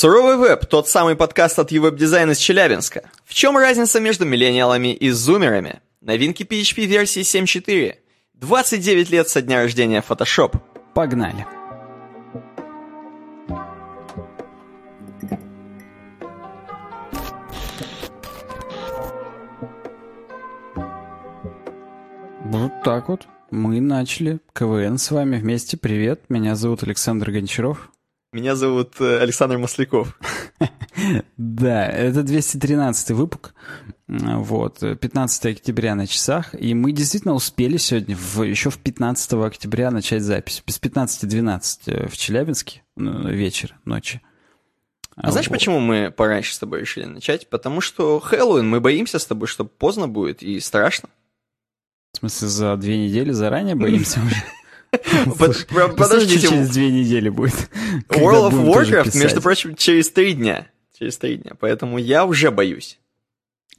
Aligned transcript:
Суровый 0.00 0.38
веб– 0.38 0.64
тот 0.70 0.88
самый 0.88 1.14
подкаст 1.14 1.58
от 1.58 1.72
UWeb-дизайн 1.72 2.30
из 2.30 2.38
Челябинска. 2.38 3.10
В 3.26 3.34
чем 3.34 3.58
разница 3.58 4.00
между 4.00 4.24
миллениалами 4.24 4.94
и 4.94 5.10
зумерами? 5.10 5.82
Новинки 6.00 6.42
PHP 6.42 6.86
версии 6.86 7.20
7.4. 7.20 7.96
29 8.32 9.10
лет 9.10 9.28
со 9.28 9.42
дня 9.42 9.60
рождения 9.60 10.02
Photoshop. 10.08 10.58
Погнали. 10.94 11.46
Вот 22.46 22.72
так 22.84 23.10
вот. 23.10 23.26
Мы 23.50 23.82
начали 23.82 24.40
КВН 24.54 24.96
с 24.96 25.10
вами 25.10 25.36
вместе. 25.36 25.76
Привет, 25.76 26.22
меня 26.30 26.54
зовут 26.54 26.84
Александр 26.84 27.32
Гончаров. 27.32 27.90
Меня 28.32 28.54
зовут 28.54 29.00
э, 29.00 29.18
Александр 29.18 29.58
Масляков. 29.58 30.16
Да, 31.36 31.86
это 31.88 32.22
213 32.22 33.10
выпуск. 33.10 33.54
Вот, 34.06 34.78
15 34.78 35.46
октября 35.46 35.94
на 35.96 36.06
часах. 36.06 36.54
И 36.54 36.74
мы 36.74 36.92
действительно 36.92 37.34
успели 37.34 37.76
сегодня, 37.76 38.16
в, 38.16 38.42
еще 38.42 38.70
в 38.70 38.78
15 38.78 39.32
октября, 39.34 39.90
начать 39.90 40.22
запись. 40.22 40.62
Без 40.64 40.80
15-12 40.80 41.78
э, 41.86 42.08
в 42.08 42.16
Челябинске 42.16 42.82
вечер, 42.96 43.76
ночи. 43.84 44.20
А 45.16 45.32
знаешь, 45.32 45.48
почему 45.48 45.80
мы 45.80 46.10
пораньше 46.10 46.54
с 46.54 46.58
тобой 46.58 46.80
решили 46.80 47.06
начать? 47.06 47.50
Потому 47.50 47.80
что 47.80 48.20
Хэллоуин, 48.20 48.68
мы 48.68 48.80
боимся 48.80 49.18
с 49.18 49.26
тобой, 49.26 49.48
что 49.48 49.64
поздно 49.64 50.06
будет 50.06 50.42
и 50.42 50.60
страшно. 50.60 51.08
В 52.12 52.18
смысле, 52.18 52.48
за 52.48 52.76
две 52.76 52.96
недели 52.96 53.32
заранее 53.32 53.74
боимся 53.74 54.20
уже? 54.26 54.36
Подождите. 55.38 56.48
через 56.48 56.70
две 56.70 56.90
недели 56.90 57.28
будет. 57.28 57.70
World 58.08 58.50
of 58.50 58.64
Warcraft, 58.64 59.16
между 59.18 59.40
прочим, 59.40 59.74
через 59.74 60.10
три 60.10 60.34
дня. 60.34 60.66
Через 60.98 61.16
три 61.18 61.36
дня. 61.36 61.52
Поэтому 61.58 61.98
я 61.98 62.24
уже 62.24 62.50
боюсь. 62.50 62.98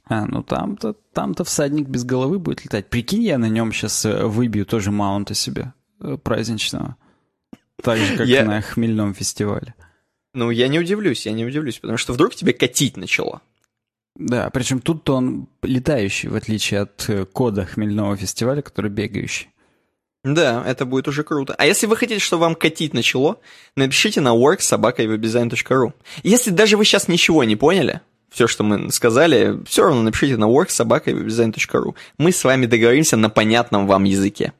А, 0.04 0.26
ну 0.26 0.42
там-то 0.42 0.94
там-то 1.12 1.44
всадник 1.44 1.88
без 1.88 2.04
головы 2.04 2.38
будет 2.38 2.64
летать. 2.64 2.88
Прикинь, 2.88 3.22
я 3.22 3.38
на 3.38 3.48
нем 3.48 3.72
сейчас 3.72 4.04
э, 4.04 4.26
выбью 4.26 4.66
тоже 4.66 4.90
маунта 4.90 5.34
себе 5.34 5.72
э, 6.00 6.16
праздничного. 6.16 6.96
Так 7.82 7.98
же, 7.98 8.16
как 8.16 8.26
я... 8.26 8.44
на 8.44 8.60
хмельном 8.60 9.14
фестивале. 9.14 9.74
Ну, 10.34 10.50
я 10.50 10.68
не 10.68 10.78
удивлюсь, 10.78 11.26
я 11.26 11.32
не 11.32 11.44
удивлюсь, 11.44 11.78
потому 11.78 11.98
что 11.98 12.12
вдруг 12.12 12.34
тебе 12.34 12.52
катить 12.52 12.96
начало. 12.96 13.42
Да, 14.16 14.50
причем 14.50 14.80
тут 14.80 15.08
он 15.08 15.48
летающий, 15.62 16.28
в 16.28 16.34
отличие 16.34 16.80
от 16.80 17.08
э, 17.08 17.24
кода 17.24 17.64
хмельного 17.64 18.16
фестиваля, 18.16 18.62
который 18.62 18.90
бегающий. 18.90 19.51
Да, 20.24 20.62
это 20.66 20.86
будет 20.86 21.08
уже 21.08 21.24
круто. 21.24 21.54
А 21.58 21.66
если 21.66 21.86
вы 21.86 21.96
хотите, 21.96 22.20
чтобы 22.20 22.42
вам 22.42 22.54
катить 22.54 22.94
начало, 22.94 23.38
напишите 23.76 24.20
на 24.20 24.36
worksobakaywebdesign.ru. 24.36 25.92
Если 26.22 26.50
даже 26.50 26.76
вы 26.76 26.84
сейчас 26.84 27.08
ничего 27.08 27.42
не 27.42 27.56
поняли, 27.56 28.00
все, 28.30 28.46
что 28.46 28.62
мы 28.62 28.92
сказали, 28.92 29.58
все 29.66 29.82
равно 29.82 30.02
напишите 30.02 30.36
на 30.36 30.44
worksobakaywebdesign.ru. 30.44 31.96
Мы 32.18 32.30
с 32.30 32.44
вами 32.44 32.66
договоримся 32.66 33.16
на 33.16 33.30
понятном 33.30 33.88
вам 33.88 34.04
языке. 34.04 34.52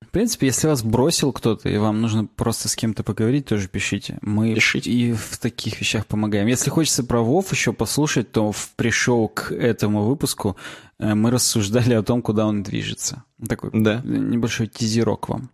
В 0.00 0.10
принципе, 0.10 0.46
если 0.46 0.68
вас 0.68 0.82
бросил 0.82 1.32
кто-то, 1.32 1.68
и 1.68 1.76
вам 1.76 2.00
нужно 2.00 2.24
просто 2.24 2.68
с 2.68 2.76
кем-то 2.76 3.02
поговорить, 3.02 3.44
тоже 3.44 3.68
пишите. 3.68 4.18
Мы 4.22 4.54
пишите. 4.54 4.90
и 4.90 5.12
в 5.12 5.36
таких 5.36 5.80
вещах 5.80 6.06
помогаем. 6.06 6.46
Если 6.46 6.70
хочется 6.70 7.04
про 7.04 7.20
Вов 7.20 7.52
еще 7.52 7.74
послушать, 7.74 8.32
то 8.32 8.50
в 8.50 8.70
пришел 8.76 9.28
к 9.28 9.52
этому 9.52 10.04
выпуску 10.04 10.56
мы 10.98 11.30
рассуждали 11.30 11.94
о 11.94 12.02
том, 12.02 12.22
куда 12.22 12.46
он 12.46 12.62
движется. 12.62 13.24
Такой 13.48 13.70
да. 13.72 14.00
небольшой 14.04 14.66
тизерок 14.66 15.28
вам. 15.28 15.50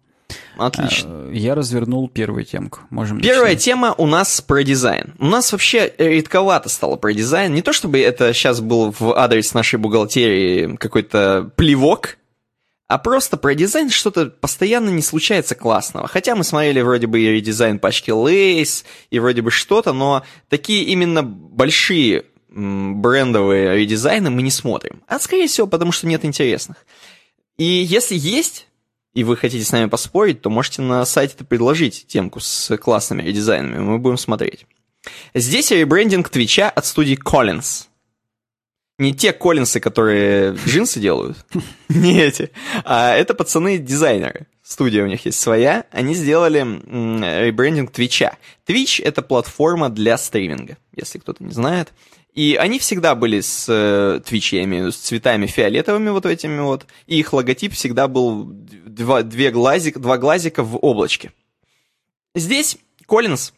Отлично. 0.56 1.08
Э, 1.08 1.30
я 1.32 1.54
развернул 1.54 2.08
первую 2.08 2.44
темку. 2.44 2.80
Можем 2.90 3.20
Первая 3.20 3.54
начинать. 3.54 3.64
тема 3.64 3.94
у 3.98 4.06
нас 4.06 4.40
про 4.40 4.62
дизайн. 4.62 5.14
У 5.18 5.26
нас 5.26 5.52
вообще 5.52 5.92
редковато 5.98 6.68
стало 6.68 6.96
про 6.96 7.12
дизайн. 7.12 7.52
Не 7.52 7.62
то 7.62 7.72
чтобы 7.72 8.00
это 8.00 8.32
сейчас 8.32 8.60
был 8.60 8.94
в 8.98 9.16
адрес 9.16 9.52
нашей 9.54 9.78
бухгалтерии 9.78 10.76
какой-то 10.76 11.50
плевок, 11.56 12.16
а 12.86 12.98
просто 12.98 13.36
про 13.36 13.54
дизайн 13.54 13.90
что-то 13.90 14.26
постоянно 14.26 14.90
не 14.90 15.02
случается 15.02 15.54
классного. 15.54 16.06
Хотя 16.06 16.36
мы 16.36 16.44
смотрели 16.44 16.80
вроде 16.82 17.06
бы 17.06 17.20
и 17.20 17.28
редизайн 17.28 17.78
пачки 17.78 18.10
Lace, 18.10 18.84
и 19.10 19.18
вроде 19.18 19.42
бы 19.42 19.50
что-то, 19.50 19.92
но 19.92 20.22
такие 20.48 20.84
именно 20.84 21.22
большие 21.22 22.24
брендовые 22.54 23.76
редизайны 23.76 24.30
мы 24.30 24.42
не 24.42 24.50
смотрим. 24.50 25.02
А 25.06 25.18
скорее 25.18 25.48
всего, 25.48 25.66
потому 25.66 25.92
что 25.92 26.06
нет 26.06 26.24
интересных. 26.24 26.86
И 27.56 27.64
если 27.64 28.16
есть, 28.16 28.68
и 29.12 29.24
вы 29.24 29.36
хотите 29.36 29.64
с 29.64 29.72
нами 29.72 29.88
поспорить, 29.88 30.40
то 30.40 30.50
можете 30.50 30.82
на 30.82 31.04
сайте 31.04 31.44
предложить 31.44 32.06
темку 32.06 32.40
с 32.40 32.76
классными 32.78 33.22
редизайнами, 33.22 33.78
мы 33.78 33.98
будем 33.98 34.18
смотреть. 34.18 34.66
Здесь 35.34 35.70
ребрендинг 35.70 36.28
Твича 36.28 36.70
от 36.70 36.86
студии 36.86 37.18
Collins– 37.18 37.86
не 38.98 39.12
те 39.12 39.32
Коллинсы, 39.32 39.80
которые 39.80 40.52
джинсы 40.66 41.00
делают, 41.00 41.36
не 41.88 42.20
эти, 42.20 42.50
а 42.84 43.14
это 43.14 43.34
пацаны-дизайнеры. 43.34 44.46
Студия 44.62 45.02
у 45.02 45.06
них 45.06 45.26
есть 45.26 45.40
своя. 45.40 45.84
Они 45.90 46.14
сделали 46.14 46.60
ребрендинг 46.60 47.90
Твича. 47.90 48.38
Twitch— 48.66 49.02
это 49.04 49.20
платформа 49.20 49.90
для 49.90 50.16
стриминга, 50.16 50.78
если 50.96 51.18
кто-то 51.18 51.44
не 51.44 51.52
знает. 51.52 51.92
И 52.34 52.56
они 52.56 52.80
всегда 52.80 53.14
были 53.14 53.40
с 53.40 53.66
э, 53.68 54.20
Twitch, 54.28 54.90
с 54.90 54.96
цветами 54.96 55.46
фиолетовыми 55.46 56.10
вот 56.10 56.26
этими 56.26 56.60
вот. 56.60 56.86
И 57.06 57.20
их 57.20 57.32
логотип 57.32 57.72
всегда 57.74 58.08
был 58.08 58.44
два, 58.44 59.22
две 59.22 59.52
глазик, 59.52 59.98
два 59.98 60.18
глазика 60.18 60.64
в 60.64 60.76
облачке. 60.84 61.32
Здесь 62.34 62.76
Collins, 63.06 63.52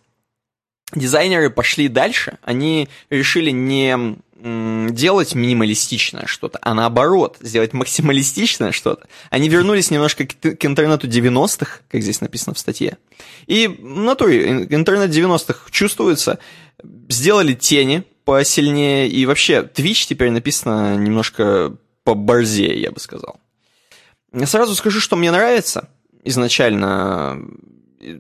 дизайнеры 0.94 1.48
пошли 1.48 1.88
дальше. 1.88 2.38
Они 2.42 2.88
решили 3.08 3.50
не 3.50 4.18
делать 4.38 5.34
минималистичное 5.34 6.26
что-то, 6.26 6.58
а 6.60 6.74
наоборот, 6.74 7.38
сделать 7.40 7.72
максималистичное 7.72 8.72
что-то. 8.72 9.08
Они 9.30 9.48
вернулись 9.48 9.90
немножко 9.90 10.26
к, 10.26 10.34
к 10.34 10.64
интернету 10.66 11.08
90-х, 11.08 11.80
как 11.88 12.02
здесь 12.02 12.20
написано 12.20 12.52
в 12.54 12.58
статье. 12.58 12.98
И 13.46 13.66
в 13.66 14.00
натуре 14.00 14.66
интернет 14.68 15.10
90-х 15.10 15.70
чувствуется. 15.70 16.38
Сделали 17.08 17.54
тени 17.54 18.04
посильнее, 18.26 19.08
и 19.08 19.24
вообще 19.24 19.62
Twitch 19.62 20.06
теперь 20.08 20.30
написано 20.30 20.96
немножко 20.96 21.76
поборзее, 22.04 22.78
я 22.78 22.90
бы 22.90 23.00
сказал. 23.00 23.40
Сразу 24.44 24.74
скажу, 24.74 25.00
что 25.00 25.16
мне 25.16 25.30
нравится 25.30 25.88
изначально 26.24 27.40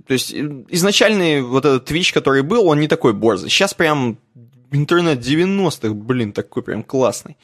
то 0.06 0.14
есть 0.14 0.32
изначальный 0.32 1.42
вот 1.42 1.64
этот 1.64 1.90
Twitch, 1.90 2.12
который 2.12 2.42
был, 2.42 2.66
он 2.66 2.80
не 2.80 2.88
такой 2.88 3.12
борзый. 3.12 3.50
Сейчас 3.50 3.74
прям 3.74 4.18
интернет 4.72 5.18
90-х, 5.18 5.94
блин, 5.94 6.32
такой 6.32 6.62
прям 6.62 6.82
классный. 6.82 7.36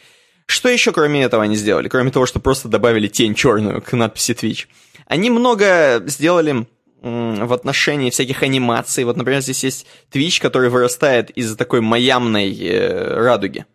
Что 0.46 0.68
еще 0.68 0.92
кроме 0.92 1.22
этого 1.22 1.42
они 1.42 1.56
сделали? 1.56 1.88
Кроме 1.88 2.10
того, 2.10 2.26
что 2.26 2.40
просто 2.40 2.68
добавили 2.68 3.08
тень 3.08 3.34
черную 3.34 3.82
к 3.82 3.92
надписи 3.92 4.32
Twitch. 4.32 4.66
Они 5.06 5.30
много 5.30 6.02
сделали 6.06 6.66
в 7.02 7.52
отношении 7.52 8.10
всяких 8.10 8.42
анимаций. 8.42 9.04
Вот, 9.04 9.16
например, 9.16 9.42
здесь 9.42 9.64
есть 9.64 9.86
Twitch, 10.10 10.40
который 10.40 10.70
вырастает 10.70 11.30
из 11.30 11.56
такой 11.56 11.80
маямной 11.80 12.56
э, 12.56 13.14
радуги. 13.18 13.66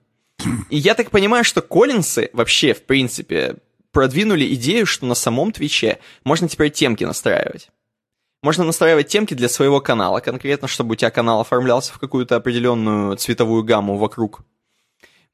И 0.70 0.78
я 0.78 0.94
так 0.96 1.12
понимаю, 1.12 1.44
что 1.44 1.62
Коллинсы 1.62 2.30
вообще, 2.34 2.74
в 2.74 2.84
принципе, 2.84 3.58
продвинули 3.92 4.54
идею, 4.54 4.86
что 4.86 5.06
на 5.06 5.16
самом 5.16 5.52
Твиче 5.52 6.00
можно 6.24 6.48
теперь 6.48 6.72
темки 6.72 7.04
настраивать. 7.04 7.70
Можно 8.44 8.64
настраивать 8.64 9.08
темки 9.08 9.34
для 9.34 9.50
своего 9.50 9.82
канала, 9.82 10.20
конкретно, 10.20 10.68
чтобы 10.68 10.94
у 10.94 10.96
тебя 10.96 11.10
канал 11.10 11.42
оформлялся 11.42 11.92
в 11.92 12.00
какую-то 12.00 12.36
определенную 12.36 13.18
цветовую 13.18 13.64
гамму 13.64 13.98
вокруг. 13.98 14.42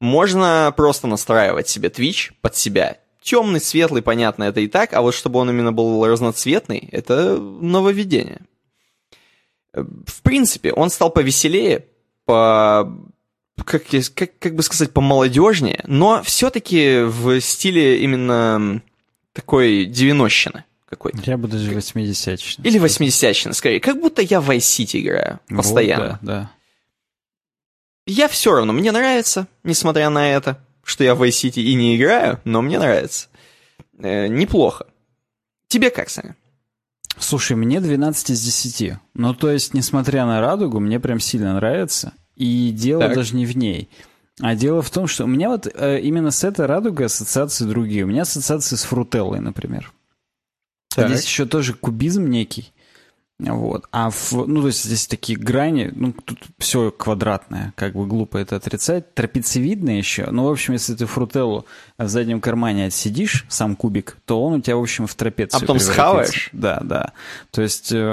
Можно 0.00 0.72
просто 0.76 1.06
настраивать 1.06 1.68
себе 1.68 1.90
Twitch 1.90 2.32
под 2.40 2.56
себя. 2.56 2.98
Темный, 3.24 3.58
светлый, 3.58 4.02
понятно, 4.02 4.44
это 4.44 4.60
и 4.60 4.68
так, 4.68 4.92
а 4.92 5.00
вот 5.00 5.14
чтобы 5.14 5.38
он 5.38 5.48
именно 5.48 5.72
был 5.72 6.06
разноцветный, 6.06 6.90
это 6.92 7.38
нововведение. 7.38 8.42
В 9.72 10.20
принципе, 10.22 10.74
он 10.74 10.90
стал 10.90 11.10
повеселее, 11.10 11.86
по 12.26 12.94
как, 13.64 13.84
как, 14.14 14.38
как 14.38 14.54
бы 14.54 14.62
сказать, 14.62 14.92
помолодежнее, 14.92 15.80
но 15.86 16.22
все-таки 16.22 17.00
в 17.02 17.40
стиле 17.40 18.02
именно 18.02 18.82
такой 19.32 19.86
девяностщины 19.86 20.64
какой-то. 20.84 21.18
Я 21.24 21.38
бы 21.38 21.48
даже 21.48 21.72
80 21.72 22.58
Или 22.62 22.78
80 22.78 23.56
скорее. 23.56 23.80
Как 23.80 24.00
будто 24.00 24.20
я 24.20 24.42
в 24.42 24.50
Vice 24.50 24.58
City 24.58 25.00
играю 25.00 25.40
постоянно. 25.48 26.04
Вот, 26.04 26.18
да, 26.20 26.40
да. 26.40 26.50
Я 28.06 28.28
все 28.28 28.54
равно, 28.54 28.74
мне 28.74 28.92
нравится, 28.92 29.46
несмотря 29.62 30.10
на 30.10 30.30
это, 30.30 30.62
что 30.84 31.04
я 31.04 31.14
в 31.14 31.22
Vice 31.22 31.48
City 31.48 31.62
и 31.62 31.74
не 31.74 31.96
играю, 31.96 32.40
но 32.44 32.62
мне 32.62 32.78
нравится. 32.78 33.28
Э, 33.98 34.28
неплохо. 34.28 34.86
Тебе 35.68 35.90
как, 35.90 36.10
Саня? 36.10 36.36
Слушай, 37.18 37.56
мне 37.56 37.80
12 37.80 38.30
из 38.30 38.42
10. 38.42 38.94
Ну, 39.14 39.34
то 39.34 39.50
есть, 39.50 39.74
несмотря 39.74 40.26
на 40.26 40.40
радугу, 40.40 40.80
мне 40.80 40.98
прям 41.00 41.20
сильно 41.20 41.54
нравится. 41.54 42.12
И 42.36 42.70
дело 42.72 43.02
так. 43.02 43.14
даже 43.14 43.36
не 43.36 43.46
в 43.46 43.56
ней. 43.56 43.88
А 44.40 44.56
дело 44.56 44.82
в 44.82 44.90
том, 44.90 45.06
что 45.06 45.24
у 45.24 45.28
меня 45.28 45.48
вот 45.48 45.68
э, 45.72 46.00
именно 46.00 46.32
с 46.32 46.42
этой 46.42 46.66
радугой 46.66 47.06
ассоциации 47.06 47.64
другие. 47.64 48.04
У 48.04 48.08
меня 48.08 48.22
ассоциации 48.22 48.74
с 48.74 48.82
фрутеллой, 48.82 49.38
например. 49.40 49.92
Так. 50.94 51.08
Здесь 51.08 51.24
еще 51.24 51.46
тоже 51.46 51.74
кубизм 51.74 52.26
некий. 52.26 52.72
Вот. 53.40 53.86
А 53.90 54.10
в, 54.10 54.32
ну, 54.32 54.60
то 54.60 54.68
есть 54.68 54.84
здесь 54.84 55.08
такие 55.08 55.36
грани, 55.36 55.90
ну, 55.94 56.12
тут 56.12 56.38
все 56.58 56.92
квадратное, 56.92 57.72
как 57.76 57.94
бы 57.94 58.06
глупо 58.06 58.38
это 58.38 58.56
отрицать. 58.56 59.12
Трапециевидное 59.14 59.96
еще. 59.96 60.30
Ну, 60.30 60.44
в 60.44 60.52
общем, 60.52 60.74
если 60.74 60.94
ты 60.94 61.06
фрутеллу 61.06 61.66
в 61.98 62.06
заднем 62.06 62.40
кармане 62.40 62.86
отсидишь, 62.86 63.44
сам 63.48 63.74
кубик, 63.74 64.18
то 64.24 64.40
он 64.40 64.54
у 64.54 64.60
тебя, 64.60 64.76
в 64.76 64.82
общем, 64.82 65.08
в 65.08 65.14
трапецию 65.16 65.58
А 65.58 65.60
потом 65.60 65.80
схаваешь? 65.80 66.48
Да, 66.52 66.80
да. 66.84 67.12
То 67.50 67.62
есть, 67.62 67.90
э, 67.92 68.12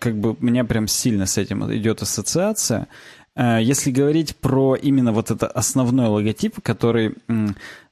как 0.00 0.18
бы, 0.18 0.32
у 0.32 0.44
меня 0.44 0.64
прям 0.64 0.88
сильно 0.88 1.26
с 1.26 1.38
этим 1.38 1.72
идет 1.72 2.02
ассоциация. 2.02 2.88
Э, 3.36 3.58
если 3.62 3.92
говорить 3.92 4.36
про 4.36 4.74
именно 4.74 5.12
вот 5.12 5.30
это 5.30 5.46
основной 5.46 6.08
логотип, 6.08 6.60
который 6.62 7.14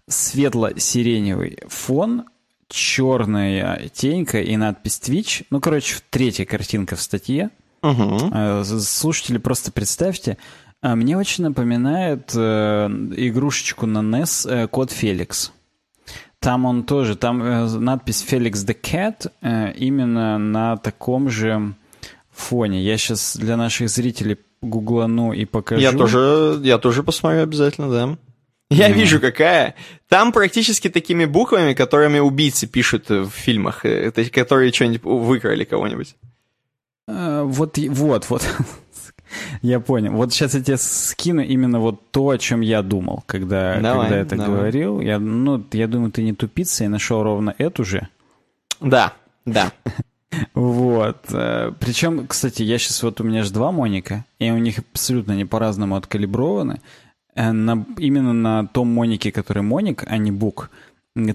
светло-сиреневый 0.09 1.59
фон, 1.69 2.25
черная 2.71 3.89
тенька 3.93 4.41
и 4.41 4.57
надпись 4.57 5.01
Twitch. 5.05 5.45
Ну, 5.51 5.61
короче, 5.61 5.97
третья 6.11 6.45
картинка 6.45 6.97
в 6.97 7.03
статье. 7.03 7.51
Угу. 7.83 8.65
Слушатели, 8.65 9.39
просто 9.39 9.73
представьте. 9.73 10.39
А, 10.83 10.97
мне 10.97 11.17
очень 11.17 11.45
напоминает 11.45 12.33
э, 12.35 12.89
игрушечку 13.17 13.87
на 13.87 13.99
NES 13.99 14.49
э, 14.49 14.69
Код 14.69 14.91
Феликс. 14.91 15.53
Там 16.39 16.65
он 16.65 16.85
тоже, 16.85 17.17
там 17.17 17.39
надпись 17.85 18.25
Felix 18.27 18.53
the 18.53 18.75
Cat 18.81 19.31
именно 19.77 20.39
на 20.39 20.79
таком 20.79 21.29
же 21.29 21.75
фоне. 22.33 22.83
Я 22.83 22.97
сейчас 22.97 23.37
для 23.37 23.59
наших 23.59 23.91
зрителей 23.91 24.39
гуглану 24.63 25.33
и 25.33 25.45
покажу. 25.45 25.83
Я 25.83 25.93
тоже, 25.93 26.59
я 26.63 26.79
тоже 26.79 27.03
посмотрю 27.03 27.43
обязательно, 27.43 27.91
да. 27.91 28.19
Я 28.71 28.91
mm. 28.91 28.93
вижу, 28.93 29.21
какая. 29.21 29.75
Там 30.09 30.33
практически 30.33 30.89
такими 30.89 31.25
буквами, 31.25 31.75
которыми 31.75 32.21
убийцы 32.21 32.67
пишут 32.67 33.09
в 33.09 33.31
фильмах, 33.31 33.85
э, 33.85 34.11
которые 34.11 34.73
что-нибудь 34.73 35.03
выкрали 35.03 35.65
кого-нибудь. 35.65 36.15
Uh, 37.09 37.45
вот, 37.45 37.77
вот, 37.77 38.31
вот. 38.31 38.47
я 39.63 39.81
понял. 39.81 40.13
Вот 40.13 40.33
сейчас 40.33 40.55
я 40.55 40.63
тебе 40.63 40.77
скину 40.77 41.43
именно 41.43 41.81
вот 41.81 42.11
то, 42.11 42.29
о 42.29 42.39
чем 42.39 42.61
я 42.61 42.83
думал, 42.83 43.25
когда, 43.27 43.81
давай, 43.81 44.09
когда 44.09 44.17
это 44.19 44.37
давай. 44.37 44.57
говорил. 44.57 45.01
Я, 45.01 45.19
ну, 45.19 45.65
я 45.73 45.89
думаю, 45.89 46.13
ты 46.13 46.23
не 46.23 46.33
тупица 46.33 46.85
и 46.85 46.89
нашел 46.89 47.23
ровно 47.23 47.55
эту 47.59 47.85
же. 47.85 48.09
Да, 48.81 49.15
да. 49.45 49.73
Вот. 50.55 51.25
Э, 51.33 51.73
Причем, 51.81 52.29
кстати, 52.29 52.63
я 52.63 52.79
сейчас 52.79 53.03
вот 53.03 53.21
у 53.21 53.25
меня 53.25 53.43
же 53.43 53.53
два 53.53 53.73
Моника, 53.73 54.25
и 54.39 54.49
у 54.53 54.59
них 54.59 54.79
абсолютно 54.79 55.33
не 55.33 55.45
по-разному 55.45 55.97
откалиброваны. 55.97 56.81
Э, 57.35 57.53
на, 57.53 57.87
именно 57.99 58.33
на 58.33 58.67
том 58.67 58.89
Монике, 58.89 59.33
который 59.33 59.63
Моник, 59.63 60.05
а 60.07 60.19
не 60.19 60.31
Бук, 60.31 60.71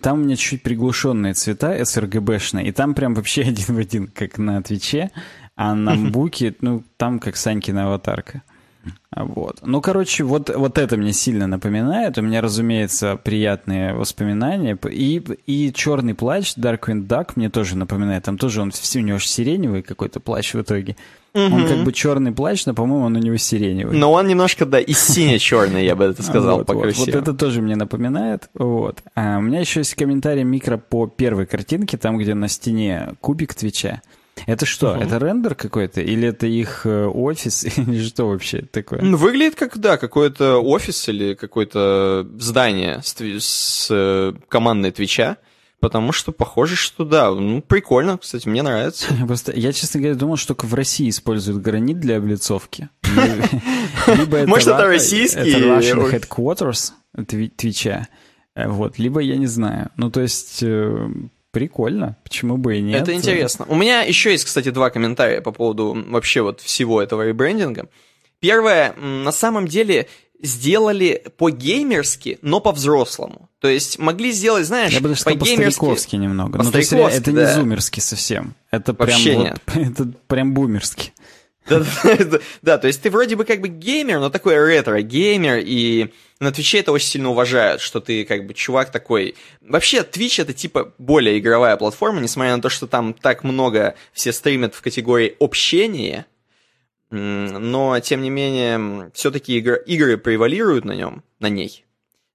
там 0.02 0.22
у 0.22 0.24
меня 0.24 0.36
чуть-чуть 0.36 0.64
приглушенные 0.64 1.34
цвета 1.34 1.78
sRGB-шные, 1.78 2.66
и 2.66 2.72
там 2.72 2.94
прям 2.94 3.14
вообще 3.14 3.42
один 3.48 3.76
в 3.76 3.78
один, 3.78 4.08
как 4.08 4.38
на 4.38 4.62
Твиче, 4.62 5.12
а 5.56 5.76
на 5.76 5.96
Буке, 6.12 6.56
ну, 6.62 6.84
там 6.98 7.20
как 7.20 7.36
Санькина 7.36 7.86
аватарка. 7.86 8.44
Вот. 9.16 9.60
Ну, 9.62 9.82
короче, 9.82 10.24
вот, 10.24 10.50
вот 10.54 10.78
это 10.78 10.98
мне 10.98 11.14
сильно 11.14 11.48
напоминает. 11.48 12.18
У 12.18 12.22
меня, 12.22 12.42
разумеется, 12.42 13.18
приятные 13.24 13.94
воспоминания. 13.94 14.78
И, 14.92 15.24
и 15.46 15.74
черный 15.74 16.14
плащ 16.14 16.56
Darkwing 16.58 17.08
Duck 17.08 17.32
мне 17.36 17.50
тоже 17.50 17.78
напоминает. 17.78 18.24
Там 18.24 18.38
тоже 18.38 18.62
он 18.62 18.72
у 18.72 19.00
него 19.00 19.20
сиреневый 19.20 19.82
какой-то 19.84 20.20
плащ 20.20 20.54
в 20.54 20.62
итоге. 20.62 20.96
Угу. 21.34 21.54
Он 21.54 21.68
как 21.68 21.84
бы 21.84 21.92
черный 21.92 22.32
плащ, 22.32 22.66
но, 22.66 22.74
по-моему, 22.74 23.06
он 23.06 23.16
у 23.18 23.20
него 23.20 23.36
сиреневый. 23.36 23.98
Но 23.98 24.12
он 24.14 24.28
немножко, 24.28 24.66
да, 24.66 24.80
и 24.80 24.94
сине-черный, 24.94 25.84
я 25.86 25.96
бы 25.96 26.06
это 26.06 26.24
сказал, 26.24 26.60
вот, 26.60 26.70
вот, 26.70 26.96
вот 26.96 27.08
это 27.10 27.34
тоже 27.34 27.62
мне 27.62 27.76
напоминает. 27.76 28.50
Вот. 28.54 29.00
А 29.16 29.38
у 29.40 29.42
меня 29.42 29.60
еще 29.60 29.82
есть 29.82 29.96
комментарий 29.96 30.44
микро 30.44 30.78
по 30.78 31.08
первой 31.08 31.46
картинке, 31.46 31.98
там, 31.98 32.18
где 32.18 32.34
на 32.36 32.48
стене 32.48 33.16
кубик 33.20 33.54
Твича. 33.54 34.02
Это 34.46 34.66
что? 34.66 34.92
Угу. 34.94 35.02
Это 35.02 35.18
рендер 35.18 35.56
какой-то? 35.56 36.02
Или 36.02 36.28
это 36.28 36.48
их 36.48 36.86
э, 36.86 37.06
офис? 37.06 37.64
Или 37.78 38.04
что 38.04 38.28
вообще 38.28 38.62
такое? 38.62 39.02
Ну, 39.02 39.18
выглядит 39.18 39.56
как, 39.56 39.78
да, 39.78 39.98
какой-то 39.98 40.58
офис 40.58 41.08
или 41.10 41.34
какое-то 41.34 42.28
здание 42.38 43.02
с, 43.04 43.16
с 43.20 43.88
э, 43.90 44.34
командной 44.48 44.92
Твича. 44.92 45.38
Потому 45.80 46.14
что 46.14 46.32
похоже, 46.32 46.76
что 46.76 47.06
да. 47.06 47.30
Ну, 47.32 47.62
прикольно, 47.62 48.18
кстати, 48.18 48.48
мне 48.48 48.64
нравится. 48.64 49.08
Просто 49.28 49.52
я, 49.56 49.74
честно 49.74 50.00
говоря, 50.00 50.16
думал, 50.16 50.38
что 50.38 50.54
только 50.54 50.66
в 50.66 50.74
России 50.74 51.10
используют 51.10 51.62
гранит 51.62 52.00
для 52.00 52.18
облицовки. 52.18 52.90
Может, 54.08 54.68
это 54.68 54.88
российский? 54.88 55.40
Это 55.40 55.60
Russian 55.60 56.12
Headquarters 56.12 56.94
Твича. 57.56 58.08
Э, 58.56 58.68
вот, 58.68 58.98
либо 59.00 59.20
я 59.20 59.38
не 59.38 59.48
знаю. 59.48 59.92
Ну, 59.98 60.10
то 60.10 60.22
есть, 60.22 60.64
Прикольно, 61.56 62.18
почему 62.22 62.58
бы 62.58 62.76
и 62.78 62.82
нет. 62.82 63.02
Это 63.02 63.14
интересно. 63.14 63.64
У 63.70 63.76
меня 63.76 64.02
еще 64.02 64.34
есть, 64.34 64.44
кстати, 64.44 64.72
два 64.72 64.90
комментария 64.90 65.40
по 65.40 65.54
поводу 65.54 65.98
вообще 66.10 66.42
вот 66.42 66.60
всего 66.60 67.02
этого 67.02 67.26
ребрендинга. 67.26 67.88
Первое, 68.42 68.92
на 68.98 69.32
самом 69.32 69.66
деле 69.66 70.10
сделали 70.42 71.24
по-геймерски, 71.38 72.40
но 72.42 72.60
по-взрослому. 72.60 73.48
То 73.62 73.70
есть 73.70 74.00
могли 74.00 74.34
сделать, 74.34 74.66
знаешь, 74.66 74.92
Я 74.92 75.00
бы 75.00 75.08
даже 75.08 75.22
сказал, 75.22 75.40
по-стариковски 75.40 76.18
немного. 76.18 76.58
По 76.58 76.66
ну, 76.66 76.72
то 76.74 76.78
есть 76.78 76.92
это 76.92 77.32
да. 77.32 77.46
не 77.46 77.54
зумерски 77.54 78.02
совсем. 78.02 78.54
Это 78.70 78.94
прям, 78.94 79.18
вот, 79.38 79.62
это 79.76 80.12
прям 80.28 80.54
бумерски. 80.54 81.14
Да, 82.62 82.78
то 82.78 82.88
есть 82.88 83.02
ты 83.02 83.10
вроде 83.10 83.36
бы 83.36 83.46
как 83.46 83.62
бы 83.62 83.68
геймер, 83.68 84.20
но 84.20 84.30
такой 84.30 84.56
ретро-геймер, 84.56 85.64
и 85.66 86.12
на 86.40 86.52
Твиче 86.52 86.80
это 86.80 86.92
очень 86.92 87.08
сильно 87.08 87.30
уважают, 87.30 87.82
что 87.82 88.00
ты 88.00 88.26
как 88.26 88.46
бы 88.46 88.54
чувак 88.54 88.92
такой... 88.92 89.36
Вообще, 89.62 90.00
Twitch 90.00 90.42
это 90.42 90.54
типа 90.54 90.94
более 90.98 91.40
игровая 91.40 91.78
платформа, 91.78 92.20
несмотря 92.20 92.56
на 92.56 92.62
то, 92.62 92.70
что 92.70 92.88
там 92.88 93.14
так 93.14 93.44
много 93.44 93.96
все 94.14 94.32
стримят 94.32 94.76
в 94.76 94.82
категории 94.82 95.36
общения, 95.40 96.26
но, 97.10 98.00
тем 98.00 98.22
не 98.22 98.30
менее, 98.30 99.12
все-таки 99.14 99.58
игры, 99.58 100.18
превалируют 100.18 100.86
на 100.86 100.94
нем, 100.94 101.24
на 101.40 101.50
ней, 101.50 101.86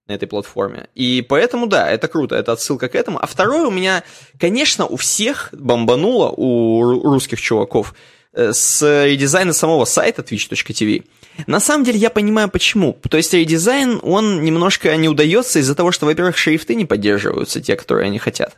на 0.07 0.13
этой 0.13 0.27
платформе. 0.27 0.89
И 0.95 1.21
поэтому, 1.27 1.67
да, 1.67 1.89
это 1.89 2.07
круто, 2.07 2.35
это 2.35 2.53
отсылка 2.53 2.89
к 2.89 2.95
этому. 2.95 3.19
А 3.19 3.27
второе 3.27 3.67
у 3.67 3.71
меня, 3.71 4.03
конечно, 4.39 4.85
у 4.85 4.95
всех 4.97 5.49
бомбануло, 5.51 6.33
у 6.35 6.81
русских 7.03 7.39
чуваков, 7.39 7.93
с 8.33 9.05
редизайна 9.05 9.53
самого 9.53 9.85
сайта 9.85 10.21
twitch.tv. 10.21 11.03
На 11.47 11.59
самом 11.59 11.83
деле 11.83 11.99
я 11.99 12.09
понимаю 12.09 12.49
почему. 12.49 12.93
То 13.09 13.17
есть 13.17 13.33
редизайн, 13.33 13.99
он 14.03 14.43
немножко 14.43 14.95
не 14.95 15.09
удается 15.09 15.59
из-за 15.59 15.75
того, 15.75 15.91
что, 15.91 16.05
во-первых, 16.05 16.37
шрифты 16.37 16.75
не 16.75 16.85
поддерживаются, 16.85 17.61
те, 17.61 17.75
которые 17.75 18.07
они 18.07 18.19
хотят. 18.19 18.57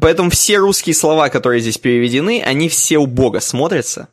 Поэтому 0.00 0.30
все 0.30 0.58
русские 0.58 0.94
слова, 0.94 1.28
которые 1.28 1.60
здесь 1.60 1.78
переведены, 1.78 2.42
они 2.44 2.68
все 2.68 2.98
убого 2.98 3.40
смотрятся 3.40 4.08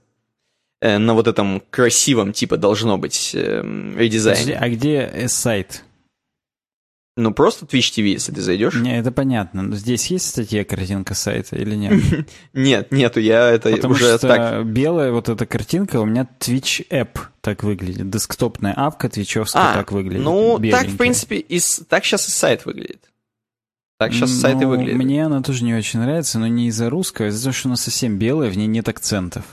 э, 0.81 0.97
на 0.97 1.13
вот 1.13 1.27
этом 1.27 1.61
красивом, 1.69 2.33
типа, 2.33 2.57
должно 2.57 2.97
быть 2.97 3.31
э, 3.33 3.61
редизайне. 3.95 4.57
а 4.59 4.69
где 4.69 5.25
сайт? 5.27 5.83
Ну, 7.17 7.33
просто 7.33 7.65
Twitch 7.65 7.97
TV, 7.97 8.09
если 8.09 8.31
ты 8.31 8.41
зайдешь. 8.41 8.75
Не, 8.75 8.99
это 8.99 9.11
понятно. 9.11 9.63
Но 9.63 9.75
здесь 9.75 10.05
есть 10.07 10.29
статья 10.29 10.63
картинка 10.63 11.15
сайта 11.15 11.55
или 11.55 11.75
нет? 11.75 12.27
Нет, 12.53 12.91
нету, 12.91 13.19
я 13.19 13.49
это 13.49 13.71
Потому 13.71 13.95
уже 13.95 14.19
что 14.19 14.27
так... 14.27 14.65
белая 14.67 15.11
вот 15.11 15.27
эта 15.27 15.47
картинка 15.47 15.99
у 15.99 16.05
меня 16.05 16.27
Twitch 16.39 16.87
App 16.89 17.17
так 17.41 17.63
выглядит. 17.63 18.11
Десктопная 18.11 18.73
апка 18.73 19.09
твичевская 19.09 19.71
а, 19.71 19.73
так 19.73 19.91
выглядит. 19.91 20.23
Ну, 20.23 20.59
так, 20.69 20.87
в 20.87 20.97
принципе, 20.97 21.37
и, 21.37 21.59
так 21.89 22.05
сейчас 22.05 22.27
и 22.27 22.31
сайт 22.31 22.65
выглядит. 22.65 23.09
Так 23.97 24.13
сейчас 24.13 24.29
ну, 24.29 24.39
сайт 24.39 24.61
и 24.61 24.65
выглядит. 24.65 24.95
Мне 24.95 25.25
она 25.25 25.41
тоже 25.41 25.63
не 25.63 25.73
очень 25.73 25.99
нравится, 25.99 26.37
но 26.37 26.45
не 26.45 26.67
из-за 26.67 26.87
русского, 26.87 27.27
а 27.27 27.29
из-за 27.29 27.45
того, 27.45 27.53
что 27.53 27.69
она 27.69 27.77
совсем 27.77 28.19
белая, 28.19 28.51
в 28.51 28.57
ней 28.57 28.67
нет 28.67 28.87
акцентов. 28.87 29.43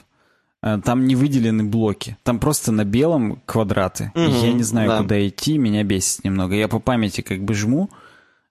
Э, 0.65 0.81
там 0.83 1.07
не 1.07 1.15
выделены 1.15 1.63
блоки. 1.63 2.17
Там 2.23 2.41
просто 2.41 2.73
на 2.73 2.85
белом 2.85 3.43
квадраты. 3.45 4.11
Угу, 4.15 4.23
я 4.23 4.53
не 4.53 4.63
знаю, 4.63 4.89
да. 4.89 4.99
куда 5.03 5.29
идти, 5.29 5.59
меня 5.59 5.85
бесит 5.85 6.25
немного. 6.25 6.55
Я 6.55 6.69
по 6.69 6.79
памяти 6.79 7.21
как 7.21 7.45
бы 7.45 7.53
жму, 7.55 7.91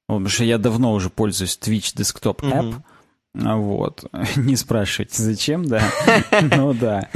потому 0.05 0.29
что 0.29 0.43
я 0.43 0.59
давно 0.59 0.93
уже 0.93 1.09
пользуюсь 1.09 1.57
Twitch 1.59 1.95
Desktop 1.95 2.41
App. 2.41 2.69
Угу. 2.69 2.83
Вот. 3.33 4.05
Не 4.35 4.55
спрашивайте, 4.55 5.21
зачем, 5.23 5.65
да. 5.65 5.81
Ну 6.55 6.73
да. 6.73 7.09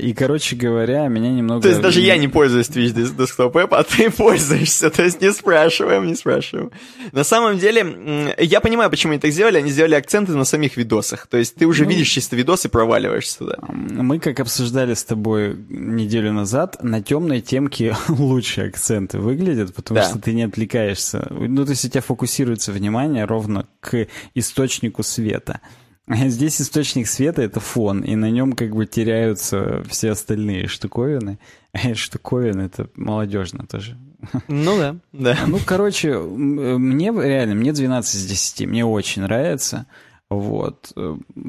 И, 0.00 0.14
короче 0.14 0.56
говоря, 0.56 1.06
меня 1.08 1.30
немного... 1.30 1.62
То 1.62 1.68
есть 1.68 1.80
даже 1.80 2.00
я 2.00 2.16
не 2.16 2.28
пользуюсь 2.28 2.68
Twitch 2.68 2.94
Desktop 2.94 3.52
App, 3.52 3.74
а 3.74 3.82
ты 3.82 4.10
пользуешься. 4.16 4.90
То 4.90 5.02
есть 5.02 5.20
не 5.20 5.32
спрашиваем, 5.32 6.06
не 6.06 6.14
спрашиваем. 6.14 6.70
На 7.12 7.24
самом 7.24 7.58
деле, 7.58 8.34
я 8.38 8.60
понимаю, 8.60 8.90
почему 8.90 9.12
они 9.12 9.20
так 9.20 9.32
сделали. 9.32 9.58
Они 9.58 9.70
сделали 9.70 9.94
акценты 9.94 10.32
на 10.32 10.44
самих 10.44 10.76
видосах. 10.76 11.26
То 11.26 11.36
есть 11.36 11.56
ты 11.56 11.66
уже 11.66 11.84
ну, 11.84 11.90
видишь 11.90 12.08
чисто 12.08 12.36
видос 12.36 12.64
и 12.64 12.68
проваливаешься 12.68 13.38
туда. 13.38 13.58
Мы, 13.68 14.20
как 14.20 14.40
обсуждали 14.40 14.94
с 14.94 15.04
тобой 15.04 15.56
неделю 15.68 16.32
назад, 16.32 16.82
на 16.82 17.02
темной 17.02 17.40
темке 17.40 17.96
лучше 18.08 18.62
акценты 18.62 19.18
выглядят, 19.18 19.74
потому 19.74 20.00
да. 20.00 20.08
что 20.08 20.18
ты 20.18 20.32
не 20.32 20.44
отвлекаешься. 20.44 21.26
Ну, 21.30 21.64
то 21.64 21.70
есть 21.70 21.84
у 21.84 21.88
тебя 21.88 22.00
фокусируется 22.00 22.72
внимание 22.72 23.24
ровно 23.24 23.66
к 23.84 24.08
источнику 24.34 25.02
света. 25.02 25.60
Здесь 26.08 26.60
источник 26.60 27.06
света— 27.06 27.42
это 27.42 27.60
фон, 27.60 28.00
и 28.00 28.14
на 28.14 28.30
нем 28.30 28.52
как 28.52 28.74
бы 28.74 28.86
теряются 28.86 29.82
все 29.88 30.10
остальные 30.10 30.66
штуковины. 30.68 31.38
А 31.72 31.94
штуковины— 31.94 32.62
это 32.62 32.88
молодежно 32.94 33.66
тоже. 33.66 33.98
Ну 34.48 34.78
да, 34.78 34.96
да. 35.12 35.38
Ну, 35.46 35.58
короче, 35.64 36.18
мне 36.18 37.12
реально, 37.12 37.54
мне 37.54 37.72
12 37.72 38.14
из 38.14 38.26
10, 38.26 38.66
мне 38.66 38.84
очень 38.84 39.22
нравится. 39.22 39.86
Вот. 40.30 40.92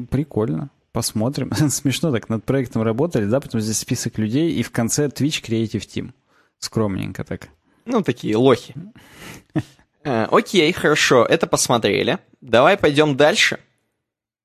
Прикольно. 0.10 0.70
посмотрим. 0.92 1.52
Смешно 1.70 2.12
так, 2.12 2.28
над 2.28 2.44
проектом 2.44 2.82
работали, 2.82 3.26
да, 3.26 3.40
потом 3.40 3.62
здесь 3.62 3.78
список 3.78 4.18
людей, 4.18 4.52
и 4.52 4.62
в 4.62 4.72
конце 4.72 5.08
Twitch 5.08 5.42
Creative 5.42 5.88
Team. 5.88 6.12
Скромненько 6.60 7.24
так. 7.24 7.50
Ну, 7.86 8.02
такие 8.02 8.36
лохи. 8.36 8.74
Э, 10.06 10.28
окей, 10.32 10.72
хорошо, 10.72 11.26
это 11.26 11.48
посмотрели. 11.48 12.20
Давай 12.40 12.78
пойдем 12.78 13.18
дальше. 13.18 13.60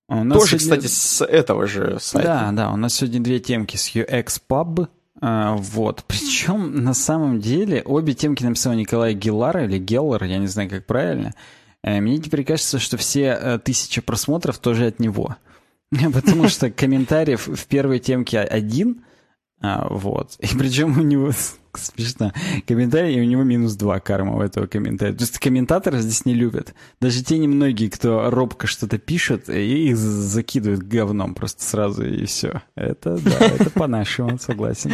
А 0.09 0.25
Тоже, 0.29 0.59
сегодня... 0.59 0.59
кстати, 0.59 0.87
с 0.87 1.25
этого 1.25 1.67
же 1.67 1.99
сайта. 2.01 2.29
Да, 2.29 2.53
да, 2.53 2.71
у 2.73 2.77
нас 2.77 2.95
сегодня 2.95 3.21
две 3.21 3.39
темки 3.39 3.77
с 3.77 3.95
UX 3.95 4.41
Pub. 4.49 4.89
А, 5.21 5.55
вот. 5.55 6.03
Причем, 6.09 6.83
на 6.83 6.95
самом 6.95 7.41
деле, 7.41 7.83
обе 7.85 8.15
темки 8.15 8.43
написал 8.43 8.73
Николай 8.73 9.15
Геллар 9.15 9.59
или 9.65 9.79
Геллар, 9.79 10.25
я 10.25 10.39
не 10.39 10.47
знаю, 10.47 10.71
как 10.71 10.87
правильно. 10.87 11.35
Э, 11.85 12.01
мне 12.01 12.19
теперь 12.19 12.45
кажется, 12.45 12.79
что 12.79 12.97
все 12.97 13.39
э, 13.41 13.59
тысячи 13.59 14.01
просмотров 14.01 14.59
тоже 14.59 14.87
от 14.87 14.99
него. 14.99 15.37
Потому 16.13 16.49
что 16.49 16.71
комментариев 16.71 17.47
в 17.47 17.67
первой 17.67 17.99
темке 17.99 18.41
один, 18.41 19.05
а, 19.61 19.87
вот. 19.91 20.37
И 20.39 20.57
причем 20.57 20.99
у 20.99 21.03
него 21.03 21.33
смешно. 21.79 22.33
Комментарий, 22.67 23.17
и 23.17 23.21
у 23.21 23.25
него 23.25 23.43
минус 23.43 23.75
два 23.75 24.01
карма 24.01 24.37
у 24.37 24.41
этого 24.41 24.67
комментария. 24.67 25.15
То 25.15 25.23
есть 25.23 25.39
комментаторы 25.39 26.01
здесь 26.01 26.25
не 26.25 26.35
любят. 26.35 26.75
Даже 27.01 27.23
те 27.23 27.39
немногие, 27.39 27.91
кто 27.91 28.31
робко 28.31 28.67
что-то 28.67 28.99
пишет, 28.99 29.49
и 29.49 29.89
их 29.89 29.97
закидывают 29.97 30.83
говном 30.83 31.35
просто 31.35 31.63
сразу, 31.63 32.05
и 32.05 32.25
все. 32.27 32.63
Это, 32.75 33.19
да, 33.19 33.39
это 33.41 33.71
по-нашему, 33.71 34.39
согласен. 34.39 34.93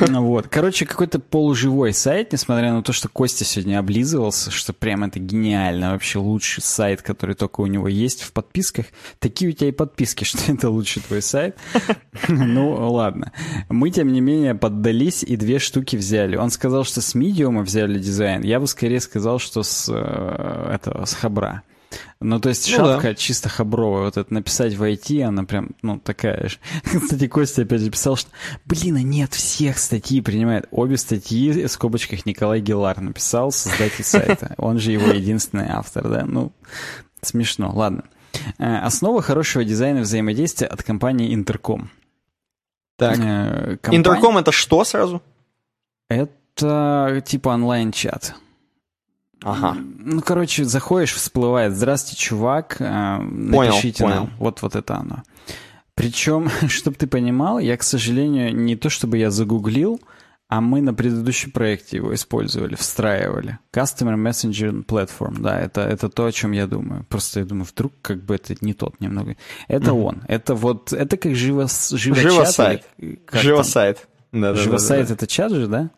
Вот. 0.00 0.48
Короче, 0.48 0.86
какой-то 0.86 1.18
полуживой 1.18 1.92
сайт, 1.92 2.32
несмотря 2.32 2.72
на 2.72 2.82
то, 2.82 2.92
что 2.92 3.08
Костя 3.08 3.44
сегодня 3.44 3.78
облизывался, 3.78 4.50
что 4.50 4.72
прям 4.72 5.04
это 5.04 5.18
гениально, 5.18 5.92
вообще 5.92 6.18
лучший 6.18 6.62
сайт, 6.62 7.02
который 7.02 7.34
только 7.34 7.60
у 7.60 7.66
него 7.66 7.88
есть 7.88 8.22
в 8.22 8.32
подписках. 8.32 8.86
Такие 9.18 9.50
у 9.50 9.52
тебя 9.52 9.68
и 9.68 9.72
подписки, 9.72 10.24
что 10.24 10.52
это 10.52 10.70
лучший 10.70 11.02
твой 11.02 11.22
сайт. 11.22 11.56
Ну, 12.28 12.92
ладно. 12.92 13.32
Мы, 13.68 13.90
тем 13.90 14.12
не 14.12 14.20
менее, 14.20 14.54
поддались 14.54 15.22
и 15.22 15.36
две 15.36 15.58
штуки 15.58 15.93
руки 15.94 15.96
взяли. 15.96 16.36
Он 16.36 16.50
сказал, 16.50 16.84
что 16.84 17.00
с 17.00 17.14
Medium 17.14 17.62
взяли 17.62 17.98
дизайн. 17.98 18.42
Я 18.42 18.60
бы 18.60 18.66
скорее 18.66 19.00
сказал, 19.00 19.38
что 19.38 19.62
с 19.62 19.90
э, 19.92 20.74
этого, 20.74 21.04
с 21.04 21.14
Хабра. 21.14 21.62
Ну, 22.18 22.40
то 22.40 22.48
есть 22.48 22.68
ну, 22.70 22.76
шапка 22.76 23.08
да. 23.08 23.14
чисто 23.14 23.48
хабровая. 23.48 24.06
Вот 24.06 24.16
это 24.16 24.34
написать 24.34 24.74
в 24.74 24.82
IT, 24.82 25.22
она 25.22 25.44
прям, 25.44 25.70
ну, 25.82 26.00
такая 26.00 26.48
же. 26.48 26.56
Кстати, 27.00 27.28
Костя 27.28 27.62
опять 27.62 27.82
же 27.82 27.90
писал, 27.90 28.16
что, 28.16 28.30
блин, 28.64 28.96
а 28.96 29.02
нет, 29.02 29.32
всех 29.32 29.78
статьи 29.78 30.20
принимает. 30.20 30.66
Обе 30.72 30.96
статьи 30.96 31.66
в 31.66 31.68
скобочках 31.68 32.26
Николай 32.26 32.60
Гелар 32.60 33.00
написал, 33.00 33.52
создатель 33.52 34.02
сайта. 34.04 34.54
Он 34.58 34.80
же 34.80 34.90
его 34.90 35.12
единственный 35.12 35.68
автор, 35.68 36.08
да? 36.08 36.24
Ну, 36.26 36.52
смешно. 37.22 37.70
Ладно. 37.72 38.02
Э, 38.58 38.78
основа 38.78 39.22
хорошего 39.22 39.64
дизайна 39.64 40.00
взаимодействия 40.00 40.66
от 40.66 40.82
компании 40.82 41.32
Интерком. 41.32 41.90
Так. 42.96 43.18
Э, 43.18 43.76
компания... 43.76 43.98
Интерком 43.98 44.38
это 44.38 44.50
что 44.50 44.82
сразу? 44.84 45.22
Это 46.08 47.22
типа 47.24 47.50
онлайн-чат. 47.50 48.34
Ага. 49.42 49.76
Ну, 49.98 50.22
короче, 50.22 50.64
заходишь, 50.64 51.12
всплывает 51.12 51.74
«Здравствуйте, 51.74 52.20
чувак, 52.20 52.76
э, 52.78 53.18
напишите 53.18 54.04
понял, 54.04 54.14
нам». 54.14 54.26
Понял. 54.26 54.38
Вот, 54.38 54.62
вот 54.62 54.74
это 54.74 54.96
оно. 54.96 55.22
Причем, 55.94 56.50
чтобы 56.68 56.96
ты 56.96 57.06
понимал, 57.06 57.58
я, 57.58 57.76
к 57.76 57.82
сожалению, 57.82 58.54
не 58.56 58.74
то 58.74 58.88
чтобы 58.88 59.18
я 59.18 59.30
загуглил, 59.30 60.00
а 60.48 60.60
мы 60.60 60.80
на 60.80 60.94
предыдущем 60.94 61.50
проекте 61.50 61.96
его 61.96 62.14
использовали, 62.14 62.74
встраивали. 62.74 63.58
Customer 63.72 64.14
Messenger 64.14 64.84
Platform, 64.84 65.40
да, 65.40 65.58
это, 65.58 65.82
это 65.82 66.08
то, 66.08 66.26
о 66.26 66.32
чем 66.32 66.52
я 66.52 66.66
думаю. 66.66 67.04
Просто 67.08 67.40
я 67.40 67.46
думаю, 67.46 67.64
вдруг 67.64 67.92
как 68.02 68.24
бы 68.24 68.34
это 68.34 68.54
не 68.60 68.72
тот 68.72 69.00
немного. 69.00 69.36
Это 69.68 69.90
mm-hmm. 69.90 70.02
он. 70.02 70.22
Это 70.28 70.54
вот, 70.54 70.92
это 70.92 71.16
как 71.16 71.34
живо, 71.34 71.66
живо 71.90 72.16
Живосайт. 72.16 72.86
Живосайт. 73.32 73.96
Да, 73.96 74.13
да, 74.34 74.54
Живосайт 74.54 75.02
да, 75.02 75.08
да. 75.08 75.14
это 75.14 75.26
чат 75.26 75.52
же, 75.52 75.66
да? 75.66 75.90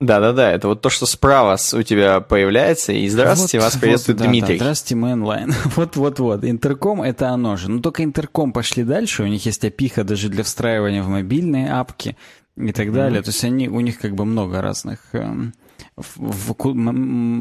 Да-да-да, 0.00 0.50
это 0.50 0.68
вот 0.68 0.80
то, 0.80 0.88
что 0.88 1.04
справа 1.04 1.58
у 1.74 1.82
тебя 1.82 2.20
появляется, 2.20 2.92
и 2.92 3.06
здравствуйте, 3.08 3.58
вот, 3.58 3.64
вас 3.64 3.76
приветствует 3.76 4.18
вот, 4.18 4.28
Дмитрий. 4.28 4.58
Да, 4.58 4.64
здравствуйте, 4.64 4.94
мы 4.96 5.12
онлайн. 5.12 5.52
Вот-вот-вот, 5.76 6.44
интерком 6.44 7.02
это 7.02 7.28
оно 7.28 7.56
же. 7.56 7.70
Но 7.70 7.82
только 7.82 8.02
интерком 8.02 8.54
пошли 8.54 8.82
дальше, 8.82 9.24
у 9.24 9.26
них 9.26 9.44
есть 9.44 9.62
опиха 9.62 10.02
даже 10.02 10.30
для 10.30 10.42
встраивания 10.42 11.02
в 11.02 11.08
мобильные 11.08 11.70
апки 11.72 12.16
и 12.56 12.72
так 12.72 12.92
далее. 12.94 13.20
Mm-hmm. 13.20 13.24
То 13.24 13.28
есть 13.30 13.44
они, 13.44 13.68
у 13.68 13.80
них 13.80 13.98
как 13.98 14.14
бы 14.14 14.24
много 14.24 14.62
разных... 14.62 15.00
Эм, 15.12 15.52
в, 15.96 16.52
в, 16.52 16.54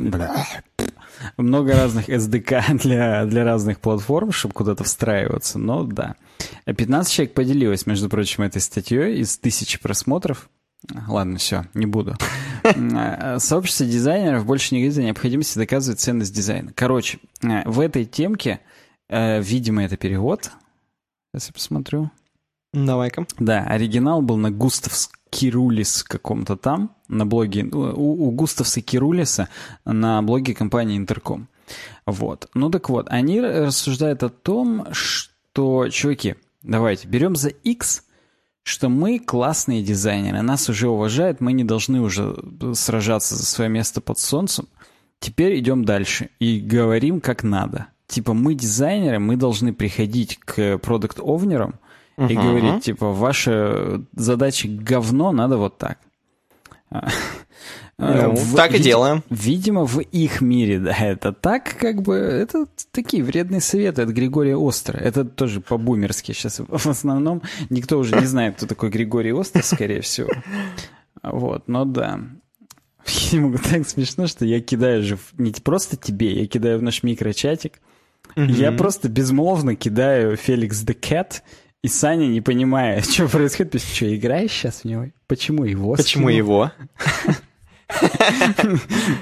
бля, 0.10 0.46
много 1.38 1.74
разных 1.74 2.10
SDK 2.10 2.78
для, 2.82 3.26
для 3.26 3.44
разных 3.44 3.80
платформ, 3.80 4.32
чтобы 4.32 4.54
куда-то 4.54 4.84
встраиваться, 4.84 5.60
но 5.60 5.84
да. 5.84 6.16
15 6.66 7.12
человек 7.12 7.34
поделилось, 7.34 7.86
между 7.86 8.10
прочим, 8.10 8.44
этой 8.44 8.62
статьей 8.62 9.20
из 9.20 9.38
тысячи 9.38 9.80
просмотров. 9.80 10.50
Ладно, 11.08 11.38
все, 11.38 11.66
не 11.74 11.86
буду. 11.86 12.16
Э, 12.64 13.38
сообщество 13.40 13.86
дизайнеров 13.86 14.46
больше 14.46 14.74
не 14.74 14.82
говорит 14.82 14.98
о 14.98 15.04
необходимости 15.04 15.58
доказывать 15.58 16.00
ценность 16.00 16.34
дизайна. 16.34 16.72
Короче, 16.74 17.20
э, 17.42 17.68
в 17.68 17.80
этой 17.80 18.06
темке, 18.06 18.62
э, 19.10 19.42
видимо, 19.42 19.84
это 19.84 19.98
перевод. 19.98 20.52
Сейчас 21.32 21.48
я 21.48 21.54
посмотрю. 21.54 22.12
Давай-ка. 22.74 23.26
Да, 23.40 23.64
оригинал 23.64 24.22
был 24.22 24.38
на 24.38 24.52
Густавс 24.52 25.10
Кирулис 25.30 26.04
каком-то 26.04 26.56
там, 26.56 26.96
на 27.08 27.26
блоге, 27.26 27.64
у, 27.64 28.28
у 28.28 28.32
Густавса 28.32 28.82
Кирулиса 28.82 29.50
на 29.86 30.22
блоге 30.22 30.54
компании 30.54 30.98
Интерком. 30.98 31.48
Вот. 32.06 32.50
Ну 32.54 32.70
так 32.70 32.90
вот, 32.90 33.08
они 33.10 33.42
рассуждают 33.42 34.24
о 34.24 34.30
том, 34.30 34.88
что, 34.92 35.90
чуваки, 35.90 36.36
давайте, 36.64 37.08
берем 37.08 37.36
за 37.36 37.50
X 37.50 38.04
что 38.70 38.88
мы 38.88 39.18
классные 39.18 39.82
дизайнеры, 39.82 40.44
нас 40.44 40.70
уже 40.70 40.90
уважают, 40.90 41.42
мы 41.42 41.54
не 41.54 41.64
должны 41.64 42.02
уже 42.02 42.36
сражаться 42.74 43.36
за 43.36 43.44
свое 43.44 43.68
место 43.68 44.00
под 44.00 44.20
солнцем. 44.20 44.68
Теперь 45.20 45.58
идем 45.60 45.84
дальше 45.84 46.30
и 46.40 46.60
говорим 46.60 47.20
как 47.20 47.42
надо. 47.42 47.88
Типа 48.06 48.34
мы 48.34 48.54
дизайнеры, 48.54 49.18
мы 49.18 49.38
должны 49.38 49.74
приходить 49.74 50.38
к 50.38 50.78
продукт-овнерам 50.78 51.80
и 52.28 52.36
говорить, 52.36 52.84
типа, 52.84 53.12
ваша 53.12 54.02
задача 54.14 54.68
говно, 54.68 55.32
надо 55.32 55.58
вот 55.58 55.78
так. 55.78 55.98
Ну, 58.02 58.32
в, 58.34 58.56
так 58.56 58.74
и 58.74 58.80
делаем. 58.80 59.24
Видимо, 59.30 59.86
в 59.86 60.00
их 60.00 60.40
мире, 60.40 60.80
да, 60.80 60.96
это 60.98 61.34
так, 61.34 61.76
как 61.78 62.02
бы, 62.02 62.16
это 62.16 62.66
такие 62.92 63.22
вредные 63.22 63.60
советы 63.60 64.04
от 64.04 64.10
Григория 64.10 64.56
Остра. 64.56 64.98
Это 64.98 65.26
тоже 65.26 65.60
по-бумерски 65.60 66.32
сейчас 66.32 66.62
в 66.66 66.90
основном. 66.90 67.42
Никто 67.70 68.00
уже 68.00 68.16
не 68.16 68.26
знает, 68.26 68.56
кто 68.56 68.68
такой 68.68 68.90
Григорий 68.90 69.34
Остер, 69.34 69.64
скорее 69.64 70.00
всего. 70.00 70.30
Вот, 71.22 71.68
но 71.68 71.84
да. 71.84 72.22
Ему 73.32 73.58
так 73.58 73.88
смешно, 73.88 74.28
что 74.28 74.46
я 74.46 74.62
кидаю 74.62 75.04
же 75.04 75.18
не 75.38 75.52
просто 75.52 75.98
тебе, 75.98 76.40
я 76.40 76.48
кидаю 76.48 76.80
в 76.80 76.84
наш 76.84 77.04
микрочатик. 77.04 77.82
Mm-hmm. 78.36 78.52
Я 78.52 78.72
просто 78.72 79.10
безмолвно 79.10 79.76
кидаю 79.76 80.38
Феликс 80.38 80.86
the 80.86 80.98
Cat, 80.98 81.42
и 81.84 81.88
Саня, 81.88 82.28
не 82.28 82.42
понимая, 82.42 83.02
что 83.04 83.28
происходит, 83.28 83.72
пишет, 83.72 83.90
что, 83.90 84.16
играешь 84.16 84.52
сейчас 84.52 84.82
в 84.82 84.86
него? 84.86 85.06
Почему 85.28 85.64
его? 85.64 85.96
Почему 85.96 86.30
его? 86.30 86.72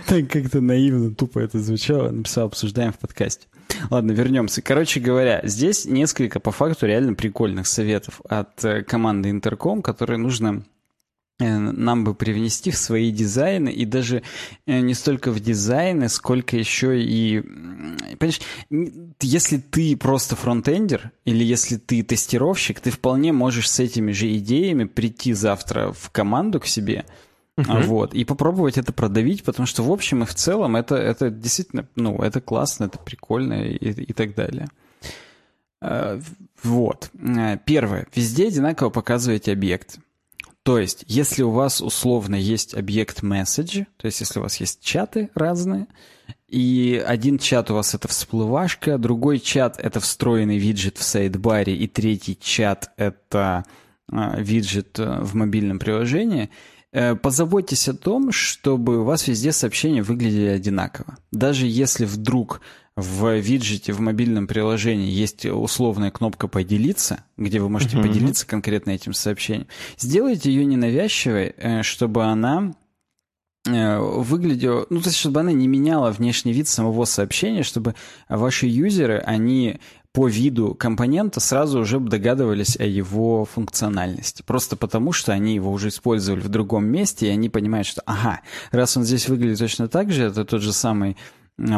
Так 0.08 0.30
как-то 0.30 0.60
наивно, 0.60 1.16
тупо 1.16 1.40
это 1.40 1.58
звучало. 1.60 2.12
Написал, 2.12 2.48
обсуждаем 2.48 2.92
в 2.92 3.00
подкасте. 3.00 3.48
Ладно, 3.90 4.12
вернемся. 4.12 4.62
Короче 4.62 5.00
говоря, 5.00 5.40
здесь 5.46 5.86
несколько 5.86 6.42
по 6.42 6.52
факту 6.52 6.86
реально 6.86 7.14
прикольных 7.14 7.66
советов 7.66 8.20
от 8.28 8.64
э, 8.66 8.84
команды 8.84 9.30
Интерком, 9.30 9.82
которые 9.82 10.18
нужно 10.18 10.64
нам 11.40 12.04
бы 12.04 12.16
привнести 12.16 12.72
в 12.72 12.78
свои 12.78 13.12
дизайны, 13.12 13.70
и 13.70 13.86
даже 13.86 14.24
э, 14.66 14.80
не 14.80 14.94
столько 14.94 15.32
в 15.32 15.40
дизайны, 15.40 16.10
сколько 16.10 16.58
еще 16.58 17.02
и... 17.02 17.42
Понимаешь, 18.18 18.42
если 19.22 19.58
ты 19.58 19.96
просто 19.96 20.36
фронтендер, 20.36 21.12
или 21.26 21.44
если 21.44 21.78
ты 21.78 22.02
тестировщик, 22.04 22.80
ты 22.80 22.90
вполне 22.90 23.34
можешь 23.34 23.70
с 23.70 23.80
этими 23.80 24.12
же 24.12 24.36
идеями 24.38 24.86
прийти 24.86 25.34
завтра 25.34 25.92
в 25.92 26.10
команду 26.12 26.60
к 26.60 26.66
себе— 26.66 27.06
Uh-huh. 27.58 27.82
Вот, 27.86 28.14
и 28.14 28.24
попробовать 28.24 28.78
это 28.78 28.94
продавить, 28.94 29.44
потому 29.44 29.66
что 29.66 29.82
в 29.82 29.92
общем 29.92 30.22
и 30.22 30.28
в 30.28 30.36
целом 30.36 30.76
это, 30.76 30.96
это 30.96 31.32
действительно, 31.32 31.88
ну, 31.96 32.22
это 32.22 32.40
классно, 32.40 32.86
это 32.86 33.00
прикольно 33.00 33.64
и, 33.64 33.78
и 33.78 34.14
так 34.14 34.36
далее. 34.36 34.68
Э, 35.82 36.22
вот. 36.62 37.10
Э, 37.20 37.58
первое. 37.66 38.06
Везде 38.14 38.48
одинаково 38.48 38.92
показываете 38.92 39.54
объект. 39.54 39.98
То 40.68 40.80
есть, 40.80 41.06
если 41.08 41.44
у 41.44 41.52
вас 41.52 41.80
условно 41.82 42.36
есть 42.36 42.74
объект 42.74 43.24
message, 43.24 43.86
то 43.96 44.06
есть 44.06 44.20
если 44.20 44.40
у 44.40 44.42
вас 44.42 44.58
есть 44.58 44.82
чаты 44.84 45.30
разные, 45.34 45.88
и 46.50 47.02
один 47.08 47.40
чат 47.40 47.72
у 47.72 47.76
вас 47.76 47.96
это 47.96 48.10
всплывашка, 48.10 48.98
другой 48.98 49.40
чат 49.40 49.80
это 49.80 50.02
встроенный 50.02 50.58
виджет 50.58 50.98
в 50.98 51.04
сайдбаре, 51.04 51.74
и 51.74 51.88
третий 51.88 52.38
чат 52.38 52.92
это 52.98 53.64
а, 54.12 54.42
виджет 54.42 55.00
э, 55.00 55.22
в 55.22 55.36
мобильном 55.36 55.80
приложении, 55.80 56.50
э, 56.92 57.16
позаботьтесь 57.16 57.88
о 57.88 57.94
том, 57.94 58.34
чтобы 58.34 59.00
у 59.00 59.04
вас 59.06 59.26
везде 59.30 59.54
сообщения 59.54 60.04
выглядели 60.04 60.48
одинаково. 60.48 61.18
Даже 61.32 61.66
если 61.66 62.04
вдруг 62.04 62.60
в 62.98 63.38
виджете 63.38 63.94
в 63.94 64.00
мобильном 64.00 64.48
приложении 64.48 65.10
есть 65.10 65.46
условная 65.46 66.10
кнопка 66.10 66.48
«Поделиться», 66.48 67.24
где 67.38 67.60
вы 67.60 67.70
можете 67.70 67.98
uh-huh. 67.98 68.02
поделиться 68.02 68.48
конкретно 68.48 68.90
этим 68.90 69.14
сообщением, 69.14 69.68
сделайте 70.00 70.52
ее 70.52 70.66
ненавязчивой, 70.66 71.54
э, 71.56 71.84
чтобы 71.84 72.26
она 72.26 72.74
выглядела, 73.66 74.88
ну, 74.90 75.02
то 75.02 75.10
есть, 75.10 75.18
чтобы 75.18 75.42
она 75.42 75.52
не 75.52 75.68
меняла 75.68 76.12
внешний 76.12 76.54
вид 76.54 76.70
самого 76.70 77.04
сообщения, 77.04 77.64
чтобы 77.64 77.96
ваши 78.30 78.66
юзеры, 78.66 79.18
они 79.20 79.80
по 80.14 80.28
виду 80.28 80.74
компонента 80.74 81.40
сразу 81.40 81.82
уже 81.82 82.00
догадывались 82.00 82.78
о 82.80 82.86
его 82.86 83.46
функциональности. 83.46 84.42
Просто 84.42 84.76
потому, 84.76 85.12
что 85.12 85.34
они 85.34 85.54
его 85.54 85.70
уже 85.72 85.90
использовали 85.90 86.40
в 86.40 86.50
другом 86.50 86.86
месте, 86.86 87.28
и 87.28 87.32
они 87.32 87.50
понимают, 87.50 87.88
что, 87.88 88.02
ага, 88.06 88.40
раз 88.72 88.98
он 88.98 89.04
здесь 89.04 89.28
выглядит 89.28 89.60
точно 89.60 89.88
так 89.88 90.12
же, 90.12 90.24
это 90.24 90.46
тот 90.46 90.62
же 90.62 90.72
самый 90.72 91.18
э, 91.60 91.78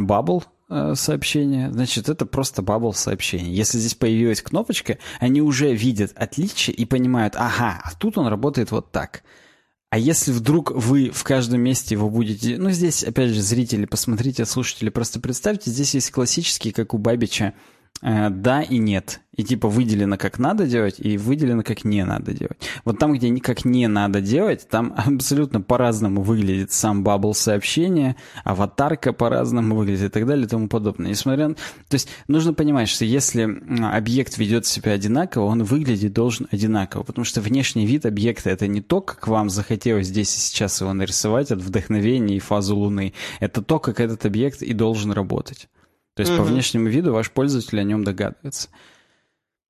сообщение, 0.96 1.72
значит, 1.72 2.10
это 2.10 2.26
просто 2.26 2.62
бабл 2.62 2.94
сообщение. 2.94 3.54
Если 3.54 3.80
здесь 3.80 3.96
появилась 3.96 4.42
кнопочка, 4.42 4.98
они 5.20 5.42
уже 5.42 5.74
видят 5.74 6.12
отличие 6.16 6.76
и 6.76 6.86
понимают, 6.86 7.36
ага, 7.36 7.82
а 7.84 7.92
тут 7.96 8.18
он 8.18 8.28
работает 8.28 8.72
вот 8.72 8.92
так. 8.92 9.24
А 9.90 9.98
если 9.98 10.32
вдруг 10.32 10.72
вы 10.72 11.10
в 11.10 11.24
каждом 11.24 11.62
месте 11.62 11.96
его 11.96 12.10
будете... 12.10 12.58
Ну, 12.58 12.70
здесь, 12.70 13.04
опять 13.04 13.32
же, 13.32 13.42
зрители, 13.42 13.86
посмотрите, 13.86 14.46
слушатели, 14.46 14.90
просто 14.90 15.20
представьте, 15.20 15.72
здесь 15.72 15.96
есть 15.96 16.12
классический, 16.12 16.72
как 16.72 16.94
у 16.94 17.00
Бабича, 17.00 17.54
Э, 17.54 17.56
да 18.02 18.62
и 18.62 18.78
нет. 18.78 19.20
И 19.36 19.44
типа 19.44 19.70
выделено 19.70 20.18
как 20.18 20.38
надо 20.38 20.66
делать, 20.68 20.96
и 21.00 21.18
выделено 21.18 21.64
как 21.64 21.86
не 21.86 22.04
надо 22.06 22.34
делать. 22.34 22.58
Вот 22.84 23.00
там, 23.00 23.14
где 23.14 23.34
как 23.40 23.64
не 23.64 23.88
надо 23.88 24.20
делать, 24.22 24.68
там 24.70 24.94
абсолютно 24.98 25.62
по-разному 25.62 26.22
выглядит 26.22 26.72
сам 26.72 27.04
бабл 27.04 27.34
сообщения, 27.34 28.16
аватарка 28.44 29.14
по-разному 29.14 29.76
выглядит 29.76 30.06
и 30.06 30.10
так 30.10 30.26
далее 30.26 30.46
и 30.46 30.50
тому 30.50 30.68
подобное. 30.68 31.10
Несмотря 31.10 31.50
на... 31.50 31.56
То 31.56 31.94
есть 31.94 32.10
нужно 32.28 32.54
понимать, 32.54 32.90
что 32.90 33.06
если 33.06 33.48
объект 33.94 34.38
ведет 34.38 34.66
себя 34.66 34.94
одинаково, 34.94 35.46
он 35.46 35.64
выглядит 35.64 36.14
должен 36.14 36.48
одинаково, 36.52 37.04
потому 37.04 37.24
что 37.24 37.40
внешний 37.40 37.86
вид 37.86 38.06
объекта 38.06 38.50
это 38.50 38.68
не 38.68 38.82
то, 38.82 39.00
как 39.00 39.28
вам 39.28 39.50
захотелось 39.50 40.08
здесь 40.08 40.36
и 40.36 40.40
сейчас 40.40 40.82
его 40.82 40.92
нарисовать 40.94 41.52
от 41.52 41.62
вдохновения 41.62 42.38
и 42.38 42.40
фазу 42.40 42.76
Луны. 42.76 43.14
Это 43.40 43.62
то, 43.62 43.80
как 43.80 44.00
этот 44.00 44.26
объект 44.26 44.62
и 44.62 44.74
должен 44.74 45.12
работать. 45.12 45.70
То 46.20 46.24
есть 46.24 46.34
угу. 46.34 46.44
по 46.44 46.50
внешнему 46.50 46.90
виду 46.90 47.14
ваш 47.14 47.32
пользователь 47.32 47.80
о 47.80 47.84
нем 47.84 48.04
догадывается. 48.04 48.68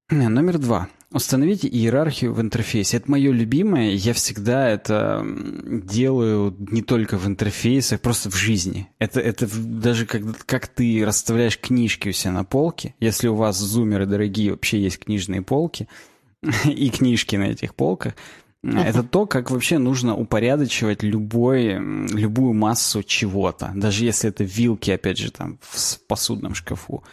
Номер 0.09 0.57
два. 0.57 0.89
Установите 1.11 1.67
иерархию 1.67 2.33
в 2.33 2.41
интерфейсе. 2.41 2.97
Это 2.97 3.11
мое 3.11 3.31
любимое. 3.31 3.91
Я 3.91 4.13
всегда 4.13 4.67
это 4.67 5.23
делаю 5.23 6.55
не 6.57 6.81
только 6.81 7.19
в 7.19 7.27
интерфейсах, 7.27 8.01
просто 8.01 8.31
в 8.31 8.35
жизни. 8.35 8.89
Это, 8.97 9.19
это 9.19 9.47
даже 9.47 10.07
как, 10.07 10.23
как 10.47 10.67
ты 10.67 11.05
расставляешь 11.05 11.59
книжки 11.59 12.09
у 12.09 12.13
себя 12.13 12.31
на 12.31 12.43
полке. 12.43 12.95
Если 12.99 13.27
у 13.27 13.35
вас 13.35 13.59
зумеры 13.59 14.07
дорогие, 14.07 14.49
вообще 14.49 14.81
есть 14.81 14.97
книжные 14.97 15.43
полки 15.43 15.87
и 16.65 16.89
книжки 16.89 17.35
на 17.35 17.43
этих 17.43 17.75
полках, 17.75 18.15
это 18.63 19.03
то, 19.03 19.25
как 19.25 19.51
вообще 19.51 19.77
нужно 19.77 20.15
упорядочивать 20.15 21.03
любой, 21.03 21.73
любую 21.73 22.53
массу 22.53 23.03
чего-то. 23.03 23.71
Даже 23.75 24.05
если 24.05 24.29
это 24.29 24.43
вилки, 24.43 24.91
опять 24.91 25.17
же, 25.17 25.31
там 25.31 25.59
в 25.61 25.99
посудном 26.07 26.55
шкафу. 26.55 27.03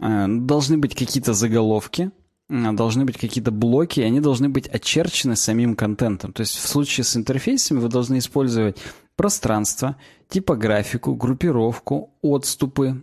Э, 0.00 0.26
должны 0.28 0.76
быть 0.76 0.94
какие-то 0.94 1.32
заголовки, 1.32 2.10
э, 2.48 2.72
должны 2.72 3.04
быть 3.04 3.16
какие-то 3.16 3.50
блоки, 3.50 4.00
и 4.00 4.04
они 4.04 4.20
должны 4.20 4.48
быть 4.48 4.68
очерчены 4.68 5.36
самим 5.36 5.76
контентом. 5.76 6.32
То 6.32 6.42
есть 6.42 6.56
в 6.56 6.68
случае 6.68 7.04
с 7.04 7.16
интерфейсами 7.16 7.78
вы 7.78 7.88
должны 7.88 8.18
использовать 8.18 8.76
пространство, 9.16 9.96
типографику, 10.28 11.14
группировку, 11.14 12.14
отступы, 12.22 13.02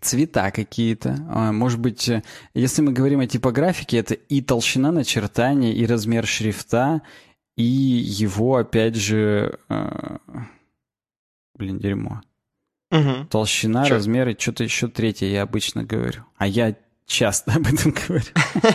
цвета 0.00 0.50
какие-то. 0.50 1.16
А, 1.28 1.52
может 1.52 1.80
быть, 1.80 2.08
э, 2.08 2.22
если 2.54 2.82
мы 2.82 2.92
говорим 2.92 3.20
о 3.20 3.26
типографике, 3.26 3.98
это 3.98 4.14
и 4.14 4.40
толщина 4.40 4.92
начертания, 4.92 5.72
и 5.72 5.86
размер 5.86 6.26
шрифта, 6.26 7.02
и 7.56 7.62
его, 7.62 8.56
опять 8.56 8.96
же... 8.96 9.58
Э, 9.68 10.18
блин, 11.56 11.78
дерьмо. 11.78 12.22
Угу. 12.90 13.26
Толщина, 13.30 13.84
Чё? 13.84 13.94
размер 13.94 14.28
и 14.28 14.38
что-то 14.38 14.64
еще 14.64 14.88
третье 14.88 15.26
я 15.26 15.42
обычно 15.42 15.84
говорю. 15.84 16.24
А 16.36 16.46
я 16.46 16.74
часто 17.06 17.52
об 17.56 17.66
этом 17.66 17.92
говорю. 17.92 18.24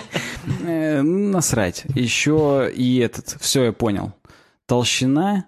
Э, 0.62 1.02
насрать. 1.02 1.86
Еще 1.96 2.72
и 2.72 3.00
этот. 3.00 3.42
Все, 3.42 3.64
я 3.64 3.74
понял. 3.74 4.14
Толщина... 4.68 5.48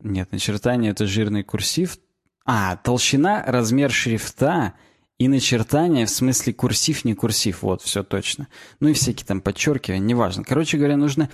Нет, 0.00 0.32
начертание 0.32 0.90
это 0.90 1.06
жирный 1.06 1.44
курсив. 1.44 1.98
А, 2.44 2.76
толщина, 2.76 3.44
размер 3.46 3.90
шрифта 3.90 4.74
и 5.18 5.28
начертание, 5.28 6.06
в 6.06 6.10
смысле 6.10 6.52
курсив, 6.52 7.04
не 7.04 7.14
курсив, 7.14 7.62
вот, 7.62 7.82
все 7.82 8.02
точно. 8.02 8.48
Ну 8.80 8.88
и 8.88 8.92
всякие 8.92 9.26
там 9.26 9.40
подчеркивания, 9.40 10.04
неважно. 10.04 10.42
Короче 10.44 10.76
говоря, 10.76 10.96
нужно 10.96 11.30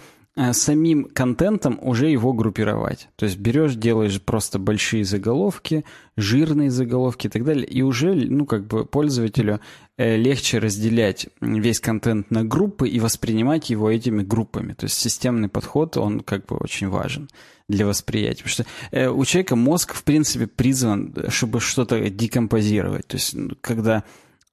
самим 0.52 1.04
контентом 1.04 1.78
уже 1.82 2.08
его 2.08 2.32
группировать. 2.32 3.08
То 3.16 3.26
есть 3.26 3.38
берешь, 3.38 3.74
делаешь 3.74 4.20
просто 4.22 4.58
большие 4.58 5.04
заголовки, 5.04 5.84
жирные 6.16 6.70
заголовки 6.70 7.26
и 7.26 7.30
так 7.30 7.44
далее, 7.44 7.66
и 7.66 7.82
уже, 7.82 8.14
ну, 8.14 8.46
как 8.46 8.66
бы 8.66 8.84
пользователю 8.84 9.60
э, 9.96 10.16
легче 10.16 10.58
разделять 10.58 11.28
весь 11.40 11.80
контент 11.80 12.30
на 12.30 12.44
группы 12.44 12.88
и 12.88 13.00
воспринимать 13.00 13.70
его 13.70 13.90
этими 13.90 14.22
группами. 14.22 14.74
То 14.74 14.84
есть 14.84 14.96
системный 14.96 15.48
подход, 15.48 15.96
он 15.96 16.20
как 16.20 16.46
бы 16.46 16.56
очень 16.56 16.88
важен 16.88 17.28
для 17.68 17.84
восприятия. 17.86 18.44
Потому 18.44 18.52
что 18.52 18.66
э, 18.92 19.08
у 19.08 19.24
человека 19.24 19.56
мозг, 19.56 19.94
в 19.94 20.04
принципе, 20.04 20.46
призван, 20.46 21.14
чтобы 21.28 21.60
что-то 21.60 22.08
декомпозировать. 22.10 23.06
То 23.08 23.16
есть, 23.16 23.34
ну, 23.34 23.56
когда 23.60 24.04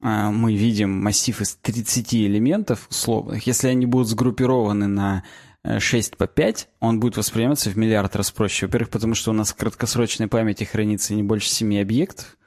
э, 0.01 0.29
мы 0.29 0.55
видим 0.55 0.91
массив 1.03 1.39
из 1.41 1.55
30 1.61 2.15
элементов 2.15 2.87
условных, 2.89 3.45
если 3.45 3.67
они 3.67 3.85
будут 3.85 4.07
сгруппированы 4.07 4.87
на 4.87 5.23
6 5.79 6.13
э, 6.13 6.15
по 6.17 6.27
5, 6.27 6.69
он 6.79 6.99
будет 6.99 7.17
восприниматься 7.17 7.69
в 7.69 7.77
миллиард 7.77 8.15
раз 8.15 8.31
проще. 8.31 8.65
Во-первых, 8.65 8.89
потому 8.89 9.15
что 9.15 9.31
у 9.31 9.33
нас 9.33 9.51
в 9.51 9.55
краткосрочной 9.55 10.27
памяти 10.27 10.63
хранится 10.63 11.13
не 11.13 11.23
больше 11.23 11.49
7 11.49 11.81
объектов, 11.81 12.37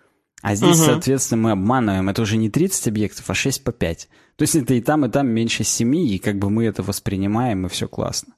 а 0.41 0.55
здесь, 0.55 0.79
угу. 0.79 0.87
соответственно, 0.87 1.43
мы 1.43 1.51
обманываем. 1.53 2.09
Это 2.09 2.23
уже 2.23 2.37
не 2.37 2.49
30 2.49 2.89
объектов, 2.89 3.29
а 3.29 3.35
6 3.35 3.65
по 3.65 3.73
5. 3.73 4.09
То 4.37 4.43
есть 4.43 4.55
это 4.55 4.75
и 4.75 4.81
там, 4.81 5.05
и 5.05 5.11
там 5.11 5.29
меньше 5.29 5.65
7, 5.65 5.97
и 5.97 6.19
как 6.19 6.39
бы 6.39 6.49
мы 6.49 6.65
это 6.65 6.83
воспринимаем, 6.83 7.67
и 7.67 7.69
все 7.69 7.89
классно. 7.89 8.35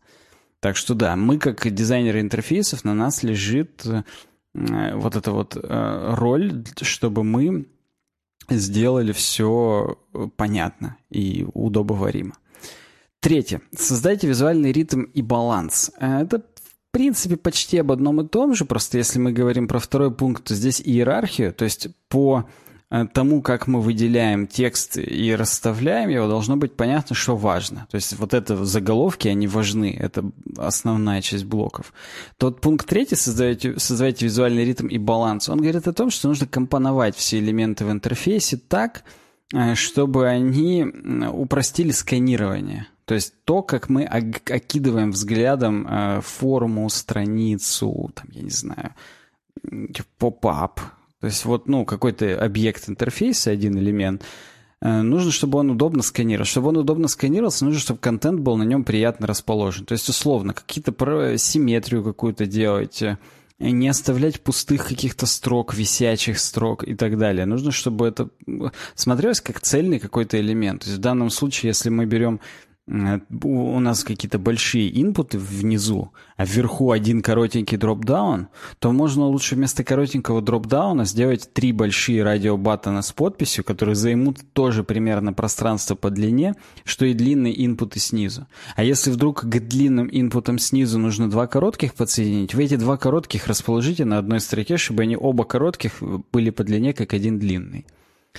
Так 0.61 0.77
что 0.77 0.95
да, 0.95 1.17
мы 1.17 1.39
как 1.39 1.69
дизайнеры 1.71 2.21
интерфейсов, 2.21 2.85
на 2.85 2.95
нас 2.95 3.23
лежит 3.23 3.85
э, 3.87 4.95
вот 4.95 5.17
эта 5.17 5.33
вот 5.33 5.57
э, 5.57 6.15
роль, 6.15 6.65
чтобы 6.81 7.25
мы 7.25 7.67
сделали 8.49 9.13
все 9.13 9.99
понятно 10.37 10.97
и 11.11 11.47
удобоваримо. 11.55 12.35
Третье. 13.21 13.61
Создайте 13.77 14.27
визуальный 14.27 14.73
ритм 14.73 15.03
и 15.03 15.23
баланс. 15.23 15.91
Это 15.99 16.39
в 16.39 16.93
принципе, 16.93 17.37
почти 17.37 17.79
об 17.79 17.93
одном 17.93 18.21
и 18.21 18.27
том 18.27 18.53
же, 18.55 18.65
просто 18.65 18.99
если 18.99 19.21
мы 19.21 19.31
говорим 19.31 19.69
про 19.69 19.79
второй 19.79 20.13
пункт, 20.13 20.43
то 20.45 20.55
здесь 20.57 20.83
иерархию, 20.85 21.53
то 21.53 21.65
есть 21.65 21.87
по 22.09 22.47
Э, 22.93 23.07
тому, 23.07 23.41
как 23.41 23.69
мы 23.69 23.81
выделяем 23.81 24.49
текст 24.49 24.97
и 24.97 25.35
расставляем 25.35 26.11
его, 26.11 26.27
должно 26.27 26.57
быть 26.57 26.75
понятно, 26.75 27.15
что 27.15 27.37
важно. 27.37 27.87
То 27.91 27.95
есть 27.95 28.19
вот 28.19 28.35
это 28.35 28.65
заголовки, 28.65 29.29
они 29.29 29.47
важны, 29.47 29.97
это 29.99 30.25
основная 30.57 31.23
часть 31.23 31.45
блоков. 31.45 31.93
Тот 32.37 32.61
пункт 32.61 32.89
третий, 32.89 33.15
создавайте, 33.15 33.79
создавайте 33.79 34.25
визуальный 34.25 34.65
ритм 34.65 34.89
и 34.89 34.99
баланс, 34.99 35.49
он 35.49 35.59
говорит 35.59 35.87
о 35.87 35.93
том, 35.93 36.11
что 36.11 36.29
нужно 36.29 36.49
компоновать 36.49 37.15
все 37.15 37.39
элементы 37.39 37.85
в 37.85 37.93
интерфейсе 37.93 38.57
так, 38.57 39.05
э, 39.55 39.77
чтобы 39.77 40.27
они 40.27 40.85
упростили 41.33 41.93
сканирование. 41.93 42.89
То 43.11 43.15
есть 43.15 43.35
то, 43.45 43.63
как 43.63 43.89
мы 43.89 44.05
окидываем 44.05 45.11
взглядом 45.11 45.85
э, 45.85 46.21
форму, 46.21 46.89
страницу, 46.89 48.13
там, 48.15 48.29
я 48.31 48.43
не 48.43 48.51
знаю, 48.51 48.95
поп-ап, 50.17 50.79
то 51.19 51.27
есть 51.27 51.45
вот, 51.45 51.67
ну, 51.67 51.85
какой-то 51.85 52.41
объект 52.41 52.89
интерфейса, 52.89 53.51
один 53.51 53.77
элемент, 53.77 54.23
э, 54.81 55.03
нужно, 55.03 55.33
чтобы 55.33 55.59
он 55.59 55.73
удобно 55.73 56.05
сканировал. 56.05 56.47
Чтобы 56.47 56.69
он 56.69 56.77
удобно 56.77 57.09
сканировался, 57.09 57.65
нужно, 57.65 57.81
чтобы 57.81 57.99
контент 57.99 58.39
был 58.39 58.57
на 58.57 58.63
нем 58.63 58.85
приятно 58.85 59.27
расположен. 59.27 59.87
То 59.87 59.95
есть, 59.95 60.09
условно, 60.09 60.55
какие-то 60.55 61.37
симметрию 61.37 62.05
какую-то 62.05 62.47
делать, 62.47 63.03
э, 63.03 63.19
не 63.59 63.89
оставлять 63.89 64.41
пустых 64.41 64.87
каких-то 64.87 65.27
строк, 65.27 65.75
висячих 65.75 66.39
строк 66.39 66.87
и 66.87 66.95
так 66.95 67.19
далее. 67.19 67.45
Нужно, 67.45 67.73
чтобы 67.73 68.07
это 68.07 68.29
смотрелось 68.95 69.41
как 69.41 69.61
цельный 69.61 69.99
какой-то 69.99 70.39
элемент. 70.39 70.83
То 70.83 70.87
есть 70.91 70.99
в 70.99 71.03
данном 71.03 71.31
случае, 71.31 71.71
если 71.71 71.89
мы 71.89 72.07
берем 72.07 72.39
у 72.91 73.81
нас 73.81 74.03
какие-то 74.03 74.39
большие 74.39 75.01
инпуты 75.01 75.39
внизу, 75.39 76.11
а 76.37 76.45
вверху 76.45 76.91
один 76.91 77.23
коротенький 77.23 77.77
дропдаун, 77.77 78.49
то 78.81 78.91
можно 78.91 79.27
лучше 79.27 79.55
вместо 79.55 79.85
коротенького 79.85 80.43
дропдауна 80.43 81.05
сделать 81.05 81.53
три 81.53 81.73
большие 81.73 82.25
радиобаттона 82.25 83.03
с 83.03 83.13
подписью, 83.13 83.63
которые 83.63 83.95
займут 83.95 84.39
тоже 84.53 84.83
примерно 84.83 85.33
пространство 85.33 85.95
по 85.95 86.11
длине, 86.11 86.57
что 86.85 87.07
и 87.07 87.15
длинные 87.15 87.65
инпуты 87.65 88.01
снизу. 88.01 88.49
А 88.75 88.83
если 88.83 89.11
вдруг 89.11 89.43
к 89.43 89.61
длинным 89.61 90.09
инпутам 90.11 90.59
снизу 90.59 90.99
нужно 90.99 91.31
два 91.31 91.47
коротких 91.47 91.95
подсоединить, 91.95 92.55
вы 92.55 92.65
эти 92.65 92.75
два 92.75 92.97
коротких 92.97 93.47
расположите 93.47 94.05
на 94.05 94.19
одной 94.19 94.41
строке, 94.41 94.77
чтобы 94.77 95.05
они 95.05 95.17
оба 95.17 95.45
коротких 95.45 96.03
были 96.33 96.51
по 96.51 96.65
длине, 96.65 96.93
как 96.93 97.15
один 97.15 97.39
длинный. 97.39 97.87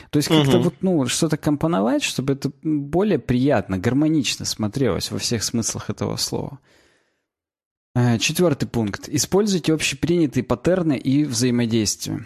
То 0.10 0.18
есть 0.18 0.30
как-то 0.30 0.58
угу. 0.58 0.64
вот, 0.64 0.76
ну, 0.82 1.08
что-то 1.08 1.38
компоновать, 1.38 2.04
чтобы 2.04 2.34
это 2.34 2.52
более 2.64 3.20
приятно, 3.20 3.78
гармонично 3.78 4.46
смотрелось 4.46 5.12
во 5.12 5.20
всех 5.20 5.44
смыслах 5.44 5.90
этого 5.90 6.16
слова. 6.16 6.60
Э, 7.94 8.18
четвертый 8.18 8.68
пункт. 8.68 9.10
Используйте 9.10 9.74
общепринятые 9.74 10.44
паттерны 10.44 10.98
и 10.98 11.26
взаимодействия. 11.26 12.26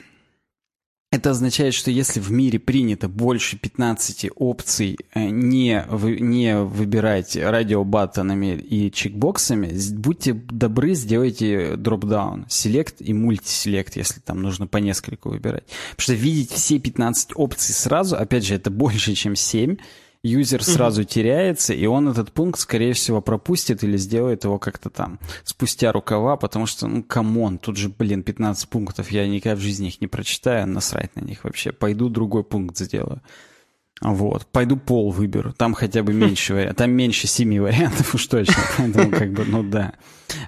Это 1.15 1.29
означает, 1.29 1.73
что 1.73 1.91
если 1.91 2.19
в 2.19 2.29
мире 2.29 2.59
принято 2.59 3.07
больше 3.07 3.57
15 3.57 4.31
опций 4.35 4.97
э, 5.13 5.29
не, 5.29 5.81
не 6.19 6.59
выбирать 6.59 7.37
радиобаттонами 7.37 8.57
и 8.57 8.91
чекбоксами, 8.91 9.73
будьте 9.93 10.33
добры, 10.33 10.93
сделайте 10.93 11.77
дропдаун, 11.77 12.45
селект 12.49 12.95
и 12.99 13.13
мультиселект, 13.13 13.95
если 13.95 14.19
там 14.19 14.41
нужно 14.41 14.67
по 14.67 14.75
несколько 14.75 15.29
выбирать. 15.29 15.63
Потому 15.91 16.03
что 16.03 16.13
видеть 16.15 16.51
все 16.51 16.79
15 16.79 17.29
опций 17.35 17.73
сразу, 17.73 18.17
опять 18.17 18.45
же, 18.45 18.55
это 18.55 18.69
больше, 18.69 19.13
чем 19.13 19.37
7, 19.37 19.77
юзер 20.25 20.63
сразу 20.63 21.03
теряется, 21.03 21.73
и 21.73 21.85
он 21.85 22.09
этот 22.09 22.31
пункт, 22.31 22.59
скорее 22.59 22.93
всего, 22.93 23.21
пропустит 23.21 23.83
или 23.83 23.97
сделает 23.97 24.43
его 24.43 24.57
как-то 24.57 24.89
там 24.89 25.19
спустя 25.43 25.91
рукава, 25.91 26.35
потому 26.35 26.65
что, 26.65 26.87
ну, 26.87 27.03
come 27.03 27.34
on, 27.34 27.57
тут 27.57 27.77
же, 27.77 27.89
блин, 27.89 28.23
15 28.23 28.67
пунктов, 28.69 29.11
я 29.11 29.27
никогда 29.27 29.55
в 29.55 29.59
жизни 29.59 29.87
их 29.87 30.01
не 30.01 30.07
прочитаю, 30.07 30.67
насрать 30.67 31.15
на 31.15 31.21
них 31.21 31.43
вообще. 31.43 31.71
Пойду 31.71 32.09
другой 32.09 32.43
пункт 32.43 32.77
сделаю. 32.77 33.21
Вот, 34.01 34.45
пойду 34.47 34.75
пол 34.75 35.11
выберу, 35.11 35.53
там 35.53 35.73
хотя 35.73 36.03
бы 36.03 36.13
меньше 36.13 36.53
вариантов, 36.53 36.77
там 36.77 36.91
меньше 36.91 37.27
семи 37.27 37.61
вариантов 37.61 38.13
уж 38.15 38.27
точно, 38.27 38.61
поэтому 38.77 39.09
как 39.09 39.31
бы, 39.31 39.45
ну 39.45 39.63
да. 39.63 39.93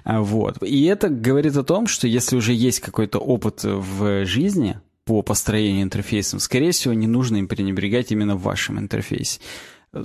А 0.04 0.20
вот, 0.20 0.62
и 0.62 0.84
это 0.84 1.08
говорит 1.08 1.56
о 1.56 1.64
том, 1.64 1.86
что 1.86 2.06
если 2.06 2.36
уже 2.36 2.52
есть 2.52 2.80
какой-то 2.80 3.18
опыт 3.18 3.60
в 3.64 4.26
жизни, 4.26 4.78
по 5.08 5.22
построению 5.22 5.84
интерфейсов, 5.84 6.42
скорее 6.42 6.72
всего, 6.72 6.92
не 6.92 7.06
нужно 7.06 7.38
им 7.38 7.48
пренебрегать 7.48 8.12
именно 8.12 8.36
в 8.36 8.42
вашем 8.42 8.78
интерфейсе. 8.78 9.40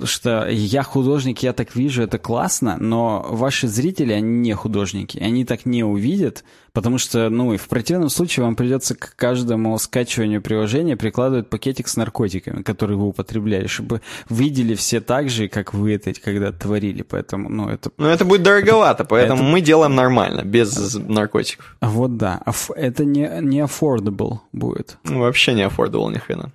Что 0.04 0.48
я 0.48 0.82
художник, 0.82 1.42
я 1.42 1.52
так 1.52 1.76
вижу, 1.76 2.02
это 2.02 2.16
классно, 2.16 2.78
но 2.80 3.26
ваши 3.28 3.68
зрители, 3.68 4.14
они 4.14 4.38
не 4.38 4.54
художники, 4.54 5.18
они 5.18 5.44
так 5.44 5.66
не 5.66 5.84
увидят, 5.84 6.42
потому 6.72 6.96
что, 6.96 7.28
ну, 7.28 7.52
и 7.52 7.58
в 7.58 7.68
противном 7.68 8.08
случае 8.08 8.44
вам 8.44 8.56
придется 8.56 8.94
к 8.94 9.14
каждому 9.14 9.76
скачиванию 9.76 10.40
приложения 10.40 10.96
прикладывать 10.96 11.50
пакетик 11.50 11.88
с 11.88 11.96
наркотиками, 11.96 12.62
который 12.62 12.96
вы 12.96 13.08
употребляли, 13.08 13.66
чтобы 13.66 14.00
видели 14.30 14.74
все 14.74 15.02
так 15.02 15.28
же, 15.28 15.48
как 15.48 15.74
вы 15.74 15.92
это 15.92 16.14
когда 16.14 16.50
творили, 16.50 17.02
поэтому, 17.02 17.50
ну, 17.50 17.68
это... 17.68 17.90
Ну, 17.98 18.06
это 18.06 18.24
будет 18.24 18.42
дороговато, 18.42 19.04
поэтому 19.04 19.42
это... 19.42 19.52
мы 19.52 19.60
делаем 19.60 19.94
нормально, 19.94 20.44
без 20.44 20.94
наркотиков. 20.94 21.76
Вот 21.82 22.16
да, 22.16 22.40
это 22.74 23.04
не, 23.04 23.28
не 23.42 23.60
affordable 23.60 24.38
будет. 24.52 24.96
Вообще 25.04 25.52
не 25.52 25.66
affordable 25.66 26.10
ни 26.10 26.16
хрена. 26.16 26.52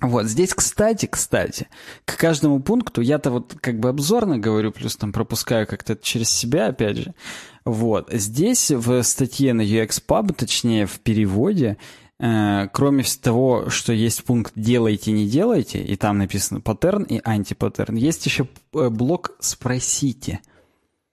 Вот 0.00 0.26
здесь, 0.26 0.54
кстати, 0.54 1.06
кстати, 1.06 1.68
к 2.06 2.16
каждому 2.16 2.60
пункту 2.60 3.02
я-то 3.02 3.30
вот 3.30 3.56
как 3.60 3.78
бы 3.78 3.90
обзорно 3.90 4.38
говорю, 4.38 4.72
плюс 4.72 4.96
там 4.96 5.12
пропускаю 5.12 5.66
как-то 5.66 5.96
через 5.96 6.30
себя, 6.30 6.68
опять 6.68 6.96
же. 6.96 7.14
Вот 7.66 8.08
здесь 8.10 8.70
в 8.70 9.02
статье 9.02 9.52
на 9.52 9.60
UXPub, 9.60 10.32
точнее 10.32 10.86
в 10.86 11.00
переводе, 11.00 11.76
э, 12.18 12.68
кроме 12.72 13.04
того, 13.20 13.68
что 13.68 13.92
есть 13.92 14.24
пункт 14.24 14.52
«делайте, 14.56 15.12
не 15.12 15.28
делайте», 15.28 15.82
и 15.82 15.96
там 15.96 16.16
написано 16.16 16.62
паттерн 16.62 17.02
и 17.02 17.20
антипаттерн, 17.22 17.96
есть 17.96 18.24
еще 18.24 18.48
э, 18.72 18.88
блок 18.88 19.32
«спросите». 19.40 20.40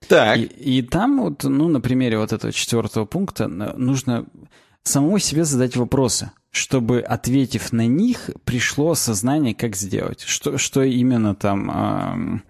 Так. 0.08 0.38
И, 0.38 0.43
и 0.43 0.82
там 0.82 1.19
вот, 1.21 1.43
ну, 1.43 1.67
на 1.67 1.82
примере 1.82 2.19
вот 2.19 2.32
этого 2.32 2.54
четвертого 2.54 3.06
пункта 3.06 3.45
э, 3.45 3.47
нужно 3.78 4.26
самому 4.88 5.19
себе 5.19 5.45
задать 5.45 5.76
вопросы 5.76 6.32
чтобы, 6.58 7.02
ответив 7.02 7.71
на 7.71 7.86
них, 7.86 8.32
пришло 8.43 8.91
осознание, 8.91 9.54
как 9.54 9.76
сделать. 9.76 10.21
Что, 10.21 10.58
что 10.58 10.82
именно 10.84 11.36
там... 11.36 12.43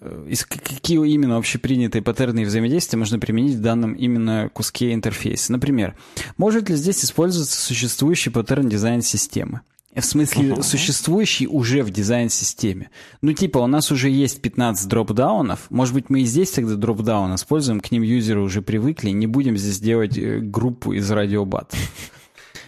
Э, 0.00 0.26
из, 0.28 0.44
какие 0.44 1.04
именно 1.08 1.36
общепринятые 1.36 2.02
паттерны 2.02 2.44
взаимодействия 2.44 2.98
можно 2.98 3.18
применить 3.18 3.56
в 3.56 3.60
данном 3.60 3.94
именно 3.94 4.50
куске 4.52 4.92
интерфейса. 4.92 5.52
Например, 5.52 5.96
может 6.36 6.68
ли 6.68 6.76
здесь 6.76 7.04
использоваться 7.04 7.60
существующий 7.60 8.30
паттерн 8.30 8.68
дизайн-системы? 8.68 9.62
В 9.94 10.04
смысле, 10.04 10.50
uh-huh. 10.50 10.62
существующий 10.62 11.48
уже 11.48 11.82
в 11.82 11.90
дизайн-системе. 11.90 12.90
Ну, 13.22 13.32
типа, 13.32 13.58
у 13.58 13.66
нас 13.66 13.90
уже 13.90 14.08
есть 14.08 14.40
15 14.40 14.88
дропдаунов. 14.88 15.66
Может 15.68 15.94
быть, 15.94 16.10
мы 16.10 16.20
и 16.20 16.24
здесь 16.24 16.52
тогда 16.52 16.76
дропдаун 16.76 17.34
используем, 17.34 17.80
к 17.80 17.90
ним 17.90 18.02
юзеры 18.02 18.40
уже 18.40 18.62
привыкли, 18.62 19.10
не 19.10 19.26
будем 19.26 19.56
здесь 19.56 19.80
делать 19.80 20.16
э, 20.16 20.38
группу 20.38 20.92
из 20.92 21.10
радиобат. 21.10 21.74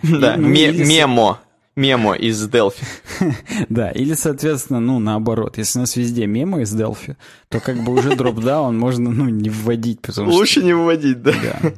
Да, 0.02 0.36
ну, 0.36 0.48
мемо. 0.48 1.38
Мемо 1.76 2.14
из 2.14 2.48
Delphi. 2.48 2.82
да, 3.68 3.92
или, 3.92 4.14
соответственно, 4.14 4.80
ну, 4.80 4.98
наоборот. 4.98 5.58
Если 5.58 5.78
у 5.78 5.82
нас 5.82 5.94
везде 5.94 6.26
мемо 6.26 6.62
из 6.62 6.74
Delphi, 6.74 7.16
то 7.48 7.60
как 7.60 7.84
бы 7.84 7.94
уже 7.94 8.16
дропдаун 8.16 8.76
можно, 8.76 9.12
ну, 9.12 9.28
не 9.28 9.48
вводить, 9.48 10.00
потому 10.00 10.32
Лучше 10.32 10.64
не 10.64 10.74
вводить, 10.74 11.22
да. 11.22 11.32
да. 11.40 11.72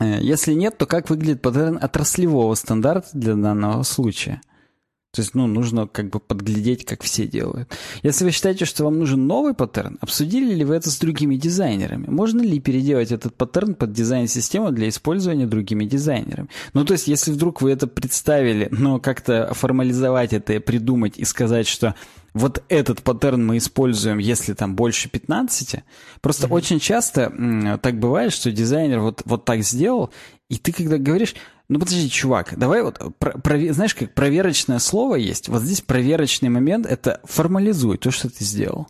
Э, 0.00 0.18
если 0.20 0.52
нет, 0.52 0.78
то 0.78 0.86
как 0.86 1.10
выглядит 1.10 1.42
паттерн 1.42 1.78
отраслевого 1.80 2.54
стандарта 2.54 3.08
для 3.12 3.34
данного 3.34 3.82
случая? 3.82 4.40
То 5.16 5.22
есть, 5.22 5.34
ну, 5.34 5.46
нужно 5.46 5.86
как 5.86 6.10
бы 6.10 6.20
подглядеть, 6.20 6.84
как 6.84 7.02
все 7.02 7.26
делают. 7.26 7.70
Если 8.02 8.22
вы 8.22 8.32
считаете, 8.32 8.66
что 8.66 8.84
вам 8.84 8.98
нужен 8.98 9.26
новый 9.26 9.54
паттерн, 9.54 9.96
обсудили 10.02 10.52
ли 10.52 10.62
вы 10.62 10.74
это 10.74 10.90
с 10.90 10.98
другими 10.98 11.36
дизайнерами? 11.36 12.06
Можно 12.06 12.42
ли 12.42 12.60
переделать 12.60 13.10
этот 13.12 13.34
паттерн 13.34 13.74
под 13.74 13.92
дизайн-систему 13.92 14.72
для 14.72 14.90
использования 14.90 15.46
другими 15.46 15.86
дизайнерами? 15.86 16.50
Ну, 16.74 16.84
то 16.84 16.92
есть, 16.92 17.08
если 17.08 17.32
вдруг 17.32 17.62
вы 17.62 17.70
это 17.70 17.86
представили, 17.86 18.68
но 18.70 19.00
как-то 19.00 19.54
формализовать 19.54 20.34
это, 20.34 20.60
придумать 20.60 21.16
и 21.16 21.24
сказать, 21.24 21.66
что 21.66 21.94
вот 22.36 22.62
этот 22.68 23.02
паттерн 23.02 23.46
мы 23.46 23.56
используем, 23.56 24.18
если 24.18 24.52
там 24.52 24.76
больше 24.76 25.08
15. 25.08 25.76
Просто 26.20 26.46
mm-hmm. 26.46 26.52
очень 26.52 26.80
часто 26.80 27.78
так 27.82 27.98
бывает, 27.98 28.32
что 28.32 28.52
дизайнер 28.52 29.00
вот, 29.00 29.22
вот 29.24 29.44
так 29.46 29.62
сделал, 29.62 30.10
и 30.50 30.58
ты 30.58 30.70
когда 30.70 30.98
говоришь, 30.98 31.34
ну 31.68 31.78
подожди, 31.78 32.10
чувак, 32.10 32.54
давай 32.58 32.82
вот, 32.82 33.00
про, 33.18 33.38
про, 33.38 33.72
знаешь, 33.72 33.94
как 33.94 34.12
проверочное 34.12 34.78
слово 34.78 35.16
есть, 35.16 35.48
вот 35.48 35.62
здесь 35.62 35.80
проверочный 35.80 36.50
момент, 36.50 36.84
это 36.86 37.20
формализуй 37.24 37.96
то, 37.96 38.10
что 38.10 38.28
ты 38.28 38.44
сделал. 38.44 38.86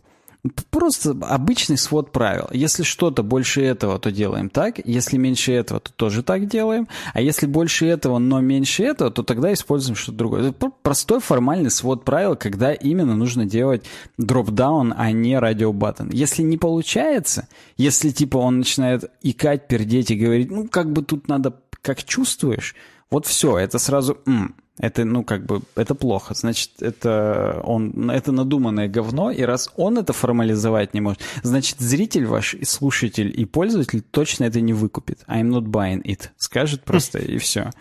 Просто 0.69 1.11
обычный 1.21 1.77
свод 1.77 2.11
правил. 2.11 2.47
Если 2.51 2.83
что-то 2.83 3.23
больше 3.23 3.61
этого, 3.63 3.99
то 3.99 4.11
делаем 4.11 4.49
так. 4.49 4.79
Если 4.85 5.17
меньше 5.17 5.51
этого, 5.51 5.79
то 5.79 5.91
тоже 5.91 6.23
так 6.23 6.47
делаем. 6.47 6.87
А 7.13 7.21
если 7.21 7.47
больше 7.47 7.87
этого, 7.87 8.17
но 8.17 8.39
меньше 8.39 8.83
этого, 8.83 9.11
то 9.11 9.23
тогда 9.23 9.51
используем 9.51 9.95
что-то 9.95 10.17
другое. 10.17 10.49
Это 10.49 10.71
простой 10.81 11.19
формальный 11.19 11.71
свод 11.71 12.05
правил, 12.05 12.35
когда 12.35 12.73
именно 12.73 13.15
нужно 13.15 13.45
делать 13.45 13.83
drop-down, 14.17 14.93
а 14.95 15.11
не 15.11 15.37
radio 15.37 15.67
button. 15.67 16.09
Если 16.11 16.43
не 16.43 16.57
получается, 16.57 17.47
если 17.75 18.11
типа 18.11 18.37
он 18.37 18.59
начинает 18.59 19.11
икать, 19.21 19.67
пердеть 19.67 20.11
и 20.11 20.15
говорить, 20.15 20.51
ну 20.51 20.67
как 20.67 20.93
бы 20.93 21.03
тут 21.03 21.27
надо 21.27 21.59
как 21.81 22.03
чувствуешь, 22.03 22.75
вот 23.09 23.25
все, 23.25 23.57
это 23.57 23.79
сразу... 23.79 24.17
М, 24.25 24.55
это, 24.79 25.05
ну, 25.05 25.23
как 25.23 25.45
бы, 25.45 25.61
это 25.75 25.95
плохо. 25.95 26.33
Значит, 26.35 26.81
это 26.81 27.61
он, 27.63 28.11
это 28.11 28.31
надуманное 28.31 28.87
говно, 28.87 29.31
и 29.31 29.41
раз 29.41 29.71
он 29.75 29.97
это 29.97 30.13
формализовать 30.13 30.93
не 30.93 31.01
может, 31.01 31.21
значит, 31.41 31.79
зритель 31.79 32.25
ваш, 32.25 32.53
и 32.53 32.63
слушатель, 32.63 33.33
и 33.35 33.45
пользователь 33.45 34.01
точно 34.01 34.45
это 34.45 34.61
не 34.61 34.73
выкупит. 34.73 35.23
I'm 35.27 35.49
not 35.49 35.65
buying 35.65 36.03
it. 36.03 36.29
Скажет 36.37 36.83
просто, 36.83 37.19
и 37.19 37.37
все. 37.37 37.71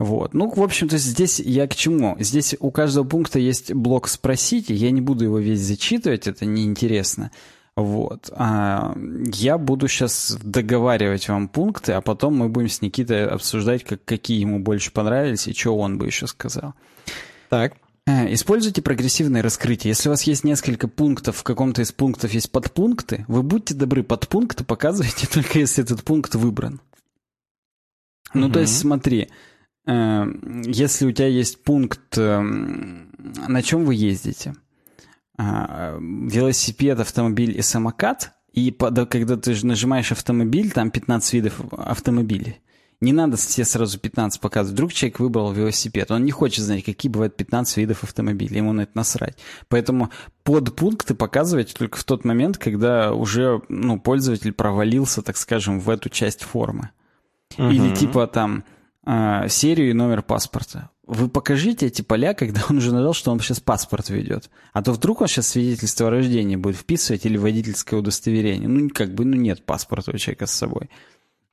Вот. 0.00 0.34
Ну, 0.34 0.50
в 0.50 0.62
общем-то, 0.62 0.98
здесь 0.98 1.38
я 1.38 1.68
к 1.68 1.76
чему? 1.76 2.16
Здесь 2.18 2.56
у 2.58 2.72
каждого 2.72 3.04
пункта 3.04 3.38
есть 3.38 3.72
блок 3.72 4.08
«Спросите». 4.08 4.74
Я 4.74 4.90
не 4.90 5.00
буду 5.00 5.24
его 5.24 5.38
весь 5.38 5.60
зачитывать, 5.60 6.26
это 6.26 6.44
неинтересно. 6.44 7.30
Вот. 7.74 8.30
А 8.34 8.94
я 9.32 9.56
буду 9.56 9.88
сейчас 9.88 10.36
договаривать 10.42 11.28
вам 11.28 11.48
пункты, 11.48 11.92
а 11.92 12.02
потом 12.02 12.36
мы 12.36 12.48
будем 12.48 12.68
с 12.68 12.82
Никитой 12.82 13.26
обсуждать, 13.26 13.84
как, 13.84 14.04
какие 14.04 14.40
ему 14.40 14.58
больше 14.58 14.92
понравились 14.92 15.48
и 15.48 15.54
что 15.54 15.76
он 15.76 15.96
бы 15.96 16.06
еще 16.06 16.26
сказал. 16.26 16.74
Так. 17.48 17.74
Э, 18.06 18.32
используйте 18.32 18.82
прогрессивное 18.82 19.42
раскрытие. 19.42 19.90
Если 19.90 20.08
у 20.08 20.12
вас 20.12 20.24
есть 20.24 20.44
несколько 20.44 20.86
пунктов, 20.86 21.36
в 21.36 21.42
каком-то 21.44 21.82
из 21.82 21.92
пунктов 21.92 22.32
есть 22.34 22.50
подпункты, 22.50 23.24
вы 23.28 23.42
будьте 23.42 23.74
добры, 23.74 24.02
подпункты 24.02 24.64
показывайте 24.64 25.26
только 25.32 25.58
если 25.58 25.82
этот 25.82 26.02
пункт 26.04 26.34
выбран. 26.34 26.80
Ну, 28.34 28.50
то 28.50 28.60
есть 28.60 28.78
смотри, 28.78 29.28
э, 29.86 30.24
если 30.66 31.06
у 31.06 31.12
тебя 31.12 31.28
есть 31.28 31.62
пункт, 31.62 32.18
э, 32.18 32.40
на 32.40 33.62
чем 33.62 33.84
вы 33.84 33.94
ездите, 33.94 34.54
велосипед, 35.38 37.00
автомобиль 37.00 37.56
и 37.56 37.62
самокат, 37.62 38.32
и 38.52 38.70
когда 38.70 39.36
ты 39.36 39.56
нажимаешь 39.66 40.12
автомобиль, 40.12 40.70
там 40.72 40.90
15 40.90 41.32
видов 41.32 41.60
автомобилей. 41.72 42.60
Не 43.02 43.12
надо 43.12 43.36
все 43.36 43.64
сразу 43.64 43.98
15 43.98 44.40
показывать. 44.40 44.74
Вдруг 44.74 44.92
человек 44.92 45.18
выбрал 45.18 45.52
велосипед. 45.52 46.12
Он 46.12 46.24
не 46.24 46.30
хочет 46.30 46.64
знать, 46.64 46.84
какие 46.84 47.10
бывают 47.10 47.36
15 47.36 47.78
видов 47.78 48.04
автомобилей. 48.04 48.58
Ему 48.58 48.72
на 48.72 48.82
это 48.82 48.92
насрать. 48.94 49.38
Поэтому 49.66 50.10
подпункты 50.44 51.16
показывать 51.16 51.74
только 51.74 51.98
в 51.98 52.04
тот 52.04 52.24
момент, 52.24 52.58
когда 52.58 53.12
уже 53.12 53.60
ну, 53.68 53.98
пользователь 53.98 54.52
провалился, 54.52 55.20
так 55.22 55.36
скажем, 55.36 55.80
в 55.80 55.90
эту 55.90 56.10
часть 56.10 56.44
формы. 56.44 56.90
Угу. 57.58 57.70
Или 57.70 57.92
типа 57.92 58.28
там 58.28 58.62
э, 59.04 59.48
серию 59.48 59.90
и 59.90 59.94
номер 59.94 60.22
паспорта. 60.22 60.90
Вы 61.04 61.28
покажите 61.28 61.86
эти 61.86 62.02
поля, 62.02 62.32
когда 62.32 62.62
он 62.70 62.78
уже 62.78 62.92
нажал, 62.92 63.12
что 63.12 63.32
он 63.32 63.40
сейчас 63.40 63.60
паспорт 63.60 64.08
ведет. 64.08 64.50
А 64.72 64.82
то 64.82 64.92
вдруг 64.92 65.20
он 65.20 65.28
сейчас 65.28 65.48
свидетельство 65.48 66.06
о 66.06 66.10
рождении 66.10 66.56
будет 66.56 66.76
вписывать 66.76 67.26
или 67.26 67.36
водительское 67.36 67.98
удостоверение. 67.98 68.68
Ну, 68.68 68.88
как 68.88 69.14
бы, 69.14 69.24
ну 69.24 69.36
нет 69.36 69.64
паспорта 69.64 70.12
у 70.12 70.18
человека 70.18 70.46
с 70.46 70.52
собой. 70.52 70.90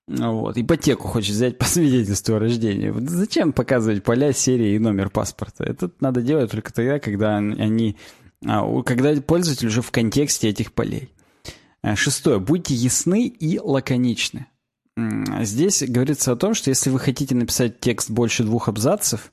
Вот. 0.08 0.58
Ипотеку 0.58 1.08
хочет 1.08 1.36
взять 1.36 1.58
по 1.58 1.66
свидетельству 1.66 2.36
о 2.36 2.40
рождении. 2.40 2.94
Зачем 3.08 3.54
показывать 3.54 4.04
поля, 4.04 4.34
серии 4.34 4.76
и 4.76 4.80
номер 4.80 5.10
паспорта? 5.10 5.64
Это 5.64 5.92
надо 6.00 6.22
делать 6.22 6.52
только 6.52 6.74
тогда, 6.74 7.00
когда 7.00 7.38
они... 7.38 7.96
А, 8.46 8.82
когда 8.84 9.14
пользователь 9.22 9.68
уже 9.68 9.82
в 9.82 9.92
контексте 9.92 10.50
этих 10.50 10.74
полей. 10.74 11.12
Э, 11.84 11.96
шестое. 11.96 12.40
Будьте 12.40 12.74
ясны 12.74 13.28
и 13.28 13.60
лаконичны. 13.60 14.48
Здесь 15.42 15.84
говорится 15.88 16.32
о 16.32 16.36
том, 16.36 16.54
что 16.54 16.70
если 16.70 16.90
вы 16.90 17.00
хотите 17.00 17.34
написать 17.34 17.80
текст 17.80 18.10
больше 18.10 18.44
двух 18.44 18.68
абзацев, 18.68 19.32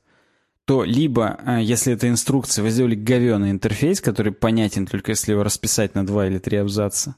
то 0.67 0.85
либо, 0.85 1.39
э, 1.47 1.61
если 1.63 1.95
это 1.95 2.09
инструкция, 2.09 2.63
вы 2.63 2.71
сделали 2.71 2.95
говеный 2.95 3.51
интерфейс, 3.51 4.01
который 4.01 4.33
понятен 4.33 4.87
только 4.87 5.13
если 5.13 5.33
его 5.33 5.43
расписать 5.43 5.95
на 5.95 6.07
два 6.07 6.27
или 6.27 6.39
три 6.39 6.59
абзаца, 6.59 7.17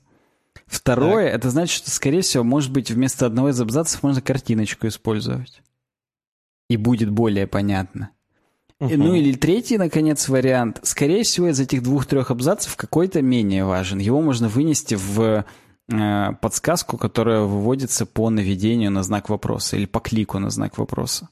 Второе, 0.69 1.27
так. 1.27 1.35
это 1.37 1.51
значит, 1.51 1.79
что, 1.79 1.91
скорее 1.91 2.21
всего, 2.21 2.45
может 2.45 2.71
быть, 2.71 2.91
вместо 2.91 3.27
одного 3.27 3.49
из 3.51 3.61
абзацев 3.61 4.03
можно 4.03 4.21
картиночку 4.21 4.87
использовать. 4.87 5.63
И 6.69 6.77
будет 6.77 7.11
более 7.11 7.47
понятно. 7.47 8.11
Uh-huh. 8.81 8.97
Ну 8.97 9.15
или 9.15 9.33
третий, 9.33 9.79
наконец, 9.79 10.29
вариант. 10.29 10.81
Скорее 10.83 11.23
всего, 11.25 11.49
из 11.49 11.59
этих 11.59 11.83
двух-трех 11.83 12.31
абзацев 12.31 12.77
какой-то 12.77 13.23
менее 13.23 13.65
важен. 13.65 13.99
Его 13.99 14.21
можно 14.21 14.49
вынести 14.49 14.95
в 14.95 15.47
э, 15.89 16.33
подсказку, 16.41 16.99
которая 16.99 17.41
выводится 17.41 18.05
по 18.05 18.29
наведению 18.29 18.91
на 18.91 19.03
знак 19.03 19.31
вопроса 19.31 19.77
или 19.77 19.87
по 19.87 20.01
клику 20.01 20.39
на 20.39 20.51
знак 20.51 20.77
вопроса. 20.77 21.31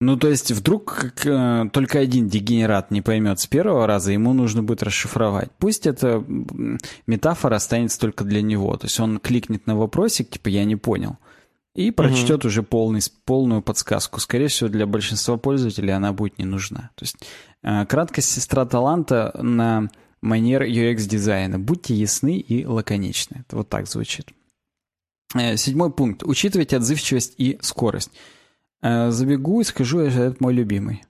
Ну, 0.00 0.16
то 0.16 0.28
есть, 0.28 0.52
вдруг 0.52 1.12
э, 1.24 1.64
только 1.72 1.98
один 1.98 2.28
дегенерат 2.28 2.92
не 2.92 3.02
поймет 3.02 3.40
с 3.40 3.48
первого 3.48 3.86
раза, 3.86 4.12
ему 4.12 4.32
нужно 4.32 4.62
будет 4.62 4.84
расшифровать. 4.84 5.50
Пусть 5.58 5.86
эта 5.86 6.24
метафора 7.06 7.56
останется 7.56 7.98
только 7.98 8.22
для 8.22 8.40
него. 8.40 8.76
То 8.76 8.86
есть, 8.86 9.00
он 9.00 9.18
кликнет 9.18 9.66
на 9.66 9.76
вопросик, 9.76 10.30
типа, 10.30 10.48
я 10.48 10.64
не 10.64 10.76
понял, 10.76 11.18
и 11.74 11.90
прочтет 11.90 12.40
угу. 12.40 12.48
уже 12.48 12.62
полный, 12.62 13.00
полную 13.24 13.60
подсказку. 13.60 14.20
Скорее 14.20 14.46
всего, 14.46 14.68
для 14.68 14.86
большинства 14.86 15.36
пользователей 15.36 15.92
она 15.92 16.12
будет 16.12 16.38
не 16.38 16.44
нужна. 16.44 16.90
То 16.94 17.04
есть, 17.04 17.16
э, 17.64 17.84
краткость 17.86 18.30
сестра 18.30 18.66
таланта 18.66 19.36
на 19.42 19.90
манер 20.20 20.62
UX-дизайна. 20.62 21.58
Будьте 21.58 21.94
ясны 21.94 22.38
и 22.38 22.64
лаконичны. 22.64 23.44
Это 23.46 23.56
вот 23.56 23.68
так 23.68 23.88
звучит. 23.88 24.28
Э, 25.34 25.56
седьмой 25.56 25.92
пункт. 25.92 26.22
Учитывайте 26.22 26.76
отзывчивость 26.76 27.34
и 27.38 27.58
скорость. 27.62 28.12
Э, 28.82 29.10
забегу 29.10 29.60
и 29.60 29.64
скажу, 29.64 30.08
что 30.08 30.20
это 30.22 30.36
мой 30.40 30.54
любимый. 30.54 31.02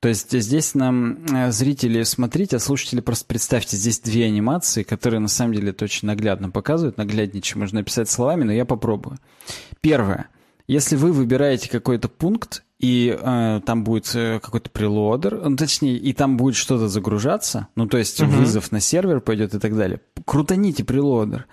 То 0.00 0.08
есть 0.08 0.38
здесь 0.38 0.74
нам 0.74 1.24
э, 1.26 1.50
зрители 1.50 2.02
смотрите, 2.02 2.56
а 2.56 2.60
слушатели 2.60 3.00
просто 3.00 3.26
представьте, 3.26 3.76
здесь 3.76 4.00
две 4.00 4.26
анимации, 4.26 4.82
которые 4.82 5.20
на 5.20 5.28
самом 5.28 5.54
деле 5.54 5.70
это 5.70 5.84
очень 5.84 6.06
наглядно 6.06 6.50
показывают, 6.50 6.98
нагляднее, 6.98 7.40
чем 7.40 7.60
можно 7.60 7.80
написать 7.80 8.10
словами, 8.10 8.44
но 8.44 8.52
я 8.52 8.64
попробую. 8.64 9.18
Первое. 9.80 10.28
Если 10.66 10.96
вы 10.96 11.12
выбираете 11.12 11.70
какой-то 11.70 12.08
пункт, 12.08 12.64
и 12.80 13.16
э, 13.18 13.60
там 13.64 13.84
будет 13.84 14.14
э, 14.14 14.40
какой-то 14.40 14.68
прелодер, 14.68 15.48
ну, 15.48 15.56
точнее, 15.56 15.96
и 15.96 16.12
там 16.12 16.36
будет 16.36 16.56
что-то 16.56 16.88
загружаться, 16.88 17.68
ну, 17.76 17.86
то 17.86 17.96
есть 17.96 18.20
uh-huh. 18.20 18.26
вызов 18.26 18.72
на 18.72 18.80
сервер 18.80 19.20
пойдет 19.20 19.54
и 19.54 19.58
так 19.58 19.74
далее, 19.74 20.00
крутаните 20.26 20.84
прелодер. 20.84 21.46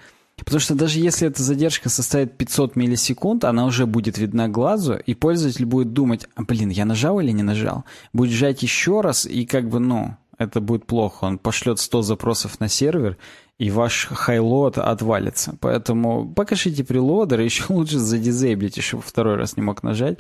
Потому 0.46 0.60
что 0.60 0.76
даже 0.76 1.00
если 1.00 1.28
эта 1.28 1.42
задержка 1.42 1.90
составит 1.90 2.38
500 2.38 2.76
миллисекунд, 2.76 3.44
она 3.44 3.66
уже 3.66 3.86
будет 3.86 4.18
видна 4.18 4.48
глазу, 4.48 4.96
и 4.96 5.14
пользователь 5.14 5.66
будет 5.66 5.94
думать, 5.94 6.28
а, 6.36 6.44
блин, 6.44 6.70
я 6.70 6.86
нажал 6.86 7.20
или 7.20 7.32
не 7.32 7.44
нажал? 7.44 7.86
Будет 8.14 8.32
жать 8.32 8.64
еще 8.64 9.02
раз, 9.02 9.26
и 9.26 9.46
как 9.46 9.70
бы, 9.70 9.80
ну, 9.80 10.16
это 10.38 10.60
будет 10.60 10.86
плохо. 10.86 11.26
Он 11.26 11.38
пошлет 11.38 11.80
100 11.80 12.02
запросов 12.02 12.60
на 12.60 12.68
сервер, 12.68 13.18
и 13.60 13.70
ваш 13.70 14.08
хайлот 14.08 14.78
отвалится. 14.78 15.56
Поэтому 15.60 16.28
покажите 16.34 16.84
прелодер, 16.84 17.42
и 17.42 17.44
еще 17.46 17.66
лучше 17.70 18.00
задизейблите, 18.00 18.82
чтобы 18.82 19.04
второй 19.04 19.36
раз 19.36 19.56
не 19.56 19.64
мог 19.64 19.84
нажать. 19.84 20.18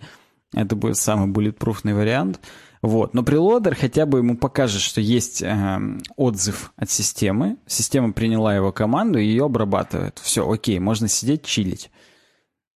Это 0.53 0.75
будет 0.75 0.97
самый 0.97 1.27
буллетпруфный 1.27 1.93
вариант. 1.93 2.39
Вот. 2.81 3.13
Но 3.13 3.23
прелодер 3.23 3.75
хотя 3.75 4.05
бы 4.05 4.19
ему 4.19 4.35
покажет, 4.35 4.81
что 4.81 5.01
есть 5.01 5.41
э, 5.41 5.79
отзыв 6.15 6.73
от 6.75 6.89
системы. 6.89 7.57
Система 7.67 8.11
приняла 8.11 8.55
его 8.55 8.71
команду 8.71 9.19
и 9.19 9.25
ее 9.25 9.45
обрабатывает. 9.45 10.19
Все, 10.19 10.49
окей, 10.49 10.79
можно 10.79 11.07
сидеть, 11.07 11.45
чилить. 11.45 11.91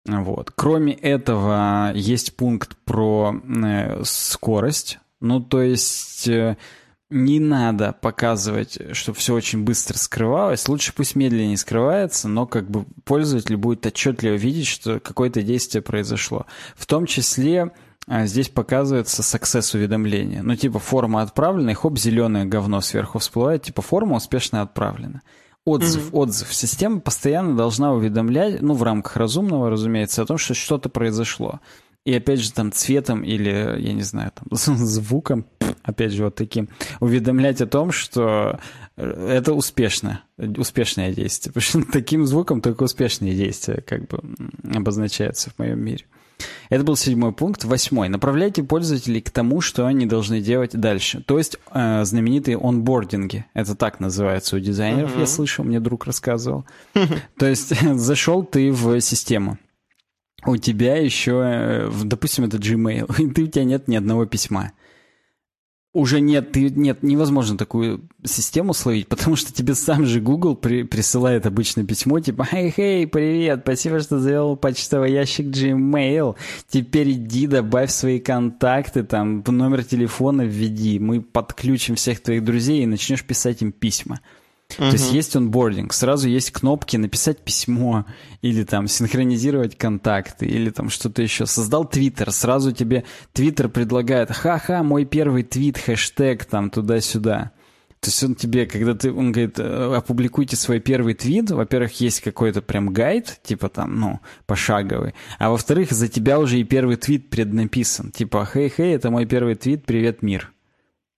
Вот. 0.06 0.50
Кроме 0.54 0.92
этого, 0.92 1.92
есть 1.94 2.36
пункт 2.36 2.76
про 2.84 3.34
э, 3.34 4.02
скорость. 4.04 4.98
Ну, 5.20 5.40
то 5.40 5.62
есть... 5.62 6.28
Э, 6.28 6.56
не 7.10 7.38
надо 7.38 7.92
показывать, 7.92 8.78
чтобы 8.92 9.18
все 9.18 9.34
очень 9.34 9.62
быстро 9.62 9.96
скрывалось. 9.96 10.68
Лучше 10.68 10.92
пусть 10.92 11.14
медленнее 11.14 11.56
скрывается, 11.56 12.28
но 12.28 12.46
как 12.46 12.68
бы 12.68 12.86
пользователь 13.04 13.56
будет 13.56 13.86
отчетливо 13.86 14.34
видеть, 14.34 14.66
что 14.66 14.98
какое-то 14.98 15.42
действие 15.42 15.80
произошло. 15.80 16.46
В 16.74 16.86
том 16.86 17.06
числе 17.06 17.70
здесь 18.08 18.48
показывается 18.48 19.22
success 19.22 19.76
уведомление. 19.76 20.42
Ну, 20.42 20.56
типа, 20.56 20.78
форма 20.78 21.22
отправлена, 21.22 21.70
и 21.70 21.74
хоп, 21.74 21.98
зеленое 21.98 22.44
говно 22.44 22.80
сверху 22.80 23.18
всплывает, 23.18 23.62
типа, 23.62 23.82
форма 23.82 24.16
успешно 24.16 24.62
отправлена. 24.62 25.22
Отзыв, 25.64 26.10
mm-hmm. 26.10 26.18
отзыв. 26.18 26.52
Система 26.52 27.00
постоянно 27.00 27.56
должна 27.56 27.92
уведомлять, 27.92 28.60
ну, 28.60 28.74
в 28.74 28.82
рамках 28.82 29.16
разумного, 29.16 29.70
разумеется, 29.70 30.22
о 30.22 30.26
том, 30.26 30.36
что 30.36 30.52
что-то 30.52 30.90
произошло. 30.90 31.60
И 32.04 32.12
опять 32.12 32.40
же, 32.40 32.52
там, 32.52 32.70
цветом 32.70 33.24
или, 33.24 33.80
я 33.80 33.94
не 33.94 34.02
знаю, 34.02 34.32
там, 34.34 34.46
звуком, 34.76 35.46
опять 35.82 36.12
же, 36.12 36.24
вот 36.24 36.34
таким, 36.34 36.68
уведомлять 37.00 37.62
о 37.62 37.66
том, 37.66 37.92
что 37.92 38.60
это 38.96 39.54
успешно, 39.54 40.22
успешное 40.36 41.14
действие. 41.14 41.52
Потому 41.54 41.84
что 41.84 41.92
таким 41.92 42.26
звуком 42.26 42.60
только 42.60 42.82
успешные 42.82 43.34
действия, 43.34 43.80
как 43.80 44.06
бы, 44.08 44.20
обозначаются 44.74 45.48
в 45.50 45.58
моем 45.58 45.80
мире. 45.80 46.04
Это 46.70 46.84
был 46.84 46.96
седьмой 46.96 47.32
пункт. 47.32 47.64
Восьмой. 47.64 48.08
Направляйте 48.08 48.62
пользователей 48.62 49.20
к 49.20 49.30
тому, 49.30 49.60
что 49.60 49.86
они 49.86 50.06
должны 50.06 50.40
делать 50.40 50.72
дальше. 50.72 51.22
То 51.26 51.38
есть 51.38 51.58
э, 51.72 52.04
знаменитые 52.04 52.58
онбординги. 52.58 53.46
Это 53.54 53.74
так 53.74 54.00
называется 54.00 54.56
у 54.56 54.58
дизайнеров, 54.58 55.16
uh-huh. 55.16 55.20
я 55.20 55.26
слышал, 55.26 55.64
мне 55.64 55.80
друг 55.80 56.06
рассказывал. 56.06 56.64
То 57.38 57.46
есть 57.46 57.78
зашел 57.80 58.44
ты 58.44 58.72
в 58.72 59.00
систему. 59.00 59.58
У 60.46 60.56
тебя 60.56 60.96
еще, 60.96 61.42
э, 61.44 61.90
допустим, 62.04 62.44
это 62.44 62.56
Gmail, 62.56 63.14
и 63.22 63.30
ты, 63.30 63.44
у 63.44 63.46
тебя 63.46 63.64
нет 63.64 63.88
ни 63.88 63.96
одного 63.96 64.26
письма 64.26 64.72
уже 65.94 66.20
нет, 66.20 66.54
нет, 66.56 67.02
невозможно 67.02 67.56
такую 67.56 68.02
систему 68.24 68.74
словить, 68.74 69.06
потому 69.06 69.36
что 69.36 69.52
тебе 69.52 69.74
сам 69.74 70.04
же 70.04 70.20
Google 70.20 70.56
при, 70.56 70.82
присылает 70.82 71.46
обычное 71.46 71.84
письмо, 71.84 72.18
типа 72.18 72.44
«Хей-хей, 72.44 73.06
привет, 73.06 73.60
спасибо, 73.62 74.00
что 74.00 74.18
завел 74.18 74.56
почтовый 74.56 75.12
ящик 75.12 75.46
Gmail, 75.46 76.34
теперь 76.68 77.12
иди, 77.12 77.46
добавь 77.46 77.92
свои 77.92 78.18
контакты, 78.18 79.04
там, 79.04 79.44
номер 79.46 79.84
телефона 79.84 80.42
введи, 80.42 80.98
мы 80.98 81.20
подключим 81.20 81.94
всех 81.94 82.20
твоих 82.20 82.44
друзей 82.44 82.82
и 82.82 82.86
начнешь 82.86 83.24
писать 83.24 83.62
им 83.62 83.70
письма». 83.70 84.20
Uh-huh. 84.70 84.90
То 84.90 84.92
есть 84.92 85.12
есть 85.12 85.36
онбординг, 85.36 85.92
сразу 85.92 86.28
есть 86.28 86.50
кнопки 86.50 86.96
написать 86.96 87.38
письмо, 87.38 88.06
или 88.42 88.64
там 88.64 88.88
синхронизировать 88.88 89.76
контакты, 89.76 90.46
или 90.46 90.70
там 90.70 90.90
что-то 90.90 91.22
еще. 91.22 91.46
Создал 91.46 91.84
Твиттер, 91.84 92.32
сразу 92.32 92.72
тебе 92.72 93.04
Твиттер 93.32 93.68
предлагает, 93.68 94.30
ха-ха, 94.30 94.82
мой 94.82 95.04
первый 95.04 95.42
твит, 95.44 95.78
хэштег 95.78 96.44
там 96.46 96.70
туда-сюда. 96.70 97.52
То 98.00 98.10
есть 98.10 98.22
он 98.22 98.34
тебе, 98.34 98.66
когда 98.66 98.94
ты, 98.94 99.10
он 99.10 99.32
говорит, 99.32 99.58
«Э, 99.58 99.94
опубликуйте 99.96 100.56
свой 100.56 100.78
первый 100.78 101.14
твит, 101.14 101.50
во-первых, 101.50 102.00
есть 102.02 102.20
какой-то 102.20 102.60
прям 102.60 102.92
гайд, 102.92 103.40
типа 103.42 103.70
там, 103.70 103.98
ну, 103.98 104.20
пошаговый, 104.44 105.14
а 105.38 105.48
во-вторых, 105.48 105.90
за 105.90 106.08
тебя 106.08 106.38
уже 106.38 106.58
и 106.58 106.64
первый 106.64 106.96
твит 106.96 107.30
преднаписан, 107.30 108.10
типа, 108.10 108.44
хей-хей, 108.44 108.94
это 108.94 109.10
мой 109.10 109.24
первый 109.24 109.54
твит, 109.54 109.86
привет, 109.86 110.20
мир. 110.20 110.53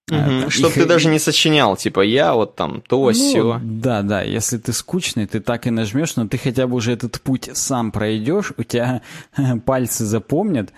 Угу. 0.09 0.51
Чтоб 0.51 0.73
ты 0.73 0.87
даже 0.87 1.09
не 1.09 1.19
сочинял, 1.19 1.77
типа, 1.77 2.01
я 2.01 2.35
вот 2.35 2.55
там, 2.55 2.81
то, 2.81 3.05
ну, 3.07 3.13
все. 3.13 3.61
Да, 3.63 4.03
да, 4.03 4.23
если 4.23 4.57
ты 4.59 4.73
скучный, 4.73 5.27
ты 5.27 5.41
так 5.41 5.67
и 5.67 5.71
нажмешь, 5.71 6.15
но 6.15 6.29
ты 6.29 6.39
хотя 6.39 6.69
бы 6.69 6.77
уже 6.77 6.93
этот 6.93 7.21
путь 7.21 7.51
сам 7.55 7.91
пройдешь, 7.91 8.53
у 8.57 8.63
тебя 8.63 9.03
пальцы 9.67 10.05
запомнят, 10.05 10.73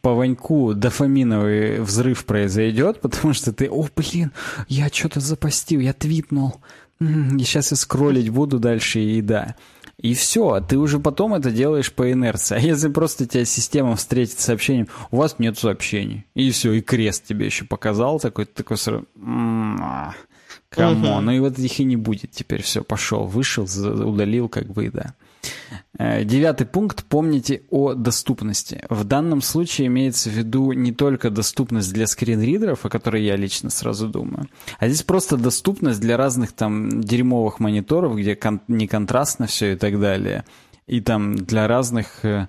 по 0.00 0.14
Ваньку 0.14 0.72
дофаминовый 0.72 1.80
взрыв 1.80 2.24
произойдет, 2.24 3.00
потому 3.00 3.34
что 3.34 3.52
ты, 3.52 3.68
о, 3.68 3.86
блин, 3.94 4.32
я 4.68 4.88
что-то 4.88 5.20
запостил, 5.20 5.80
я 5.80 5.92
твитнул, 5.92 6.56
и 7.00 7.40
сейчас 7.40 7.70
я 7.70 7.76
скроллить 7.76 8.30
буду 8.30 8.58
дальше, 8.58 9.00
и 9.00 9.20
да. 9.20 9.56
И 10.04 10.12
все, 10.12 10.60
ты 10.60 10.76
уже 10.76 10.98
потом 10.98 11.32
это 11.32 11.50
делаешь 11.50 11.90
по 11.90 12.12
инерции. 12.12 12.56
А 12.56 12.58
если 12.58 12.88
просто 12.88 13.26
тебя 13.26 13.46
система 13.46 13.96
встретит 13.96 14.38
сообщением, 14.38 14.88
у 15.10 15.16
вас 15.16 15.38
нет 15.38 15.58
сообщений, 15.58 16.26
и 16.34 16.50
все, 16.50 16.72
и 16.72 16.82
крест 16.82 17.24
тебе 17.24 17.46
еще 17.46 17.64
показал, 17.64 18.20
такой, 18.20 18.44
такой 18.44 18.76
сразу, 18.76 19.06
Come 20.68 21.00
on, 21.00 21.24
ну 21.24 21.32
и 21.32 21.38
вот 21.38 21.58
их 21.58 21.80
и 21.80 21.84
не 21.84 21.96
будет 21.96 22.32
теперь. 22.32 22.62
Все, 22.62 22.84
пошел, 22.84 23.24
вышел, 23.24 23.64
удалил, 23.64 24.50
как 24.50 24.66
бы, 24.66 24.90
да. 24.90 25.14
Э, 25.96 26.24
девятый 26.24 26.66
пункт. 26.66 27.04
Помните 27.04 27.62
о 27.70 27.94
доступности. 27.94 28.84
В 28.90 29.04
данном 29.04 29.42
случае 29.42 29.86
имеется 29.86 30.28
в 30.28 30.32
виду 30.32 30.72
не 30.72 30.92
только 30.92 31.30
доступность 31.30 31.92
для 31.92 32.06
скринридеров, 32.06 32.84
о 32.84 32.88
которой 32.88 33.24
я 33.24 33.36
лично 33.36 33.70
сразу 33.70 34.08
думаю, 34.08 34.48
а 34.78 34.88
здесь 34.88 35.02
просто 35.02 35.36
доступность 35.36 36.00
для 36.00 36.16
разных 36.16 36.52
там 36.52 37.00
дерьмовых 37.00 37.60
мониторов, 37.60 38.16
где 38.16 38.34
кон- 38.34 38.62
не 38.68 38.88
контрастно 38.88 39.46
все 39.46 39.74
и 39.74 39.76
так 39.76 40.00
далее. 40.00 40.44
И 40.86 41.00
там 41.00 41.36
для 41.36 41.68
разных 41.68 42.24
э, 42.24 42.48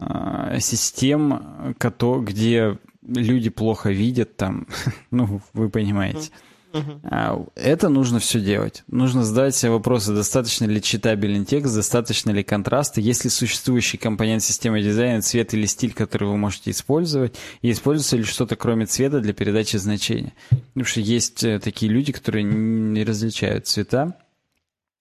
э, 0.00 0.58
систем, 0.60 1.74
где 1.78 2.78
люди 3.06 3.50
плохо 3.50 3.90
видят, 3.90 4.36
там, 4.36 4.66
ну, 5.10 5.40
вы 5.52 5.70
понимаете. 5.70 6.30
Uh-huh. 6.72 7.52
Это 7.54 7.88
нужно 7.88 8.18
все 8.18 8.40
делать. 8.40 8.82
Нужно 8.88 9.24
задать 9.24 9.54
себе 9.54 9.72
вопросы, 9.72 10.14
достаточно 10.14 10.64
ли 10.64 10.80
читабелен 10.80 11.44
текст, 11.44 11.74
достаточно 11.74 12.30
ли 12.30 12.42
контраста, 12.42 13.00
есть 13.00 13.24
ли 13.24 13.30
существующий 13.30 13.98
компонент 13.98 14.42
системы 14.42 14.82
дизайна, 14.82 15.22
цвет 15.22 15.52
или 15.54 15.66
стиль, 15.66 15.92
который 15.92 16.28
вы 16.28 16.36
можете 16.36 16.70
использовать, 16.70 17.36
и 17.60 17.70
используется 17.70 18.16
ли 18.16 18.24
что-то 18.24 18.56
кроме 18.56 18.86
цвета 18.86 19.20
для 19.20 19.34
передачи 19.34 19.76
значения. 19.76 20.32
Потому 20.48 20.84
что 20.84 21.00
есть 21.00 21.44
э, 21.44 21.58
такие 21.58 21.92
люди, 21.92 22.12
которые 22.12 22.42
не 22.44 23.04
различают 23.04 23.66
цвета, 23.66 24.16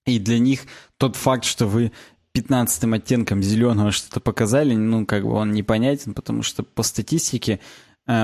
и 0.06 0.20
для 0.20 0.40
них 0.40 0.62
тот 0.98 1.16
факт, 1.16 1.46
что 1.46 1.68
вы 1.68 1.92
15 2.34 2.84
оттенком 2.86 3.44
зеленого 3.44 3.92
что-то 3.92 4.20
показали, 4.20 4.74
ну, 4.76 5.06
как 5.06 5.24
бы 5.24 5.32
он 5.32 5.52
непонятен, 5.52 6.14
потому 6.14 6.44
что 6.44 6.64
по 6.64 6.84
статистике 6.84 7.60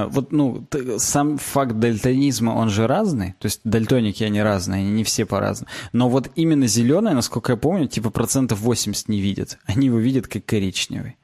вот, 0.09 0.31
ну, 0.31 0.67
сам 0.97 1.37
факт 1.37 1.73
дальтонизма, 1.73 2.51
он 2.51 2.69
же 2.69 2.87
разный, 2.87 3.35
то 3.39 3.45
есть 3.45 3.61
дальтоники, 3.63 4.23
они 4.23 4.41
разные, 4.41 4.81
они 4.81 4.91
не 4.91 5.03
все 5.03 5.25
по-разному. 5.25 5.69
Но 5.93 6.09
вот 6.09 6.31
именно 6.35 6.67
зеленый, 6.67 7.13
насколько 7.13 7.53
я 7.53 7.57
помню, 7.57 7.87
типа 7.87 8.09
процентов 8.09 8.59
80 8.59 9.09
не 9.09 9.21
видят. 9.21 9.59
Они 9.65 9.87
его 9.87 9.97
видят 9.97 10.27
как 10.27 10.45
коричневый. 10.45 11.17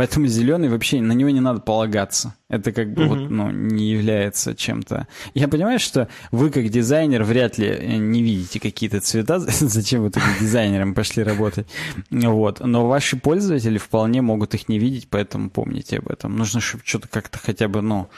Поэтому 0.00 0.28
зеленый 0.28 0.70
вообще 0.70 1.02
на 1.02 1.12
него 1.12 1.28
не 1.28 1.40
надо 1.40 1.60
полагаться. 1.60 2.34
Это 2.48 2.72
как 2.72 2.94
бы 2.94 3.02
uh-huh. 3.02 3.08
вот, 3.08 3.30
ну, 3.30 3.50
не 3.50 3.90
является 3.90 4.54
чем-то. 4.54 5.06
Я 5.34 5.46
понимаю, 5.46 5.78
что 5.78 6.08
вы 6.30 6.48
как 6.48 6.70
дизайнер 6.70 7.22
вряд 7.22 7.58
ли 7.58 7.66
э, 7.68 7.96
не 7.96 8.22
видите 8.22 8.60
какие-то 8.60 9.02
цвета. 9.02 9.38
Зачем 9.40 10.04
вы 10.04 10.10
таким 10.10 10.30
дизайнером 10.40 10.94
пошли 10.94 11.22
работать? 11.22 11.66
Вот. 12.10 12.60
Но 12.60 12.88
ваши 12.88 13.18
пользователи 13.18 13.76
вполне 13.76 14.22
могут 14.22 14.54
их 14.54 14.70
не 14.70 14.78
видеть, 14.78 15.06
поэтому 15.10 15.50
помните 15.50 15.98
об 15.98 16.08
этом. 16.08 16.34
Нужно, 16.34 16.62
чтобы 16.62 16.82
что-то 16.86 17.06
как-то 17.06 17.38
хотя 17.38 17.68
бы, 17.68 17.82
ну, 17.82 18.08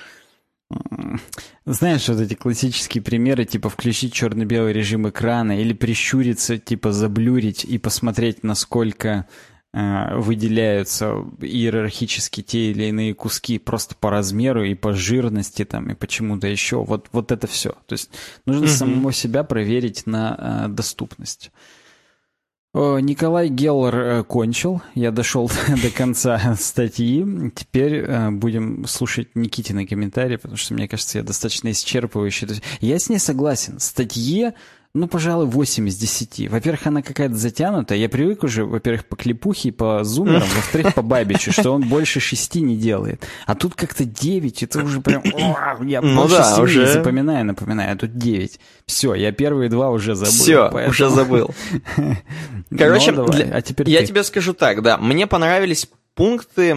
знаешь, 1.65 2.09
вот 2.09 2.21
эти 2.21 2.35
классические 2.35 3.03
примеры, 3.03 3.45
типа 3.45 3.69
включить 3.69 4.13
черно-белый 4.13 4.73
режим 4.73 5.09
экрана 5.09 5.61
или 5.61 5.73
прищуриться, 5.73 6.59
типа 6.59 6.93
заблюрить 6.93 7.65
и 7.65 7.77
посмотреть, 7.79 8.45
насколько 8.45 9.27
выделяются 9.73 11.25
иерархически 11.41 12.43
те 12.43 12.73
или 12.73 12.85
иные 12.85 13.15
куски 13.15 13.59
просто 13.59 13.95
по 13.95 14.11
размеру 14.11 14.65
и 14.65 14.75
по 14.75 14.93
жирности 14.93 15.65
там 15.65 15.91
и 15.91 15.95
почему-то 15.95 16.47
еще. 16.47 16.85
Вот, 16.85 17.09
вот 17.13 17.33
это 17.33 17.47
все. 17.47 17.71
То 17.87 17.95
есть 17.95 18.11
нужно 18.45 18.67
mm-hmm. 18.67 18.69
самого 18.69 19.13
себя 19.13 19.45
проверить 19.45 20.07
на 20.07 20.67
э, 20.67 20.69
доступность. 20.69 21.51
Николай 22.75 23.49
Геллер 23.49 23.95
э, 23.95 24.25
кончил. 24.25 24.81
Я 24.95 25.11
дошел 25.11 25.51
до 25.83 25.91
конца 25.91 26.57
статьи. 26.59 27.25
Теперь 27.55 27.97
э, 27.97 28.31
будем 28.31 28.87
слушать 28.87 29.35
Никитины 29.35 29.87
комментарии, 29.87 30.37
потому 30.37 30.57
что, 30.57 30.73
мне 30.73 30.89
кажется, 30.89 31.19
я 31.19 31.25
достаточно 31.25 31.71
исчерпывающий. 31.71 32.63
Я 32.81 32.99
с 32.99 33.11
ней 33.11 33.19
согласен. 33.19 33.79
Статье 33.79 34.55
ну, 34.95 35.09
пожалуй, 35.09 35.47
8 35.47 35.89
из 35.89 35.97
10. 35.97 36.51
Во-первых, 36.51 36.87
она 36.87 37.01
какая-то 37.01 37.35
затянутая. 37.35 37.97
Я 37.97 38.11
привык 38.11 38.43
уже, 38.43 38.67
во-первых, 38.67 39.07
по 39.07 39.17
клипухе 39.17 39.71
и 39.71 39.73
по 39.73 40.05
зумерам, 40.05 40.43
во-вторых, 40.55 40.95
по 40.95 41.01
Бабичу, 41.01 41.51
что 41.51 41.71
он 41.71 41.83
больше 41.89 42.21
6 42.21 42.57
не 42.57 42.77
делает. 42.77 43.27
А 43.47 43.55
тут 43.55 43.75
как-то 43.75 44.05
9, 44.05 44.63
это 44.63 44.83
уже 44.83 45.01
прям... 45.01 45.23
Я 45.83 46.03
ну 46.03 46.21
больше 46.21 46.37
да, 46.37 46.61
уже... 46.61 46.87
запоминаю, 46.87 47.47
напоминаю, 47.47 47.95
а 47.95 47.97
тут 47.97 48.19
9. 48.19 48.61
Все, 48.85 49.15
я 49.15 49.33
первые 49.33 49.71
два 49.71 49.91
уже 49.91 50.15
забыл. 50.15 50.33
Все, 50.33 50.71
поэтому... 50.71 50.91
уже 50.91 51.09
забыл. 51.09 51.51
Короче, 52.77 53.13
ну, 53.13 53.27
для... 53.29 53.47
а 53.47 53.63
теперь 53.63 53.89
я 53.89 54.01
ты. 54.01 54.07
тебе 54.07 54.23
скажу 54.25 54.53
так, 54.53 54.83
да, 54.83 54.99
мне 54.99 55.27
понравились 55.27 55.89
пункты, 56.15 56.77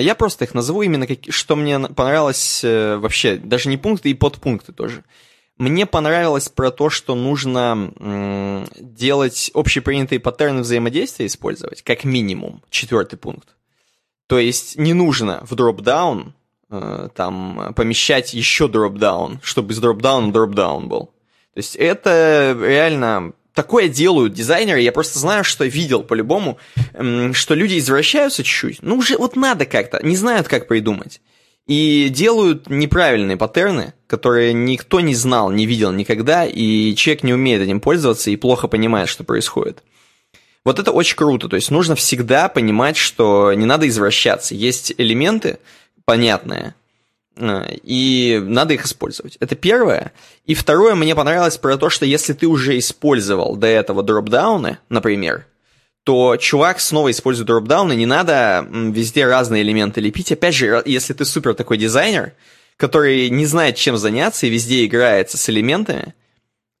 я 0.00 0.14
просто 0.16 0.44
их 0.44 0.54
назову 0.54 0.82
именно, 0.82 1.08
как, 1.08 1.18
что 1.30 1.56
мне 1.56 1.80
понравилось 1.80 2.60
э, 2.62 2.96
вообще, 2.96 3.36
даже 3.36 3.68
не 3.68 3.76
пункты 3.76 4.10
и 4.10 4.14
подпункты 4.14 4.72
тоже. 4.72 5.02
Мне 5.56 5.86
понравилось 5.86 6.48
про 6.48 6.72
то, 6.72 6.90
что 6.90 7.14
нужно 7.14 8.66
делать 8.78 9.50
общепринятые 9.54 10.18
паттерны 10.18 10.62
взаимодействия 10.62 11.26
использовать, 11.26 11.82
как 11.82 12.04
минимум, 12.04 12.62
четвертый 12.70 13.16
пункт. 13.16 13.48
То 14.26 14.38
есть 14.38 14.76
не 14.78 14.94
нужно 14.94 15.44
в 15.48 15.54
дропдаун 15.54 16.34
э, 16.70 17.08
там 17.14 17.74
помещать 17.76 18.32
еще 18.32 18.68
дропдаун, 18.68 19.38
чтобы 19.42 19.74
из 19.74 19.78
дропдауна 19.78 20.32
дропдаун 20.32 20.88
был. 20.88 21.06
То 21.52 21.58
есть 21.58 21.76
это 21.76 22.56
реально 22.58 23.34
такое 23.52 23.88
делают 23.88 24.32
дизайнеры, 24.32 24.80
я 24.80 24.92
просто 24.92 25.18
знаю, 25.18 25.44
что 25.44 25.64
видел 25.66 26.02
по-любому, 26.02 26.58
что 27.32 27.54
люди 27.54 27.78
извращаются 27.78 28.42
чуть-чуть. 28.42 28.82
Ну, 28.82 28.96
уже 28.96 29.16
вот 29.18 29.36
надо 29.36 29.66
как-то, 29.66 30.04
не 30.04 30.16
знают, 30.16 30.48
как 30.48 30.66
придумать 30.66 31.20
и 31.66 32.08
делают 32.10 32.68
неправильные 32.68 33.36
паттерны, 33.36 33.94
которые 34.06 34.52
никто 34.52 35.00
не 35.00 35.14
знал, 35.14 35.50
не 35.50 35.66
видел 35.66 35.92
никогда, 35.92 36.44
и 36.44 36.94
человек 36.94 37.22
не 37.22 37.32
умеет 37.32 37.62
этим 37.62 37.80
пользоваться 37.80 38.30
и 38.30 38.36
плохо 38.36 38.68
понимает, 38.68 39.08
что 39.08 39.24
происходит. 39.24 39.82
Вот 40.64 40.78
это 40.78 40.92
очень 40.92 41.16
круто, 41.16 41.48
то 41.48 41.56
есть 41.56 41.70
нужно 41.70 41.94
всегда 41.94 42.48
понимать, 42.48 42.96
что 42.96 43.52
не 43.52 43.66
надо 43.66 43.86
извращаться. 43.88 44.54
Есть 44.54 44.94
элементы 44.96 45.58
понятные, 46.06 46.74
э, 47.36 47.76
и 47.82 48.40
надо 48.42 48.74
их 48.74 48.86
использовать. 48.86 49.36
Это 49.40 49.56
первое. 49.56 50.12
И 50.46 50.54
второе, 50.54 50.94
мне 50.94 51.14
понравилось 51.14 51.58
про 51.58 51.76
то, 51.76 51.90
что 51.90 52.06
если 52.06 52.32
ты 52.32 52.46
уже 52.46 52.78
использовал 52.78 53.56
до 53.56 53.66
этого 53.66 54.02
дропдауны, 54.02 54.78
например, 54.88 55.46
то 56.04 56.36
чувак 56.36 56.80
снова 56.80 57.10
использует 57.10 57.46
дропдауны, 57.46 57.94
не 57.94 58.06
надо 58.06 58.66
везде 58.70 59.26
разные 59.26 59.62
элементы 59.62 60.00
лепить. 60.00 60.30
Опять 60.30 60.54
же, 60.54 60.82
если 60.84 61.14
ты 61.14 61.24
супер 61.24 61.54
такой 61.54 61.78
дизайнер, 61.78 62.34
который 62.76 63.30
не 63.30 63.46
знает, 63.46 63.76
чем 63.76 63.96
заняться 63.96 64.46
и 64.46 64.50
везде 64.50 64.84
играется 64.84 65.38
с 65.38 65.48
элементами, 65.48 66.14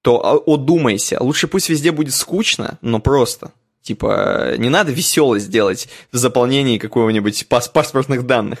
то 0.02 0.44
одумайся. 0.46 1.22
Лучше 1.22 1.48
пусть 1.48 1.70
везде 1.70 1.90
будет 1.90 2.14
скучно, 2.14 2.78
но 2.82 3.00
просто. 3.00 3.52
Типа, 3.80 4.54
не 4.58 4.68
надо 4.68 4.92
веселость 4.92 5.50
делать 5.50 5.88
в 6.12 6.16
заполнении 6.18 6.76
какого-нибудь 6.76 7.48
пас 7.48 7.68
паспортных 7.68 8.26
данных. 8.26 8.58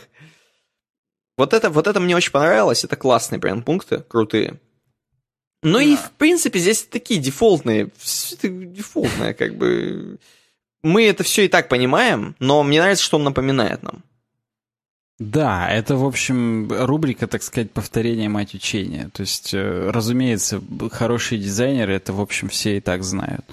Вот 1.36 1.52
это, 1.52 1.68
вот 1.68 1.86
это 1.86 2.00
мне 2.00 2.16
очень 2.16 2.30
понравилось, 2.30 2.84
это 2.84 2.96
классные 2.96 3.38
прям 3.38 3.62
пункты, 3.62 4.04
крутые. 4.08 4.60
Ну 5.62 5.78
да. 5.78 5.82
и, 5.84 5.96
в 5.96 6.10
принципе, 6.12 6.58
здесь 6.58 6.84
такие 6.84 7.20
дефолтные, 7.20 7.90
дефолтные, 8.42 9.34
как 9.34 9.56
бы 9.56 10.18
мы 10.84 11.06
это 11.06 11.24
все 11.24 11.46
и 11.46 11.48
так 11.48 11.68
понимаем, 11.68 12.36
но 12.38 12.62
мне 12.62 12.80
нравится, 12.80 13.04
что 13.04 13.16
он 13.16 13.24
напоминает 13.24 13.82
нам. 13.82 14.02
Да, 15.18 15.68
это, 15.70 15.96
в 15.96 16.04
общем, 16.04 16.68
рубрика, 16.70 17.26
так 17.26 17.42
сказать, 17.42 17.70
повторение 17.70 18.28
мать 18.28 18.54
учения. 18.54 19.10
То 19.12 19.22
есть, 19.22 19.54
э, 19.54 19.90
разумеется, 19.90 20.60
хорошие 20.90 21.40
дизайнеры, 21.40 21.94
это, 21.94 22.12
в 22.12 22.20
общем, 22.20 22.48
все 22.48 22.76
и 22.76 22.80
так 22.80 23.04
знают. 23.04 23.44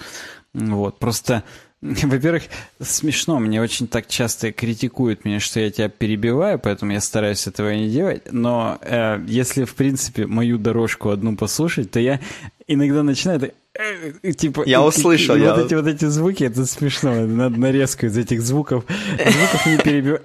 Вот, 0.52 0.98
просто 0.98 1.44
во-первых, 1.82 2.44
смешно, 2.80 3.40
мне 3.40 3.60
очень 3.60 3.88
так 3.88 4.06
часто 4.06 4.52
критикуют 4.52 5.24
меня, 5.24 5.40
что 5.40 5.58
я 5.58 5.68
тебя 5.70 5.88
перебиваю, 5.88 6.58
поэтому 6.60 6.92
я 6.92 7.00
стараюсь 7.00 7.48
этого 7.48 7.74
не 7.74 7.90
делать. 7.90 8.22
Но 8.30 8.78
э, 8.82 9.20
если, 9.26 9.64
в 9.64 9.74
принципе, 9.74 10.26
мою 10.26 10.58
дорожку 10.58 11.10
одну 11.10 11.36
послушать, 11.36 11.90
то 11.90 11.98
я 11.98 12.20
иногда 12.68 13.02
начинаю 13.02 13.40
так, 13.40 13.50
э, 13.74 14.32
типа... 14.32 14.62
Я 14.64 14.80
услышал. 14.80 15.34
я... 15.34 15.54
Вот 15.54 15.66
эти 15.66 15.74
вот 15.74 15.88
эти 15.88 16.04
звуки, 16.04 16.44
это 16.44 16.66
смешно. 16.66 17.26
Надо 17.26 17.58
нарезку 17.58 18.06
из 18.06 18.16
этих 18.16 18.42
звуков. 18.42 18.84
Звуков 19.18 19.66
не 19.66 19.78
перебивать. 19.78 20.22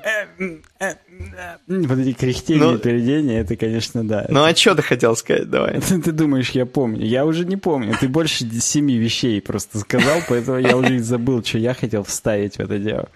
Э, 1.35 1.57
Вот 1.67 1.97
эти 1.97 2.13
кряхтения 2.13 2.63
ну, 2.63 2.79
поведения, 2.79 3.39
это, 3.39 3.55
конечно, 3.55 4.07
да. 4.07 4.25
Ну, 4.29 4.43
а 4.43 4.55
что 4.55 4.75
ты 4.75 4.81
хотел 4.81 5.15
сказать, 5.15 5.49
давай? 5.49 5.79
Ты 5.81 6.11
думаешь, 6.11 6.51
я 6.51 6.65
помню. 6.65 7.05
Я 7.05 7.25
уже 7.25 7.45
не 7.45 7.57
помню. 7.57 7.95
Ты 7.99 8.07
больше 8.07 8.45
семи 8.59 8.97
вещей 8.97 9.41
просто 9.41 9.79
сказал, 9.79 10.19
поэтому 10.29 10.57
я 10.57 10.77
уже 10.77 10.99
забыл, 10.99 11.43
что 11.43 11.57
я 11.57 11.73
хотел 11.73 12.03
вставить 12.03 12.55
в 12.57 12.59
это 12.59 12.77
дело. 12.79 13.09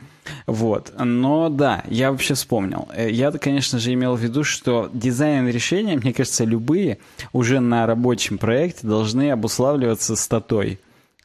Вот. 0.46 0.94
Но 0.98 1.50
да, 1.50 1.84
я 1.88 2.12
вообще 2.12 2.34
вспомнил. 2.34 2.88
Э, 2.96 3.10
я, 3.10 3.32
конечно 3.32 3.80
же, 3.80 3.94
имел 3.94 4.16
в 4.16 4.20
виду, 4.22 4.44
что 4.44 4.90
дизайн 4.94 5.48
решения, 5.48 5.98
мне 5.98 6.14
кажется, 6.14 6.44
любые 6.44 6.98
уже 7.34 7.60
на 7.60 7.86
рабочем 7.86 8.38
проекте 8.38 8.88
должны 8.88 9.32
обуславливаться 9.32 10.16
статой. 10.16 10.80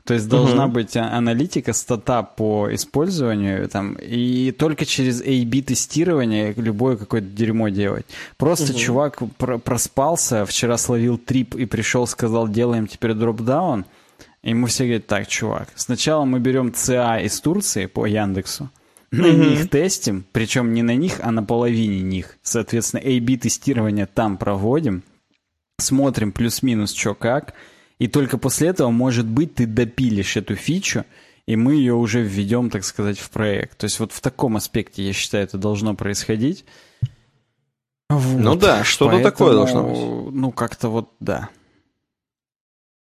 То 0.07 0.15
есть 0.15 0.29
должна 0.29 0.67
угу. 0.67 0.75
быть 0.75 0.97
а, 0.97 1.17
аналитика, 1.17 1.73
стата 1.73 2.23
по 2.23 2.73
использованию, 2.73 3.69
там, 3.69 3.95
и 3.95 4.53
только 4.53 4.87
через 4.87 5.21
A-B 5.21 5.63
тестирование 5.63 6.55
любое 6.57 6.97
какое-то 6.97 7.27
дерьмо 7.27 7.71
делать. 7.71 8.07
Просто 8.37 8.73
угу. 8.73 8.79
чувак 8.79 9.19
пр 9.37 9.59
проспался, 9.59 10.47
вчера 10.47 10.79
словил 10.79 11.19
трип 11.19 11.57
и 11.57 11.67
пришел, 11.67 12.07
сказал, 12.07 12.47
делаем 12.47 12.87
теперь 12.87 13.15
дропдаун. 13.15 13.85
И 14.45 14.55
мы 14.55 14.69
все 14.69 14.85
говорят, 14.85 15.09
так, 15.09 15.27
чувак, 15.27 15.71
сначала 15.75 16.25
мы 16.25 16.39
берем 16.39 16.73
ЦА 16.73 17.19
из 17.19 17.41
Турции 17.41 17.87
по 17.87 18.07
Яндексу, 18.07 18.71
на 19.11 19.27
mm 19.27 19.51
них 19.51 19.71
тестим, 19.71 20.25
причем 20.31 20.73
не 20.73 20.83
на 20.83 20.95
них, 20.95 21.19
а 21.21 21.33
на 21.33 21.43
половине 21.43 22.01
них. 22.01 22.39
Соответственно, 22.45 23.03
A-B 23.03 23.39
тестирование 23.39 24.07
там 24.07 24.37
проводим, 24.37 25.03
смотрим 25.79 26.31
плюс-минус 26.31 26.95
что 26.95 27.15
как, 27.15 27.55
и 27.99 28.09
только 28.09 28.39
после 28.39 28.69
этого, 28.69 28.91
может 28.91 29.27
быть, 29.27 29.55
ты 29.55 29.67
допилишь 29.67 30.37
эту 30.37 30.55
фичу, 30.55 31.05
и 31.47 31.57
мы 31.57 31.75
ее 31.75 31.95
уже 31.95 32.23
введем, 32.23 32.71
так 32.71 32.85
сказать, 32.85 33.19
в 33.19 33.31
проект. 33.31 33.79
То 33.79 33.85
есть 33.85 34.01
вот 34.01 34.13
в 34.13 34.21
таком 34.21 34.57
аспекте, 34.57 35.07
я 35.07 35.13
считаю, 35.13 35.45
это 35.45 35.59
должно 35.59 35.95
происходить. 35.95 36.65
Вот. 38.09 38.41
Ну 38.41 38.55
да, 38.55 38.85
что-то 38.85 39.13
Поэтому, 39.13 39.33
такое 39.33 39.53
должно 39.55 39.83
быть. 39.89 40.35
Ну, 40.35 40.53
как-то 40.53 40.89
вот, 40.89 41.11
да. 41.21 41.49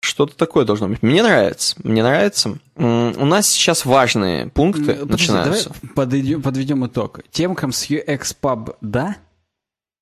Что-то 0.02 0.36
такое 0.36 0.66
должно 0.66 0.88
быть. 0.88 1.04
Мне 1.04 1.22
нравится. 1.22 1.76
Мне 1.84 2.02
нравится. 2.02 2.58
У 2.76 3.26
нас 3.26 3.48
сейчас 3.48 3.86
важные 3.86 4.48
пункты 4.48 4.94
Подожди, 4.96 5.12
начинаются. 5.12 5.70
Давай 5.70 5.94
подведем, 5.96 6.42
подведем 6.42 6.88
итог. 6.88 7.22
Темкам 7.32 7.72
с 7.72 7.90
UX 7.90 8.76
да? 8.82 9.18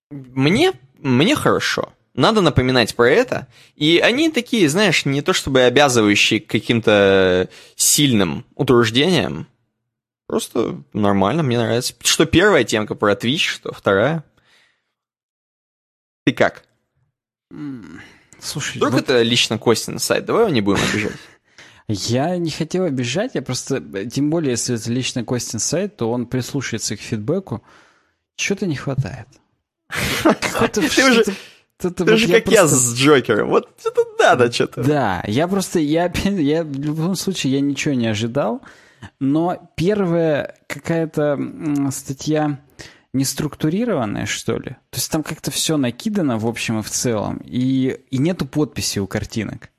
Мне, 0.09 0.73
мне 0.99 1.35
хорошо. 1.35 1.91
Надо 2.17 2.41
напоминать 2.41 2.95
про 2.95 3.09
это. 3.11 3.47
И 3.75 3.99
они 3.99 4.31
такие, 4.31 4.67
знаешь, 4.69 5.05
не 5.05 5.21
то 5.21 5.33
чтобы 5.33 5.61
обязывающие 5.61 6.41
к 6.41 6.47
каким-то 6.47 7.47
сильным 7.75 8.43
утруждениям. 8.55 9.47
Просто 10.25 10.81
нормально, 10.93 11.43
мне 11.43 11.59
нравится. 11.59 11.93
Что 12.01 12.25
первая 12.25 12.63
темка 12.63 12.95
про 12.95 13.13
Twitch, 13.13 13.47
что 13.47 13.71
вторая. 13.71 14.23
Ты 16.25 16.33
как? 16.33 16.63
Слушай, 18.39 18.77
Вдруг 18.77 18.93
вот... 18.93 19.03
это 19.03 19.21
лично 19.21 19.59
Костин 19.59 19.99
сайт, 19.99 20.25
давай 20.25 20.45
его 20.45 20.53
не 20.53 20.61
будем 20.61 20.83
обижать. 20.89 21.15
Я 21.87 22.35
не 22.37 22.49
хотел 22.49 22.85
обижать, 22.85 23.35
я 23.35 23.43
просто, 23.43 23.79
тем 24.09 24.31
более, 24.31 24.51
если 24.51 24.75
это 24.75 24.91
лично 24.91 25.23
Костин 25.23 25.59
сайт, 25.59 25.97
то 25.97 26.11
он 26.11 26.25
прислушается 26.25 26.97
к 26.97 26.99
фидбэку. 26.99 27.63
Чего-то 28.35 28.65
не 28.65 28.75
хватает. 28.75 29.27
Ты 30.73 31.11
уже 31.11 31.23
это, 31.85 32.05
Ты 32.05 32.11
вот 32.11 32.19
же 32.19 32.27
как 32.27 32.45
просто... 32.45 32.61
я 32.61 32.67
с 32.67 32.95
Джокером. 32.95 33.49
Вот 33.49 33.69
это 33.85 34.01
надо 34.19 34.51
что-то. 34.51 34.83
Да, 34.83 35.23
я 35.27 35.47
просто, 35.47 35.79
я, 35.79 36.11
я 36.23 36.63
в 36.63 36.79
любом 36.79 37.15
случае, 37.15 37.53
я 37.53 37.61
ничего 37.61 37.93
не 37.93 38.07
ожидал. 38.07 38.61
Но 39.19 39.71
первая 39.75 40.55
какая-то 40.67 41.39
статья 41.91 42.59
неструктурированная, 43.13 44.25
что 44.25 44.57
ли. 44.57 44.71
То 44.89 44.97
есть 44.97 45.11
там 45.11 45.23
как-то 45.23 45.51
все 45.51 45.77
накидано 45.77 46.37
в 46.37 46.47
общем 46.47 46.79
и 46.79 46.83
в 46.83 46.89
целом. 46.89 47.41
И, 47.45 47.99
и 48.09 48.17
нету 48.17 48.45
подписи 48.45 48.99
у 48.99 49.07
картинок. 49.07 49.69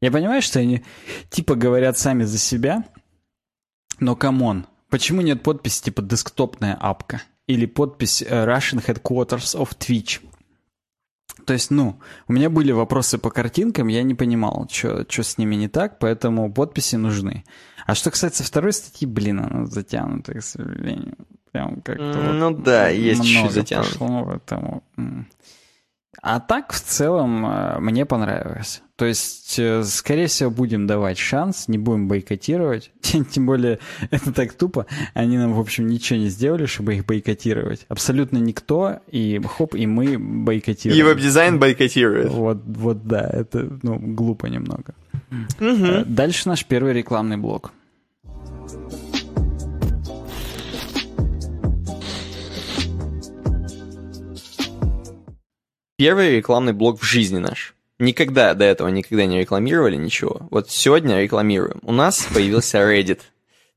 Я 0.00 0.10
понимаю, 0.10 0.42
что 0.42 0.60
они 0.60 0.84
типа 1.30 1.54
говорят 1.54 1.98
сами 1.98 2.24
за 2.24 2.38
себя, 2.38 2.84
но 3.98 4.14
come 4.14 4.44
on, 4.44 4.66
почему 4.90 5.22
нет 5.22 5.42
подписи 5.42 5.84
типа 5.84 6.02
десктопная 6.02 6.76
апка? 6.78 7.22
Или 7.46 7.66
подпись 7.66 8.22
э, 8.22 8.44
Russian 8.44 8.84
Headquarters 8.84 9.56
of 9.56 9.70
Twitch? 9.78 10.20
То 11.44 11.52
есть, 11.52 11.70
ну, 11.70 12.00
у 12.28 12.32
меня 12.32 12.50
были 12.50 12.72
вопросы 12.72 13.18
по 13.18 13.30
картинкам, 13.30 13.88
я 13.88 14.02
не 14.02 14.14
понимал, 14.14 14.68
что 14.70 15.04
с 15.08 15.38
ними 15.38 15.54
не 15.54 15.68
так, 15.68 15.98
поэтому 15.98 16.52
подписи 16.52 16.96
нужны. 16.96 17.44
А 17.86 17.94
что 17.94 18.10
касается 18.10 18.42
второй 18.42 18.72
статьи, 18.72 19.06
блин, 19.06 19.40
она 19.40 19.66
затянута, 19.66 20.34
к 20.34 20.42
сожалению. 20.42 21.16
Прям 21.52 21.80
как-то 21.82 22.32
ну 22.32 22.50
вот 22.50 22.62
да, 22.64 22.88
есть 22.88 23.22
чуть-чуть 23.22 23.52
затянуто. 23.52 23.96
Поэтому... 23.98 24.82
А 26.22 26.40
так, 26.40 26.72
в 26.72 26.80
целом, 26.80 27.46
э, 27.46 27.78
мне 27.80 28.04
понравилось. 28.06 28.82
То 28.96 29.04
есть, 29.04 29.58
э, 29.58 29.82
скорее 29.84 30.26
всего, 30.26 30.50
будем 30.50 30.86
давать 30.86 31.18
шанс, 31.18 31.68
не 31.68 31.76
будем 31.76 32.08
бойкотировать. 32.08 32.90
Тем 33.00 33.46
более, 33.46 33.78
это 34.10 34.32
так 34.32 34.54
тупо. 34.54 34.86
Они 35.12 35.36
нам, 35.36 35.52
в 35.52 35.60
общем, 35.60 35.86
ничего 35.86 36.18
не 36.18 36.28
сделали, 36.28 36.66
чтобы 36.66 36.94
их 36.94 37.04
бойкотировать. 37.04 37.84
Абсолютно 37.88 38.38
никто, 38.38 39.00
и 39.10 39.40
хоп, 39.46 39.74
и 39.74 39.86
мы 39.86 40.18
бойкотируем. 40.18 40.98
И 40.98 41.02
веб-дизайн 41.02 41.58
бойкотирует. 41.58 42.30
Вот, 42.30 42.62
вот 42.64 43.06
да, 43.06 43.28
это 43.30 43.68
ну, 43.82 43.98
глупо 43.98 44.46
немного. 44.46 44.94
Угу. 45.60 46.04
Дальше 46.06 46.48
наш 46.48 46.64
первый 46.64 46.94
рекламный 46.94 47.36
блок. 47.36 47.72
Первый 55.96 56.36
рекламный 56.36 56.72
блок 56.72 57.00
в 57.00 57.04
жизни 57.04 57.38
наш. 57.38 57.74
Никогда 57.98 58.52
до 58.54 58.64
этого 58.64 58.88
никогда 58.88 59.24
не 59.24 59.40
рекламировали 59.40 59.96
ничего. 59.96 60.46
Вот 60.50 60.70
сегодня 60.70 61.22
рекламируем. 61.22 61.80
У 61.82 61.92
нас 61.92 62.26
появился 62.34 62.78
Reddit. 62.78 63.20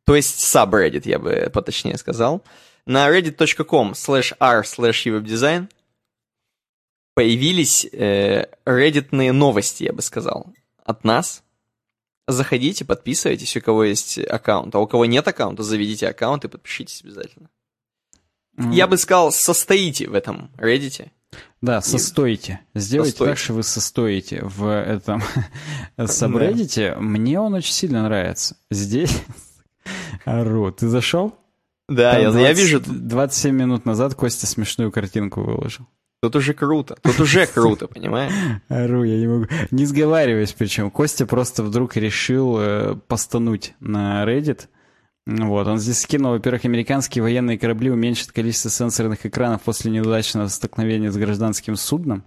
То 0.04 0.16
есть 0.16 0.40
subreddit, 0.42 1.04
я 1.06 1.20
бы 1.20 1.50
поточнее 1.54 1.98
сказал. 1.98 2.44
На 2.86 3.08
reddit.com 3.10 3.92
slash 3.92 4.36
r 4.40 4.64
slash 4.64 5.06
webdesign 5.06 5.70
появились 7.14 7.86
э, 7.92 8.48
redditные 8.66 9.32
новости, 9.32 9.84
я 9.84 9.94
бы 9.94 10.02
сказал, 10.02 10.52
от 10.84 11.04
нас. 11.04 11.44
Заходите, 12.28 12.86
подписывайтесь, 12.86 13.56
у 13.58 13.62
кого 13.62 13.84
есть 13.84 14.18
аккаунт. 14.18 14.74
А 14.76 14.80
у 14.80 14.88
кого 14.88 15.06
нет 15.06 15.28
аккаунта, 15.28 15.64
заведите 15.64 16.08
аккаунт 16.08 16.44
и 16.46 16.48
подпишитесь 16.48 17.02
обязательно. 17.04 17.50
Mm. 18.58 18.74
Я 18.74 18.88
бы 18.88 18.98
сказал, 18.98 19.32
состоите 19.32 20.08
в 20.08 20.14
этом 20.14 20.52
Reddit. 20.58 21.10
Да, 21.62 21.82
состойте. 21.82 22.62
Сделайте 22.74 23.12
Состойте. 23.12 23.32
так, 23.32 23.38
что 23.38 23.54
вы 23.54 23.64
состоите 23.64 24.42
в 24.44 24.66
этом 24.66 25.22
сабреддите. 26.06 26.96
Мне 26.96 27.40
он 27.40 27.54
очень 27.54 27.74
сильно 27.74 28.04
нравится. 28.04 28.56
Здесь... 28.72 29.24
Ару, 30.26 30.72
ты 30.72 30.88
зашел? 30.88 31.36
Да, 31.90 32.18
я, 32.18 32.32
20, 32.32 32.42
я 32.42 32.54
вижу. 32.54 32.82
27 32.86 33.56
минут 33.56 33.86
назад 33.86 34.16
Костя 34.16 34.48
смешную 34.48 34.92
картинку 34.92 35.42
выложил. 35.42 35.86
Тут 36.22 36.36
уже 36.36 36.54
круто. 36.54 36.96
Тут 37.02 37.20
уже 37.20 37.46
круто, 37.54 37.88
понимаешь? 37.88 38.34
Ару, 38.70 39.04
я 39.04 39.18
не 39.18 39.28
могу. 39.28 39.46
Не 39.72 39.86
сговариваясь 39.86 40.54
причем. 40.54 40.92
Костя 40.92 41.26
просто 41.26 41.64
вдруг 41.64 41.96
решил 41.98 42.58
э, 42.60 42.96
постануть 43.08 43.74
на 43.80 44.24
Reddit 44.26 44.68
вот, 45.38 45.68
он 45.68 45.78
здесь 45.78 46.00
скинул, 46.00 46.32
во-первых, 46.32 46.66
американские 46.66 47.22
военные 47.22 47.60
корабли 47.60 47.92
уменьшат 47.92 48.32
количество 48.32 48.72
сенсорных 48.72 49.26
экранов 49.26 49.62
после 49.62 49.92
неудачного 49.92 50.48
столкновения 50.48 51.12
с 51.12 51.18
гражданским 51.18 51.76
судном. 51.76 52.24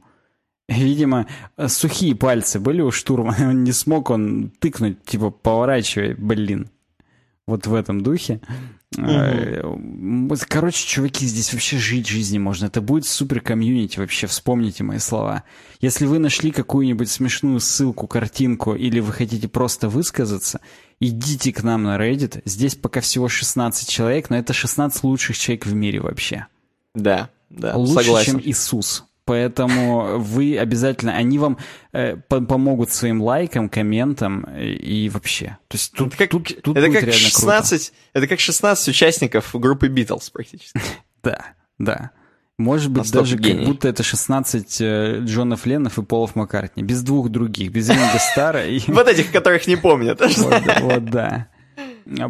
Видимо, 0.68 1.26
сухие 1.66 2.14
пальцы 2.14 2.60
были 2.60 2.80
у 2.80 2.92
штурма, 2.92 3.34
он 3.40 3.64
не 3.64 3.72
смог 3.72 4.10
он 4.10 4.52
тыкнуть, 4.60 5.02
типа, 5.04 5.30
поворачивай, 5.30 6.14
блин. 6.14 6.70
Вот 7.46 7.66
в 7.66 7.74
этом 7.74 8.02
духе. 8.02 8.40
Угу. 8.96 10.36
Короче, 10.48 10.86
чуваки, 10.86 11.26
здесь 11.26 11.52
вообще 11.52 11.78
жить 11.78 12.06
жизни 12.06 12.38
можно. 12.38 12.66
Это 12.66 12.80
будет 12.80 13.06
супер 13.06 13.40
комьюнити 13.40 13.98
вообще, 13.98 14.26
вспомните 14.26 14.84
мои 14.84 14.98
слова. 14.98 15.44
Если 15.80 16.06
вы 16.06 16.18
нашли 16.18 16.50
какую-нибудь 16.50 17.10
смешную 17.10 17.58
ссылку, 17.60 18.06
картинку, 18.06 18.74
или 18.74 19.00
вы 19.00 19.12
хотите 19.12 19.48
просто 19.48 19.88
высказаться, 19.88 20.60
идите 21.00 21.52
к 21.52 21.62
нам 21.62 21.84
на 21.84 21.96
Reddit. 21.96 22.42
Здесь 22.44 22.74
пока 22.74 23.00
всего 23.00 23.28
16 23.28 23.88
человек, 23.88 24.30
но 24.30 24.36
это 24.36 24.52
16 24.52 25.02
лучших 25.04 25.36
человек 25.38 25.66
в 25.66 25.74
мире 25.74 26.00
вообще. 26.00 26.46
Да, 26.94 27.30
да, 27.48 27.76
Лучше, 27.76 28.04
согласен. 28.04 28.32
чем 28.32 28.42
Иисус. 28.44 29.04
Поэтому 29.24 30.18
вы 30.18 30.58
обязательно, 30.58 31.12
они 31.14 31.38
вам 31.38 31.58
э, 31.92 32.16
помогут 32.16 32.90
своим 32.90 33.22
лайкам, 33.22 33.68
комментам 33.68 34.42
и, 34.56 35.04
и 35.04 35.08
вообще. 35.08 35.58
То 35.68 35.76
есть 35.76 35.92
тут, 35.92 36.08
это 36.08 36.16
как, 36.16 36.30
тут, 36.30 36.62
тут 36.62 36.76
это 36.76 36.90
как 36.90 37.12
16, 37.12 37.88
круто. 37.88 38.00
это 38.14 38.26
как 38.26 38.40
16 38.40 38.88
участников 38.88 39.50
группы 39.54 39.86
Beatles 39.88 40.30
практически. 40.32 40.80
да, 41.22 41.38
да. 41.78 42.10
Может 42.58 42.90
быть, 42.90 42.98
Настолько 42.98 43.24
даже 43.24 43.36
гений. 43.38 43.58
как 43.60 43.68
будто 43.68 43.88
это 43.88 44.02
16 44.02 44.80
э, 44.80 45.18
Джонов 45.24 45.66
Леннонов 45.66 45.98
и 45.98 46.02
Полов 46.02 46.36
Маккартни. 46.36 46.82
Без 46.82 47.02
двух 47.02 47.28
других, 47.28 47.72
без 47.72 47.88
Ринга 47.88 48.18
Стара. 48.18 48.62
Вот 48.88 49.08
этих, 49.08 49.32
которых 49.32 49.66
не 49.66 49.76
помнят. 49.76 50.20
Вот 50.80 51.04
да. 51.06 51.48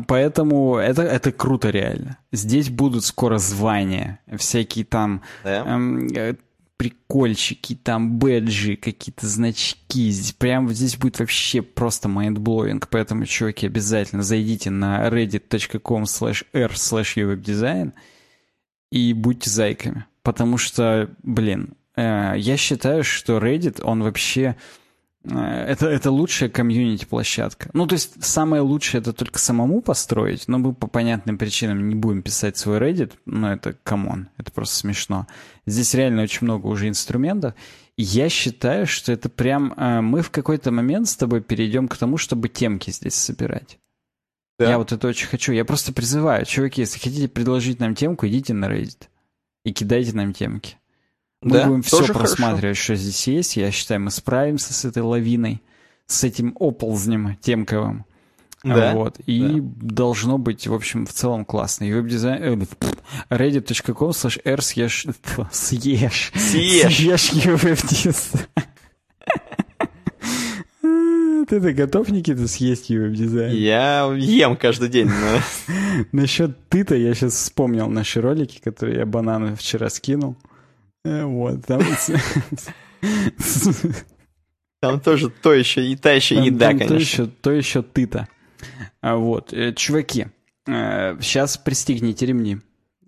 Поэтому 0.07 0.77
это, 0.77 1.03
это 1.03 1.33
круто 1.33 1.71
реально. 1.71 2.19
Здесь 2.31 2.69
будут 2.69 3.05
скоро 3.05 3.39
звания, 3.39 4.21
всякие 4.37 4.85
там 4.85 5.23
да. 5.45 5.65
эм, 5.67 6.07
э, 6.09 6.35
прикольчики, 6.83 7.77
там 7.77 8.19
бэджи, 8.19 8.75
какие-то 8.75 9.29
значки. 9.29 10.11
Здесь, 10.11 10.33
прям 10.33 10.69
здесь 10.71 10.97
будет 10.97 11.21
вообще 11.21 11.63
просто 11.63 12.09
майндблowing. 12.09 12.85
Поэтому, 12.91 13.25
чуваки, 13.25 13.67
обязательно 13.67 14.25
зайдите 14.25 14.71
на 14.71 15.09
reddit.com 15.09 16.03
slash 16.03 16.45
r 16.53 16.73
slash 16.73 17.15
uwebdesign 17.17 17.93
и 18.91 19.13
будьте 19.13 19.49
зайками. 19.49 20.07
Потому 20.25 20.59
что, 20.59 21.15
блин, 21.23 21.75
э, 21.95 22.35
я 22.37 22.57
считаю, 22.57 23.05
что 23.05 23.39
Reddit, 23.39 23.81
он 23.81 24.03
вообще 24.03 24.57
это, 25.25 25.87
это 25.87 26.11
лучшая 26.11 26.49
комьюнити-площадка. 26.49 27.71
Ну, 27.73 27.87
то 27.87 27.95
есть, 27.95 28.23
самое 28.25 28.63
лучшее 28.63 29.01
это 29.01 29.13
только 29.13 29.39
самому 29.39 29.81
построить, 29.81 30.49
но 30.49 30.59
мы 30.59 30.75
по 30.75 30.87
понятным 30.87 31.39
причинам 31.39 31.89
не 31.89 31.95
будем 31.95 32.23
писать 32.23 32.57
свой 32.57 32.79
Reddit, 32.79 33.13
но 33.25 33.53
это 33.53 33.77
come 33.85 34.10
on, 34.10 34.29
это 34.37 34.51
просто 34.51 34.77
смешно. 34.77 35.27
Здесь 35.67 35.95
реально 35.95 36.23
очень 36.23 36.45
много 36.45 36.67
уже 36.67 36.89
инструментов. 36.89 37.55
Я 37.97 38.29
считаю, 38.29 38.87
что 38.87 39.13
это 39.13 39.29
прям... 39.29 39.75
Э, 39.77 40.01
мы 40.01 40.23
в 40.23 40.31
какой-то 40.31 40.73
момент 40.73 41.09
с 41.09 41.17
тобой 41.17 41.41
перейдем 41.41 41.89
к 41.89 41.97
тому, 41.97 42.17
чтобы 42.17 42.49
темки 42.49 42.91
здесь 42.91 43.15
собирать. 43.15 43.79
Да. 44.59 44.71
Я 44.71 44.79
вот 44.79 44.93
это 44.93 45.09
очень 45.09 45.29
хочу. 45.29 45.53
Я 45.53 45.65
просто 45.65 45.93
призываю, 45.93 46.45
чуваки, 46.47 46.83
если 46.83 46.99
хотите 46.99 47.29
предложить 47.29 47.81
нам 47.81 47.95
темку, 47.95 48.27
идите 48.27 48.55
на 48.55 48.67
Reddit 48.67 49.09
и 49.65 49.73
кидайте 49.73 50.15
нам 50.15 50.33
темки. 50.33 50.77
Мы 51.43 51.51
да, 51.51 51.67
будем 51.67 51.83
все 51.83 52.07
просматривать, 52.07 52.79
хорошо. 52.79 52.83
что 52.83 52.95
здесь 52.97 53.27
есть. 53.27 53.57
Я 53.57 53.71
считаю, 53.71 54.01
мы 54.01 54.11
справимся 54.11 54.73
с 54.73 54.85
этой 54.85 55.03
лавиной, 55.03 55.63
с 56.07 56.25
этим 56.25 56.57
оползнем 56.59 57.37
темковым. 57.41 58.05
Да, 58.65 58.95
вот. 58.95 59.19
И 59.27 59.41
да. 59.41 59.95
должно 59.95 60.39
быть, 60.39 60.69
в 60.69 60.75
общем, 60.75 61.05
в 61.05 61.13
целом 61.13 61.45
классно. 61.45 61.85
И 61.85 61.93
веб-дизайн... 61.93 62.67
Reddit.com 63.29 64.11
slash 64.11 64.41
r 64.45 64.63
slash... 64.63 65.07
Slash. 65.51 66.33
Slash. 66.37 66.97
Slash 66.97 67.33
uwebdesign. 67.63 68.47
Ты-то 71.49 71.73
готов, 71.73 72.09
Никита, 72.09 72.47
съесть 72.47 72.89
веб-дизайн? 72.89 73.55
Я 73.57 74.11
ем 74.17 74.57
каждый 74.57 74.89
день. 74.89 75.09
Но... 75.09 75.41
Насчет 76.13 76.69
ты-то 76.69 76.95
я 76.95 77.13
сейчас 77.15 77.35
вспомнил 77.35 77.89
наши 77.89 78.21
ролики, 78.21 78.61
которые 78.61 78.99
я 78.99 79.07
бананы 79.07 79.57
вчера 79.57 79.91
скинул. 79.91 80.37
Э, 81.05 81.25
вот, 81.25 81.65
там... 81.67 81.83
Там 84.81 84.99
тоже 84.99 85.31
то 85.31 85.53
еще 85.53 85.87
и 85.87 85.95
та 85.95 86.11
еще 86.11 86.35
там, 86.35 86.45
еда, 86.45 86.69
там 86.71 86.79
конечно. 86.81 86.89
То 86.89 86.97
еще, 86.97 87.27
то 87.27 87.51
еще 87.53 87.83
ты-то. 87.83 88.27
А 89.01 89.15
вот, 89.15 89.53
э, 89.53 89.73
чуваки, 89.75 90.27
сейчас 90.67 91.57
э, 91.57 91.61
пристегните 91.65 92.27
ремни. 92.27 92.59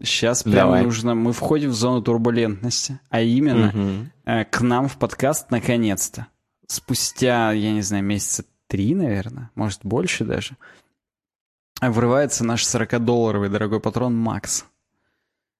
Сейчас 0.00 0.44
прям 0.44 0.54
Давай. 0.54 0.82
нужно... 0.84 1.16
Мы 1.16 1.32
входим 1.32 1.70
в 1.70 1.74
зону 1.74 2.00
турбулентности, 2.00 3.00
а 3.10 3.22
именно 3.22 3.68
угу. 3.68 4.46
к 4.52 4.60
нам 4.60 4.86
в 4.86 4.98
подкаст 4.98 5.50
наконец-то. 5.50 6.28
Спустя, 6.68 7.50
я 7.50 7.72
не 7.72 7.82
знаю, 7.82 8.04
месяца 8.04 8.44
три, 8.68 8.94
наверное, 8.94 9.50
может, 9.56 9.80
больше 9.82 10.24
даже, 10.24 10.56
врывается 11.80 12.44
наш 12.44 12.62
40-долларовый 12.62 13.48
дорогой 13.48 13.80
патрон 13.80 14.16
Макс. 14.16 14.64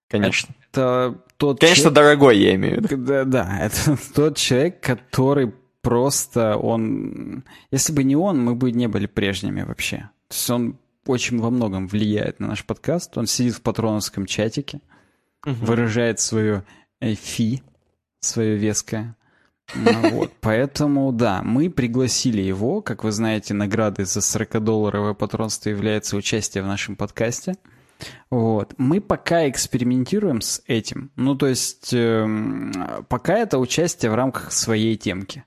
Конечно. 0.09 0.55
Это 0.70 1.20
тот 1.53 1.61
Конечно, 1.61 1.82
человек... 1.82 1.95
дорогой, 1.97 2.38
я 2.38 2.55
имею 2.55 2.80
в 2.80 2.84
виду. 2.84 2.97
Да, 2.97 3.24
да, 3.24 3.59
это 3.61 3.99
тот 4.14 4.36
человек, 4.36 4.80
который 4.80 5.53
просто 5.82 6.57
он... 6.57 7.45
Если 7.70 7.92
бы 7.92 8.05
не 8.05 8.16
он, 8.16 8.42
мы 8.42 8.55
бы 8.55 8.72
не 8.72 8.88
были 8.88 9.07
прежними 9.07 9.62
вообще. 9.62 10.11
То 10.28 10.34
есть 10.34 10.51
он 10.51 10.78
очень 11.07 11.38
во 11.38 11.51
многом 11.51 11.86
влияет 11.86 12.40
на 12.40 12.49
наш 12.49 12.64
подкаст. 12.64 13.16
Он 13.18 13.26
сидит 13.26 13.55
в 13.55 13.62
патроновском 13.62 14.26
чатике, 14.26 14.80
угу. 15.47 15.55
выражает 15.55 16.20
свое 16.20 16.64
фи, 17.01 17.62
свое 18.20 18.57
веское. 18.57 19.16
Ну 19.74 20.11
вот, 20.11 20.32
поэтому, 20.40 21.12
да, 21.12 21.42
мы 21.42 21.70
пригласили 21.70 22.42
его. 22.42 22.82
Как 22.82 23.05
вы 23.05 23.12
знаете, 23.12 23.55
наградой 23.55 24.05
за 24.05 24.20
40-долларовое 24.20 25.14
патронство 25.14 25.68
является 25.68 26.16
участие 26.16 26.62
в 26.62 26.66
нашем 26.66 26.97
подкасте. 26.97 27.55
Вот. 28.30 28.74
Мы 28.78 29.01
пока 29.01 29.49
экспериментируем 29.49 30.40
с 30.40 30.62
этим. 30.66 31.11
Ну, 31.16 31.34
то 31.34 31.47
есть, 31.47 31.92
э, 31.92 32.72
пока 33.09 33.38
это 33.38 33.59
участие 33.59 34.11
в 34.11 34.14
рамках 34.14 34.53
своей 34.53 34.97
темки. 34.97 35.45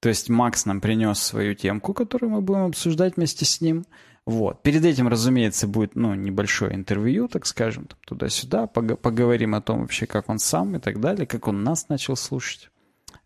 То 0.00 0.08
есть 0.08 0.28
Макс 0.28 0.64
нам 0.64 0.80
принес 0.80 1.18
свою 1.18 1.54
темку, 1.54 1.92
которую 1.92 2.30
мы 2.30 2.40
будем 2.40 2.66
обсуждать 2.66 3.16
вместе 3.16 3.44
с 3.44 3.60
ним. 3.60 3.84
Вот. 4.26 4.62
Перед 4.62 4.84
этим, 4.84 5.08
разумеется, 5.08 5.66
будет 5.66 5.96
ну, 5.96 6.14
небольшое 6.14 6.74
интервью, 6.74 7.28
так 7.28 7.46
скажем, 7.46 7.88
туда-сюда. 8.06 8.66
Поговорим 8.66 9.54
о 9.54 9.60
том 9.60 9.80
вообще, 9.80 10.06
как 10.06 10.28
он 10.28 10.38
сам 10.38 10.76
и 10.76 10.78
так 10.78 11.00
далее, 11.00 11.26
как 11.26 11.48
он 11.48 11.64
нас 11.64 11.88
начал 11.88 12.14
слушать. 12.14 12.70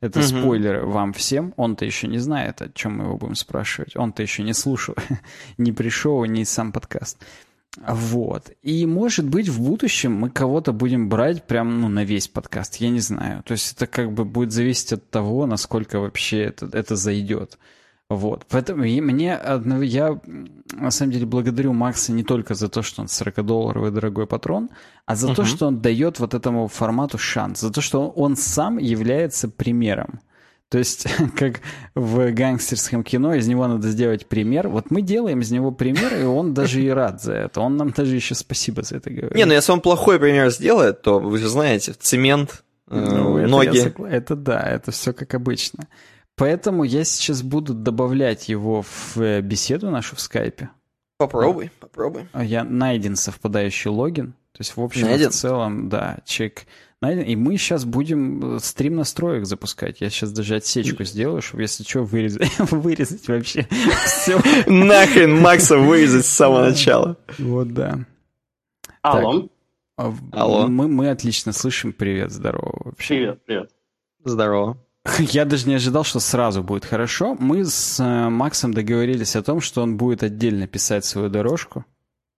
Это 0.00 0.20
угу. 0.20 0.26
спойлеры 0.26 0.86
вам 0.86 1.12
всем. 1.12 1.54
Он-то 1.56 1.84
еще 1.84 2.08
не 2.08 2.18
знает, 2.18 2.62
о 2.62 2.68
чем 2.70 2.98
мы 2.98 3.04
его 3.04 3.16
будем 3.16 3.34
спрашивать. 3.34 3.96
Он-то 3.96 4.22
еще 4.22 4.42
не 4.42 4.54
слушал 4.54 4.94
ни 5.58 5.72
пришел, 5.72 6.24
ни 6.24 6.44
сам 6.44 6.72
подкаст. 6.72 7.18
Вот. 7.78 8.50
И, 8.62 8.84
может 8.86 9.26
быть, 9.26 9.48
в 9.48 9.62
будущем 9.62 10.12
мы 10.12 10.30
кого-то 10.30 10.72
будем 10.72 11.08
брать 11.08 11.46
прям 11.46 11.80
ну, 11.80 11.88
на 11.88 12.04
весь 12.04 12.28
подкаст. 12.28 12.76
Я 12.76 12.90
не 12.90 13.00
знаю. 13.00 13.42
То 13.44 13.52
есть 13.52 13.74
это 13.74 13.86
как 13.86 14.12
бы 14.12 14.24
будет 14.24 14.52
зависеть 14.52 14.92
от 14.92 15.10
того, 15.10 15.46
насколько 15.46 15.98
вообще 15.98 16.42
это, 16.42 16.68
это 16.72 16.96
зайдет. 16.96 17.58
Вот. 18.10 18.44
Поэтому 18.50 18.84
и 18.84 19.00
мне 19.00 19.40
я 19.82 20.20
на 20.72 20.90
самом 20.90 21.12
деле 21.12 21.24
благодарю 21.24 21.72
Макса 21.72 22.12
не 22.12 22.24
только 22.24 22.54
за 22.54 22.68
то, 22.68 22.82
что 22.82 23.00
он 23.00 23.06
40-долларовый 23.06 23.90
дорогой 23.90 24.26
патрон, 24.26 24.68
а 25.06 25.16
за 25.16 25.28
uh-huh. 25.28 25.34
то, 25.34 25.44
что 25.44 25.66
он 25.68 25.80
дает 25.80 26.20
вот 26.20 26.34
этому 26.34 26.68
формату 26.68 27.16
шанс, 27.16 27.60
за 27.60 27.72
то, 27.72 27.80
что 27.80 28.10
он 28.10 28.36
сам 28.36 28.76
является 28.76 29.48
примером. 29.48 30.20
То 30.72 30.78
есть, 30.78 31.06
как 31.36 31.60
в 31.94 32.32
гангстерском 32.32 33.04
кино, 33.04 33.34
из 33.34 33.46
него 33.46 33.68
надо 33.68 33.90
сделать 33.90 34.26
пример. 34.26 34.68
Вот 34.68 34.90
мы 34.90 35.02
делаем 35.02 35.40
из 35.40 35.50
него 35.50 35.70
пример, 35.70 36.18
и 36.18 36.24
он 36.24 36.54
даже 36.54 36.82
и 36.82 36.88
рад 36.88 37.20
за 37.20 37.34
это. 37.34 37.60
Он 37.60 37.76
нам 37.76 37.90
даже 37.90 38.16
еще 38.16 38.34
спасибо 38.34 38.82
за 38.82 38.96
это 38.96 39.10
говорит. 39.10 39.34
Не, 39.34 39.44
ну 39.44 39.52
если 39.52 39.70
он 39.70 39.82
плохой 39.82 40.18
пример 40.18 40.48
сделает, 40.50 41.02
то 41.02 41.20
вы 41.20 41.36
же 41.36 41.48
знаете, 41.48 41.92
цемент, 41.92 42.64
э, 42.88 42.98
ну, 42.98 43.46
ноги. 43.46 43.86
Это, 43.86 44.04
это 44.06 44.34
да, 44.34 44.62
это 44.62 44.92
все 44.92 45.12
как 45.12 45.34
обычно. 45.34 45.88
Поэтому 46.36 46.84
я 46.84 47.04
сейчас 47.04 47.42
буду 47.42 47.74
добавлять 47.74 48.48
его 48.48 48.80
в 48.80 49.18
э, 49.18 49.42
беседу 49.42 49.90
нашу 49.90 50.16
в 50.16 50.20
скайпе. 50.20 50.70
Попробуй, 51.18 51.70
попробуй. 51.80 52.28
Я 52.34 52.64
найден 52.64 53.16
совпадающий 53.16 53.90
логин. 53.90 54.32
То 54.52 54.60
есть, 54.60 54.74
в 54.74 54.80
общем, 54.80 55.02
найден. 55.08 55.28
в 55.28 55.34
целом, 55.34 55.90
да, 55.90 56.20
чек 56.24 56.62
и 57.10 57.34
мы 57.34 57.56
сейчас 57.56 57.84
будем 57.84 58.56
э, 58.56 58.58
стрим 58.60 58.96
настроек 58.96 59.44
запускать. 59.46 60.00
Я 60.00 60.08
сейчас 60.08 60.32
даже 60.32 60.56
отсечку 60.56 61.04
сделаю, 61.04 61.42
чтобы, 61.42 61.62
если 61.62 61.82
что, 61.82 62.02
вырезать, 62.02 62.48
вырезать 62.58 63.26
вообще 63.26 63.66
все. 64.06 64.40
Нахрен 64.66 65.40
Макса 65.40 65.78
вырезать 65.78 66.26
с 66.26 66.30
самого 66.30 66.68
начала. 66.68 67.16
Вот, 67.38 67.72
да. 67.72 67.98
Алло. 69.02 69.48
А 69.96 70.14
Алло. 70.32 70.68
Мы, 70.68 70.88
мы 70.88 71.10
отлично 71.10 71.52
слышим. 71.52 71.92
Привет, 71.92 72.30
здорово 72.30 72.82
вообще. 72.84 73.14
Привет, 73.14 73.44
привет. 73.44 73.70
Здорово. 74.24 74.78
Я 75.18 75.44
даже 75.44 75.68
не 75.68 75.74
ожидал, 75.74 76.04
что 76.04 76.20
сразу 76.20 76.62
будет 76.62 76.84
хорошо. 76.84 77.36
Мы 77.38 77.64
с 77.64 77.98
э, 77.98 78.28
Максом 78.28 78.72
договорились 78.72 79.36
о 79.36 79.42
том, 79.42 79.60
что 79.60 79.82
он 79.82 79.96
будет 79.96 80.22
отдельно 80.22 80.66
писать 80.66 81.04
свою 81.04 81.28
дорожку. 81.28 81.84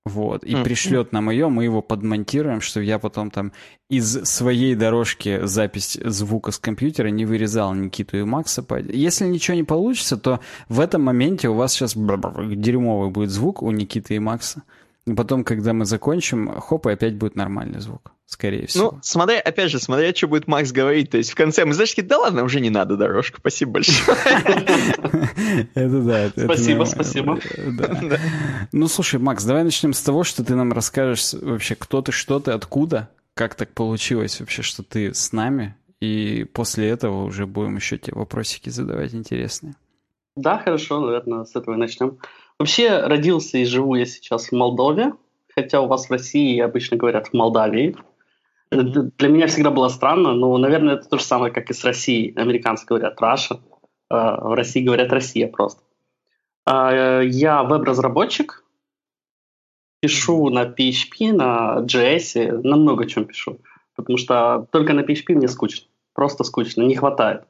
Вот, 0.05 0.45
и 0.45 0.53
mm. 0.53 0.65
пришлет 0.65 1.13
нам 1.13 1.31
ее, 1.31 1.49
мы 1.49 1.65
его 1.65 1.81
подмонтируем, 1.81 2.61
что 2.61 2.79
я 2.83 2.99
потом 2.99 3.31
там 3.31 3.53
из 3.89 4.23
своей 4.25 4.75
дорожки 4.75 5.41
запись 5.47 5.99
звука 6.05 6.51
с 6.51 6.59
компьютера 6.59 7.09
не 7.09 7.25
вырезал 7.25 7.73
Никиту 7.73 8.19
и 8.19 8.23
Макса. 8.23 8.63
Если 8.87 9.25
ничего 9.25 9.57
не 9.57 9.65
получится, 9.65 10.19
то 10.19 10.41
в 10.69 10.81
этом 10.81 11.03
моменте 11.03 11.49
у 11.49 11.55
вас 11.55 11.73
сейчас 11.73 11.95
дерьмовый 11.95 13.11
будет 13.11 13.31
звук 13.31 13.63
у 13.63 13.71
Никиты 13.71 14.17
и 14.17 14.19
Макса. 14.19 14.63
Потом, 15.17 15.45
когда 15.45 15.75
мы 15.75 15.85
закончим, 15.85 16.49
хоп, 16.61 16.87
и 16.87 16.93
опять 16.93 17.17
будет 17.17 17.37
нормальный 17.37 17.79
звук, 17.81 18.13
скорее 18.25 18.67
всего. 18.67 18.93
Ну, 18.93 18.99
смотри, 19.03 19.37
опять 19.37 19.71
же, 19.71 19.79
смотря, 19.79 20.15
что 20.15 20.29
будет 20.29 20.47
Макс 20.47 20.73
говорить. 20.73 21.11
То 21.11 21.19
есть 21.19 21.31
в 21.31 21.35
конце 21.35 21.67
мы, 21.67 21.75
знаешь, 21.75 21.95
да 21.95 22.19
ладно, 22.19 22.43
уже 22.43 22.61
не 22.61 22.71
надо 22.71 22.97
дорожку, 22.97 23.37
спасибо 23.39 23.73
большое. 23.73 24.17
Это 25.75 26.01
да. 26.01 26.31
Спасибо, 26.45 26.85
спасибо. 26.85 27.39
Ну, 28.73 28.89
слушай, 28.89 29.21
Макс, 29.21 29.45
давай 29.45 29.63
начнем 29.63 29.93
с 29.93 30.01
того, 30.01 30.25
что 30.25 30.43
ты 30.43 30.55
нам 30.55 30.73
расскажешь 30.73 31.35
вообще, 31.35 31.75
кто 31.75 32.01
ты, 32.01 32.11
что 32.11 32.41
ты, 32.41 32.53
откуда, 32.53 33.11
как 33.35 33.57
так 33.57 33.73
получилось 33.73 34.41
вообще, 34.41 34.63
что 34.63 34.83
ты 34.83 35.13
с 35.13 35.33
нами, 35.33 35.77
и 36.01 36.45
после 36.45 36.89
этого 36.89 37.25
уже 37.25 37.47
будем 37.47 37.77
еще 37.77 37.99
те 37.99 38.13
вопросики 38.15 38.71
задавать 38.71 39.15
интересные. 39.15 39.75
Да, 40.37 40.59
хорошо, 40.59 41.01
наверное, 41.01 41.45
с 41.45 41.55
этого 41.55 41.77
начнем. 41.77 42.19
Вообще 42.59 43.01
родился 43.01 43.59
и 43.59 43.65
живу 43.65 43.95
я 43.95 44.07
сейчас 44.07 44.49
в 44.49 44.53
Молдове, 44.53 45.13
хотя 45.55 45.81
у 45.81 45.87
вас 45.87 46.07
в 46.07 46.13
России 46.13 46.59
обычно 46.61 46.97
говорят 46.97 47.29
в 47.29 47.33
Молдавии. 47.35 47.97
Для 48.71 49.29
меня 49.29 49.47
всегда 49.47 49.71
было 49.71 49.89
странно, 49.89 50.33
но, 50.35 50.57
наверное, 50.59 50.95
это 50.95 51.09
то 51.09 51.19
же 51.19 51.25
самое, 51.25 51.53
как 51.53 51.71
и 51.71 51.75
с 51.75 51.85
Россией. 51.85 52.35
Американцы 52.37 52.87
говорят 52.87 53.21
Russia, 53.21 53.61
а 54.09 54.49
в 54.49 54.55
России 54.55 54.85
говорят 54.85 55.13
Россия 55.13 55.49
просто. 55.49 55.83
А, 56.67 57.21
я 57.23 57.63
веб-разработчик, 57.63 58.65
Пишу 60.05 60.51
на 60.51 60.65
PHP, 60.65 61.33
на 61.33 61.79
JS, 61.81 62.61
на 62.63 62.77
много 62.77 63.07
чем 63.07 63.25
пишу. 63.25 63.59
Потому 63.97 64.19
что 64.19 64.67
только 64.71 64.93
на 64.93 65.01
PHP 65.01 65.35
мне 65.35 65.49
скучно. 65.49 65.87
Просто 66.13 66.45
скучно, 66.45 66.83
не 66.83 66.95
хватает. 66.95 67.45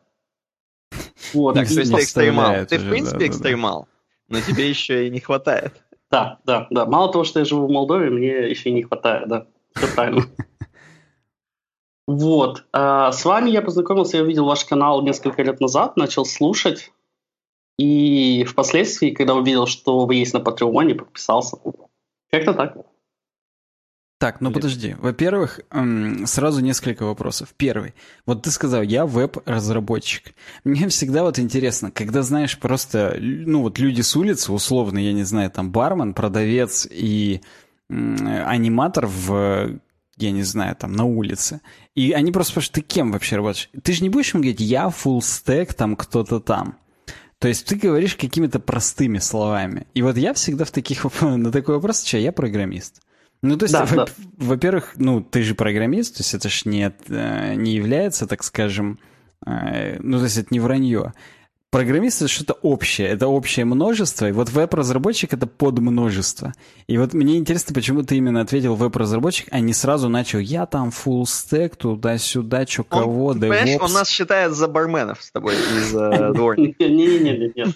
Вот. 1.32 1.54
Так, 1.54 1.66
то 1.66 1.80
есть 1.80 1.92
ты 1.92 2.00
экстремал. 2.00 2.64
Ты, 2.66 2.78
в 2.78 2.88
принципе, 2.88 3.26
экстремал. 3.26 3.88
Но 4.28 4.40
тебе 4.40 4.68
еще 4.68 5.06
и 5.06 5.10
не 5.10 5.20
хватает. 5.20 5.72
Да, 6.10 6.38
да, 6.44 6.68
да. 6.70 6.86
Мало 6.86 7.10
того, 7.10 7.24
что 7.24 7.40
я 7.40 7.44
живу 7.44 7.66
в 7.66 7.70
Молдове, 7.70 8.08
мне 8.08 8.48
еще 8.48 8.70
и 8.70 8.72
не 8.72 8.84
хватает, 8.84 9.26
да. 9.26 9.46
Все 9.74 9.92
правильно. 9.92 10.22
Вот. 12.06 12.64
А, 12.72 13.10
с 13.10 13.24
вами 13.24 13.50
я 13.50 13.62
познакомился, 13.62 14.18
я 14.18 14.22
увидел 14.22 14.44
ваш 14.44 14.64
канал 14.64 15.02
несколько 15.02 15.42
лет 15.42 15.60
назад, 15.60 15.96
начал 15.96 16.24
слушать. 16.24 16.92
И 17.78 18.44
впоследствии, 18.44 19.10
когда 19.10 19.34
увидел, 19.34 19.66
что 19.66 20.06
вы 20.06 20.16
есть 20.16 20.34
на 20.34 20.40
Патреоне, 20.40 20.94
подписался. 20.94 21.56
Как-то 22.30 22.54
так. 22.54 22.76
Так, 24.18 24.40
ну 24.40 24.50
подожди. 24.52 24.96
Во-первых, 24.98 25.60
сразу 26.24 26.60
несколько 26.60 27.04
вопросов. 27.04 27.48
Первый. 27.56 27.94
Вот 28.26 28.42
ты 28.42 28.50
сказал, 28.50 28.82
я 28.82 29.06
веб-разработчик. 29.06 30.34
Мне 30.62 30.88
всегда 30.88 31.24
вот 31.24 31.38
интересно, 31.38 31.90
когда 31.90 32.22
знаешь 32.22 32.58
просто, 32.58 33.16
ну 33.20 33.62
вот 33.62 33.78
люди 33.78 34.00
с 34.00 34.16
улицы, 34.16 34.52
условно, 34.52 34.98
я 34.98 35.12
не 35.12 35.24
знаю, 35.24 35.50
там 35.50 35.70
бармен, 35.70 36.14
продавец 36.14 36.86
и 36.90 37.42
аниматор 37.88 39.06
в 39.06 39.80
я 40.16 40.30
не 40.30 40.42
знаю, 40.42 40.76
там, 40.76 40.92
на 40.92 41.04
улице. 41.04 41.60
И 41.94 42.12
они 42.12 42.30
просто 42.30 42.52
спрашивают, 42.52 42.74
ты 42.74 42.80
кем 42.82 43.12
вообще 43.12 43.36
работаешь? 43.36 43.68
Ты 43.82 43.92
же 43.92 44.02
не 44.02 44.08
будешь 44.08 44.32
им 44.34 44.42
говорить, 44.42 44.60
я 44.60 44.84
full 44.84 45.18
stack, 45.18 45.74
там, 45.74 45.96
кто-то 45.96 46.40
там. 46.40 46.78
То 47.38 47.48
есть 47.48 47.66
ты 47.66 47.74
говоришь 47.74 48.14
какими-то 48.14 48.60
простыми 48.60 49.18
словами. 49.18 49.86
И 49.92 50.02
вот 50.02 50.16
я 50.16 50.32
всегда 50.34 50.64
в 50.64 50.70
таких, 50.70 51.04
на 51.20 51.50
такой 51.50 51.74
вопрос 51.74 51.98
отвечаю, 51.98 52.22
я 52.24 52.32
программист. 52.32 53.02
Ну, 53.44 53.58
то 53.58 53.64
есть, 53.64 53.74
да, 53.74 53.84
во- 53.84 53.96
да. 53.96 54.06
во-первых, 54.38 54.94
ну, 54.96 55.20
ты 55.20 55.42
же 55.42 55.54
программист, 55.54 56.16
то 56.16 56.22
есть 56.22 56.32
это 56.32 56.48
ж 56.48 56.64
не, 56.64 56.90
э, 57.08 57.54
не 57.54 57.74
является, 57.74 58.26
так 58.26 58.42
скажем, 58.42 58.98
э, 59.46 59.98
ну, 60.00 60.16
то 60.16 60.24
есть 60.24 60.38
это 60.38 60.48
не 60.50 60.60
вранье. 60.60 61.12
Программист 61.70 62.22
это 62.22 62.30
что-то 62.30 62.54
общее, 62.62 63.08
это 63.08 63.26
общее 63.26 63.66
множество, 63.66 64.26
и 64.26 64.32
вот 64.32 64.48
веб-разработчик 64.48 65.34
это 65.34 65.46
подмножество. 65.46 66.54
И 66.86 66.96
вот 66.96 67.12
мне 67.12 67.36
интересно, 67.36 67.74
почему 67.74 68.02
ты 68.02 68.16
именно 68.16 68.40
ответил 68.40 68.76
веб-разработчик, 68.76 69.48
а 69.50 69.60
не 69.60 69.74
сразу 69.74 70.08
начал, 70.08 70.38
я 70.38 70.64
там 70.64 70.88
full 70.88 71.24
stack 71.24 71.76
туда-сюда, 71.76 72.66
что 72.66 72.84
кого, 72.84 73.26
он, 73.26 73.40
Понимаешь, 73.40 73.78
он 73.78 73.92
нас 73.92 74.08
считает 74.08 74.52
за 74.52 74.68
барменов 74.68 75.22
с 75.22 75.30
тобой 75.30 75.54
из 75.56 75.94
э, 75.94 76.32
дворника. 76.34 76.84
Не-не-не, 76.84 77.74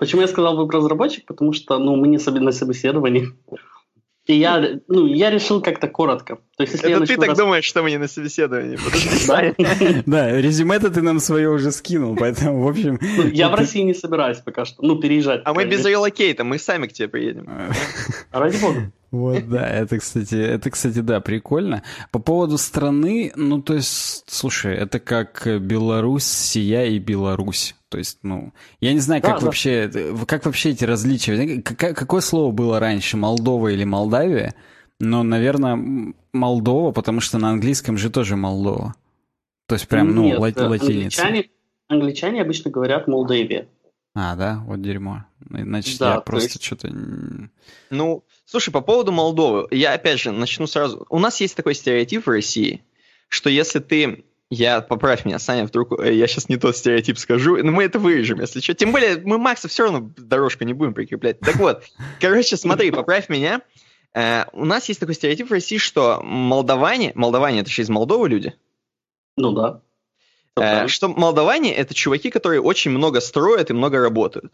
почему 0.00 0.22
я 0.22 0.26
сказал 0.26 0.56
веб-разработчик? 0.56 1.24
Потому 1.26 1.52
что, 1.52 1.78
ну, 1.78 1.94
мы 1.94 2.08
не 2.08 2.18
на 2.40 2.50
собеседовании. 2.50 3.28
И 4.26 4.34
я, 4.34 4.78
ну, 4.86 5.06
я 5.06 5.30
решил 5.30 5.60
как-то 5.60 5.88
коротко. 5.88 6.36
То 6.56 6.62
есть, 6.62 6.74
если 6.74 6.92
Это 6.92 7.04
ты 7.04 7.16
так 7.16 7.30
рас... 7.30 7.38
думаешь, 7.38 7.64
что 7.64 7.82
мы 7.82 7.90
не 7.90 7.98
на 7.98 8.06
собеседовании? 8.06 8.78
Да, 10.06 10.40
резюме-то 10.40 10.90
ты 10.90 11.02
нам 11.02 11.18
свое 11.18 11.48
уже 11.50 11.72
скинул, 11.72 12.14
поэтому, 12.14 12.62
в 12.62 12.68
общем... 12.68 13.00
Ну, 13.00 13.26
я 13.26 13.48
в 13.48 13.54
России 13.54 13.80
не 13.80 13.94
собираюсь 13.94 14.38
пока 14.38 14.64
что, 14.64 14.80
ну, 14.82 14.96
переезжать. 15.00 15.42
А 15.44 15.52
мы 15.52 15.64
без 15.64 15.84
релокейта, 15.84 16.44
мы 16.44 16.58
сами 16.58 16.86
к 16.86 16.92
тебе 16.92 17.08
приедем. 17.08 17.48
Ради 18.30 18.56
бога. 18.58 18.92
Вот, 19.12 19.46
да, 19.48 19.68
это, 19.68 19.98
кстати, 19.98 20.34
это, 20.34 20.70
кстати, 20.70 21.00
да, 21.00 21.20
прикольно. 21.20 21.82
По 22.10 22.18
поводу 22.18 22.58
страны, 22.58 23.30
ну, 23.36 23.62
то 23.62 23.74
есть, 23.74 24.24
слушай, 24.26 24.74
это 24.74 24.98
как 24.98 25.46
Беларусь, 25.60 26.24
Сия 26.24 26.86
и 26.86 26.98
Беларусь. 26.98 27.76
То 27.90 27.98
есть, 27.98 28.20
ну, 28.22 28.54
я 28.80 28.94
не 28.94 29.00
знаю, 29.00 29.20
как 29.20 29.40
да, 29.40 29.46
вообще, 29.46 29.86
да. 29.86 30.24
как 30.26 30.46
вообще 30.46 30.70
эти 30.70 30.84
различия. 30.84 31.60
Как, 31.60 31.96
какое 31.96 32.22
слово 32.22 32.50
было 32.50 32.80
раньше, 32.80 33.18
Молдова 33.18 33.68
или 33.68 33.84
Молдавия? 33.84 34.54
Но, 34.98 35.22
наверное, 35.22 36.14
Молдова, 36.32 36.92
потому 36.92 37.20
что 37.20 37.38
на 37.38 37.50
английском 37.50 37.98
же 37.98 38.08
тоже 38.08 38.36
Молдова. 38.36 38.94
То 39.68 39.74
есть 39.74 39.88
прям, 39.88 40.14
ну, 40.14 40.24
Нет, 40.24 40.38
лати- 40.38 40.62
латиница. 40.62 41.22
Англичане, 41.22 41.50
англичане 41.88 42.40
обычно 42.40 42.70
говорят 42.70 43.08
Молдавия. 43.08 43.68
А, 44.14 44.36
да? 44.36 44.62
Вот 44.66 44.80
дерьмо. 44.80 45.24
Значит, 45.50 45.98
да, 45.98 46.14
я 46.14 46.20
просто 46.20 46.52
есть... 46.52 46.62
что-то... 46.62 46.90
Ну, 47.90 48.24
слушай, 48.52 48.70
по 48.70 48.82
поводу 48.82 49.12
Молдовы, 49.12 49.66
я 49.70 49.94
опять 49.94 50.20
же 50.20 50.30
начну 50.30 50.66
сразу. 50.66 51.06
У 51.08 51.18
нас 51.18 51.40
есть 51.40 51.56
такой 51.56 51.74
стереотип 51.74 52.26
в 52.26 52.28
России, 52.30 52.84
что 53.28 53.48
если 53.48 53.78
ты 53.78 54.24
я, 54.50 54.82
поправь 54.82 55.24
меня, 55.24 55.38
Саня, 55.38 55.64
вдруг 55.64 55.98
э, 55.98 56.12
я 56.12 56.26
сейчас 56.26 56.50
не 56.50 56.58
тот 56.58 56.76
стереотип 56.76 57.18
скажу, 57.18 57.56
но 57.64 57.72
мы 57.72 57.84
это 57.84 57.98
вырежем, 57.98 58.40
если 58.40 58.60
что. 58.60 58.74
Тем 58.74 58.92
более, 58.92 59.16
мы 59.16 59.38
Макса 59.38 59.68
все 59.68 59.84
равно 59.84 60.12
дорожку 60.18 60.64
не 60.64 60.74
будем 60.74 60.92
прикреплять. 60.92 61.40
Так 61.40 61.56
вот, 61.56 61.84
короче, 62.20 62.58
смотри, 62.58 62.90
поправь 62.90 63.30
меня. 63.30 63.62
Э, 64.12 64.44
у 64.52 64.66
нас 64.66 64.86
есть 64.90 65.00
такой 65.00 65.14
стереотип 65.14 65.48
в 65.48 65.52
России, 65.52 65.78
что 65.78 66.20
молдаване, 66.22 67.12
молдаване 67.14 67.60
это 67.60 67.70
же 67.70 67.80
из 67.80 67.88
Молдовы 67.88 68.28
люди? 68.28 68.54
Ну 69.38 69.52
да. 69.52 69.80
Э, 70.58 70.88
что 70.88 71.08
молдаване 71.08 71.74
это 71.74 71.94
чуваки, 71.94 72.28
которые 72.28 72.60
очень 72.60 72.90
много 72.90 73.22
строят 73.22 73.70
и 73.70 73.72
много 73.72 73.98
работают. 73.98 74.52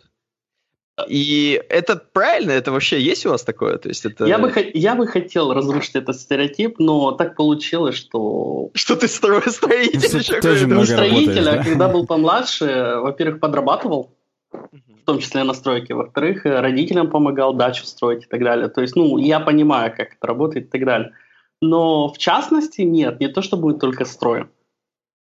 И 1.06 1.62
это 1.68 1.96
правильно? 1.96 2.50
Это 2.50 2.72
вообще 2.72 3.00
есть 3.00 3.24
у 3.26 3.30
вас 3.30 3.42
такое? 3.42 3.78
То 3.78 3.88
есть 3.88 4.04
это... 4.04 4.24
я, 4.26 4.38
бы, 4.38 4.52
я 4.74 4.94
бы 4.94 5.06
хотел 5.06 5.52
разрушить 5.52 5.94
этот 5.94 6.16
стереотип, 6.16 6.78
но 6.78 7.12
так 7.12 7.36
получилось, 7.36 7.94
что... 7.94 8.70
Что 8.74 8.96
ты 8.96 9.06
стро... 9.06 9.40
строитель? 9.46 10.40
Тоже 10.40 10.66
ну, 10.66 10.84
строитель, 10.84 11.48
а 11.48 11.62
когда 11.62 11.88
был 11.88 12.06
помладше, 12.06 12.96
во-первых, 13.00 13.40
подрабатывал, 13.40 14.16
в 14.50 15.04
том 15.04 15.20
числе 15.20 15.44
на 15.44 15.54
стройке, 15.54 15.94
во-вторых, 15.94 16.44
родителям 16.44 17.10
помогал 17.10 17.54
дачу 17.54 17.84
строить 17.84 18.24
и 18.24 18.28
так 18.28 18.42
далее. 18.42 18.68
То 18.68 18.80
есть, 18.80 18.96
ну, 18.96 19.18
я 19.18 19.40
понимаю, 19.40 19.94
как 19.96 20.14
это 20.14 20.26
работает 20.26 20.66
и 20.66 20.70
так 20.70 20.84
далее. 20.84 21.12
Но 21.60 22.08
в 22.08 22.18
частности, 22.18 22.82
нет, 22.82 23.20
не 23.20 23.28
то, 23.28 23.42
что 23.42 23.56
будет 23.56 23.80
только 23.80 24.04
строем. 24.04 24.50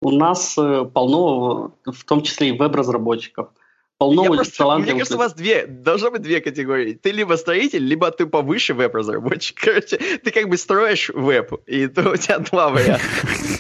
У 0.02 0.12
нас 0.12 0.58
э, 0.58 0.86
полно, 0.86 1.76
в 1.86 2.04
том 2.06 2.24
числе 2.24 2.50
и 2.50 2.58
веб-разработчиков– 2.58 3.50
полно 3.98 4.24
я 4.24 4.32
просто, 4.32 4.58
талантливых... 4.58 4.94
Мне 4.94 5.00
кажется, 5.00 5.16
у 5.16 5.20
вас 5.20 5.34
две, 5.34 5.66
должно 5.68 6.12
быть 6.12 6.22
две 6.22 6.42
категории. 6.42 6.94
Ты 6.94 7.12
либо 7.12 7.36
строитель, 7.36 7.84
либо 7.84 8.12
ты 8.12 8.26
повыше 8.26 8.74
веб-разработчик. 8.74 9.58
Короче, 9.62 9.98
ты 9.98 10.32
как 10.32 10.50
бы 10.50 10.58
строишь 10.58 11.10
веб, 11.14 11.54
и 11.66 11.88
то 11.88 12.12
у 12.12 12.16
тебя 12.16 12.40
два 12.40 12.70
варианта. 12.70 13.06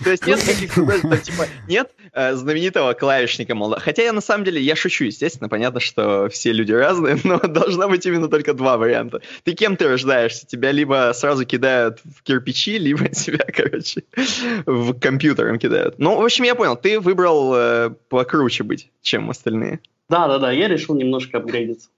То 0.04 0.12
есть 0.12 0.26
нет 0.26 0.44
таких 0.44 0.74
типа, 0.74 1.48
нет 1.68 1.92
э, 2.14 2.36
знаменитого 2.36 2.94
клавишника 2.94 3.56
молда. 3.56 3.80
Хотя 3.80 4.04
я 4.04 4.14
на 4.14 4.22
самом 4.22 4.44
деле, 4.44 4.62
я 4.62 4.76
шучу, 4.76 5.06
естественно, 5.06 5.50
понятно, 5.50 5.80
что 5.80 6.30
все 6.30 6.52
люди 6.52 6.72
разные, 6.72 7.18
но 7.24 7.38
должно 7.48 7.88
быть 7.88 8.06
именно 8.06 8.28
только 8.28 8.54
два 8.54 8.78
варианта. 8.78 9.22
Ты 9.44 9.54
кем 9.54 9.78
ты 9.78 9.88
рождаешься? 9.88 10.46
Тебя 10.46 10.72
либо 10.72 11.12
сразу 11.16 11.46
кидают 11.46 12.00
в 12.04 12.24
кирпичи, 12.24 12.78
либо 12.78 13.08
тебя, 13.10 13.46
короче, 13.46 14.04
в 14.66 15.00
компьютером 15.00 15.60
кидают. 15.60 15.96
Ну, 15.98 16.20
в 16.20 16.24
общем, 16.24 16.44
я 16.44 16.56
понял, 16.56 16.76
ты 16.76 17.00
выбрал 17.00 17.54
э, 17.56 17.90
покруче 18.10 18.64
быть, 18.64 18.90
чем 19.02 19.30
остальные. 19.30 19.80
Да, 20.10 20.28
да, 20.28 20.40
да, 20.40 20.52
я 20.52 20.68
решил 20.68 20.96
немножко 20.96 21.38
апгрейдиться. 21.38 21.90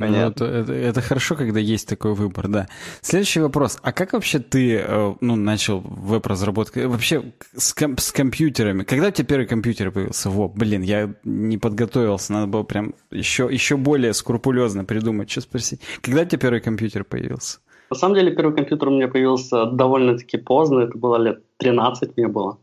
Понятно. 0.00 0.46
Ну, 0.46 0.52
это, 0.52 0.72
это 0.72 1.00
хорошо, 1.02 1.36
когда 1.36 1.60
есть 1.60 1.86
такой 1.86 2.14
выбор, 2.14 2.48
да. 2.48 2.68
Следующий 3.02 3.40
вопрос. 3.40 3.78
А 3.82 3.92
как 3.92 4.14
вообще 4.14 4.38
ты 4.38 4.76
э, 4.76 5.14
ну, 5.20 5.36
начал 5.36 5.80
веб-разработку? 5.80 6.80
Вообще 6.88 7.32
с, 7.54 7.74
ком- 7.74 7.98
с 7.98 8.10
компьютерами? 8.10 8.84
Когда 8.84 9.08
у 9.08 9.10
тебя 9.10 9.26
первый 9.26 9.46
компьютер 9.46 9.90
появился? 9.90 10.30
Во, 10.30 10.48
блин, 10.48 10.80
я 10.80 11.14
не 11.22 11.58
подготовился. 11.58 12.32
Надо 12.32 12.46
было 12.46 12.62
прям 12.62 12.94
еще, 13.10 13.46
еще 13.52 13.76
более 13.76 14.14
скрупулезно 14.14 14.86
придумать, 14.86 15.30
что 15.30 15.42
спросить. 15.42 15.82
Когда 16.00 16.22
у 16.22 16.24
тебя 16.24 16.38
первый 16.38 16.60
компьютер 16.62 17.04
появился? 17.04 17.58
На 17.90 17.96
самом 17.96 18.14
деле 18.14 18.34
первый 18.34 18.56
компьютер 18.56 18.88
у 18.88 18.92
меня 18.92 19.08
появился 19.08 19.66
довольно-таки 19.66 20.38
поздно. 20.38 20.80
Это 20.80 20.96
было 20.96 21.16
лет 21.16 21.44
13 21.58 22.16
мне 22.16 22.28
было. 22.28 22.58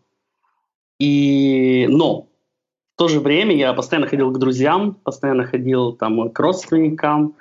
И... 0.99 1.85
Но 1.87 2.26
в 2.97 2.99
то 2.99 3.07
же 3.09 3.19
время 3.19 3.55
я 3.55 3.73
постоянно 3.73 4.07
ходил 4.07 4.31
к 4.31 4.39
друзьям, 4.39 4.95
постоянно 5.03 5.45
ходил 5.45 5.91
там 5.91 6.31
к 6.31 6.39
родственникам, 6.39 7.35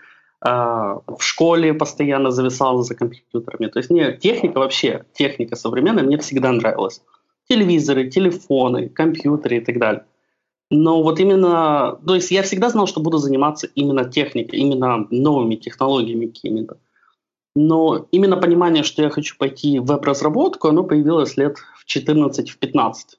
э, 0.44 0.48
в 0.50 1.20
школе 1.20 1.72
постоянно 1.72 2.30
зависал 2.30 2.82
за 2.82 2.94
компьютерами. 2.94 3.68
То 3.68 3.78
есть 3.78 3.88
мне 3.88 4.12
техника 4.12 4.58
вообще, 4.58 5.06
техника 5.14 5.56
современная 5.56 6.04
мне 6.04 6.18
всегда 6.18 6.52
нравилась. 6.52 7.00
Телевизоры, 7.48 8.10
телефоны, 8.10 8.90
компьютеры 8.90 9.56
и 9.56 9.60
так 9.60 9.78
далее. 9.78 10.04
Но 10.70 11.02
вот 11.02 11.20
именно, 11.20 11.98
то 12.06 12.14
есть 12.14 12.30
я 12.30 12.42
всегда 12.42 12.68
знал, 12.68 12.86
что 12.86 13.00
буду 13.00 13.16
заниматься 13.16 13.66
именно 13.74 14.04
техникой, 14.04 14.58
именно 14.58 15.06
новыми 15.10 15.54
технологиями 15.54 16.26
какими-то. 16.26 16.76
Но 17.54 18.06
именно 18.10 18.36
понимание, 18.36 18.82
что 18.82 19.02
я 19.02 19.08
хочу 19.08 19.38
пойти 19.38 19.78
в 19.78 19.86
веб-разработку, 19.86 20.68
оно 20.68 20.84
появилось 20.84 21.38
лет 21.38 21.56
в 21.56 21.86
14-15. 21.86 22.46
В 22.48 22.58
15. 22.58 23.18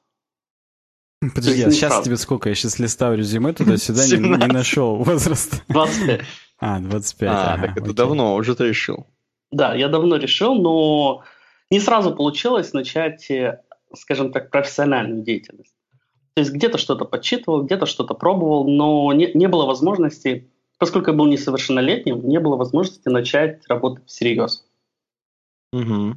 Подожди, 1.19 1.63
а 1.63 1.71
сейчас 1.71 2.03
тебе 2.03 2.17
сколько? 2.17 2.49
Я 2.49 2.55
сейчас 2.55 2.79
листаю 2.79 3.17
резюме 3.17 3.53
туда-сюда, 3.53 4.05
не, 4.05 4.17
не 4.17 4.47
нашел 4.47 4.95
возраст. 5.03 5.63
25. 5.67 6.21
А, 6.59 6.79
25. 6.79 7.29
А, 7.29 7.53
ага, 7.53 7.61
так 7.61 7.71
это 7.71 7.81
окей. 7.81 7.95
давно 7.95 8.35
уже 8.35 8.55
ты 8.55 8.67
решил. 8.67 9.07
Да, 9.51 9.73
я 9.73 9.87
давно 9.87 10.17
решил, 10.17 10.55
но 10.55 11.23
не 11.71 11.79
сразу 11.79 12.13
получилось 12.13 12.73
начать, 12.73 13.29
э, 13.31 13.61
скажем 13.95 14.31
так, 14.31 14.51
профессиональную 14.51 15.23
деятельность. 15.23 15.73
То 16.35 16.41
есть 16.41 16.51
где-то 16.51 16.77
что-то 16.77 17.05
подсчитывал, 17.05 17.63
где-то 17.63 17.85
что-то 17.85 18.13
пробовал, 18.13 18.67
но 18.67 19.11
не, 19.13 19.31
не 19.33 19.47
было 19.47 19.65
возможности 19.65 20.49
поскольку 20.77 21.11
я 21.11 21.17
был 21.17 21.25
несовершеннолетним, 21.25 22.27
не 22.27 22.39
было 22.39 22.55
возможности 22.55 23.09
начать 23.09 23.67
работать 23.67 24.05
всерьез. 24.05 24.65
Угу. 25.73 26.15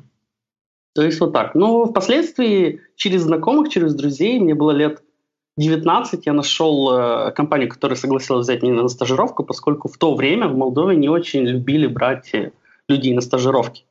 То 0.95 1.03
есть 1.03 1.21
вот 1.21 1.33
так. 1.33 1.55
Но 1.55 1.87
впоследствии 1.87 2.81
через 2.97 3.23
знакомых, 3.23 3.69
через 3.69 3.95
друзей, 3.95 4.41
мне 4.41 4.55
было 4.55 4.73
лет 4.73 5.03
19, 5.57 6.27
я 6.27 6.33
нашел 6.33 6.93
э, 6.93 7.33
компанию, 7.33 7.69
которая 7.69 7.97
согласилась 7.97 8.47
взять 8.47 8.63
меня 8.63 8.83
на 8.83 8.89
стажировку, 8.89 9.45
поскольку 9.45 9.89
в 9.89 9.99
то 9.99 10.15
время 10.15 10.49
в 10.49 10.57
Молдове 10.57 10.97
не 10.97 11.09
очень 11.09 11.45
любили 11.45 11.87
брать 11.87 12.35
э, 12.35 12.53
людей 12.89 13.15
на 13.15 13.21
стажировки. 13.21 13.85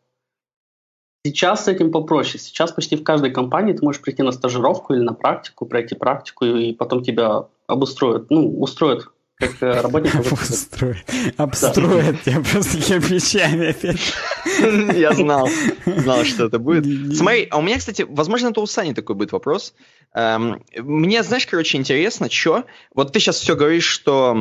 Сейчас 1.25 1.65
с 1.65 1.67
этим 1.67 1.91
попроще. 1.91 2.39
Сейчас 2.39 2.71
почти 2.71 2.95
в 2.95 3.03
каждой 3.03 3.31
компании 3.31 3.73
ты 3.73 3.83
можешь 3.83 4.01
прийти 4.01 4.23
на 4.23 4.31
стажировку 4.31 4.93
или 4.93 5.01
на 5.01 5.13
практику, 5.13 5.65
пройти 5.65 5.95
практику, 5.95 6.45
и 6.45 6.73
потом 6.73 7.03
тебя 7.03 7.45
обустроят, 7.67 8.29
ну, 8.29 8.59
устроят 8.59 9.09
как 9.39 9.63
э, 9.63 9.81
работник. 9.81 10.15
Обустроят. 10.15 10.97
Обстроят 11.37 12.21
тебя 12.23 12.41
просто 12.41 12.77
кирпичами 12.77 13.69
опять. 13.69 14.13
Я 14.97 15.13
знал. 15.13 15.49
Знал, 15.85 16.25
что 16.25 16.45
это 16.45 16.59
будет. 16.59 17.15
Смотри, 17.15 17.47
а 17.49 17.57
у 17.57 17.61
меня, 17.61 17.77
кстати, 17.77 18.05
возможно, 18.07 18.49
это 18.49 18.59
у 18.59 18.65
Сани 18.65 18.93
такой 18.93 19.15
будет 19.15 19.31
вопрос. 19.31 19.73
Эм, 20.13 20.61
мне, 20.75 21.23
знаешь, 21.23 21.47
короче, 21.47 21.77
интересно, 21.77 22.29
что... 22.29 22.65
Вот 22.93 23.13
ты 23.13 23.19
сейчас 23.19 23.37
все 23.37 23.55
говоришь, 23.55 23.85
что 23.85 24.35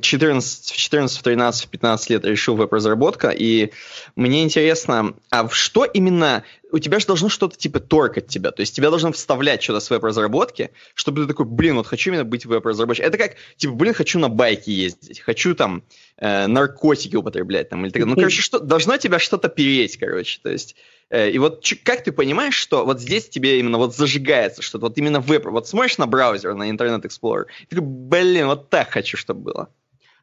14, 0.00 0.70
в 0.70 0.76
14, 0.76 1.18
в 1.18 1.22
13, 1.22 1.64
в 1.64 1.68
15 1.68 2.10
лет 2.10 2.24
решил 2.24 2.56
веб-разработка, 2.56 3.28
и 3.28 3.70
мне 4.16 4.42
интересно, 4.42 5.14
а 5.30 5.48
что 5.50 5.84
именно 5.84 6.42
у 6.72 6.78
тебя 6.78 6.98
же 6.98 7.06
должно 7.06 7.28
что-то 7.28 7.56
типа 7.56 7.80
торкать 7.80 8.26
тебя. 8.26 8.50
То 8.50 8.60
есть 8.60 8.74
тебя 8.74 8.90
должно 8.90 9.12
вставлять 9.12 9.62
что-то 9.62 9.80
с 9.80 9.90
веб-разработки, 9.90 10.70
чтобы 10.94 11.22
ты 11.22 11.28
такой, 11.28 11.46
блин, 11.46 11.76
вот 11.76 11.86
хочу 11.86 12.10
именно 12.10 12.24
быть 12.24 12.46
веб-разработчиком. 12.46 13.08
Это 13.08 13.18
как, 13.18 13.36
типа, 13.56 13.74
блин, 13.74 13.94
хочу 13.94 14.18
на 14.18 14.28
байке 14.28 14.72
ездить, 14.72 15.20
хочу 15.20 15.54
там 15.54 15.82
э, 16.16 16.46
наркотики 16.46 17.16
употреблять. 17.16 17.68
Там, 17.68 17.84
или 17.84 17.92
так. 17.92 18.04
Ну, 18.04 18.14
короче, 18.14 18.42
что, 18.42 18.58
должно 18.58 18.96
тебя 18.96 19.18
что-то 19.18 19.48
переть, 19.48 19.96
короче. 19.98 20.40
То 20.42 20.50
есть, 20.50 20.76
э, 21.10 21.30
и 21.30 21.38
вот 21.38 21.64
как 21.84 22.04
ты 22.04 22.12
понимаешь, 22.12 22.54
что 22.54 22.84
вот 22.84 23.00
здесь 23.00 23.28
тебе 23.28 23.58
именно 23.58 23.78
вот 23.78 23.94
зажигается 23.94 24.62
что-то, 24.62 24.86
вот 24.86 24.98
именно 24.98 25.20
веб, 25.20 25.46
вот 25.46 25.68
смотришь 25.68 25.98
на 25.98 26.06
браузер, 26.06 26.54
на 26.54 26.70
Internet 26.70 27.02
Explorer, 27.02 27.46
и 27.62 27.66
такой, 27.74 27.86
блин, 27.86 28.46
вот 28.46 28.70
так 28.70 28.90
хочу, 28.90 29.16
чтобы 29.16 29.40
было. 29.40 29.68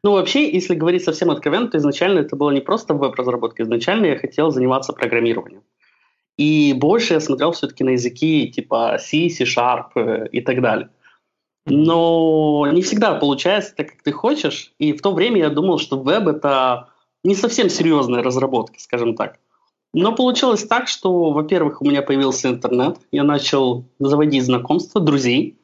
Ну, 0.04 0.12
вообще, 0.12 0.50
если 0.50 0.74
говорить 0.74 1.02
совсем 1.02 1.30
откровенно, 1.30 1.68
то 1.68 1.78
изначально 1.78 2.20
это 2.20 2.36
было 2.36 2.50
не 2.50 2.60
просто 2.60 2.94
веб-разработка. 2.94 3.64
Изначально 3.64 4.06
я 4.06 4.18
хотел 4.18 4.50
заниматься 4.50 4.92
программированием. 4.92 5.62
И 6.38 6.72
больше 6.72 7.14
я 7.14 7.20
смотрел 7.20 7.50
все-таки 7.50 7.84
на 7.84 7.90
языки 7.90 8.48
типа 8.48 8.98
C, 9.00 9.28
C-Sharp 9.28 9.90
э, 9.96 10.28
и 10.28 10.40
так 10.40 10.62
далее. 10.62 10.88
Но 11.66 12.66
не 12.72 12.80
всегда 12.80 13.14
получается 13.14 13.74
так, 13.76 13.88
как 13.88 14.02
ты 14.02 14.12
хочешь. 14.12 14.72
И 14.78 14.92
в 14.92 15.02
то 15.02 15.12
время 15.12 15.38
я 15.38 15.50
думал, 15.50 15.78
что 15.78 16.00
веб— 16.00 16.26
это 16.28 16.90
не 17.24 17.34
совсем 17.34 17.68
серьезная 17.68 18.22
разработка, 18.22 18.78
скажем 18.78 19.16
так. 19.16 19.40
Но 19.92 20.14
получилось 20.14 20.64
так, 20.64 20.86
что, 20.86 21.32
во-первых, 21.32 21.82
у 21.82 21.84
меня 21.84 22.02
появился 22.02 22.48
интернет, 22.48 22.98
я 23.10 23.24
начал 23.24 23.86
заводить 23.98 24.44
знакомства, 24.44 25.00
друзей. 25.00 25.58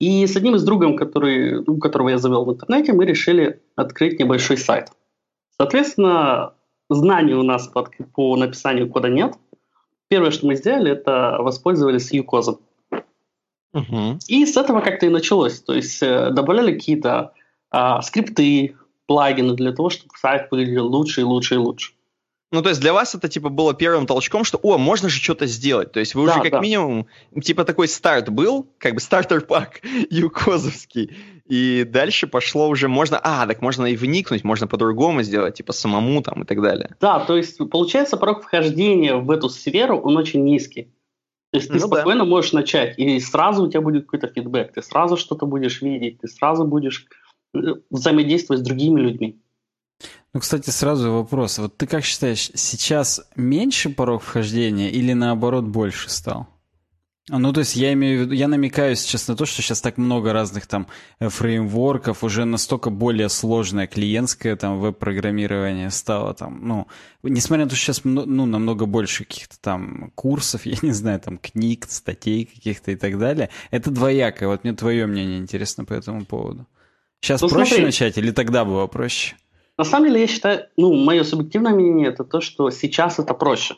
И 0.00 0.26
с 0.26 0.34
одним 0.34 0.54
из 0.56 0.64
другом, 0.64 0.96
который, 0.96 1.62
ну, 1.64 1.78
которого 1.78 2.08
я 2.08 2.18
завел 2.18 2.44
в 2.44 2.52
интернете, 2.52 2.92
мы 2.94 3.04
решили 3.04 3.60
открыть 3.76 4.18
небольшой 4.18 4.56
сайт. 4.56 4.88
Соответственно, 5.58 6.54
знаний 6.88 7.34
у 7.34 7.42
нас 7.42 7.68
по, 7.68 7.88
по 8.14 8.36
написанию 8.36 8.90
кода 8.90 9.10
нет– 9.10 9.34
Первое, 10.08 10.30
что 10.30 10.46
мы 10.46 10.56
сделали, 10.56 10.92
это 10.92 11.36
воспользовались 11.40 12.12
юкозом. 12.12 12.60
Угу. 13.72 14.18
И 14.28 14.46
с 14.46 14.56
этого 14.56 14.80
как-то 14.80 15.06
и 15.06 15.10
началось. 15.10 15.60
То 15.60 15.74
есть 15.74 16.02
э, 16.02 16.30
добавляли 16.30 16.72
какие-то 16.72 17.32
а, 17.70 18.00
скрипты, 18.00 18.76
плагины 19.06 19.54
для 19.54 19.72
того, 19.72 19.90
чтобы 19.90 20.12
сайт 20.18 20.48
выглядел 20.50 20.86
лучше 20.86 21.20
и 21.20 21.24
лучше 21.24 21.54
и 21.54 21.58
лучше. 21.58 21.92
Ну, 22.52 22.62
то 22.62 22.68
есть 22.68 22.80
для 22.80 22.92
вас 22.92 23.14
это, 23.14 23.28
типа, 23.28 23.48
было 23.48 23.74
первым 23.74 24.06
толчком, 24.06 24.44
что, 24.44 24.58
о, 24.62 24.78
можно 24.78 25.08
же 25.08 25.20
что-то 25.20 25.46
сделать. 25.46 25.92
То 25.92 26.00
есть 26.00 26.14
вы 26.14 26.26
да, 26.26 26.32
уже 26.32 26.42
как 26.42 26.52
да. 26.52 26.60
минимум, 26.60 27.06
типа, 27.42 27.64
такой 27.64 27.88
старт 27.88 28.30
был, 28.30 28.68
как 28.78 28.94
бы 28.94 29.00
стартер-пак 29.00 29.80
юкозовский, 30.10 31.14
и 31.48 31.84
дальше 31.84 32.26
пошло 32.26 32.68
уже, 32.68 32.88
можно, 32.88 33.18
а, 33.22 33.46
так 33.46 33.62
можно 33.62 33.86
и 33.86 33.96
вникнуть, 33.96 34.44
можно 34.44 34.66
по-другому 34.66 35.22
сделать, 35.22 35.54
типа, 35.54 35.72
самому 35.72 36.22
там 36.22 36.42
и 36.42 36.46
так 36.46 36.60
далее. 36.60 36.96
Да, 37.00 37.20
то 37.20 37.36
есть, 37.36 37.58
получается, 37.70 38.16
порог 38.16 38.42
вхождения 38.42 39.16
в 39.16 39.30
эту 39.30 39.48
сферу, 39.48 39.98
он 39.98 40.16
очень 40.16 40.44
низкий. 40.44 40.92
То 41.52 41.58
есть 41.58 41.68
ты 41.68 41.74
ну, 41.74 41.86
спокойно 41.86 42.24
да. 42.24 42.30
можешь 42.30 42.52
начать, 42.52 42.98
и 42.98 43.20
сразу 43.20 43.64
у 43.64 43.70
тебя 43.70 43.80
будет 43.80 44.04
какой-то 44.04 44.26
фидбэк, 44.28 44.72
ты 44.72 44.82
сразу 44.82 45.16
что-то 45.16 45.46
будешь 45.46 45.80
видеть, 45.80 46.20
ты 46.20 46.28
сразу 46.28 46.64
будешь 46.64 47.06
э, 47.54 47.58
взаимодействовать 47.90 48.60
с 48.60 48.64
другими 48.64 49.00
людьми. 49.00 49.40
Ну, 50.34 50.40
кстати, 50.40 50.68
сразу 50.70 51.12
вопрос. 51.12 51.58
Вот 51.58 51.76
ты 51.76 51.86
как 51.86 52.04
считаешь, 52.04 52.50
сейчас 52.54 53.26
меньше 53.36 53.88
порог 53.88 54.22
вхождения 54.22 54.90
или 54.90 55.14
наоборот 55.14 55.64
больше 55.64 56.10
стал? 56.10 56.48
Ну, 57.28 57.52
то 57.52 57.60
есть 57.60 57.74
я 57.74 57.92
имею 57.92 58.18
в 58.18 58.22
виду, 58.22 58.34
я 58.34 58.46
намекаю 58.46 58.94
сейчас 58.94 59.26
на 59.26 59.34
то, 59.34 59.46
что 59.46 59.60
сейчас 59.60 59.80
так 59.80 59.98
много 59.98 60.32
разных 60.32 60.68
там 60.68 60.86
э, 61.18 61.28
фреймворков, 61.28 62.22
уже 62.22 62.44
настолько 62.44 62.88
более 62.88 63.28
сложное 63.28 63.88
клиентское 63.88 64.54
там 64.54 64.78
веб-программирование 64.78 65.90
стало 65.90 66.34
там, 66.34 66.60
ну, 66.62 66.86
несмотря 67.24 67.64
на 67.64 67.70
то, 67.70 67.74
что 67.74 67.86
сейчас 67.86 68.04
ну, 68.04 68.46
намного 68.46 68.86
больше 68.86 69.24
каких-то 69.24 69.60
там 69.60 70.12
курсов, 70.14 70.62
я 70.66 70.76
не 70.82 70.92
знаю, 70.92 71.18
там 71.18 71.38
книг, 71.38 71.86
статей 71.88 72.44
каких-то 72.44 72.92
и 72.92 72.96
так 72.96 73.18
далее, 73.18 73.50
это 73.72 73.90
двоякое. 73.90 74.48
Вот 74.48 74.62
мне 74.62 74.72
твое 74.72 75.06
мнение 75.06 75.38
интересно 75.38 75.84
по 75.84 75.94
этому 75.94 76.24
поводу. 76.24 76.66
Сейчас 77.20 77.40
ну, 77.42 77.48
проще 77.48 77.70
смотри. 77.70 77.86
начать 77.86 78.18
или 78.18 78.30
тогда 78.30 78.64
было 78.64 78.86
проще? 78.86 79.34
На 79.76 79.82
самом 79.82 80.06
деле, 80.06 80.20
я 80.20 80.26
считаю, 80.28 80.66
ну, 80.76 80.94
мое 80.94 81.24
субъективное 81.24 81.74
мнение, 81.74 82.08
это 82.08 82.22
то, 82.22 82.40
что 82.40 82.70
сейчас 82.70 83.18
это 83.18 83.34
проще. 83.34 83.74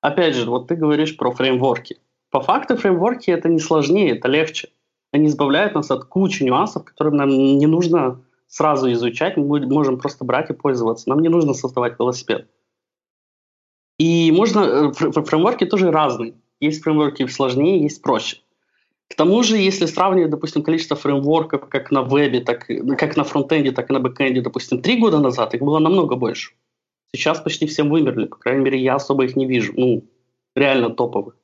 Опять 0.00 0.34
же, 0.34 0.48
вот 0.48 0.68
ты 0.68 0.76
говоришь 0.76 1.16
про 1.16 1.30
фреймворки. 1.30 1.98
По 2.34 2.40
факту 2.40 2.76
фреймворки 2.76 3.30
это 3.30 3.48
не 3.48 3.60
сложнее, 3.60 4.16
это 4.16 4.26
легче. 4.26 4.70
Они 5.12 5.28
избавляют 5.28 5.76
нас 5.76 5.92
от 5.92 6.06
кучи 6.06 6.42
нюансов, 6.42 6.84
которые 6.84 7.14
нам 7.14 7.28
не 7.28 7.66
нужно 7.66 8.24
сразу 8.48 8.90
изучать, 8.90 9.36
мы 9.36 9.64
можем 9.68 10.00
просто 10.00 10.24
брать 10.24 10.50
и 10.50 10.52
пользоваться. 10.52 11.08
Нам 11.08 11.20
не 11.20 11.28
нужно 11.28 11.54
создавать 11.54 11.96
велосипед. 11.96 12.48
И 14.00 14.32
можно, 14.32 14.58
э, 14.58 14.92
фреймворки 14.92 15.64
тоже 15.64 15.92
разные. 15.92 16.34
Есть 16.58 16.82
фреймворки 16.82 17.24
сложнее, 17.28 17.80
есть 17.80 18.02
проще. 18.02 18.38
К 19.08 19.14
тому 19.14 19.44
же, 19.44 19.56
если 19.56 19.86
сравнивать, 19.86 20.32
допустим, 20.32 20.64
количество 20.64 20.96
фреймворков 20.96 21.68
как 21.68 21.92
на 21.92 22.02
вебе, 22.02 22.40
так 22.40 22.66
как 22.98 23.16
на 23.16 23.22
фронтенде, 23.22 23.70
так 23.70 23.90
и 23.90 23.92
на 23.92 24.00
бэкенде, 24.00 24.40
допустим, 24.40 24.82
три 24.82 24.98
года 24.98 25.20
назад 25.20 25.54
их 25.54 25.62
было 25.62 25.78
намного 25.78 26.16
больше. 26.16 26.50
Сейчас 27.14 27.40
почти 27.40 27.68
все 27.68 27.84
вымерли, 27.84 28.26
по 28.26 28.38
крайней 28.38 28.64
мере, 28.64 28.82
я 28.82 28.96
особо 28.96 29.24
их 29.24 29.36
не 29.36 29.46
вижу. 29.46 29.72
Ну, 29.76 30.02
реально 30.56 30.90
топовых. 30.90 31.36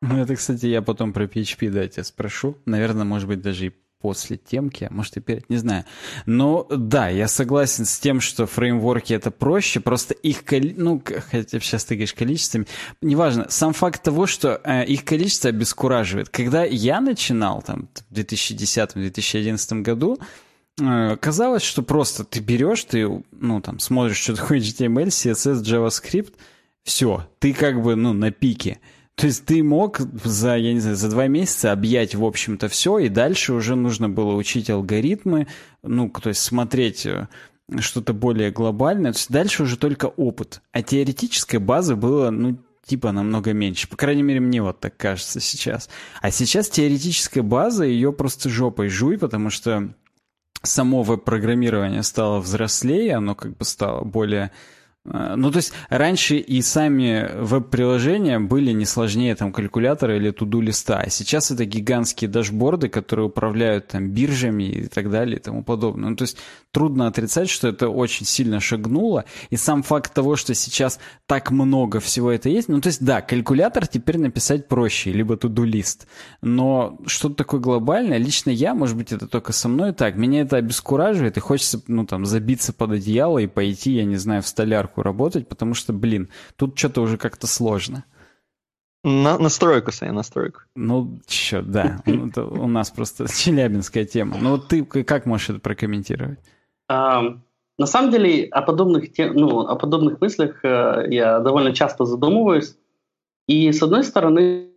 Ну, 0.00 0.18
это, 0.18 0.36
кстати, 0.36 0.66
я 0.66 0.82
потом 0.82 1.12
про 1.12 1.24
PHP, 1.24 1.70
да, 1.70 1.88
тебя 1.88 2.04
спрошу. 2.04 2.56
Наверное, 2.64 3.04
может 3.04 3.28
быть, 3.28 3.40
даже 3.40 3.66
и 3.66 3.72
после 4.00 4.36
темки, 4.36 4.84
а 4.84 4.92
может 4.92 5.16
и 5.16 5.20
перед, 5.20 5.50
не 5.50 5.56
знаю. 5.56 5.84
Но 6.26 6.66
да, 6.70 7.08
я 7.08 7.28
согласен 7.28 7.84
с 7.84 7.98
тем, 7.98 8.20
что 8.20 8.46
фреймворки 8.46 9.12
это 9.12 9.30
проще, 9.30 9.80
просто 9.80 10.14
их, 10.14 10.44
ну, 10.76 11.02
хотя 11.30 11.58
сейчас 11.60 11.84
ты 11.84 11.94
говоришь 11.96 12.14
количествами, 12.14 12.66
неважно, 13.02 13.46
сам 13.48 13.72
факт 13.72 14.02
того, 14.02 14.26
что 14.26 14.60
э, 14.62 14.84
их 14.84 15.04
количество 15.04 15.50
обескураживает. 15.50 16.28
Когда 16.28 16.64
я 16.64 17.00
начинал 17.00 17.62
там 17.62 17.88
в 18.08 18.12
2010-2011 18.12 19.82
году, 19.82 20.18
э, 20.80 21.16
казалось, 21.16 21.62
что 21.62 21.82
просто 21.82 22.22
ты 22.22 22.40
берешь, 22.40 22.84
ты, 22.84 23.08
ну, 23.32 23.60
там, 23.60 23.80
смотришь, 23.80 24.18
что 24.18 24.36
такое 24.36 24.60
HTML, 24.60 25.06
CSS, 25.06 25.62
JavaScript, 25.62 26.34
все, 26.84 27.28
ты 27.40 27.52
как 27.52 27.82
бы, 27.82 27.96
ну, 27.96 28.12
на 28.12 28.30
пике. 28.30 28.78
То 29.18 29.26
есть 29.26 29.46
ты 29.46 29.64
мог 29.64 29.98
за, 30.22 30.56
я 30.56 30.72
не 30.72 30.78
знаю, 30.78 30.94
за 30.94 31.10
два 31.10 31.26
месяца 31.26 31.72
объять, 31.72 32.14
в 32.14 32.24
общем-то, 32.24 32.68
все, 32.68 32.98
и 32.98 33.08
дальше 33.08 33.52
уже 33.52 33.74
нужно 33.74 34.08
было 34.08 34.36
учить 34.36 34.70
алгоритмы, 34.70 35.48
ну, 35.82 36.08
то 36.08 36.28
есть 36.28 36.40
смотреть 36.40 37.04
э, 37.04 37.26
что-то 37.80 38.12
более 38.12 38.52
глобальное. 38.52 39.12
То 39.12 39.18
есть 39.18 39.32
дальше 39.32 39.64
уже 39.64 39.76
только 39.76 40.06
опыт. 40.06 40.62
А 40.70 40.84
теоретическая 40.84 41.58
база 41.58 41.96
была, 41.96 42.30
ну, 42.30 42.58
типа 42.86 43.10
намного 43.10 43.52
меньше. 43.52 43.88
По 43.88 43.96
крайней 43.96 44.22
мере, 44.22 44.38
мне 44.38 44.62
вот 44.62 44.78
так 44.78 44.96
кажется 44.96 45.40
сейчас. 45.40 45.90
А 46.22 46.30
сейчас 46.30 46.68
теоретическая 46.68 47.42
база, 47.42 47.86
ее 47.86 48.12
просто 48.12 48.48
жопой 48.48 48.88
жуй, 48.88 49.18
потому 49.18 49.50
что 49.50 49.92
само 50.62 51.02
веб-программирование 51.02 52.04
стало 52.04 52.38
взрослее, 52.38 53.16
оно 53.16 53.34
как 53.34 53.56
бы 53.56 53.64
стало 53.64 54.04
более 54.04 54.52
ну, 55.36 55.50
то 55.50 55.56
есть 55.56 55.72
раньше 55.88 56.36
и 56.36 56.60
сами 56.62 57.30
веб-приложения 57.38 58.38
были 58.38 58.72
не 58.72 58.84
сложнее 58.84 59.34
там 59.34 59.52
калькулятора 59.52 60.16
или 60.16 60.30
туду 60.30 60.60
листа, 60.60 61.00
а 61.00 61.10
сейчас 61.10 61.50
это 61.50 61.64
гигантские 61.64 62.28
дашборды, 62.28 62.88
которые 62.88 63.26
управляют 63.26 63.88
там 63.88 64.10
биржами 64.10 64.64
и 64.64 64.86
так 64.86 65.10
далее 65.10 65.36
и 65.36 65.40
тому 65.40 65.62
подобное. 65.62 66.10
Ну, 66.10 66.16
то 66.16 66.22
есть 66.22 66.36
трудно 66.70 67.06
отрицать, 67.06 67.48
что 67.48 67.68
это 67.68 67.88
очень 67.88 68.26
сильно 68.26 68.60
шагнуло, 68.60 69.24
и 69.50 69.56
сам 69.56 69.82
факт 69.82 70.12
того, 70.12 70.36
что 70.36 70.54
сейчас 70.54 71.00
так 71.26 71.50
много 71.50 72.00
всего 72.00 72.30
это 72.30 72.48
есть, 72.48 72.68
ну, 72.68 72.80
то 72.80 72.88
есть 72.88 73.02
да, 73.04 73.20
калькулятор 73.20 73.86
теперь 73.86 74.18
написать 74.18 74.68
проще, 74.68 75.12
либо 75.12 75.36
туду 75.36 75.64
лист, 75.64 76.06
но 76.42 76.98
что-то 77.06 77.36
такое 77.36 77.60
глобальное, 77.60 78.18
лично 78.18 78.50
я, 78.50 78.74
может 78.74 78.96
быть, 78.96 79.12
это 79.12 79.26
только 79.26 79.52
со 79.52 79.68
мной 79.68 79.92
так, 79.92 80.16
меня 80.16 80.42
это 80.42 80.56
обескураживает, 80.56 81.36
и 81.36 81.40
хочется, 81.40 81.80
ну, 81.86 82.04
там, 82.06 82.26
забиться 82.26 82.72
под 82.72 82.92
одеяло 82.92 83.38
и 83.38 83.46
пойти, 83.46 83.92
я 83.92 84.04
не 84.04 84.16
знаю, 84.16 84.42
в 84.42 84.48
столярку 84.48 84.97
настройку 84.98 85.02
работать, 85.02 85.48
потому 85.48 85.74
что, 85.74 85.92
блин, 85.92 86.28
тут 86.56 86.78
что-то 86.78 87.02
уже 87.02 87.16
как-то 87.16 87.46
сложно. 87.46 88.04
На, 89.04 89.38
настройку, 89.38 89.92
Саня, 89.92 90.12
настройку. 90.12 90.60
Ну, 90.76 91.20
чё, 91.26 91.62
да. 91.62 92.00
Это 92.06 92.44
у 92.44 92.68
нас 92.68 92.90
просто 92.90 93.26
челябинская 93.44 94.04
тема. 94.04 94.36
Ну, 94.40 94.50
вот 94.50 94.68
ты 94.68 94.84
как 94.84 95.26
можешь 95.26 95.50
это 95.50 95.60
прокомментировать? 95.60 96.38
На 97.80 97.86
самом 97.86 98.10
деле, 98.10 98.48
о 98.50 98.62
подобных, 98.62 99.12
тем, 99.12 99.34
ну, 99.34 99.60
о 99.60 99.76
подобных 99.76 100.20
мыслях 100.20 100.64
э, 100.64 101.06
я 101.10 101.38
довольно 101.38 101.72
часто 101.72 102.04
задумываюсь. 102.04 102.76
И, 103.48 103.70
с 103.70 103.82
одной 103.82 104.02
стороны, 104.02 104.68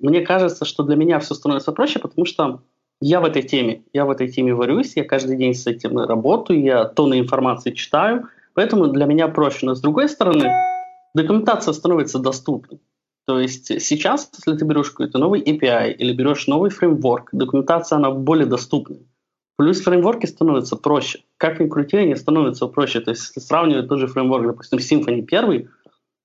мне 0.00 0.20
кажется, 0.20 0.64
что 0.64 0.82
для 0.82 0.96
меня 0.96 1.18
все 1.18 1.34
становится 1.34 1.72
проще, 1.72 1.98
потому 1.98 2.26
что 2.26 2.60
я 3.00 3.20
в 3.20 3.24
этой 3.24 3.42
теме. 3.42 3.82
Я 3.94 4.04
в 4.04 4.10
этой 4.10 4.28
теме 4.28 4.52
варюсь, 4.54 4.96
я 4.96 5.04
каждый 5.04 5.36
день 5.36 5.54
с 5.54 5.66
этим 5.66 5.98
работаю, 5.98 6.62
я 6.62 6.84
тонны 6.84 7.18
информации 7.18 7.72
читаю– 7.72 8.28
Поэтому 8.54 8.88
для 8.88 9.06
меня 9.06 9.28
проще. 9.28 9.66
Но 9.66 9.74
с 9.74 9.80
другой 9.80 10.08
стороны, 10.08 10.52
документация 11.14 11.72
становится 11.72 12.18
доступной. 12.18 12.80
То 13.26 13.38
есть 13.38 13.80
сейчас, 13.80 14.30
если 14.36 14.58
ты 14.58 14.64
берешь 14.64 14.90
какой-то 14.90 15.18
новый 15.18 15.42
API 15.42 15.92
или 15.92 16.12
берешь 16.12 16.48
новый 16.48 16.70
фреймворк, 16.70 17.28
документация, 17.32 17.96
она 17.96 18.10
более 18.10 18.46
доступна. 18.46 18.96
Плюс 19.56 19.80
фреймворки 19.80 20.26
становятся 20.26 20.76
проще. 20.76 21.20
Как 21.36 21.60
ни 21.60 21.68
крути, 21.68 21.98
они 21.98 22.16
становятся 22.16 22.66
проще. 22.66 23.00
То 23.00 23.10
есть 23.10 23.28
если 23.28 23.40
сравнивать 23.40 23.88
тот 23.88 24.00
же 24.00 24.08
фреймворк, 24.08 24.46
допустим, 24.46 24.78
Symfony 24.78 25.24
1, 25.30 25.68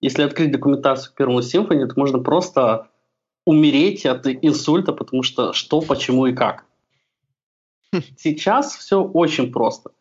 если 0.02 0.24
открыть 0.24 0.52
документацию 0.52 1.14
к 1.14 1.16
первому 1.16 1.40
Symfony, 1.40 1.86
то 1.86 1.94
можно 1.96 2.20
просто 2.20 2.88
умереть 3.46 4.06
от 4.06 4.26
инсульта, 4.28 4.92
потому 4.92 5.24
что 5.24 5.54
что, 5.54 5.82
почему 5.82 6.26
и 6.26 6.34
как. 6.34 6.66
Сейчас 8.18 8.76
все 8.76 9.02
очень 9.02 9.52
просто. 9.52 9.92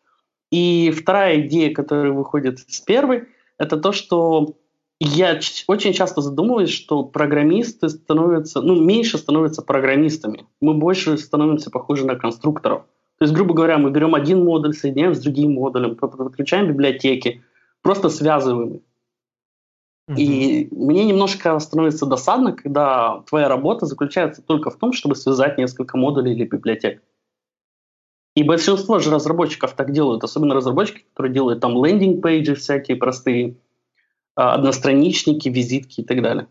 И 0.51 0.91
вторая 0.91 1.41
идея, 1.41 1.73
которая 1.73 2.11
выходит 2.11 2.59
с 2.59 2.79
первой, 2.79 3.25
это 3.57 3.77
то, 3.77 3.91
что 3.91 4.55
я 4.99 5.39
очень 5.67 5.93
часто 5.93 6.21
задумываюсь, 6.21 6.71
что 6.71 7.03
программисты 7.03 7.89
становятся, 7.89 8.61
ну, 8.61 8.81
меньше 8.81 9.17
становятся 9.17 9.61
программистами. 9.61 10.45
Мы 10.61 10.73
больше 10.73 11.17
становимся 11.17 11.69
похожи 11.69 12.05
на 12.05 12.15
конструкторов. 12.15 12.83
То 13.19 13.25
есть, 13.25 13.33
грубо 13.33 13.53
говоря, 13.53 13.77
мы 13.77 13.91
берем 13.91 14.15
один 14.15 14.43
модуль, 14.43 14.73
соединяем 14.73 15.13
с 15.13 15.19
другим 15.19 15.53
модулем, 15.53 15.95
подключаем 15.95 16.67
библиотеки, 16.67 17.43
просто 17.81 18.09
связываем 18.09 18.81
Mm-hmm. 20.09 20.15
И 20.15 20.67
мне 20.71 21.05
немножко 21.05 21.59
становится 21.59 22.05
досадно, 22.05 22.53
когда 22.53 23.23
твоя 23.27 23.49
работа 23.49 23.85
заключается 23.85 24.41
только 24.41 24.69
в 24.69 24.77
том, 24.77 24.93
чтобы 24.93 25.15
связать 25.15 25.57
несколько 25.57 25.97
модулей 25.97 26.33
или 26.33 26.45
библиотек. 26.45 27.01
И 28.37 28.43
большинство 28.43 28.99
же 28.99 29.09
разработчиков 29.09 29.73
так 29.73 29.91
делают, 29.91 30.23
особенно 30.23 30.53
разработчики, 30.53 31.03
которые 31.09 31.33
делают 31.33 31.59
там 31.59 31.83
лендинг-пейджи 31.83 32.53
всякие 32.53 32.95
простые, 32.95 33.55
а, 34.35 34.53
одностраничники, 34.53 35.49
визитки 35.49 36.01
и 36.01 36.03
так 36.03 36.21
далее. 36.21 36.47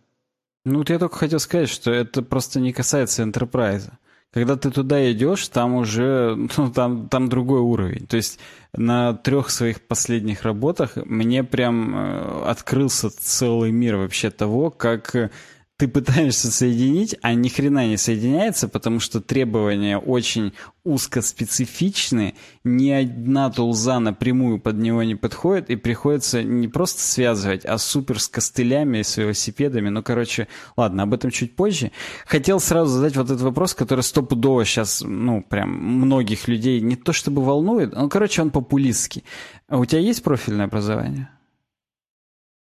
Ну, 0.64 0.78
вот 0.78 0.90
я 0.90 0.98
только 0.98 1.16
хотел 1.16 1.38
сказать, 1.38 1.68
что 1.68 1.92
это 1.92 2.22
просто 2.22 2.58
не 2.58 2.72
касается 2.72 3.22
enterprise. 3.22 3.88
Когда 4.32 4.56
ты 4.56 4.72
туда 4.72 5.12
идешь, 5.12 5.46
там 5.46 5.74
уже, 5.74 6.34
ну, 6.56 6.72
там, 6.72 7.08
там 7.08 7.28
другой 7.28 7.60
уровень. 7.60 8.08
То 8.08 8.16
есть 8.16 8.40
на 8.76 9.14
трех 9.14 9.50
своих 9.50 9.80
последних 9.80 10.42
работах 10.42 10.96
мне 10.96 11.44
прям 11.44 11.94
э, 11.94 12.42
открылся 12.46 13.10
целый 13.10 13.70
мир 13.70 13.94
вообще 13.94 14.30
того, 14.30 14.72
как 14.72 15.30
ты 15.78 15.88
пытаешься 15.88 16.50
соединить, 16.50 17.16
а 17.20 17.34
ни 17.34 17.48
хрена 17.48 17.86
не 17.86 17.98
соединяется, 17.98 18.66
потому 18.66 18.98
что 18.98 19.20
требования 19.20 19.98
очень 19.98 20.54
узкоспецифичны, 20.84 22.34
ни 22.64 22.90
одна 22.90 23.50
тулза 23.50 24.00
напрямую 24.00 24.58
под 24.58 24.78
него 24.78 25.02
не 25.02 25.16
подходит, 25.16 25.68
и 25.68 25.76
приходится 25.76 26.42
не 26.42 26.68
просто 26.68 27.02
связывать, 27.02 27.66
а 27.66 27.76
супер 27.76 28.20
с 28.20 28.28
костылями, 28.28 29.02
с 29.02 29.18
велосипедами. 29.18 29.90
Ну, 29.90 30.02
короче, 30.02 30.48
ладно, 30.78 31.02
об 31.02 31.12
этом 31.12 31.30
чуть 31.30 31.54
позже. 31.56 31.92
Хотел 32.26 32.58
сразу 32.58 32.92
задать 32.92 33.16
вот 33.16 33.26
этот 33.26 33.42
вопрос, 33.42 33.74
который 33.74 34.02
стопудово 34.02 34.64
сейчас, 34.64 35.02
ну, 35.04 35.42
прям 35.42 35.70
многих 35.70 36.48
людей 36.48 36.80
не 36.80 36.96
то 36.96 37.12
чтобы 37.12 37.44
волнует, 37.44 37.92
ну, 37.92 38.08
короче, 38.08 38.40
он 38.40 38.50
популистский. 38.50 39.24
А 39.68 39.76
у 39.76 39.84
тебя 39.84 40.00
есть 40.00 40.22
профильное 40.22 40.66
образование? 40.66 41.28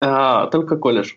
А, 0.02 0.48
только 0.48 0.78
колледж. 0.78 1.14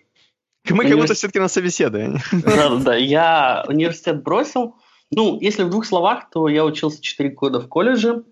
Мы 0.71 0.89
как 0.89 0.99
будто 0.99 1.15
все-таки 1.15 1.39
на 1.39 1.49
собеседовании. 1.49 2.21
Да, 2.33 2.77
да, 2.77 2.95
я 2.95 3.65
университет 3.69 4.23
бросил. 4.23 4.77
Ну, 5.11 5.39
если 5.41 5.63
в 5.63 5.71
двух 5.71 5.85
словах, 5.85 6.31
то 6.31 6.49
я 6.49 6.65
учился 6.65 7.03
4 7.03 7.31
года 7.31 7.61
в 7.61 7.69
колледже. 7.69 8.25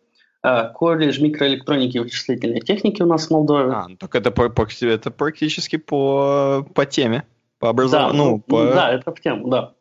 Э, 0.43 0.71
колледж 0.75 1.23
микроэлектроники 1.23 1.99
и 1.99 2.01
вычислительной 2.01 2.61
техники 2.61 3.03
у 3.03 3.07
нас 3.07 3.27
в 3.27 3.31
Молдове. 3.31 3.73
А, 3.73 3.87
ну, 3.89 3.97
так 3.97 4.15
это, 4.15 4.31
по, 4.31 4.49
по, 4.49 4.67
это 4.85 5.11
практически 5.11 5.77
по, 5.77 6.67
по 6.75 6.85
теме, 6.85 7.25
по 7.61 7.69
образованию. 7.69 8.13
Да, 8.13 8.29
ну, 8.29 8.41
по... 8.41 8.65
да, 8.65 8.91
это 8.93 9.13
в 9.13 9.21
тему, 9.21 9.49
да. 9.49 9.75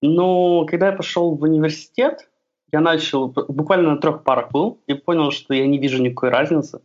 Но 0.00 0.64
когда 0.64 0.86
я 0.86 0.92
пошел 0.92 1.34
в 1.34 1.42
университет, 1.42 2.30
я 2.72 2.80
начал, 2.80 3.28
буквально 3.28 3.94
на 3.94 3.98
трех 3.98 4.24
парах 4.24 4.50
был, 4.50 4.80
и 4.86 4.94
понял, 4.94 5.30
что 5.30 5.52
я 5.52 5.66
не 5.66 5.78
вижу 5.78 6.02
никакой 6.02 6.30
разницы. 6.30 6.80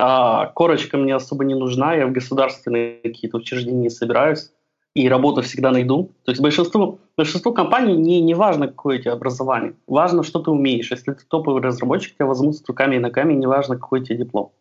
А 0.00 0.46
корочка 0.46 0.96
мне 0.96 1.12
особо 1.12 1.44
не 1.44 1.56
нужна, 1.56 1.94
я 1.94 2.06
в 2.06 2.12
государственные 2.12 3.00
какие-то 3.02 3.38
учреждения 3.38 3.80
не 3.80 3.90
собираюсь, 3.90 4.52
и 4.94 5.08
работу 5.08 5.42
всегда 5.42 5.72
найду. 5.72 6.12
То 6.24 6.30
есть 6.30 6.40
большинству, 6.40 7.00
большинству 7.16 7.52
компаний 7.52 7.96
не, 7.96 8.20
не 8.20 8.34
важно, 8.34 8.68
какое 8.68 9.00
у 9.00 9.02
тебя 9.02 9.12
образование, 9.14 9.74
важно, 9.88 10.22
что 10.22 10.38
ты 10.38 10.52
умеешь. 10.52 10.92
Если 10.92 11.12
ты 11.14 11.24
топовый 11.26 11.60
разработчик, 11.62 12.14
тебя 12.14 12.26
возьмут 12.26 12.56
с 12.56 12.64
руками 12.68 12.94
и 12.94 13.00
ногами, 13.00 13.34
не 13.34 13.48
важно, 13.48 13.74
какой 13.74 14.00
у 14.00 14.04
тебя 14.04 14.18
диплом. 14.18 14.52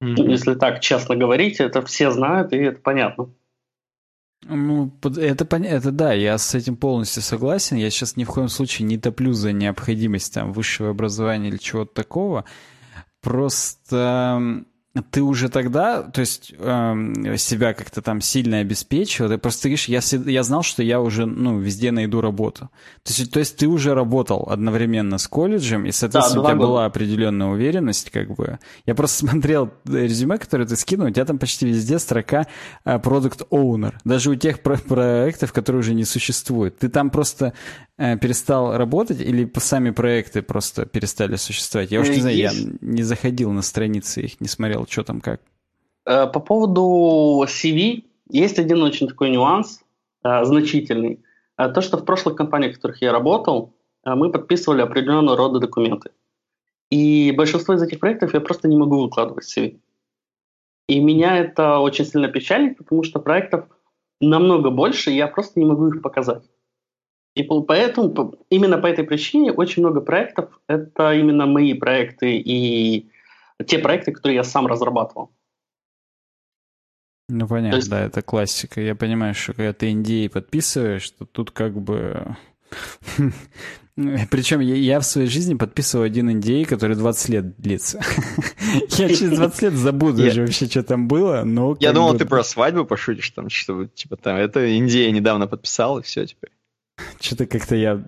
Mm-hmm. 0.00 0.30
Если 0.30 0.54
так 0.54 0.78
честно 0.78 1.16
говорить, 1.16 1.58
это 1.58 1.82
все 1.82 2.12
знают, 2.12 2.52
и 2.52 2.56
это 2.58 2.80
понятно. 2.80 3.30
Ну, 4.44 4.92
это, 5.02 5.56
это 5.56 5.90
да, 5.90 6.12
я 6.12 6.38
с 6.38 6.54
этим 6.54 6.76
полностью 6.76 7.20
согласен. 7.20 7.78
Я 7.78 7.90
сейчас 7.90 8.16
ни 8.16 8.22
в 8.22 8.28
коем 8.28 8.48
случае 8.48 8.86
не 8.86 8.96
топлю 8.96 9.32
за 9.32 9.50
необходимость 9.50 10.34
там, 10.34 10.52
высшего 10.52 10.90
образования 10.90 11.48
или 11.48 11.56
чего-то 11.56 11.94
такого. 11.94 12.44
Просто 13.24 14.64
ты 15.10 15.22
уже 15.22 15.48
тогда, 15.48 16.02
то 16.02 16.20
есть 16.20 16.54
э, 16.56 17.36
себя 17.36 17.74
как-то 17.74 18.00
там 18.00 18.20
сильно 18.20 18.58
обеспечивал, 18.58 19.28
ты 19.28 19.38
просто 19.38 19.68
говоришь, 19.68 19.88
я, 19.88 20.00
я 20.26 20.42
знал, 20.44 20.62
что 20.62 20.84
я 20.84 21.00
уже, 21.00 21.26
ну, 21.26 21.58
везде 21.58 21.90
найду 21.90 22.20
работу. 22.20 22.70
То 23.02 23.12
есть, 23.12 23.32
то 23.32 23.40
есть 23.40 23.56
ты 23.56 23.66
уже 23.66 23.92
работал 23.94 24.46
одновременно 24.48 25.18
с 25.18 25.26
колледжем, 25.26 25.84
и, 25.84 25.90
соответственно, 25.90 26.42
да, 26.42 26.48
у 26.48 26.50
тебя 26.52 26.56
года. 26.56 26.68
была 26.68 26.84
определенная 26.84 27.48
уверенность, 27.48 28.10
как 28.10 28.36
бы. 28.36 28.60
Я 28.86 28.94
просто 28.94 29.26
смотрел 29.26 29.70
резюме, 29.84 30.38
которое 30.38 30.66
ты 30.66 30.76
скинул, 30.76 31.08
у 31.08 31.10
тебя 31.10 31.24
там 31.24 31.38
почти 31.38 31.66
везде 31.66 31.98
строка 31.98 32.46
э, 32.84 32.98
Product 32.98 33.48
Owner, 33.50 33.94
даже 34.04 34.30
у 34.30 34.36
тех 34.36 34.60
про 34.60 34.76
проектов, 34.76 35.52
которые 35.52 35.80
уже 35.80 35.94
не 35.94 36.04
существуют. 36.04 36.78
Ты 36.78 36.88
там 36.88 37.10
просто 37.10 37.52
э, 37.93 37.93
перестал 37.96 38.76
работать 38.76 39.20
или 39.20 39.50
сами 39.58 39.90
проекты 39.90 40.42
просто 40.42 40.86
перестали 40.86 41.36
существовать? 41.36 41.90
Я 41.90 42.00
уж 42.00 42.08
не 42.08 42.20
знаю, 42.20 42.36
я 42.36 42.52
не 42.80 43.02
заходил 43.02 43.52
на 43.52 43.62
страницы 43.62 44.22
их, 44.22 44.40
не 44.40 44.48
смотрел, 44.48 44.86
что 44.88 45.04
там 45.04 45.20
как. 45.20 45.40
Э, 46.06 46.26
по 46.26 46.40
поводу 46.40 47.44
CV 47.46 48.04
есть 48.28 48.58
один 48.58 48.82
очень 48.82 49.08
такой 49.08 49.30
нюанс, 49.30 49.80
э, 50.22 50.44
значительный. 50.44 51.24
Э, 51.56 51.68
то, 51.68 51.80
что 51.80 51.96
в 51.96 52.04
прошлых 52.04 52.36
компаниях, 52.36 52.72
в 52.72 52.76
которых 52.76 53.02
я 53.02 53.12
работал, 53.12 53.74
мы 54.06 54.30
подписывали 54.30 54.82
определенного 54.82 55.34
рода 55.34 55.60
документы. 55.60 56.10
И 56.90 57.32
большинство 57.32 57.72
из 57.72 57.82
этих 57.82 58.00
проектов 58.00 58.34
я 58.34 58.40
просто 58.40 58.68
не 58.68 58.76
могу 58.76 59.02
выкладывать 59.02 59.44
в 59.44 59.58
CV. 59.58 59.80
И 60.88 61.00
меня 61.00 61.38
это 61.38 61.78
очень 61.78 62.04
сильно 62.04 62.28
печалит, 62.28 62.76
потому 62.76 63.02
что 63.02 63.18
проектов 63.18 63.64
намного 64.20 64.68
больше, 64.68 65.10
и 65.10 65.16
я 65.16 65.26
просто 65.26 65.58
не 65.58 65.64
могу 65.64 65.88
их 65.88 66.02
показать. 66.02 66.42
И 67.34 67.42
поэтому, 67.42 68.36
именно 68.48 68.78
по 68.78 68.86
этой 68.86 69.04
причине, 69.04 69.52
очень 69.52 69.82
много 69.82 70.00
проектов– 70.00 70.60
это 70.68 71.14
именно 71.14 71.46
мои 71.46 71.74
проекты 71.74 72.36
и 72.36 73.10
те 73.66 73.78
проекты, 73.78 74.12
которые 74.12 74.36
я 74.36 74.44
сам 74.44 74.66
разрабатывал. 74.66 75.30
Ну, 77.28 77.48
понятно, 77.48 77.76
есть... 77.76 77.90
да, 77.90 78.04
это 78.04 78.22
классика. 78.22 78.80
Я 78.80 78.94
понимаю, 78.94 79.34
что 79.34 79.54
когда 79.54 79.72
ты 79.72 79.90
NDA 79.90 80.28
подписываешь, 80.28 81.10
то 81.10 81.24
тут 81.24 81.50
как 81.50 81.74
бы 81.74 82.36
Причем 84.30 84.60
я, 84.60 84.74
я 84.74 85.00
в 85.00 85.04
своей 85.04 85.28
жизни 85.28 85.54
подписывал 85.54 86.04
один 86.04 86.28
NDA, 86.28 86.64
который 86.64 86.96
20 86.96 87.28
лет 87.28 87.56
длится. 87.56 88.00
я 88.90 89.08
через 89.08 89.38
20 89.38 89.62
лет 89.62 89.72
забуду 89.74 90.26
уже 90.26 90.42
вообще, 90.42 90.66
что 90.66 90.82
там 90.82 91.06
было, 91.06 91.42
но... 91.44 91.76
Я 91.78 91.92
думал, 91.92 92.16
ты 92.16 92.24
про 92.26 92.42
свадьбу 92.42 92.84
пошутишь, 92.84 93.30
там, 93.30 93.48
что 93.48 93.86
типа 93.86 94.16
там, 94.16 94.36
это 94.36 94.64
Индия 94.66 95.10
недавно 95.12 95.46
подписал, 95.46 96.00
и 96.00 96.02
все 96.02 96.26
теперь. 96.26 96.50
Что-то 97.20 97.46
как-то 97.46 97.74
я 97.74 98.04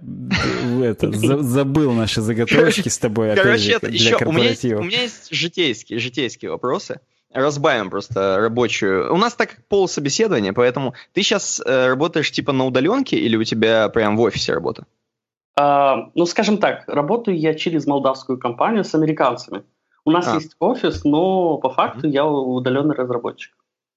это, 0.82 1.10
забыл 1.42 1.92
наши 1.92 2.20
заготовочки 2.20 2.88
с 2.88 2.98
тобой. 2.98 3.34
Короче, 3.34 3.72
это 3.72 3.88
еще 3.88 4.16
у 4.24 4.32
меня, 4.32 4.50
есть, 4.50 4.64
у 4.64 4.82
меня 4.82 5.02
есть 5.02 5.32
житейские, 5.32 5.98
житейские 5.98 6.50
вопросы. 6.50 7.00
Разбавим 7.32 7.90
просто 7.90 8.38
рабочую. 8.38 9.12
У 9.12 9.16
нас 9.16 9.34
так 9.34 9.50
как 9.50 9.66
пол 9.66 9.88
собеседования, 9.88 10.52
поэтому 10.52 10.94
ты 11.12 11.22
сейчас 11.22 11.60
э, 11.64 11.88
работаешь 11.88 12.30
типа 12.30 12.52
на 12.52 12.64
удаленке 12.64 13.16
или 13.18 13.36
у 13.36 13.44
тебя 13.44 13.88
прям 13.88 14.16
в 14.16 14.20
офисе 14.20 14.54
работа? 14.54 14.86
А, 15.58 16.10
ну, 16.14 16.24
скажем 16.26 16.58
так, 16.58 16.84
работаю 16.86 17.38
я 17.38 17.54
через 17.54 17.86
молдавскую 17.86 18.38
компанию 18.38 18.84
с 18.84 18.94
американцами. 18.94 19.64
У 20.04 20.10
нас 20.12 20.28
а. 20.28 20.34
есть 20.34 20.54
офис, 20.60 21.04
но 21.04 21.58
по 21.58 21.70
факту 21.70 22.06
mm-hmm. 22.06 22.12
я 22.12 22.26
удаленный 22.26 22.94
разработчик. 22.94 23.52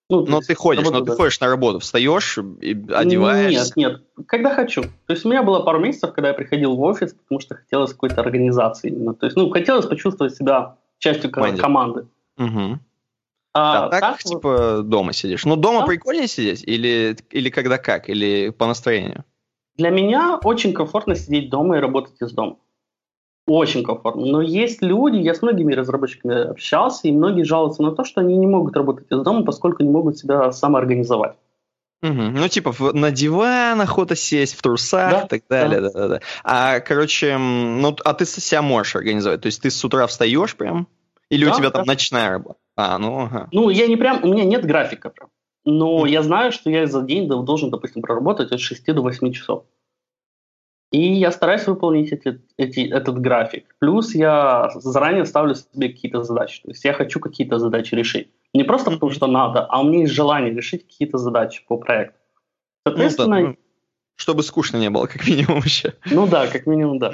Ну, 0.09 0.25
но 0.25 0.41
ты 0.41 0.55
ходишь, 0.55 0.89
но 0.89 1.01
ты 1.01 1.11
ходишь 1.11 1.39
на 1.39 1.47
работу, 1.47 1.79
встаешь 1.79 2.39
и 2.61 2.71
одеваешься? 2.91 3.73
Нет, 3.75 4.01
нет, 4.17 4.25
когда 4.27 4.55
хочу. 4.55 4.81
То 4.83 5.13
есть 5.13 5.23
у 5.23 5.29
меня 5.29 5.43
было 5.43 5.59
пару 5.59 5.79
месяцев, 5.79 6.13
когда 6.13 6.29
я 6.29 6.33
приходил 6.33 6.75
в 6.75 6.81
офис, 6.81 7.13
потому 7.13 7.39
что 7.39 7.55
хотелось 7.55 7.91
какой-то 7.91 8.19
организации 8.21 8.89
именно. 8.89 9.13
То 9.13 9.27
есть, 9.27 9.37
ну, 9.37 9.51
хотелось 9.51 9.85
почувствовать 9.85 10.35
себя 10.35 10.77
частью 10.97 11.29
Команде. 11.29 11.61
команды. 11.61 12.07
Угу. 12.37 12.79
А, 13.53 13.85
а 13.85 13.89
так, 13.89 14.01
так 14.01 14.23
типа, 14.23 14.77
вот... 14.77 14.89
дома 14.89 15.13
сидишь? 15.13 15.45
Ну, 15.45 15.55
дома 15.55 15.81
да? 15.81 15.85
прикольнее 15.85 16.27
сидеть? 16.27 16.63
Или, 16.63 17.15
или 17.29 17.49
когда 17.49 17.77
как? 17.77 18.09
Или 18.09 18.49
по 18.49 18.65
настроению? 18.65 19.25
Для 19.75 19.91
меня 19.91 20.39
очень 20.43 20.73
комфортно 20.73 21.15
сидеть 21.15 21.49
дома 21.51 21.77
и 21.77 21.79
работать 21.79 22.19
из 22.19 22.31
дома 22.31 22.57
очень 23.47 23.83
комфортно. 23.83 24.25
Но 24.25 24.41
есть 24.41 24.81
люди, 24.81 25.17
я 25.17 25.33
с 25.33 25.41
многими 25.41 25.73
разработчиками 25.73 26.49
общался, 26.49 27.07
и 27.07 27.11
многие 27.11 27.43
жалуются 27.43 27.81
на 27.81 27.91
то, 27.91 28.03
что 28.03 28.21
они 28.21 28.37
не 28.37 28.47
могут 28.47 28.75
работать 28.75 29.07
из 29.09 29.21
дома, 29.21 29.43
поскольку 29.43 29.83
не 29.83 29.89
могут 29.89 30.17
себя 30.17 30.51
самоорганизовать. 30.51 31.35
Угу. 32.01 32.13
Ну, 32.13 32.47
типа, 32.47 32.73
на 32.93 33.11
диван 33.11 33.81
охота 33.81 34.15
сесть, 34.15 34.55
в 34.55 34.61
трусах 34.61 35.11
да, 35.11 35.21
и 35.21 35.27
так 35.27 35.41
далее. 35.49 35.81
Да. 35.81 35.89
Да, 35.89 35.99
да, 35.99 36.07
да. 36.07 36.19
А, 36.43 36.79
короче, 36.79 37.37
ну, 37.37 37.95
а 38.05 38.13
ты 38.13 38.25
себя 38.25 38.61
можешь 38.61 38.95
организовать? 38.95 39.41
То 39.41 39.47
есть 39.47 39.61
ты 39.61 39.69
с 39.69 39.83
утра 39.83 40.07
встаешь 40.07 40.55
прям? 40.55 40.87
Или 41.29 41.45
да, 41.45 41.51
у 41.51 41.57
тебя 41.57 41.69
там 41.71 41.85
да. 41.85 41.91
ночная 41.91 42.29
работа? 42.29 42.59
А, 42.75 42.97
ну, 42.97 43.23
ага. 43.23 43.49
Ну, 43.51 43.69
я 43.69 43.87
не 43.87 43.97
прям, 43.97 44.23
у 44.23 44.27
меня 44.27 44.45
нет 44.45 44.65
графика 44.65 45.09
прям. 45.09 45.29
Но 45.65 46.05
mm. 46.05 46.09
я 46.09 46.23
знаю, 46.23 46.51
что 46.51 46.69
я 46.69 46.87
за 46.87 47.01
день 47.01 47.27
должен, 47.27 47.69
допустим, 47.69 48.01
проработать 48.01 48.51
от 48.51 48.59
6 48.61 48.85
до 48.85 49.01
8 49.01 49.33
часов. 49.33 49.65
И 50.91 51.13
я 51.13 51.31
стараюсь 51.31 51.67
выполнить 51.67 52.11
эти, 52.11 52.41
эти, 52.57 52.79
этот 52.79 53.19
график. 53.19 53.75
Плюс 53.79 54.15
я 54.15 54.71
заранее 54.75 55.25
ставлю 55.25 55.53
себе 55.53 55.89
какие-то 55.89 56.23
задачи. 56.23 56.61
То 56.63 56.69
есть 56.69 56.83
я 56.83 56.93
хочу 56.93 57.19
какие-то 57.19 57.59
задачи 57.59 57.93
решить. 57.93 58.29
Не 58.53 58.63
просто 58.63 58.91
потому, 58.91 59.11
что 59.11 59.27
надо, 59.27 59.65
а 59.65 59.81
у 59.81 59.83
меня 59.83 60.01
есть 60.01 60.13
желание 60.13 60.51
решить 60.51 60.87
какие-то 60.87 61.19
задачи 61.19 61.63
по 61.67 61.77
проекту. 61.77 62.17
Соответственно, 62.87 63.39
ну, 63.39 63.47
да, 63.47 63.55
чтобы 64.19 64.43
скучно 64.43 64.75
не 64.75 64.89
было, 64.89 65.05
как 65.05 65.25
минимум 65.27 65.61
еще. 65.63 65.93
Ну 66.05 66.27
да, 66.27 66.47
как 66.47 66.67
минимум, 66.67 66.99
да. 66.99 67.11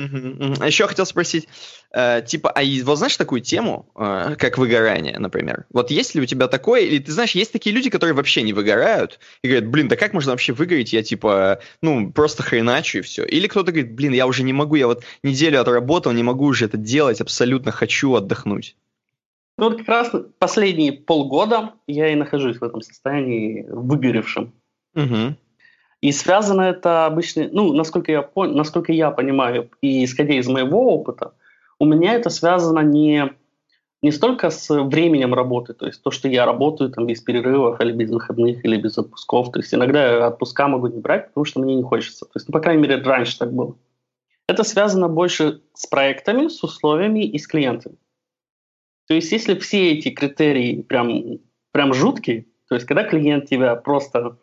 А 0.60 0.66
еще 0.66 0.88
хотел 0.88 1.06
спросить, 1.06 1.47
э, 1.91 2.24
типа, 2.26 2.49
а 2.49 2.62
вот 2.84 2.97
знаешь 2.97 3.16
такую 3.16 3.41
тему, 3.41 3.88
э, 3.95 4.36
как 4.38 4.58
выгорание, 4.58 5.20
например? 5.20 5.68
Вот 5.72 5.91
есть 5.91 6.16
ли 6.16 6.22
у 6.22 6.26
тебя 6.26 6.47
такое, 6.47 6.82
или 6.82 6.97
ты 6.97 7.12
знаешь, 7.12 7.32
есть 7.32 7.53
такие 7.53 7.76
люди, 7.76 7.91
которые 7.91 8.16
вообще 8.16 8.41
не 8.41 8.53
выгорают, 8.53 9.20
и 9.43 9.47
говорят, 9.47 9.70
блин, 9.70 9.88
да 9.88 9.95
как 9.95 10.14
можно 10.14 10.32
вообще 10.32 10.53
выгореть, 10.53 10.93
я 10.93 11.03
типа, 11.03 11.60
ну, 11.82 12.12
просто 12.12 12.41
хреначу 12.41 12.97
и 12.97 13.01
все. 13.01 13.24
Или 13.24 13.45
кто-то 13.45 13.72
говорит, 13.72 13.93
блин, 13.93 14.14
я 14.14 14.26
уже 14.26 14.41
не 14.41 14.53
могу, 14.53 14.74
я 14.74 14.88
вот 14.88 15.03
неделю 15.22 15.62
отработал, 15.62 16.12
не 16.12 16.24
могу 16.24 16.45
уже 16.45 16.66
это 16.66 16.78
делать, 16.78 17.22
абсолютно 17.22 17.72
хочу 17.72 18.16
отдохнуть. 18.16 18.76
Ну 19.60 19.70
вот 19.70 19.78
как 19.78 19.88
раз 19.88 20.12
последние 20.39 20.91
полгода 20.91 21.76
я 21.88 22.12
и 22.12 22.16
нахожусь 22.16 22.58
в 22.58 22.64
этом 22.64 22.82
состоянии 22.82 23.64
выгоревшем. 23.70 24.51
Угу. 24.95 25.36
И 26.02 26.12
связано 26.12 26.62
это 26.62 27.06
обычно, 27.06 27.50
ну, 27.52 27.74
насколько 27.74 28.12
я, 28.12 28.30
насколько 28.36 28.91
я 28.91 29.12
понимаю, 29.12 29.70
и 29.82 30.04
исходя 30.04 30.36
из 30.36 30.48
моего 30.48 30.93
опыта, 30.93 31.34
у 31.80 31.86
меня 31.86 32.14
это 32.14 32.30
связано 32.30 32.80
не, 32.80 33.34
не 34.02 34.12
столько 34.12 34.50
с 34.50 34.70
временем 34.70 35.34
работы, 35.34 35.74
то 35.74 35.88
есть 35.88 36.04
то, 36.04 36.12
что 36.12 36.28
я 36.28 36.46
работаю 36.46 36.91
там 36.91 37.08
без 37.08 37.22
перерывов 37.22 37.82
или 37.82 37.91
без 37.91 38.12
выходных, 38.12 38.64
или 38.64 38.78
без 38.78 38.98
отпусков. 38.98 39.52
То 39.52 39.60
есть 39.60 39.74
иногда 39.74 40.06
я 40.06 40.28
отпуска 40.28 40.68
могу 40.68 40.88
не 40.88 41.00
брать, 41.00 41.28
потому 41.30 41.46
что 41.46 41.60
мне 41.60 41.76
не 41.76 41.84
хочется. 41.84 42.26
То 42.26 42.32
есть, 42.36 42.48
ну, 42.48 42.54
по 42.54 42.60
крайней 42.60 42.84
мере, 42.84 43.02
раньше 43.02 43.38
так 43.39 43.52
было. 43.52 43.76
Это 44.48 44.64
связано 44.64 45.10
больше 45.10 45.62
с 45.74 45.88
проектами, 45.88 46.50
с 46.50 46.64
условиями 46.64 47.26
и 47.26 47.39
с 47.39 47.48
клиентами. 47.48 47.98
То 49.08 49.14
есть 49.14 49.32
если 49.32 49.58
все 49.58 49.93
эти 49.93 50.10
критерии 50.10 50.82
прям, 50.82 51.39
прям 51.72 51.93
жуткие, 51.93 52.46
то 52.68 52.76
есть 52.76 52.88
когда 52.88 53.04
клиент 53.04 53.48
тебя 53.48 53.76
просто 53.76 54.38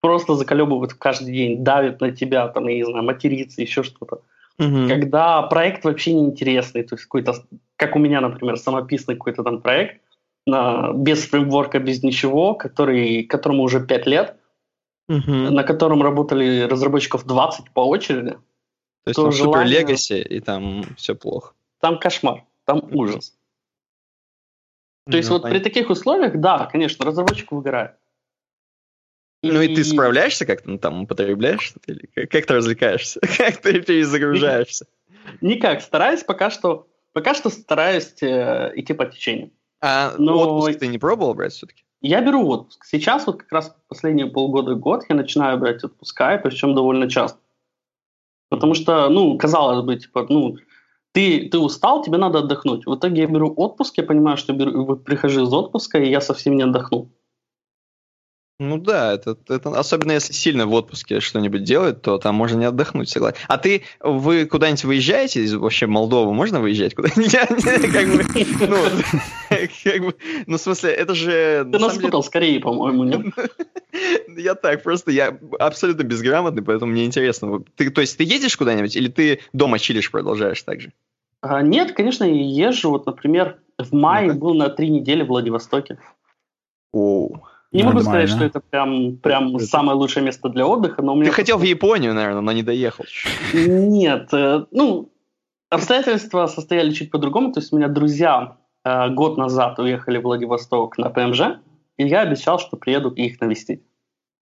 просто 0.00 0.34
заколебывают 0.34 0.94
каждый 0.94 1.32
день, 1.32 1.64
давят 1.64 2.00
на 2.00 2.12
тебя, 2.12 2.48
там, 2.48 2.68
я 2.68 2.76
не 2.76 2.84
знаю, 2.84 3.04
материться, 3.04 3.60
еще 3.60 3.82
что-то. 3.82 4.22
Угу. 4.58 4.88
Когда 4.88 5.42
проект 5.42 5.84
вообще 5.84 6.12
неинтересный, 6.14 6.82
то 6.82 6.94
есть 6.94 7.04
какой-то, 7.04 7.34
как 7.76 7.96
у 7.96 7.98
меня, 7.98 8.20
например, 8.20 8.56
самописный 8.58 9.14
какой-то 9.14 9.44
там 9.44 9.60
проект, 9.60 10.00
на, 10.46 10.92
без 10.92 11.28
фреймворка, 11.28 11.78
без 11.78 12.02
ничего, 12.02 12.54
который, 12.54 13.24
которому 13.24 13.62
уже 13.62 13.84
5 13.84 14.06
лет, 14.06 14.36
угу. 15.08 15.30
на 15.30 15.62
котором 15.62 16.02
работали 16.02 16.62
разработчиков 16.62 17.24
20 17.24 17.70
по 17.70 17.86
очереди. 17.86 18.32
То 19.04 19.10
есть 19.10 19.16
то 19.16 19.22
там 19.22 19.32
желание... 19.32 19.68
супер 19.68 19.80
легаси, 19.80 20.20
и 20.20 20.40
там 20.40 20.84
все 20.96 21.14
плохо. 21.14 21.54
Там 21.80 21.98
кошмар, 21.98 22.44
там 22.64 22.82
ужас. 22.92 23.34
То 25.10 25.16
есть 25.16 25.28
ну, 25.28 25.36
вот 25.36 25.42
понятно. 25.42 25.60
при 25.60 25.70
таких 25.70 25.90
условиях, 25.90 26.36
да, 26.36 26.66
конечно, 26.66 27.06
разработчик 27.06 27.52
выгорает. 27.52 27.92
Ну 29.42 29.60
и 29.62 29.74
ты 29.74 29.84
справляешься 29.84 30.46
как-то, 30.46 30.70
ну 30.70 30.78
там 30.78 31.02
употребляешь 31.02 31.62
что-то, 31.62 31.92
или 31.92 32.06
как, 32.14 32.30
как 32.30 32.46
ты 32.46 32.54
развлекаешься, 32.54 33.20
как 33.38 33.58
ты 33.58 33.80
перезагружаешься? 33.80 34.86
Никак, 35.40 35.80
стараюсь 35.80 36.24
пока 36.24 36.50
что, 36.50 36.88
пока 37.12 37.34
что 37.34 37.50
стараюсь 37.50 38.14
э, 38.22 38.72
идти 38.74 38.94
по 38.94 39.06
течению. 39.06 39.52
А 39.80 40.14
Но... 40.18 40.58
отпуск 40.58 40.80
ты 40.80 40.88
не 40.88 40.98
пробовал 40.98 41.34
брать 41.34 41.52
все-таки? 41.52 41.84
Я 42.00 42.20
беру 42.20 42.46
отпуск. 42.48 42.84
Сейчас 42.84 43.26
вот 43.26 43.38
как 43.42 43.52
раз 43.52 43.76
последние 43.88 44.26
полгода, 44.26 44.74
год 44.74 45.04
я 45.08 45.16
начинаю 45.16 45.58
брать 45.58 45.82
отпуска, 45.82 46.34
и 46.34 46.42
причем 46.42 46.74
довольно 46.74 47.08
часто. 47.10 47.38
Потому 48.50 48.74
что, 48.74 49.08
ну, 49.08 49.36
казалось 49.36 49.84
бы, 49.84 49.96
типа, 49.96 50.26
ну, 50.28 50.56
ты, 51.12 51.48
ты 51.48 51.58
устал, 51.58 52.02
тебе 52.02 52.18
надо 52.18 52.38
отдохнуть. 52.38 52.86
В 52.86 52.94
итоге 52.94 53.22
я 53.22 53.26
беру 53.26 53.52
отпуск, 53.56 53.98
я 53.98 54.04
понимаю, 54.04 54.36
что 54.36 54.52
беру, 54.52 54.96
прихожу 54.96 55.44
из 55.44 55.52
отпуска, 55.52 55.98
и 55.98 56.08
я 56.08 56.20
совсем 56.20 56.56
не 56.56 56.62
отдохнул. 56.62 57.10
Ну 58.60 58.76
да, 58.76 59.14
это, 59.14 59.36
это 59.48 59.70
особенно 59.78 60.12
если 60.12 60.32
сильно 60.32 60.66
в 60.66 60.72
отпуске 60.72 61.20
что-нибудь 61.20 61.62
делать, 61.62 62.02
то 62.02 62.18
там 62.18 62.34
можно 62.34 62.58
не 62.58 62.64
отдохнуть, 62.64 63.08
согласен. 63.08 63.38
А 63.46 63.56
ты, 63.56 63.84
вы 64.00 64.46
куда-нибудь 64.46 64.82
выезжаете 64.82 65.44
из 65.44 65.54
вообще 65.54 65.86
Молдовы? 65.86 66.34
Можно 66.34 66.60
выезжать 66.60 66.96
куда-нибудь? 66.96 67.36
Ну, 68.68 68.76
ну, 70.46 70.56
в 70.56 70.60
смысле, 70.60 70.90
это 70.90 71.14
же... 71.14 71.68
Ты 71.70 71.78
нас 71.78 71.98
путал 71.98 72.24
скорее, 72.24 72.58
по-моему, 72.58 73.04
нет? 73.04 73.26
Я 74.36 74.54
так, 74.54 74.82
просто 74.82 75.10
я 75.10 75.38
абсолютно 75.58 76.02
безграмотный, 76.02 76.62
поэтому 76.62 76.92
мне 76.92 77.04
интересно. 77.04 77.64
Ты, 77.76 77.90
то 77.90 78.00
есть 78.00 78.16
ты 78.18 78.24
едешь 78.24 78.56
куда-нибудь 78.56 78.94
или 78.94 79.08
ты 79.08 79.40
дома 79.52 79.78
чилишь, 79.78 80.10
продолжаешь 80.10 80.62
так 80.62 80.80
же? 80.80 80.92
А, 81.40 81.62
нет, 81.62 81.92
конечно, 81.92 82.24
я 82.24 82.68
езжу. 82.68 82.90
Вот, 82.90 83.06
например, 83.06 83.58
в 83.78 83.92
мае 83.92 84.32
был 84.32 84.54
на 84.54 84.68
три 84.68 84.90
недели 84.90 85.22
в 85.22 85.28
Владивостоке. 85.28 85.98
Оу. 86.92 87.42
Не 87.70 87.82
Нормально. 87.82 88.10
могу 88.10 88.10
сказать, 88.10 88.30
что 88.30 88.44
это 88.44 88.60
прям, 88.60 89.16
прям 89.18 89.56
это... 89.56 89.66
самое 89.66 89.96
лучшее 89.98 90.24
место 90.24 90.48
для 90.48 90.66
отдыха, 90.66 91.02
но 91.02 91.12
у 91.12 91.16
меня... 91.16 91.26
Ты 91.26 91.36
хотел 91.36 91.58
в 91.58 91.62
Японию, 91.62 92.14
наверное, 92.14 92.40
но 92.40 92.52
не 92.52 92.62
доехал. 92.62 93.04
Нет, 93.52 94.32
э, 94.32 94.64
ну, 94.70 95.12
обстоятельства 95.68 96.46
состояли 96.46 96.92
чуть 96.92 97.10
по-другому. 97.10 97.52
То 97.52 97.60
есть 97.60 97.72
у 97.72 97.76
меня 97.76 97.88
друзья 97.88 98.56
э, 98.84 99.10
год 99.10 99.36
назад 99.36 99.78
уехали 99.78 100.16
в 100.16 100.22
Владивосток 100.22 100.96
на 100.96 101.10
ПМЖ, 101.10 101.58
и 101.98 102.06
я 102.06 102.22
обещал, 102.22 102.58
что 102.58 102.78
приеду 102.78 103.10
их 103.10 103.38
навестить. 103.40 103.82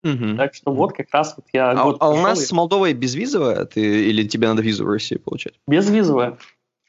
Угу. 0.04 0.38
Так 0.38 0.54
что 0.54 0.72
вот 0.72 0.94
как 0.94 1.08
раз 1.12 1.34
вот 1.38 1.48
я 1.54 1.72
а, 1.72 1.84
год 1.84 1.98
А 2.00 2.10
у 2.10 2.18
нас 2.18 2.42
и... 2.42 2.46
с 2.46 2.52
Молдовой 2.52 2.94
безвизовая? 2.94 3.66
Ты, 3.66 4.10
или 4.10 4.28
тебе 4.28 4.48
надо 4.48 4.62
визу 4.62 4.86
в 4.86 4.90
Россию 4.90 5.22
получать? 5.22 5.60
Безвизовая. 5.68 6.38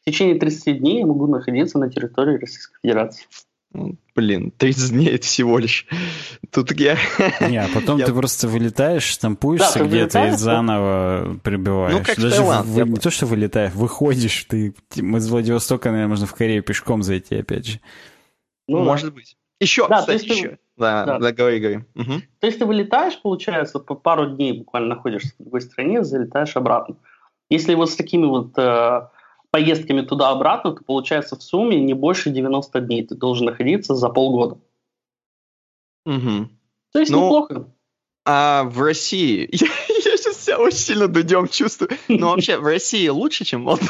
В 0.03 0.05
течение 0.05 0.39
30 0.39 0.79
дней 0.79 1.01
я 1.01 1.07
могу 1.07 1.27
находиться 1.27 1.79
на 1.79 1.91
территории 1.91 2.39
Российской 2.39 2.77
Федерации. 2.83 3.25
Ну, 3.73 3.97
блин, 4.17 4.51
30 4.51 4.91
дней 4.91 5.09
это 5.09 5.27
всего 5.27 5.59
лишь. 5.59 5.87
Тут 6.51 6.73
я... 6.81 6.97
Не, 7.41 7.59
а 7.59 7.69
потом 7.73 7.99
я... 7.99 8.07
ты 8.07 8.15
просто 8.15 8.49
вылетаешь, 8.49 9.03
штампуешься 9.03 9.81
да, 9.81 9.85
где-то 9.85 10.27
и 10.27 10.31
заново 10.31 11.39
прибываешь. 11.45 11.99
Ну, 11.99 12.03
как 12.03 12.17
Даже 12.19 12.37
Таиланд. 12.37 12.67
В... 12.67 12.89
Не 12.89 12.97
то, 12.97 13.11
что 13.11 13.27
вылетаешь, 13.27 13.75
выходишь, 13.75 14.45
ты 14.49 14.75
из 14.95 15.29
Владивостока, 15.29 15.91
наверное, 15.91 16.11
можно 16.11 16.27
в 16.27 16.35
Корею 16.35 16.63
пешком 16.63 17.03
зайти, 17.03 17.37
опять 17.37 17.67
же. 17.67 17.81
Ну, 18.67 18.85
Может 18.85 19.15
быть. 19.15 19.37
Еще, 19.61 19.89
да, 19.89 20.01
кстати, 20.01 20.25
еще. 20.25 20.49
Ты... 20.49 20.59
Да, 20.77 21.05
да, 21.05 21.19
да, 21.19 21.33
говори, 21.33 21.59
говори. 21.59 21.77
Угу. 21.97 22.13
То 22.41 22.47
есть 22.47 22.59
ты 22.61 22.65
вылетаешь, 22.65 23.21
получается, 23.21 23.81
по 23.81 23.97
пару 23.97 24.37
дней 24.37 24.53
буквально 24.53 24.95
находишься 24.95 25.35
в 25.39 25.43
другой 25.43 25.61
стране, 25.61 26.05
залетаешь 26.05 26.57
обратно. 26.57 26.97
Если 27.51 27.75
вот 27.75 27.91
с 27.91 27.97
такими 27.97 28.27
вот 28.27 28.57
э, 28.57 29.09
поездками 29.51 30.03
туда-обратно, 30.03 30.73
то 30.73 30.85
получается 30.85 31.37
в 31.37 31.43
сумме 31.43 31.81
не 31.81 31.95
больше 31.95 32.31
90 32.31 32.81
дней 32.81 33.07
ты 33.07 33.15
должен 33.15 33.47
находиться 33.47 33.95
за 33.95 34.09
полгода. 34.09 34.59
Угу. 36.05 36.49
То 36.93 36.99
есть 36.99 37.11
Ну, 37.11 37.27
неплохо. 37.27 37.73
А 38.25 38.65
в 38.65 38.81
России... 38.83 39.49
Я, 39.53 39.67
я 39.89 40.17
сейчас 40.17 40.45
себя 40.45 40.59
очень 40.59 40.79
сильно 40.79 41.09
дудем 41.09 41.49
чувствую. 41.49 41.91
Но 42.09 42.31
вообще 42.31 42.59
в 42.59 42.65
России 42.65 43.09
лучше, 43.09 43.45
чем 43.45 43.63
в 43.63 43.65
Молдове? 43.65 43.89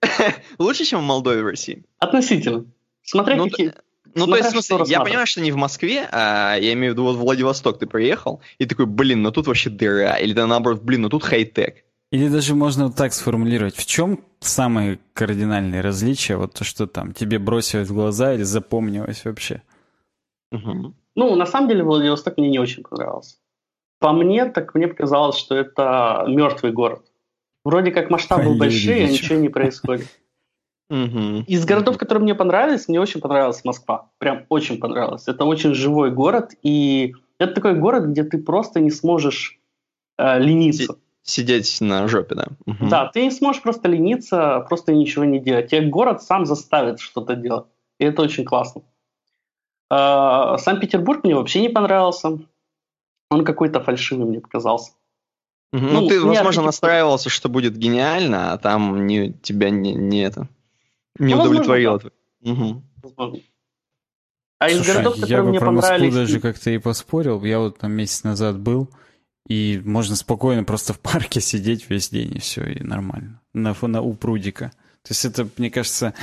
Лучше, 0.58 0.84
чем 0.84 1.00
в 1.00 1.04
Молдове 1.04 1.42
в 1.42 1.46
России? 1.46 1.84
Относительно. 1.98 2.66
Смотря 3.02 3.36
Ну, 3.36 3.48
какие... 3.48 3.72
Ну, 4.14 4.26
то 4.26 4.36
Смотря 4.36 4.36
есть, 4.36 4.48
в 4.48 4.62
что 4.62 4.76
смысле, 4.76 4.92
я 4.92 5.00
понимаю, 5.00 5.26
что 5.26 5.40
не 5.40 5.50
в 5.50 5.56
Москве, 5.56 6.08
а 6.12 6.56
я 6.56 6.72
имею 6.74 6.92
в 6.92 6.94
виду 6.94 7.04
вот 7.04 7.16
в 7.16 7.20
Владивосток 7.20 7.80
ты 7.80 7.86
приехал, 7.86 8.40
и 8.58 8.66
такой, 8.66 8.86
блин, 8.86 9.22
ну 9.22 9.32
тут 9.32 9.48
вообще 9.48 9.70
дыра. 9.70 10.14
Или 10.18 10.32
да 10.32 10.46
наоборот, 10.46 10.82
блин, 10.82 11.02
ну 11.02 11.08
тут 11.08 11.24
хай-тек. 11.24 11.84
Или 12.14 12.28
даже 12.28 12.54
можно 12.54 12.84
вот 12.84 12.94
так 12.94 13.12
сформулировать. 13.12 13.74
В 13.74 13.86
чем 13.86 14.20
самые 14.38 15.00
кардинальные 15.14 15.80
различия? 15.80 16.36
Вот 16.36 16.54
то, 16.54 16.62
что 16.62 16.86
там 16.86 17.12
тебе 17.12 17.40
бросилось 17.40 17.88
в 17.88 17.94
глаза 17.94 18.34
или 18.34 18.44
запомнилось 18.44 19.24
вообще? 19.24 19.62
Мгм. 20.52 20.94
Ну, 21.16 21.34
на 21.34 21.44
самом 21.44 21.68
деле, 21.68 21.82
Владивосток 21.82 22.38
мне 22.38 22.50
не 22.50 22.60
очень 22.60 22.84
понравился. 22.84 23.38
По 23.98 24.12
мне, 24.12 24.44
так 24.44 24.76
мне 24.76 24.86
показалось, 24.86 25.36
что 25.36 25.56
это 25.56 26.24
мертвый 26.28 26.70
город. 26.70 27.02
Вроде 27.64 27.90
как 27.90 28.10
масштабы 28.10 28.50
Ой, 28.50 28.58
большие, 28.58 29.06
а 29.06 29.10
ничего 29.10 29.40
не 29.40 29.48
происходит. 29.48 30.06
Из 30.90 31.64
городов, 31.64 31.98
которые 31.98 32.22
мне 32.22 32.36
понравились, 32.36 32.86
мне 32.86 33.00
очень 33.00 33.20
понравилась 33.20 33.64
Москва. 33.64 34.10
Прям 34.18 34.46
очень 34.50 34.78
понравилась. 34.78 35.26
Это 35.26 35.44
очень 35.46 35.74
живой 35.74 36.12
город, 36.12 36.52
и 36.62 37.16
это 37.38 37.54
такой 37.54 37.74
город, 37.74 38.04
где 38.04 38.22
ты 38.22 38.38
просто 38.38 38.78
не 38.78 38.92
сможешь 38.92 39.58
э, 40.16 40.38
лениться. 40.38 40.96
Сидеть 41.24 41.80
на 41.80 42.06
жопе, 42.06 42.34
да. 42.34 42.46
Мгм. 42.66 42.88
Да, 42.90 43.06
ты 43.06 43.24
не 43.24 43.30
сможешь 43.30 43.62
просто 43.62 43.88
лениться, 43.88 44.64
просто 44.68 44.92
ничего 44.92 45.24
не 45.24 45.40
делать. 45.40 45.70
Тебе 45.70 45.88
город 45.88 46.22
сам 46.22 46.44
заставит 46.44 47.00
что-то 47.00 47.34
делать. 47.34 47.64
И 47.98 48.04
это 48.04 48.20
очень 48.20 48.44
классно. 48.44 48.82
Э, 49.90 50.56
Санкт-Петербург 50.58 51.24
мне 51.24 51.34
вообще 51.34 51.62
не 51.62 51.70
понравился. 51.70 52.38
Он 53.30 53.44
какой-то 53.44 53.80
фальшивый 53.80 54.26
мне 54.26 54.40
показался. 54.40 54.92
Мгм. 55.72 55.86
ну, 55.92 56.00
Ну, 56.02 56.08
ты, 56.08 56.20
возможно, 56.20 56.62
настраивался, 56.62 57.30
что 57.30 57.48
будет 57.48 57.76
гениально, 57.76 58.52
а 58.52 58.58
там 58.58 59.06
не, 59.06 59.32
тебя 59.32 59.70
не, 59.70 59.94
не 59.94 60.20
это 60.20 60.48
не 61.18 61.32
Ну, 61.32 61.38
возможно, 61.38 61.62
удовлетворило. 61.62 62.00
Мгм. 62.42 62.82
Возможно. 63.02 63.38
А 64.58 64.68
из 64.68 64.76
Слушай, 64.76 64.92
городов, 64.92 65.16
я 65.16 65.20
которые 65.22 65.42
бы 65.42 65.50
мне 65.50 65.58
про 65.58 65.70
Москву 65.70 65.90
понравились... 65.90 66.14
даже 66.14 66.40
как-то 66.40 66.70
и 66.70 66.78
поспорил. 66.78 67.42
Я 67.44 67.58
вот 67.60 67.78
там 67.78 67.92
месяц 67.92 68.24
назад 68.24 68.58
был, 68.58 68.88
и 69.48 69.80
можно 69.84 70.16
спокойно 70.16 70.64
просто 70.64 70.92
в 70.92 71.00
парке 71.00 71.40
сидеть 71.40 71.88
весь 71.90 72.08
день, 72.08 72.36
и 72.36 72.38
все, 72.38 72.64
и 72.64 72.82
нормально. 72.82 73.40
На, 73.52 73.74
на 73.80 74.00
у 74.00 74.14
прудика. 74.14 74.72
То 75.02 75.10
есть 75.10 75.24
это, 75.26 75.46
мне 75.58 75.70
кажется, 75.70 76.14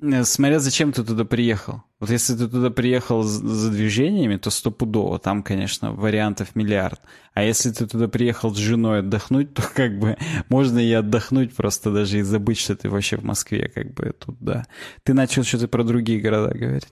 э, 0.00 0.24
смотря 0.24 0.58
зачем 0.58 0.92
ты 0.92 1.02
туда 1.02 1.24
приехал. 1.24 1.82
Вот 1.98 2.10
если 2.10 2.34
ты 2.34 2.48
туда 2.48 2.68
приехал 2.68 3.22
за 3.22 3.70
движениями, 3.70 4.36
то 4.36 4.50
стопудово. 4.50 5.18
Там, 5.18 5.42
конечно, 5.42 5.92
вариантов 5.92 6.54
миллиард. 6.54 7.00
А 7.32 7.42
если 7.42 7.70
ты 7.70 7.86
туда 7.86 8.08
приехал 8.08 8.54
с 8.54 8.58
женой 8.58 8.98
отдохнуть, 8.98 9.54
то 9.54 9.62
как 9.74 9.98
бы 9.98 10.18
можно 10.50 10.78
и 10.78 10.92
отдохнуть 10.92 11.56
просто 11.56 11.90
даже 11.90 12.18
и 12.18 12.22
забыть, 12.22 12.58
что 12.58 12.76
ты 12.76 12.90
вообще 12.90 13.16
в 13.16 13.24
Москве, 13.24 13.68
как 13.74 13.94
бы 13.94 14.12
тут, 14.12 14.36
да. 14.40 14.66
Ты 15.02 15.14
начал 15.14 15.44
что-то 15.44 15.68
про 15.68 15.82
другие 15.82 16.20
города 16.20 16.52
говорить. 16.54 16.88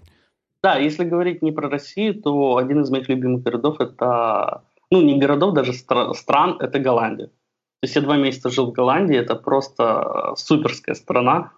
Да, 0.63 0.77
если 0.77 1.05
говорить 1.05 1.43
не 1.43 1.53
про 1.53 1.69
Россию, 1.69 2.23
то 2.23 2.57
один 2.57 2.81
из 2.81 2.89
моих 2.89 3.07
любимых 3.11 3.43
городов 3.43 3.81
это, 3.81 4.63
ну 4.95 5.03
не 5.03 5.19
городов, 5.19 5.55
даже 5.55 5.73
стра- 5.73 6.15
стран, 6.15 6.57
это 6.61 6.79
Голландия. 6.79 7.27
То 7.27 7.87
есть 7.87 7.97
я 7.97 8.03
два 8.03 8.17
месяца 8.17 8.49
жил 8.49 8.67
в 8.67 8.73
Голландии, 8.73 9.17
это 9.17 9.35
просто 9.35 10.35
суперская 10.37 10.95
страна. 10.95 11.53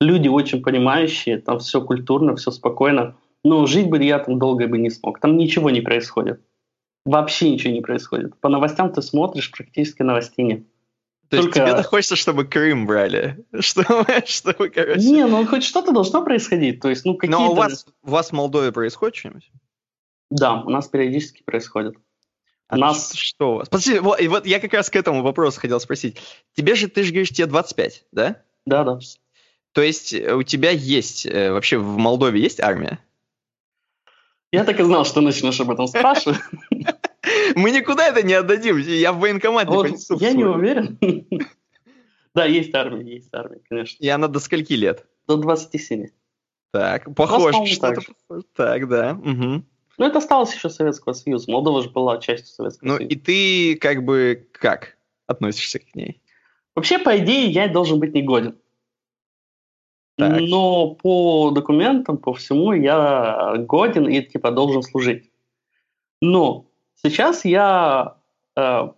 Люди 0.00 0.28
очень 0.28 0.62
понимающие, 0.62 1.38
там 1.38 1.60
все 1.60 1.80
культурно, 1.80 2.34
все 2.34 2.50
спокойно. 2.50 3.16
Но 3.44 3.66
жить 3.66 3.88
бы 3.88 4.02
я 4.02 4.18
там 4.18 4.38
долго 4.38 4.66
бы 4.66 4.78
не 4.78 4.90
смог. 4.90 5.20
Там 5.20 5.36
ничего 5.36 5.70
не 5.70 5.80
происходит. 5.80 6.40
Вообще 7.04 7.50
ничего 7.50 7.72
не 7.72 7.80
происходит. 7.80 8.38
По 8.40 8.48
новостям 8.48 8.92
ты 8.92 9.00
смотришь, 9.00 9.50
практически 9.50 10.02
новостей 10.02 10.44
нет. 10.44 10.66
То 11.28 11.36
есть 11.36 11.52
Только- 11.52 11.70
тебе 11.70 11.82
хочется, 11.82 12.16
чтобы 12.16 12.44
Крым 12.44 12.86
брали. 12.86 13.42
Чтобы, 13.60 14.06
чтобы 14.26 14.68
короче... 14.68 15.00
Не, 15.00 15.26
ну 15.26 15.46
хоть 15.46 15.64
что-то 15.64 15.92
должно 15.92 16.22
происходить. 16.24 16.80
То 16.80 16.90
есть, 16.90 17.06
ну 17.06 17.14
какие-то... 17.14 17.40
Но 17.40 17.52
у 17.52 17.54
вас, 17.54 17.86
у 18.02 18.10
вас 18.10 18.28
в 18.28 18.32
Молдове 18.32 18.72
происходит 18.72 19.16
что-нибудь? 19.16 19.50
Да, 20.30 20.62
у 20.62 20.70
нас 20.70 20.88
периодически 20.88 21.42
происходит. 21.42 21.96
А 22.72 22.78
нас 22.78 23.12
Что? 23.12 23.62
Подожди, 23.70 23.98
вот, 23.98 24.18
и 24.18 24.28
вот 24.28 24.46
я 24.46 24.58
как 24.58 24.72
раз 24.72 24.88
к 24.88 24.96
этому 24.96 25.22
вопросу 25.22 25.60
хотел 25.60 25.78
спросить. 25.78 26.16
Тебе 26.54 26.74
же, 26.74 26.88
ты 26.88 27.02
же 27.02 27.10
говоришь, 27.10 27.28
тебе 27.28 27.44
25, 27.44 28.06
да? 28.12 28.42
Да, 28.64 28.82
да. 28.82 28.98
То 29.72 29.82
есть 29.82 30.14
э, 30.14 30.34
у 30.34 30.42
тебя 30.42 30.70
есть, 30.70 31.26
э, 31.26 31.52
вообще 31.52 31.76
в 31.76 31.98
Молдове 31.98 32.40
есть 32.40 32.60
армия? 32.60 32.98
Я 34.52 34.64
так 34.64 34.80
и 34.80 34.84
знал, 34.84 35.04
что 35.04 35.20
начнешь 35.20 35.60
об 35.60 35.70
этом 35.70 35.86
спрашивать. 35.86 36.38
Мы 37.54 37.72
никуда 37.72 38.08
это 38.08 38.22
не 38.22 38.32
отдадим. 38.32 38.78
Я 38.78 39.12
в 39.12 39.18
военкомат 39.18 39.68
не 39.68 39.76
понесу. 39.76 40.16
я 40.18 40.32
не 40.32 40.44
уверен. 40.44 40.98
Да, 42.34 42.46
есть 42.46 42.74
армия, 42.74 43.16
есть 43.16 43.28
армия, 43.34 43.60
конечно. 43.68 44.02
И 44.02 44.08
она 44.08 44.26
до 44.26 44.40
скольки 44.40 44.72
лет? 44.72 45.04
До 45.28 45.36
27. 45.36 46.06
Так, 46.70 47.14
похоже, 47.14 47.66
что-то 47.66 48.00
так 48.56 48.88
да. 48.88 49.12
мгм. 49.12 49.66
Ну, 49.98 50.06
это 50.06 50.18
осталось 50.18 50.54
еще 50.54 50.70
Советского 50.70 51.12
Союза. 51.12 51.50
Молдова 51.50 51.82
же 51.82 51.90
была 51.90 52.18
частью 52.18 52.48
Советского 52.48 52.88
Ну 52.88 52.96
Союза. 52.96 53.12
и 53.14 53.16
ты 53.16 53.76
как 53.76 54.04
бы 54.04 54.48
как 54.52 54.96
относишься 55.26 55.78
к 55.78 55.94
ней? 55.94 56.20
Вообще, 56.74 56.98
по 56.98 57.18
идее, 57.18 57.50
я 57.50 57.68
должен 57.68 58.00
быть 58.00 58.14
негоден. 58.14 58.56
Так. 60.16 60.40
Но 60.40 60.94
по 60.94 61.50
документам, 61.50 62.18
по 62.18 62.32
всему, 62.34 62.72
я 62.72 63.54
годен 63.58 64.08
и 64.08 64.22
типа 64.22 64.50
должен 64.50 64.82
служить. 64.82 65.30
Но 66.20 66.66
сейчас 66.94 67.44
я 67.44 68.16
э, 68.56 68.88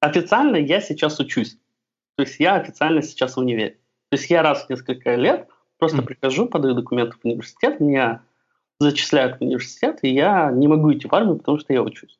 официально 0.00 0.56
я 0.56 0.80
сейчас 0.80 1.18
учусь. 1.20 1.58
То 2.16 2.22
есть 2.22 2.40
я 2.40 2.56
официально 2.56 3.02
сейчас 3.02 3.36
в 3.36 3.40
универе. 3.40 3.78
То 4.10 4.16
есть 4.16 4.30
я 4.30 4.42
раз 4.42 4.64
в 4.66 4.70
несколько 4.70 5.14
лет 5.16 5.48
просто 5.78 5.98
Мгм. 5.98 6.06
прихожу, 6.06 6.46
подаю 6.46 6.74
документы 6.74 7.16
в 7.18 7.24
университет, 7.24 7.80
меня 7.80 8.22
зачисляют 8.80 9.38
в 9.38 9.42
университет, 9.42 9.98
и 10.02 10.08
я 10.10 10.50
не 10.50 10.68
могу 10.68 10.92
идти 10.92 11.08
в 11.08 11.14
армию, 11.14 11.36
потому 11.36 11.58
что 11.58 11.72
я 11.72 11.82
учусь. 11.82 12.18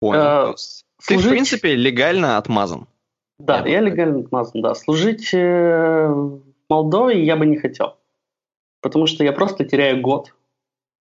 Понял. 0.00 0.20
Э, 0.22 0.54
Ты, 0.54 0.54
в 0.54 1.04
служить- 1.04 1.30
принципе, 1.30 1.74
легально 1.74 2.38
отмазан. 2.38 2.86
Да, 3.38 3.58
Я 3.60 3.74
я 3.74 3.80
легально 3.80 4.20
отмазан, 4.20 4.62
да. 4.62 4.74
Служить 4.74 5.32
э, 5.32 6.06
в 6.08 6.42
Молдове 6.68 7.24
я 7.24 7.36
бы 7.36 7.46
не 7.46 7.56
хотел. 7.56 7.96
Потому 8.80 9.06
что 9.06 9.24
я 9.24 9.32
просто 9.32 9.64
теряю 9.64 10.00
год. 10.00 10.34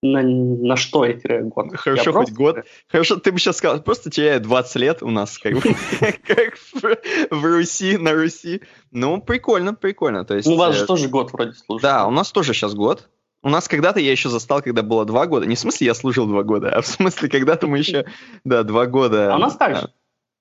На, 0.03 0.22
на 0.22 0.76
что 0.76 1.05
я 1.05 1.13
теряю 1.13 1.47
год? 1.47 1.76
Хорошо, 1.76 2.11
Я 2.11 2.11
хоть 2.13 2.13
просто- 2.13 2.36
год. 2.36 2.65
Хорошо, 2.88 3.15
ты 3.15 3.32
бы 3.32 3.39
сейчас 3.39 3.57
сказал, 3.57 3.82
просто 3.82 4.11
теряю 4.11 4.39
20 4.41 4.76
лет 4.76 5.01
у 5.03 5.09
нас, 5.09 5.38
как 5.39 5.53
в- 6.74 6.97
Руси, 7.32 7.97
на 7.97 8.13
Руси. 8.13 8.61
Ну, 8.91 9.20
прикольно, 9.22 9.74
прикольно. 9.74 10.24
То 10.24 10.36
есть, 10.36 10.47
Ну, 10.47 10.53
у 10.53 10.57
вас 10.57 10.76
э, 10.76 10.80
же 10.80 10.86
тоже 10.86 11.09
год 11.09 11.34
вроде 11.34 11.53
служит. 11.53 11.82
Да, 11.82 12.05
у 12.07 12.11
нас 12.11 12.32
тоже 12.32 12.53
сейчас 12.53 12.76
год. 12.76 13.09
У 13.48 13.50
нас 13.50 13.70
когда-то 13.70 14.02
я 14.02 14.12
еще 14.12 14.28
застал, 14.28 14.62
когда 14.62 14.84
было 14.84 15.06
два 15.06 15.26
года. 15.26 15.45
Не 15.45 15.56
в 15.56 15.60
смысле 15.60 15.88
я 15.88 15.93
служил 15.93 16.28
два 16.28 16.43
года, 16.43 16.70
а 16.70 16.82
в 16.82 16.86
смысле 16.86 17.30
когда-то 17.30 17.66
мы 17.68 17.78
еще, 17.78 18.06
да, 18.43 18.64
два 18.64 18.88
года. 18.88 19.34
А 19.34 19.38
у 19.38 19.39
нас 19.39 19.56
так 19.56 19.78
же. 19.78 19.89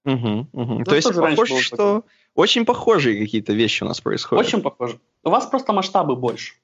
Мгм, 0.05 0.49
мгм. 0.53 0.85
То 0.85 0.97
есть 0.97 1.15
похоже, 1.15 1.63
что 1.63 2.05
очень 2.35 2.65
похожие 2.65 3.21
какие-то 3.21 3.53
вещи 3.53 3.85
у 3.85 3.87
нас 3.87 4.01
происходят. 4.01 4.45
Очень 4.45 4.61
похоже. 4.61 4.99
У 5.23 5.31
вас 5.31 5.47
просто 5.47 5.73
масштабы 5.73 6.17
больше. 6.17 6.55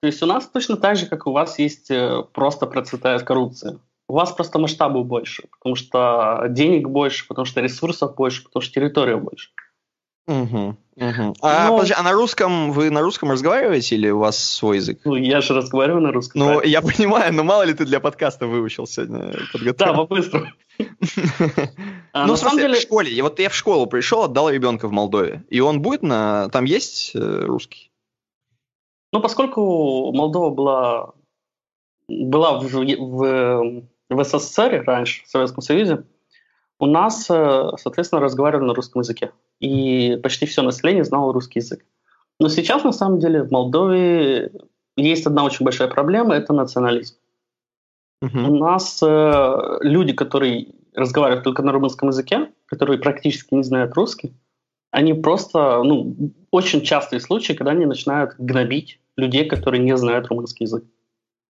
То 0.00 0.08
есть 0.08 0.22
у 0.22 0.26
нас 0.26 0.46
точно 0.46 0.76
так 0.76 0.96
же, 0.96 1.06
как 1.06 1.26
у 1.26 1.32
вас 1.32 1.58
есть 1.58 1.90
э, 1.90 2.24
просто 2.34 2.66
процветает 2.66 3.22
коррупция. 3.22 3.78
У 4.06 4.12
вас 4.12 4.32
просто 4.32 4.58
масштабы 4.58 5.02
больше, 5.02 5.44
потому 5.50 5.76
что 5.76 6.44
денег 6.50 6.90
больше, 6.90 7.26
потому 7.26 7.46
что 7.46 7.62
ресурсов 7.62 8.14
больше, 8.16 8.44
потому 8.44 8.60
что 8.60 8.74
территория 8.74 9.16
больше. 9.16 9.48
Мгм, 10.26 10.76
мгм. 10.96 11.34
А, 11.40 11.68
Ну- 11.68 11.74
подожди, 11.76 11.94
а 11.96 12.02
на 12.02 12.12
русском 12.12 12.72
вы 12.72 12.90
на 12.90 13.00
русском 13.00 13.30
разговариваете 13.30 13.94
или 13.94 14.10
у 14.10 14.18
вас 14.18 14.38
свой 14.38 14.76
язык? 14.78 15.00
Ну, 15.04 15.14
я 15.14 15.40
же 15.40 15.54
разговариваю 15.54 16.02
на 16.02 16.10
русском. 16.10 16.40
Ну, 16.40 16.46
правильно? 16.46 16.68
я 16.68 16.82
понимаю, 16.82 17.32
но 17.32 17.44
мало 17.44 17.62
ли 17.62 17.74
ты 17.74 17.84
для 17.84 18.00
подкаста 18.00 18.48
выучил 18.48 18.86
сегодня 18.88 19.18
да, 19.18 19.38
подготовил. 19.52 19.94
по-быстрому. 19.94 20.46
А, 22.12 22.26
ну, 22.26 22.32
в 22.32 22.38
самом 22.38 22.56
деле, 22.56 22.78
в 22.78 22.80
школе. 22.80 23.12
И 23.12 23.20
вот 23.20 23.38
я 23.38 23.50
в 23.50 23.54
школу 23.54 23.86
пришел, 23.86 24.22
отдал 24.22 24.48
ребенка 24.48 24.88
в 24.88 24.92
Молдове. 24.92 25.44
И 25.50 25.60
он 25.60 25.82
будет 25.82 26.02
на... 26.02 26.48
Там 26.48 26.64
есть 26.64 27.12
э, 27.14 27.18
русский? 27.18 27.90
Ну, 29.12 29.20
поскольку 29.20 30.12
Молдова 30.12 30.48
была, 30.48 31.12
была 32.08 32.58
в, 32.58 32.68
в, 32.70 33.84
в 34.08 34.24
СССР 34.24 34.82
раньше, 34.86 35.24
в 35.24 35.28
Советском 35.28 35.60
Союзе, 35.60 36.04
у 36.78 36.86
нас, 36.86 37.26
э, 37.28 37.70
соответственно, 37.76 38.22
разговаривали 38.22 38.68
на 38.68 38.74
русском 38.74 39.02
языке. 39.02 39.32
И 39.60 40.18
почти 40.22 40.46
все 40.46 40.62
население 40.62 41.04
знало 41.04 41.32
русский 41.32 41.60
язык. 41.60 41.84
Но 42.38 42.48
сейчас, 42.48 42.84
на 42.84 42.92
самом 42.92 43.18
деле, 43.18 43.42
в 43.42 43.50
Молдове 43.50 44.52
есть 44.96 45.26
одна 45.26 45.44
очень 45.44 45.64
большая 45.64 45.88
проблема– 45.88 46.34
это 46.36 46.52
национализм. 46.52 47.16
Мгм. 48.22 48.50
У 48.50 48.56
нас 48.56 49.00
э, 49.02 49.78
люди, 49.80 50.12
которые 50.12 50.68
разговаривают 50.94 51.44
только 51.44 51.62
на 51.62 51.72
румынском 51.72 52.08
языке, 52.08 52.50
которые 52.66 52.98
практически 52.98 53.54
не 53.54 53.62
знают 53.62 53.94
русский, 53.94 54.34
они 54.90 55.12
просто, 55.12 55.82
ну, 55.82 56.16
очень 56.50 56.80
частые 56.82 57.20
случаи, 57.20 57.52
когда 57.52 57.72
они 57.72 57.84
начинают 57.84 58.34
гнобить 58.38 58.98
людей, 59.16 59.44
которые 59.46 59.82
не 59.82 59.96
знают 59.96 60.28
румынский 60.28 60.64
язык. 60.64 60.84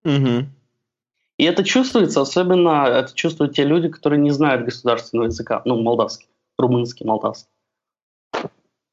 Угу. 0.05 0.47
И 1.39 1.45
это 1.45 1.63
чувствуется, 1.63 2.21
особенно 2.21 2.87
это 2.87 3.15
чувствуют 3.15 3.55
те 3.55 3.65
люди, 3.65 3.89
которые 3.89 4.21
не 4.21 4.31
знают 4.31 4.65
государственного 4.65 5.27
языка, 5.27 5.63
ну, 5.65 5.81
молдавский, 5.81 6.29
румынский, 6.59 7.07
молдавский. 7.07 7.51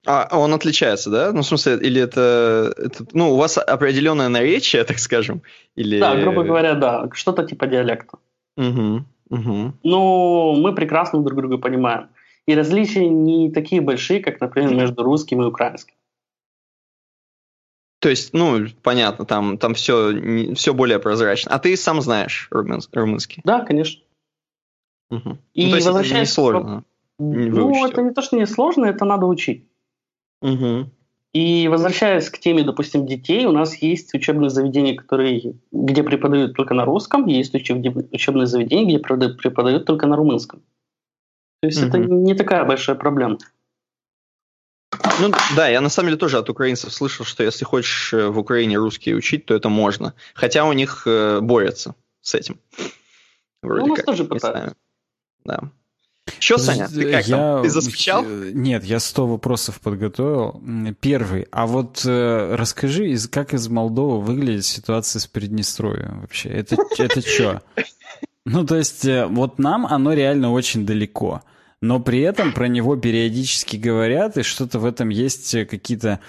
А 0.06 0.38
он 0.38 0.54
отличается, 0.54 1.10
да? 1.10 1.32
Ну, 1.32 1.42
в 1.42 1.46
смысле, 1.46 1.78
или 1.78 2.02
это, 2.02 2.74
это 2.78 3.06
ну, 3.14 3.34
у 3.34 3.38
вас 3.38 3.58
определенное 3.58 4.28
наречие, 4.28 4.84
так 4.84 5.00
скажем? 5.00 5.42
Или... 5.76 6.00
Да, 6.00 6.16
грубо 6.16 6.44
говоря, 6.44 6.74
да, 6.74 7.10
что-то 7.14 7.44
типа 7.44 7.68
диалекта. 7.68 8.18
Угу, 8.58 9.06
угу. 9.30 9.74
Ну, 9.84 10.56
мы 10.56 10.76
прекрасно 10.76 11.24
друг 11.24 11.40
друга 11.40 11.58
понимаем. 11.58 12.10
И 12.46 12.56
различия 12.56 13.08
не 13.08 13.52
такие 13.52 13.80
большие, 13.80 14.20
как, 14.20 14.42
например, 14.42 14.76
между 14.76 15.04
русским 15.04 15.42
и 15.42 15.46
украинским. 15.46 15.96
То 18.00 18.10
есть, 18.10 18.34
ну, 18.34 18.68
понятно, 18.82 19.26
там, 19.26 19.58
там 19.58 19.74
все, 19.76 20.54
все 20.56 20.74
более 20.74 21.00
прозрачно. 21.00 21.56
А 21.56 21.60
ты 21.60 21.78
сам 21.78 22.02
знаешь 22.02 22.50
румынский? 22.52 23.42
Да, 23.46 23.62
конечно. 23.62 24.04
Угу. 25.10 25.38
И 25.54 25.66
ну, 25.66 25.70
то 25.70 25.76
есть 25.78 25.88
это 25.88 26.20
не 26.20 26.26
сложно. 26.26 26.84
Ну, 27.18 27.88
это 27.88 28.02
не 28.02 28.12
то, 28.12 28.22
что 28.22 28.36
не 28.36 28.46
сложно, 28.46 28.86
это 28.86 29.06
надо 29.06 29.26
учить. 29.28 29.66
Угу. 30.44 30.90
И 31.34 31.68
возвращаясь 31.68 32.30
к 32.30 32.38
теме, 32.38 32.64
допустим, 32.64 33.08
детей, 33.08 33.46
у 33.46 33.52
нас 33.52 33.76
есть 33.78 34.14
учебные 34.14 34.52
заведения, 34.52 34.96
которые, 34.96 35.56
где 35.72 36.04
преподают 36.04 36.56
только 36.56 36.76
на 36.76 36.86
русском, 36.86 37.26
есть 37.26 37.56
учебные 37.56 38.46
заведения, 38.46 39.00
где 39.00 39.00
преподают 39.00 39.86
только 39.86 40.06
на 40.06 40.16
румынском. 40.16 40.62
То 41.62 41.68
есть 41.68 41.82
угу. 41.82 41.88
это 41.88 41.98
не 41.98 42.36
такая 42.36 42.66
большая 42.66 42.96
проблема. 42.96 43.40
Ну 45.20 45.32
да, 45.56 45.68
я 45.70 45.82
на 45.82 45.90
самом 45.90 46.10
деле 46.10 46.20
тоже 46.20 46.38
от 46.38 46.50
украинцев 46.50 46.94
слышал, 46.94 47.26
что 47.26 47.44
если 47.44 47.66
хочешь 47.66 48.14
э, 48.14 48.28
в 48.28 48.38
Украине 48.38 48.78
русский 48.78 49.16
учить, 49.16 49.46
то 49.46 49.56
это 49.56 49.70
можно. 49.70 50.14
Хотя 50.36 50.66
у 50.66 50.74
них 50.74 51.04
э, 51.08 51.40
борются 51.40 51.96
с 52.22 52.36
этим. 52.36 52.60
Вроде 53.64 53.80
ну, 53.80 53.86
у 53.86 53.90
нас 53.90 53.98
как, 53.98 54.06
тоже 54.06 54.26
пытаются. 54.26 54.76
Да. 55.46 55.72
Что, 56.44 56.58
Саня, 56.58 56.90
ты 56.90 57.10
как 57.10 57.26
я... 57.28 57.38
там? 57.38 57.64
Ты 57.64 57.70
заскучал? 57.70 58.26
Нет, 58.26 58.84
я 58.84 59.00
100 59.00 59.28
вопросов 59.28 59.80
подготовил. 59.80 60.62
Первый. 61.00 61.48
А 61.52 61.66
вот 61.66 62.02
э, 62.06 62.56
расскажи, 62.56 63.16
как 63.32 63.54
из 63.54 63.70
Молдовы 63.70 64.20
выглядит 64.20 64.66
ситуация 64.66 65.22
с 65.22 65.28
Приднестровьем 65.28 66.20
вообще? 66.20 66.50
Это, 66.50 66.76
это 66.98 67.22
что? 67.22 67.62
Ну, 68.46 68.66
то 68.66 68.76
есть, 68.76 69.06
э, 69.06 69.26
вот 69.26 69.58
нам 69.58 69.86
оно 69.86 70.12
реально 70.12 70.52
очень 70.52 70.86
далеко. 70.86 71.44
Но 71.80 72.02
при 72.02 72.20
этом 72.20 72.52
про 72.52 72.68
него 72.68 72.98
периодически 72.98 73.78
говорят, 73.78 74.38
и 74.38 74.44
что-то 74.44 74.80
в 74.80 74.86
этом 74.86 75.08
есть 75.08 75.56
э, 75.56 75.66
какие-то 75.66 76.20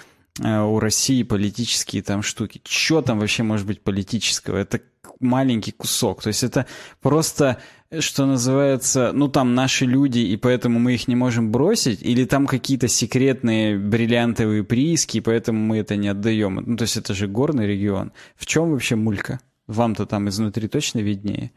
э, 0.41 0.61
у 0.61 0.79
России 0.79 1.23
политические 1.23 2.03
там 2.03 2.23
штуки. 2.23 2.61
Что 2.65 3.01
там 3.01 3.19
вообще 3.19 3.43
может 3.43 3.67
быть 3.67 3.81
политического? 3.81 4.55
Это 4.55 4.79
маленький 5.19 5.73
кусок. 5.73 6.23
То 6.23 6.29
есть 6.29 6.43
это 6.43 6.67
просто 7.01 7.57
что 8.01 8.25
называется, 8.25 9.11
ну 9.13 9.27
там 9.27 9.55
наши 9.55 9.85
люди, 9.85 10.19
и 10.19 10.37
поэтому 10.37 10.79
мы 10.79 10.93
их 10.93 11.07
не 11.07 11.15
можем 11.15 11.51
бросить, 11.51 12.01
или 12.01 12.25
там 12.25 12.47
какие-то 12.47 12.87
секретные 12.87 13.77
бриллиантовые 13.77 14.63
прииски, 14.63 15.17
и 15.17 15.21
поэтому 15.21 15.59
мы 15.59 15.77
это 15.77 15.95
не 15.95 16.07
отдаем. 16.07 16.63
Ну 16.65 16.77
то 16.77 16.83
есть 16.83 16.97
это 16.97 17.13
же 17.13 17.27
горный 17.27 17.67
регион. 17.67 18.11
В 18.35 18.45
чем 18.45 18.71
вообще 18.71 18.95
мулька? 18.95 19.39
Вам-то 19.67 20.05
там 20.05 20.29
изнутри 20.29 20.67
точно 20.67 20.99
виднее? 20.99 21.51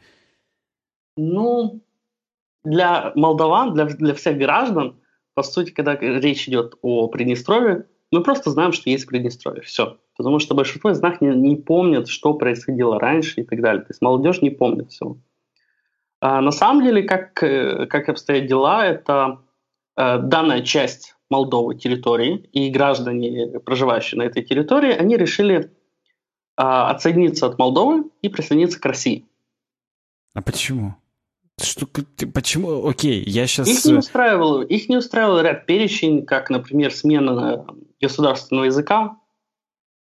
Ну, 1.16 1.82
для 2.64 3.12
молдаван, 3.14 3.74
для, 3.74 3.84
для 3.84 4.14
всех 4.14 4.38
граждан, 4.38 4.96
по 5.34 5.42
сути, 5.42 5.70
когда 5.70 5.96
речь 5.96 6.48
идет 6.48 6.74
о 6.82 7.08
Приднестровье, 7.08 7.86
мы 8.10 8.22
просто 8.22 8.50
знаем, 8.50 8.72
что 8.72 8.90
есть 8.90 9.06
Приднестровье. 9.06 9.62
Все. 9.62 9.98
Потому 10.16 10.38
что 10.38 10.54
большинство 10.54 10.90
из 10.90 11.00
нас 11.00 11.20
не, 11.20 11.28
не 11.28 11.56
помнят, 11.56 12.08
что 12.08 12.34
происходило 12.34 12.98
раньше 12.98 13.40
и 13.40 13.44
так 13.44 13.60
далее. 13.60 13.82
То 13.82 13.90
есть 13.90 14.02
молодежь 14.02 14.42
не 14.42 14.50
помнит 14.50 14.90
всего. 14.90 15.18
А 16.20 16.40
на 16.40 16.50
самом 16.50 16.84
деле, 16.84 17.02
как, 17.02 17.42
э, 17.42 17.86
как 17.86 18.08
обстоят 18.08 18.46
дела, 18.46 18.84
это 18.84 19.40
э, 19.96 20.18
данная 20.18 20.62
часть 20.62 21.14
Молдовы 21.30 21.74
территории 21.74 22.48
и 22.52 22.70
граждане, 22.70 23.60
проживающие 23.60 24.18
на 24.18 24.22
этой 24.22 24.42
территории, 24.42 24.92
они 24.92 25.16
решили 25.16 25.56
э, 25.56 25.68
отсоединиться 26.56 27.46
от 27.46 27.58
Молдовы 27.58 28.04
и 28.22 28.28
присоединиться 28.30 28.80
к 28.80 28.86
России. 28.86 29.26
А 30.34 30.40
почему? 30.40 30.96
Что, 31.60 31.86
почему? 32.32 32.86
Окей, 32.86 33.22
я 33.24 33.46
сейчас... 33.46 33.68
Их 33.68 33.84
не 33.84 33.94
э, 33.94 33.98
устраивал, 33.98 34.62
их 34.62 34.88
не 34.88 34.96
устраивал 34.96 35.40
ряд 35.40 35.66
перечень, 35.66 36.24
как, 36.24 36.50
например, 36.50 36.92
смена 36.92 37.66
государственного 38.00 38.66
языка. 38.66 39.02
Угу. 39.02 39.16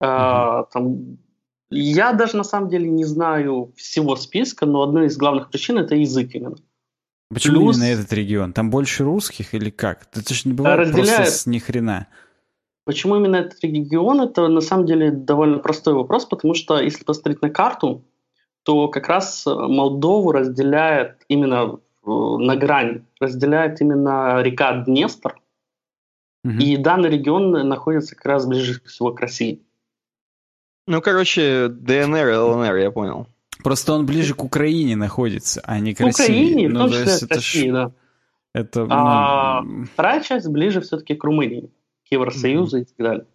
А, 0.01 0.65
там, 0.65 1.19
я 1.71 2.13
даже 2.13 2.37
на 2.37 2.45
самом 2.45 2.69
деле 2.69 2.89
не 2.89 3.05
знаю 3.05 3.73
всего 3.77 4.17
списка, 4.17 4.67
но 4.67 4.83
одна 4.83 5.07
из 5.07 5.17
главных 5.17 5.51
причин 5.51 5.79
это 5.79 5.95
язык 5.95 6.35
именно. 6.35 6.57
Почему 7.29 7.61
Плюс... 7.61 7.77
именно 7.77 7.89
этот 7.91 8.13
регион? 8.13 8.53
Там 8.53 8.71
больше 8.71 9.05
русских 9.05 9.55
или 9.55 9.71
как? 9.71 10.07
Это 10.15 10.33
же 10.33 10.43
не 10.45 10.55
бывает 10.55 10.79
разделяет... 10.79 11.17
просто 11.17 11.39
с 11.39 11.47
ни 11.47 11.59
хрена. 11.59 12.07
Почему 12.85 13.17
именно 13.17 13.37
этот 13.37 13.63
регион? 13.65 14.21
Это 14.21 14.47
на 14.47 14.61
самом 14.61 14.87
деле 14.87 15.11
довольно 15.11 15.59
простой 15.59 15.95
вопрос, 15.95 16.25
потому 16.25 16.55
что 16.55 16.79
если 16.79 17.03
посмотреть 17.03 17.43
на 17.43 17.51
карту, 17.51 18.05
то 18.63 18.87
как 18.89 19.09
раз 19.09 19.45
Молдову 19.45 20.31
разделяет 20.31 21.25
именно 21.29 21.81
на 22.05 22.57
грани, 22.57 23.05
разделяет 23.19 23.81
именно 23.81 24.41
река 24.43 24.85
Днестр, 24.85 25.41
угу. 26.45 26.55
и 26.55 26.77
данный 26.77 27.11
регион 27.11 27.51
находится 27.69 28.15
как 28.15 28.27
раз 28.27 28.47
ближе 28.47 28.81
всего 28.85 29.13
к 29.13 29.21
России. 29.21 29.66
Ну, 30.87 31.01
короче, 31.01 31.69
ДНР 31.69 32.29
и 32.29 32.37
ЛНР, 32.37 32.77
я 32.77 32.91
понял. 32.91 33.27
Просто 33.63 33.93
он 33.93 34.07
ближе 34.07 34.35
к 34.35 34.45
Украине 34.45 34.97
находится, 34.97 35.61
а 35.65 35.81
не 35.81 35.95
к, 35.95 35.99
к 35.99 36.01
России. 36.01 36.25
Украине, 36.25 36.69
ну, 36.69 36.87
в 36.87 36.91
том 36.91 36.93
числе 36.93 37.27
к 37.27 37.31
России, 37.31 37.67
ш... 37.67 37.73
да. 37.73 37.93
Это, 38.53 38.81
ну... 38.81 38.89
а 38.91 39.63
вторая 39.93 40.23
часть 40.23 40.49
ближе 40.49 40.81
все-таки 40.81 41.15
к 41.15 41.25
Румынии, 41.25 41.71
к 42.09 42.13
Евросоюзу 42.13 42.79
mm-hmm. 42.79 42.83
и 42.83 42.85
так 42.85 42.97
далее. 42.97 43.27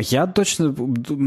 Я 0.00 0.26
точно... 0.26 0.74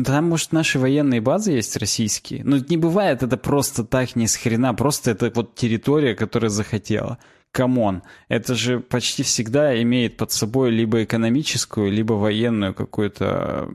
Там, 0.04 0.30
может, 0.30 0.52
наши 0.52 0.80
военные 0.80 1.22
базы 1.22 1.52
есть 1.52 1.78
российские? 1.78 2.44
Ну, 2.44 2.58
не 2.68 2.78
бывает 2.78 3.22
это 3.22 3.38
просто 3.38 3.84
так, 3.84 4.16
ни 4.16 4.26
с 4.26 4.36
хрена. 4.36 4.74
Просто 4.74 5.12
это 5.12 5.32
вот 5.36 5.56
территория, 5.56 6.16
которая 6.16 6.50
захотела. 6.50 7.20
Come 7.52 7.81
on. 7.81 8.04
Это 8.30 8.56
же 8.56 8.80
почти 8.80 9.24
всегда 9.24 9.80
имеет 9.82 10.18
под 10.18 10.32
собой 10.32 10.72
либо 10.72 11.04
экономическую, 11.04 11.92
либо 11.92 12.14
военную 12.14 12.74
какую-то 12.74 13.70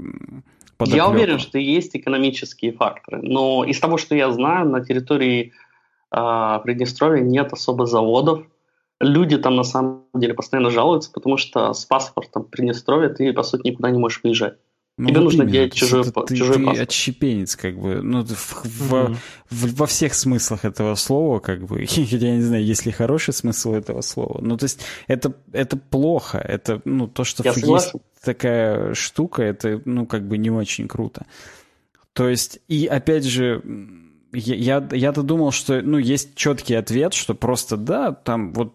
подоплеку. 0.85 0.97
Я 0.97 1.09
уверен, 1.09 1.39
что 1.39 1.59
есть 1.59 1.97
экономические 1.97 2.73
факторы. 2.73 3.21
Но 3.23 3.65
из 3.65 3.79
того, 3.81 3.99
что 3.99 4.15
я 4.15 4.31
знаю, 4.31 4.69
на 4.69 4.85
территории 4.85 5.53
э, 6.11 6.61
Приднестровья 6.65 7.23
нет 7.23 7.53
особо 7.53 7.87
заводов. 7.87 8.45
Люди 9.01 9.37
там 9.39 9.57
на 9.57 9.65
самом 9.65 10.05
деле 10.15 10.35
постоянно 10.35 10.71
жалуются, 10.71 11.11
потому 11.13 11.37
что 11.37 11.73
с 11.73 11.85
паспортом 11.85 12.45
Приднестровья 12.45 13.09
ты, 13.09 13.33
по 13.33 13.43
сути, 13.43 13.69
никуда 13.69 13.91
не 13.91 13.99
можешь 13.99 14.21
выезжать. 14.23 14.59
Ну, 14.99 15.09
Тебе 15.09 15.19
вот 15.21 15.25
нужно 15.25 15.43
именно. 15.43 15.53
делать 15.53 15.73
чужой, 15.73 16.05
ты, 16.05 16.37
чужой 16.37 16.57
ты 16.57 16.65
паспорт. 16.65 16.81
отщепенец, 16.81 17.57
как 17.57 17.79
бы. 17.79 18.03
Ну, 18.03 18.25
в, 18.25 18.65
mm-hmm. 18.65 19.17
в, 19.49 19.75
во 19.75 19.87
всех 19.87 20.13
смыслах 20.13 20.67
этого 20.67 20.95
слова, 20.97 21.41
как 21.41 21.65
бы. 21.65 21.83
Я 21.89 22.37
не 22.37 22.43
знаю, 22.43 22.63
есть 22.63 22.85
ли 22.85 22.93
хороший 22.93 23.33
смысл 23.33 23.73
этого 23.73 24.03
слова. 24.03 24.41
Ну, 24.43 24.57
то 24.59 24.65
есть, 24.65 24.81
это, 25.07 25.33
это 25.53 25.79
плохо. 25.79 26.39
Это, 26.39 26.83
ну, 26.85 27.09
то, 27.09 27.25
что 27.25 27.43
Я 27.43 27.53
есть 27.53 27.93
такая 28.23 28.93
штука, 28.93 29.43
это, 29.43 29.81
ну, 29.87 30.05
как 30.07 30.29
бы 30.29 30.37
не 30.37 30.51
очень 30.51 30.89
круто. 30.89 31.25
То 32.13 32.29
есть, 32.29 32.61
и 32.69 32.85
опять 32.85 33.25
же, 33.25 33.63
я, 34.33 34.87
я-то 34.93 35.23
думал, 35.23 35.53
что, 35.53 35.83
ну, 35.83 35.99
есть 35.99 36.35
четкий 36.35 36.75
ответ, 36.75 37.13
что 37.15 37.35
просто, 37.35 37.77
да, 37.77 38.13
там 38.13 38.53
вот, 38.55 38.75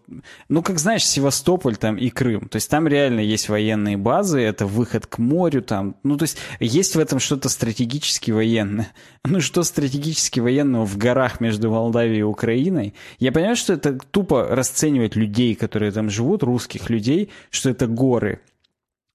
ну, 0.49 0.61
как 0.61 0.79
знаешь, 0.79 1.05
Севастополь 1.05 1.77
там 1.77 1.97
и 1.97 2.09
Крым, 2.09 2.47
то 2.47 2.57
есть 2.57 2.69
там 2.69 2.87
реально 2.87 3.21
есть 3.21 3.49
военные 3.49 3.97
базы, 3.97 4.39
это 4.39 4.65
выход 4.65 5.07
к 5.07 5.17
морю 5.17 5.61
там, 5.61 5.95
ну, 6.03 6.17
то 6.17 6.23
есть 6.23 6.37
есть 6.59 6.95
в 6.95 6.99
этом 6.99 7.19
что-то 7.19 7.49
стратегически 7.49 8.31
военное. 8.31 8.91
Ну, 9.29 9.41
что 9.41 9.63
стратегически 9.63 10.39
военного 10.39 10.85
в 10.85 10.97
горах 10.97 11.41
между 11.41 11.69
Молдавией 11.69 12.19
и 12.19 12.23
Украиной? 12.23 12.93
Я 13.19 13.33
понимаю, 13.33 13.57
что 13.57 13.73
это 13.73 13.97
тупо 14.11 14.47
расценивать 14.49 15.17
людей, 15.17 15.53
которые 15.53 15.91
там 15.91 16.09
живут, 16.09 16.43
русских 16.43 16.89
людей, 16.89 17.29
что 17.49 17.69
это 17.69 17.87
горы, 17.87 18.39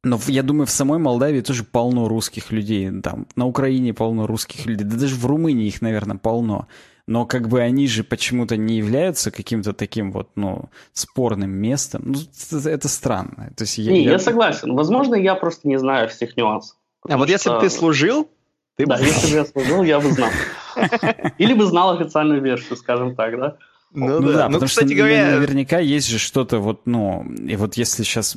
но 0.04 0.18
я 0.26 0.42
думаю, 0.42 0.66
в 0.66 0.70
самой 0.70 0.98
Молдавии 0.98 1.40
тоже 1.40 1.64
полно 1.64 2.08
русских 2.08 2.50
людей. 2.50 2.90
Там 3.02 3.26
на 3.36 3.46
Украине 3.46 3.94
полно 3.94 4.26
русских 4.26 4.66
людей. 4.66 4.84
Да 4.84 4.96
даже 4.96 5.14
в 5.14 5.24
Румынии 5.26 5.66
их, 5.66 5.80
наверное, 5.80 6.16
полно. 6.16 6.66
Но 7.06 7.26
как 7.26 7.48
бы 7.48 7.60
они 7.60 7.86
же 7.86 8.04
почему-то 8.04 8.56
не 8.56 8.76
являются 8.76 9.30
каким-то 9.30 9.72
таким 9.72 10.12
вот, 10.12 10.30
ну, 10.34 10.70
спорным 10.92 11.50
местом. 11.50 12.02
Ну, 12.04 12.18
это 12.64 12.88
странно. 12.88 13.52
То 13.56 13.62
есть 13.62 13.78
я, 13.78 13.92
не, 13.92 14.04
я... 14.04 14.12
я 14.12 14.18
согласен. 14.18 14.74
Возможно, 14.74 15.14
я 15.14 15.34
просто 15.34 15.68
не 15.68 15.78
знаю 15.78 16.08
всех 16.08 16.36
нюансов. 16.36 16.76
А 17.08 17.16
вот 17.16 17.24
что... 17.24 17.32
если 17.32 17.50
бы 17.50 17.60
ты 17.60 17.70
служил, 17.70 18.28
ты 18.76 18.86
Да, 18.86 18.96
бы... 18.96 19.04
если 19.04 19.30
бы 19.30 19.36
я 19.36 19.44
служил, 19.44 19.82
я 19.82 20.00
бы 20.00 20.10
знал. 20.10 20.30
Или 21.38 21.54
бы 21.54 21.64
знал 21.66 21.96
официальную 21.96 22.40
версию, 22.40 22.76
скажем 22.76 23.14
так, 23.14 23.38
да? 23.38 23.56
Ну, 23.94 24.20
ну 24.20 24.28
да, 24.28 24.32
да 24.32 24.48
ну, 24.48 24.54
потому 24.54 24.68
кстати 24.68 24.86
что 24.86 24.96
говоря... 24.96 25.32
наверняка 25.32 25.78
есть 25.78 26.08
же 26.08 26.18
что-то 26.18 26.58
вот, 26.58 26.86
ну, 26.86 27.24
и 27.24 27.56
вот 27.56 27.74
если 27.74 28.02
сейчас 28.04 28.34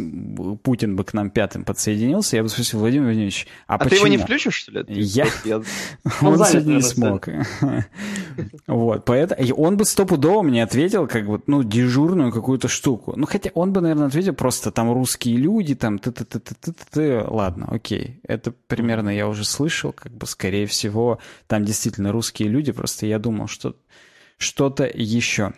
Путин 0.64 0.96
бы 0.96 1.04
к 1.04 1.14
нам 1.14 1.30
пятым 1.30 1.64
подсоединился, 1.64 2.36
я 2.36 2.44
бы 2.44 2.50
спросил, 2.50 2.80
Владимир 2.80 3.06
Владимирович, 3.06 3.48
а, 3.68 3.76
а 3.76 3.78
почему? 3.78 3.90
ты 3.90 3.96
его 3.96 4.08
не 4.08 4.18
включишь, 4.18 4.56
что 4.56 4.72
ли? 4.72 4.86
Я... 4.88 5.26
Он 6.22 6.44
сегодня 6.46 6.76
не 6.76 6.82
смог. 6.82 7.28
Вот, 8.68 9.06
поэтому 9.06 9.56
он 9.56 9.78
бы 9.78 9.86
стопудово 9.86 10.42
мне 10.42 10.62
ответил, 10.62 11.08
как 11.08 11.26
вот, 11.26 11.48
ну, 11.48 11.64
дежурную 11.64 12.34
какую-то 12.34 12.68
штуку. 12.68 13.14
Ну, 13.16 13.26
хотя 13.26 13.50
он 13.54 13.72
бы, 13.72 13.80
наверное, 13.80 14.08
ответил 14.08 14.34
просто 14.34 14.72
там 14.72 14.92
русские 14.92 15.38
люди, 15.38 15.74
там, 15.76 16.00
ты 16.00 16.12
ты 16.12 16.26
ты 16.26 16.40
ты 16.40 16.56
ты 16.56 16.74
ты 16.92 17.24
Ладно, 17.26 17.68
окей. 17.72 18.20
Это 18.28 18.52
примерно 18.68 19.10
я 19.10 19.28
уже 19.28 19.46
слышал, 19.46 19.94
как 19.94 20.12
бы, 20.12 20.28
скорее 20.28 20.66
всего, 20.66 21.20
там 21.48 21.64
действительно 21.64 22.12
русские 22.12 22.50
люди, 22.50 22.72
просто 22.72 23.06
я 23.06 23.20
думал, 23.20 23.48
что 23.48 23.76
что-то 24.38 24.90
еще. 24.92 25.54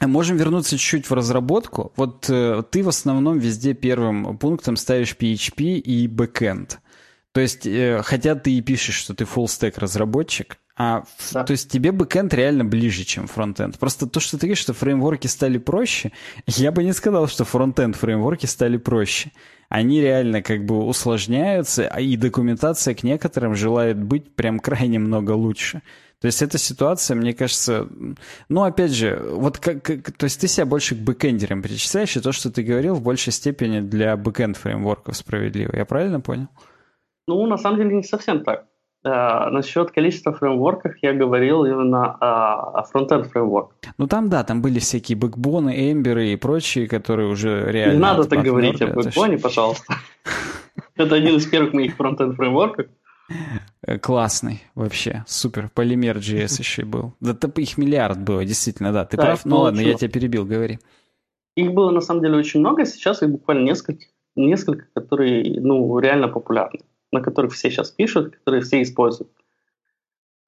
Можем 0.00 0.36
вернуться 0.36 0.76
чуть-чуть 0.76 1.08
в 1.08 1.14
разработку. 1.14 1.92
Вот 1.96 2.28
э, 2.28 2.62
ты 2.70 2.82
в 2.82 2.88
основном 2.88 3.38
везде 3.38 3.74
первым 3.74 4.36
пунктом 4.38 4.76
ставишь 4.76 5.16
PHP 5.18 5.78
и 5.78 6.08
backend. 6.08 6.78
То 7.32 7.40
есть, 7.40 7.66
э, 7.66 8.02
хотя 8.02 8.34
ты 8.34 8.52
и 8.52 8.60
пишешь, 8.60 8.96
что 8.96 9.14
ты 9.14 9.24
full 9.24 9.46
stack 9.46 9.74
разработчик, 9.78 10.58
а, 10.76 11.04
да. 11.32 11.44
то 11.44 11.52
есть 11.52 11.70
тебе 11.70 11.92
бэкэнд 11.92 12.34
реально 12.34 12.64
ближе, 12.64 13.04
чем 13.04 13.28
фронтенд. 13.28 13.78
Просто 13.78 14.08
то, 14.08 14.18
что 14.18 14.38
ты 14.38 14.46
говоришь, 14.46 14.58
что 14.58 14.74
фреймворки 14.74 15.28
стали 15.28 15.58
проще, 15.58 16.10
я 16.46 16.72
бы 16.72 16.82
не 16.82 16.92
сказал, 16.92 17.28
что 17.28 17.44
фронтенд 17.44 17.94
фреймворки 17.94 18.46
стали 18.46 18.76
проще. 18.76 19.30
Они 19.68 20.00
реально 20.00 20.42
как 20.42 20.64
бы 20.64 20.84
усложняются, 20.84 21.88
а 21.88 22.00
и 22.00 22.16
документация 22.16 22.94
к 22.94 23.02
некоторым 23.02 23.54
желает 23.54 24.02
быть 24.02 24.34
прям 24.34 24.58
крайне 24.58 24.98
много 24.98 25.32
лучше. 25.32 25.82
То 26.20 26.26
есть 26.26 26.42
эта 26.42 26.58
ситуация, 26.58 27.16
мне 27.16 27.34
кажется, 27.34 27.88
ну, 28.48 28.62
опять 28.62 28.92
же, 28.92 29.20
вот 29.30 29.58
как, 29.58 29.82
как 29.82 30.12
то 30.12 30.24
есть 30.24 30.40
ты 30.40 30.48
себя 30.48 30.64
больше 30.64 30.94
к 30.94 30.98
бэкэндерам 30.98 31.62
причисляешь, 31.62 32.16
и 32.16 32.20
то, 32.20 32.32
что 32.32 32.50
ты 32.50 32.62
говорил, 32.62 32.94
в 32.94 33.02
большей 33.02 33.32
степени 33.32 33.80
для 33.80 34.16
бэкэнд 34.16 34.56
фреймворков 34.56 35.16
справедливо. 35.16 35.76
Я 35.76 35.84
правильно 35.84 36.20
понял? 36.20 36.48
Ну, 37.26 37.46
на 37.46 37.58
самом 37.58 37.78
деле 37.78 37.96
не 37.96 38.02
совсем 38.02 38.42
так. 38.44 38.66
Uh, 39.06 39.50
насчет 39.50 39.90
количества 39.90 40.32
фреймворков 40.32 40.94
я 41.02 41.12
говорил 41.12 41.66
именно 41.66 42.06
о, 42.06 42.78
о 42.78 42.82
фронтенд 42.84 43.26
фреймворк. 43.26 43.72
Ну 43.98 44.06
там 44.06 44.30
да, 44.30 44.44
там 44.44 44.62
были 44.62 44.78
всякие 44.78 45.18
Backbone 45.18 45.92
ы, 45.92 46.01
Ember 46.01 46.23
ы 46.23 46.28
и 46.28 46.36
прочие, 46.36 46.88
которые 46.88 47.28
уже 47.28 47.70
реально... 47.70 47.92
Не 47.92 47.98
надо 47.98 48.24
так 48.24 48.42
говорить 48.42 48.80
о 48.80 48.86
Backbone 48.86 49.26
е, 49.26 49.36
пожалуйста. 49.36 49.96
Это 50.96 51.16
один 51.16 51.36
из 51.36 51.44
первых 51.44 51.74
моих 51.74 51.96
фронтенд 51.96 52.34
фреймворков. 52.36 52.86
Э, 53.86 53.98
классный 53.98 54.62
вообще, 54.74 55.24
супер. 55.26 55.70
Полимер 55.74 56.18
JS 56.18 56.58
еще 56.58 56.84
был. 56.84 57.14
Да 57.20 57.36
их 57.56 57.78
миллиард 57.78 58.22
было, 58.22 58.44
действительно, 58.44 58.92
да. 58.92 59.04
Ты 59.04 59.16
да, 59.16 59.24
прав? 59.24 59.44
Ну 59.44 59.58
ладно, 59.58 59.80
я 59.80 59.94
тебя 59.94 60.10
перебил, 60.10 60.44
говори. 60.44 60.78
Их 61.56 61.72
было 61.72 61.90
на 61.90 62.00
самом 62.00 62.22
деле 62.22 62.36
очень 62.36 62.60
много, 62.60 62.84
сейчас 62.84 63.22
их 63.22 63.30
буквально 63.30 63.64
несколько, 63.64 64.06
несколько, 64.34 64.86
которые 64.92 65.60
ну, 65.60 65.98
реально 66.00 66.28
популярны, 66.28 66.80
на 67.12 67.20
которых 67.20 67.52
все 67.52 67.70
сейчас 67.70 67.92
пишут, 67.92 68.36
которые 68.36 68.62
все 68.62 68.82
используют. 68.82 69.30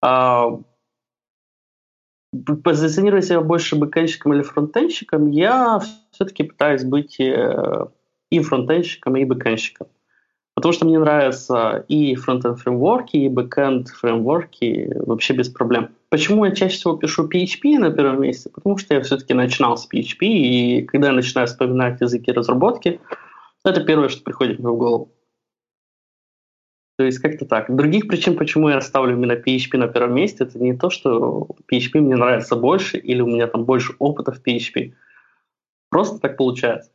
А, 0.02 0.48
позиционируя 2.64 3.22
себя 3.22 3.40
больше 3.40 3.76
бэкэнщиком 3.76 4.34
или 4.34 4.42
фронтенщиком, 4.42 5.30
я 5.30 5.80
все-таки 6.10 6.42
пытаюсь 6.42 6.82
быть 6.82 7.20
э, 7.20 7.86
и 8.30 8.40
фронтенщиком, 8.40 9.16
и 9.16 9.24
бэкэнщиком. 9.24 9.86
Потому 10.56 10.72
что 10.72 10.86
мне 10.86 10.98
нравятся 10.98 11.84
и 11.86 12.14
фронтенд 12.14 12.58
фреймворки, 12.58 13.18
и 13.18 13.28
бэкенд 13.28 13.88
фреймворки 13.88 14.90
вообще 15.04 15.34
без 15.34 15.50
проблем. 15.50 15.90
Почему 16.08 16.46
я 16.46 16.52
чаще 16.52 16.76
всего 16.76 16.96
пишу 16.96 17.28
PHP 17.28 17.78
на 17.78 17.90
первом 17.90 18.22
месте? 18.22 18.48
Потому 18.48 18.78
что 18.78 18.94
я 18.94 19.02
все-таки 19.02 19.34
начинал 19.34 19.76
с 19.76 19.86
PHP, 19.86 20.20
и 20.22 20.82
когда 20.82 21.08
я 21.08 21.12
начинаю 21.12 21.46
вспоминать 21.46 22.00
языки 22.00 22.32
разработки, 22.32 23.00
это 23.66 23.84
первое, 23.84 24.08
что 24.08 24.22
приходит 24.22 24.58
мне 24.58 24.70
в 24.70 24.78
голову. 24.78 25.12
То 26.96 27.04
есть 27.04 27.18
как-то 27.18 27.44
так. 27.44 27.76
Других 27.76 28.08
причин, 28.08 28.34
почему 28.38 28.70
я 28.70 28.80
ставлю 28.80 29.12
именно 29.12 29.32
PHP 29.32 29.76
на 29.76 29.88
первом 29.88 30.14
месте, 30.14 30.44
это 30.44 30.58
не 30.58 30.74
то, 30.74 30.88
что 30.88 31.48
PHP 31.70 32.00
мне 32.00 32.16
нравится 32.16 32.56
больше 32.56 32.96
или 32.96 33.20
у 33.20 33.26
меня 33.26 33.46
там 33.46 33.64
больше 33.64 33.92
опыта 33.98 34.32
в 34.32 34.42
PHP. 34.42 34.94
Просто 35.90 36.18
так 36.18 36.38
получается. 36.38 36.90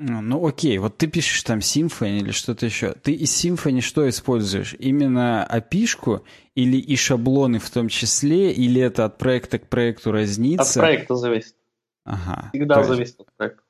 Ну, 0.00 0.20
ну 0.20 0.46
окей, 0.46 0.78
вот 0.78 0.96
ты 0.96 1.08
пишешь 1.08 1.42
там 1.42 1.58
Symfony 1.58 2.18
или 2.18 2.30
что-то 2.30 2.66
еще. 2.66 2.92
Ты 2.92 3.12
из 3.12 3.32
Symfony 3.32 3.80
что 3.80 4.08
используешь? 4.08 4.76
Именно 4.78 5.46
api 5.50 6.22
или 6.54 6.76
и 6.76 6.94
шаблоны 6.94 7.58
в 7.58 7.68
том 7.70 7.88
числе, 7.88 8.52
или 8.52 8.80
это 8.80 9.06
от 9.06 9.18
проекта 9.18 9.58
к 9.58 9.68
проекту 9.68 10.12
разнится? 10.12 10.80
От 10.80 10.86
проекта 10.86 11.16
зависит. 11.16 11.56
Ага. 12.04 12.50
Всегда 12.52 12.78
есть... 12.78 12.88
зависит 12.88 13.20
от 13.20 13.26
проекта. 13.36 13.62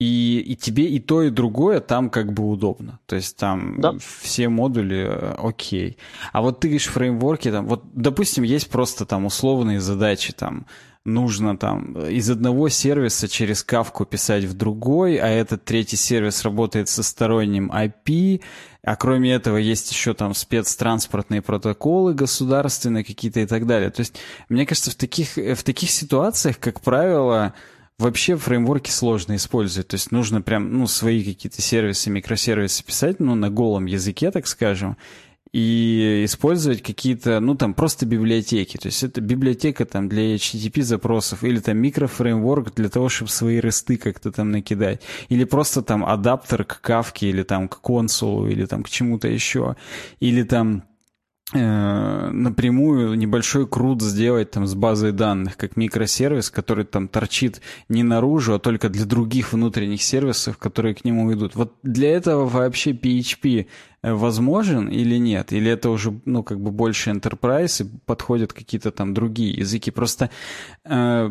И, 0.00 0.44
и 0.46 0.56
тебе 0.56 0.86
и 0.86 0.98
то, 0.98 1.22
и 1.22 1.30
другое 1.30 1.80
там 1.80 2.10
как 2.10 2.32
бы 2.32 2.46
удобно. 2.48 2.98
То 3.06 3.16
есть 3.16 3.36
там 3.36 3.80
да. 3.80 3.94
все 3.98 4.48
модули 4.48 5.06
э, 5.08 5.34
окей. 5.38 5.96
А 6.32 6.42
вот 6.42 6.60
ты 6.60 6.68
говоришь 6.68 6.88
фреймворки, 6.88 7.50
там, 7.50 7.66
вот, 7.66 7.84
допустим, 7.94 8.42
есть 8.42 8.68
просто 8.68 9.06
там 9.06 9.24
условные 9.24 9.80
задачи, 9.80 10.32
там, 10.32 10.66
нужно 11.04 11.56
там 11.56 11.98
из 12.06 12.30
одного 12.30 12.68
сервиса 12.68 13.28
через 13.28 13.62
кавку 13.62 14.04
писать 14.04 14.44
в 14.44 14.54
другой, 14.54 15.16
а 15.16 15.28
этот 15.28 15.64
третий 15.64 15.96
сервис 15.96 16.42
работает 16.44 16.88
со 16.88 17.02
сторонним 17.02 17.70
IP, 17.70 18.42
а 18.82 18.96
кроме 18.96 19.32
этого 19.32 19.56
есть 19.56 19.90
еще 19.90 20.14
там 20.14 20.34
спецтранспортные 20.34 21.42
протоколы 21.42 22.14
государственные 22.14 23.04
какие-то 23.04 23.40
и 23.40 23.46
так 23.46 23.66
далее. 23.66 23.90
То 23.90 24.00
есть, 24.00 24.18
мне 24.48 24.66
кажется, 24.66 24.90
в 24.90 24.94
таких, 24.94 25.36
в 25.36 25.62
таких 25.62 25.90
ситуациях, 25.90 26.58
как 26.58 26.80
правило, 26.80 27.54
вообще 27.98 28.36
фреймворки 28.36 28.90
сложно 28.90 29.36
использовать. 29.36 29.88
То 29.88 29.94
есть 29.94 30.10
нужно 30.10 30.42
прям, 30.42 30.72
ну, 30.78 30.86
свои 30.86 31.22
какие-то 31.22 31.62
сервисы, 31.62 32.10
микросервисы 32.10 32.84
писать, 32.84 33.20
ну, 33.20 33.34
на 33.34 33.50
голом 33.50 33.86
языке, 33.86 34.30
так 34.30 34.46
скажем, 34.46 34.96
и 35.54 36.24
использовать 36.24 36.82
какие-то, 36.82 37.38
ну, 37.38 37.54
там, 37.54 37.74
просто 37.74 38.06
библиотеки. 38.06 38.76
То 38.76 38.86
есть 38.86 39.04
это 39.04 39.20
библиотека 39.20 39.84
там 39.84 40.08
для 40.08 40.34
HTTP 40.34 40.82
запросов 40.82 41.44
или 41.44 41.60
там 41.60 41.78
микрофреймворк 41.78 42.74
для 42.74 42.88
того, 42.88 43.08
чтобы 43.08 43.30
свои 43.30 43.60
ресты 43.60 43.96
как-то 43.96 44.32
там 44.32 44.50
накидать. 44.50 45.02
Или 45.28 45.44
просто 45.44 45.82
там 45.82 46.04
адаптер 46.04 46.64
к 46.64 46.80
кавке 46.80 47.28
или 47.28 47.44
там 47.44 47.68
к 47.68 47.80
консулу 47.80 48.48
или 48.48 48.66
там 48.66 48.82
к 48.82 48.88
чему-то 48.88 49.28
еще. 49.28 49.76
Или 50.18 50.42
там 50.42 50.82
Э, 51.52 52.30
напрямую 52.32 53.14
небольшой 53.16 53.68
крут 53.68 54.02
сделать 54.02 54.50
там 54.50 54.66
с 54.66 54.74
базой 54.74 55.12
данных, 55.12 55.58
как 55.58 55.76
микросервис, 55.76 56.50
который 56.50 56.84
там 56.86 57.06
торчит 57.06 57.60
не 57.88 58.02
наружу, 58.02 58.54
а 58.54 58.58
только 58.58 58.88
для 58.88 59.04
других 59.04 59.52
внутренних 59.52 60.02
сервисов, 60.02 60.56
которые 60.56 60.94
к 60.94 61.04
нему 61.04 61.32
идут. 61.32 61.54
Вот 61.54 61.74
для 61.82 62.10
этого 62.10 62.46
вообще 62.46 62.92
PHP 62.92 63.66
возможен 64.12 64.88
или 64.88 65.16
нет? 65.16 65.52
Или 65.52 65.70
это 65.70 65.90
уже, 65.90 66.20
ну, 66.24 66.42
как 66.42 66.60
бы 66.60 66.70
больше 66.70 67.10
enterprise 67.10 67.84
и 67.84 67.88
подходят 68.06 68.52
какие-то 68.52 68.90
там 68.90 69.14
другие 69.14 69.52
языки? 69.52 69.90
Просто 69.90 70.30
э, 70.84 71.30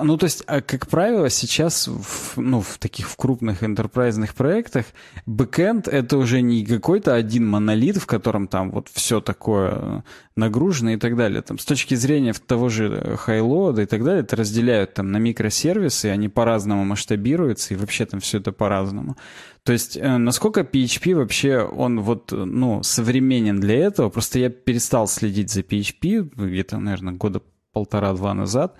ну, 0.00 0.16
то 0.16 0.24
есть, 0.24 0.42
а, 0.46 0.60
как 0.60 0.86
правило, 0.86 1.28
сейчас 1.28 1.86
в, 1.88 2.40
ну, 2.40 2.60
в 2.60 2.78
таких 2.78 3.08
в 3.08 3.16
крупных 3.16 3.62
enterprise 3.62 4.34
проектах 4.34 4.86
бэкэнд— 5.26 5.88
это 5.88 6.16
уже 6.16 6.40
не 6.40 6.64
какой-то 6.64 7.14
один 7.14 7.46
монолит, 7.46 7.96
в 7.96 8.06
котором 8.06 8.48
там 8.48 8.70
вот 8.70 8.88
все 8.92 9.20
такое 9.20 10.04
нагружено 10.34 10.92
и 10.92 10.96
так 10.96 11.16
далее. 11.16 11.42
Там, 11.42 11.58
с 11.58 11.64
точки 11.64 11.94
зрения 11.94 12.32
того 12.32 12.68
же 12.68 13.16
хайлода 13.18 13.82
и 13.82 13.86
так 13.86 14.02
далее, 14.02 14.22
это 14.22 14.36
разделяют 14.36 14.94
там 14.94 15.12
на 15.12 15.18
микросервисы, 15.18 16.06
они 16.06 16.28
по-разному 16.28 16.84
масштабируются, 16.84 17.74
и 17.74 17.76
вообще 17.76 18.06
там 18.06 18.20
все 18.20 18.38
это 18.38 18.52
по-разному. 18.52 19.16
То 19.64 19.72
есть, 19.72 19.96
э, 19.96 20.16
насколько 20.16 20.62
PHP 20.62 21.14
вообще, 21.14 21.58
он 21.60 22.00
вот, 22.00 22.32
ну, 22.32 22.82
современен 22.82 23.60
для 23.60 23.76
этого? 23.76 24.10
Просто 24.10 24.38
я 24.40 24.50
перестал 24.50 25.06
следить 25.06 25.50
за 25.50 25.60
PHP 25.60 26.30
где-то, 26.34 26.78
наверное, 26.78 27.14
года 27.14 27.42
полтора-два 27.72 28.34
назад, 28.34 28.76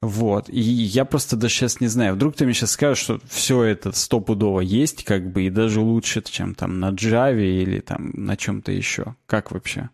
вот. 0.00 0.50
И 0.50 0.60
я 0.60 1.04
просто 1.06 1.36
даже 1.36 1.54
сейчас 1.54 1.80
не 1.80 1.86
знаю. 1.86 2.14
Вдруг 2.14 2.36
ты 2.36 2.44
мне 2.44 2.52
сейчас 2.52 2.72
скажешь, 2.72 3.02
что 3.02 3.20
все 3.26 3.62
это 3.62 3.92
стопудово 3.92 4.60
есть, 4.60 5.04
как 5.04 5.30
бы, 5.32 5.44
и 5.44 5.50
даже 5.50 5.80
лучше, 5.80 6.22
чем 6.22 6.54
там 6.54 6.78
на 6.78 6.90
Java 6.90 7.40
или 7.40 7.80
там 7.80 8.10
на 8.12 8.36
чем-то 8.36 8.70
еще. 8.70 9.16
Как 9.26 9.50
вообще? 9.50 9.88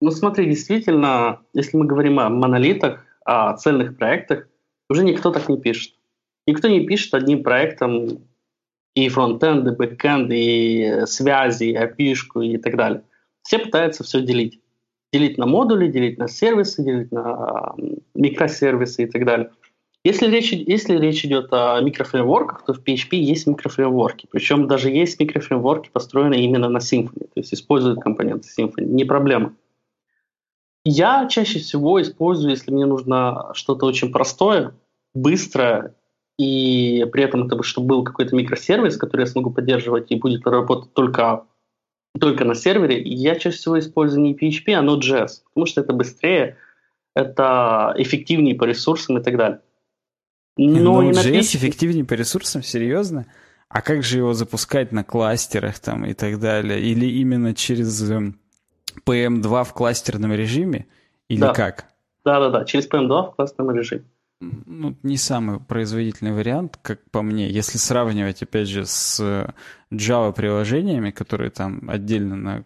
Ну, 0.00 0.10
смотри, 0.10 0.46
действительно, 0.46 1.40
если 1.54 1.76
мы 1.76 1.86
говорим 1.86 2.18
о 2.18 2.28
монолитах, 2.28 3.04
о 3.24 3.56
цельных 3.56 3.96
проектах, 3.96 4.48
уже 4.88 5.04
никто 5.04 5.30
так 5.30 5.48
не 5.48 5.60
пишет. 5.60 5.94
Никто 6.46 6.68
не 6.68 6.86
пишет 6.86 7.14
одним 7.14 7.42
проектом 7.42 8.27
и 9.06 9.08
фронтенд, 9.08 9.66
и 9.66 9.70
бэкенд, 9.70 10.30
и 10.32 11.06
связи, 11.06 11.64
и 11.64 11.76
API 11.76 12.14
и 12.44 12.58
так 12.58 12.76
далее. 12.76 13.02
Все 13.42 13.58
пытаются 13.58 14.04
все 14.04 14.20
делить 14.20 14.60
делить 15.12 15.38
на 15.38 15.46
модули, 15.46 15.88
делить 15.88 16.18
на 16.18 16.28
сервисы, 16.28 16.84
делить 16.84 17.12
на 17.12 17.74
микросервисы 18.14 19.04
и 19.04 19.06
так 19.06 19.24
далее. 19.24 19.50
Если 20.04 20.28
речь, 20.28 20.52
если 20.52 20.96
речь 20.96 21.24
идет 21.24 21.48
о 21.52 21.80
микрофреймворках, 21.80 22.64
то 22.64 22.72
в 22.72 22.82
PHP 22.82 23.16
есть 23.16 23.46
микрофреймворки. 23.46 24.28
Причем 24.30 24.68
даже 24.68 24.90
есть 24.90 25.18
микрофреймворки, 25.18 25.90
построенные 25.92 26.44
именно 26.44 26.68
на 26.68 26.78
Symfony. 26.78 27.24
То 27.24 27.40
есть 27.40 27.52
используют 27.52 28.00
компоненты 28.00 28.48
Symfony. 28.48 28.84
Не 28.84 29.04
проблема. 29.04 29.54
Я 30.84 31.26
чаще 31.28 31.58
всего 31.58 32.00
использую, 32.00 32.50
если 32.50 32.70
мне 32.70 32.86
нужно 32.86 33.50
что-то 33.54 33.86
очень 33.86 34.12
простое, 34.12 34.74
быстрое, 35.14 35.94
и 36.38 37.04
при 37.12 37.24
этом 37.24 37.46
это 37.46 37.60
чтобы 37.64 37.88
был 37.88 38.04
какой-то 38.04 38.36
микросервис, 38.36 38.96
который 38.96 39.22
я 39.22 39.26
смогу 39.26 39.50
поддерживать 39.50 40.10
и 40.10 40.16
будет 40.16 40.46
работать 40.46 40.94
только, 40.94 41.44
только 42.18 42.44
на 42.44 42.54
сервере, 42.54 43.02
я 43.02 43.34
чаще 43.34 43.56
всего 43.56 43.78
использую 43.78 44.22
не 44.22 44.34
PHP, 44.34 44.72
а 44.72 44.84
Node.js, 44.84 45.42
потому 45.48 45.66
что 45.66 45.80
это 45.80 45.92
быстрее, 45.92 46.56
это 47.14 47.92
эффективнее 47.98 48.54
по 48.54 48.64
ресурсам 48.64 49.18
и 49.18 49.22
так 49.22 49.36
далее. 49.36 49.60
Но 50.56 51.02
Node.js 51.02 51.32
PHP... 51.32 51.40
эффективнее 51.40 52.04
по 52.04 52.14
ресурсам? 52.14 52.62
Серьезно? 52.62 53.26
А 53.68 53.82
как 53.82 54.02
же 54.02 54.18
его 54.18 54.32
запускать 54.32 54.92
на 54.92 55.04
кластерах 55.04 55.78
там 55.80 56.06
и 56.06 56.14
так 56.14 56.38
далее? 56.38 56.80
Или 56.80 57.06
именно 57.06 57.54
через 57.54 58.02
PM2 59.04 59.64
в 59.64 59.72
кластерном 59.74 60.32
режиме? 60.32 60.86
Или 61.28 61.40
да. 61.40 61.52
как? 61.52 61.86
Да-да-да, 62.24 62.64
через 62.64 62.88
PM2 62.88 63.32
в 63.32 63.34
кластерном 63.34 63.76
режиме. 63.76 64.04
Ну, 64.40 64.96
не 65.02 65.16
самый 65.16 65.58
производительный 65.58 66.32
вариант, 66.32 66.78
как 66.80 67.00
по 67.10 67.22
мне. 67.22 67.48
Если 67.48 67.76
сравнивать, 67.76 68.42
опять 68.42 68.68
же, 68.68 68.86
с 68.86 69.20
Java-приложениями, 69.90 71.10
которые 71.10 71.50
там 71.50 71.90
отдельно 71.90 72.36
на 72.36 72.64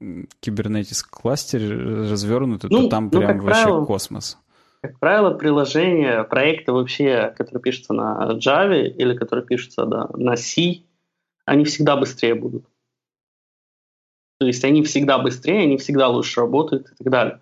Kubernetes 0.00 1.02
кластере 1.08 1.74
развернуты, 1.74 2.68
ну, 2.70 2.82
то 2.82 2.88
там 2.88 3.10
ну, 3.10 3.20
прям 3.20 3.38
вообще 3.38 3.62
правило, 3.62 3.84
космос. 3.86 4.38
Как 4.82 4.98
правило, 4.98 5.32
приложения, 5.32 6.24
проекты 6.24 6.72
вообще, 6.72 7.32
которые 7.38 7.62
пишутся 7.62 7.94
на 7.94 8.32
Java 8.32 8.82
или 8.82 9.16
которые 9.16 9.46
пишутся 9.46 9.86
да, 9.86 10.10
на 10.12 10.36
C, 10.36 10.82
они 11.46 11.64
всегда 11.64 11.96
быстрее 11.96 12.34
будут. 12.34 12.66
То 14.38 14.46
есть 14.46 14.62
они 14.64 14.82
всегда 14.82 15.18
быстрее, 15.18 15.62
они 15.62 15.78
всегда 15.78 16.08
лучше 16.08 16.40
работают 16.40 16.90
и 16.90 16.94
так 16.96 17.10
далее. 17.10 17.40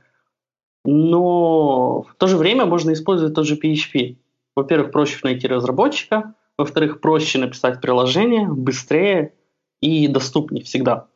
Но 0.84 2.02
в 2.02 2.14
то 2.16 2.26
же 2.26 2.36
время 2.36 2.66
можно 2.66 2.92
использовать 2.92 3.34
тот 3.34 3.46
же 3.46 3.56
PHP. 3.56 4.16
Во-первых, 4.56 4.90
проще 4.90 5.18
найти 5.22 5.46
разработчика, 5.46 6.34
во-вторых, 6.58 7.00
проще 7.00 7.38
написать 7.38 7.80
приложение, 7.80 8.46
быстрее 8.48 9.34
и 9.80 10.08
доступнее 10.08 10.64
всегда. 10.64 11.08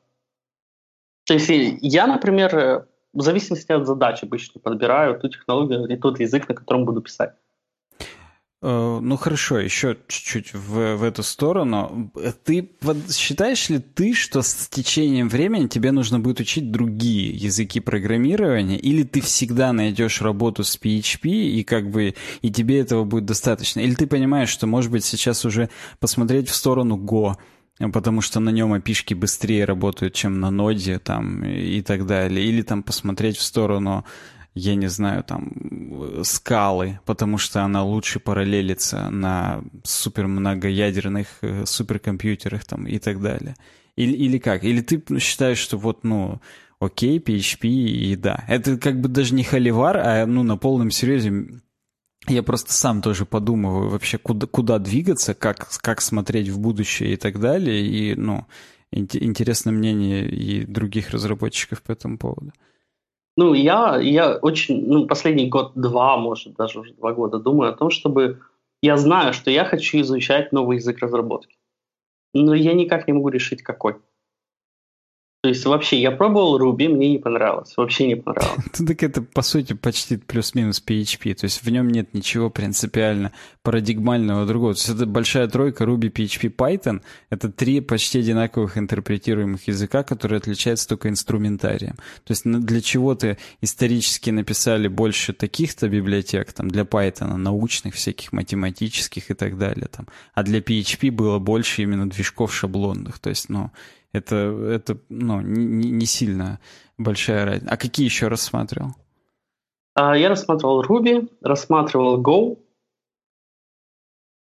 То 1.26 1.34
есть 1.34 1.50
я, 1.82 2.06
например, 2.06 2.86
в 3.12 3.20
зависимости 3.20 3.72
от 3.72 3.86
задач 3.86 4.22
обычно 4.22 4.60
подбираю 4.60 5.18
ту 5.18 5.28
технологию 5.28 5.86
и 5.86 5.96
тот 5.96 6.20
язык, 6.20 6.48
на 6.48 6.54
котором 6.54 6.84
буду 6.84 7.00
писать. 7.00 7.34
Э, 8.68 8.98
ну 9.00 9.16
хорошо, 9.16 9.60
еще 9.60 9.96
чуть-чуть 10.08 10.52
в, 10.52 10.96
в 10.96 11.02
эту 11.04 11.22
сторону. 11.22 12.10
Ты 12.42 12.68
считаешь 13.16 13.68
ли 13.68 13.78
ты, 13.78 14.12
что 14.12 14.42
с 14.42 14.66
течением 14.68 15.28
времени 15.28 15.68
тебе 15.68 15.92
нужно 15.92 16.18
будет 16.18 16.40
учить 16.40 16.72
другие 16.72 17.30
языки 17.30 17.78
программирования, 17.78 18.76
или 18.76 19.04
ты 19.04 19.20
всегда 19.20 19.72
найдешь 19.72 20.20
работу 20.20 20.64
с 20.64 20.76
PHP 20.76 21.28
и 21.28 21.62
как 21.62 21.88
бы 21.88 22.16
и 22.42 22.50
тебе 22.50 22.80
этого 22.80 23.04
будет 23.04 23.24
достаточно? 23.24 23.78
Или 23.78 23.94
ты 23.94 24.08
понимаешь, 24.08 24.48
что 24.48 24.66
может 24.66 24.90
быть 24.90 25.04
сейчас 25.04 25.44
уже 25.44 25.70
посмотреть 26.00 26.48
в 26.48 26.54
сторону 26.56 26.96
Go, 26.96 27.36
потому 27.92 28.20
что 28.20 28.40
на 28.40 28.50
нем 28.50 28.72
опишки 28.72 29.14
быстрее 29.14 29.64
работают, 29.64 30.14
чем 30.14 30.40
на 30.40 30.50
ноде 30.50 30.98
там 30.98 31.44
и 31.44 31.82
так 31.82 32.04
далее. 32.04 32.44
Или 32.44 32.62
там 32.62 32.82
посмотреть 32.82 33.36
в 33.36 33.42
сторону, 33.42 34.04
я 34.56 34.74
не 34.74 34.88
знаю, 34.88 35.22
там 35.22 35.52
скалы, 36.24 36.98
потому 37.04 37.36
что 37.36 37.62
она 37.62 37.84
лучше 37.84 38.20
параллелится 38.20 39.10
на 39.10 39.62
супермногоядерных 39.84 41.26
э, 41.42 41.66
суперкомпьютерах 41.66 42.64
там 42.64 42.86
и 42.86 42.98
так 42.98 43.20
далее. 43.20 43.54
Или, 43.96 44.12
или 44.12 44.38
как? 44.38 44.64
Или 44.64 44.80
ты 44.80 45.02
считаешь, 45.20 45.58
что 45.58 45.76
вот, 45.76 46.04
ну, 46.04 46.40
окей, 46.80 47.18
PHP 47.18 47.68
и 47.68 48.16
да. 48.16 48.44
Это 48.48 48.78
как 48.78 48.98
бы 48.98 49.10
даже 49.10 49.34
не 49.34 49.44
холивар, 49.44 49.98
а 49.98 50.26
ну 50.26 50.42
на 50.42 50.56
полном 50.56 50.90
серьезе 50.90 51.60
я 52.26 52.42
просто 52.42 52.72
сам 52.72 53.02
тоже 53.02 53.26
подумываю 53.26 53.90
вообще, 53.90 54.16
куда, 54.16 54.46
куда 54.46 54.78
двигаться, 54.78 55.34
как, 55.34 55.68
как 55.82 56.00
смотреть 56.00 56.48
в 56.48 56.58
будущее 56.58 57.12
и 57.12 57.16
так 57.16 57.38
далее. 57.40 57.86
И, 57.86 58.14
ну, 58.14 58.46
интересно 58.90 59.70
мнение 59.70 60.26
и 60.26 60.64
других 60.64 61.10
разработчиков 61.10 61.82
по 61.82 61.92
этому 61.92 62.16
поводу. 62.16 62.52
Ну, 63.36 63.52
я, 63.54 63.98
я 64.00 64.36
очень, 64.36 64.86
ну, 64.86 65.06
последний 65.06 65.48
год-два, 65.48 66.16
может, 66.16 66.54
даже 66.54 66.80
уже 66.80 66.94
два 66.94 67.12
года 67.12 67.38
думаю 67.38 67.70
о 67.70 67.76
том, 67.76 67.90
чтобы... 67.90 68.40
Я 68.82 68.96
знаю, 68.98 69.32
что 69.32 69.50
я 69.50 69.64
хочу 69.64 70.00
изучать 70.00 70.52
новый 70.52 70.76
язык 70.76 70.98
разработки. 70.98 71.56
Но 72.34 72.54
я 72.54 72.74
никак 72.74 73.06
не 73.06 73.14
могу 73.14 73.30
решить, 73.30 73.62
какой. 73.62 73.96
То 75.42 75.50
есть 75.50 75.64
вообще 75.64 76.00
я 76.00 76.10
пробовал 76.10 76.58
Ruby, 76.58 76.88
мне 76.88 77.10
не 77.10 77.18
понравилось, 77.18 77.74
вообще 77.76 78.06
не 78.08 78.16
понравилось. 78.16 78.56
Ну, 78.78 78.86
так 78.86 79.02
это 79.02 79.22
по 79.22 79.42
сути 79.42 79.74
почти 79.74 80.16
плюс-минус 80.16 80.82
PHP, 80.84 81.34
то 81.34 81.44
есть 81.44 81.62
в 81.62 81.70
нем 81.70 81.88
нет 81.88 82.14
ничего 82.14 82.50
принципиально 82.50 83.32
парадигмального 83.62 84.44
другого. 84.44 84.74
То 84.74 84.78
есть 84.80 84.88
это 84.88 85.06
большая 85.06 85.46
тройка 85.48 85.84
Ruby, 85.84 86.10
PHP, 86.10 86.54
Python. 86.54 87.00
Это 87.30 87.50
три 87.50 87.80
почти 87.80 88.18
одинаковых 88.18 88.76
интерпретируемых 88.76 89.68
языка, 89.68 90.02
которые 90.02 90.38
отличаются 90.38 90.88
только 90.88 91.08
инструментарием. 91.08 91.94
То 92.24 92.32
есть 92.32 92.42
для 92.44 92.80
чего-то 92.80 93.36
исторически 93.60 94.30
написали 94.30 94.88
больше 94.88 95.32
таких-то 95.32 95.88
библиотек, 95.88 96.52
там 96.52 96.68
для 96.68 96.82
Python, 96.82 97.36
научных 97.36 97.94
всяких, 97.94 98.32
математических 98.32 99.30
и 99.30 99.34
так 99.34 99.58
далее. 99.58 99.88
Там. 99.90 100.06
А 100.34 100.42
для 100.42 100.58
PHP 100.58 101.10
было 101.10 101.38
больше 101.38 101.82
именно 101.82 102.10
движков 102.10 102.54
шаблонных. 102.54 103.18
То 103.18 103.30
есть, 103.30 103.48
ну, 103.48 103.70
это, 104.16 104.36
это 104.36 104.98
ну, 105.08 105.40
не, 105.40 105.90
не 105.90 106.06
сильно 106.06 106.60
большая 106.98 107.44
разница. 107.44 107.72
А 107.72 107.76
какие 107.76 108.04
еще 108.06 108.28
рассматривал? 108.28 108.90
А, 109.94 110.16
я 110.16 110.28
рассматривал 110.28 110.84
Ruby, 110.84 111.28
рассматривал 111.40 112.22
Go. 112.22 112.58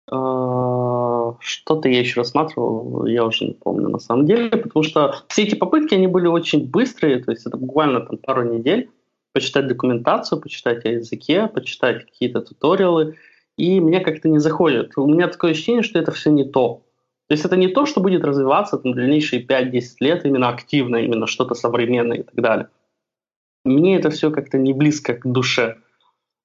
А, 0.09 1.35
что-то 1.39 1.89
я 1.89 1.99
еще 1.99 2.19
рассматривал, 2.19 3.05
я 3.05 3.25
уже 3.25 3.45
не 3.45 3.53
помню 3.53 3.89
на 3.89 3.99
самом 3.99 4.25
деле, 4.25 4.49
потому 4.49 4.83
что 4.83 5.15
все 5.27 5.43
эти 5.43 5.55
попытки, 5.55 5.95
они 5.95 6.07
были 6.07 6.27
очень 6.27 6.69
быстрые, 6.69 7.23
то 7.23 7.31
есть 7.31 7.45
это 7.45 7.57
буквально 7.57 8.01
там 8.01 8.17
пару 8.17 8.43
недель, 8.43 8.89
почитать 9.33 9.67
документацию, 9.67 10.39
почитать 10.39 10.85
о 10.85 10.89
языке, 10.89 11.47
почитать 11.47 12.05
какие-то 12.05 12.41
туториалы, 12.41 13.17
и 13.57 13.79
мне 13.79 13.99
как-то 13.99 14.29
не 14.29 14.39
заходит. 14.39 14.97
У 14.97 15.07
меня 15.07 15.27
такое 15.27 15.51
ощущение, 15.51 15.83
что 15.83 15.99
это 15.99 16.11
все 16.11 16.31
не 16.31 16.43
то. 16.43 16.82
То 17.33 17.35
есть 17.35 17.45
это 17.45 17.55
не 17.55 17.67
то, 17.67 17.87
что 17.87 17.99
будет 17.99 18.23
развиваться 18.23 18.77
там, 18.77 18.93
дальнейшие 18.93 19.43
5-10 19.43 19.81
лет 20.01 20.23
именно 20.23 20.49
активно, 20.49 20.97
именно 20.97 21.25
что-то 21.25 21.55
современное 21.55 22.17
и 22.17 22.21
так 22.21 22.35
далее. 22.35 22.69
Мне 23.65 23.95
это 23.95 24.11
все 24.11 24.29
как-то 24.29 24.59
не 24.59 24.71
близко 24.71 25.15
к 25.15 25.25
душе. 25.25 25.79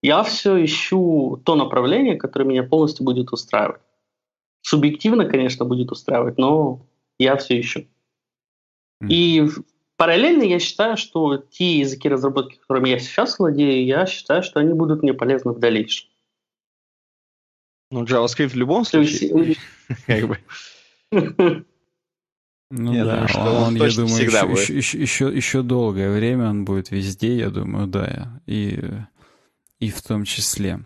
Я 0.02 0.23
все 0.23 0.65
ищу 0.65 1.43
то 1.44 1.56
направление, 1.56 2.16
которое 2.16 2.47
меня 2.47 2.62
полностью 2.62 3.05
будет 3.05 3.35
устраивать. 3.35 3.82
Субъективно, 4.62 5.27
конечно, 5.27 5.66
будет 5.66 5.93
устраивать, 5.93 6.39
но 6.39 6.81
я 7.19 7.36
все 7.36 7.60
ищу. 7.60 7.81
Mm. 9.02 9.09
И 9.10 9.47
параллельно 9.98 10.44
я 10.44 10.59
считаю, 10.59 10.97
что 10.97 11.36
те 11.36 11.81
языки 11.81 12.09
разработки, 12.09 12.56
которыми 12.56 12.89
я 12.89 12.98
сейчас 12.98 13.39
владею, 13.39 13.85
я 13.85 14.06
считаю, 14.06 14.43
что 14.43 14.60
они 14.60 14.73
будут 14.73 15.02
мне 15.02 15.12
полезны 15.12 15.52
в 15.52 15.59
дальнейшем. 15.59 16.09
Ну, 17.90 18.05
JavaScript 18.05 18.48
в 18.48 18.56
любом 18.56 18.86
случае. 18.86 19.56
Как 20.06 20.27
бы. 20.27 20.39
Ну 21.10 22.93
я 22.93 23.05
да, 23.05 23.12
думаю, 23.12 23.28
что 23.28 23.40
он, 23.40 23.62
он 23.62 23.74
я 23.76 23.89
думаю, 23.89 24.09
всегда 24.09 24.40
еще, 24.40 24.47
будет. 24.47 24.68
Еще, 24.68 25.01
еще, 25.01 25.35
еще 25.35 25.62
долгое 25.62 26.10
время 26.10 26.51
он 26.51 26.66
будет 26.66 26.90
везде, 26.90 27.35
я 27.36 27.48
думаю, 27.48 27.86
да, 27.86 28.43
и, 28.47 28.78
и 29.80 29.90
в 29.90 30.02
том 30.02 30.24
числе. 30.24 30.80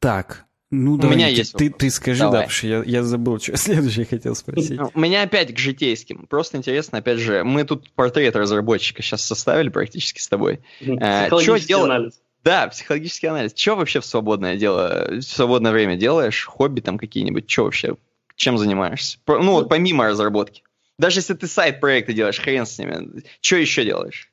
Так, 0.00 0.46
ну, 0.70 0.98
да, 0.98 1.06
У 1.06 1.10
меня 1.10 1.28
есть 1.28 1.54
ты, 1.54 1.70
ты 1.70 1.90
скажи, 1.90 2.20
Давай. 2.20 2.32
да, 2.32 2.38
потому 2.40 2.52
что 2.52 2.66
я, 2.66 2.82
я 2.84 3.02
забыл, 3.04 3.38
что 3.38 3.56
следующее 3.56 4.04
хотел 4.04 4.34
спросить. 4.34 4.80
У 4.94 5.00
меня 5.00 5.22
опять 5.22 5.54
к 5.54 5.58
житейским. 5.58 6.26
Просто 6.26 6.58
интересно, 6.58 6.98
опять 6.98 7.18
же, 7.18 7.44
мы 7.44 7.64
тут 7.64 7.90
портрет 7.92 8.34
разработчика 8.34 9.00
сейчас 9.02 9.24
составили 9.24 9.68
практически 9.68 10.20
с 10.20 10.28
тобой. 10.28 10.60
Э, 10.80 11.26
Психологический 11.26 11.72
что 11.72 11.84
анализ. 11.84 12.20
Да, 12.42 12.68
психологический 12.68 13.28
анализ. 13.28 13.52
Что 13.54 13.76
вообще 13.76 14.00
в 14.00 14.06
свободное 14.06 14.56
дело, 14.56 15.08
в 15.10 15.22
свободное 15.22 15.72
время 15.72 15.96
делаешь? 15.96 16.44
Хобби 16.44 16.80
там 16.80 16.98
какие-нибудь? 16.98 17.48
Что 17.48 17.64
вообще 17.64 17.96
чем 18.36 18.58
занимаешься? 18.58 19.18
Ну, 19.26 19.52
вот 19.52 19.68
помимо 19.68 20.06
разработки. 20.06 20.62
Даже 20.98 21.18
если 21.18 21.34
ты 21.34 21.46
сайт-проекты 21.46 22.12
делаешь, 22.12 22.40
хрен 22.40 22.64
с 22.64 22.78
ними. 22.78 23.22
Что 23.40 23.56
еще 23.56 23.84
делаешь? 23.84 24.30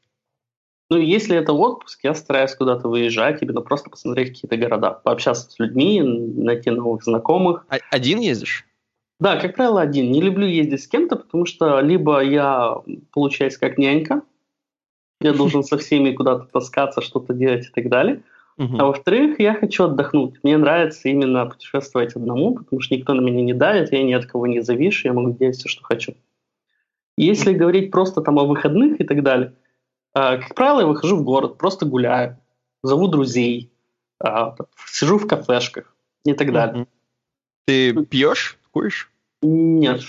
Ну, 0.89 0.97
если 0.97 1.35
это 1.35 1.53
отпуск, 1.53 1.99
я 2.03 2.13
стараюсь 2.13 2.53
куда-то 2.53 2.87
выезжать, 2.87 3.41
именно 3.41 3.61
просто 3.61 3.89
посмотреть 3.89 4.29
какие-то 4.29 4.57
города, 4.57 4.91
пообщаться 4.91 5.49
с 5.49 5.57
людьми, 5.57 6.01
найти 6.01 6.69
новых 6.69 7.03
знакомых. 7.03 7.65
А 7.69 7.77
один 7.89 8.19
ездишь? 8.19 8.65
Да, 9.19 9.37
как 9.37 9.55
правило, 9.55 9.81
один. 9.81 10.11
Не 10.11 10.21
люблю 10.21 10.45
ездить 10.45 10.83
с 10.83 10.87
кем-то, 10.87 11.15
потому 11.15 11.45
что 11.45 11.79
либо 11.79 12.21
я 12.21 12.75
получаюсь 13.11 13.57
как 13.57 13.77
нянька, 13.77 14.21
я 15.21 15.33
должен 15.33 15.63
со 15.63 15.77
всеми 15.77 16.11
куда-то 16.11 16.45
таскаться, 16.51 17.01
что-то 17.01 17.33
делать 17.33 17.65
и 17.65 17.69
так 17.69 17.89
далее. 17.89 18.21
Uh-huh. 18.59 18.77
А 18.77 18.85
во-вторых, 18.85 19.39
я 19.39 19.55
хочу 19.55 19.85
отдохнуть. 19.85 20.35
Мне 20.43 20.57
нравится 20.57 21.09
именно 21.09 21.45
путешествовать 21.47 22.15
одному, 22.15 22.55
потому 22.55 22.81
что 22.81 22.95
никто 22.95 23.13
на 23.13 23.21
меня 23.21 23.41
не 23.41 23.53
давит, 23.53 23.91
я 23.91 24.03
ни 24.03 24.13
от 24.13 24.25
кого 24.25 24.47
не 24.47 24.61
завишу, 24.61 25.07
я 25.07 25.13
могу 25.13 25.31
делать 25.31 25.55
все, 25.55 25.69
что 25.69 25.83
хочу. 25.83 26.13
Если 27.17 27.53
говорить 27.53 27.91
просто 27.91 28.21
там 28.21 28.39
о 28.39 28.45
выходных 28.45 28.99
и 28.99 29.03
так 29.03 29.23
далее, 29.23 29.53
Э, 30.13 30.37
как 30.37 30.55
правило, 30.55 30.81
я 30.81 30.87
выхожу 30.87 31.17
в 31.17 31.23
город, 31.23 31.57
просто 31.57 31.85
гуляю, 31.85 32.37
зову 32.83 33.07
друзей, 33.07 33.71
э, 34.23 34.51
сижу 34.87 35.17
в 35.17 35.27
кафешках 35.27 35.95
и 36.23 36.33
так 36.33 36.51
далее. 36.51 36.87
Ты 37.65 38.05
пьешь, 38.05 38.59
куришь? 38.71 39.11
Нет. 39.41 40.01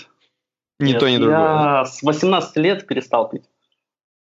Ни 0.79 0.91
Нет, 0.91 0.99
то, 0.99 1.09
ни 1.09 1.17
другое. 1.17 1.37
Я 1.37 1.85
с 1.85 2.03
18 2.03 2.57
лет 2.57 2.85
перестал 2.85 3.29
пить. 3.29 3.49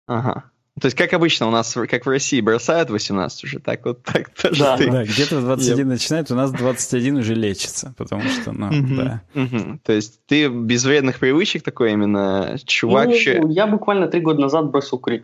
Ага. 0.07 0.49
То 0.79 0.85
есть, 0.85 0.95
как 0.97 1.13
обычно, 1.13 1.47
у 1.47 1.51
нас, 1.51 1.73
как 1.73 2.05
в 2.05 2.09
России, 2.09 2.41
бросают 2.41 2.89
18 2.89 3.43
уже, 3.43 3.59
так 3.59 3.85
вот, 3.85 4.03
так 4.03 4.29
тоже 4.33 4.63
Да. 4.63 4.77
ты. 4.77 4.89
Да, 4.91 5.03
где-то 5.03 5.37
в 5.37 5.41
21 5.41 5.87
начинает, 5.87 6.31
у 6.31 6.35
нас 6.35 6.51
21 6.51 7.17
уже 7.17 7.33
лечится, 7.35 7.93
потому 7.97 8.23
что, 8.23 8.51
ну, 8.51 8.67
Мгм, 8.67 8.95
да. 8.97 9.21
мгм. 9.33 9.79
То 9.79 9.93
есть, 9.93 10.21
ты 10.27 10.47
без 10.47 10.85
вредных 10.85 11.19
привычек 11.19 11.63
такой 11.63 11.91
именно 11.93 12.57
чувак 12.65 13.07
Ну, 13.07 13.13
еще... 13.13 13.41
я 13.49 13.67
буквально 13.67 14.07
три 14.07 14.21
года 14.21 14.41
назад 14.41 14.69
бросил 14.71 14.99
курить. 14.99 15.23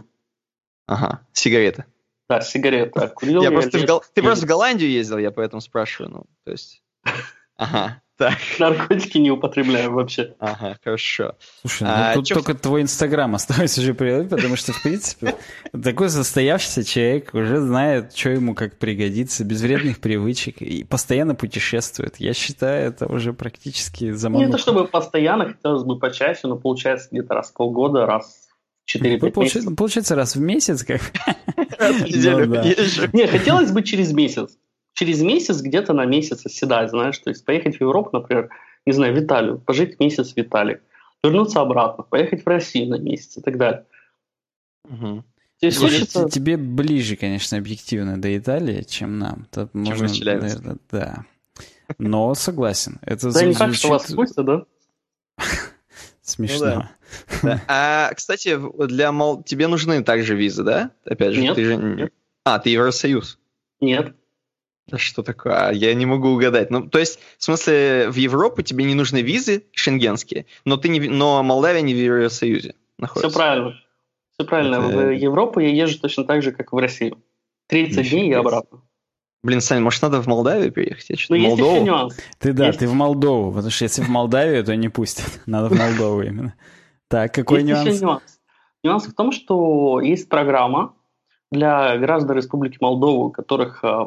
Ага, 0.88 1.22
сигареты. 1.34 1.86
Да, 2.28 2.42
сигареты. 2.42 3.08
Курил 3.16 3.44
Я 3.44 3.52
просто 3.52 3.78
в 3.80 3.86
Гол- 3.86 4.04
Ты 4.14 4.24
просто 4.24 4.46
в 4.46 4.50
Голландию 4.50 4.90
ездил, 4.90 5.18
я 5.20 5.32
поэтому 5.32 5.62
спрашиваю, 5.62 6.12
ну, 6.12 6.24
то 6.44 6.52
есть... 6.52 6.82
Ага, 7.58 8.02
так, 8.18 8.38
Наркотики 8.60 9.18
не 9.18 9.32
употребляю 9.32 9.92
вообще. 9.92 10.36
ага, 10.40 10.78
хорошо. 10.84 11.36
Слушай, 11.62 11.84
ну 11.84 11.90
А, 11.94 12.14
тут 12.14 12.26
чё- 12.28 12.36
только 12.36 12.54
твой 12.56 12.82
Инстаграм 12.82 13.34
осталось 13.36 13.78
уже 13.78 13.94
приводить, 13.94 14.30
потому 14.30 14.56
что, 14.56 14.72
в 14.74 14.82
принципе, 14.82 15.36
такой 15.84 16.10
состоявшийся 16.10 16.84
человек 16.84 17.34
уже 17.34 17.60
знает, 17.60 18.16
что 18.16 18.30
ему 18.30 18.56
как 18.56 18.78
пригодится, 18.78 19.44
без 19.44 19.62
вредных 19.62 20.00
привычек, 20.00 20.62
и 20.62 20.84
постоянно 20.84 21.36
путешествует. 21.36 22.16
Я 22.20 22.34
считаю, 22.34 22.88
это 22.90 23.06
уже 23.08 23.34
практически 23.34 24.06
Не 24.06 24.14
замануха. 24.14 24.52
то 24.54 24.58
чтобы 24.58 24.88
постоянно, 24.88 25.48
хотелось 25.54 25.84
бы 25.84 26.00
почаще, 26.00 26.42
но 26.48 26.56
получается 26.58 27.10
где-то 27.12 27.34
раз 27.34 27.50
в 27.52 27.54
полгода, 27.54 28.06
раз 28.06 28.48
в 28.86 28.96
4-5 28.96 29.20
Вы, 29.20 29.32
получается, 29.32 29.72
получается, 29.72 30.16
раз 30.16 30.36
в 30.36 30.40
месяц, 30.40 30.84
как... 30.84 31.02
Раз 31.80 31.96
в 31.96 32.04
неделю. 32.06 32.46
Не, 33.14 33.28
хотелось 33.28 33.72
бы 33.72 33.84
через 33.84 34.14
месяц. 34.14 34.58
Через 34.96 35.22
месяц 35.22 35.62
где-то 35.62 35.94
на 35.94 36.06
месяц 36.06 36.46
оседать, 36.46 36.90
знаешь, 36.90 37.18
то 37.20 37.30
есть 37.30 37.46
поехать 37.46 37.78
в 37.78 37.82
Европу, 37.82 38.12
например, 38.14 38.50
не 38.86 38.94
знаю, 38.94 39.14
в 39.14 39.20
Италию, 39.20 39.60
пожить 39.60 40.00
месяц 40.00 40.34
в 40.34 40.38
Италии, 40.38 40.80
вернуться 41.22 41.60
обратно, 41.62 42.04
поехать 42.04 42.44
в 42.44 42.48
Россию 42.48 42.90
на 42.90 42.98
месяц 42.98 43.38
и 43.38 43.42
так 43.42 43.58
далее. 43.58 43.86
То 44.88 45.24
есть 45.62 45.78
Слушай, 45.78 46.06
тебе 46.30 46.58
ближе, 46.58 47.18
конечно, 47.18 47.58
объективно 47.58 48.22
до 48.22 48.36
Италии, 48.38 48.84
чем 48.84 49.20
нам. 49.20 49.48
Тут 49.52 49.74
можно, 49.74 50.06
из 50.06 50.12
Челябинска. 50.14 50.62
наверное, 50.62 50.78
да. 50.92 51.26
Но 51.98 52.34
согласен. 52.34 53.00
Это 53.02 53.32
Да, 53.32 53.44
не 53.44 53.54
зву- 53.54 53.58
так, 53.60 53.74
что 53.74 53.90
вас 53.90 54.08
звучит 54.08 54.34
спустят, 54.34 54.46
да? 54.46 54.66
смешно. 56.22 56.90
Да. 57.44 57.62
А, 57.68 58.14
кстати, 58.14 58.58
для 58.88 59.12
Мол... 59.12 59.44
тебе 59.44 59.68
нужны 59.68 60.04
также 60.04 60.36
визы, 60.36 60.64
да? 60.64 60.92
Опять 61.06 61.34
же, 61.34 61.42
Нет, 61.42 61.56
ты 61.56 61.66
же... 61.66 61.76
нет. 61.78 62.14
А, 62.44 62.60
ты 62.60 62.70
Евросоюз. 62.70 63.40
Нет. 63.82 64.16
Да 64.88 64.98
что 65.00 65.24
такое? 65.24 65.70
А, 65.70 65.72
Я 65.74 65.94
не 65.96 66.06
могу 66.06 66.30
угадать. 66.30 66.70
Ну, 66.70 66.88
то 66.88 67.00
есть, 67.00 67.20
в 67.40 67.44
смысле, 67.44 68.08
в 68.10 68.16
Европу 68.16 68.62
тебе 68.62 68.86
не 68.86 68.94
нужны 68.94 69.22
визы 69.22 69.66
шенгенские, 69.72 70.46
но 70.64 70.78
ты 70.78 70.90
не, 70.90 71.00
но 71.00 71.42
Молдавия 71.42 71.82
не 71.82 71.94
в 71.94 71.98
Евросоюзе 71.98 72.70
Все 72.70 72.76
находится. 73.00 73.36
правильно. 73.38 73.74
Все 74.34 74.46
правильно. 74.48 74.76
Это- 74.76 74.98
В 74.98 75.12
Европу 75.16 75.60
я 75.60 75.70
езжу 75.70 76.00
точно 76.00 76.24
так 76.26 76.44
же, 76.44 76.52
как 76.52 76.72
в 76.72 76.78
Россию. 76.78 77.18
30 77.68 77.98
Нифига 77.98 78.10
дней 78.18 78.30
и 78.30 78.34
обратно. 78.34 78.82
Блин, 79.44 79.62
Сань, 79.62 79.82
может, 79.82 80.02
надо 80.04 80.22
в 80.22 80.28
Молдавию 80.28 80.72
переехать? 80.72 81.10
Я 81.10 81.16
что-то 81.18 81.34
Но 81.34 81.38
есть 81.38 81.56
еще 81.58 81.64
Молдову. 81.64 81.86
нюанс. 81.86 82.18
Ты 82.40 82.54
да, 82.54 82.68
Есть- 82.68 82.80
ты 82.80 82.88
в 82.88 82.94
Молдову, 82.94 83.52
потому 83.52 83.72
что 83.72 83.86
если 83.86 84.02
в 84.04 84.10
Молдавию, 84.10 84.64
то 84.64 84.76
не 84.76 84.90
пустят. 84.90 85.40
Надо 85.48 85.70
в 85.74 85.78
Молдову 85.78 86.22
именно. 86.22 86.54
Так, 87.08 87.34
какой 87.34 87.64
есть 87.64 87.70
еще 87.72 87.84
нюанс? 87.86 88.02
нюанс. 88.02 88.40
Нюанс 88.84 89.06
в 89.08 89.14
том, 89.16 89.32
что 89.32 90.00
есть 90.02 90.30
программа 90.30 90.94
для 91.52 91.98
граждан 91.98 92.36
Республики 92.38 92.78
Молдова, 92.82 93.26
у 93.26 93.32
которых 93.32 93.84
э, 93.84 94.06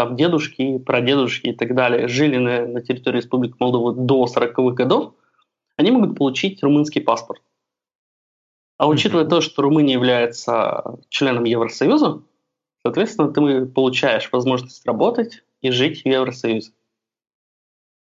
там 0.00 0.16
дедушки, 0.16 0.78
прадедушки 0.78 1.48
и 1.48 1.52
так 1.52 1.74
далее 1.74 2.08
жили 2.08 2.38
на, 2.38 2.66
на 2.66 2.80
территории 2.80 3.18
Республики 3.18 3.54
Молдова 3.60 3.92
до 3.92 4.24
40-х 4.24 4.72
годов, 4.72 5.12
они 5.76 5.90
могут 5.90 6.16
получить 6.16 6.62
румынский 6.62 7.02
паспорт. 7.02 7.42
А 8.78 8.88
учитывая 8.88 9.26
то, 9.26 9.42
что 9.42 9.60
Румыния 9.60 9.92
является 9.92 10.98
членом 11.10 11.44
Евросоюза, 11.44 12.22
соответственно, 12.82 13.30
ты 13.30 13.66
получаешь 13.66 14.32
возможность 14.32 14.86
работать 14.86 15.44
и 15.60 15.70
жить 15.70 16.00
в 16.00 16.06
Евросоюзе. 16.06 16.72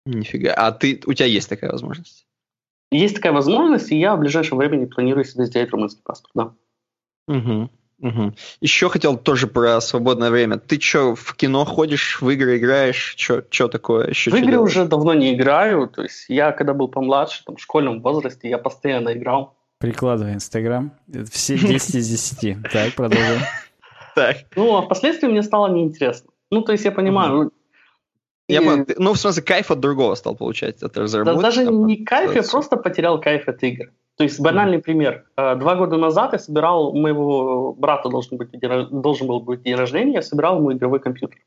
Нифига. 0.06 0.54
А 0.54 0.70
ты, 0.70 1.02
у 1.06 1.12
тебя 1.12 1.26
есть 1.26 1.48
такая 1.48 1.72
возможность? 1.72 2.24
Есть 2.92 3.16
такая 3.16 3.32
возможность, 3.32 3.90
и 3.90 3.98
я 3.98 4.14
в 4.14 4.20
ближайшее 4.20 4.56
время 4.56 4.76
не 4.76 4.86
планирую 4.86 5.24
себе 5.24 5.46
сделать 5.46 5.70
румынский 5.70 6.02
паспорт. 6.04 6.30
Да. 6.36 6.54
Угу. 7.26 7.68
Угу. 8.00 8.34
Еще 8.60 8.88
хотел 8.88 9.16
тоже 9.16 9.46
про 9.46 9.80
свободное 9.80 10.30
время. 10.30 10.58
Ты 10.58 10.80
что, 10.80 11.14
в 11.14 11.34
кино 11.36 11.64
ходишь, 11.64 12.20
в 12.20 12.30
игры 12.30 12.58
играешь? 12.58 13.14
Что 13.16 13.68
такое? 13.68 14.08
Еще 14.08 14.30
В 14.30 14.34
игры 14.34 14.58
уже 14.58 14.86
давно 14.86 15.14
не 15.14 15.34
играю. 15.34 15.88
То 15.88 16.02
есть 16.02 16.26
я, 16.28 16.52
когда 16.52 16.72
был 16.72 16.88
помладше, 16.88 17.44
там, 17.44 17.56
в 17.56 17.60
школьном 17.60 18.00
возрасте, 18.00 18.48
я 18.48 18.58
постоянно 18.58 19.12
играл. 19.12 19.54
Прикладывай 19.78 20.34
Инстаграм. 20.34 20.92
Все 21.30 21.58
10 21.58 21.94
из 21.94 22.08
10. 22.08 22.58
Так, 22.72 22.94
продолжаем. 22.94 23.40
Так. 24.14 24.36
Ну, 24.56 24.76
а 24.76 24.82
впоследствии 24.82 25.28
мне 25.28 25.42
стало 25.42 25.72
неинтересно. 25.72 26.30
Ну, 26.50 26.62
то 26.62 26.72
есть 26.72 26.84
я 26.84 26.92
понимаю... 26.92 27.52
Я. 28.52 28.84
Ты- 28.84 28.94
ну, 28.98 29.12
в 29.12 29.18
смысле, 29.18 29.42
кайф 29.42 29.70
от 29.70 29.80
другого 29.80 30.14
стал 30.14 30.36
получать, 30.36 30.82
от 30.82 30.92
Да 30.94 31.02
разработки. 31.02 31.42
даже 31.42 31.66
не 31.66 32.04
кайф, 32.04 32.34
я 32.34 32.42
просто 32.42 32.76
потерял 32.76 33.20
кайф 33.20 33.48
от 33.48 33.62
игр. 33.62 33.92
То 34.16 34.24
есть 34.24 34.40
банальный 34.40 34.78
пример. 34.80 35.24
Э, 35.36 35.56
Два 35.56 35.76
года 35.76 35.96
назад 35.96 36.32
я 36.32 36.38
собирал, 36.38 36.94
моего 36.94 37.72
брата 37.72 38.08
должен, 38.08 38.36
быть 38.36 38.50
должен 38.90 39.26
был 39.26 39.40
быть 39.40 39.62
день 39.62 39.76
рождения, 39.76 40.14
я 40.14 40.22
собирал 40.22 40.58
ему 40.58 40.72
игровой 40.72 41.00
компьютер. 41.00 41.38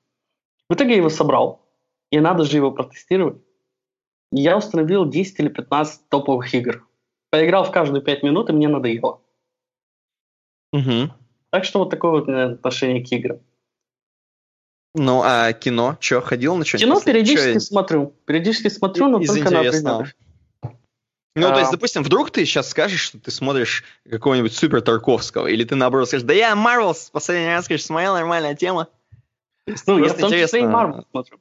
В 0.70 0.74
итоге 0.74 0.92
я 0.92 0.98
его 0.98 1.10
собрал, 1.10 1.62
и 2.10 2.20
надо 2.20 2.44
же 2.46 2.58
его 2.58 2.72
протестировать. 2.72 3.38
Я 4.32 4.58
установил 4.58 5.06
10 5.06 5.40
или 5.40 5.50
15 5.50 6.10
топовых 6.10 6.52
игр. 6.56 6.88
Поиграл 7.30 7.64
в 7.66 7.72
каждую 7.72 8.02
5 8.02 8.24
минут, 8.24 8.50
и 8.50 8.54
мне 8.54 8.68
надоело. 8.68 9.22
Мгм. 10.72 11.14
Так 11.52 11.66
что 11.66 11.80
вот 11.80 11.92
такое 11.92 12.12
вот 12.12 12.30
отношение 12.30 13.06
к 13.06 13.12
играм. 13.12 13.40
Ну, 14.96 15.22
а 15.24 15.54
кино? 15.54 15.98
Че, 16.00 16.22
ходил 16.22 16.56
на 16.56 16.66
что-нибудь? 16.66 16.88
Кино 16.88 17.02
периодически 17.02 17.54
чё 17.54 17.60
смотрю. 17.60 18.14
Периодически 18.26 18.68
смотрю, 18.68 19.08
но 19.08 19.20
из 19.20 19.28
только 19.28 19.50
на 19.50 19.58
интересного? 19.62 20.02
определенных. 20.02 20.16
Ну, 21.36 21.48
то 21.50 21.58
есть, 21.58 21.70
А. 21.70 21.72
допустим, 21.72 22.04
вдруг 22.04 22.30
ты 22.30 22.46
сейчас 22.46 22.70
скажешь, 22.70 23.02
что 23.02 23.20
ты 23.20 23.32
смотришь 23.32 23.84
какого-нибудь 24.08 24.54
супер 24.54 24.82
Тарковского, 24.82 25.48
или 25.48 25.64
ты 25.64 25.74
наоборот 25.74 26.08
скажешь, 26.08 26.28
да 26.28 26.34
я 26.34 26.56
Марвел 26.56 26.96
последний 27.12 27.48
раз, 27.48 27.68
конечно, 27.68 27.88
смотрел, 27.88 28.14
нормальная 28.14 28.54
тема. 28.56 28.88
Есть 29.66 29.88
Ну, 29.88 29.98
я 29.98 30.14
в 30.14 30.18
том 30.18 30.32
числе 30.32 30.62
и. 30.62 30.64
Марвел 30.66 31.08
смотрю. 31.10 31.38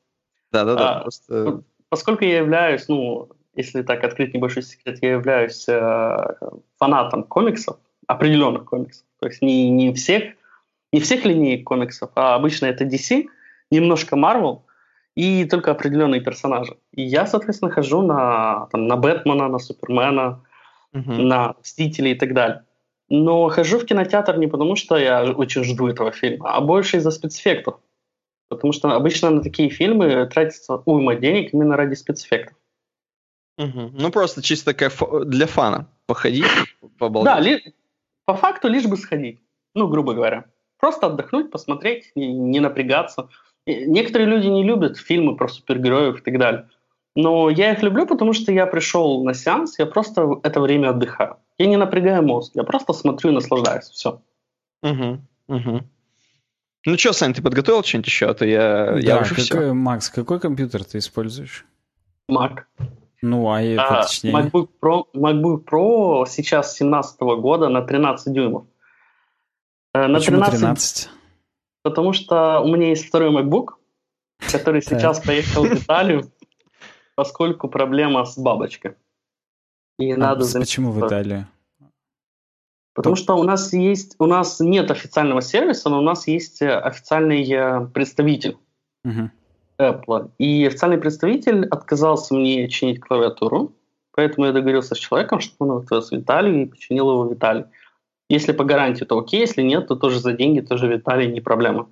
Да-да-да, 0.51 0.99
А, 0.99 1.01
просто... 1.03 1.63
Поскольку 1.91 2.25
я 2.25 2.39
являюсь, 2.39 2.89
ну, 2.89 3.29
если 3.55 3.83
так 3.83 4.03
открыть 4.03 4.33
небольшой 4.33 4.63
секрет, 4.63 4.99
я 5.03 5.13
являюсь 5.13 5.69
э, 5.69 6.17
фанатом 6.79 7.25
комиксов, 7.25 7.77
определенных 8.07 8.65
комиксов. 8.65 9.05
То 9.21 9.27
есть 9.27 9.43
не, 9.43 9.69
не 9.69 9.93
всех, 9.93 10.33
не 10.91 11.01
всех 11.01 11.27
линеек 11.27 11.65
комиксов, 11.67 12.11
а 12.15 12.35
обычно 12.35 12.65
это 12.67 12.85
DC, 12.85 13.27
немножко 13.73 14.17
Marvel 14.17 14.61
и 15.17 15.45
только 15.45 15.71
определенные 15.73 16.21
персонажи. 16.21 16.77
И 16.93 17.03
я, 17.03 17.27
соответственно, 17.27 17.71
хожу 17.71 18.03
на, 18.03 18.67
там, 18.73 18.87
на 18.87 18.97
Бэтмена, 18.97 19.49
на 19.49 19.59
Супермена, 19.59 20.45
Мгм. 20.93 21.29
на 21.29 21.55
Мстителей 21.61 22.13
и 22.13 22.15
так 22.15 22.35
далее. 22.35 22.65
Но 23.09 23.49
хожу 23.49 23.79
в 23.79 23.85
кинотеатр 23.87 24.37
не 24.39 24.47
потому, 24.47 24.77
что 24.77 24.97
я 24.97 25.25
очень 25.25 25.65
жду 25.65 25.89
этого 25.89 26.13
фильма, 26.13 26.55
а 26.55 26.61
больше 26.61 26.99
из-за 26.99 27.11
спецэффектов. 27.11 27.75
Потому 28.49 28.73
что 28.73 28.91
обычно 28.93 29.31
на 29.31 29.43
такие 29.43 29.71
фильмы 29.71 30.27
тратится 30.27 30.83
уйма 30.85 31.15
денег 31.15 31.55
именно 31.55 31.77
ради 31.77 31.95
спецэффектов. 31.95 32.57
Мгм. 33.59 33.93
Ну, 33.95 34.11
просто 34.11 34.43
чисто 34.43 34.71
фо- 34.73 35.25
для 35.25 35.47
фана. 35.47 35.87
Походить, 36.07 36.45
побалдеть. 36.99 37.33
Да, 37.33 37.41
ли- 37.41 37.75
по 38.25 38.35
факту 38.35 38.69
лишь 38.69 38.87
бы 38.87 38.97
сходить. 38.97 39.41
Ну, 39.75 39.89
грубо 39.89 40.13
говоря. 40.15 40.45
Просто 40.79 41.07
отдохнуть, 41.07 41.51
посмотреть, 41.51 42.13
не, 42.15 42.33
не 42.33 42.61
напрягаться. 42.61 43.29
Некоторые 43.67 44.29
люди 44.29 44.47
не 44.47 44.65
любят 44.65 44.97
фильмы 44.97 45.37
про 45.37 45.49
супергероев 45.49 46.21
и 46.21 46.23
так 46.23 46.39
далее. 46.39 46.69
Но 47.15 47.51
я 47.51 47.73
их 47.73 47.83
люблю, 47.83 48.07
потому 48.07 48.33
что 48.33 48.53
я 48.53 48.67
пришел 48.67 49.23
на 49.23 49.35
сеанс, 49.35 49.79
я 49.79 49.87
просто 49.87 50.41
это 50.43 50.61
время 50.61 50.91
отдыхаю. 50.91 51.37
Я 51.59 51.67
не 51.67 51.77
напрягаю 51.77 52.23
мозг, 52.23 52.53
я 52.55 52.65
просто 52.65 52.93
смотрю 52.93 53.31
и 53.31 53.35
наслаждаюсь. 53.35 53.85
Все. 53.91 54.21
Мгм. 54.83 55.27
Мгм. 55.47 55.87
Ну 56.85 56.99
что, 56.99 57.13
Сань, 57.13 57.35
ты 57.35 57.43
подготовил 57.43 57.85
что-нибудь 57.85 58.07
еще? 58.09 58.27
А 58.27 58.35
то 58.35 58.45
я, 58.45 58.97
я 58.99 59.17
Да, 59.17 59.21
уже 59.21 59.35
все. 59.37 59.53
какой, 59.55 59.73
Макс, 59.73 60.09
какой 60.09 60.41
компьютер 60.41 60.85
ты 60.85 60.99
используешь? 60.99 61.65
Mac. 62.31 62.63
Ну, 63.21 63.49
а 63.53 63.63
это 63.63 64.01
А, 64.01 64.03
точнее... 64.03 64.33
MacBook, 64.33 64.69
Pro, 64.83 65.05
MacBook 65.15 65.65
Pro 65.65 66.27
сейчас 66.27 66.75
17 66.77 67.21
года 67.21 67.69
на 67.69 67.83
13 67.83 68.33
дюймов. 68.33 68.65
Э, 69.95 70.07
На 70.09 70.19
Почему 70.19 70.39
13, 70.39 70.61
13? 70.61 71.11
Потому 71.83 72.13
что 72.13 72.61
у 72.61 72.69
меня 72.69 72.91
есть 72.91 73.07
второй 73.07 73.31
MacBook, 73.31 73.75
который 74.51 74.83
сейчас 74.83 75.21
поехал 75.21 75.65
в 75.65 75.73
Италию, 75.73 76.31
поскольку 77.15 77.69
проблема 77.69 78.25
с 78.25 78.39
бабочкой. 78.39 78.95
И 79.99 80.13
А, 80.13 80.17
надо 80.17 80.47
почему 80.59 80.93
в. 80.93 81.07
Италию? 81.07 81.47
Потому 82.95 83.17
что 83.17 83.35
у 83.37 83.43
нас 83.43 83.73
есть, 83.73 84.17
у 84.19 84.27
нас 84.27 84.61
нет 84.61 84.91
официального 84.91 85.41
сервиса, 85.41 85.89
но 85.89 85.99
у 85.99 86.03
нас 86.03 86.29
есть 86.29 86.61
э, 86.61 86.79
официальный 86.79 87.51
э, 87.51 87.87
представитель 87.87 88.59
Мгм. 89.05 89.33
Apple. 89.79 90.31
И 90.39 90.67
официальный 90.67 90.99
представитель 90.99 91.67
отказался 91.67 92.35
мне 92.35 92.69
чинить 92.69 93.01
клавиатуру, 93.01 93.73
поэтому 94.13 94.47
я 94.47 94.53
договорился 94.53 94.95
с 94.95 94.99
человеком, 94.99 95.41
чтобы 95.41 95.73
он 95.73 95.83
отвез 95.83 96.13
Виталию 96.13 96.63
и 96.63 96.67
починил 96.67 97.11
его 97.11 97.27
Виталий. 97.27 97.65
Если 98.33 98.53
по 98.53 98.65
гарантии, 98.65 99.05
то 99.05 99.19
окей, 99.19 99.41
если 99.41 99.61
нет, 99.61 99.89
то 99.89 99.95
тоже 99.95 100.19
за 100.19 100.33
деньги, 100.33 100.61
тоже 100.61 100.89
Виталий, 100.89 101.31
не 101.31 101.43
проблема. 101.43 101.91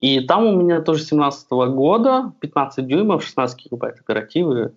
И 0.00 0.20
там 0.20 0.46
у 0.46 0.52
меня 0.62 0.80
тоже 0.80 1.02
17 1.02 1.50
года, 1.50 2.32
15 2.40 2.86
дюймов, 2.86 3.24
16 3.24 3.64
гигабайт 3.64 3.98
оперативы, 3.98 4.76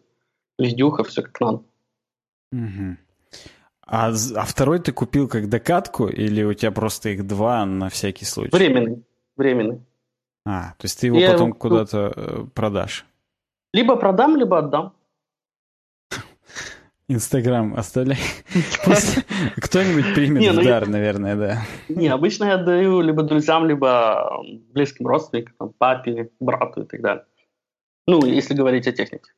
видюха, 0.57 1.03
все 1.03 1.22
как 1.22 1.40
надо. 1.40 1.61
Мгм. 2.52 2.98
А, 3.86 4.10
а 4.10 4.41
второй 4.45 4.80
ты 4.80 4.91
купил 4.91 5.28
как 5.28 5.49
докатку, 5.49 6.07
или 6.07 6.41
у 6.44 6.56
тебя 6.56 6.72
просто 6.72 7.10
их 7.10 7.28
два 7.28 7.64
на 7.68 7.90
всякий 7.90 8.26
случай? 8.26 8.56
Временный, 8.56 9.03
временный. 9.36 9.82
А, 10.48 10.74
то 10.80 10.86
есть 10.86 10.99
ты 10.99 11.07
его 11.07 11.19
Я 11.19 11.34
потом 11.34 11.49
его- 11.49 11.60
куда-то 11.60 12.11
э, 12.15 12.45
продашь. 12.56 13.06
Либо 13.72 13.98
продам, 13.98 14.36
либо 14.36 14.57
отдам. 14.57 14.94
Инстаграм 17.10 17.74
оставляй. 17.76 18.18
Кто-нибудь 19.56 20.14
примет 20.14 20.42
Не, 20.42 20.52
ну 20.52 20.62
в 20.62 20.64
я- 20.64 20.72
дар, 20.72 20.90
наверное, 20.90 21.36
да. 21.38 21.62
Не, 21.88 22.10
обычно 22.10 22.46
я 22.46 22.56
отдаю 22.56 23.00
либо 23.00 23.24
друзьям, 23.24 23.66
либо 23.66 24.44
близким 24.74 25.08
родственникам, 25.08 25.74
папе, 25.78 26.32
брату 26.42 26.82
и 26.82 26.86
так 26.86 27.02
далее. 27.02 27.26
Ну, 28.08 28.26
если 28.26 28.54
говорить 28.54 28.88
о 28.88 28.92
технике. 28.92 29.32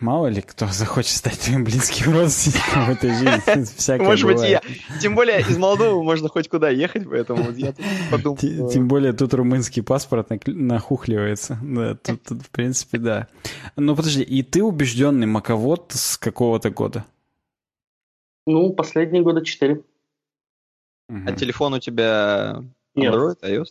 Мало 0.00 0.28
ли 0.28 0.40
кто 0.42 0.66
захочет 0.66 1.16
стать 1.16 1.38
твоим 1.40 1.64
близким 1.64 2.12
родственником 2.12 2.86
в 2.86 2.90
этой 2.90 3.10
жизни. 3.10 3.64
Всякое 3.76 4.06
Может 4.06 4.26
быть, 4.26 4.36
бывает. 4.36 4.62
я. 4.64 4.98
Тем 5.00 5.14
более 5.14 5.40
из 5.40 5.58
Молдовы 5.58 6.02
можно 6.02 6.28
хоть 6.28 6.48
куда 6.48 6.70
ехать, 6.70 7.08
поэтому 7.08 7.44
вот 7.44 7.56
я 7.56 7.72
тут 7.72 7.84
подумал. 8.10 8.70
Тем 8.70 8.88
более 8.88 9.12
тут 9.12 9.34
румынский 9.34 9.82
паспорт 9.82 10.28
нахухливается. 10.46 11.58
Да, 11.62 11.94
тут, 11.94 12.22
тут, 12.22 12.42
в 12.42 12.50
принципе, 12.50 12.98
да. 12.98 13.28
Ну, 13.76 13.94
подожди, 13.96 14.22
и 14.22 14.42
ты 14.42 14.62
убежденный 14.62 15.26
маковод 15.26 15.92
с 15.92 16.16
какого-то 16.16 16.70
года? 16.70 17.04
Ну, 18.46 18.72
последние 18.72 19.22
года 19.22 19.44
четыре. 19.44 19.82
А 21.08 21.32
телефон 21.32 21.74
у 21.74 21.78
тебя 21.80 22.62
Нет, 22.94 23.12
Android, 23.12 23.40
iOS? 23.42 23.66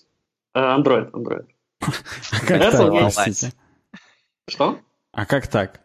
э, 0.53 0.59
Android, 0.59 1.11
Android. 1.11 1.45
Как 2.47 2.71
так? 2.71 3.53
Что? 4.47 4.79
А 5.11 5.25
как 5.25 5.47
так? 5.47 5.81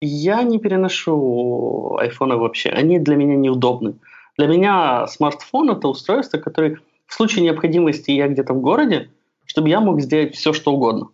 Я 0.00 0.42
не 0.42 0.58
переношу 0.58 1.96
айфоны 1.98 2.36
вообще. 2.36 2.68
Они 2.68 2.98
для 2.98 3.16
меня 3.16 3.36
неудобны. 3.36 3.94
Для 4.36 4.46
меня 4.46 5.06
смартфон 5.06 5.70
это 5.70 5.88
устройство, 5.88 6.38
которое 6.38 6.78
в 7.06 7.14
случае 7.14 7.44
необходимости 7.44 8.10
я 8.10 8.28
где-то 8.28 8.52
в 8.52 8.60
городе, 8.60 9.10
чтобы 9.46 9.70
я 9.70 9.80
мог 9.80 10.00
сделать 10.00 10.34
все, 10.34 10.52
что 10.52 10.72
угодно. 10.72 11.08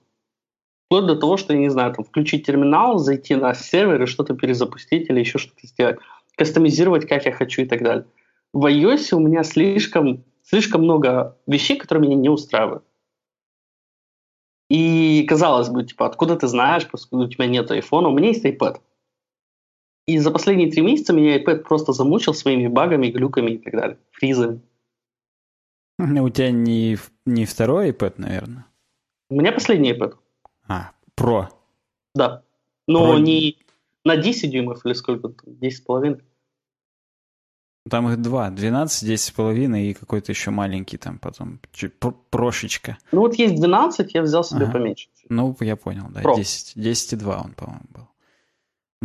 Вплоть 0.86 1.06
до 1.06 1.16
того, 1.16 1.36
что, 1.36 1.52
я 1.52 1.60
не 1.60 1.68
знаю, 1.68 1.94
там, 1.94 2.04
включить 2.04 2.44
терминал, 2.44 2.98
зайти 2.98 3.34
на 3.36 3.54
сервер 3.54 4.02
и 4.02 4.06
что-то 4.06 4.34
перезапустить 4.34 5.08
или 5.08 5.20
еще 5.20 5.38
что-то 5.38 5.66
сделать. 5.66 5.98
Кастомизировать, 6.36 7.06
как 7.06 7.24
я 7.24 7.32
хочу 7.32 7.62
и 7.62 7.66
так 7.66 7.82
далее. 7.82 8.06
В 8.52 8.66
iOS 8.66 9.14
у 9.14 9.20
меня 9.20 9.44
слишком, 9.44 10.24
слишком 10.42 10.82
много 10.82 11.36
вещей, 11.46 11.76
которые 11.78 12.08
меня 12.08 12.16
не 12.16 12.28
устраивают. 12.28 12.84
И 14.72 15.24
казалось 15.28 15.68
бы, 15.68 15.84
типа, 15.84 16.06
откуда 16.06 16.34
ты 16.34 16.46
знаешь, 16.48 16.88
поскольку 16.90 17.26
у 17.26 17.28
тебя 17.28 17.46
нет 17.46 17.70
айфона, 17.70 18.08
у 18.08 18.16
меня 18.16 18.28
есть 18.28 18.44
iPad. 18.44 18.80
И 20.06 20.18
за 20.18 20.30
последние 20.30 20.70
три 20.70 20.80
месяца 20.82 21.12
меня 21.12 21.38
iPad 21.38 21.58
просто 21.64 21.92
замучил 21.92 22.32
своими 22.32 22.68
багами, 22.68 23.08
глюками 23.08 23.50
и 23.52 23.58
так 23.58 23.72
далее, 23.74 23.98
фризами. 24.12 24.62
У 25.98 26.28
тебя 26.30 26.50
не, 26.50 26.96
не 27.26 27.44
второй 27.44 27.90
iPad, 27.90 28.14
наверное? 28.16 28.64
У 29.28 29.34
меня 29.34 29.52
последний 29.52 29.92
iPad, 29.92 30.14
А, 30.68 30.92
Pro. 31.16 31.48
да. 32.14 32.42
Но 32.88 33.04
Вроде- 33.04 33.22
не 33.22 33.58
на 34.06 34.16
10 34.16 34.50
дюймов 34.50 34.86
или 34.86 34.94
сколько 34.94 35.28
там, 35.28 35.52
10,5. 35.60 36.22
Там 37.88 38.08
их 38.08 38.22
два. 38.22 38.50
12, 38.50 39.08
10,5 39.08 39.80
и 39.80 39.94
какой-то 39.94 40.32
еще 40.32 40.50
маленький 40.50 40.98
там 40.98 41.18
потом. 41.18 41.60
Чуть 41.72 41.92
прошечка. 42.30 42.98
Ну 43.10 43.20
вот 43.20 43.34
есть 43.34 43.56
12, 43.56 44.14
я 44.14 44.22
взял 44.22 44.44
себе 44.44 44.64
Ага. 44.64 44.72
поменьше. 44.72 45.08
Ну, 45.28 45.56
я 45.60 45.76
понял, 45.76 46.06
да. 46.10 46.20
Pro. 46.22 46.36
10, 46.36 46.76
10,2 46.76 47.44
он, 47.44 47.52
по-моему, 47.52 47.84
был. 47.92 48.08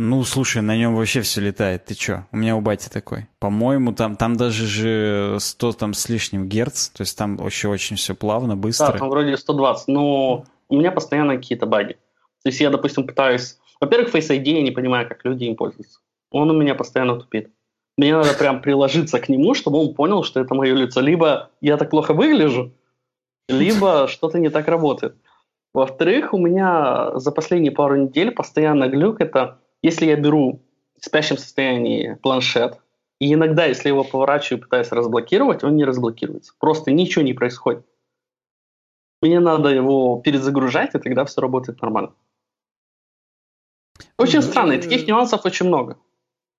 Ну, 0.00 0.22
слушай, 0.22 0.62
на 0.62 0.76
нем 0.76 0.94
вообще 0.94 1.22
все 1.22 1.40
летает. 1.40 1.86
Ты 1.86 1.94
чё? 1.94 2.24
У 2.30 2.36
меня 2.36 2.54
у 2.54 2.60
бати 2.60 2.88
такой. 2.88 3.26
По-моему, 3.40 3.92
там, 3.92 4.14
там 4.14 4.36
даже 4.36 4.64
же 4.64 5.38
100 5.40 5.72
там 5.72 5.92
с 5.92 6.08
лишним 6.08 6.48
герц. 6.48 6.88
То 6.90 7.00
есть 7.00 7.18
там 7.18 7.36
вообще 7.36 7.66
очень 7.68 7.96
все 7.96 8.14
плавно, 8.14 8.56
быстро. 8.56 8.92
Да, 8.92 8.98
там 8.98 9.08
вроде 9.08 9.36
120, 9.36 9.88
но 9.88 10.44
у 10.68 10.76
меня 10.76 10.92
постоянно 10.92 11.34
какие-то 11.36 11.66
баги. 11.66 11.94
То 12.44 12.50
есть 12.50 12.60
я, 12.60 12.70
допустим, 12.70 13.08
пытаюсь... 13.08 13.58
Во-первых, 13.80 14.14
Face 14.14 14.30
ID 14.30 14.44
я 14.44 14.62
не 14.62 14.70
понимаю, 14.70 15.08
как 15.08 15.24
люди 15.24 15.44
им 15.44 15.56
пользуются. 15.56 15.98
Он 16.30 16.48
у 16.48 16.54
меня 16.54 16.76
постоянно 16.76 17.16
тупит. 17.18 17.50
Мне 17.98 18.16
надо 18.16 18.32
прям 18.32 18.62
приложиться 18.62 19.18
к 19.18 19.28
нему, 19.28 19.54
чтобы 19.54 19.78
он 19.78 19.92
понял, 19.92 20.22
что 20.22 20.38
это 20.38 20.54
мое 20.54 20.72
лицо. 20.72 21.00
Либо 21.00 21.50
я 21.60 21.76
так 21.76 21.90
плохо 21.90 22.14
выгляжу, 22.14 22.72
либо 23.48 24.06
что-то 24.08 24.38
не 24.38 24.50
так 24.50 24.68
работает. 24.68 25.16
Во-вторых, 25.74 26.32
у 26.32 26.38
меня 26.38 27.18
за 27.18 27.32
последние 27.32 27.72
пару 27.72 27.96
недель 27.96 28.30
постоянно 28.30 28.88
глюк 28.88 29.20
это, 29.20 29.58
если 29.82 30.06
я 30.06 30.16
беру 30.16 30.62
в 30.98 31.04
спящем 31.04 31.36
состоянии 31.36 32.16
планшет, 32.22 32.78
и 33.20 33.34
иногда, 33.34 33.66
если 33.66 33.88
его 33.88 34.04
поворачиваю 34.04 34.60
и 34.60 34.62
пытаюсь 34.62 34.92
разблокировать, 34.92 35.64
он 35.64 35.74
не 35.74 35.84
разблокируется. 35.84 36.52
Просто 36.60 36.92
ничего 36.92 37.24
не 37.24 37.34
происходит. 37.34 37.84
Мне 39.20 39.40
надо 39.40 39.70
его 39.70 40.20
перезагружать, 40.24 40.94
и 40.94 40.98
тогда 40.98 41.24
все 41.24 41.40
работает 41.40 41.82
нормально. 41.82 42.14
Очень 44.16 44.42
странно, 44.42 44.74
и 44.74 44.80
таких 44.80 45.08
нюансов 45.08 45.44
очень 45.44 45.66
много. 45.66 45.98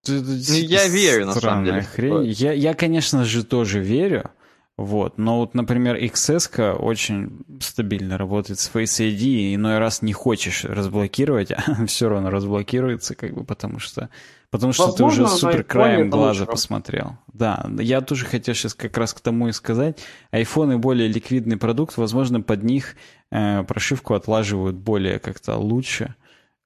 Это 0.03 0.13
я 0.53 0.88
верю, 0.88 1.26
на 1.26 1.34
самом 1.34 1.65
деле, 1.65 1.81
хрень. 1.81 2.26
Я, 2.26 2.53
я, 2.53 2.73
конечно 2.73 3.26
же, 3.26 3.43
тоже 3.43 3.80
верю. 3.80 4.31
Вот. 4.80 5.17
Но 5.17 5.39
вот, 5.39 5.55
например, 5.55 5.97
XS 5.97 6.71
очень 6.71 7.41
стабильно 7.59 8.17
работает 8.17 8.61
с 8.61 8.71
Face 8.73 9.05
ID, 9.05 9.21
и 9.23 9.55
иной 9.55 9.77
раз 9.77 10.01
не 10.01 10.13
хочешь 10.13 10.63
разблокировать, 10.63 11.51
а 11.55 11.85
все 11.85 12.07
равно 12.07 12.30
разблокируется, 12.30 13.13
как 13.13 13.34
бы, 13.34 13.43
потому 13.43 13.80
что, 13.80 14.09
потому 14.51 14.71
что 14.71 14.93
ты 14.93 15.03
уже 15.03 15.23
Возможно, 15.23 15.51
супер 15.51 15.63
краем 15.65 16.09
глаза 16.09 16.43
лучше. 16.43 16.45
посмотрел. 16.45 17.17
Да, 17.34 17.69
я 17.77 17.99
тоже 17.99 18.26
хотел 18.26 18.55
сейчас 18.55 18.73
как 18.73 18.97
раз 18.97 19.13
к 19.13 19.19
тому 19.19 19.49
и 19.49 19.51
сказать. 19.51 19.99
Айфоны 20.31 20.77
более 20.77 21.09
ликвидный 21.09 21.57
продукт, 21.57 21.97
возможно, 21.97 22.39
под 22.39 22.63
них 22.63 22.95
э, 23.31 23.63
прошивку 23.63 24.13
отлаживают 24.13 24.77
более 24.77 25.19
как-то 25.19 25.57
лучше 25.57 26.15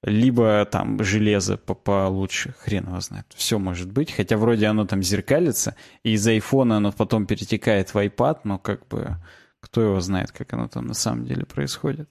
либо 0.04 0.64
там 0.70 1.02
железо 1.02 1.56
по- 1.56 1.74
получше, 1.74 2.54
хрен 2.58 2.86
его 2.86 3.00
знает. 3.00 3.26
Все 3.34 3.58
может 3.58 3.90
быть, 3.90 4.12
хотя 4.12 4.36
вроде 4.36 4.66
оно 4.66 4.86
там 4.86 5.02
зеркалится, 5.02 5.76
и 6.02 6.12
из 6.12 6.26
айфона 6.26 6.76
оно 6.76 6.92
потом 6.92 7.26
перетекает 7.26 7.94
в 7.94 7.96
iPad, 7.96 8.40
но 8.44 8.58
как 8.58 8.86
бы 8.88 9.16
кто 9.60 9.80
его 9.80 10.00
знает, 10.00 10.30
как 10.30 10.52
оно 10.52 10.68
там 10.68 10.86
на 10.86 10.94
самом 10.94 11.24
деле 11.24 11.46
происходит. 11.46 12.08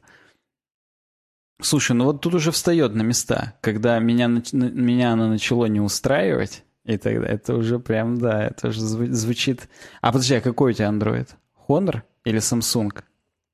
Слушай, 1.61 1.95
ну 1.95 2.05
вот 2.05 2.21
тут 2.21 2.33
уже 2.33 2.51
встает 2.51 2.95
на 2.95 3.03
места, 3.03 3.53
когда 3.61 3.99
меня, 3.99 4.27
меня 4.27 5.13
оно 5.13 5.27
начало 5.29 5.65
не 5.65 5.79
устраивать, 5.79 6.63
и 6.83 6.97
тогда 6.97 7.27
это 7.27 7.55
уже 7.55 7.79
прям, 7.79 8.17
да, 8.17 8.43
это 8.43 8.69
уже 8.69 8.81
зву- 8.81 9.11
звучит... 9.11 9.69
А 10.01 10.11
подожди, 10.11 10.35
а 10.35 10.41
какой 10.41 10.71
у 10.71 10.73
тебя 10.73 10.87
Android? 10.89 11.29
Honor 11.67 12.01
или 12.25 12.39
Samsung? 12.39 13.03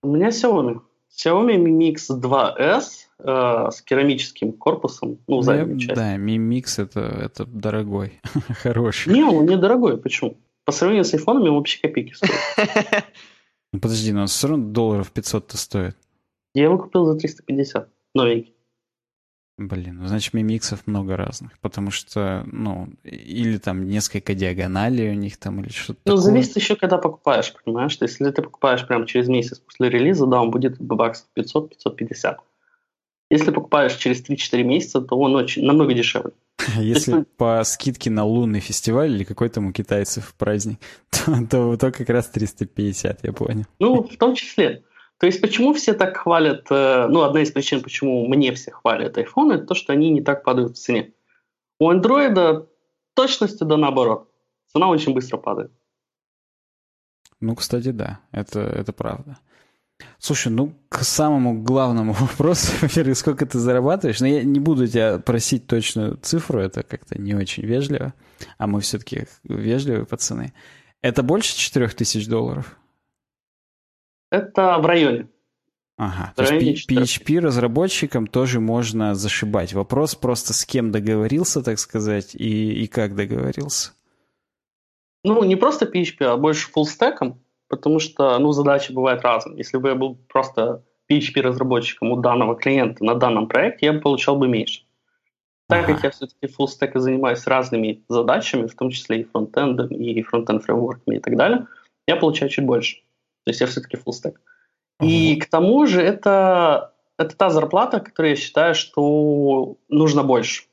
У 0.01 0.15
меня 0.15 0.29
Xiaomi. 0.29 0.79
Xiaomi 1.11 1.57
Mi 1.57 1.93
Mix 1.93 2.09
2S 2.09 3.08
э, 3.19 3.67
с 3.71 3.81
керамическим 3.81 4.53
корпусом, 4.53 5.17
ну, 5.27 5.37
Я- 5.37 5.43
задняя 5.43 5.77
часть. 5.79 5.95
да, 5.95 6.15
Mi 6.15 6.37
Mix 6.37 6.81
это, 6.81 6.99
это 7.01 7.45
дорогой, 7.45 8.19
хороший. 8.63 9.13
Не, 9.13 9.23
он 9.23 9.45
недорогой, 9.45 9.97
почему? 9.97 10.37
По 10.65 10.71
сравнению 10.71 11.05
с 11.05 11.13
айфонами 11.13 11.49
он 11.49 11.55
вообще 11.55 11.79
копейки 11.81 12.13
стоит. 12.13 12.31
Ну, 13.71 13.79
подожди, 13.79 14.11
но 14.11 14.25
все 14.25 14.47
равно 14.47 14.65
долларов 14.71 15.11
500-то 15.13 15.55
стоит. 15.55 15.95
Я 16.55 16.63
его 16.63 16.79
купил 16.79 17.05
за 17.05 17.19
350, 17.19 17.87
новенький. 18.15 18.55
Блин, 19.59 19.97
ну, 20.01 20.07
значит, 20.07 20.33
мимиксов 20.33 20.87
много 20.87 21.15
разных. 21.17 21.59
Потому 21.59 21.91
что, 21.91 22.43
ну, 22.51 22.87
или 23.03 23.57
там 23.57 23.87
несколько 23.87 24.33
диагоналей 24.33 25.11
у 25.11 25.13
них 25.13 25.37
там, 25.37 25.59
или 25.61 25.69
что-то 25.69 25.99
Ну, 26.05 26.15
такое. 26.15 26.23
зависит 26.23 26.55
еще, 26.55 26.75
когда 26.77 26.97
покупаешь, 26.97 27.53
понимаешь? 27.63 27.95
Если 28.01 28.31
ты 28.31 28.41
покупаешь 28.41 28.87
прямо 28.87 29.05
через 29.05 29.27
месяц 29.27 29.59
после 29.59 29.89
релиза, 29.89 30.25
да, 30.25 30.41
он 30.41 30.49
будет 30.49 30.79
баксов 30.81 31.27
500-550. 31.37 32.37
Если 33.29 33.51
покупаешь 33.51 33.95
через 33.95 34.23
3-4 34.27 34.63
месяца, 34.63 35.01
то 35.01 35.15
он 35.17 35.35
очень, 35.35 35.63
намного 35.63 35.93
дешевле. 35.93 36.31
Если 36.77 37.17
есть- 37.17 37.27
по 37.37 37.63
скидке 37.63 38.09
на 38.09 38.25
лунный 38.25 38.59
фестиваль 38.59 39.11
или 39.11 39.23
какой 39.23 39.49
там 39.49 39.67
у 39.67 39.71
китайцев 39.71 40.33
праздник, 40.37 40.79
то, 41.09 41.45
то, 41.49 41.77
то 41.77 41.91
как 41.91 42.09
раз 42.09 42.29
350, 42.29 43.19
я 43.23 43.33
понял. 43.33 43.65
Ну, 43.79 44.03
в 44.03 44.17
том 44.17 44.35
числе. 44.35 44.83
То 45.19 45.25
есть, 45.25 45.41
почему 45.41 45.73
все 45.73 45.93
так 45.93 46.17
хвалят, 46.17 46.65
э, 46.71 47.07
ну, 47.07 47.23
одна 47.23 47.41
из 47.41 47.51
причин, 47.51 47.81
почему 47.81 48.25
мне 48.27 48.53
все 48.53 48.71
хвалят 48.71 49.17
iPhone, 49.17 49.53
это 49.53 49.65
то, 49.65 49.75
что 49.75 49.93
они 49.93 50.09
не 50.11 50.21
так 50.21 50.43
падают 50.43 50.77
в 50.77 50.81
цене. 50.81 51.13
У 51.77 51.91
Android 51.91 52.67
точностью 53.13 53.67
да 53.67 53.77
наоборот. 53.77 54.29
цена 54.67 54.89
очень 54.89 55.13
быстро 55.13 55.37
падает. 55.37 55.71
Ну, 57.41 57.55
кстати, 57.55 57.91
да, 57.91 58.21
это, 58.31 58.61
это 58.61 58.93
правда. 58.93 59.39
Слушай, 60.19 60.51
ну, 60.51 60.73
к 60.89 61.03
самому 61.03 61.63
главному 61.63 62.13
вопросу, 62.19 62.73
во-первых, 62.81 63.17
сколько 63.17 63.45
ты 63.45 63.57
зарабатываешь, 63.57 64.19
но 64.19 64.27
я 64.27 64.43
не 64.43 64.59
буду 64.59 64.85
тебя 64.85 65.17
просить 65.17 65.65
точную 65.65 66.17
цифру, 66.17 66.59
это 66.59 66.83
как-то 66.83 67.19
не 67.19 67.33
очень 67.33 67.63
вежливо, 67.63 68.13
а 68.57 68.67
мы 68.67 68.81
все-таки 68.81 69.27
вежливые 69.43 70.05
пацаны. 70.05 70.53
Это 71.01 71.23
больше 71.23 71.55
4000 71.55 72.29
долларов? 72.29 72.77
Это 74.29 74.77
в 74.77 74.85
районе. 74.85 75.29
Ага, 75.97 76.33
то 76.35 76.43
есть 76.43 76.89
PHP-разработчикам 76.89 78.27
тоже 78.27 78.61
можно 78.61 79.15
зашибать. 79.15 79.73
Вопрос 79.73 80.15
просто 80.15 80.53
с 80.53 80.65
кем 80.65 80.91
договорился, 80.91 81.61
так 81.61 81.77
сказать, 81.77 82.35
и, 82.35 82.83
и 82.83 82.87
как 82.87 83.15
договорился. 83.15 83.91
Ну, 85.25 85.43
не 85.43 85.57
просто 85.57 85.85
PHP, 85.85 86.23
а 86.23 86.37
больше 86.37 86.69
фуллстеком, 86.69 87.41
потому 87.69 87.99
что, 87.99 88.37
ну, 88.39 88.51
задачи 88.51 88.91
бывают 88.91 89.21
разные. 89.21 89.57
Если 89.57 89.77
бы 89.77 89.89
я 89.89 89.95
был 89.95 90.15
просто 90.27 90.83
PHP-разработчиком 91.09 92.11
у 92.11 92.17
данного 92.17 92.55
клиента 92.55 93.03
на 93.05 93.15
данном 93.15 93.47
проекте, 93.47 93.85
я 93.85 93.93
бы 93.93 94.01
получал 94.01 94.35
бы 94.35 94.47
меньше. 94.47 94.81
Так 95.67 95.83
ага. 95.83 95.93
как 95.93 96.03
я 96.03 96.09
все-таки 96.09 96.47
фуллстек 96.47 96.95
занимаюсь 96.95 97.45
разными 97.45 98.03
задачами, 98.09 98.67
в 98.67 98.75
том 98.75 98.89
числе 98.89 99.21
и 99.21 99.23
фронтендом, 99.23 99.87
и 99.87 100.21
фронтенд 100.23 100.63
фреймворками 100.63 101.17
и 101.17 101.19
так 101.19 101.35
далее, 101.37 101.67
я 102.07 102.15
получаю 102.15 102.49
чуть 102.49 102.65
больше. 102.65 102.97
То 103.45 103.51
есть 103.51 103.61
я 103.61 103.67
все-таки 103.67 103.95
фуллстек. 103.97 104.41
И 104.99 105.37
к 105.37 105.45
тому 105.47 105.85
же 105.85 106.01
это, 106.01 106.93
это 107.17 107.37
та 107.37 107.51
зарплата, 107.51 107.99
которую 107.99 108.31
я 108.31 108.35
считаю, 108.35 108.73
что 108.73 109.77
нужно 109.87 110.23
больше. 110.23 110.63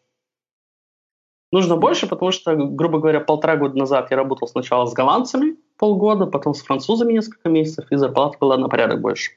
Нужно 1.53 1.77
больше, 1.77 2.09
потому 2.09 2.33
что, 2.33 2.57
грубо 2.57 2.99
говоря, 2.99 3.21
полтора 3.21 3.57
года 3.57 3.79
назад 3.79 4.11
я 4.11 4.17
работал 4.17 4.49
сначала 4.49 4.87
с 4.87 4.95
голландцами 4.95 5.57
полгода, 5.77 6.27
потом 6.27 6.55
с 6.55 6.63
французами 6.63 7.13
несколько 7.13 7.49
месяцев, 7.49 7.87
и 7.91 7.97
зарплата 7.97 8.39
была 8.41 8.57
на 8.57 8.69
порядок 8.69 9.01
больше. 9.01 9.33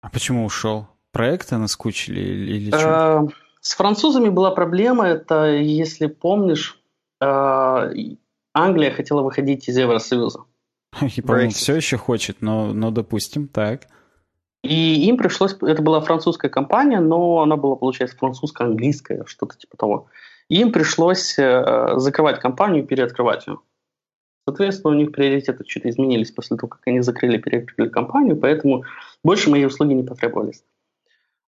А 0.00 0.10
почему 0.10 0.44
ушел? 0.44 0.86
Проекты 1.12 1.56
наскучили 1.56 2.20
или, 2.20 2.56
или 2.56 2.68
что? 2.70 3.28
Э, 3.28 3.28
с 3.60 3.74
французами 3.74 4.28
была 4.28 4.50
проблема, 4.50 5.06
это, 5.06 5.46
если 5.56 6.06
помнишь, 6.06 6.80
э, 7.20 7.92
Англия 8.54 8.90
хотела 8.90 9.22
выходить 9.22 9.68
из 9.68 9.76
Евросоюза. 9.76 10.44
И, 11.16 11.20
по-моему, 11.20 11.50
все 11.50 11.74
еще 11.74 11.96
хочет, 11.96 12.40
но, 12.40 12.72
но 12.72 12.90
допустим, 12.90 13.48
так. 13.48 13.88
И 14.62 15.06
им 15.06 15.16
пришлось, 15.16 15.56
это 15.62 15.82
была 15.82 16.00
французская 16.00 16.48
компания, 16.48 17.00
но 17.00 17.40
она 17.42 17.56
была, 17.56 17.76
получается, 17.76 18.16
французско-английская, 18.18 19.24
что-то 19.26 19.56
типа 19.56 19.76
того. 19.76 20.08
И 20.48 20.60
им 20.60 20.72
пришлось 20.72 21.38
э, 21.38 21.94
закрывать 21.96 22.40
компанию 22.40 22.82
и 22.82 22.86
переоткрывать 22.86 23.46
ее. 23.46 23.58
Соответственно, 24.48 24.94
у 24.94 24.98
них 24.98 25.12
приоритеты 25.12 25.64
чуть 25.64 25.86
изменились 25.86 26.30
после 26.30 26.56
того, 26.56 26.68
как 26.68 26.80
они 26.86 27.00
закрыли, 27.00 27.38
переоткрыли 27.38 27.88
компанию, 27.88 28.36
поэтому 28.36 28.84
больше 29.22 29.50
мои 29.50 29.64
услуги 29.64 29.92
не 29.92 30.02
потребовались. 30.02 30.64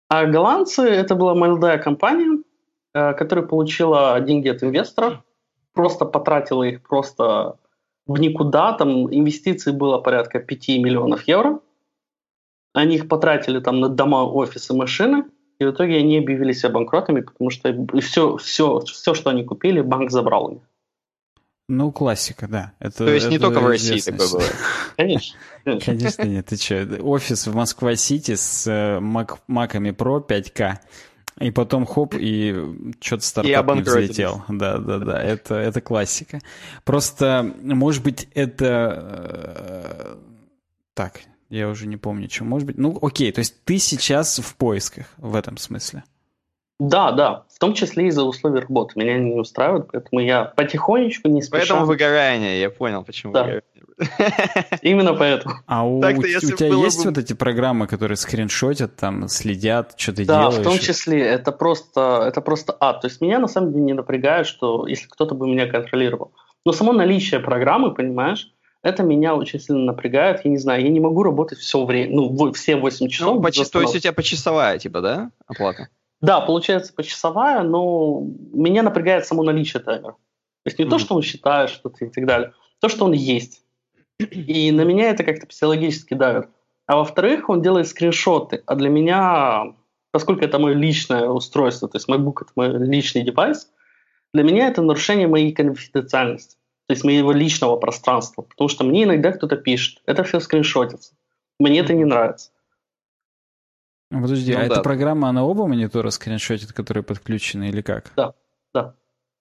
А 0.10 0.26
голландцы, 0.26 0.84
это 0.84 1.16
была 1.16 1.34
молодая 1.36 1.78
компания, 1.78 2.44
э, 2.94 3.14
которая 3.14 3.46
получила 3.46 4.20
деньги 4.20 4.50
от 4.50 4.64
инвесторов, 4.64 5.24
просто 5.74 6.06
потратила 6.06 6.64
их 6.64 6.82
просто 6.82 7.58
в 8.06 8.20
никуда, 8.20 8.74
там 8.74 9.14
инвестиций 9.14 9.72
было 9.72 10.00
порядка 10.00 10.40
5 10.40 10.68
миллионов 10.70 11.24
евро– 11.24 11.60
они 12.74 12.96
их 12.96 13.08
потратили 13.08 13.60
там 13.60 13.80
на 13.80 13.90
дома, 13.90 14.26
офисы, 14.26 14.74
машины, 14.74 15.26
и 15.60 15.66
в 15.66 15.72
итоге 15.72 15.98
они 15.98 16.18
объявили 16.18 16.54
себя 16.54 16.70
банкротами, 16.70 17.22
потому 17.22 17.50
что 17.50 17.74
все, 18.00 18.38
все, 18.38 18.80
все, 18.80 19.14
что 19.14 19.30
они 19.30 19.44
купили, 19.44 19.82
банк 19.82 20.12
забрал 20.12 20.46
у 20.46 20.52
них. 20.52 20.62
Ну, 21.70 21.92
классика, 21.92 22.48
да. 22.48 22.74
Это, 22.80 23.06
То 23.06 23.14
есть 23.14 23.28
это 23.28 23.32
не 23.32 23.38
только 23.38 23.60
в 23.60 23.68
России 23.68 24.00
такое 24.00 24.28
было? 24.28 24.44
Конечно. 24.98 25.38
Конечно 25.86 26.24
нет, 26.24 26.48
ты 26.48 26.58
что? 26.58 26.98
Офис 27.04 27.46
в 27.46 27.54
Москва-Сити 27.54 28.34
с 28.34 28.66
э, 28.66 29.00
Мак, 29.00 29.38
Маками 29.46 29.90
Pro 29.90 30.26
5К. 30.26 30.80
И 31.40 31.52
потом 31.52 31.86
хоп, 31.86 32.16
и 32.18 32.56
что-то 33.00 33.24
стартап 33.24 33.76
не 33.76 33.82
взлетел. 33.82 34.44
Да, 34.50 34.80
да, 34.80 34.98
да, 34.98 35.22
это, 35.22 35.56
это 35.56 35.80
классика. 35.80 36.40
Просто, 36.84 37.54
может 37.62 38.04
быть, 38.04 38.28
это... 38.34 40.18
Э, 40.18 40.18
так, 40.96 41.22
я 41.50 41.70
уже 41.70 41.86
не 41.86 41.98
помню, 41.98 42.30
что 42.32 42.46
может 42.46 42.66
быть. 42.66 42.80
Ну, 42.80 42.98
окей, 43.00 43.32
то 43.32 43.40
есть 43.40 43.64
ты 43.64 43.78
сейчас 43.78 44.40
в 44.40 44.56
поисках 44.56 45.06
в 45.18 45.36
этом 45.36 45.58
смысле. 45.58 46.04
Да, 46.80 47.12
да, 47.12 47.44
в 47.54 47.60
том 47.60 47.74
числе 47.74 48.08
из-за 48.08 48.24
условий 48.24 48.62
работы. 48.62 48.94
Меня 48.96 49.18
не 49.18 49.34
устраивают, 49.34 49.90
поэтому 49.92 50.22
я 50.22 50.46
потихонечку, 50.46 51.28
не 51.28 51.42
спеша... 51.42 51.60
Поэтому 51.60 51.86
выгорание, 51.86 52.62
я 52.62 52.70
понял, 52.70 53.04
почему 53.04 53.34
да. 53.34 53.44
выгорание. 53.44 53.64
Именно 54.82 55.14
поэтому. 55.20 55.56
А 55.68 55.86
у, 55.86 55.98
у 55.98 56.02
тебя 56.02 56.68
есть 56.68 57.04
бы... 57.04 57.10
вот 57.10 57.18
эти 57.18 57.34
программы, 57.34 57.86
которые 57.88 58.16
скриншотят, 58.16 58.96
там, 58.96 59.28
следят, 59.28 59.94
что 59.98 60.14
ты 60.14 60.26
да, 60.26 60.40
делаешь? 60.40 60.56
Да, 60.56 60.62
в 60.62 60.64
том 60.64 60.80
числе. 60.80 61.22
Это 61.22 61.52
просто, 61.52 62.24
это 62.26 62.40
просто 62.40 62.76
ад. 62.80 63.02
То 63.02 63.08
есть 63.08 63.20
меня 63.20 63.40
на 63.40 63.48
самом 63.48 63.74
деле 63.74 63.84
не 63.84 63.94
напрягает, 63.94 64.48
что 64.48 64.88
если 64.88 65.08
кто-то 65.08 65.36
бы 65.36 65.48
меня 65.48 65.68
контролировал. 65.68 66.32
Но 66.66 66.72
само 66.72 66.94
наличие 66.94 67.42
программы, 67.42 67.94
понимаешь, 67.94 68.54
это 68.84 69.04
меня 69.04 69.36
очень 69.36 69.60
сильно 69.60 69.84
напрягает. 69.84 70.46
Я 70.46 70.52
не 70.52 70.58
знаю, 70.58 70.82
я 70.82 70.90
не 70.90 71.02
могу 71.02 71.24
работать 71.24 71.60
все 71.60 71.84
время, 71.84 72.16
ну, 72.16 72.54
все 72.54 72.78
8 72.78 73.10
часов. 73.10 73.36
Ну, 73.36 73.42
почти, 73.42 73.66
то 73.66 73.82
есть 73.82 73.96
у 73.96 74.00
тебя 74.00 74.14
почасовая, 74.14 74.80
типа, 74.80 75.02
да, 75.02 75.32
оплата? 75.46 75.90
Да, 76.22 76.42
получается 76.42 76.94
почасовая, 76.94 77.64
но 77.64 78.22
меня 78.54 78.84
напрягает 78.84 79.26
само 79.26 79.44
наличие 79.44 79.82
таймера. 79.82 80.14
То 80.14 80.18
есть 80.66 80.80
не 80.80 80.86
mm-hmm. 80.86 80.90
то, 80.90 81.00
что 81.00 81.16
он 81.16 81.22
считает 81.22 81.70
что-то 81.70 82.06
и 82.06 82.10
так 82.10 82.26
далее, 82.26 82.54
то, 82.82 82.90
что 82.90 83.06
он 83.06 83.14
есть. 83.14 83.64
И 84.20 84.72
на 84.72 84.82
меня 84.82 85.12
это 85.12 85.24
как-то 85.24 85.48
психологически 85.48 86.14
давит. 86.14 86.50
А 86.88 86.98
во-вторых, 86.98 87.50
он 87.50 87.62
делает 87.62 87.88
скриншоты. 87.88 88.64
А 88.66 88.76
для 88.76 88.90
меня, 88.90 89.74
поскольку 90.12 90.44
это 90.44 90.60
мое 90.60 90.74
личное 90.74 91.30
устройство, 91.30 91.88
то 91.88 91.98
есть 91.98 92.10
MacBook 92.10 92.42
это 92.42 92.52
мой 92.56 92.70
личный 92.86 93.24
девайс, 93.24 93.72
для 94.34 94.44
меня 94.44 94.68
это 94.68 94.82
нарушение 94.82 95.28
моей 95.28 95.54
конфиденциальности 95.54 96.60
то 96.90 96.94
есть 96.94 97.04
моего 97.04 97.32
личного 97.32 97.76
пространства. 97.76 98.42
Потому 98.42 98.68
что 98.68 98.84
мне 98.84 99.04
иногда 99.04 99.32
кто-то 99.32 99.58
пишет, 99.58 100.02
это 100.08 100.24
все 100.24 100.40
скриншотится. 100.40 101.14
Мне 101.60 101.82
это 101.82 101.94
не 101.94 102.04
нравится. 102.04 102.50
Ну, 104.12 104.22
подожди, 104.22 104.54
ну, 104.54 104.60
а 104.60 104.62
да. 104.62 104.74
эта 104.74 104.82
программа, 104.82 105.30
она 105.30 105.44
оба 105.44 105.68
монитора 105.68 106.10
скриншотит, 106.10 106.74
которые 106.74 107.04
подключены, 107.04 107.70
или 107.70 107.82
как? 107.82 108.12
Да, 108.16 108.34
да. 108.74 108.96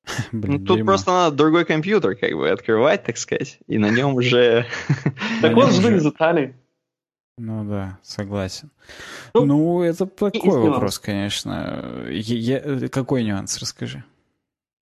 Блин, 0.32 0.60
ну, 0.60 0.66
тут 0.66 0.76
дерьмо. 0.76 0.86
просто 0.86 1.10
надо 1.10 1.36
другой 1.36 1.64
компьютер 1.64 2.16
как 2.16 2.32
бы 2.32 2.50
открывать, 2.50 3.04
так 3.04 3.16
сказать, 3.16 3.58
и 3.66 3.78
на 3.78 3.90
нем 3.90 4.14
уже... 4.14 4.66
Так 5.40 5.54
вот 5.54 5.72
жду 5.72 5.88
результаты. 5.88 6.54
Ну 7.38 7.64
да, 7.64 7.98
согласен. 8.02 8.70
Ну, 9.32 9.44
ну 9.44 9.82
это 9.82 10.06
такой 10.06 10.58
вопрос, 10.58 10.98
конечно. 10.98 12.04
Какой 12.90 13.22
нюанс, 13.22 13.58
расскажи. 13.58 14.04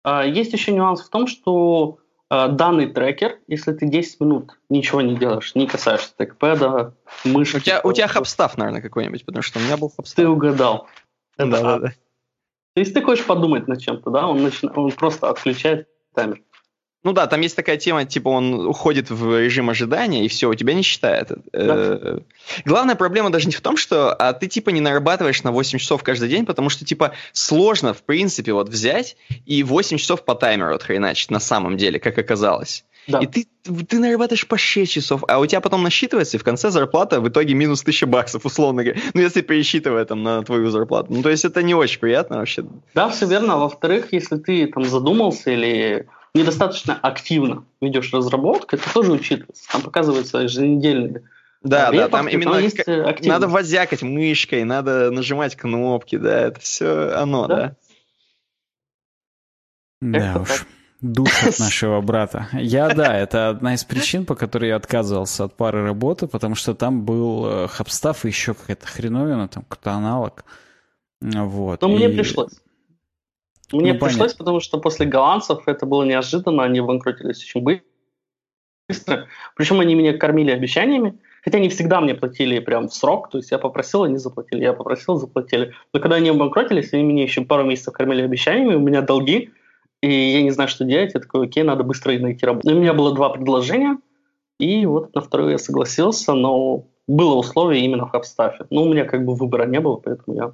А, 0.04 0.24
есть 0.24 0.54
еще 0.54 0.72
нюанс 0.72 1.02
в 1.02 1.10
том, 1.10 1.26
что 1.26 1.98
данный 2.50 2.88
трекер, 2.88 3.40
если 3.48 3.74
ты 3.74 3.88
10 3.88 4.20
минут 4.20 4.60
ничего 4.70 5.02
не 5.02 5.16
делаешь, 5.16 5.56
не 5.56 5.68
касаешься 5.68 6.12
текпэда, 6.18 6.94
мышки... 7.24 7.58
У 7.58 7.60
тебя, 7.60 7.82
у 7.84 7.94
тебя 7.94 8.08
хабстав, 8.08 8.58
наверное, 8.58 8.82
какой-нибудь, 8.82 9.26
потому 9.26 9.44
что 9.44 9.60
у 9.60 9.62
меня 9.62 9.78
был 9.78 9.90
хабстав. 9.90 10.16
Ты 10.16 10.28
угадал. 10.28 10.88
Да, 11.38 11.46
да, 11.46 11.80
да. 11.80 11.94
Если 12.76 12.94
ты 12.94 13.02
хочешь 13.02 13.26
подумать 13.26 13.68
над 13.68 13.80
чем-то, 13.80 14.10
да, 14.10 14.28
он, 14.28 14.44
начи... 14.44 14.68
он 14.76 14.92
просто 14.92 15.30
отключает 15.30 15.88
таймер. 16.14 16.42
Ну 17.06 17.14
да, 17.14 17.28
там 17.28 17.40
есть 17.42 17.56
такая 17.56 17.78
тема, 17.78 18.04
типа 18.04 18.30
он 18.30 18.66
уходит 18.66 19.12
в 19.12 19.40
режим 19.40 19.70
ожидания, 19.70 20.26
и 20.26 20.28
все, 20.28 20.50
у 20.50 20.56
тебя 20.56 20.74
не 20.74 20.82
считает. 20.82 21.30
Да. 21.30 21.38
Э, 21.54 22.20
главная 22.66 22.96
проблема 22.96 23.30
даже 23.30 23.46
не 23.46 23.54
в 23.54 23.62
том, 23.62 23.78
что 23.78 24.12
а 24.12 24.34
ты 24.34 24.48
типа 24.48 24.72
не 24.72 24.82
нарабатываешь 24.82 25.44
на 25.44 25.52
8 25.52 25.78
часов 25.78 26.02
каждый 26.02 26.30
день, 26.30 26.48
потому 26.48 26.70
что 26.70 26.84
типа 26.84 27.12
сложно, 27.32 27.94
в 27.94 28.02
принципе, 28.02 28.54
вот 28.54 28.70
взять 28.70 29.18
и 29.46 29.62
8 29.62 29.98
часов 29.98 30.26
по 30.26 30.34
таймеру 30.34 30.74
отхреначить 30.74 31.30
на 31.30 31.40
самом 31.40 31.78
деле, 31.78 32.00
как 32.00 32.18
оказалось. 32.18 32.84
Да. 33.08 33.20
И 33.20 33.28
ты, 33.28 33.46
ты 33.88 34.00
нарабатываешь 34.00 34.48
по 34.48 34.58
6 34.58 34.92
часов, 34.92 35.24
а 35.28 35.38
у 35.38 35.46
тебя 35.46 35.62
потом 35.62 35.84
насчитывается, 35.84 36.38
и 36.38 36.40
в 36.40 36.44
конце 36.44 36.72
зарплата 36.72 37.22
в 37.22 37.30
итоге 37.30 37.54
минус 37.54 37.82
1000 37.82 38.08
баксов, 38.08 38.46
условно 38.48 38.84
говоря. 38.84 39.00
Ну, 39.14 39.22
если 39.22 39.42
пересчитывая 39.42 40.06
там 40.06 40.24
на 40.24 40.42
твою 40.42 40.72
зарплату. 40.72 41.14
Ну, 41.14 41.22
то 41.22 41.30
есть 41.30 41.46
это 41.46 41.62
не 41.62 41.76
очень 41.76 42.00
приятно 42.00 42.38
вообще. 42.38 42.66
Да, 42.96 43.10
все 43.10 43.28
верно. 43.28 43.58
Во-вторых, 43.58 44.08
если 44.12 44.38
ты 44.38 44.66
там 44.66 44.86
задумался 44.86 45.52
или 45.52 46.08
недостаточно 46.36 47.00
активно 47.02 47.66
ведешь 47.82 48.14
разработку, 48.14 48.76
это 48.76 48.94
тоже 48.94 49.12
учитывается. 49.12 49.68
Там 49.72 49.82
показываются 49.82 50.40
еженедельные 50.40 51.24
да, 51.66 51.92
да, 51.92 52.08
там 52.10 52.28
именно 52.28 52.58
есть 52.58 52.78
как, 52.78 53.22
надо 53.22 53.48
возякать 53.48 54.04
мышкой, 54.04 54.64
надо 54.64 55.10
нажимать 55.10 55.56
кнопки, 55.56 56.16
да, 56.16 56.42
это 56.42 56.60
все 56.60 57.12
оно, 57.16 57.48
да. 57.48 57.76
Да, 60.00 60.34
да 60.36 60.42
уж, 60.42 60.68
душит 61.02 61.58
нашего 61.60 62.02
брата. 62.02 62.50
Я, 62.54 62.94
да, 62.94 63.18
это 63.18 63.50
одна 63.50 63.74
из 63.74 63.84
причин, 63.84 64.28
по 64.28 64.36
которой 64.36 64.70
я 64.70 64.76
отказывался 64.76 65.46
от 65.46 65.56
пары 65.56 65.84
работы, 65.84 66.28
потому 66.28 66.54
что 66.54 66.76
там 66.76 67.04
был 67.04 67.48
э, 67.48 67.68
хабстав 67.68 68.26
и 68.26 68.28
еще 68.28 68.54
какая-то 68.54 68.86
хреновина, 68.86 69.48
там 69.48 69.64
какой-то 69.64 69.92
аналог. 69.92 70.46
Вот. 71.22 71.82
Но 71.82 71.90
и... 71.90 71.96
мне 71.96 72.10
пришлось. 72.10 72.54
Мне 73.72 73.94
ну, 73.94 74.00
пришлось, 74.00 74.34
понятно. 74.34 74.38
потому 74.38 74.60
что 74.60 74.78
после 74.80 75.06
голландцев 75.06 75.68
это 75.68 75.86
было 75.86 76.04
неожиданно, 76.04 76.64
они 76.64 76.82
банкротились 76.82 77.44
очень 77.44 77.62
быстро. 77.62 79.28
Причем 79.56 79.80
они 79.80 79.96
меня 79.96 80.18
кормили 80.18 80.52
обещаниями, 80.52 81.20
хотя 81.44 81.60
не 81.60 81.70
всегда 81.70 82.02
мне 82.02 82.14
платили 82.14 82.60
прям 82.60 82.88
в 82.88 82.94
срок, 82.94 83.30
то 83.30 83.38
есть 83.40 83.52
я 83.52 83.58
попросил, 83.58 84.04
они 84.04 84.18
заплатили, 84.18 84.62
я 84.62 84.74
попросил, 84.74 85.16
заплатили. 85.16 85.74
Но 85.94 86.00
когда 86.00 86.18
они 86.18 86.32
банкротились, 86.32 86.94
они 86.94 87.04
меня 87.04 87.24
еще 87.24 87.42
пару 87.42 87.64
месяцев 87.64 87.94
кормили 87.94 88.22
обещаниями, 88.22 88.76
у 88.76 88.80
меня 88.80 89.02
долги, 89.02 89.52
и 90.02 90.12
я 90.12 90.44
не 90.44 90.52
знаю, 90.52 90.70
что 90.70 90.86
делать, 90.86 91.14
я 91.16 91.20
такой, 91.20 91.48
окей, 91.48 91.64
надо 91.64 91.84
быстро 91.84 92.18
найти 92.20 92.46
работу. 92.46 92.70
У 92.70 92.80
меня 92.80 92.94
было 92.94 93.16
два 93.16 93.30
предложения, 93.30 93.98
и 94.60 94.86
вот 94.86 95.16
на 95.16 95.22
второе 95.22 95.54
я 95.54 95.58
согласился, 95.58 96.34
но 96.34 96.86
было 97.08 97.36
условие 97.36 97.84
именно 97.84 98.06
в 98.06 98.12
Хабстафе. 98.12 98.66
Но 98.70 98.84
у 98.84 98.92
меня 98.92 99.06
как 99.06 99.26
бы 99.26 99.36
выбора 99.36 99.66
не 99.66 99.80
было, 99.80 99.96
поэтому 99.96 100.38
я 100.38 100.54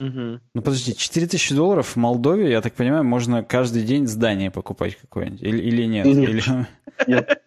Угу. 0.00 0.40
Ну 0.54 0.62
подожди, 0.62 0.94
4000 0.94 1.54
долларов 1.54 1.88
в 1.88 1.96
Молдове, 1.96 2.50
я 2.50 2.60
так 2.60 2.74
понимаю, 2.74 3.04
можно 3.04 3.42
каждый 3.42 3.82
день 3.82 4.06
здание 4.06 4.50
покупать 4.50 4.96
какое-нибудь, 4.96 5.42
или, 5.42 5.58
или 5.58 5.84
нет? 5.84 6.06
Нет. 6.06 6.28
Или... 6.28 6.42
нет. 7.06 7.42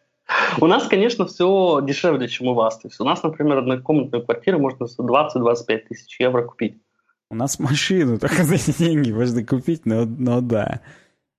У 0.60 0.68
нас, 0.68 0.88
конечно, 0.88 1.26
все 1.26 1.80
дешевле, 1.82 2.28
чем 2.28 2.48
у 2.48 2.54
вас. 2.54 2.80
То 2.80 2.88
есть 2.88 3.00
у 3.00 3.06
нас, 3.06 3.24
например, 3.24 3.60
однокомнатную 3.60 4.26
квартиру 4.26 4.60
можно 4.60 4.88
за 4.88 5.02
20-25 5.02 5.78
тысяч 5.90 6.20
евро 6.20 6.44
купить. 6.44 6.82
У 7.30 7.36
нас 7.36 7.60
машину 7.60 8.18
только 8.20 8.44
за 8.44 8.56
эти 8.56 8.78
деньги 8.78 9.12
можно 9.12 9.44
купить, 9.46 9.86
но, 9.86 10.06
но 10.06 10.42
да. 10.42 10.82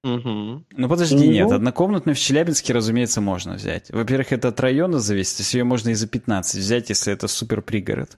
Угу. 0.05 0.65
Ну 0.71 0.89
подожди, 0.89 1.17
ну, 1.17 1.33
нет, 1.33 1.51
однокомнатную 1.51 2.15
в 2.15 2.19
Челябинске, 2.19 2.73
разумеется, 2.73 3.21
можно 3.21 3.55
взять. 3.55 3.91
Во-первых, 3.91 4.33
это 4.33 4.49
от 4.49 4.61
района 4.61 5.01
зависит, 5.01 5.39
то 5.39 5.41
есть 5.43 5.55
ее 5.55 5.65
можно 5.65 5.91
и 5.91 5.95
за 5.95 6.07
15 6.07 6.61
взять, 6.61 6.89
если 6.89 7.13
это 7.13 7.27
супер 7.27 7.63
пригород. 7.63 8.17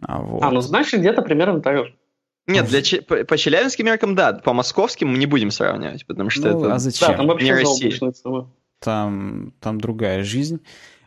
А, 0.00 0.22
вот. 0.22 0.42
а 0.42 0.50
ну 0.50 0.60
значит, 0.60 1.00
где-то 1.00 1.22
примерно 1.22 1.60
так 1.60 1.76
же. 1.76 1.94
Нет, 2.46 2.66
для, 2.66 3.02
по, 3.02 3.24
по 3.24 3.38
челябинским 3.38 3.86
меркам, 3.86 4.14
да, 4.14 4.32
по 4.32 4.52
московским 4.52 5.08
мы 5.08 5.18
не 5.18 5.26
будем 5.26 5.50
сравнивать, 5.50 6.06
потому 6.06 6.30
что 6.30 6.50
ну, 6.50 6.58
это 6.58 6.74
а 6.74 6.78
зачем? 6.78 7.08
Да, 7.08 7.16
там 7.16 7.26
вообще 7.28 7.46
не 7.46 7.52
Россия. 7.52 8.14
Там, 8.80 9.52
там 9.60 9.80
другая 9.80 10.24
жизнь. 10.24 10.60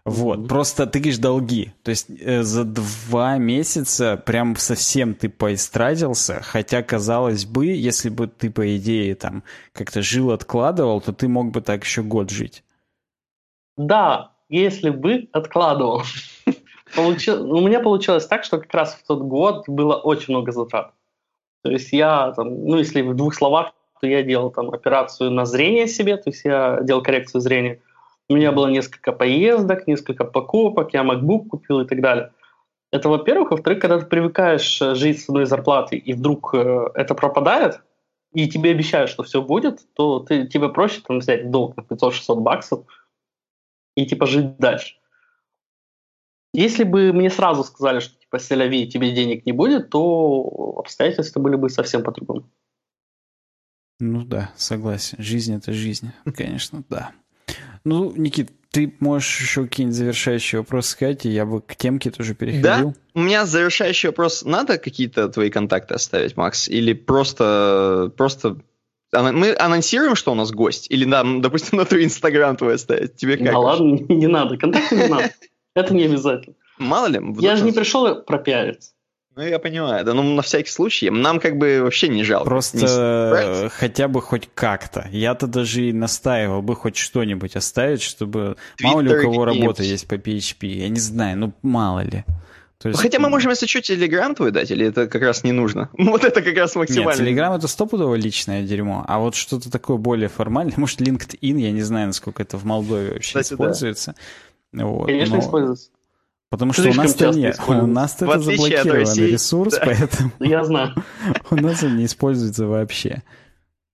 Вот, 0.06 0.40
mm-hmm. 0.40 0.48
просто 0.48 0.86
ты 0.86 1.00
говоришь 1.00 1.18
долги. 1.18 1.74
То 1.82 1.90
есть 1.90 2.10
э, 2.22 2.44
за 2.44 2.64
два 2.64 3.40
месяца 3.40 4.22
прям 4.24 4.56
совсем 4.56 5.16
ты 5.16 5.30
поистрадился, 5.30 6.42
хотя, 6.44 6.84
казалось 6.84 7.46
бы, 7.46 7.66
если 7.66 8.10
бы 8.10 8.28
ты, 8.28 8.52
по 8.52 8.78
идее, 8.78 9.16
там 9.16 9.44
как-то 9.74 10.04
жил, 10.04 10.32
откладывал, 10.32 11.02
то 11.02 11.12
ты 11.12 11.28
мог 11.28 11.52
бы 11.52 11.62
так 11.62 11.84
еще 11.84 12.04
год 12.04 12.30
жить. 12.30 12.64
Да, 13.78 14.32
если 14.48 14.92
бы 14.92 15.28
откладывал. 15.34 16.04
Получи... 16.96 17.32
У 17.32 17.62
меня 17.62 17.80
получилось 17.80 18.26
так, 18.28 18.44
что 18.44 18.60
как 18.60 18.74
раз 18.74 18.96
в 18.96 19.06
тот 19.06 19.20
год 19.22 19.68
было 19.68 19.96
очень 19.96 20.34
много 20.34 20.52
затрат. 20.52 20.94
То 21.64 21.72
есть 21.72 21.92
я, 21.92 22.32
там, 22.36 22.66
ну 22.66 22.78
если 22.78 23.02
в 23.02 23.16
двух 23.16 23.34
словах, 23.34 23.74
то 24.00 24.08
я 24.08 24.24
делал 24.24 24.52
там 24.52 24.70
операцию 24.70 25.32
на 25.32 25.46
зрение 25.46 25.88
себе, 25.88 26.18
то 26.18 26.30
есть 26.30 26.46
я 26.46 26.80
делал 26.82 27.02
коррекцию 27.02 27.42
зрения. 27.42 27.82
У 28.30 28.36
меня 28.36 28.52
было 28.52 28.68
несколько 28.68 29.12
поездок, 29.12 29.88
несколько 29.88 30.26
покупок, 30.26 30.94
я 30.94 31.04
MacBook 31.04 31.48
купил 31.48 31.82
и 31.82 31.88
так 31.88 32.02
далее. 32.02 32.32
Это, 32.92 33.10
во-первых. 33.10 33.52
Во-вторых, 33.52 33.80
когда 33.80 34.00
ты 34.00 34.06
привыкаешь 34.06 34.82
э, 34.82 34.96
жить 34.96 35.22
с 35.22 35.30
одной 35.30 35.46
зарплатой, 35.46 35.98
и 35.98 36.14
вдруг 36.14 36.54
э, 36.54 36.88
это 36.94 37.14
пропадает, 37.14 37.82
и 38.34 38.48
тебе 38.48 38.72
обещают, 38.72 39.10
что 39.10 39.24
все 39.24 39.42
будет, 39.42 39.82
то 39.96 40.20
ты, 40.20 40.48
тебе 40.48 40.70
проще 40.70 41.02
там, 41.06 41.20
взять 41.20 41.52
долг 41.52 41.76
на 41.78 41.82
500-600 41.82 42.36
баксов 42.36 42.86
и 43.96 44.06
типа 44.06 44.26
жить 44.26 44.58
дальше. 44.58 44.96
Если 46.56 46.84
бы 46.84 47.12
мне 47.14 47.30
сразу 47.30 47.64
сказали, 47.64 48.00
что 48.00 48.20
типа 48.20 48.40
Селяви 48.40 48.88
тебе 48.88 49.12
денег 49.12 49.46
не 49.46 49.52
будет, 49.52 49.90
то 49.90 50.76
обстоятельства 50.78 51.40
были 51.40 51.56
бы 51.56 51.70
совсем 51.70 52.04
по-другому. 52.04 52.50
Ну 54.00 54.24
да, 54.24 54.52
согласен. 54.56 55.18
Жизнь 55.22 55.56
это 55.56 55.72
жизнь, 55.74 56.12
конечно, 56.36 56.84
да. 56.90 57.12
Ну, 57.84 58.12
Никит, 58.16 58.52
ты 58.72 58.94
можешь 59.00 59.40
еще 59.40 59.64
какие-нибудь 59.64 59.96
завершающие 59.96 60.60
вопросы 60.60 60.92
сказать, 60.92 61.26
и 61.26 61.30
я 61.30 61.46
бы 61.46 61.62
к 61.62 61.76
темке 61.76 62.12
тоже 62.12 62.36
переходил. 62.36 62.64
Да, 62.64 62.94
у 63.14 63.22
меня 63.22 63.46
завершающий 63.46 64.10
вопрос. 64.10 64.44
Надо 64.44 64.78
какие-то 64.78 65.30
твои 65.30 65.50
контакты 65.50 65.94
оставить, 65.94 66.36
Макс? 66.36 66.68
Или 66.68 66.94
просто, 66.94 68.12
просто 68.18 68.58
мы 69.14 69.56
анонсируем, 69.58 70.16
что 70.16 70.34
у 70.34 70.36
нас 70.36 70.52
гость? 70.52 70.88
Или 70.90 71.06
нам, 71.06 71.42
допустим, 71.42 71.78
на 71.78 71.86
твой 71.86 72.04
инстаграм 72.04 72.58
твой 72.58 72.76
оставить? 72.76 73.16
Тебе 73.16 73.38
как? 73.38 73.54
Да 73.54 73.60
ладно, 73.60 73.98
не 74.10 74.28
надо, 74.28 74.58
контакты 74.58 74.96
не 74.96 75.08
надо. 75.08 75.32
Это 75.76 75.94
не 75.94 76.06
обязательно. 76.06 76.56
Мало 76.78 77.08
ли. 77.08 77.22
Я 77.40 77.56
же 77.56 77.64
не 77.64 77.72
пришел 77.72 78.22
пропиариться. 78.22 78.92
Ну, 79.36 79.44
я 79.44 79.60
понимаю, 79.60 80.06
да, 80.06 80.14
ну, 80.14 80.24
на 80.24 80.42
всякий 80.42 80.70
случай, 80.70 81.10
нам 81.10 81.42
как 81.42 81.58
бы 81.58 81.82
вообще 81.82 82.08
не 82.08 82.24
жалко. 82.24 82.46
Просто 82.46 82.78
не 82.78 83.70
хотя 83.70 84.08
бы 84.08 84.22
хоть 84.22 84.48
как-то. 84.54 85.10
Я-то 85.12 85.46
даже 85.48 85.90
и 85.90 85.94
настаивал 85.94 86.62
бы 86.62 86.74
хоть 86.76 86.96
что-нибудь 86.96 87.58
оставить, 87.58 88.02
чтобы... 88.02 88.56
Twitter 88.82 88.84
мало 88.84 89.02
ли 89.02 89.14
у 89.14 89.22
кого 89.22 89.44
работа 89.44 89.84
есть 89.84 90.08
по 90.08 90.16
PHP, 90.16 90.68
я 90.68 90.88
не 90.90 91.00
знаю, 91.00 91.38
ну, 91.38 91.54
мало 91.62 92.00
ли. 92.00 92.24
То 92.78 92.90
есть, 92.90 93.02
Хотя 93.02 93.20
мы 93.20 93.30
можем, 93.30 93.52
если 93.52 93.68
что, 93.68 93.82
Телеграм 93.82 94.36
твой 94.36 94.52
дать, 94.52 94.70
или 94.70 94.86
это 94.86 95.08
как 95.08 95.22
раз 95.22 95.44
не 95.44 95.52
нужно? 95.52 95.90
Вот 95.98 96.24
это 96.24 96.42
как 96.42 96.56
раз 96.56 96.76
максимально. 96.76 97.10
Нет, 97.10 97.18
Телеграм 97.18 97.54
это 97.54 97.68
стопудово 97.68 98.16
личное 98.16 98.64
дерьмо, 98.64 99.04
а 99.08 99.20
вот 99.20 99.36
что-то 99.36 99.72
такое 99.72 99.98
более 99.98 100.30
формальное, 100.30 100.76
может, 100.78 101.02
LinkedIn, 101.02 101.60
я 101.60 101.72
не 101.72 101.82
знаю, 101.82 102.08
насколько 102.08 102.44
это 102.44 102.58
в 102.58 102.64
Молдове 102.66 103.14
вообще 103.14 103.40
Кстати, 103.40 103.54
используется. 103.54 104.12
Да. 104.12 104.22
Вот, 104.84 105.06
Конечно, 105.06 105.38
но... 105.38 105.42
используется. 105.42 105.90
Потому 106.50 106.74
что 106.74 106.84
Слишком 106.84 107.04
у 107.04 107.08
нас-то 107.08 107.30
нет. 107.32 107.60
У 107.68 107.88
нас 107.88 108.16
это 108.22 108.40
заблокированный 108.40 109.32
ресурс, 109.32 109.74
да. 109.74 109.82
поэтому... 109.86 110.32
Я 110.40 110.64
знаю. 110.64 110.94
У 111.52 111.56
нас 111.56 111.84
он 111.84 111.98
не 111.98 112.06
используется 112.06 112.68
вообще. 112.68 113.24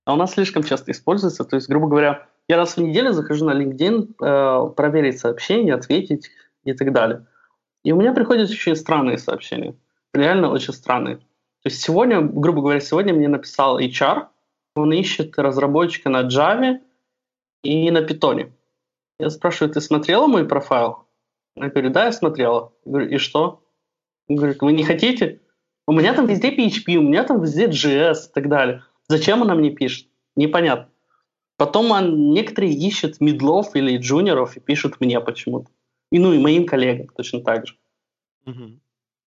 А 0.06 0.14
у 0.14 0.18
нас 0.18 0.34
слишком 0.34 0.64
часто 0.64 0.92
используется. 0.92 1.44
То 1.44 1.56
есть, 1.56 1.70
грубо 1.70 1.88
говоря, 1.88 2.28
я 2.48 2.58
раз 2.58 2.76
в 2.76 2.82
неделю 2.82 3.14
захожу 3.14 3.46
на 3.46 3.52
LinkedIn, 3.52 4.16
э, 4.22 4.74
проверить 4.76 5.20
сообщения, 5.20 5.74
ответить 5.74 6.32
и 6.64 6.74
так 6.74 6.92
далее. 6.92 7.26
И 7.84 7.92
у 7.92 7.96
меня 7.96 8.14
приходят 8.14 8.50
очень 8.50 8.76
странные 8.76 9.18
сообщения. 9.18 9.76
Реально 10.14 10.52
очень 10.52 10.74
странные. 10.74 11.18
То 11.18 11.70
есть 11.70 11.82
сегодня, 11.82 12.22
грубо 12.22 12.62
говоря, 12.62 12.80
сегодня 12.80 13.14
мне 13.14 13.28
написал 13.28 13.80
HR, 13.80 14.28
он 14.76 14.92
ищет 14.92 15.38
разработчика 15.38 16.10
на 16.10 16.28
Java 16.28 16.80
и 17.64 17.90
на 17.92 18.00
Python. 18.00 18.52
Я 19.22 19.30
спрашиваю, 19.30 19.72
ты 19.72 19.82
смотрела 19.82 20.26
мой 20.26 20.48
профайл? 20.48 21.06
Я 21.56 21.70
говорю, 21.70 21.92
да, 21.92 22.06
я 22.06 22.12
смотрела. 22.12 22.74
Я 22.86 22.92
говорю, 22.92 23.10
и 23.10 23.18
что? 23.18 23.64
Он 24.28 24.36
говорит, 24.36 24.62
вы 24.62 24.74
не 24.74 24.84
хотите? 24.84 25.42
У 25.86 25.94
меня 25.94 26.14
там 26.16 26.26
везде 26.26 26.50
PHP, 26.50 26.96
у 26.96 27.04
меня 27.04 27.24
там 27.24 27.40
везде 27.40 27.68
JS 27.68 28.30
и 28.30 28.34
так 28.34 28.50
далее. 28.50 28.84
Зачем 29.08 29.44
она 29.44 29.54
мне 29.54 29.70
пишет? 29.70 30.08
Непонятно. 30.36 30.90
Потом 31.58 31.92
он, 31.92 32.32
некоторые 32.32 32.74
ищут 32.74 33.22
медлов 33.22 33.76
или 33.76 33.98
джуниоров 33.98 34.58
и 34.58 34.60
пишут 34.60 35.00
мне 35.00 35.20
почему-то. 35.22 35.70
И 36.12 36.18
ну 36.18 36.34
и 36.34 36.40
моим 36.40 36.66
коллегам 36.66 37.08
точно 37.16 37.42
так 37.42 37.68
же. 37.68 37.76
Угу. 38.48 38.80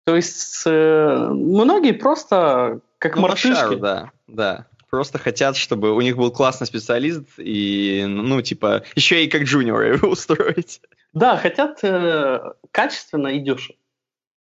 То 0.06 0.16
есть 0.16 0.62
э, 0.66 1.28
многие 1.30 1.92
просто 1.92 2.80
как 2.98 3.14
ну, 3.14 3.22
мартышки. 3.22 3.54
Шару, 3.54 3.76
да, 3.76 4.10
да. 4.26 4.66
Просто 4.94 5.18
хотят, 5.18 5.56
чтобы 5.56 5.92
у 5.92 6.00
них 6.00 6.16
был 6.16 6.30
классный 6.30 6.68
специалист 6.68 7.24
и, 7.36 8.04
ну, 8.06 8.40
типа, 8.42 8.84
еще 8.94 9.24
и 9.24 9.28
как 9.28 9.42
джуниора 9.42 9.94
его 9.96 10.08
устроить. 10.12 10.80
Да, 11.12 11.36
хотят 11.36 11.82
э, 11.82 12.52
качественно 12.70 13.26
и 13.26 13.40
дешево. 13.40 13.76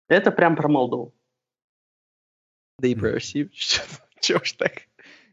Это 0.10 0.32
прям 0.32 0.58
про 0.58 0.68
Молдову. 0.68 1.14
Да 2.78 2.90
и 2.90 2.96
про 2.96 3.12
Россию. 3.12 3.52
Чего 4.20 4.44
ж 4.44 4.52
так? 4.58 4.74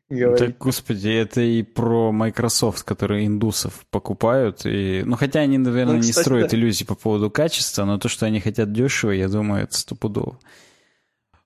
Говорит. 0.08 0.38
Так, 0.38 0.58
господи, 0.58 1.08
это 1.08 1.40
и 1.40 1.64
про 1.64 2.12
Microsoft, 2.12 2.84
которые 2.84 3.26
индусов 3.26 3.84
покупают. 3.90 4.64
И... 4.64 5.02
Ну, 5.04 5.16
хотя 5.16 5.40
они, 5.40 5.58
наверное, 5.58 5.96
ну, 5.96 6.00
кстати, 6.02 6.18
не 6.18 6.22
строят 6.22 6.50
да. 6.52 6.56
иллюзий 6.56 6.84
по 6.84 6.94
поводу 6.94 7.32
качества, 7.32 7.84
но 7.84 7.98
то, 7.98 8.08
что 8.08 8.26
они 8.26 8.38
хотят 8.38 8.72
дешево, 8.72 9.10
я 9.10 9.28
думаю, 9.28 9.64
это 9.64 9.76
стопудово. 9.76 10.38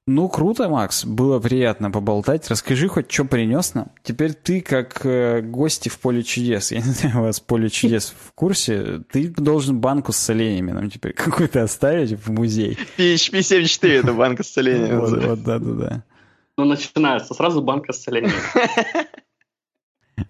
Ну, 0.07 0.29
круто, 0.29 0.69
Макс. 0.69 1.07
Было 1.07 1.41
приятно 1.41 1.91
поболтать. 1.91 2.51
Расскажи 2.51 2.89
хоть, 2.89 3.11
что 3.11 3.25
принес 3.25 3.73
нам. 3.73 3.91
Теперь 4.03 4.35
ты, 4.35 4.61
как 4.61 5.01
э, 5.07 5.41
гости 5.41 5.89
в 5.89 5.99
поле 5.99 6.23
чудес, 6.23 6.73
я 6.73 6.79
не 6.79 6.93
знаю, 6.93 7.21
у 7.21 7.23
вас 7.23 7.41
поле 7.41 7.71
чудес 7.71 8.15
в 8.19 8.33
курсе, 8.35 9.03
ты 9.11 9.29
должен 9.29 9.81
банку 9.81 10.13
с 10.13 10.19
соленьями 10.19 10.73
нам 10.73 10.91
теперь 10.91 11.13
какую-то 11.17 11.63
оставить 11.63 12.13
в 12.13 12.31
музей. 12.31 12.77
PHP 12.99 13.41
74 13.41 13.97
это 13.97 14.13
банка 14.13 14.43
с 14.43 14.51
соленьями. 14.51 14.99
Вот, 14.99 15.43
да-да-да. 15.43 16.05
Ну, 16.59 16.67
начинается 16.67 17.33
сразу 17.33 17.63
банка 17.63 17.95
с 17.95 18.03
соленьями. 18.03 18.35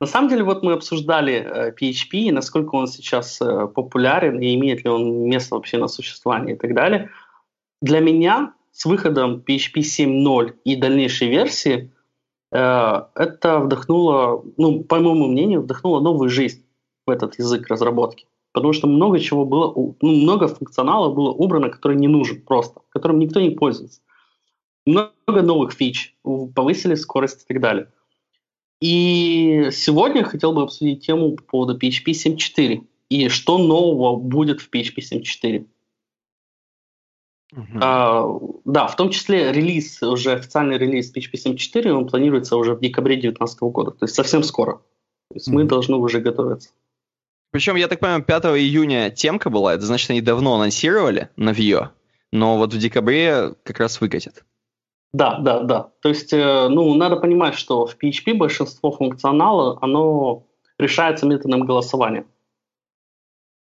На 0.00 0.06
самом 0.06 0.28
деле, 0.28 0.44
вот 0.44 0.62
мы 0.62 0.74
обсуждали 0.74 1.72
PHP, 1.72 2.12
э, 2.12 2.18
и 2.18 2.30
насколько 2.30 2.74
он 2.74 2.86
сейчас 2.86 3.40
э, 3.40 3.66
популярен, 3.68 4.38
и 4.38 4.54
имеет 4.54 4.84
ли 4.84 4.90
он 4.90 5.24
место 5.28 5.54
вообще 5.54 5.78
на 5.78 5.88
существование 5.88 6.56
и 6.56 6.58
так 6.58 6.74
далее. 6.74 7.10
Для 7.80 8.00
меня 8.00 8.52
с 8.78 8.84
выходом 8.84 9.42
PHP 9.44 9.80
7.0 9.80 10.54
и 10.64 10.76
дальнейшей 10.76 11.28
версии 11.28 11.90
э, 12.52 13.02
это 13.16 13.58
вдохнуло, 13.58 14.44
ну, 14.56 14.84
по 14.84 15.00
моему 15.00 15.26
мнению, 15.26 15.62
вдохнуло 15.62 16.00
новую 16.00 16.30
жизнь 16.30 16.64
в 17.04 17.10
этот 17.10 17.40
язык 17.40 17.66
разработки. 17.66 18.26
Потому 18.52 18.72
что 18.72 18.86
много 18.86 19.18
чего 19.18 19.44
было, 19.44 19.74
ну, 19.74 20.14
много 20.22 20.46
функционала 20.46 21.12
было 21.12 21.30
убрано, 21.30 21.70
который 21.70 21.96
не 21.96 22.06
нужен 22.06 22.40
просто, 22.40 22.80
которым 22.90 23.18
никто 23.18 23.40
не 23.40 23.50
пользуется. 23.50 24.00
много 24.86 25.42
новых 25.42 25.72
фич, 25.72 26.14
повысили 26.22 26.94
скорость 26.94 27.42
и 27.42 27.52
так 27.52 27.60
далее. 27.60 27.88
И 28.80 29.70
сегодня 29.72 30.22
хотел 30.22 30.52
бы 30.52 30.62
обсудить 30.62 31.04
тему 31.04 31.32
по 31.32 31.42
поводу 31.42 31.76
PHP 31.76 32.12
7.4 32.12 32.86
и 33.08 33.28
что 33.28 33.58
нового 33.58 34.14
будет 34.14 34.60
в 34.60 34.70
PHP 34.70 34.98
7.4. 34.98 35.66
Uh-huh. 37.54 37.78
А, 37.80 38.26
да, 38.64 38.86
в 38.86 38.96
том 38.96 39.10
числе 39.10 39.52
релиз, 39.52 40.02
уже 40.02 40.32
официальный 40.32 40.76
релиз 40.76 41.12
PHP 41.14 41.54
7.4, 41.54 41.90
он 41.90 42.06
планируется 42.06 42.56
уже 42.56 42.74
в 42.74 42.80
декабре 42.80 43.14
2019 43.14 43.60
года, 43.60 43.90
то 43.92 44.04
есть 44.04 44.14
совсем 44.14 44.42
скоро. 44.42 44.74
То 45.30 45.34
есть 45.34 45.48
uh-huh. 45.48 45.54
мы 45.54 45.64
должны 45.64 45.96
уже 45.96 46.20
готовиться. 46.20 46.70
Причем, 47.50 47.76
я 47.76 47.88
так 47.88 48.00
понимаю, 48.00 48.22
5 48.22 48.44
июня 48.44 49.10
темка 49.10 49.48
была, 49.48 49.74
это 49.74 49.86
значит, 49.86 50.10
они 50.10 50.20
давно 50.20 50.54
анонсировали 50.56 51.30
на 51.36 51.50
Vue, 51.50 51.88
но 52.32 52.58
вот 52.58 52.74
в 52.74 52.78
декабре 52.78 53.54
как 53.62 53.80
раз 53.80 54.00
выкатят. 54.00 54.44
Да, 55.12 55.38
да, 55.38 55.60
да. 55.60 55.90
То 56.02 56.10
есть, 56.10 56.32
э, 56.34 56.68
ну, 56.68 56.94
надо 56.94 57.16
понимать, 57.16 57.54
что 57.54 57.86
в 57.86 57.96
PHP 57.96 58.34
большинство 58.34 58.92
функционала, 58.92 59.78
оно 59.80 60.44
решается 60.78 61.26
методом 61.26 61.64
голосования. 61.64 62.26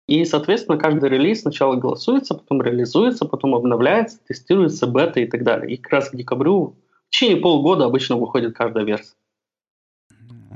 И, 0.08 0.24
соответственно, 0.26 0.78
каждый 0.78 1.10
релиз 1.10 1.42
сначала 1.42 1.76
голосуется, 1.76 2.36
потом 2.36 2.62
реализуется, 2.62 3.26
потом 3.26 3.56
обновляется, 3.56 4.20
тестируется, 4.28 4.86
бета 4.86 5.20
и 5.20 5.26
так 5.26 5.44
далее. 5.44 5.74
И 5.74 5.78
как 5.78 5.94
раз 5.94 6.10
к 6.10 6.16
декабрю, 6.16 6.76
в 7.08 7.10
течение 7.10 7.38
полгода 7.38 7.86
обычно 7.86 8.16
выходит 8.18 8.56
каждая 8.56 8.84
версия. 8.84 9.16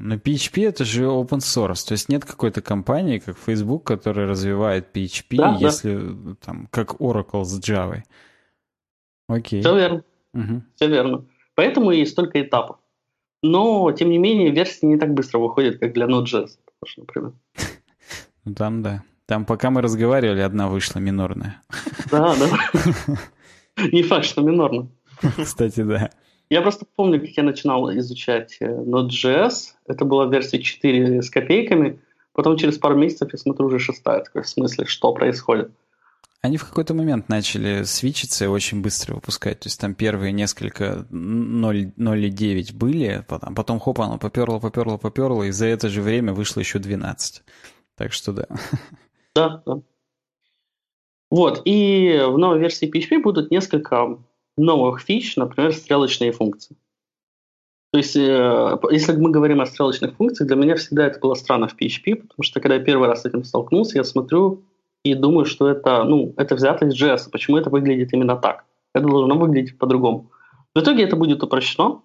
Но 0.02 0.16
PHP 0.16 0.68
это 0.68 0.86
же 0.86 1.06
open 1.06 1.40
source, 1.40 1.86
то 1.86 1.92
есть 1.94 2.08
нет 2.08 2.24
какой-то 2.24 2.62
компании, 2.62 3.20
как 3.20 3.38
Facebook, 3.38 3.84
которая 3.84 4.28
развивает 4.28 4.96
PHP, 4.96 5.36
да, 5.36 5.58
если 5.60 5.98
да. 5.98 6.36
там 6.40 6.68
как 6.72 6.94
Oracle 7.02 7.44
с 7.44 7.60
Java. 7.60 8.04
Окей. 9.28 9.62
Все 9.62 9.76
верно. 9.76 10.04
Угу. 10.34 10.64
Все 10.76 10.88
верно. 10.88 11.26
Поэтому 11.56 11.92
и 11.92 12.06
столько 12.06 12.42
этапов. 12.42 12.78
Но, 13.42 13.92
тем 13.92 14.10
не 14.10 14.18
менее, 14.18 14.52
версии 14.52 14.86
не 14.86 14.98
так 14.98 15.14
быстро 15.14 15.40
выходят, 15.40 15.80
как 15.80 15.94
для 15.94 16.06
Node.js, 16.06 16.52
например. 16.98 17.34
Ну 18.46 18.56
там 18.56 18.82
да. 18.82 19.04
Там, 19.30 19.46
пока 19.46 19.70
мы 19.70 19.84
разговаривали, 19.84 20.40
одна 20.40 20.70
вышла 20.70 20.98
минорная. 20.98 21.62
Да, 22.10 22.36
да. 22.36 23.88
Не 23.92 24.02
факт, 24.02 24.26
что 24.26 24.42
минорно. 24.42 24.90
Кстати, 25.38 25.82
да. 25.82 26.10
Я 26.50 26.64
просто 26.64 26.88
помню, 26.96 27.22
как 27.22 27.30
я 27.30 27.44
начинал 27.44 27.96
изучать 28.00 28.58
э, 28.60 28.66
Node.js. 28.66 29.76
Это 29.86 30.04
была 30.04 30.26
версия 30.26 30.60
4 30.60 31.22
с 31.22 31.30
копейками. 31.30 32.00
Потом 32.34 32.58
через 32.58 32.80
пару 32.80 32.98
месяцев 32.98 33.30
я 33.32 33.38
смотрю 33.38 33.68
уже 33.68 33.78
шестая. 33.78 34.24
Такой, 34.24 34.42
в 34.42 34.50
смысле, 34.50 34.86
что 34.86 35.14
происходит? 35.14 35.70
Они 36.42 36.58
в 36.58 36.66
какой-то 36.66 36.96
момент 36.96 37.30
начали 37.30 37.84
свичиться 37.84 38.46
и 38.46 38.48
очень 38.48 38.82
быстро 38.82 39.14
выпускать. 39.14 39.60
То 39.60 39.68
есть 39.68 39.80
там 39.80 39.94
первые 39.94 40.32
несколько 40.32 41.06
0,9 41.12 42.74
были, 42.74 43.24
потом, 43.28 43.54
потом 43.54 43.80
хоп, 43.80 44.00
оно 44.00 44.18
поперло, 44.18 44.58
поперло, 44.58 44.98
поперло, 44.98 45.44
и 45.44 45.52
за 45.52 45.68
это 45.68 45.88
же 45.88 46.02
время 46.02 46.34
вышло 46.34 46.62
еще 46.62 46.80
12. 46.80 47.44
Так 47.96 48.12
что 48.12 48.32
да. 48.32 48.48
Да, 49.40 49.64
да. 49.66 49.82
Вот, 51.32 51.62
и 51.64 52.22
в 52.28 52.38
новой 52.38 52.60
версии 52.60 52.92
PHP 52.92 53.22
будут 53.22 53.52
несколько 53.52 54.18
новых 54.58 55.00
фич, 55.00 55.38
например, 55.38 55.74
стрелочные 55.74 56.32
функции. 56.34 56.76
То 57.92 58.00
есть, 58.00 58.16
э, 58.16 58.78
если 58.92 59.16
мы 59.16 59.32
говорим 59.32 59.62
о 59.62 59.66
стрелочных 59.66 60.16
функциях, 60.16 60.48
для 60.48 60.58
меня 60.58 60.76
всегда 60.76 61.08
это 61.08 61.20
было 61.20 61.36
странно 61.36 61.68
в 61.68 61.76
PHP, 61.80 62.16
потому 62.16 62.44
что 62.44 62.60
когда 62.60 62.76
я 62.76 62.84
первый 62.84 63.08
раз 63.08 63.22
с 63.22 63.26
этим 63.26 63.44
столкнулся, 63.44 63.98
я 63.98 64.04
смотрю 64.04 64.66
и 65.04 65.14
думаю, 65.14 65.46
что 65.46 65.70
это, 65.70 66.04
ну, 66.04 66.34
это 66.36 66.56
взято 66.56 66.86
из 66.86 67.02
JS. 67.02 67.30
Почему 67.32 67.58
это 67.58 67.70
выглядит 67.70 68.12
именно 68.12 68.36
так? 68.36 68.66
Это 68.94 69.08
должно 69.08 69.38
выглядеть 69.38 69.78
по-другому. 69.78 70.32
В 70.76 70.80
итоге 70.80 71.04
это 71.04 71.16
будет 71.16 71.42
упрощено. 71.42 72.02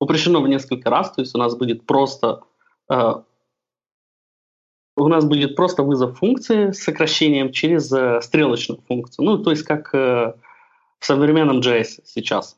Упрощено 0.00 0.40
в 0.40 0.48
несколько 0.48 0.90
раз, 0.90 1.12
то 1.12 1.20
есть 1.20 1.34
у 1.36 1.38
нас 1.38 1.54
будет 1.56 1.86
просто 1.86 2.42
э, 2.90 3.14
у 5.00 5.08
нас 5.08 5.24
будет 5.24 5.56
просто 5.56 5.82
вызов 5.82 6.18
функции 6.18 6.72
с 6.72 6.82
сокращением 6.82 7.52
через 7.52 7.90
э, 7.92 8.20
стрелочную 8.22 8.80
функцию. 8.86 9.24
Ну, 9.24 9.38
то 9.38 9.50
есть 9.50 9.62
как 9.62 9.94
э, 9.94 10.34
в 10.98 11.04
современном 11.04 11.60
JS 11.60 12.02
сейчас. 12.04 12.56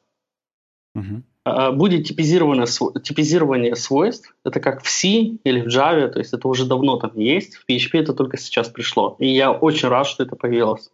Uh-huh. 0.96 1.22
Э, 1.44 1.72
будет 1.72 2.06
типизирование, 2.06 2.66
типизирование 3.00 3.76
свойств. 3.76 4.34
Это 4.44 4.60
как 4.60 4.82
в 4.82 4.90
C 4.90 5.08
или 5.08 5.60
в 5.60 5.66
Java, 5.66 6.08
то 6.08 6.18
есть 6.18 6.32
это 6.32 6.48
уже 6.48 6.66
давно 6.66 6.96
там 6.96 7.12
есть. 7.14 7.56
В 7.56 7.64
PHP 7.68 8.00
это 8.00 8.14
только 8.14 8.36
сейчас 8.36 8.68
пришло. 8.68 9.16
И 9.18 9.28
я 9.28 9.52
очень 9.52 9.88
рад, 9.88 10.06
что 10.06 10.22
это 10.24 10.36
появилось. 10.36 10.90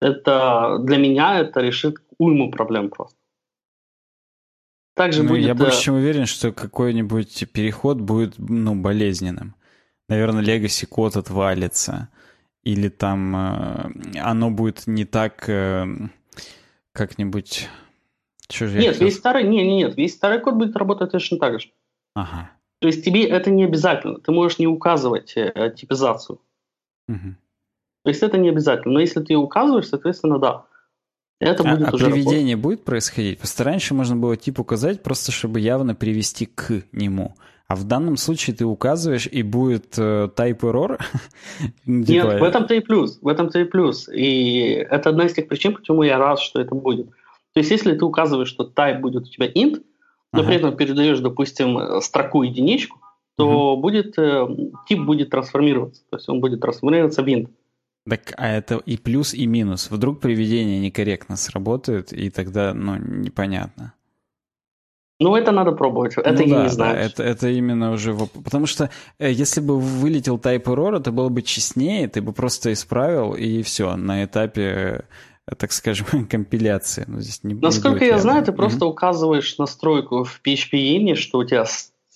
Это 0.00 0.78
для 0.80 0.96
меня 0.96 1.40
это 1.40 1.60
решит 1.60 1.96
уйму 2.18 2.50
проблем 2.50 2.90
просто. 2.90 3.16
Также 4.94 5.22
ну, 5.22 5.30
будет... 5.30 5.46
Я 5.46 5.54
больше 5.54 5.82
чем 5.82 5.94
уверен, 5.94 6.26
что 6.26 6.52
какой-нибудь 6.52 7.44
переход 7.52 7.98
будет 8.00 8.34
ну, 8.38 8.74
болезненным 8.74 9.54
наверное, 10.08 10.42
Legacy 10.42 10.86
код 10.86 11.16
отвалится, 11.16 12.08
или 12.62 12.88
там 12.88 13.36
э, 13.36 14.20
оно 14.20 14.50
будет 14.50 14.86
не 14.86 15.04
так 15.04 15.48
э, 15.48 15.86
как-нибудь... 16.92 17.68
Нет, 18.60 18.98
весь 18.98 19.16
старый, 19.16 19.44
нет, 19.44 19.66
нет, 19.66 19.88
нет, 19.88 19.96
весь 19.96 20.14
старый 20.14 20.40
код 20.40 20.54
будет 20.54 20.74
работать 20.76 21.12
точно 21.12 21.38
так 21.38 21.60
же. 21.60 21.68
Ага. 22.14 22.50
То 22.80 22.88
есть 22.88 23.04
тебе 23.04 23.26
это 23.26 23.50
не 23.50 23.64
обязательно. 23.64 24.20
Ты 24.20 24.32
можешь 24.32 24.58
не 24.58 24.66
указывать 24.66 25.34
э, 25.36 25.74
типизацию. 25.76 26.40
Угу. 27.08 27.34
То 28.04 28.08
есть 28.08 28.22
это 28.22 28.38
не 28.38 28.48
обязательно. 28.48 28.94
Но 28.94 29.00
если 29.00 29.20
ты 29.20 29.36
указываешь, 29.36 29.88
соответственно, 29.88 30.38
да. 30.38 30.66
Это 31.40 31.62
а, 31.62 31.76
будет 31.76 31.88
а 31.88 31.94
уже 31.94 32.06
приведение 32.06 32.54
работать. 32.54 32.78
будет 32.78 32.84
происходить? 32.84 33.38
Просто 33.38 33.64
раньше 33.64 33.94
можно 33.94 34.16
было 34.16 34.36
тип 34.36 34.58
указать, 34.60 35.02
просто 35.02 35.30
чтобы 35.30 35.60
явно 35.60 35.94
привести 35.94 36.46
к 36.46 36.82
нему. 36.92 37.34
А 37.68 37.76
в 37.76 37.84
данном 37.84 38.16
случае 38.16 38.56
ты 38.56 38.64
указываешь, 38.64 39.28
и 39.30 39.42
будет 39.42 39.98
э, 39.98 40.30
type 40.34 40.60
error? 40.60 40.98
Типа... 41.60 41.70
Нет, 41.84 42.40
в 42.40 42.42
этом-то 42.42 42.74
и 42.74 42.80
плюс. 42.80 43.18
В 43.20 43.28
этом-то 43.28 43.60
и 43.60 43.64
плюс. 43.64 44.08
И 44.08 44.86
это 44.90 45.10
одна 45.10 45.26
из 45.26 45.34
тех 45.34 45.48
причин, 45.48 45.74
почему 45.74 46.02
я 46.02 46.16
рад, 46.16 46.40
что 46.40 46.62
это 46.62 46.74
будет. 46.74 47.10
То 47.52 47.60
есть, 47.60 47.70
если 47.70 47.94
ты 47.94 48.04
указываешь, 48.06 48.48
что 48.48 48.64
type 48.64 49.00
будет 49.00 49.24
у 49.24 49.30
тебя 49.30 49.46
int, 49.46 49.82
но 50.32 50.40
ага. 50.40 50.48
при 50.48 50.56
этом 50.56 50.76
передаешь, 50.76 51.20
допустим, 51.20 52.00
строку 52.00 52.42
единичку, 52.42 53.00
то 53.36 53.74
угу. 53.74 53.82
будет, 53.82 54.18
э, 54.18 54.46
тип 54.88 55.00
будет 55.00 55.30
трансформироваться. 55.30 56.02
То 56.10 56.16
есть 56.16 56.28
он 56.28 56.40
будет 56.40 56.60
трансформироваться 56.60 57.22
в 57.22 57.26
int. 57.26 57.50
Так, 58.08 58.32
а 58.38 58.48
это 58.48 58.76
и 58.86 58.96
плюс, 58.96 59.34
и 59.34 59.46
минус. 59.46 59.90
Вдруг 59.90 60.20
приведение 60.20 60.80
некорректно 60.80 61.36
сработает, 61.36 62.14
и 62.14 62.30
тогда, 62.30 62.72
ну, 62.72 62.96
непонятно. 62.96 63.92
Ну, 65.20 65.34
это 65.34 65.50
надо 65.50 65.72
пробовать. 65.72 66.14
Это 66.16 66.30
ну, 66.30 66.48
я 66.48 66.56
да, 66.56 66.62
не 66.62 66.68
знаю. 66.68 66.94
Да, 66.94 67.00
это, 67.00 67.22
это 67.24 67.48
именно 67.48 67.92
уже... 67.92 68.14
Потому 68.14 68.66
что 68.66 68.88
э, 69.18 69.32
если 69.32 69.60
бы 69.60 69.78
вылетел 69.78 70.38
type 70.38 70.62
error, 70.64 70.96
это 70.96 71.10
было 71.10 71.28
бы 71.28 71.42
честнее, 71.42 72.06
ты 72.08 72.22
бы 72.22 72.32
просто 72.32 72.72
исправил, 72.72 73.34
и 73.34 73.62
все, 73.62 73.96
на 73.96 74.24
этапе 74.24 74.62
э, 74.62 75.54
так 75.56 75.72
скажем, 75.72 76.26
компиляции. 76.30 77.04
Но 77.08 77.20
здесь 77.20 77.42
не, 77.42 77.54
Насколько 77.54 78.04
не 78.04 78.10
я 78.10 78.18
знаю, 78.18 78.44
ты 78.44 78.52
mm-hmm. 78.52 78.56
просто 78.56 78.86
указываешь 78.86 79.58
настройку 79.58 80.22
в 80.22 80.40
PHP 80.44 81.14
что 81.16 81.38
у 81.38 81.44
тебя 81.44 81.64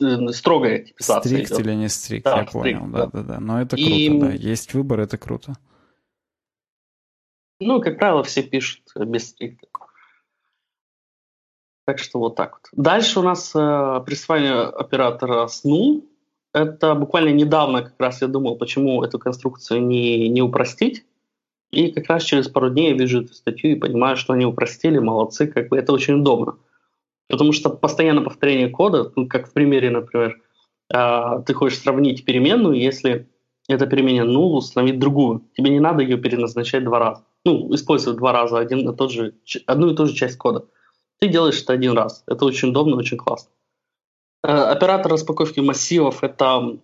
э, 0.00 0.32
строгая 0.32 0.78
типизация 0.80 1.30
Стрикт 1.30 1.50
идет. 1.50 1.60
или 1.60 1.74
не 1.74 1.88
стрикт, 1.88 2.24
да, 2.24 2.38
я 2.38 2.46
стрикт, 2.46 2.52
понял. 2.52 2.86
Да, 2.92 3.06
да, 3.06 3.22
да. 3.22 3.40
Но 3.40 3.60
это 3.60 3.76
круто, 3.76 3.90
и... 3.90 4.20
да. 4.20 4.30
Есть 4.30 4.74
выбор, 4.74 5.00
это 5.00 5.18
круто. 5.18 5.54
Ну, 7.58 7.80
как 7.80 7.98
правило, 7.98 8.22
все 8.22 8.42
пишут 8.42 8.82
без 8.96 9.28
стрикта. 9.28 9.66
Так 11.84 11.98
что 11.98 12.18
вот 12.18 12.36
так 12.36 12.52
вот. 12.52 12.68
Дальше 12.72 13.20
у 13.20 13.22
нас 13.22 13.52
э, 13.54 14.00
присваивание 14.06 14.62
оператора 14.64 15.46
с 15.46 15.64
null. 15.64 16.04
Это 16.54 16.94
буквально 16.94 17.30
недавно 17.30 17.82
как 17.82 17.94
раз 17.98 18.22
я 18.22 18.28
думал, 18.28 18.56
почему 18.56 19.02
эту 19.02 19.18
конструкцию 19.18 19.84
не, 19.84 20.28
не 20.28 20.42
упростить. 20.42 21.04
И 21.70 21.90
как 21.90 22.06
раз 22.08 22.22
через 22.22 22.48
пару 22.48 22.70
дней 22.70 22.90
я 22.90 22.96
вижу 22.96 23.22
эту 23.22 23.32
статью 23.32 23.72
и 23.72 23.80
понимаю, 23.80 24.16
что 24.16 24.34
они 24.34 24.44
упростили, 24.44 24.98
молодцы, 24.98 25.46
как 25.46 25.68
бы 25.68 25.78
это 25.78 25.92
очень 25.92 26.20
удобно. 26.20 26.58
Потому 27.28 27.52
что 27.52 27.70
постоянно 27.70 28.20
повторение 28.20 28.68
кода, 28.68 29.10
ну, 29.16 29.26
как 29.26 29.48
в 29.48 29.52
примере, 29.54 29.90
например, 29.90 30.40
э, 30.94 31.42
ты 31.46 31.54
хочешь 31.54 31.78
сравнить 31.78 32.24
переменную, 32.24 32.78
если 32.78 33.28
эта 33.68 33.86
переменная 33.86 34.26
null 34.26 34.52
установить 34.52 34.98
другую. 34.98 35.48
Тебе 35.56 35.70
не 35.70 35.80
надо 35.80 36.02
ее 36.02 36.18
переназначать 36.18 36.84
два 36.84 36.98
раза. 36.98 37.24
Ну, 37.44 37.74
использовать 37.74 38.18
два 38.18 38.32
раза 38.32 38.58
один 38.58 38.88
и 38.88 38.96
тот 38.96 39.10
же, 39.10 39.34
одну 39.66 39.90
и 39.90 39.96
ту 39.96 40.06
же 40.06 40.14
часть 40.14 40.36
кода. 40.36 40.66
Ты 41.22 41.28
делаешь 41.28 41.62
это 41.62 41.72
один 41.74 41.92
раз. 41.92 42.24
Это 42.26 42.44
очень 42.44 42.70
удобно, 42.70 42.96
очень 42.96 43.16
классно. 43.16 43.48
Э, 44.42 44.48
оператор 44.48 45.12
распаковки 45.12 45.60
массивов– 45.60 46.18
это 46.24 46.78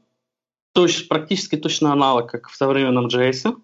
точ, 0.72 1.08
практически 1.08 1.56
точно 1.56 1.92
аналог, 1.92 2.30
как 2.30 2.48
в 2.48 2.54
современном 2.54 3.08
JS. 3.08 3.56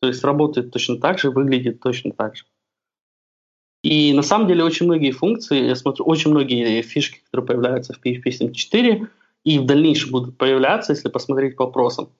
То 0.00 0.06
есть 0.06 0.22
работает 0.22 0.70
точно 0.70 0.98
так 0.98 1.18
же, 1.18 1.32
выглядит 1.32 1.80
точно 1.80 2.12
так 2.12 2.36
же. 2.36 2.44
И 3.82 4.12
на 4.12 4.22
самом 4.22 4.46
деле 4.46 4.62
очень 4.62 4.86
многие 4.86 5.10
функции, 5.10 5.66
я 5.66 5.74
смотрю, 5.74 6.04
очень 6.04 6.30
многие 6.30 6.80
фишки, 6.82 7.20
которые 7.24 7.48
появляются 7.48 7.92
в 7.92 8.00
PHP 8.00 8.26
7.4 8.26 9.08
и 9.42 9.58
в 9.58 9.66
дальнейшем 9.66 10.12
будут 10.12 10.38
появляться, 10.38 10.92
если 10.92 11.08
посмотреть 11.08 11.56
по 11.56 11.64
вопросам. 11.64 12.10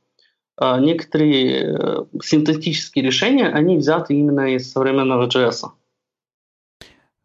Э, 0.61 0.81
некоторые 0.81 1.77
э, 1.79 2.05
синтетические 2.21 3.05
решения, 3.05 3.47
они 3.47 3.77
взяты 3.77 4.15
именно 4.15 4.53
из 4.53 4.73
современного 4.73 5.29
JS. 5.29 5.71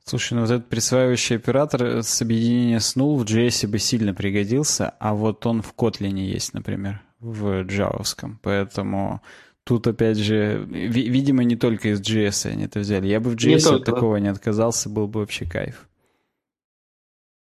Слушай, 0.10 0.34
ну 0.34 0.42
вот 0.42 0.50
этот 0.50 0.68
присваивающий 0.70 1.36
оператор 1.36 2.02
с 2.02 2.20
объединения 2.24 2.80
с 2.80 2.98
null 2.98 3.16
в 3.18 3.26
JS 3.26 3.68
бы 3.68 3.78
сильно 3.78 4.12
пригодился, 4.16 4.96
а 5.00 5.14
вот 5.14 5.46
он 5.46 5.62
в 5.62 5.76
Kotlin 5.78 6.18
есть, 6.18 6.56
например, 6.56 7.04
в 7.20 7.62
джавовском, 7.62 8.40
поэтому 8.42 9.22
тут 9.64 9.86
опять 9.86 10.18
же, 10.18 10.66
ви- 10.68 11.10
видимо, 11.10 11.44
не 11.44 11.56
только 11.56 11.90
из 11.90 12.02
JS 12.02 12.52
они 12.52 12.64
это 12.66 12.80
взяли. 12.80 13.06
Я 13.08 13.20
бы 13.20 13.30
в 13.30 13.36
JS 13.36 13.60
от 13.76 13.86
такого 13.86 14.16
не 14.16 14.30
отказался, 14.30 14.90
был 14.90 15.08
бы 15.08 15.20
вообще 15.20 15.46
кайф. 15.46 15.88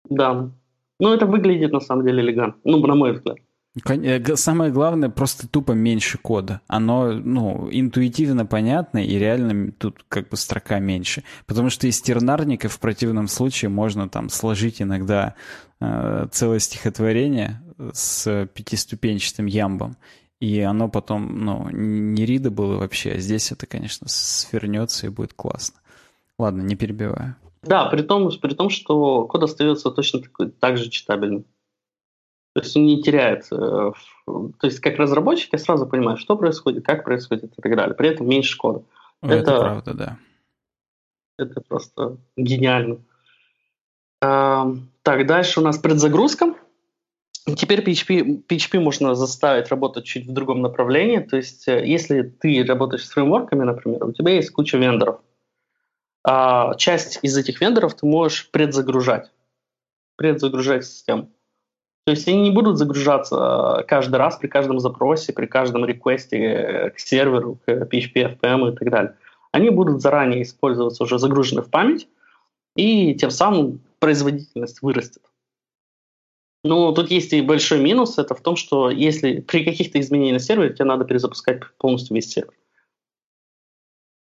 Да. 0.08 0.52
Ну, 1.00 1.12
это 1.12 1.26
выглядит 1.26 1.72
на 1.72 1.80
самом 1.80 2.06
деле 2.06 2.22
элегантно, 2.22 2.60
ну, 2.64 2.86
на 2.86 2.94
мой 2.94 3.14
взгляд. 3.14 3.38
Э, 3.86 4.36
самое 4.36 4.70
главное, 4.70 5.08
просто 5.08 5.48
тупо 5.48 5.72
меньше 5.72 6.18
кода. 6.18 6.60
Оно, 6.66 7.12
ну, 7.12 7.68
интуитивно 7.70 8.44
понятно, 8.44 8.98
и 8.98 9.18
реально 9.18 9.72
тут 9.72 10.04
как 10.08 10.28
бы 10.28 10.36
строка 10.36 10.78
меньше. 10.78 11.24
Потому 11.46 11.70
что 11.70 11.86
из 11.86 12.00
тернарника 12.02 12.68
в 12.68 12.78
противном 12.78 13.28
случае 13.28 13.70
можно 13.70 14.08
там 14.08 14.28
сложить 14.28 14.82
иногда 14.82 15.34
э, 15.80 16.26
целое 16.30 16.58
стихотворение 16.58 17.62
с 17.92 18.46
пятиступенчатым 18.54 19.46
ямбом, 19.46 19.96
и 20.38 20.60
оно 20.60 20.88
потом, 20.88 21.44
ну, 21.44 21.68
не 21.70 22.26
рида 22.26 22.50
было 22.50 22.76
вообще, 22.76 23.12
а 23.12 23.18
здесь 23.18 23.52
это, 23.52 23.66
конечно, 23.66 24.06
свернется 24.08 25.06
и 25.06 25.10
будет 25.10 25.32
классно. 25.32 25.80
Ладно, 26.38 26.62
не 26.62 26.76
перебиваю. 26.76 27.36
Да, 27.62 27.86
при 27.86 28.02
том, 28.02 28.30
при 28.40 28.54
том 28.54 28.68
что 28.68 29.24
код 29.26 29.44
остается 29.44 29.90
точно 29.90 30.20
такой, 30.20 30.50
так 30.50 30.76
же 30.76 30.90
читабельным. 30.90 31.44
То 32.54 32.60
есть 32.60 32.76
он 32.76 32.84
не 32.84 33.02
теряет. 33.02 33.46
Э, 33.50 33.92
то 34.26 34.52
есть 34.62 34.80
как 34.80 34.96
разработчик 34.98 35.52
я 35.52 35.58
сразу 35.58 35.86
понимаю, 35.86 36.16
что 36.18 36.36
происходит, 36.36 36.84
как 36.84 37.04
происходит 37.04 37.52
и 37.56 37.62
так 37.62 37.76
далее. 37.76 37.94
При 37.94 38.08
этом 38.08 38.28
меньше 38.28 38.56
кода. 38.58 38.82
Это, 39.22 39.34
это 39.34 39.60
правда, 39.60 39.94
да. 39.94 40.18
Это 41.38 41.60
просто 41.62 42.18
гениально. 42.36 42.98
Так, 44.20 45.26
дальше 45.26 45.60
у 45.60 45.62
нас 45.64 45.78
предзагрузка. 45.78 46.54
Теперь 47.56 47.80
PHP, 47.80 48.46
PHP 48.46 48.78
можно 48.78 49.16
заставить 49.16 49.68
работать 49.68 50.04
чуть 50.04 50.26
в 50.26 50.32
другом 50.32 50.62
направлении. 50.62 51.18
То 51.18 51.36
есть, 51.36 51.66
э, 51.66 51.84
если 51.84 52.22
ты 52.22 52.64
работаешь 52.64 53.04
с 53.04 53.10
фреймворками, 53.10 53.64
например, 53.64 54.04
у 54.04 54.12
тебя 54.12 54.34
есть 54.34 54.50
куча 54.50 54.78
вендоров. 54.78 55.20
А 56.24 56.76
часть 56.76 57.18
из 57.22 57.36
этих 57.36 57.60
вендоров 57.60 57.94
ты 57.94 58.06
можешь 58.06 58.48
предзагружать. 58.52 59.32
Предзагружать 60.14 60.84
систему. 60.86 61.30
То 62.04 62.10
есть 62.10 62.26
они 62.26 62.42
не 62.42 62.50
будут 62.50 62.78
загружаться 62.78 63.78
э, 63.80 63.84
каждый 63.84 64.16
раз 64.16 64.36
при 64.36 64.48
каждом 64.48 64.80
запросе, 64.80 65.32
при 65.32 65.46
каждом 65.46 65.84
реквесте 65.84 66.36
э, 66.36 66.90
к 66.90 66.98
серверу, 66.98 67.60
к 67.64 67.68
PHP, 67.68 68.38
FPM 68.40 68.72
и 68.72 68.76
так 68.76 68.90
далее. 68.90 69.16
Они 69.52 69.70
будут 69.70 70.02
заранее 70.02 70.42
использоваться 70.42 71.04
уже 71.04 71.18
загружены 71.18 71.62
в 71.62 71.70
память, 71.70 72.08
и 72.74 73.14
тем 73.14 73.30
самым 73.30 73.80
производительность 74.00 74.82
вырастет. 74.82 75.22
Но 76.64 76.92
тут 76.92 77.10
есть 77.10 77.32
и 77.32 77.42
большой 77.42 77.80
минус, 77.80 78.18
это 78.18 78.34
в 78.34 78.40
том, 78.40 78.56
что 78.56 78.90
если 78.90 79.40
при 79.40 79.64
каких-то 79.64 80.00
изменениях 80.00 80.34
на 80.34 80.40
сервере 80.40 80.74
тебе 80.74 80.84
надо 80.84 81.04
перезапускать 81.04 81.60
полностью 81.76 82.16
весь 82.16 82.30
сервер. 82.30 82.54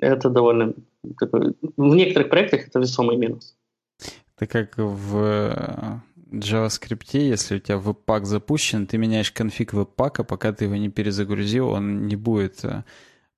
Это 0.00 0.30
довольно 0.30 0.74
такой, 1.18 1.54
в 1.76 1.94
некоторых 1.94 2.30
проектах 2.30 2.66
это 2.66 2.78
весомый 2.78 3.16
минус. 3.16 3.56
Это 4.36 4.46
как 4.46 4.78
в 4.78 6.02
JavaScript, 6.30 7.18
если 7.18 7.56
у 7.56 7.58
тебя 7.58 7.78
веб-пак 7.78 8.26
запущен, 8.26 8.86
ты 8.86 8.98
меняешь 8.98 9.32
конфиг 9.32 9.72
веб-пака, 9.72 10.24
пока 10.24 10.52
ты 10.52 10.66
его 10.66 10.76
не 10.76 10.88
перезагрузил, 10.88 11.68
он 11.68 12.06
не 12.06 12.16
будет 12.16 12.64
э, 12.64 12.84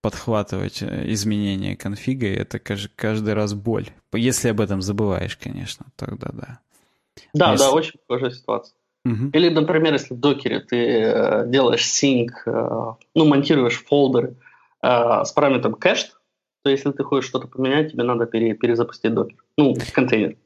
подхватывать 0.02 0.82
э, 0.82 1.10
изменения 1.12 1.77
конфига, 1.77 2.27
и 2.27 2.35
это 2.35 2.59
каждый 2.59 3.35
раз 3.35 3.55
боль. 3.55 3.89
Если 4.12 4.48
об 4.48 4.60
этом 4.60 4.82
забываешь, 4.82 5.36
конечно, 5.36 5.86
тогда 5.97 6.31
да. 6.32 6.60
Да, 7.32 7.52
если... 7.52 7.64
да, 7.64 7.73
очень 7.73 7.98
похожая 8.06 8.31
ситуация. 8.31 8.74
Угу. 9.05 9.31
Или, 9.32 9.48
например, 9.48 9.94
если 9.94 10.14
в 10.14 10.20
докере 10.20 10.60
ты 10.60 10.77
э, 10.77 11.44
делаешь 11.48 11.86
sync, 11.86 12.31
э, 12.47 12.94
ну, 13.14 13.24
монтируешь 13.24 13.82
фолдеры 13.85 14.36
с 14.85 15.31
параметром 15.32 15.74
cached, 15.74 16.09
то 16.64 16.70
если 16.70 16.90
ты 16.90 17.05
хочешь 17.05 17.28
что-то 17.28 17.47
поменять, 17.47 17.93
тебе 17.93 18.02
надо 18.02 18.27
пере, 18.27 18.55
перезапустить 18.55 19.14
докер, 19.14 19.36
ну, 19.56 19.77
контейнер. 19.93 20.36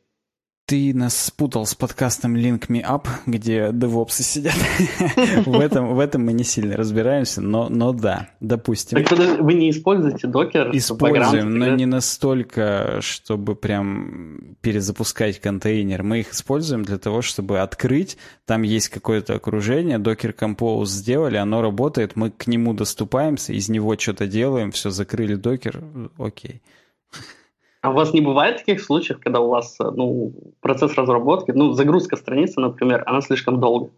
Ты 0.66 0.92
нас 0.92 1.16
спутал 1.16 1.64
с 1.64 1.76
подкастом 1.76 2.34
Link 2.34 2.66
Me 2.66 2.82
Up, 2.82 3.06
где 3.24 3.70
девопсы 3.72 4.24
сидят. 4.24 4.56
в, 5.46 5.60
этом, 5.60 5.94
в 5.94 6.00
этом 6.00 6.24
мы 6.24 6.32
не 6.32 6.42
сильно 6.42 6.76
разбираемся, 6.76 7.40
но, 7.40 7.68
но 7.68 7.92
да, 7.92 8.30
допустим. 8.40 9.04
Так 9.04 9.16
вы 9.38 9.54
не 9.54 9.70
используете 9.70 10.26
докер? 10.26 10.76
Используем, 10.76 11.56
но 11.56 11.68
не 11.76 11.86
настолько, 11.86 12.98
чтобы 13.00 13.54
прям 13.54 14.56
перезапускать 14.60 15.40
контейнер. 15.40 16.02
Мы 16.02 16.18
их 16.18 16.32
используем 16.32 16.84
для 16.84 16.98
того, 16.98 17.22
чтобы 17.22 17.60
открыть. 17.60 18.18
Там 18.44 18.62
есть 18.62 18.88
какое-то 18.88 19.36
окружение, 19.36 19.98
докер 19.98 20.34
Compose 20.36 20.86
сделали, 20.86 21.36
оно 21.36 21.62
работает, 21.62 22.16
мы 22.16 22.32
к 22.32 22.48
нему 22.48 22.74
доступаемся, 22.74 23.52
из 23.52 23.68
него 23.68 23.96
что-то 23.96 24.26
делаем, 24.26 24.72
все, 24.72 24.90
закрыли 24.90 25.36
докер, 25.36 25.84
окей. 26.18 26.60
А 27.82 27.90
у 27.90 27.92
вас 27.92 28.12
не 28.12 28.20
бывает 28.20 28.58
таких 28.58 28.82
случаев, 28.82 29.20
когда 29.20 29.40
у 29.40 29.48
вас 29.48 29.76
ну, 29.78 30.32
процесс 30.60 30.94
разработки, 30.94 31.52
ну, 31.52 31.72
загрузка 31.72 32.16
страницы, 32.16 32.60
например, 32.60 33.02
она 33.06 33.20
слишком 33.20 33.60
долго? 33.60 33.90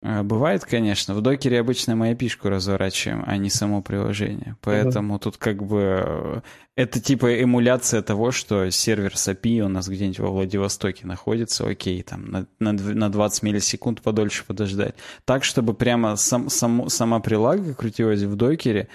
А, 0.00 0.22
бывает, 0.22 0.64
конечно. 0.64 1.12
В 1.14 1.20
докере 1.20 1.58
обычно 1.58 1.96
мы 1.96 2.12
api 2.12 2.30
разворачиваем, 2.48 3.24
а 3.26 3.36
не 3.36 3.50
само 3.50 3.82
приложение. 3.82 4.56
Поэтому 4.62 5.16
uh-huh. 5.16 5.22
тут 5.22 5.36
как 5.38 5.64
бы 5.64 6.02
э, 6.06 6.40
это 6.76 7.00
типа 7.00 7.42
эмуляция 7.42 8.00
того, 8.02 8.30
что 8.30 8.70
сервер 8.70 9.16
с 9.16 9.26
API 9.28 9.60
у 9.62 9.68
нас 9.68 9.88
где-нибудь 9.88 10.20
во 10.20 10.30
Владивостоке 10.30 11.04
находится. 11.04 11.68
Окей, 11.68 12.00
там 12.04 12.26
на, 12.30 12.46
на, 12.60 12.72
на 12.72 13.10
20 13.10 13.42
миллисекунд 13.42 14.00
подольше 14.00 14.44
подождать. 14.46 14.94
Так, 15.24 15.42
чтобы 15.42 15.74
прямо 15.74 16.14
сам, 16.14 16.48
сам, 16.48 16.88
сама 16.88 17.18
прилага 17.18 17.74
крутилась 17.74 18.22
в 18.22 18.36
докере, 18.36 18.88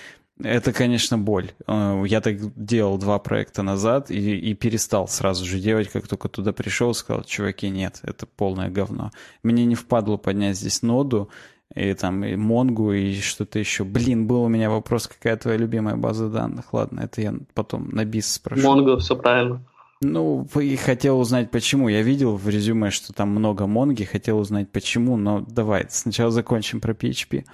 это, 0.44 0.74
конечно, 0.74 1.18
боль. 1.18 1.52
Э, 1.68 2.04
я 2.06 2.22
так 2.22 2.38
делал 2.56 2.98
два 2.98 3.18
проекта 3.20 3.64
назад 3.64 4.12
и, 4.12 4.38
и 4.38 4.54
перестал 4.54 5.08
сразу 5.08 5.46
же 5.46 5.60
делать, 5.60 5.90
как 5.90 6.08
только 6.08 6.30
туда 6.30 6.52
пришел, 6.54 6.94
сказал, 6.94 7.24
чуваки, 7.24 7.70
нет, 7.70 8.00
это 8.04 8.26
полное 8.26 8.70
говно. 8.70 9.12
Мне 9.42 9.66
не 9.66 9.76
впадло 9.76 10.18
поднять 10.18 10.58
здесь 10.58 10.82
ноду, 10.82 11.30
и 11.74 11.94
там 11.94 12.24
и 12.24 12.36
Монгу, 12.36 12.92
и 12.92 13.20
что-то 13.20 13.58
еще. 13.58 13.84
Блин, 13.84 14.28
был 14.28 14.44
у 14.44 14.48
меня 14.48 14.70
вопрос, 14.70 15.08
какая 15.08 15.38
твоя 15.38 15.58
любимая 15.58 15.96
база 15.96 16.30
данных. 16.30 16.74
Ладно, 16.74 17.02
это 17.02 17.22
я 17.22 17.34
потом 17.54 17.90
на 17.90 18.06
бис 18.06 18.34
спрошу. 18.34 18.64
Монго, 18.64 18.98
все 19.00 19.16
правильно. 19.16 19.66
Ну, 20.02 20.46
и 20.60 20.76
хотел 20.76 21.20
узнать, 21.20 21.50
почему. 21.50 21.88
Я 21.88 22.02
видел 22.02 22.36
в 22.36 22.50
резюме, 22.50 22.92
что 22.92 23.14
там 23.14 23.30
много 23.30 23.66
Монги, 23.66 24.04
хотел 24.04 24.38
узнать, 24.38 24.70
почему, 24.70 25.16
но 25.16 25.40
давай, 25.40 25.86
сначала 25.90 26.30
закончим 26.30 26.82
про 26.82 26.94
PHP. 26.94 27.46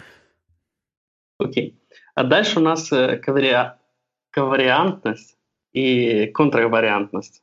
Окей. 1.37 1.69
Okay. 1.69 1.78
А 2.19 2.25
дальше 2.25 2.59
у 2.59 2.61
нас 2.61 2.91
э, 2.91 3.15
ковари... 3.15 3.55
ковариантность 4.31 5.37
и 5.71 6.25
контравариантность. 6.25 7.41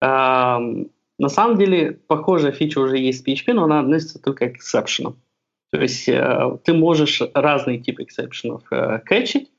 Эм, 0.00 0.90
на 1.20 1.28
самом 1.28 1.56
деле, 1.56 1.92
похожая 1.92 2.50
фича 2.50 2.80
уже 2.80 2.98
есть 2.98 3.22
в 3.22 3.28
PHP, 3.28 3.52
но 3.52 3.62
она 3.62 3.78
относится 3.78 4.20
только 4.20 4.48
к 4.48 4.56
exception. 4.56 5.14
То 5.70 5.80
есть 5.80 6.08
э, 6.08 6.58
ты 6.64 6.74
можешь 6.74 7.22
разные 7.32 7.78
типы 7.78 8.02
эксепшенов 8.02 8.64
э, 8.72 8.98
кэчить, 9.04 9.52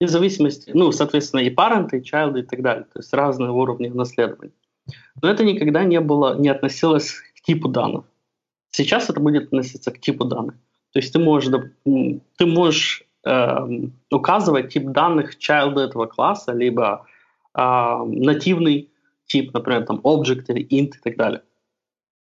в 0.00 0.08
зависимости, 0.08 0.70
ну, 0.72 0.90
соответственно, 0.90 1.40
и 1.40 1.54
parent, 1.54 1.90
и 1.92 2.00
child, 2.00 2.38
и 2.38 2.42
так 2.42 2.62
далее. 2.62 2.84
То 2.84 3.00
есть 3.00 3.12
разные 3.12 3.50
уровни 3.50 3.88
наследования. 3.88 4.54
Но 5.20 5.28
это 5.28 5.44
никогда 5.44 5.84
не 5.84 6.00
было, 6.00 6.38
не 6.38 6.48
относилось 6.48 7.16
к 7.36 7.42
типу 7.42 7.68
данных. 7.68 8.06
Сейчас 8.70 9.10
это 9.10 9.20
будет 9.20 9.48
относиться 9.48 9.90
к 9.90 10.00
типу 10.00 10.24
данных. 10.24 10.54
То 10.94 11.00
есть 11.00 11.12
ты 11.12 11.18
можешь, 11.18 11.52
ты 11.84 12.46
можешь 12.46 13.03
э, 13.24 13.88
указывать 14.10 14.72
тип 14.72 14.84
данных 14.90 15.36
child 15.38 15.80
этого 15.80 16.06
класса, 16.06 16.52
либо 16.52 17.06
э, 17.54 17.60
нативный 18.06 18.90
тип, 19.26 19.52
например, 19.54 19.86
там 19.86 20.00
object 20.04 20.44
или 20.48 20.66
int 20.66 20.96
и 20.96 21.00
так 21.02 21.16
далее. 21.16 21.42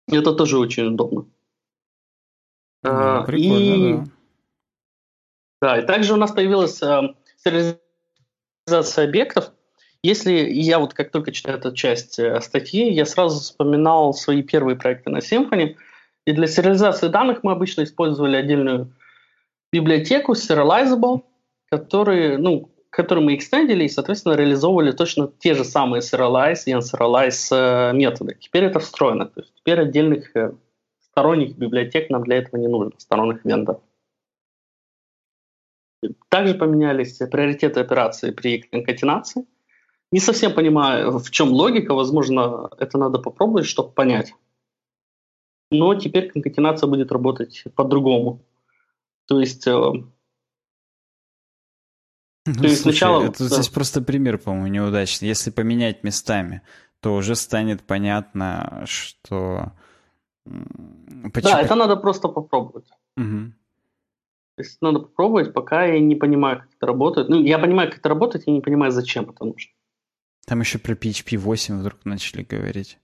Это 0.08 0.34
тоже 0.34 0.58
очень 0.58 0.88
удобно. 0.88 1.26
Да, 2.82 3.24
прикольно, 3.24 3.56
и, 3.58 3.94
да. 3.94 4.06
Да, 5.62 5.80
и 5.80 5.86
также 5.86 6.14
у 6.14 6.18
нас 6.18 6.32
появилась 6.32 6.82
э, 6.82 7.14
сериализация 7.38 9.06
объектов. 9.06 9.52
Если 10.02 10.32
я 10.32 10.80
вот 10.80 10.94
как 10.94 11.12
только 11.12 11.34
читаю 11.34 11.58
эту 11.58 11.74
часть 11.74 12.18
э, 12.20 12.40
статьи, 12.40 12.90
я 12.92 13.06
сразу 13.06 13.42
вспоминал 13.42 14.14
свои 14.14 14.42
первые 14.42 14.78
проекты 14.78 15.10
на 15.10 15.18
Symfony. 15.18 15.76
И 16.26 16.32
для 16.32 16.48
сериализации 16.48 17.10
данных 17.10 17.44
мы 17.44 17.52
обычно 17.52 17.84
использовали 17.84 18.38
отдельную 18.38 18.94
библиотеку 19.72 20.34
Serializable, 20.34 21.24
которые, 21.70 22.38
ну, 22.38 22.72
которую 22.90 23.26
мы 23.26 23.36
экстендили 23.36 23.84
и, 23.84 23.90
соответственно, 23.90 24.34
реализовывали 24.34 24.92
точно 24.92 25.32
те 25.40 25.54
же 25.54 25.64
самые 25.64 26.02
Serialize 26.02 26.64
и 26.66 26.74
Unserialize 26.74 27.52
э, 27.52 27.94
методы. 27.94 28.38
Теперь 28.40 28.64
это 28.64 28.80
встроено. 28.80 29.26
То 29.28 29.42
есть 29.42 29.54
теперь 29.56 29.82
отдельных 29.82 30.36
э, 30.36 30.54
сторонних 31.00 31.58
библиотек 31.58 32.10
нам 32.10 32.24
для 32.24 32.38
этого 32.38 32.60
не 32.60 32.68
нужно, 32.68 32.94
сторонних 32.98 33.46
вендоров. 33.46 33.82
Также 36.30 36.54
поменялись 36.56 37.18
приоритеты 37.18 37.82
операции 37.82 38.32
при 38.32 38.62
конкатенации. 38.62 39.46
Не 40.12 40.20
совсем 40.20 40.54
понимаю, 40.54 41.20
в 41.20 41.30
чем 41.30 41.50
логика. 41.52 41.94
Возможно, 41.94 42.70
это 42.78 42.98
надо 42.98 43.20
попробовать, 43.20 43.66
чтобы 43.66 43.92
понять. 43.92 44.34
Но 45.72 45.94
теперь 45.96 46.32
конкатенация 46.32 46.88
будет 46.88 47.12
работать 47.12 47.64
по-другому. 47.76 48.42
То 49.30 49.40
есть... 49.40 49.68
Э, 49.68 49.72
ну, 49.72 50.10
то 52.46 52.64
есть 52.64 52.82
слушай, 52.82 52.98
сначала... 52.98 53.24
Это 53.26 53.48
да. 53.48 53.56
здесь 53.56 53.70
просто 53.70 54.02
пример, 54.02 54.40
по-моему, 54.40 54.68
неудачный. 54.68 55.28
Если 55.28 55.52
поменять 55.52 56.04
местами, 56.04 56.64
то 57.00 57.16
уже 57.16 57.36
станет 57.36 57.84
понятно, 57.84 58.84
что... 58.86 59.74
Почему... 60.46 61.52
Да, 61.52 61.62
это 61.62 61.76
надо 61.76 61.96
просто 61.96 62.28
попробовать. 62.28 62.90
Угу. 63.18 63.54
То 64.56 64.64
есть 64.64 64.82
надо 64.82 65.00
попробовать, 65.00 65.54
пока 65.54 65.86
я 65.86 66.00
не 66.00 66.16
понимаю, 66.16 66.62
как 66.62 66.74
это 66.76 66.88
работает. 66.88 67.30
Ну, 67.30 67.42
я 67.44 67.60
понимаю, 67.60 67.90
как 67.90 68.00
это 68.00 68.10
работает, 68.10 68.48
я 68.48 68.54
не 68.54 68.62
понимаю, 68.62 68.92
зачем 68.92 69.30
это 69.30 69.46
нужно. 69.46 69.72
Там 70.48 70.62
еще 70.62 70.80
про 70.80 70.96
PHP 70.96 71.38
8 71.38 71.80
вдруг 71.80 72.04
начали 72.04 72.42
говорить. 72.42 72.98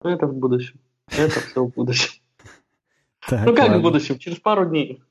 Это 0.00 0.28
в 0.28 0.34
будущем. 0.34 0.78
Это 1.08 1.40
все 1.40 1.64
в 1.64 1.72
будущем. 1.72 2.23
Так, 3.28 3.46
ну 3.46 3.54
как 3.54 3.64
ладно. 3.64 3.78
в 3.78 3.82
будущем? 3.82 4.18
Через 4.18 4.38
пару 4.38 4.66
дней. 4.66 5.02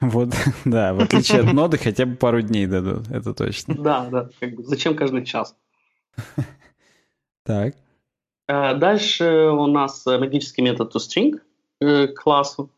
Вот, 0.00 0.34
да, 0.64 0.94
в 0.94 1.00
отличие 1.00 1.40
от 1.40 1.52
ноды, 1.52 1.78
хотя 1.78 2.06
бы 2.06 2.16
пару 2.16 2.42
дней 2.42 2.66
дадут, 2.66 3.08
это 3.10 3.34
точно. 3.34 3.74
Да, 3.74 4.08
да, 4.10 4.28
как 4.40 4.54
бы 4.54 4.64
зачем 4.64 4.96
каждый 4.96 5.24
час? 5.24 5.56
Так. 7.44 7.74
Э, 8.46 8.76
дальше 8.76 9.50
у 9.50 9.66
нас 9.66 10.06
магический 10.06 10.62
метод 10.62 10.94
toString 10.94 11.40
э, 11.80 12.06
к 12.06 12.22
классу. 12.22 12.70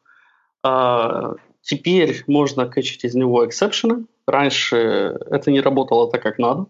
Э, 0.65 1.35
теперь 1.61 2.25
можно 2.27 2.67
качать 2.67 3.05
из 3.05 3.15
него 3.15 3.47
эксепшены. 3.47 4.07
Раньше 4.27 5.19
это 5.31 5.51
не 5.51 5.61
работало 5.61 6.11
так, 6.11 6.23
как 6.23 6.39
надо. 6.39 6.65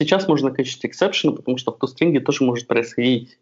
Сейчас 0.00 0.28
можно 0.28 0.52
качать 0.52 0.86
эксепшены, 0.86 1.34
потому 1.34 1.56
что 1.56 1.72
в 1.72 1.82
toString 1.82 2.20
тоже 2.20 2.44
может 2.44 2.68
происходить 2.68 3.38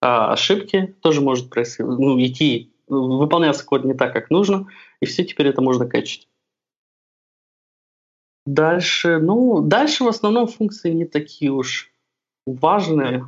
а, 0.00 0.32
ошибки, 0.32 0.94
тоже 1.02 1.20
может 1.20 1.50
происходить, 1.50 1.98
ну, 1.98 2.18
идти, 2.20 2.72
выполняться 2.90 3.64
код 3.64 3.84
не 3.84 3.94
так, 3.94 4.12
как 4.12 4.30
нужно, 4.30 4.66
и 5.00 5.06
все 5.06 5.24
теперь 5.24 5.48
это 5.48 5.62
можно 5.62 5.86
качать. 5.86 6.28
Дальше, 8.46 9.18
ну, 9.18 9.60
дальше 9.60 10.04
в 10.04 10.08
основном 10.08 10.46
функции 10.46 10.92
не 10.92 11.04
такие 11.04 11.52
уж 11.52 11.92
важные. 12.46 13.26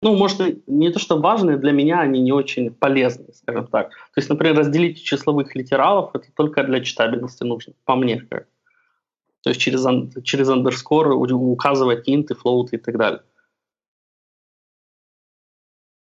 Ну, 0.00 0.16
может, 0.16 0.66
не 0.66 0.90
то, 0.90 0.98
что 0.98 1.18
важные, 1.18 1.58
для 1.58 1.70
меня 1.70 2.00
они 2.00 2.20
не 2.20 2.32
очень 2.32 2.72
полезны, 2.72 3.32
скажем 3.34 3.68
так. 3.68 3.90
То 3.90 4.18
есть, 4.18 4.28
например, 4.28 4.58
разделить 4.58 5.02
числовых 5.02 5.54
литералов, 5.54 6.10
это 6.14 6.26
только 6.34 6.64
для 6.64 6.80
читабельности 6.80 7.44
нужно, 7.44 7.74
по 7.84 7.94
мне. 7.94 8.20
Как. 8.20 8.48
То 9.42 9.50
есть 9.50 9.60
через, 9.60 9.84
через 10.24 10.48
андерскор 10.48 11.08
указывать 11.12 12.08
инты, 12.08 12.34
флоуты 12.34 12.76
и 12.76 12.78
так 12.78 12.96
далее. 12.96 13.22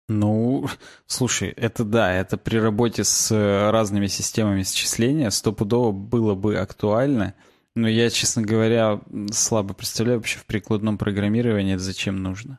Ну, 0.08 0.66
слушай, 1.06 1.50
это 1.50 1.84
да, 1.84 2.12
это 2.12 2.36
при 2.36 2.58
работе 2.58 3.04
с 3.04 3.30
э, 3.30 3.70
разными 3.70 4.08
системами 4.08 4.62
счисления 4.64 5.30
стопудово 5.30 5.92
было 5.92 6.34
бы 6.34 6.56
актуально, 6.56 7.34
но 7.74 7.88
я, 7.88 8.10
честно 8.10 8.42
говоря, 8.42 9.00
слабо 9.30 9.74
представляю 9.74 10.18
вообще 10.18 10.38
в 10.38 10.44
прикладном 10.44 10.98
программировании 10.98 11.74
это 11.74 11.82
зачем 11.82 12.22
нужно. 12.22 12.58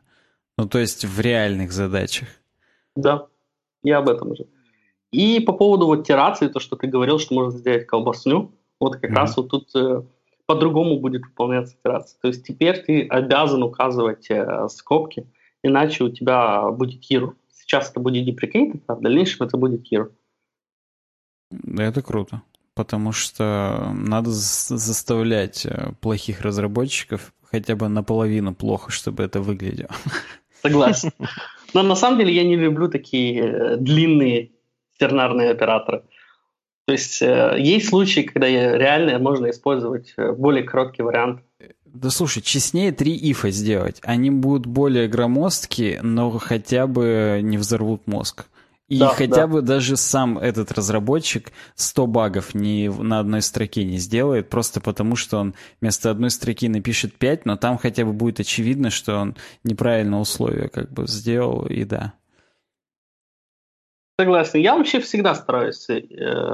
Ну, 0.57 0.67
то 0.67 0.79
есть 0.79 1.05
в 1.05 1.19
реальных 1.19 1.71
задачах. 1.71 2.27
Да, 2.95 3.27
я 3.83 3.97
об 3.97 4.09
этом 4.09 4.35
же. 4.35 4.45
И 5.11 5.39
по 5.39 5.53
поводу 5.53 5.85
вот 5.85 6.07
терации, 6.07 6.47
то, 6.47 6.59
что 6.59 6.75
ты 6.75 6.87
говорил, 6.87 7.19
что 7.19 7.35
можно 7.35 7.57
сделать 7.57 7.85
колбасню, 7.85 8.51
вот 8.79 8.95
как 8.95 9.11
mm-hmm. 9.11 9.15
раз 9.15 9.37
вот 9.37 9.49
тут 9.49 9.69
э, 9.75 10.01
по-другому 10.47 10.99
будет 10.99 11.23
выполняться 11.23 11.75
операция. 11.79 12.19
То 12.19 12.29
есть 12.29 12.45
теперь 12.45 12.81
ты 12.81 13.07
обязан 13.07 13.61
указывать 13.61 14.29
э, 14.31 14.67
скобки, 14.69 15.27
иначе 15.63 16.03
у 16.03 16.09
тебя 16.09 16.69
будет 16.69 17.01
hero. 17.09 17.33
Сейчас 17.51 17.89
это 17.89 17.99
будет 17.99 18.27
deprecated, 18.27 18.81
а 18.87 18.95
в 18.95 19.01
дальнейшем 19.01 19.47
это 19.47 19.57
будет 19.57 19.91
hero. 19.91 20.11
Это 21.77 22.01
круто, 22.01 22.41
потому 22.73 23.11
что 23.11 23.91
надо 23.93 24.29
заставлять 24.31 25.65
э, 25.65 25.93
плохих 26.01 26.41
разработчиков 26.41 27.33
хотя 27.43 27.75
бы 27.75 27.87
наполовину 27.87 28.53
плохо, 28.53 28.91
чтобы 28.91 29.23
это 29.23 29.39
выглядело. 29.39 29.91
Согласен. 30.61 31.11
Но 31.73 31.83
на 31.83 31.95
самом 31.95 32.19
деле 32.19 32.33
я 32.33 32.43
не 32.43 32.55
люблю 32.55 32.89
такие 32.89 33.41
э, 33.41 33.77
длинные 33.77 34.51
тернарные 34.99 35.51
операторы. 35.51 36.03
То 36.85 36.93
есть 36.93 37.21
э, 37.21 37.55
есть 37.59 37.89
случаи, 37.89 38.21
когда 38.21 38.47
реально 38.47 39.19
можно 39.19 39.49
использовать 39.49 40.15
более 40.37 40.63
короткий 40.63 41.03
вариант. 41.03 41.41
Да 41.93 42.09
слушай, 42.09 42.41
честнее 42.41 42.91
три 42.91 43.15
ифа 43.15 43.51
сделать. 43.51 43.99
Они 44.01 44.31
будут 44.31 44.65
более 44.65 45.07
громоздкие, 45.07 46.01
но 46.01 46.31
хотя 46.39 46.87
бы 46.87 47.39
не 47.43 47.59
взорвут 47.59 48.07
мозг. 48.07 48.47
И 48.89 48.97
да, 48.97 49.09
хотя 49.09 49.41
да. 49.41 49.47
бы 49.47 49.61
даже 49.61 49.95
сам 49.95 50.39
этот 50.39 50.71
разработчик 50.71 51.51
100 51.75 52.07
багов 52.07 52.55
не, 52.55 52.89
на 52.89 53.19
одной 53.19 53.43
строке 53.43 53.83
не 53.85 53.97
сделает, 53.97 54.49
просто 54.49 54.81
потому 54.81 55.15
что 55.15 55.37
он 55.37 55.53
вместо 55.81 56.09
одной 56.09 56.31
строки 56.31 56.67
напишет 56.67 57.13
5, 57.13 57.45
но 57.45 57.57
там 57.57 57.77
хотя 57.77 58.05
бы 58.05 58.11
будет 58.11 58.39
очевидно, 58.39 58.89
что 58.89 59.15
он 59.15 59.35
неправильно 59.63 60.19
условия 60.19 60.69
как 60.69 60.91
бы 60.91 61.07
сделал, 61.07 61.65
и 61.67 61.85
да. 61.85 62.13
Согласен. 64.19 64.59
Я 64.59 64.75
вообще 64.75 64.99
всегда 64.99 65.33
стараюсь 65.35 65.89
э, 65.89 65.99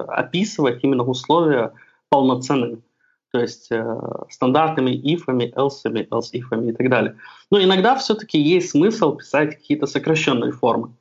описывать 0.07 0.84
именно 0.84 1.03
условия 1.03 1.74
полноценными. 2.10 2.82
То 3.31 3.39
есть 3.39 3.72
э, 3.72 3.99
стандартными 4.30 4.91
ифами, 4.91 5.53
элсами, 5.56 6.07
else 6.11 6.30
ифами 6.34 6.72
и 6.72 6.73
так 6.73 6.89
далее. 6.89 7.18
Но 7.51 7.61
иногда 7.61 7.95
все-таки 7.95 8.39
есть 8.39 8.72
смысл 8.72 9.15
писать 9.15 9.56
какие-то 9.56 9.85
сокращенные 9.85 10.51
формы. 10.51 10.95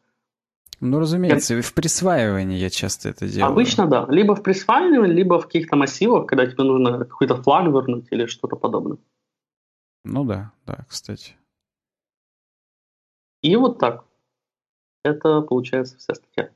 Ну, 0.81 1.01
разумеется, 1.01 1.55
и 1.55 1.61
в 1.61 1.75
присваивании 1.75 2.57
я 2.57 2.71
часто 2.71 3.09
это 3.09 3.27
делаю. 3.27 3.51
Обычно 3.51 3.87
да. 3.87 4.07
Либо 4.09 4.37
в 4.37 4.43
присваивании, 4.43 5.13
либо 5.13 5.41
в 5.41 5.47
каких-то 5.47 5.75
массивах, 5.77 6.27
когда 6.27 6.47
тебе 6.47 6.63
нужно 6.65 6.99
какой-то 6.99 7.43
флаг 7.43 7.67
вернуть 7.67 8.07
или 8.11 8.27
что-то 8.27 8.57
подобное. 8.57 8.99
Ну 10.05 10.25
да, 10.25 10.53
да, 10.67 10.85
кстати. 10.89 11.35
И 13.43 13.57
вот 13.57 13.79
так. 13.79 14.05
Это 15.03 15.41
получается 15.41 15.97
вся 15.97 16.15
статья. 16.15 16.51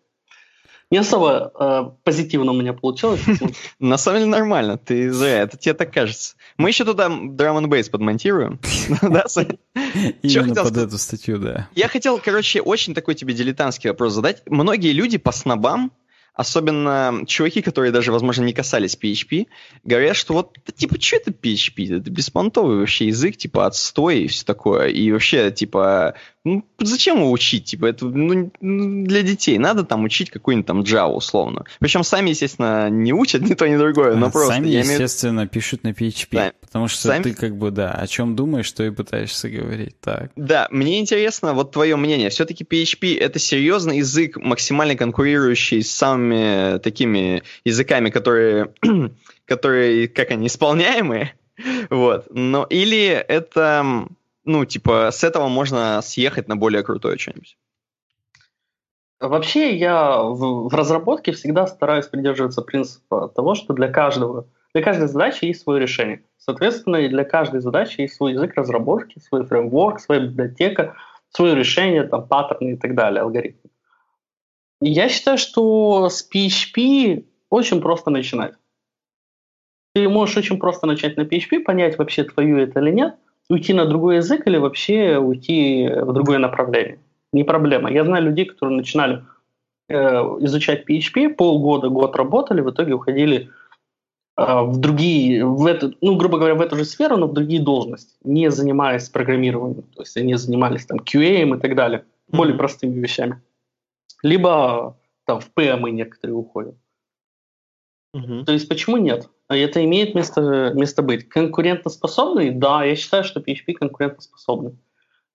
Не 0.93 0.99
особо 0.99 1.51
э, 1.59 1.85
позитивно 2.05 2.53
у 2.53 2.55
меня 2.55 2.75
получилось. 2.75 3.23
На 3.79 3.97
самом 3.97 4.19
деле 4.19 4.31
нормально, 4.31 4.77
ты 4.77 5.11
зря, 5.11 5.41
это 5.41 5.57
тебе 5.57 5.73
так 5.73 5.91
кажется. 5.91 6.35
Мы 6.59 6.69
еще 6.69 6.85
туда 6.85 7.09
драм 7.09 7.57
н 7.57 7.71
бейс 7.71 7.89
подмонтируем. 7.89 8.61
Именно 10.23 10.63
под 10.63 10.77
эту 10.77 10.99
статью, 10.99 11.39
да. 11.39 11.71
Я 11.75 11.89
хотел, 11.89 12.19
короче, 12.19 12.61
очень 12.61 12.95
такой 12.95 13.15
тебе 13.15 13.33
дилетантский 13.33 13.89
вопрос 13.89 14.13
задать. 14.13 14.43
Многие 14.45 14.93
люди 14.93 15.17
по 15.17 15.33
снобам 15.33 15.93
особенно 16.35 17.25
чуваки, 17.27 17.63
которые 17.63 17.93
даже, 17.93 18.13
возможно, 18.13 18.45
не 18.45 18.53
касались 18.53 18.97
PHP, 18.97 19.47
говорят, 19.85 20.17
что 20.17 20.35
вот, 20.35 20.59
типа, 20.75 21.01
что 21.01 21.17
это 21.17 21.31
PHP? 21.31 22.01
Это 22.01 22.11
беспонтовый 22.11 22.79
вообще 22.79 23.07
язык, 23.07 23.37
типа, 23.37 23.67
отстой 23.67 24.25
и 24.25 24.27
все 24.29 24.45
такое. 24.45 24.89
И 24.89 25.11
вообще, 25.13 25.51
типа, 25.51 26.15
ну, 26.45 26.65
зачем 26.81 27.19
его 27.19 27.31
учить? 27.31 27.67
Типа, 27.67 27.87
это 27.87 28.07
ну, 28.07 28.51
для 28.61 29.23
детей. 29.23 29.59
Надо 29.59 29.85
там 29.85 30.03
учить 30.03 30.31
какую-нибудь 30.31 30.67
там 30.67 30.81
Java, 30.81 31.13
условно. 31.13 31.65
Причем 31.79 32.03
сами, 32.03 32.31
естественно, 32.31 32.91
не 32.91 33.13
учат 33.13 33.43
ни 33.49 33.55
то, 33.55 33.69
ни 33.69 33.77
другое, 33.77 34.17
но 34.17 34.27
а, 34.27 34.31
просто... 34.31 34.55
Сами, 34.55 34.69
естественно, 34.69 35.41
имею... 35.41 35.49
пишут 35.49 35.85
на 35.85 35.91
PHP. 35.91 36.29
Да. 36.33 36.53
Потому 36.61 36.89
что 36.89 37.09
сами... 37.09 37.23
ты 37.23 37.35
как 37.35 37.57
бы, 37.57 37.71
да, 37.71 37.93
о 37.93 38.07
чем 38.09 38.35
думаешь, 38.35 38.67
что 38.67 38.83
и 38.83 38.91
пытаешься 38.91 39.49
говорить. 39.49 39.95
Так. 40.01 40.33
Да, 40.35 40.67
мне 40.71 40.99
интересно 40.99 41.55
вот 41.55 41.71
твое 41.71 41.95
мнение. 41.95 42.29
Все-таки 42.31 42.65
PHP— 42.65 43.19
это 43.21 43.39
серьезный 43.39 43.99
язык, 43.99 44.37
максимально 44.37 44.97
конкурирующий 44.97 45.83
с 45.83 45.93
самыми 45.93 46.79
такими 46.79 47.45
языками, 47.65 48.11
которые, 48.11 48.73
которые 49.45 50.09
как 50.09 50.31
они, 50.31 50.49
исполняемые? 50.49 51.35
Вот. 51.91 52.27
Но 52.31 52.65
или 52.65 53.07
это 53.07 54.07
ну, 54.45 54.65
типа, 54.65 55.11
с 55.11 55.25
этого 55.25 55.49
можно 55.49 56.01
съехать 56.03 56.49
на 56.49 56.57
более 56.57 56.83
крутое 56.83 57.19
что-нибудь. 57.19 57.57
Вообще 59.21 59.77
я 59.77 60.21
в, 60.21 60.69
в 60.69 60.75
разработке 60.75 61.31
всегда 61.31 61.69
стараюсь 61.69 62.07
придерживаться 62.07 62.61
принципа 62.61 63.29
того, 63.29 63.55
что 63.55 63.73
для 63.73 63.89
каждого, 63.89 64.49
для 64.75 64.83
каждой 64.83 65.07
задачи 65.07 65.45
есть 65.45 65.63
свое 65.63 65.81
решение. 65.81 66.25
Соответственно, 66.39 66.97
и 66.97 67.09
для 67.09 67.25
каждой 67.25 67.61
задачи 67.61 68.01
есть 68.01 68.17
свой 68.17 68.33
язык 68.33 68.55
разработки, 68.57 69.21
свой 69.21 69.47
фреймворк, 69.47 70.01
своя 70.01 70.23
библиотека, 70.23 70.97
свое 71.31 71.55
решение, 71.55 72.03
там, 72.03 72.27
паттерны 72.27 72.73
и 72.73 72.77
так 72.77 72.97
далее, 72.97 73.23
алгоритмы. 73.23 73.71
Я 74.81 75.09
считаю, 75.09 75.39
что 75.39 76.09
с 76.09 76.29
PHP 76.29 77.25
очень 77.49 77.81
просто 77.81 78.11
начинать. 78.11 78.55
Ты 79.95 80.09
можешь 80.09 80.37
очень 80.37 80.59
просто 80.59 80.89
начать 80.89 81.17
на 81.17 81.21
PHP, 81.21 81.61
понять 81.61 81.97
вообще 81.97 82.25
твою 82.25 82.59
это 82.59 82.81
или 82.81 82.91
нет, 82.91 83.15
уйти 83.53 83.75
на 83.75 83.85
другой 83.85 84.17
язык 84.17 84.47
или 84.47 84.57
вообще 84.57 85.19
уйти 85.19 85.89
в 85.89 86.13
другое 86.13 86.39
направление. 86.39 86.99
Не 87.33 87.45
проблема. 87.45 87.91
Я 87.91 88.05
знаю 88.05 88.25
людей, 88.25 88.47
которые 88.47 88.77
начинали 88.77 89.25
э, 89.89 89.97
изучать 90.41 90.89
PHP, 90.89 91.35
полгода, 91.35 91.89
год 91.89 92.17
работали, 92.17 92.63
в 92.63 92.71
итоге 92.71 92.95
уходили 92.95 93.51
а, 94.37 94.63
в 94.65 94.79
другие, 94.79 95.45
в 95.45 95.67
эту, 95.67 95.95
ну, 96.01 96.17
грубо 96.17 96.39
говоря, 96.39 96.55
в 96.55 96.63
эту 96.63 96.77
же 96.77 96.85
сферу, 96.85 97.19
но 97.19 97.27
в 97.27 97.35
другие 97.35 97.63
должности, 97.63 98.17
не 98.25 98.51
занимаясь 98.51 99.11
программированием. 99.11 99.83
То 99.95 100.03
есть 100.03 100.17
они 100.17 100.35
занимались 100.35 100.87
там 100.87 100.99
QA 100.99 101.57
и 101.57 101.61
так 101.61 101.75
далее, 101.75 102.05
более 102.29 102.57
простыми 102.57 102.99
вещами. 102.99 103.43
Либо 104.23 104.97
там 105.27 105.41
в 105.41 105.51
PM 105.55 105.91
некоторые 105.91 106.37
уходят. 106.37 106.75
Mm-hmm. 108.15 108.45
То 108.45 108.53
есть 108.53 108.69
почему 108.69 108.99
нет? 108.99 109.29
Это 109.49 109.85
имеет 109.85 110.15
место, 110.15 110.73
место 110.75 111.03
быть. 111.03 111.29
Конкурентоспособный? 111.29 112.51
Да, 112.51 112.85
я 112.85 112.95
считаю, 112.95 113.25
что 113.25 113.41
PHP 113.41 113.75
конкурентоспособный. 113.75 114.79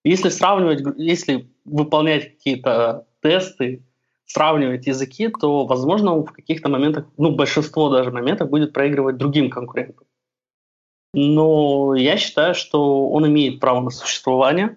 Если 0.03 0.29
сравнивать, 0.29 0.83
если 0.97 1.49
выполнять 1.65 2.37
какие-то 2.37 3.07
тесты, 3.21 3.83
сравнивать 4.25 4.87
языки, 4.87 5.29
то, 5.29 5.65
возможно, 5.65 6.15
в 6.15 6.31
каких-то 6.31 6.69
моментах, 6.69 7.05
ну, 7.17 7.35
большинство 7.35 7.89
даже 7.89 8.11
моментов 8.11 8.49
будет 8.49 8.73
проигрывать 8.73 9.17
другим 9.17 9.49
конкурентам. 9.49 10.05
Но 11.13 11.95
я 11.95 12.17
считаю, 12.17 12.53
что 12.53 13.09
он 13.09 13.27
имеет 13.27 13.59
право 13.59 13.81
на 13.81 13.89
существование. 13.89 14.75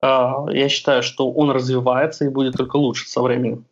А, 0.00 0.46
я 0.50 0.68
считаю, 0.68 1.02
что 1.02 1.30
он 1.30 1.50
развивается 1.50 2.24
и 2.24 2.28
будет 2.30 2.54
только 2.54 2.76
лучше 2.76 3.08
со 3.08 3.22
временем. 3.22 3.66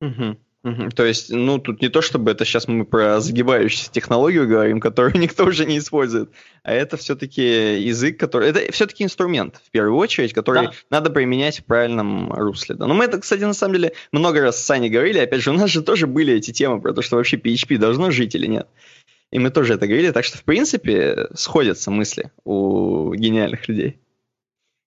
Угу. 0.00 0.36
Угу. 0.62 0.90
То 0.90 1.04
есть, 1.06 1.32
ну, 1.32 1.58
тут 1.58 1.80
не 1.80 1.88
то, 1.88 2.02
чтобы 2.02 2.30
это 2.30 2.44
сейчас 2.44 2.68
мы 2.68 2.84
про 2.84 3.20
загибающуюся 3.20 3.90
технологию 3.90 4.46
говорим, 4.46 4.78
которую 4.80 5.16
никто 5.18 5.44
уже 5.44 5.64
не 5.64 5.78
использует, 5.78 6.30
а 6.62 6.72
это 6.72 6.96
все-таки 6.98 7.80
язык, 7.80 8.18
который... 8.18 8.50
Это 8.50 8.70
все-таки 8.72 9.02
инструмент, 9.02 9.60
в 9.64 9.70
первую 9.70 9.96
очередь, 9.96 10.34
который 10.34 10.66
да. 10.66 10.72
надо 10.90 11.10
применять 11.10 11.60
в 11.60 11.64
правильном 11.64 12.30
русле. 12.32 12.74
Да. 12.74 12.86
Но 12.86 12.94
мы 12.94 13.04
это, 13.04 13.18
кстати, 13.18 13.42
на 13.42 13.54
самом 13.54 13.74
деле 13.74 13.92
много 14.12 14.42
раз 14.42 14.60
с 14.60 14.66
Саней 14.66 14.90
говорили, 14.90 15.18
опять 15.18 15.40
же, 15.40 15.50
у 15.50 15.54
нас 15.54 15.70
же 15.70 15.82
тоже 15.82 16.06
были 16.06 16.34
эти 16.34 16.50
темы 16.50 16.80
про 16.80 16.92
то, 16.92 17.00
что 17.00 17.16
вообще 17.16 17.38
PHP 17.38 17.78
должно 17.78 18.10
жить 18.10 18.34
или 18.34 18.46
нет. 18.46 18.68
И 19.30 19.38
мы 19.38 19.50
тоже 19.50 19.74
это 19.74 19.86
говорили, 19.86 20.10
так 20.10 20.24
что, 20.24 20.36
в 20.36 20.44
принципе, 20.44 21.28
сходятся 21.34 21.90
мысли 21.90 22.32
у 22.44 23.14
гениальных 23.14 23.66
людей. 23.68 23.98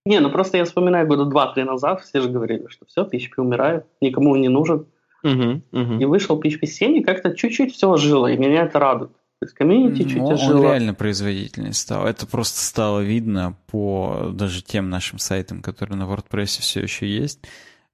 Не, 0.06 0.20
ну 0.20 0.30
просто 0.30 0.58
я 0.58 0.66
вспоминаю 0.66 1.08
года 1.08 1.26
два-три 1.26 1.64
назад, 1.64 2.02
все 2.02 2.22
же 2.22 2.30
говорили, 2.30 2.68
что 2.68 2.86
все, 2.86 3.06
PHP 3.06 3.36
умирает, 3.38 3.86
никому 4.02 4.32
он 4.32 4.42
не 4.42 4.50
нужен. 4.50 4.86
Угу, 5.24 5.62
угу. 5.72 5.94
И 6.00 6.06
вышел 6.06 6.40
PHP 6.40 6.66
7, 6.66 6.98
и 6.98 7.04
как-то 7.04 7.36
чуть-чуть 7.36 7.74
все 7.74 7.90
ожило, 7.90 8.28
и 8.28 8.38
меня 8.38 8.64
это 8.64 8.80
радует. 8.80 9.12
То 9.40 9.46
есть 9.46 9.56
комьюнити 9.56 10.04
чуть 10.04 10.22
ожило. 10.22 10.58
Он 10.58 10.64
реально 10.64 10.94
производительный 10.94 11.74
стал. 11.74 12.06
Это 12.08 12.26
просто 12.26 12.62
стало 12.62 13.02
видно 13.02 13.58
по 13.68 14.32
даже 14.34 14.64
тем 14.64 14.90
нашим 14.90 15.20
сайтам, 15.20 15.62
которые 15.62 15.98
на 15.98 16.04
WordPress 16.04 16.62
все 16.62 16.82
еще 16.82 17.08
есть. 17.08 17.40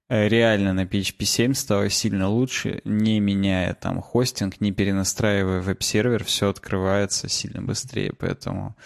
Э, 0.08 0.28
реально 0.28 0.72
на 0.72 0.84
PHP 0.84 1.24
7 1.24 1.54
стало 1.54 1.88
сильно 1.88 2.28
лучше, 2.28 2.80
не 2.84 3.20
меняя 3.20 3.74
там 3.74 4.00
хостинг, 4.00 4.60
не 4.60 4.72
перенастраивая 4.72 5.60
веб-сервер, 5.60 6.24
все 6.24 6.50
открывается 6.50 7.28
сильно 7.28 7.62
быстрее, 7.62 8.12
поэтому 8.18 8.76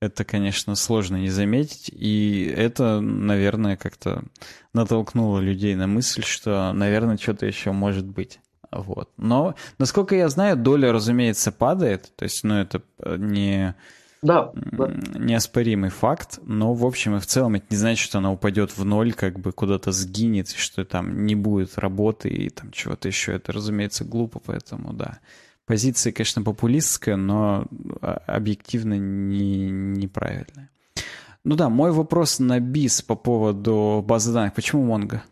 это, 0.00 0.24
конечно, 0.24 0.74
сложно 0.76 1.16
не 1.16 1.28
заметить, 1.28 1.90
и 1.92 2.52
это, 2.56 3.00
наверное, 3.00 3.76
как-то 3.76 4.22
натолкнуло 4.72 5.40
людей 5.40 5.74
на 5.74 5.86
мысль, 5.86 6.22
что, 6.22 6.72
наверное, 6.72 7.16
что-то 7.16 7.46
еще 7.46 7.72
может 7.72 8.06
быть. 8.06 8.38
Вот. 8.70 9.10
Но, 9.16 9.54
насколько 9.78 10.14
я 10.14 10.28
знаю, 10.28 10.56
доля, 10.56 10.92
разумеется, 10.92 11.50
падает, 11.50 12.12
то 12.16 12.24
есть, 12.24 12.44
ну, 12.44 12.54
это 12.54 12.82
э, 12.98 13.16
не... 13.18 13.74
Да, 14.20 14.50
да. 14.54 14.90
Неоспоримый 15.14 15.90
факт, 15.90 16.40
но 16.42 16.74
в 16.74 16.84
общем 16.84 17.16
и 17.16 17.20
в 17.20 17.26
целом 17.26 17.54
это 17.54 17.66
не 17.70 17.76
значит, 17.76 18.04
что 18.04 18.18
она 18.18 18.32
упадет 18.32 18.76
в 18.76 18.84
ноль, 18.84 19.12
как 19.12 19.38
бы 19.38 19.52
куда-то 19.52 19.92
сгинет, 19.92 20.50
что 20.50 20.84
там 20.84 21.24
не 21.24 21.36
будет 21.36 21.78
работы 21.78 22.28
и 22.28 22.50
там 22.50 22.72
чего-то 22.72 23.06
еще. 23.06 23.34
Это, 23.34 23.52
разумеется, 23.52 24.04
глупо, 24.04 24.40
поэтому 24.44 24.92
да. 24.92 25.20
Позиция, 25.68 26.14
конечно, 26.14 26.42
популистская, 26.42 27.16
но 27.16 27.66
а, 28.00 28.22
объективно 28.26 28.94
не, 28.94 29.68
неправильная. 29.68 30.70
Ну 31.44 31.56
да, 31.56 31.68
мой 31.68 31.92
вопрос 31.92 32.38
на 32.38 32.58
БИС 32.58 33.02
по 33.02 33.14
поводу 33.16 34.02
базы 34.02 34.32
данных. 34.32 34.54
Почему 34.54 34.82
Монго? 34.82 35.22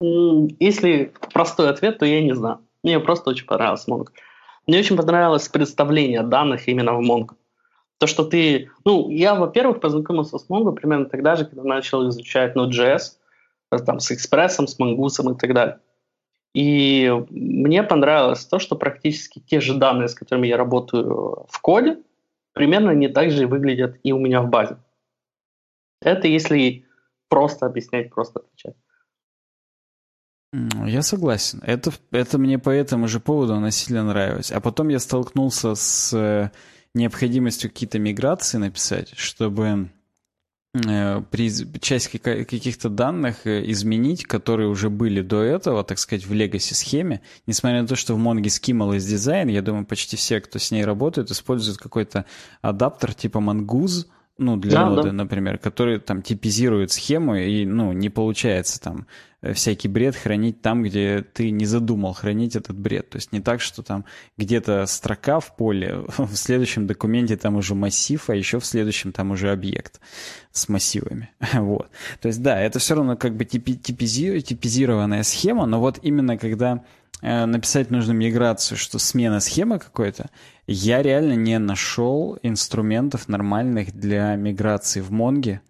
Если 0.00 1.14
простой 1.32 1.70
ответ, 1.70 1.98
то 2.00 2.04
я 2.04 2.22
не 2.22 2.34
знаю. 2.34 2.58
Мне 2.82 3.00
просто 3.00 3.30
очень 3.30 3.46
понравилось 3.46 3.88
Монго. 3.88 4.12
Мне 4.66 4.78
очень 4.78 4.96
понравилось 4.96 5.48
представление 5.48 6.22
данных 6.22 6.68
именно 6.68 6.92
в 6.92 7.00
Mongo. 7.00 7.34
То, 7.96 8.06
что 8.06 8.24
ты... 8.24 8.70
Ну, 8.84 9.08
я, 9.08 9.34
во-первых, 9.34 9.80
познакомился 9.80 10.36
с 10.38 10.50
Mongo 10.50 10.72
примерно 10.72 11.06
тогда 11.06 11.36
же, 11.36 11.46
когда 11.46 11.64
начал 11.64 12.06
изучать 12.10 12.54
Node.js, 12.54 13.12
там, 13.86 14.00
с 14.00 14.12
Экспрессом, 14.12 14.66
с 14.66 14.78
Mongoose 14.78 15.34
и 15.34 15.38
так 15.38 15.54
далее. 15.54 15.78
И 16.54 17.10
мне 17.30 17.82
понравилось 17.82 18.44
то, 18.44 18.58
что 18.58 18.76
практически 18.76 19.40
те 19.40 19.60
же 19.60 19.74
данные, 19.74 20.08
с 20.08 20.14
которыми 20.14 20.46
я 20.46 20.56
работаю 20.56 21.46
в 21.48 21.60
коде, 21.60 21.98
примерно 22.52 22.90
не 22.90 23.08
так 23.08 23.30
же 23.30 23.46
выглядят 23.46 23.98
и 24.02 24.12
у 24.12 24.18
меня 24.18 24.42
в 24.42 24.50
базе. 24.50 24.76
Это 26.02 26.28
если 26.28 26.84
просто 27.28 27.66
объяснять, 27.66 28.10
просто 28.10 28.40
отвечать. 28.40 28.76
Я 30.86 31.00
согласен. 31.00 31.62
Это, 31.64 31.92
это 32.10 32.36
мне 32.36 32.58
по 32.58 32.68
этому 32.68 33.08
же 33.08 33.20
поводу 33.20 33.54
она 33.54 33.70
сильно 33.70 34.04
нравилось. 34.04 34.52
А 34.52 34.60
потом 34.60 34.88
я 34.88 34.98
столкнулся 34.98 35.74
с 35.74 36.12
э, 36.12 36.50
необходимостью 36.92 37.70
какие-то 37.70 37.98
миграции 37.98 38.58
написать, 38.58 39.14
чтобы 39.16 39.90
при 40.72 41.50
часть 41.80 42.08
каких-то 42.08 42.88
данных 42.88 43.46
э, 43.46 43.70
изменить, 43.70 44.24
которые 44.24 44.70
уже 44.70 44.88
были 44.88 45.20
до 45.20 45.42
этого, 45.42 45.84
так 45.84 45.98
сказать, 45.98 46.24
в 46.24 46.32
legacy 46.32 46.74
схеме, 46.74 47.20
несмотря 47.46 47.82
на 47.82 47.88
то, 47.88 47.94
что 47.94 48.14
в 48.14 48.18
Mongo 48.18 48.48
скималась 48.48 49.04
дизайн, 49.04 49.48
я 49.48 49.60
думаю, 49.60 49.84
почти 49.84 50.16
все, 50.16 50.40
кто 50.40 50.58
с 50.58 50.70
ней 50.70 50.84
работает, 50.84 51.30
используют 51.30 51.78
какой-то 51.78 52.24
адаптер 52.62 53.12
типа 53.12 53.38
Mongoose, 53.38 54.06
ну, 54.38 54.56
для 54.56 54.72
да, 54.72 54.88
ноды, 54.88 55.02
да. 55.08 55.12
например, 55.12 55.58
который 55.58 55.98
там 56.00 56.22
типизирует 56.22 56.90
схему, 56.90 57.36
и, 57.36 57.64
ну, 57.66 57.92
не 57.92 58.08
получается 58.08 58.80
там 58.80 59.06
э, 59.42 59.52
всякий 59.52 59.88
бред 59.88 60.16
хранить 60.16 60.62
там, 60.62 60.82
где 60.82 61.22
ты 61.22 61.50
не 61.50 61.66
задумал 61.66 62.14
хранить 62.14 62.56
этот 62.56 62.76
бред. 62.76 63.10
То 63.10 63.16
есть 63.16 63.32
не 63.32 63.40
так, 63.40 63.60
что 63.60 63.82
там 63.82 64.04
где-то 64.38 64.86
строка 64.86 65.40
в 65.40 65.54
поле, 65.56 66.04
в 66.16 66.34
следующем 66.34 66.86
документе 66.86 67.36
там 67.36 67.56
уже 67.56 67.74
массив, 67.74 68.28
а 68.30 68.34
еще 68.34 68.58
в 68.58 68.64
следующем 68.64 69.12
там 69.12 69.30
уже 69.30 69.50
объект 69.50 70.00
с 70.50 70.68
массивами. 70.68 71.30
Вот. 71.52 71.90
То 72.20 72.28
есть 72.28 72.42
да, 72.42 72.60
это 72.60 72.78
все 72.78 72.94
равно 72.94 73.16
как 73.16 73.36
бы 73.36 73.44
типи, 73.44 73.74
типизи, 73.74 74.40
типизированная 74.40 75.22
схема, 75.22 75.66
но 75.66 75.78
вот 75.80 75.98
именно 76.02 76.36
когда 76.38 76.82
написать 77.20 77.90
нужно 77.90 78.12
миграцию, 78.12 78.78
что 78.78 78.98
смена 78.98 79.40
схемы 79.40 79.78
какой-то, 79.78 80.30
я 80.66 81.02
реально 81.02 81.34
не 81.34 81.58
нашел 81.58 82.38
инструментов 82.42 83.28
нормальных 83.28 83.92
для 83.92 84.34
миграции 84.36 85.00
в 85.00 85.10
Монге. 85.10 85.60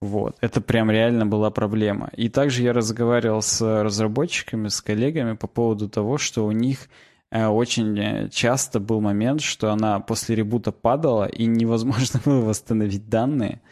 Вот, 0.00 0.36
это 0.42 0.60
прям 0.60 0.90
реально 0.90 1.24
была 1.24 1.50
проблема. 1.50 2.10
И 2.14 2.28
также 2.28 2.62
я 2.62 2.74
разговаривал 2.74 3.40
с 3.40 3.62
разработчиками, 3.82 4.68
с 4.68 4.82
коллегами 4.82 5.34
по 5.34 5.46
поводу 5.46 5.88
того, 5.88 6.18
что 6.18 6.44
у 6.44 6.52
них 6.52 6.90
э, 7.30 7.46
очень 7.46 7.98
э, 7.98 8.28
часто 8.28 8.80
был 8.80 9.00
момент, 9.00 9.40
что 9.40 9.72
она 9.72 10.00
после 10.00 10.36
ребута 10.36 10.72
падала, 10.72 11.24
и 11.24 11.46
невозможно 11.46 12.20
было 12.24 12.40
восстановить 12.42 13.08
данные. 13.08 13.62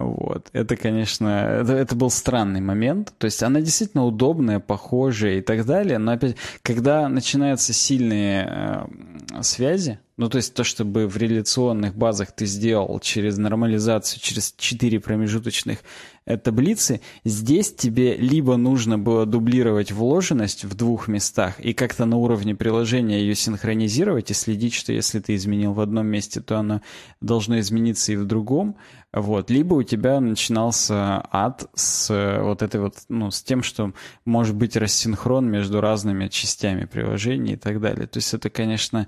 Вот. 0.00 0.48
Это, 0.52 0.76
конечно, 0.76 1.60
это, 1.60 1.72
это 1.72 1.94
был 1.94 2.10
странный 2.10 2.60
момент. 2.60 3.12
То 3.18 3.26
есть 3.26 3.42
она 3.42 3.60
действительно 3.60 4.04
удобная, 4.04 4.60
похожая 4.60 5.38
и 5.38 5.40
так 5.40 5.64
далее. 5.66 5.98
Но 5.98 6.12
опять, 6.12 6.36
когда 6.62 7.08
начинаются 7.08 7.72
сильные 7.72 8.48
э, 8.48 9.42
связи, 9.42 10.00
ну, 10.16 10.28
то 10.28 10.36
есть 10.36 10.54
то, 10.54 10.62
чтобы 10.62 11.08
в 11.08 11.16
реляционных 11.16 11.96
базах 11.96 12.32
ты 12.32 12.46
сделал 12.46 13.00
через 13.00 13.36
нормализацию, 13.36 14.20
через 14.20 14.54
четыре 14.56 15.00
промежуточных 15.00 15.78
э, 16.24 16.36
таблицы, 16.36 17.00
здесь 17.24 17.74
тебе 17.74 18.16
либо 18.16 18.56
нужно 18.56 18.96
было 18.96 19.26
дублировать 19.26 19.90
вложенность 19.90 20.64
в 20.64 20.74
двух 20.74 21.08
местах 21.08 21.58
и 21.58 21.72
как-то 21.72 22.04
на 22.04 22.16
уровне 22.16 22.54
приложения 22.54 23.18
ее 23.18 23.34
синхронизировать 23.34 24.30
и 24.30 24.34
следить, 24.34 24.74
что 24.74 24.92
если 24.92 25.18
ты 25.18 25.34
изменил 25.34 25.72
в 25.72 25.80
одном 25.80 26.06
месте, 26.06 26.40
то 26.40 26.58
оно 26.58 26.80
должно 27.20 27.58
измениться 27.58 28.12
и 28.12 28.16
в 28.16 28.24
другом, 28.24 28.76
вот. 29.14 29.48
Либо 29.48 29.74
у 29.74 29.82
тебя 29.84 30.18
начинался 30.18 31.24
ад 31.30 31.70
с 31.74 32.10
э, 32.10 32.42
вот 32.42 32.62
этой 32.62 32.80
вот, 32.80 32.96
ну, 33.08 33.30
с 33.30 33.42
тем, 33.42 33.62
что 33.62 33.92
может 34.24 34.56
быть 34.56 34.76
рассинхрон 34.76 35.48
между 35.48 35.80
разными 35.80 36.26
частями 36.26 36.84
приложения 36.84 37.52
и 37.52 37.56
так 37.56 37.80
далее. 37.80 38.08
То 38.08 38.18
есть 38.18 38.34
это, 38.34 38.50
конечно, 38.50 39.06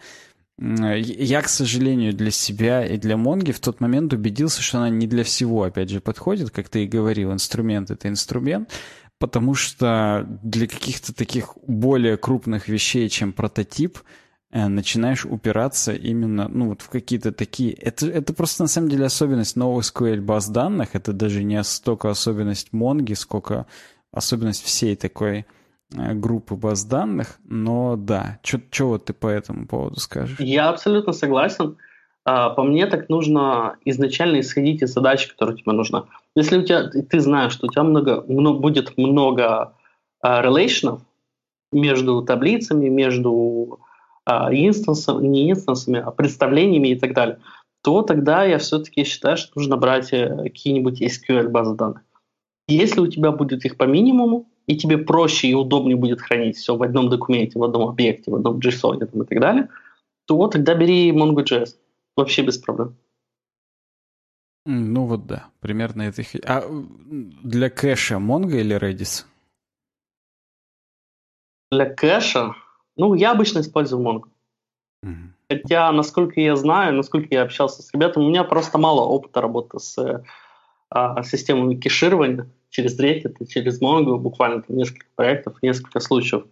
я, 0.59 1.43
к 1.43 1.49
сожалению, 1.49 2.15
для 2.15 2.31
себя 2.31 2.85
и 2.85 2.97
для 2.97 3.17
Монги 3.17 3.53
в 3.53 3.61
тот 3.61 3.81
момент 3.81 4.13
убедился, 4.15 4.63
что 4.63 4.79
она 4.79 4.89
не 4.89 5.07
для 5.07 5.23
всего, 5.23 5.65
опять 5.65 5.91
же, 5.91 6.01
подходит, 6.01 6.51
как 6.51 6.69
ты 6.71 6.85
и 6.85 6.89
говорил, 6.89 7.33
инструмент— 7.33 7.91
это 7.93 8.09
инструмент, 8.09 8.71
потому 9.19 9.55
что 9.55 10.27
для 10.43 10.67
каких-то 10.67 11.15
таких 11.15 11.57
более 11.67 12.17
крупных 12.17 12.69
вещей, 12.69 13.09
чем 13.11 13.35
прототип, 13.35 13.99
э, 14.51 14.67
начинаешь 14.67 15.27
упираться 15.27 15.93
именно 15.93 16.49
ну, 16.49 16.71
вот 16.71 16.81
в 16.81 16.89
какие-то 16.89 17.33
такие... 17.33 17.75
Это, 17.75 18.07
это 18.07 18.33
просто 18.33 18.63
на 18.63 18.69
самом 18.69 18.89
деле 18.89 19.05
особенность 19.05 19.57
новых 19.57 19.85
SQL 19.85 20.23
баз 20.23 20.49
данных, 20.49 20.91
это 20.95 21.13
даже 21.13 21.45
не 21.45 21.63
столько 21.65 22.09
особенность 22.09 22.73
Монги, 22.73 23.13
сколько 23.13 23.67
особенность 24.11 24.65
всей 24.65 24.97
такой 24.97 25.41
э, 25.41 25.45
группы 25.93 26.55
баз 26.55 26.85
данных, 26.85 27.39
но 27.45 27.97
да. 27.97 28.39
Что 28.43 28.89
вот 28.89 29.07
ты 29.07 29.13
по 29.13 29.29
этому 29.29 29.67
поводу 29.67 30.01
скажешь? 30.01 30.39
Я 30.41 30.69
абсолютно 30.69 31.13
согласен. 31.13 31.77
А, 32.25 32.51
по 32.51 32.65
мне 32.65 32.87
так 32.87 33.09
нужно 33.09 33.77
изначально 33.85 34.41
исходить 34.41 34.83
из 34.83 34.93
задачи, 34.93 35.31
которая 35.31 35.57
тебе 35.57 35.73
нужна. 35.73 36.07
Если 36.35 36.59
у 36.59 36.63
тебя, 36.63 36.89
ты 36.89 37.21
знаешь, 37.21 37.53
что 37.53 37.67
у 37.67 37.71
тебя 37.71 37.85
много, 37.85 38.25
много 38.27 38.59
будет 38.59 38.97
много 38.99 39.75
релейшнов 40.23 41.03
между 41.73 42.23
таблицами, 42.23 42.89
между 42.89 43.81
а, 44.25 44.53
инстансами, 44.53 45.27
не 45.27 45.51
инстансами, 45.51 46.01
а 46.01 46.11
представлениями 46.11 46.89
и 46.89 46.99
так 46.99 47.15
далее, 47.15 47.39
то 47.83 48.03
тогда 48.03 48.45
я 48.45 48.59
все-таки 48.59 49.05
считаю, 49.05 49.37
что 49.37 49.53
нужно 49.55 49.77
брать 49.77 50.13
э, 50.13 50.43
какие-нибудь 50.43 51.01
SQL 51.01 51.49
базы 51.49 51.77
данных. 51.77 52.03
Если 52.69 53.01
у 53.01 53.07
тебя 53.07 53.31
будет 53.31 53.65
их 53.65 53.77
по 53.77 53.85
минимуму, 53.85 54.47
и 54.67 54.77
тебе 54.77 54.99
проще 54.99 55.49
и 55.49 55.55
удобнее 55.55 55.97
будет 55.97 56.21
хранить 56.21 56.57
все 56.57 56.77
в 56.77 56.83
одном 56.83 57.09
документе, 57.09 57.59
в 57.59 57.65
одном 57.65 57.89
объекте, 57.89 58.31
в 58.31 58.35
одном 58.35 58.59
JSON 58.59 58.97
и 58.97 59.25
так 59.25 59.41
далее, 59.41 59.69
то 60.27 60.49
тогда 60.49 60.75
бери 60.75 61.13
MongoJS. 61.13 61.77
Вообще 62.17 62.43
без 62.43 62.59
проблем. 62.59 62.97
Ну 64.65 65.07
вот 65.07 65.27
да, 65.27 65.51
примерно 65.61 66.03
это. 66.03 66.23
А 66.45 66.65
для 66.69 67.71
кэша 67.71 68.17
Mongo 68.17 68.59
или 68.59 68.77
Redis? 68.77 69.25
Для 71.71 71.87
кэша? 71.87 72.55
Ну, 72.97 73.15
я 73.15 73.31
обычно 73.33 73.61
использую 73.61 74.03
Mongo. 74.03 74.25
Mm-hmm. 75.05 75.29
Хотя, 75.49 75.93
насколько 75.93 76.41
я 76.41 76.57
знаю, 76.57 76.95
насколько 76.95 77.29
я 77.31 77.43
общался 77.43 77.83
с 77.83 77.93
ребятами, 77.93 78.25
у 78.25 78.29
меня 78.29 78.43
просто 78.43 78.79
мало 78.79 79.03
опыта 79.03 79.41
работы 79.41 79.79
с 79.79 80.25
а, 80.91 81.23
системами 81.23 81.77
кеширования 81.77 82.49
через 82.71 82.99
Reddit 82.99 83.37
и 83.41 83.47
через 83.47 83.81
Mongo, 83.81 84.19
буквально 84.19 84.63
там 84.63 84.77
несколько 84.77 85.07
проектов, 85.15 85.57
несколько 85.63 86.01
случаев. 86.01 86.45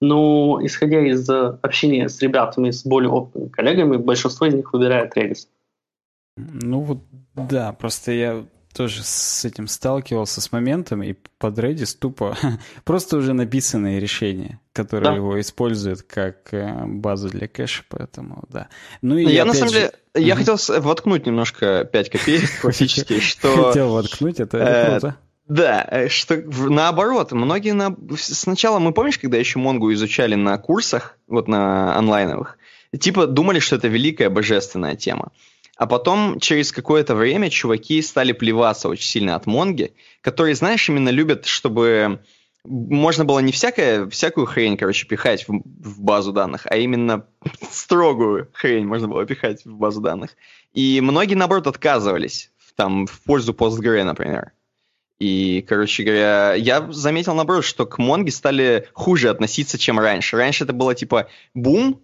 Но 0.00 0.58
исходя 0.62 1.00
из 1.00 1.28
общения 1.28 2.08
с 2.08 2.20
ребятами, 2.20 2.70
с 2.70 2.84
более 2.84 3.10
опытными 3.10 3.48
коллегами, 3.48 3.96
большинство 3.96 4.46
из 4.46 4.54
них 4.54 4.72
выбирает 4.72 5.16
Redis. 5.16 5.46
Ну 6.36 6.80
вот, 6.80 6.98
да, 7.34 7.72
просто 7.72 8.12
я 8.12 8.44
тоже 8.76 9.02
с 9.02 9.44
этим 9.46 9.68
сталкивался 9.68 10.42
с 10.42 10.52
моментом, 10.52 11.02
и 11.02 11.14
под 11.38 11.58
Redis 11.58 11.96
тупо 11.98 12.36
просто 12.84 13.16
уже 13.16 13.32
написанные 13.32 14.00
решения, 14.00 14.60
которые 14.74 15.10
да. 15.10 15.16
его 15.16 15.40
используют 15.40 16.02
как 16.02 16.52
э, 16.52 16.84
базу 16.86 17.30
для 17.30 17.48
кэша, 17.48 17.84
поэтому 17.88 18.44
да. 18.50 18.68
Ну 19.00 19.16
и 19.16 19.24
я 19.24 19.46
на 19.46 19.54
самом 19.54 19.72
же... 19.72 19.78
деле, 19.78 19.92
я 20.14 20.34
mm 20.34 20.36
хотел 20.36 20.82
воткнуть 20.82 21.24
немножко 21.24 21.88
5 21.90 22.10
копеек 22.10 22.42
классические, 22.60 23.20
что... 23.22 23.68
Хотел 23.68 23.92
воткнуть, 23.92 24.40
это, 24.40 24.58
это 24.58 24.70
э, 24.70 24.90
круто. 24.90 25.16
Да, 25.48 25.86
э, 25.90 26.08
что 26.08 26.42
наоборот, 26.68 27.32
многие 27.32 27.72
на... 27.72 27.96
сначала 28.16 28.78
мы 28.78 28.92
помнишь, 28.92 29.18
когда 29.18 29.36
еще 29.38 29.58
Монгу 29.58 29.92
изучали 29.92 30.34
на 30.34 30.58
курсах, 30.58 31.18
вот 31.28 31.46
на 31.46 31.96
онлайновых, 31.96 32.58
типа 32.98 33.26
думали, 33.26 33.60
что 33.60 33.76
это 33.76 33.88
великая 33.88 34.28
божественная 34.28 34.96
тема. 34.96 35.30
А 35.76 35.86
потом, 35.86 36.40
через 36.40 36.72
какое-то 36.72 37.14
время, 37.14 37.50
чуваки 37.50 38.00
стали 38.02 38.32
плеваться 38.32 38.88
очень 38.88 39.06
сильно 39.06 39.36
от 39.36 39.46
Монги, 39.46 39.92
которые, 40.22 40.54
знаешь, 40.54 40.88
именно 40.88 41.10
любят, 41.10 41.46
чтобы 41.46 42.20
можно 42.64 43.24
было 43.24 43.38
не 43.38 43.52
всякое, 43.52 44.08
всякую 44.08 44.46
хрень, 44.46 44.76
короче, 44.76 45.06
пихать 45.06 45.46
в, 45.46 45.52
в 45.52 46.00
базу 46.00 46.32
данных, 46.32 46.66
а 46.68 46.76
именно 46.76 47.26
строгую 47.70 48.48
хрень 48.52 48.86
можно 48.86 49.06
было 49.06 49.24
пихать 49.26 49.64
в 49.64 49.76
базу 49.76 50.00
данных. 50.00 50.36
И 50.72 51.00
многие, 51.00 51.34
наоборот, 51.34 51.66
отказывались 51.66 52.50
там, 52.74 53.06
в 53.06 53.22
пользу 53.22 53.52
Postgre, 53.52 54.02
например. 54.02 54.52
И, 55.18 55.64
короче 55.66 56.02
говоря, 56.02 56.54
я 56.54 56.92
заметил, 56.92 57.34
наоборот, 57.34 57.64
что 57.64 57.86
к 57.86 57.98
Монге 57.98 58.30
стали 58.30 58.88
хуже 58.92 59.30
относиться, 59.30 59.78
чем 59.78 59.98
раньше. 59.98 60.36
Раньше 60.36 60.64
это 60.64 60.74
было 60.74 60.94
типа 60.94 61.28
бум, 61.54 62.02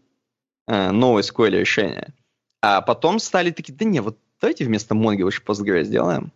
э, 0.67 0.91
новое 0.91 1.23
SQL 1.23 1.51
решение. 1.51 2.15
А 2.63 2.81
потом 2.81 3.19
стали 3.19 3.51
такие, 3.51 3.75
да 3.75 3.85
не, 3.85 4.01
вот 4.01 4.17
давайте 4.41 4.65
вместо 4.65 4.95
Mongo 4.95 5.25
лучше 5.25 5.43
Postgre 5.45 5.83
сделаем. 5.83 6.33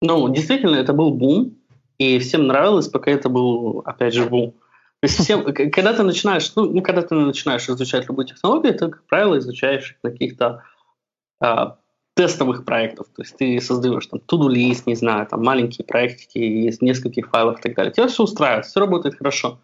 Ну, 0.00 0.28
действительно, 0.28 0.76
это 0.76 0.92
был 0.92 1.12
бум, 1.12 1.56
и 1.98 2.18
всем 2.18 2.46
нравилось, 2.46 2.88
пока 2.88 3.10
это 3.10 3.28
был, 3.28 3.82
опять 3.84 4.14
же, 4.14 4.26
бум. 4.26 4.52
То 5.00 5.06
есть 5.06 5.18
всем, 5.20 5.44
когда 5.44 5.92
ты 5.92 6.02
начинаешь, 6.02 6.52
ну, 6.56 6.70
ну, 6.70 6.82
когда 6.82 7.02
ты 7.02 7.14
начинаешь 7.14 7.68
изучать 7.68 8.08
любую 8.08 8.26
технологию, 8.26 8.74
ты, 8.74 8.88
как 8.88 9.04
правило, 9.04 9.38
изучаешь 9.38 9.96
каких-то 10.02 10.64
а, 11.40 11.78
тестовых 12.18 12.64
проектов. 12.64 13.06
То 13.14 13.22
есть 13.22 13.36
ты 13.36 13.60
создаешь 13.60 14.08
там 14.08 14.18
to-do 14.26 14.48
list, 14.48 14.82
не 14.86 14.96
знаю, 14.96 15.24
там 15.28 15.44
маленькие 15.44 15.86
проектики 15.86 16.38
из 16.38 16.82
нескольких 16.82 17.28
файлов 17.28 17.60
и 17.60 17.62
так 17.62 17.76
далее. 17.76 17.92
Тебя 17.92 18.08
все 18.08 18.24
устраивает, 18.24 18.66
все 18.66 18.80
работает 18.80 19.14
хорошо. 19.16 19.60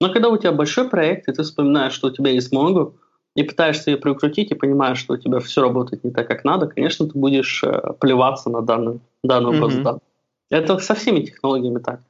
Но 0.00 0.12
когда 0.12 0.28
у 0.28 0.36
тебя 0.36 0.52
большой 0.52 0.88
проект, 0.88 1.28
и 1.28 1.32
ты 1.32 1.42
вспоминаешь, 1.42 1.92
что 1.92 2.06
у 2.06 2.10
тебя 2.12 2.30
есть 2.30 2.52
Mongo, 2.54 2.94
и 3.34 3.42
пытаешься 3.42 3.90
ее 3.90 3.96
прикрутить, 3.96 4.52
и 4.52 4.54
понимаешь, 4.54 4.98
что 4.98 5.14
у 5.14 5.16
тебя 5.16 5.40
все 5.40 5.62
работает 5.62 6.04
не 6.04 6.12
так, 6.12 6.28
как 6.28 6.44
надо, 6.44 6.68
конечно, 6.68 7.08
ты 7.08 7.18
будешь 7.18 7.64
э, 7.64 7.94
плеваться 7.98 8.50
на 8.50 8.62
данную, 8.62 9.00
данную 9.24 9.56
mm-hmm. 9.56 9.60
базу 9.60 9.82
данных. 9.82 10.02
Это 10.48 10.78
со 10.78 10.94
всеми 10.94 11.22
технологиями 11.22 11.80
так. 11.80 12.02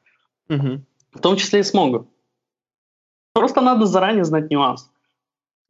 Mm-hmm. 0.50 0.80
В 1.14 1.20
том 1.20 1.36
числе 1.36 1.60
и 1.60 1.62
с 1.62 1.72
Mongo. 1.72 2.04
Просто 3.32 3.62
надо 3.62 3.86
заранее 3.86 4.24
знать 4.24 4.50
нюанс. 4.50 4.90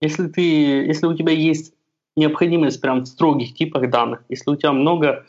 Если, 0.01 0.27
ты, 0.27 0.41
если 0.43 1.07
у 1.07 1.15
тебя 1.15 1.33
есть 1.33 1.76
необходимость 2.17 2.81
прям 2.81 3.03
в 3.03 3.07
строгих 3.07 3.55
типах 3.55 3.91
данных, 3.91 4.23
если 4.29 4.51
у 4.51 4.57
тебя 4.57 4.73
много, 4.73 5.27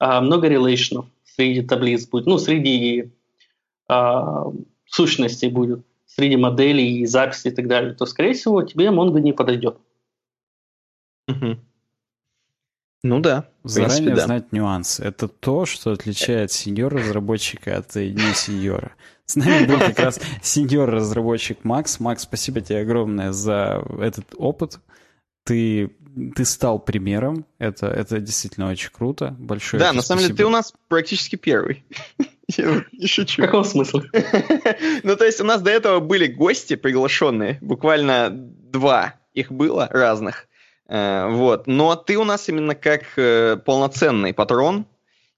э, 0.00 0.20
много 0.20 0.48
релейшенов 0.48 1.06
среди 1.24 1.62
таблиц 1.62 2.06
будет, 2.08 2.26
ну, 2.26 2.38
среди 2.38 3.12
э, 3.88 4.20
сущностей 4.86 5.48
будет, 5.48 5.84
среди 6.06 6.36
моделей 6.36 7.00
и 7.00 7.06
записей 7.06 7.50
и 7.50 7.54
так 7.54 7.66
далее, 7.66 7.94
то, 7.94 8.06
скорее 8.06 8.34
всего, 8.34 8.62
тебе 8.62 8.86
Mongo 8.86 9.20
не 9.20 9.32
подойдет. 9.32 9.78
Угу. 11.28 11.58
Ну 13.02 13.20
да. 13.20 13.48
Заранее 13.64 13.96
принципе, 13.96 14.16
да. 14.16 14.26
знать 14.26 14.52
нюансы. 14.52 15.04
Это 15.04 15.28
то, 15.28 15.66
что 15.66 15.92
отличает 15.92 16.52
сеньор-разработчика 16.52 17.76
от 17.76 17.94
не 17.96 18.34
сеньора. 18.34 18.94
С 19.26 19.36
нами 19.36 19.66
был 19.66 19.78
как 19.78 19.98
раз 19.98 20.20
сеньор-разработчик 20.42 21.64
Макс. 21.64 22.00
Макс, 22.00 22.22
спасибо 22.22 22.60
тебе 22.60 22.80
огромное 22.80 23.32
за 23.32 23.84
этот 24.00 24.26
опыт. 24.36 24.78
Ты, 25.44 25.94
ты 26.34 26.44
стал 26.44 26.78
примером. 26.78 27.46
Это, 27.58 27.86
это 27.86 28.20
действительно 28.20 28.70
очень 28.70 28.90
круто. 28.90 29.36
Большое 29.38 29.80
Да, 29.80 29.92
на 29.92 30.02
самом 30.02 30.22
деле 30.22 30.34
ты 30.34 30.44
у 30.44 30.50
нас 30.50 30.72
практически 30.88 31.36
первый. 31.36 31.84
Я 32.56 32.84
не 32.92 33.06
шучу. 33.06 33.42
В 33.42 33.44
каком 33.46 33.64
смысле? 33.64 34.02
ну, 35.02 35.16
то 35.16 35.24
есть 35.24 35.40
у 35.40 35.44
нас 35.44 35.62
до 35.62 35.70
этого 35.70 36.00
были 36.00 36.26
гости 36.26 36.76
приглашенные, 36.76 37.58
буквально 37.60 38.30
два 38.30 39.14
их 39.32 39.50
было 39.50 39.88
разных. 39.90 40.46
Э, 40.86 41.28
вот. 41.30 41.66
Но 41.66 41.96
ты 41.96 42.16
у 42.16 42.24
нас 42.24 42.48
именно 42.48 42.74
как 42.74 43.02
э, 43.16 43.56
полноценный 43.64 44.34
патрон, 44.34 44.86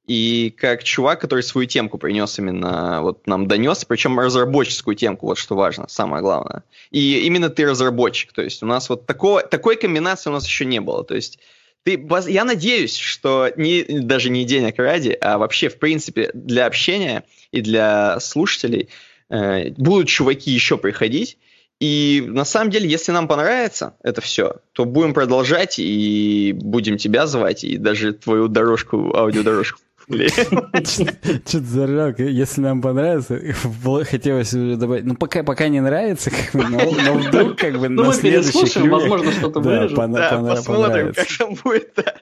и 0.07 0.55
как 0.57 0.85
чувак, 0.85 1.21
который 1.21 1.43
свою 1.43 1.67
темку 1.67 1.99
принес 1.99 2.39
именно, 2.39 3.01
вот 3.03 3.27
нам 3.27 3.49
донес, 3.49 3.85
причем 3.85 4.19
разработческую 4.19 4.95
темку, 4.95 5.27
вот 5.27 5.39
что 5.39 5.57
важно, 5.57 5.87
самое 5.89 6.23
главное. 6.23 6.63
И 6.91 7.27
именно 7.27 7.51
ты 7.51 7.67
разработчик, 7.67 8.33
то 8.33 8.43
есть 8.43 8.63
у 8.63 8.67
нас 8.67 8.89
вот 8.89 9.07
такого, 9.07 9.43
такой 9.43 9.77
комбинации 9.77 10.31
у 10.31 10.33
нас 10.33 10.47
еще 10.47 10.65
не 10.65 10.81
было, 10.81 11.05
то 11.05 11.15
есть 11.15 11.41
ты, 11.83 12.05
я 12.29 12.45
надеюсь, 12.45 12.97
что 12.97 13.51
не, 13.57 13.83
даже 13.85 14.31
не 14.31 14.45
денег 14.45 14.79
ради, 14.79 15.17
а 15.21 15.39
вообще, 15.39 15.69
в 15.69 15.79
принципе, 15.79 16.31
для 16.35 16.67
общения 16.67 17.25
и 17.53 17.61
для 17.61 18.19
слушателей 18.21 18.89
э, 19.29 19.71
будут 19.71 20.09
чуваки 20.09 20.51
еще 20.51 20.79
приходить. 20.79 21.39
И 21.79 22.25
на 22.27 22.45
самом 22.45 22.71
деле, 22.71 22.89
если 22.89 23.13
нам 23.13 23.29
понравится 23.29 23.95
это 24.03 24.21
все, 24.21 24.57
то 24.73 24.85
будем 24.85 25.15
продолжать 25.15 25.79
и 25.79 26.53
будем 26.57 26.97
тебя 26.97 27.27
звать, 27.27 27.63
и 27.63 27.77
даже 27.77 28.15
твою 28.15 28.49
дорожку, 28.49 29.15
аудиодорожку 29.15 29.81
что-то 30.09 31.61
заржал, 31.65 32.13
если 32.17 32.61
нам 32.61 32.81
понравится, 32.81 33.41
хотелось 34.05 34.55
уже 34.55 34.77
добавить. 34.77 35.05
Ну, 35.05 35.17
пока, 35.17 35.43
пока 35.43 35.69
не 35.69 35.81
нравится, 35.81 36.31
как 36.31 36.53
бы, 36.53 36.69
но, 36.69 36.79
но 36.79 37.15
вдруг 37.15 37.59
как 37.59 37.79
бы 37.79 37.89
ну, 37.89 38.05
на 38.05 38.13
следующих 38.13 38.77
людях... 38.77 38.93
возможно, 38.93 39.33
что-то 39.33 39.61
да, 39.61 39.69
вырежем. 39.69 40.13
Да, 40.13 40.39
посмотрим, 40.55 41.13
как 41.13 41.27
там 41.37 41.55
будет, 41.65 41.93
да. 41.97 42.15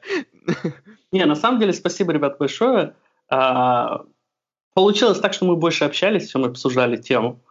Не, 1.13 1.27
на 1.27 1.37
самом 1.37 1.61
деле, 1.61 1.75
спасибо, 1.75 2.13
ребят, 2.13 2.39
большое. 2.39 2.95
А, 3.29 4.05
получилось 4.73 5.21
так, 5.21 5.35
что 5.35 5.45
мы 5.45 5.57
больше 5.57 5.85
общались, 5.85 6.31
чем 6.31 6.45
обсуждали 6.45 6.97
тему. 6.97 7.44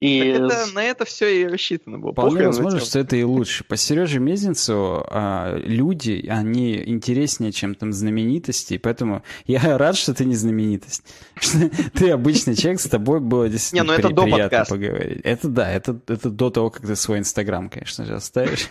И... 0.00 0.18
это, 0.18 0.66
на 0.74 0.84
это 0.84 1.06
все 1.06 1.42
и 1.42 1.46
рассчитано 1.46 1.98
было. 1.98 2.12
Вполне 2.12 2.46
возможно, 2.46 2.80
что 2.80 2.98
это 2.98 3.16
и 3.16 3.22
лучше. 3.22 3.64
По 3.64 3.78
Сереже 3.78 4.20
Мезенцу 4.20 5.06
а, 5.08 5.56
люди, 5.56 6.26
они 6.28 6.82
интереснее, 6.84 7.50
чем 7.50 7.74
там 7.74 7.94
знаменитости, 7.94 8.76
поэтому 8.76 9.22
я 9.46 9.78
рад, 9.78 9.96
что 9.96 10.12
ты 10.12 10.26
не 10.26 10.34
знаменитость. 10.34 11.02
ты 11.94 12.10
обычный 12.10 12.54
человек, 12.54 12.80
с 12.80 12.88
тобой 12.88 13.20
было 13.20 13.48
действительно 13.48 13.92
не, 13.92 13.96
ну 13.96 13.98
это 13.98 14.08
при, 14.08 14.14
приятно 14.14 14.42
подкаста. 14.42 14.74
поговорить. 14.74 15.20
Это 15.24 15.48
да, 15.48 15.72
это, 15.72 15.98
это 16.08 16.30
до 16.30 16.50
того, 16.50 16.70
как 16.70 16.86
ты 16.86 16.94
свой 16.94 17.18
Инстаграм, 17.18 17.70
конечно 17.70 18.04
же, 18.04 18.14
оставишь. 18.14 18.68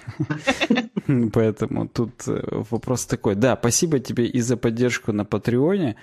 Поэтому 1.34 1.88
тут 1.88 2.27
э, 2.27 2.41
вопрос 2.69 3.06
такой. 3.06 3.34
Да, 3.34 3.57
спасибо 3.60 3.99
тебе 3.99 4.27
и 4.27 4.41
за 4.41 4.57
поддержку 4.57 5.11
на 5.11 5.26
Патреоне. 5.26 5.95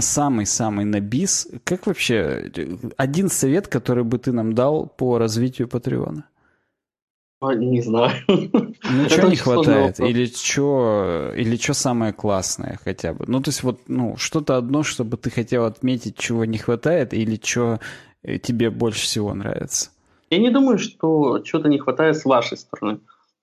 Самый-самый 0.00 0.84
на 0.84 1.00
бис. 1.00 1.48
Как 1.64 1.86
вообще, 1.86 2.50
один 2.96 3.28
совет, 3.28 3.68
который 3.68 4.04
бы 4.04 4.18
ты 4.18 4.32
нам 4.32 4.52
дал 4.52 4.86
по 4.86 5.18
развитию 5.18 5.68
Патреона? 5.68 6.24
Не 7.42 7.82
знаю. 7.82 8.12
Ну, 8.26 9.08
что 9.08 9.28
не 9.28 9.36
хватает? 9.36 10.00
Или 10.00 10.26
что 10.26 11.32
или 11.36 11.56
что 11.56 11.74
самое 11.74 12.12
классное 12.12 12.78
хотя 12.82 13.12
бы? 13.12 13.24
Ну, 13.28 13.40
то 13.40 13.50
есть 13.50 13.62
вот, 13.62 13.80
ну, 13.86 14.16
что-то 14.16 14.56
одно, 14.56 14.82
чтобы 14.82 15.16
ты 15.16 15.30
хотел 15.30 15.64
отметить, 15.64 16.16
чего 16.16 16.44
не 16.44 16.58
хватает, 16.58 17.12
или 17.12 17.38
что 17.42 17.80
э, 18.22 18.38
тебе 18.38 18.70
больше 18.70 19.02
всего 19.02 19.34
нравится? 19.34 19.90
Я 20.30 20.38
не 20.38 20.50
думаю, 20.50 20.78
что 20.78 21.40
чего-то 21.40 21.68
не 21.68 21.78
хватает 21.78 22.16
с 22.16 22.24
вашей 22.24 22.56
стороны. 22.56 23.00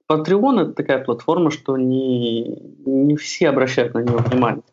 Patreon— 0.09 0.61
это 0.61 0.73
такая 0.73 1.03
платформа, 1.03 1.51
что 1.51 1.77
не, 1.77 2.59
не 2.85 3.15
все 3.15 3.49
обращают 3.49 3.93
на 3.93 3.99
нее 3.99 4.17
внимание. 4.17 4.63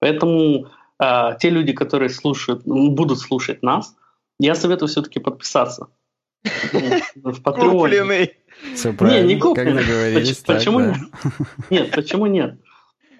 Поэтому 0.00 0.66
а, 0.98 1.34
те 1.34 1.50
люди, 1.50 1.72
которые 1.72 2.08
слушают, 2.08 2.62
будут 2.64 3.18
слушать 3.18 3.62
нас, 3.62 3.94
я 4.38 4.54
советую 4.54 4.88
все-таки 4.88 5.20
подписаться. 5.20 5.88
Ну, 7.14 7.32
в 7.32 7.42
Патреоне. 7.42 8.30
Все 8.74 8.92
правильно. 8.92 9.26
Не, 9.26 9.34
не 9.34 9.40
купленный. 9.40 9.82
Почему 10.46 10.80
нет? 10.80 10.96
Нет, 11.70 11.90
почему 11.90 12.26
нет? 12.26 12.58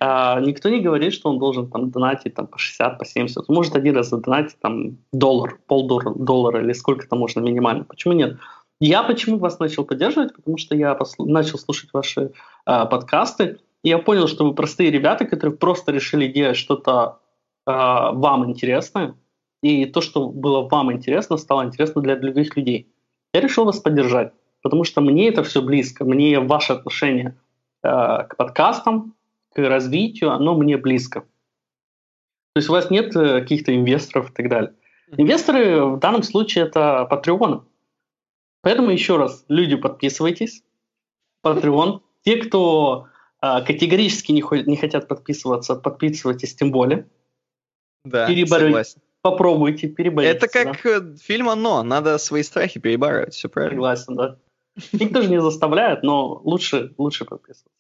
А, 0.01 0.41
никто 0.41 0.69
не 0.69 0.81
говорит, 0.81 1.13
что 1.13 1.31
он 1.31 1.39
должен 1.39 1.71
там 1.71 1.91
донатить 1.91 2.35
там, 2.35 2.47
по 2.47 2.59
60, 2.59 2.99
по 2.99 3.05
70. 3.05 3.45
Он 3.49 3.55
может 3.55 3.75
один 3.77 3.97
раз 3.97 4.11
задонатить 4.11 4.59
там 4.61 4.99
доллар, 5.13 5.59
полдоллара 5.67 6.63
или 6.63 6.73
сколько 6.73 7.07
там 7.07 7.21
можно 7.21 7.41
минимально. 7.41 7.85
Почему 7.85 8.13
нет? 8.13 8.39
Я 8.81 9.03
почему 9.03 9.39
вас 9.39 9.59
начал 9.61 9.85
поддерживать? 9.85 10.35
Потому 10.35 10.59
что 10.59 10.77
я 10.77 10.93
посл- 10.93 11.25
начал 11.25 11.59
слушать 11.59 11.91
ваши 11.93 12.33
а, 12.67 12.87
подкасты, 12.87 13.59
и 13.83 13.89
я 13.89 13.99
понял, 13.99 14.29
что 14.29 14.45
вы 14.45 14.55
простые 14.55 14.91
ребята, 14.91 15.25
которые 15.25 15.57
просто 15.57 15.93
решили 15.93 16.27
делать 16.27 16.57
что-то 16.57 17.21
вам 17.67 18.51
интересное, 18.51 19.15
и 19.63 19.87
то, 19.87 20.03
что 20.03 20.29
было 20.29 20.69
вам 20.69 20.93
интересно, 20.93 21.39
стало 21.39 21.65
интересно 21.65 22.03
для 22.03 22.17
других 22.17 22.55
людей. 22.57 22.93
Я 23.33 23.41
решил 23.41 23.65
вас 23.65 23.81
поддержать, 23.81 24.33
потому 24.63 24.85
что 24.85 25.01
мне 25.01 25.29
это 25.29 25.43
все 25.43 25.63
близко, 25.63 26.05
мне 26.05 26.39
ваше 26.39 26.75
отношение 26.75 27.37
э, 27.83 27.89
к 27.89 28.37
подкастам, 28.37 29.15
к 29.55 29.59
развитию, 29.59 30.33
оно 30.33 30.55
мне 30.55 30.77
близко. 30.77 31.21
То 31.21 32.59
есть 32.59 32.69
у 32.69 32.73
вас 32.73 32.91
нет 32.91 33.17
э, 33.17 33.41
каких-то 33.41 33.75
инвесторов 33.75 34.31
и 34.31 34.33
так 34.35 34.49
далее. 34.49 34.75
Инвесторы 35.17 35.85
в 35.85 35.99
данном 35.99 36.23
случае 36.23 36.65
это 36.67 37.09
Patreon. 37.11 37.63
Поэтому 38.61 38.91
еще 38.91 39.17
раз, 39.17 39.45
люди, 39.49 39.77
подписывайтесь. 39.77 40.63
Patreon. 41.45 42.01
Те, 42.23 42.37
кто 42.37 43.09
э, 43.43 43.65
категорически 43.65 44.33
не, 44.33 44.45
не 44.67 44.77
хотят 44.77 45.09
подписываться, 45.09 45.75
подписывайтесь 45.75 46.55
тем 46.55 46.71
более. 46.71 47.09
Да, 48.05 48.27
Переборю... 48.27 48.67
согласен. 48.67 49.01
Попробуйте, 49.23 49.89
переборите. 49.89 50.33
Это 50.33 50.49
как 50.49 50.83
да. 50.83 50.91
Э, 50.91 51.17
фильм 51.17 51.49
«Оно». 51.49 51.83
Надо 51.83 52.19
свои 52.19 52.43
страхи 52.43 52.79
перебарывать, 52.79 53.33
все 53.33 53.49
правильно. 53.49 53.77
Согласен, 53.77 54.17
да. 54.17 54.37
Никто 54.93 55.23
же 55.23 55.31
не 55.31 55.41
заставляет, 55.41 56.03
но 56.03 56.41
лучше, 56.45 56.93
лучше 56.99 57.25
подписываться. 57.25 57.71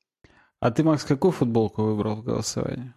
А 0.60 0.70
ты, 0.70 0.82
Макс, 0.82 1.04
какую 1.04 1.32
футболку 1.32 1.82
выбрал 1.82 2.16
в 2.16 2.24
голосовании? 2.24 2.94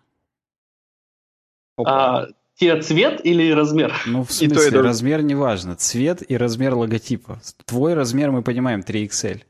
А, 1.86 2.28
тебе 2.56 2.82
цвет 2.82 3.26
или 3.26 3.52
размер? 3.52 3.94
Ну, 4.06 4.24
в 4.24 4.32
смысле, 4.32 4.48
и 4.48 4.50
то, 4.52 4.68
и 4.68 4.72
то. 4.72 4.82
размер 4.82 5.22
не 5.24 5.36
важно. 5.36 5.76
Цвет 5.76 6.24
и 6.26 6.38
размер 6.38 6.76
логотипа. 6.76 7.42
Твой 7.66 7.96
размер, 7.96 8.32
мы 8.32 8.44
понимаем, 8.44 8.80
3XL. 8.80 9.42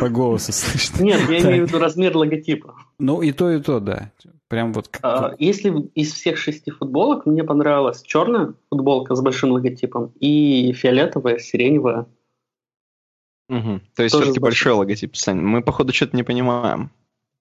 По 0.00 0.08
голосу 0.08 0.52
слышно. 0.52 1.00
Нет, 1.02 1.20
я 1.30 1.40
имею 1.42 1.64
в 1.64 1.68
виду 1.68 1.78
размер 1.78 2.16
логотипа. 2.16 2.74
Ну, 2.98 3.22
и 3.22 3.30
то, 3.30 3.50
и 3.52 3.60
то, 3.62 3.78
да. 3.78 4.10
Прям 4.50 4.72
вот 4.72 4.88
как... 4.88 5.00
А, 5.04 5.34
если 5.38 5.70
из 5.94 6.12
всех 6.12 6.36
шести 6.36 6.72
футболок 6.72 7.24
мне 7.24 7.44
понравилась 7.44 8.02
черная 8.02 8.54
футболка 8.68 9.14
с 9.14 9.20
большим 9.22 9.52
логотипом 9.52 10.12
и 10.18 10.72
фиолетовая, 10.72 11.38
сиреневая. 11.38 12.06
Угу. 13.48 13.80
То 13.94 14.02
есть 14.02 14.12
все-таки 14.12 14.40
большой 14.40 14.72
логотип, 14.72 15.14
Сань. 15.14 15.40
Мы, 15.40 15.62
походу, 15.62 15.92
что-то 15.92 16.16
не 16.16 16.24
понимаем. 16.24 16.90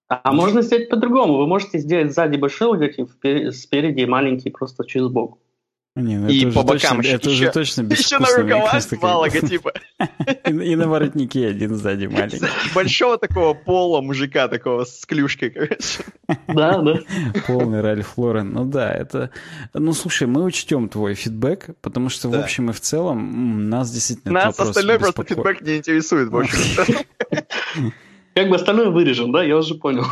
А 0.08 0.32
можно 0.32 0.62
сделать 0.62 0.90
по-другому. 0.90 1.38
Вы 1.38 1.48
можете 1.48 1.80
сделать 1.80 2.14
сзади 2.14 2.38
большой 2.38 2.68
логотип, 2.68 3.10
спереди 3.54 4.06
маленький 4.06 4.52
просто 4.52 4.86
через 4.86 5.08
бок. 5.08 5.40
Не, 6.00 6.18
ну 6.18 6.30
и 6.30 6.46
по 6.46 6.64
бокам 6.64 6.98
точно, 6.98 7.02
еще, 7.02 7.16
это 7.16 7.30
уже 7.30 7.52
точно 7.52 7.82
Еще 7.82 8.20
на 8.20 8.28
рукавах 8.36 8.90
два 8.90 9.18
логотипа. 9.18 9.74
И, 10.46 10.52
и 10.52 10.76
на 10.76 10.88
воротнике 10.88 11.48
один 11.48 11.76
сзади 11.76 12.06
маленький. 12.06 12.46
Большого 12.76 13.18
такого 13.18 13.54
пола 13.54 14.02
мужика, 14.02 14.48
такого 14.48 14.86
с 14.86 15.06
клюшкой, 15.06 15.50
короче. 15.50 16.04
Да, 16.48 16.82
да. 16.82 17.00
Полный 17.48 17.82
Ральф 17.82 18.18
Лорен. 18.18 18.52
Ну 18.52 18.66
да, 18.66 18.92
это... 18.92 19.32
Ну 19.74 19.94
слушай, 19.94 20.28
мы 20.28 20.44
учтем 20.44 20.88
твой 20.90 21.16
фидбэк, 21.16 21.76
потому 21.82 22.10
что 22.10 22.30
в 22.30 22.36
общем 22.36 22.70
и 22.70 22.74
в 22.74 22.80
целом 22.80 23.70
нас 23.70 23.92
действительно 23.92 24.34
Нас 24.34 24.60
остальной 24.60 25.00
просто 25.00 25.24
фидбэк 25.24 25.62
не 25.62 25.78
интересует, 25.78 26.30
в 26.30 26.38
общем 26.38 26.96
Как 28.36 28.48
бы 28.48 28.56
остальное 28.56 28.90
вырежем, 28.90 29.32
да? 29.32 29.44
Я 29.44 29.58
уже 29.58 29.76
понял. 29.76 30.06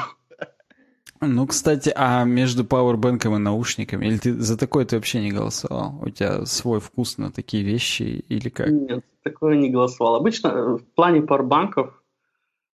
Ну, 1.21 1.47
кстати, 1.47 1.91
а 1.95 2.23
между 2.25 2.63
пауэрбэнком 2.63 3.35
и 3.35 3.39
наушниками, 3.39 4.05
или 4.05 4.17
ты 4.17 4.33
за 4.33 4.57
такое 4.57 4.85
ты 4.85 4.95
вообще 4.95 5.19
не 5.19 5.31
голосовал? 5.31 5.99
У 6.01 6.09
тебя 6.09 6.45
свой 6.45 6.79
вкус 6.79 7.17
на 7.17 7.31
такие 7.31 7.63
вещи 7.63 8.23
или 8.29 8.49
как? 8.49 8.69
Нет, 8.69 9.03
такое 9.23 9.55
не 9.55 9.69
голосовал. 9.69 10.15
Обычно 10.15 10.47
э, 10.49 10.77
в 10.77 10.85
плане 10.95 11.21
пауэрбанков 11.21 12.03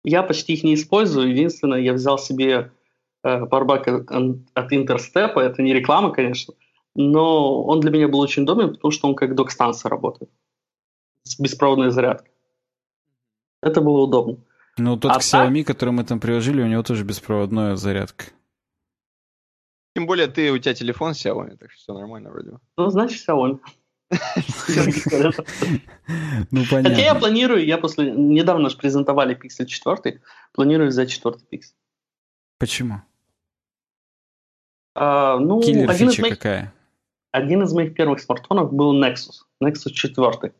я 0.03 0.23
почти 0.23 0.53
их 0.53 0.63
не 0.63 0.75
использую. 0.75 1.31
Единственное, 1.31 1.79
я 1.79 1.93
взял 1.93 2.17
себе 2.17 2.71
э, 3.23 3.45
пауэрбанк 3.45 3.87
от 4.53 4.73
Интерстепа. 4.73 5.39
Это 5.39 5.61
не 5.61 5.73
реклама, 5.73 6.11
конечно, 6.11 6.53
но 6.95 7.63
он 7.63 7.81
для 7.81 7.91
меня 7.91 8.07
был 8.07 8.19
очень 8.19 8.43
удобен, 8.43 8.73
потому 8.73 8.91
что 8.91 9.07
он 9.07 9.15
как 9.15 9.35
док-станция 9.35 9.89
работает 9.89 10.31
с 11.23 11.39
беспроводной 11.39 11.91
зарядкой. 11.91 12.31
Это 13.61 13.81
было 13.81 14.03
удобно. 14.03 14.37
Ну, 14.79 14.97
тот 14.97 15.11
а 15.11 15.19
Xiaomi, 15.19 15.63
так... 15.63 15.67
который 15.67 15.91
мы 15.91 16.03
там 16.03 16.19
приложили, 16.19 16.61
у 16.61 16.67
него 16.67 16.83
тоже 16.83 17.03
беспроводная 17.03 17.75
зарядка. 17.75 18.25
Тем 19.95 20.07
более 20.07 20.27
ты, 20.27 20.51
у 20.51 20.57
тебя 20.57 20.73
телефон 20.73 21.11
Xiaomi, 21.11 21.57
так 21.57 21.71
что 21.71 21.81
все 21.81 21.93
нормально 21.93 22.29
вроде 22.31 22.51
бы. 22.51 22.59
Ну, 22.77 22.89
значит, 22.89 23.27
Xiaomi. 23.27 23.59
Ну, 26.51 26.63
понятно. 26.67 26.89
Хотя 26.89 27.01
я 27.01 27.13
планирую, 27.13 27.63
я 27.63 27.77
после... 27.77 28.11
Недавно 28.11 28.69
же 28.69 28.77
презентовали 28.77 29.37
Pixel 29.37 29.65
4, 29.65 30.21
планирую 30.53 30.89
взять 30.89 31.11
4 31.11 31.35
Pixel. 31.51 31.73
Почему? 32.57 33.01
А, 34.95 35.37
ну, 35.37 35.61
Киллер 35.61 35.93
фича 35.93 36.23
какая? 36.23 36.73
Один 37.31 37.61
из 37.63 37.73
моих 37.73 37.93
первых 37.93 38.19
смартфонов 38.19 38.73
был 38.73 38.99
Nexus. 38.99 39.45
Nexus 39.63 39.91
4. 39.91 40.53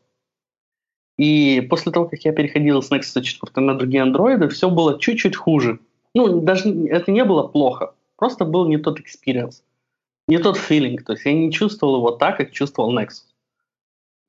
И 1.20 1.60
после 1.60 1.92
того, 1.92 2.06
как 2.06 2.24
я 2.24 2.32
переходил 2.32 2.80
с 2.80 2.90
Nexus 2.90 3.20
4 3.20 3.66
на 3.66 3.74
другие 3.74 4.02
андроиды, 4.02 4.48
все 4.48 4.70
было 4.70 4.98
чуть-чуть 4.98 5.36
хуже. 5.36 5.78
Ну, 6.14 6.40
даже 6.40 6.70
это 6.86 7.10
не 7.10 7.24
было 7.24 7.42
плохо. 7.42 7.92
Просто 8.16 8.46
был 8.46 8.66
не 8.66 8.78
тот 8.78 8.98
experience, 9.00 9.56
не 10.28 10.38
тот 10.38 10.56
feeling. 10.56 10.96
То 11.02 11.12
есть 11.12 11.26
я 11.26 11.34
не 11.34 11.52
чувствовал 11.52 11.96
его 11.96 12.12
так, 12.12 12.38
как 12.38 12.52
чувствовал 12.52 12.98
Nexus. 12.98 13.24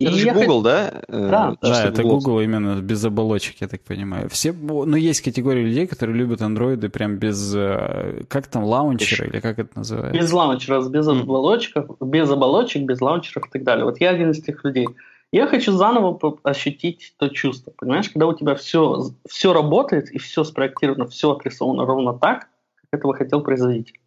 Это 0.02 0.18
же 0.18 0.32
Google, 0.32 0.62
да? 0.64 1.02
Э, 1.08 1.30
да, 1.30 1.56
да 1.62 1.86
это 1.86 2.04
Google 2.04 2.42
именно 2.42 2.82
без 2.82 3.06
оболочек, 3.06 3.62
я 3.62 3.70
так 3.70 3.80
понимаю. 3.84 4.28
Все, 4.28 4.52
ну, 4.52 4.98
есть 4.98 5.22
категория 5.22 5.64
людей, 5.64 5.88
которые 5.88 6.18
любят 6.18 6.42
андроиды 6.42 6.90
прям 6.90 7.16
без, 7.16 7.56
э, 7.56 8.24
как 8.28 8.48
там, 8.48 8.66
лаунчера, 8.66 9.28
или 9.28 9.40
как 9.40 9.60
это 9.60 9.70
называется? 9.76 10.20
Без 10.20 10.34
лаунчера, 10.34 10.82
без 10.90 11.08
оболочек, 11.08 11.86
без 12.02 12.30
оболочек, 12.30 12.84
без 12.84 13.00
лаунчеров 13.00 13.48
и 13.48 13.50
так 13.50 13.64
далее. 13.64 13.86
Вот 13.86 14.02
я 14.02 14.10
один 14.10 14.32
из 14.32 14.44
тех 14.44 14.62
людей. 14.66 14.88
Я 15.32 15.48
хочу 15.48 15.72
заново 15.72 16.20
ощутить 16.44 17.14
то 17.18 17.30
чувство, 17.30 17.72
понимаешь, 17.78 18.10
когда 18.10 18.28
у 18.28 18.36
тебя 18.36 18.56
все, 18.56 19.12
все 19.30 19.54
работает 19.54 20.12
и 20.12 20.18
все 20.18 20.44
спроектировано, 20.44 21.08
все 21.08 21.32
отрисовано 21.32 21.86
ровно 21.86 22.14
так, 22.14 22.50
как 22.76 23.00
этого 23.00 23.16
хотел 23.16 23.42
производитель. 23.42 24.00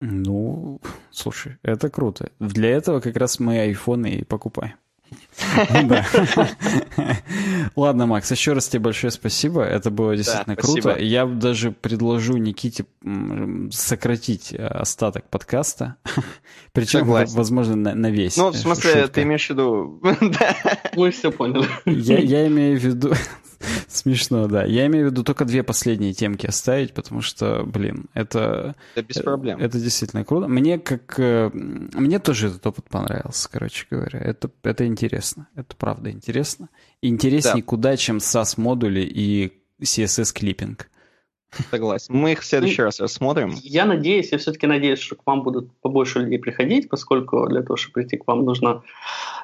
Ну, 0.00 0.80
слушай, 1.10 1.58
это 1.62 1.90
круто. 1.90 2.30
Для 2.38 2.70
этого 2.70 3.00
как 3.00 3.16
раз 3.16 3.40
мы 3.40 3.58
айфоны 3.58 4.10
и 4.14 4.24
покупаем. 4.24 4.76
Ладно, 7.76 8.06
Макс, 8.06 8.30
еще 8.30 8.52
раз 8.52 8.68
тебе 8.68 8.80
большое 8.80 9.10
спасибо. 9.10 9.62
Это 9.62 9.90
было 9.90 10.16
действительно 10.16 10.56
круто. 10.56 10.96
Я 10.98 11.26
даже 11.26 11.72
предложу 11.72 12.36
Никите 12.36 12.84
сократить 13.70 14.52
э, 14.52 14.66
остаток 14.66 15.28
подкаста. 15.28 15.96
Причем, 16.72 17.06
возможно, 17.06 17.76
на 17.76 18.10
весь. 18.10 18.36
Ну, 18.36 18.50
в 18.50 18.56
смысле, 18.56 19.08
ты 19.08 19.22
имеешь 19.22 19.46
в 19.46 19.50
виду... 19.50 20.00
Мы 20.94 21.10
все 21.10 21.30
поняли. 21.30 21.66
Я 21.86 22.46
имею 22.46 22.78
в 22.78 22.82
виду... 22.82 23.14
Смешно, 23.88 24.46
да. 24.46 24.64
Я 24.64 24.86
имею 24.86 25.08
в 25.08 25.10
виду 25.10 25.24
только 25.24 25.44
две 25.44 25.62
последние 25.62 26.12
темки 26.12 26.46
оставить, 26.46 26.94
потому 26.94 27.20
что, 27.20 27.64
блин, 27.64 28.06
это... 28.14 28.76
Это 28.94 29.06
без 29.06 29.16
проблем. 29.16 29.58
Это 29.58 29.78
действительно 29.78 30.24
круто. 30.24 30.48
Мне 30.48 30.78
как... 30.78 31.18
Э, 31.18 31.50
мне 31.52 32.18
тоже 32.18 32.48
этот 32.48 32.66
опыт 32.66 32.88
понравился, 32.88 33.48
короче 33.50 33.86
говоря. 33.90 34.20
Это, 34.20 34.50
это 34.62 34.86
интересно. 34.86 35.48
Это 35.54 35.74
правда 35.76 36.10
интересно. 36.10 36.68
Интереснее 37.02 37.62
да. 37.62 37.66
куда, 37.66 37.96
чем 37.96 38.18
SAS-модули 38.18 39.00
и 39.00 39.52
CSS-клиппинг. 39.82 40.88
Согласен. 41.70 42.14
Мы 42.14 42.32
их 42.32 42.42
в 42.42 42.44
следующий 42.44 42.82
раз 42.82 43.00
рассмотрим. 43.00 43.54
Я 43.62 43.86
надеюсь, 43.86 44.32
я 44.32 44.38
все-таки 44.38 44.66
надеюсь, 44.66 44.98
что 44.98 45.16
к 45.16 45.26
вам 45.26 45.42
будут 45.42 45.72
побольше 45.80 46.20
людей 46.20 46.38
приходить, 46.38 46.88
поскольку 46.90 47.46
для 47.48 47.62
того, 47.62 47.76
чтобы 47.76 47.94
прийти 47.94 48.18
к 48.18 48.26
вам, 48.26 48.44
нужно 48.44 48.82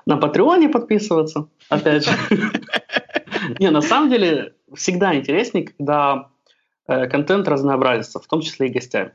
на 0.04 0.18
Патреоне 0.18 0.68
подписываться, 0.68 1.48
опять 1.70 2.04
же. 2.04 2.12
Не, 3.58 3.70
на 3.70 3.82
самом 3.82 4.10
деле, 4.10 4.54
всегда 4.74 5.14
интереснее, 5.14 5.66
когда 5.66 6.30
э, 6.86 7.06
контент 7.08 7.48
разнообразится, 7.48 8.20
в 8.20 8.26
том 8.26 8.40
числе 8.40 8.68
и 8.68 8.72
гостями. 8.72 9.12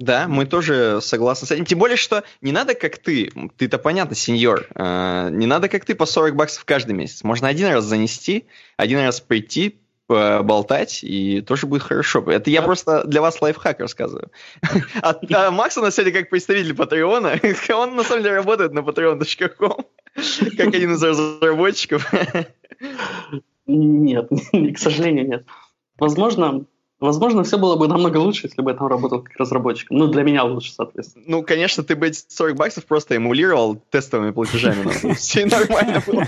Да, 0.00 0.26
мы 0.26 0.44
тоже 0.44 0.98
согласны 1.00 1.46
с 1.46 1.52
этим. 1.52 1.64
Тем 1.64 1.78
более, 1.78 1.96
что 1.96 2.24
не 2.40 2.50
надо 2.50 2.74
как 2.74 2.98
ты, 2.98 3.30
ты-то 3.56 3.78
понятно, 3.78 4.16
сеньор, 4.16 4.66
э, 4.74 5.28
не 5.30 5.46
надо 5.46 5.68
как 5.68 5.84
ты 5.84 5.94
по 5.94 6.06
40 6.06 6.34
баксов 6.34 6.64
каждый 6.64 6.92
месяц. 6.92 7.22
Можно 7.22 7.48
один 7.48 7.68
раз 7.68 7.84
занести, 7.84 8.46
один 8.76 8.98
раз 9.00 9.20
прийти, 9.20 9.80
болтать, 10.06 11.02
и 11.02 11.40
тоже 11.40 11.66
будет 11.66 11.82
хорошо. 11.82 12.22
Это 12.30 12.50
я 12.50 12.60
просто 12.62 13.04
для 13.04 13.22
вас 13.22 13.40
лайфхак 13.40 13.80
рассказываю. 13.80 14.30
А, 15.02 15.16
а 15.32 15.50
Макс 15.50 15.76
у 15.78 15.82
нас 15.82 15.94
сегодня 15.94 16.12
как 16.12 16.30
представитель 16.30 16.74
Патреона. 16.74 17.40
Он 17.74 17.96
на 17.96 18.04
самом 18.04 18.22
деле 18.22 18.36
работает 18.36 18.72
на 18.72 18.80
patreon.com, 18.80 19.86
как 20.56 20.68
один 20.68 20.92
из 20.92 21.02
разработчиков. 21.02 22.12
Нет, 23.66 24.28
к 24.74 24.78
сожалению, 24.78 25.28
нет. 25.28 25.46
Возможно, 25.98 26.66
Возможно, 27.04 27.42
все 27.42 27.58
было 27.58 27.76
бы 27.76 27.86
намного 27.86 28.16
лучше, 28.16 28.46
если 28.46 28.62
бы 28.62 28.70
я 28.70 28.76
там 28.78 28.86
работал 28.86 29.20
как 29.20 29.36
разработчик. 29.36 29.90
Ну, 29.90 30.06
для 30.06 30.22
меня 30.22 30.44
лучше, 30.44 30.72
соответственно. 30.72 31.24
Ну, 31.28 31.42
конечно, 31.42 31.82
ты 31.82 31.96
бы 31.96 32.06
эти 32.06 32.24
40 32.28 32.56
баксов 32.56 32.86
просто 32.86 33.16
эмулировал 33.16 33.76
тестовыми 33.90 34.30
платежами. 34.30 35.12
Все 35.14 35.44
нормально 35.44 36.02
было. 36.06 36.26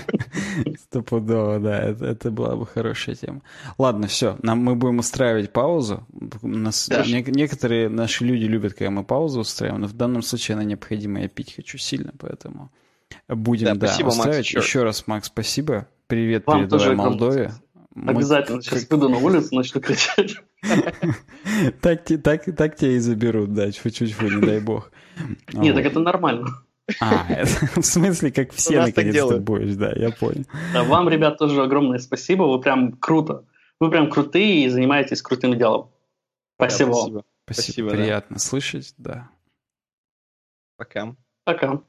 Стопудово, 0.77 1.59
да. 1.59 1.79
Это, 1.79 2.05
это 2.05 2.31
была 2.31 2.55
бы 2.55 2.67
хорошая 2.67 3.15
тема. 3.15 3.41
Ладно, 3.79 4.07
все. 4.07 4.37
Нам, 4.43 4.59
мы 4.59 4.75
будем 4.75 4.99
устраивать 4.99 5.51
паузу. 5.51 6.05
Некоторые 6.43 7.89
наши 7.89 8.23
люди 8.23 8.43
любят, 8.43 8.73
когда 8.73 8.91
мы 8.91 9.03
паузу 9.03 9.39
устраиваем, 9.39 9.81
но 9.81 9.87
в 9.87 9.93
данном 9.93 10.21
случае 10.21 10.55
она 10.55 10.63
необходима. 10.63 11.21
Я 11.21 11.27
пить 11.27 11.55
хочу 11.55 11.79
сильно, 11.79 12.13
поэтому 12.19 12.69
будем, 13.35 13.65
да, 13.65 13.75
да 13.75 13.87
спасибо, 13.87 14.07
устраивать. 14.07 14.37
Макс, 14.37 14.47
еще, 14.47 14.59
еще 14.59 14.83
раз, 14.83 15.07
Макс, 15.07 15.27
спасибо. 15.27 15.87
Привет 16.07 16.43
Вам 16.45 16.61
передавай 16.61 16.95
Молдове. 16.95 17.53
Обязательно. 18.05 18.57
Мы... 18.57 18.63
Сейчас 18.63 18.87
выйду 18.89 19.09
на 19.09 19.17
улицу, 19.17 19.55
начну 19.55 19.81
кричать. 19.81 20.35
Так, 21.81 22.05
так, 22.23 22.43
так 22.55 22.75
тебя 22.75 22.91
и 22.91 22.99
заберут, 22.99 23.53
да, 23.53 23.71
чуть-чуть, 23.71 24.21
не 24.21 24.41
дай 24.41 24.59
бог. 24.59 24.91
Нет, 25.53 25.75
так 25.75 25.85
это 25.85 25.99
нормально. 25.99 26.47
А, 26.99 27.25
в 27.75 27.81
смысле, 27.81 28.31
как 28.31 28.51
все 28.51 28.81
наконец-то 28.81 29.37
будешь, 29.37 29.75
да, 29.75 29.91
я 29.93 30.11
понял. 30.11 30.45
Вам, 30.73 31.09
ребят, 31.09 31.37
тоже 31.37 31.63
огромное 31.63 31.99
спасибо, 31.99 32.43
вы 32.43 32.61
прям 32.61 32.93
круто. 32.93 33.45
Вы 33.79 33.89
прям 33.89 34.09
крутые 34.09 34.65
и 34.65 34.69
занимаетесь 34.69 35.21
крутым 35.21 35.57
делом. 35.57 35.89
Спасибо. 36.55 36.93
спасибо. 36.93 37.23
Спасибо, 37.45 37.89
приятно 37.91 38.39
слышать, 38.39 38.93
да. 38.97 39.29
Пока. 40.77 41.15
Пока. 41.43 41.81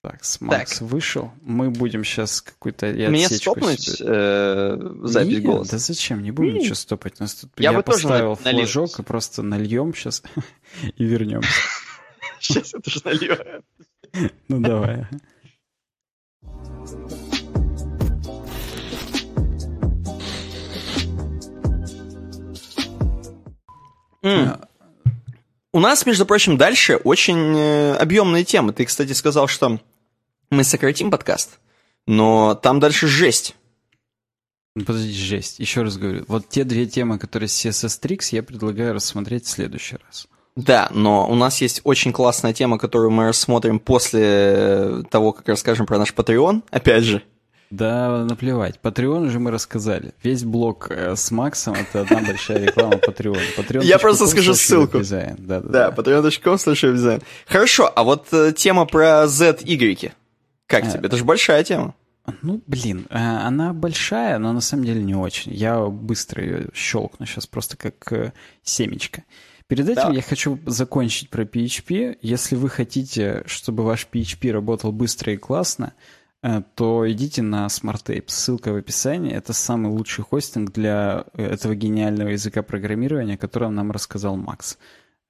Так, 0.00 0.20
Макс 0.40 0.78
так. 0.78 0.88
вышел. 0.88 1.32
Мы 1.42 1.70
будем 1.70 2.04
сейчас 2.04 2.40
какую-то 2.40 2.86
Мне 2.86 3.28
стопнуть 3.28 4.00
э, 4.00 4.76
запись 5.02 5.28
Нет, 5.28 5.42
голоса? 5.42 5.72
Да 5.72 5.78
зачем? 5.78 6.22
Не 6.22 6.30
будем 6.30 6.54
ничего 6.54 6.76
стопать. 6.76 7.18
Нас 7.18 7.34
тут... 7.34 7.50
Я, 7.56 7.72
я 7.72 7.76
бы 7.76 7.82
поставил 7.82 8.36
тоже 8.36 8.50
флажок 8.56 8.90
налил. 8.90 9.00
и 9.00 9.02
просто 9.02 9.42
нальем 9.42 9.94
сейчас 9.94 10.22
и 10.96 11.04
вернемся. 11.04 11.50
Сейчас 12.40 12.72
я 12.72 12.78
тоже 12.78 13.00
налью. 13.04 13.36
Ну 14.46 14.60
давай. 14.60 15.08
У 25.72 25.80
нас, 25.80 26.06
между 26.06 26.24
прочим, 26.24 26.56
дальше 26.56 26.96
очень 26.96 27.56
э, 27.56 27.94
объемные 27.96 28.44
темы. 28.44 28.72
Ты, 28.72 28.86
кстати, 28.86 29.12
сказал, 29.12 29.48
что 29.48 29.80
мы 30.50 30.64
сократим 30.64 31.10
подкаст, 31.10 31.58
но 32.06 32.54
там 32.54 32.80
дальше 32.80 33.06
жесть. 33.06 33.54
Ну, 34.74 34.84
подожди, 34.84 35.12
жесть. 35.12 35.58
Еще 35.58 35.82
раз 35.82 35.98
говорю. 35.98 36.24
Вот 36.28 36.48
те 36.48 36.64
две 36.64 36.86
темы, 36.86 37.18
которые 37.18 37.48
с 37.48 37.66
CSS 37.66 38.00
Tricks, 38.00 38.28
я 38.30 38.42
предлагаю 38.42 38.94
рассмотреть 38.94 39.44
в 39.44 39.50
следующий 39.50 39.96
раз. 40.06 40.26
Да, 40.56 40.88
но 40.92 41.28
у 41.28 41.34
нас 41.34 41.60
есть 41.60 41.82
очень 41.84 42.12
классная 42.12 42.52
тема, 42.52 42.78
которую 42.78 43.10
мы 43.10 43.28
рассмотрим 43.28 43.78
после 43.78 45.04
того, 45.10 45.32
как 45.32 45.48
расскажем 45.48 45.86
про 45.86 45.98
наш 45.98 46.12
Patreon, 46.12 46.62
опять 46.70 47.04
же. 47.04 47.22
Да, 47.70 48.24
наплевать. 48.24 48.80
Patreon 48.82 49.26
уже 49.26 49.38
мы 49.38 49.50
рассказали. 49.50 50.14
Весь 50.22 50.42
блог 50.42 50.90
э, 50.90 51.16
с 51.16 51.30
Максом— 51.30 51.74
это 51.74 52.00
одна 52.00 52.22
большая 52.22 52.64
реклама 52.64 52.94
Patreon. 52.94 53.40
Patreon. 53.56 53.84
Я 53.84 53.98
просто 53.98 54.26
скажу 54.26 54.54
ссылку. 54.54 55.00
Да, 55.08 55.34
да, 55.38 55.60
да. 55.60 55.90
patreon.com 55.90 56.58
слушай 56.58 57.20
Хорошо, 57.46 57.92
а 57.94 58.04
вот 58.04 58.28
э, 58.32 58.52
тема 58.56 58.86
про 58.86 59.24
ZY. 59.24 60.12
Как 60.66 60.84
а, 60.84 60.90
тебе? 60.90 61.08
Это 61.08 61.16
же 61.16 61.24
большая 61.24 61.62
тема. 61.62 61.94
Ну, 62.42 62.62
блин, 62.66 63.06
э, 63.10 63.18
она 63.18 63.74
большая, 63.74 64.38
но 64.38 64.52
на 64.52 64.60
самом 64.60 64.84
деле 64.84 65.02
не 65.02 65.14
очень. 65.14 65.52
Я 65.52 65.84
быстро 65.84 66.42
ее 66.42 66.66
щелкну 66.72 67.26
сейчас 67.26 67.46
просто 67.46 67.76
как 67.76 68.32
семечко. 68.62 69.24
Перед 69.66 69.90
этим 69.90 70.08
да. 70.08 70.12
я 70.12 70.22
хочу 70.22 70.58
закончить 70.64 71.28
про 71.28 71.44
PHP. 71.44 72.16
Если 72.22 72.56
вы 72.56 72.70
хотите, 72.70 73.42
чтобы 73.44 73.84
ваш 73.84 74.08
PHP 74.10 74.50
работал 74.52 74.92
быстро 74.92 75.34
и 75.34 75.36
классно, 75.36 75.92
Э, 75.92 76.17
то 76.40 77.10
идите 77.10 77.42
на 77.42 77.66
SmartTape. 77.66 78.24
Ссылка 78.28 78.72
в 78.72 78.76
описании. 78.76 79.32
Это 79.32 79.52
самый 79.52 79.90
лучший 79.90 80.24
хостинг 80.24 80.72
для 80.72 81.24
э, 81.34 81.44
этого 81.44 81.74
гениального 81.74 82.28
языка 82.28 82.62
программирования, 82.62 83.34
о 83.34 83.38
котором 83.38 83.74
нам 83.74 83.90
рассказал 83.90 84.36
Макс. 84.36 84.78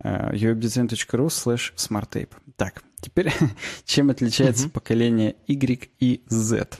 uwebdesign.ru 0.02 1.26
э, 1.26 1.28
slash 1.28 1.74
smarttape. 1.76 2.30
Так, 2.56 2.82
теперь 3.00 3.32
чем 3.84 4.10
отличается 4.10 4.66
uh-huh. 4.66 4.72
поколение 4.72 5.36
Y 5.46 5.90
и 5.98 6.22
Z? 6.28 6.78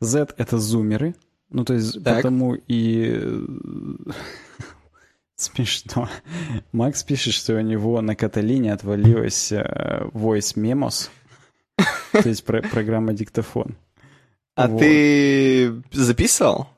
Z— 0.00 0.34
это 0.36 0.58
зумеры, 0.58 1.14
ну, 1.50 1.64
то 1.64 1.74
есть 1.74 2.02
так. 2.04 2.16
потому 2.16 2.54
и... 2.54 3.44
Смешно. 5.36 6.08
Макс 6.72 7.02
пишет, 7.02 7.34
что 7.34 7.56
у 7.56 7.60
него 7.60 8.00
на 8.00 8.16
Каталине 8.16 8.72
отвалилась 8.72 9.52
Voice 9.52 10.56
Memos, 10.56 11.10
То 12.12 12.28
есть 12.28 12.44
про 12.44 12.62
программа 12.62 13.12
диктофон. 13.12 13.76
А 14.54 14.68
вот. 14.68 14.80
ты 14.80 15.82
записывал? 15.92 16.68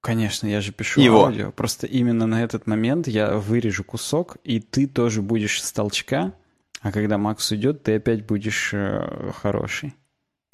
Конечно, 0.00 0.46
я 0.46 0.60
же 0.60 0.72
пишу 0.72 1.00
Его. 1.00 1.26
аудио. 1.26 1.50
Просто 1.50 1.86
именно 1.86 2.26
на 2.26 2.42
этот 2.42 2.66
момент 2.66 3.08
я 3.08 3.36
вырежу 3.36 3.84
кусок, 3.84 4.38
и 4.44 4.60
ты 4.60 4.86
тоже 4.86 5.22
будешь 5.22 5.62
с 5.62 5.72
толчка, 5.72 6.32
а 6.80 6.92
когда 6.92 7.18
Макс 7.18 7.50
уйдет, 7.50 7.82
ты 7.82 7.96
опять 7.96 8.24
будешь 8.24 8.70
э, 8.72 9.32
хороший. 9.42 9.94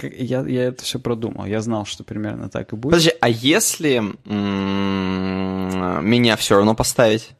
Я, 0.01 0.41
я 0.41 0.63
это 0.63 0.83
все 0.83 0.99
продумал. 0.99 1.45
Я 1.45 1.61
знал, 1.61 1.85
что 1.85 2.03
примерно 2.03 2.49
так 2.49 2.73
и 2.73 2.75
будет. 2.75 2.91
Подожди, 2.91 3.13
а 3.21 3.29
если 3.29 4.01
меня 6.01 6.35
все 6.35 6.55
равно 6.55 6.75
поставить? 6.75 7.31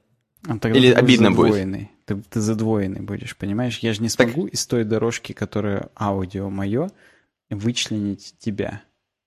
А 0.48 0.56
Или 0.70 0.92
обидно 0.92 1.32
будет? 1.32 1.90
Ты, 2.06 2.18
ты 2.18 2.40
задвоенный 2.40 3.02
будешь, 3.02 3.36
понимаешь? 3.36 3.80
Я 3.80 3.94
же 3.94 4.02
не 4.02 4.10
смогу 4.10 4.46
так... 4.46 4.54
из 4.54 4.66
той 4.68 4.84
дорожки, 4.84 5.34
которая 5.34 5.90
аудио 6.00 6.50
мое, 6.50 6.92
вычленить 7.50 8.36
тебя. 8.40 8.82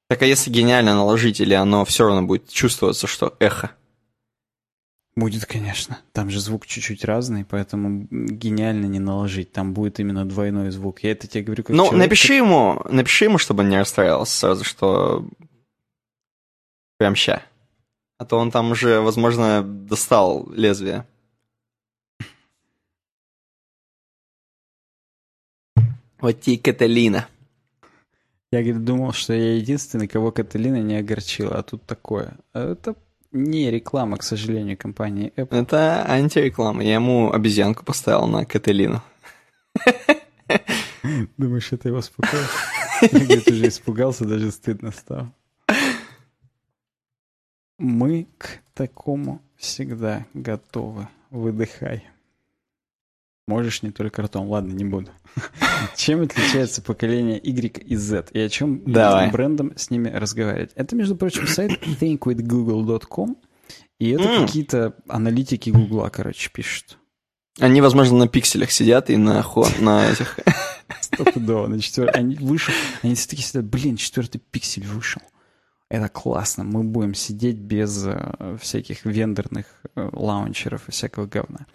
Так 0.09 0.23
а 0.23 0.27
если 0.27 0.51
гениально 0.51 0.95
наложить, 0.95 1.41
или 1.41 1.55
оно 1.55 1.85
все 1.85 2.07
равно 2.07 2.23
будет 2.23 2.49
чувствоваться, 2.49 3.07
что 3.07 3.37
эхо? 3.41 3.73
Будет, 5.17 5.47
конечно. 5.47 5.99
Там 6.13 6.31
же 6.31 6.41
звук 6.41 6.65
чуть-чуть 6.65 7.05
разный, 7.05 7.45
поэтому 7.45 8.07
гениально 8.11 8.87
не 8.87 9.01
наложить. 9.01 9.51
Там 9.51 9.75
будет 9.75 9.99
именно 9.99 10.25
двойной 10.25 10.71
звук. 10.71 11.01
Я 11.03 11.11
это 11.11 11.27
тебе 11.27 11.43
говорю 11.43 11.65
как 11.65 11.75
Ну, 11.75 11.87
человек, 11.87 12.05
напиши 12.05 12.35
ему, 12.35 12.81
напиши 12.89 13.25
ему, 13.25 13.39
чтобы 13.39 13.65
он 13.65 13.69
не 13.69 13.79
расстраивался 13.79 14.39
сразу, 14.39 14.65
что 14.65 15.29
прям 16.99 17.17
ща. 17.17 17.43
А 18.19 18.25
то 18.25 18.39
он 18.39 18.53
там 18.53 18.71
уже, 18.71 19.01
возможно, 19.01 19.63
достал 19.65 20.49
лезвие. 20.53 21.05
Вот 26.21 26.41
тебе 26.41 26.59
Каталина. 26.59 27.29
Я 28.51 28.63
говорит, 28.63 28.85
думал, 28.85 29.13
что 29.13 29.35
я 29.35 29.57
единственный, 29.57 30.09
кого 30.09 30.33
Каталина 30.33 30.81
не 30.81 30.97
огорчила, 30.97 31.59
а 31.59 31.63
тут 31.63 31.83
такое. 31.85 32.39
Это 32.55 32.97
не 33.31 33.71
реклама, 33.71 34.17
к 34.17 34.23
сожалению, 34.23 34.77
компании 34.79 35.33
Apple. 35.37 35.63
Это 35.63 36.05
антиреклама. 36.09 36.83
Я 36.83 36.95
ему 36.95 37.31
обезьянку 37.31 37.85
поставил 37.85 38.27
на 38.27 38.45
Каталину. 38.47 39.03
Думаешь, 41.37 41.73
это 41.73 41.89
его 41.89 41.99
успокоит? 41.99 42.49
Я, 43.03 43.09
говорит, 43.09 43.49
уже 43.49 43.69
испугался, 43.69 44.25
даже 44.25 44.51
стыдно 44.51 44.91
стало. 44.93 45.33
Мы 47.79 48.27
к 48.39 48.61
такому 48.75 49.41
всегда 49.57 50.27
готовы. 50.35 51.07
Выдыхай. 51.31 52.09
Можешь 53.47 53.83
не 53.83 53.91
только 53.91 54.23
ртом. 54.23 54.49
Ладно, 54.49 54.73
не 54.73 54.85
буду. 54.85 55.11
Чем 55.97 56.23
отличается 56.23 56.83
поколение 56.83 57.39
Y 57.43 57.83
и 57.85 57.97
Z? 57.97 58.29
И 58.33 58.41
о 58.41 58.49
чем 58.49 58.83
Давай. 58.85 59.31
брендом 59.31 59.73
с 59.77 59.91
ними 59.91 60.09
разговаривать? 60.09 60.73
Это, 60.75 60.97
между 60.97 61.17
прочим, 61.17 61.47
сайт 61.47 61.73
thinkwithgoogle.com. 62.01 63.37
И 63.99 64.11
это 64.11 64.25
М. 64.25 64.47
какие-то 64.47 64.95
аналитики 65.09 65.71
Гугла, 65.71 66.09
короче, 66.09 66.51
пишут. 66.53 66.99
Они, 67.59 67.81
возможно, 67.81 68.17
на 68.19 68.29
пикселях 68.29 68.71
сидят 68.71 69.11
и 69.11 69.17
на, 69.17 69.43
хо... 69.43 69.67
на 69.81 70.09
этих... 70.11 70.39
Стопудово. 71.01 71.67
На 71.67 71.81
четвер... 71.81 72.11
Они 72.15 72.37
вышел, 72.37 72.73
они 73.03 73.15
все 73.17 73.29
таки 73.29 73.43
сидят, 73.43 73.65
блин, 73.65 73.97
четвертый 73.97 74.39
пиксель 74.39 74.87
вышел. 74.87 75.21
Это 75.91 76.11
классно, 76.11 76.65
мы 76.65 76.85
будем 76.85 77.15
сидеть 77.15 77.57
без 77.57 78.05
э, 78.07 78.57
всяких 78.61 79.07
вендорных 79.07 79.67
э, 79.97 80.11
лаунчеров 80.13 80.87
и 80.89 80.93
всякого 80.93 81.25
говна. 81.25 81.67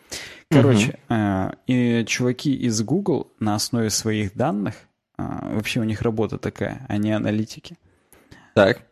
Короче, 0.52 1.00
э, 1.10 1.52
и 1.66 2.06
чуваки 2.06 2.54
из 2.54 2.84
Google 2.84 3.32
на 3.40 3.56
основе 3.56 3.90
своих 3.90 4.36
данных, 4.36 4.76
вообще 5.18 5.80
у 5.80 5.84
них 5.84 6.04
работа 6.04 6.38
такая, 6.38 6.86
они 6.90 7.12
аналитики, 7.12 7.78
Так. 8.54 8.84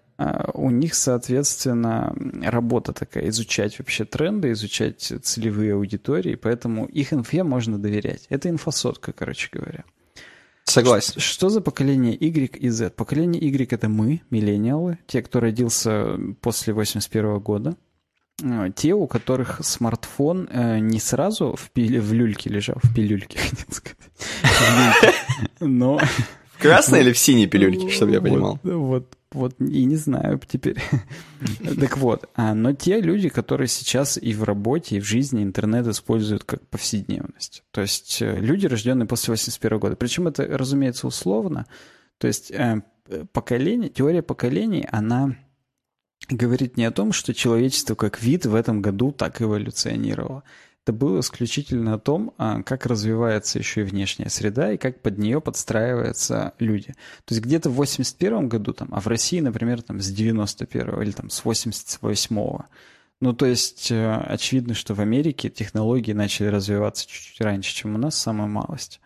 у 0.54 0.70
них, 0.72 0.96
соответственно, 0.96 2.16
работа 2.44 2.94
такая, 2.94 3.30
изучать 3.30 3.78
вообще 3.78 4.06
тренды, 4.06 4.52
изучать 4.54 5.02
целевые 5.02 5.74
аудитории, 5.74 6.34
поэтому 6.36 6.86
их 6.86 7.14
инфе 7.14 7.44
можно 7.44 7.78
доверять. 7.78 8.26
Это 8.30 8.50
инфосотка, 8.50 9.14
короче 9.14 9.50
говоря. 9.52 9.84
Согласен. 10.64 11.20
Что 11.20 11.50
за 11.50 11.62
поколение 11.62 12.16
Y 12.16 12.56
и 12.58 12.70
Z? 12.70 12.92
Поколение 12.92 13.42
Y— 13.42 13.72
это 13.74 13.90
мы, 13.90 14.22
миллениалы, 14.30 15.00
те, 15.08 15.22
кто 15.22 15.40
родился 15.40 16.18
после 16.42 16.74
81 16.74 17.40
года. 17.40 17.76
А, 18.44 18.70
Те, 18.70 18.94
у 18.94 19.08
которых 19.08 19.60
смартфон 19.64 20.48
э, 20.52 20.80
не 20.80 21.00
сразу 21.00 21.56
в, 21.56 21.70
пиле, 21.72 22.00
в 22.02 22.14
люльке 22.14 22.50
лежал, 22.50 22.78
в 22.82 22.94
пилюльке, 22.94 23.38
хотел 23.40 23.68
сказать, 23.70 25.16
но 25.60 26.00
В 26.58 26.62
красной 26.62 27.02
или 27.02 27.14
в 27.14 27.18
синей 27.18 27.48
пилюльке, 27.48 27.90
чтобы 27.90 28.14
я 28.14 28.22
понимал? 28.22 28.60
Вот, 28.64 29.16
вот, 29.34 29.56
и 29.60 29.86
не 29.86 29.96
знаю 29.96 30.40
теперь. 30.48 30.78
Так 31.80 31.98
вот, 31.98 32.30
а, 32.36 32.54
но 32.54 32.74
те 32.74 33.02
люди, 33.02 33.30
которые 33.30 33.68
сейчас 33.68 34.18
и 34.22 34.34
в 34.34 34.44
работе, 34.44 34.98
и 34.98 35.00
в 35.00 35.06
жизни 35.06 35.42
интернет 35.42 35.88
используют 35.88 36.44
как 36.44 36.68
повседневность. 36.68 37.64
То 37.72 37.82
есть 37.82 38.22
э, 38.22 38.40
люди, 38.40 38.68
рожденные 38.68 39.08
после 39.08 39.32
81 39.32 39.80
года. 39.80 39.96
Причем 39.96 40.28
это, 40.28 40.46
разумеется, 40.46 41.08
условно. 41.08 41.66
То 42.18 42.28
есть 42.28 42.52
э, 42.52 42.82
поколение, 43.32 43.90
теория 43.90 44.22
поколений, 44.22 44.88
она 44.92 45.36
говорит 46.30 46.78
не 46.78 46.86
о 46.86 46.92
том, 46.92 47.12
что 47.12 47.34
человечество 47.34 47.96
как 47.96 48.22
вид 48.22 48.46
в 48.46 48.54
этом 48.54 48.82
году 48.82 49.12
так 49.12 49.42
эволюционировало. 49.42 50.44
Это 50.84 50.94
было 50.94 51.20
исключительно 51.20 51.94
о 51.94 52.00
том, 52.00 52.34
а, 52.38 52.64
как 52.64 52.88
развивается 52.88 53.60
еще 53.60 53.82
и 53.82 53.84
внешняя 53.84 54.30
среда 54.30 54.72
и 54.72 54.78
как 54.78 55.02
под 55.02 55.20
нее 55.20 55.40
подстраиваются 55.40 56.54
люди. 56.58 56.88
То 57.26 57.36
есть 57.36 57.46
где-то 57.46 57.70
в 57.70 57.76
81 57.76 58.50
году, 58.50 58.74
там, 58.74 58.90
а 58.92 59.00
в 59.00 59.08
России, 59.08 59.40
например, 59.40 59.84
там, 59.84 60.00
с 60.00 60.08
91 60.08 61.02
или 61.02 61.12
там, 61.12 61.30
с 61.30 61.46
88 61.46 62.66
ну, 63.22 63.34
то 63.34 63.46
есть, 63.46 63.92
э, 63.92 64.16
очевидно, 64.16 64.74
что 64.74 64.96
в 64.96 65.00
Америке 65.00 65.52
технологии 65.52 66.12
начали 66.12 66.48
развиваться 66.48 67.08
чуть-чуть 67.08 67.40
раньше, 67.40 67.74
чем 67.74 67.94
у 67.94 68.00
нас, 68.00 68.16
самая 68.16 68.48
малость. 68.48 69.00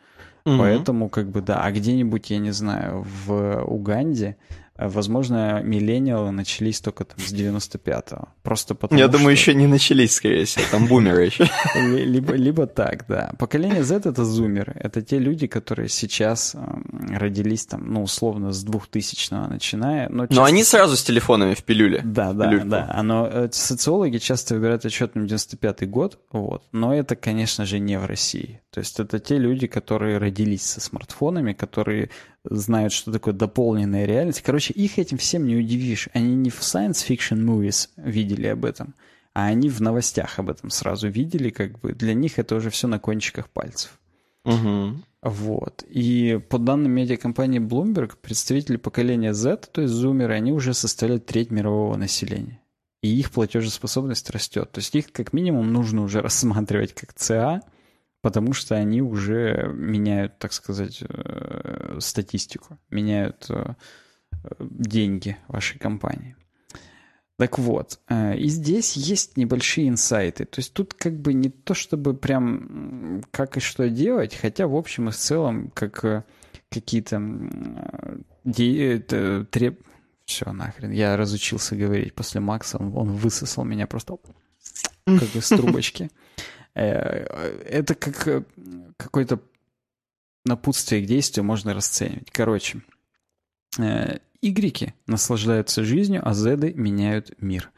Мгм. 0.45 0.57
Поэтому, 0.57 1.09
как 1.09 1.29
бы, 1.29 1.41
да, 1.41 1.61
а 1.61 1.71
где-нибудь, 1.71 2.29
я 2.29 2.37
не 2.37 2.51
знаю, 2.51 3.05
в 3.25 3.63
Уганде, 3.63 4.37
возможно, 4.77 5.61
миллениалы 5.63 6.31
начались 6.31 6.81
только 6.81 7.05
там 7.05 7.17
с 7.19 7.31
95-го. 7.33 8.27
Просто 8.43 8.75
потому 8.75 8.99
Я 8.99 9.07
думаю, 9.07 9.35
что- 9.37 9.51
еще 9.51 9.55
не 9.59 9.67
начались, 9.67 10.13
скорее 10.15 10.45
всего. 10.45 10.65
Там 10.71 10.87
бумеры 10.87 11.25
еще. 11.25 11.45
Ли- 11.75 12.05
Либо, 12.05 12.33
либо 12.33 12.67
так, 12.67 13.05
да. 13.07 13.31
Поколение 13.39 13.83
Z— 13.83 13.95
это 14.05 14.25
зумеры. 14.25 14.73
Это 14.79 15.01
те 15.01 15.17
люди, 15.19 15.47
которые 15.47 15.89
сейчас 15.89 16.55
эм, 16.55 16.85
родились 17.17 17.65
там, 17.65 17.91
ну, 17.91 18.03
условно, 18.03 18.51
с 18.51 18.65
2000-го 18.65 19.47
начиная. 19.47 20.09
Но, 20.09 20.23
Но 20.23 20.27
часто- 20.27 20.45
они 20.45 20.63
сразу 20.63 20.95
с 20.97 21.03
телефонами 21.03 21.53
в 21.53 21.63
пилюле. 21.63 22.01
Да, 22.03 22.33
да, 22.33 22.49
люльку. 22.51 22.67
да. 22.67 22.91
Оно, 22.93 23.27
э, 23.27 23.49
социологи 23.51 24.17
часто 24.17 24.55
выбирают 24.55 24.85
отчетным 24.85 25.25
95-й 25.25 25.85
год, 25.87 26.19
вот. 26.31 26.63
Но 26.71 26.93
это, 26.93 27.15
конечно 27.15 27.65
же, 27.65 27.79
не 27.79 27.97
в 27.99 28.05
России. 28.05 28.61
То 28.71 28.79
есть 28.81 28.99
это 28.99 29.19
те 29.19 29.37
люди, 29.37 29.67
которые 29.67 30.17
родились 30.17 30.63
со 30.63 30.81
смартфонами, 30.81 31.53
которые 31.53 32.09
знают, 32.49 32.93
что 32.93 33.11
такое 33.11 33.33
дополненная 33.33 34.05
реальность. 34.05 34.41
Короче, 34.41 34.73
их 34.73 34.99
этим 34.99 35.17
всем 35.17 35.45
не 35.45 35.55
удивишь. 35.55 36.09
Они 36.13 36.35
не 36.35 36.49
в 36.49 36.59
science 36.61 37.05
fiction 37.07 37.43
movies 37.43 37.89
видели 37.97 38.47
об 38.47 38.65
этом, 38.65 38.95
а 39.33 39.45
они 39.45 39.69
в 39.69 39.81
новостях 39.81 40.39
об 40.39 40.49
этом 40.49 40.69
сразу 40.69 41.07
видели, 41.09 41.49
как 41.49 41.79
бы 41.79 41.93
для 41.93 42.13
них 42.13 42.39
это 42.39 42.55
уже 42.55 42.69
все 42.69 42.87
на 42.87 42.99
кончиках 42.99 43.49
пальцев. 43.49 43.99
Мгм. 44.45 45.03
Вот. 45.21 45.83
И 45.89 46.39
по 46.49 46.59
данным 46.59 46.91
медиакомпании 46.91 47.59
Bloomberg, 47.59 48.13
представители 48.21 48.77
поколения 48.77 49.33
Z, 49.33 49.57
то 49.71 49.81
есть 49.81 49.93
зумеры, 49.93 50.35
они 50.35 50.51
уже 50.51 50.73
составляют 50.73 51.25
треть 51.25 51.49
мирового 51.49 51.97
населения. 51.97 52.61
И 53.01 53.19
их 53.19 53.31
платежеспособность 53.31 54.29
растет. 54.29 54.71
То 54.71 54.79
есть 54.79 54.95
их 54.95 55.11
как 55.11 55.33
минимум 55.33 55.73
нужно 55.73 56.03
уже 56.03 56.21
рассматривать 56.23 56.93
как 56.93 57.13
ЦА, 57.13 57.61
потому 58.25 58.53
что 58.53 58.73
они 58.73 59.03
уже 59.03 59.71
меняют, 59.71 60.39
так 60.39 60.51
сказать, 60.51 61.03
э, 61.07 61.99
статистику, 61.99 62.79
меняют 62.89 63.45
э, 63.49 63.75
деньги 64.59 65.37
вашей 65.47 65.77
компании. 65.77 66.35
Так 67.37 67.59
вот, 67.59 67.99
э, 68.09 68.35
и 68.35 68.47
здесь 68.47 68.93
есть 68.93 69.37
небольшие 69.37 69.89
инсайты. 69.89 70.45
То 70.45 70.57
есть 70.57 70.73
тут 70.73 70.95
как 70.95 71.21
бы 71.21 71.35
не 71.35 71.49
то, 71.49 71.75
чтобы 71.75 72.15
прям 72.15 73.23
как 73.29 73.57
и 73.57 73.59
что 73.59 73.89
делать, 73.89 74.33
хотя 74.33 74.65
в 74.65 74.75
общем 74.75 75.09
и 75.09 75.11
в 75.11 75.15
целом 75.15 75.69
как 75.75 76.25
какие-то 76.71 77.21
треб... 79.51 79.83
Все, 80.25 80.51
нахрен. 80.51 80.89
Я 80.89 81.15
разучился 81.15 81.75
говорить 81.75 82.15
после 82.15 82.41
Макса, 82.41 82.79
он, 82.79 82.91
он 82.97 83.11
высосал 83.11 83.65
меня 83.65 83.85
просто 83.85 84.17
как 85.05 85.35
из 85.35 85.47
трубочки. 85.49 86.09
Э, 86.75 87.57
Это 87.65 87.95
как 87.95 88.27
э, 88.27 88.43
какое-то 88.97 89.39
напутствие 90.43 91.01
к 91.01 91.07
действию 91.07 91.43
можно 91.43 91.73
расценивать. 91.73 92.29
Короче, 92.31 92.81
э, 93.79 94.19
игреки 94.41 94.93
наслаждаются 95.07 95.83
жизнью, 95.83 96.21
а 96.23 96.33
зеды 96.33 96.73
меняют 96.73 97.33
мир. 97.41 97.71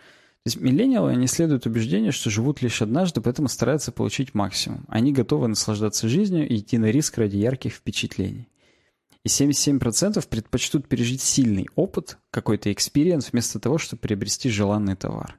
То 0.43 0.49
есть 0.49 0.61
миллениалы, 0.61 1.11
они 1.11 1.27
следуют 1.27 1.65
убеждению, 1.65 2.13
что 2.13 2.29
живут 2.29 2.61
лишь 2.61 2.81
однажды, 2.81 3.21
поэтому 3.21 3.49
стараются 3.49 3.91
получить 3.91 4.33
максимум. 4.33 4.85
Они 4.87 5.11
готовы 5.11 5.47
наслаждаться 5.47 6.07
жизнью 6.07 6.47
и 6.47 6.57
идти 6.57 6.77
на 6.77 6.85
риск 6.85 7.17
ради 7.17 7.37
ярких 7.37 7.73
впечатлений. 7.73 8.47
И 9.23 9.27
77% 9.27 10.25
предпочтут 10.25 10.87
пережить 10.87 11.21
сильный 11.21 11.67
опыт, 11.75 12.17
какой-то 12.31 12.71
experience, 12.71 13.33
вместо 13.33 13.59
того, 13.59 13.77
чтобы 13.77 13.99
приобрести 13.99 14.49
желанный 14.49 14.95
товар. 14.95 15.37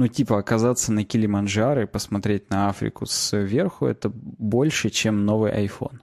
Ну, 0.00 0.08
типа 0.08 0.38
оказаться 0.38 0.92
на 0.92 1.04
Килиманджаро 1.04 1.82
и 1.82 1.86
посмотреть 1.86 2.48
на 2.48 2.70
Африку 2.70 3.04
сверху, 3.04 3.84
это 3.84 4.08
больше, 4.08 4.88
чем 4.88 5.26
новый 5.26 5.52
iPhone. 5.52 5.98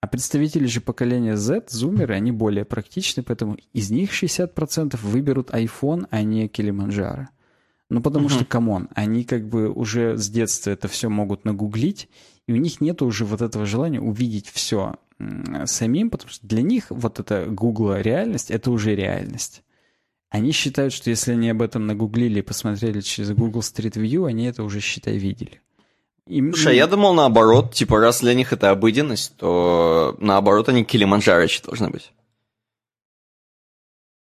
А 0.00 0.06
представители 0.06 0.64
же 0.64 0.80
поколения 0.80 1.36
Z, 1.36 1.66
зумеры, 1.68 2.14
они 2.14 2.32
более 2.32 2.64
практичны, 2.64 3.22
поэтому 3.22 3.58
из 3.74 3.90
них 3.90 4.12
60% 4.14 4.98
выберут 5.02 5.50
iPhone, 5.50 6.06
а 6.10 6.22
не 6.22 6.48
Килиманджаро. 6.48 7.28
Ну, 7.90 8.00
потому 8.00 8.28
Мгм. 8.28 8.34
что, 8.34 8.44
come 8.46 8.70
on, 8.70 8.88
они 8.94 9.24
как 9.24 9.46
бы 9.46 9.68
уже 9.68 10.16
с 10.16 10.30
детства 10.30 10.70
это 10.70 10.88
все 10.88 11.10
могут 11.10 11.44
нагуглить, 11.44 12.08
и 12.46 12.54
у 12.54 12.56
них 12.56 12.80
нет 12.80 13.02
уже 13.02 13.26
вот 13.26 13.42
этого 13.42 13.66
желания 13.66 14.00
увидеть 14.00 14.48
все 14.48 14.94
самим, 15.66 16.08
потому 16.08 16.30
что 16.30 16.46
для 16.46 16.62
них 16.62 16.86
вот 16.88 17.20
эта 17.20 17.44
гугла 17.44 18.00
реальность, 18.00 18.50
это 18.50 18.70
уже 18.70 18.94
реальность. 18.94 19.62
Они 20.30 20.52
считают, 20.52 20.92
что 20.92 21.08
если 21.10 21.32
они 21.32 21.48
об 21.48 21.62
этом 21.62 21.86
нагуглили 21.86 22.40
и 22.40 22.42
посмотрели 22.42 23.00
через 23.00 23.30
Google 23.30 23.60
Street 23.60 23.94
View, 23.94 24.26
они 24.28 24.44
это 24.44 24.62
уже, 24.62 24.80
считай, 24.80 25.16
видели. 25.16 25.60
Им- 26.26 26.52
Слушай, 26.52 26.72
а 26.72 26.76
я 26.76 26.86
думал 26.86 27.14
наоборот, 27.14 27.72
типа, 27.72 27.98
раз 27.98 28.20
для 28.20 28.34
них 28.34 28.52
это 28.52 28.70
обыденность, 28.70 29.34
то 29.36 30.14
наоборот 30.20 30.68
они 30.68 30.84
Килиманджарочи 30.84 31.62
должны 31.62 31.88
быть. 31.88 32.12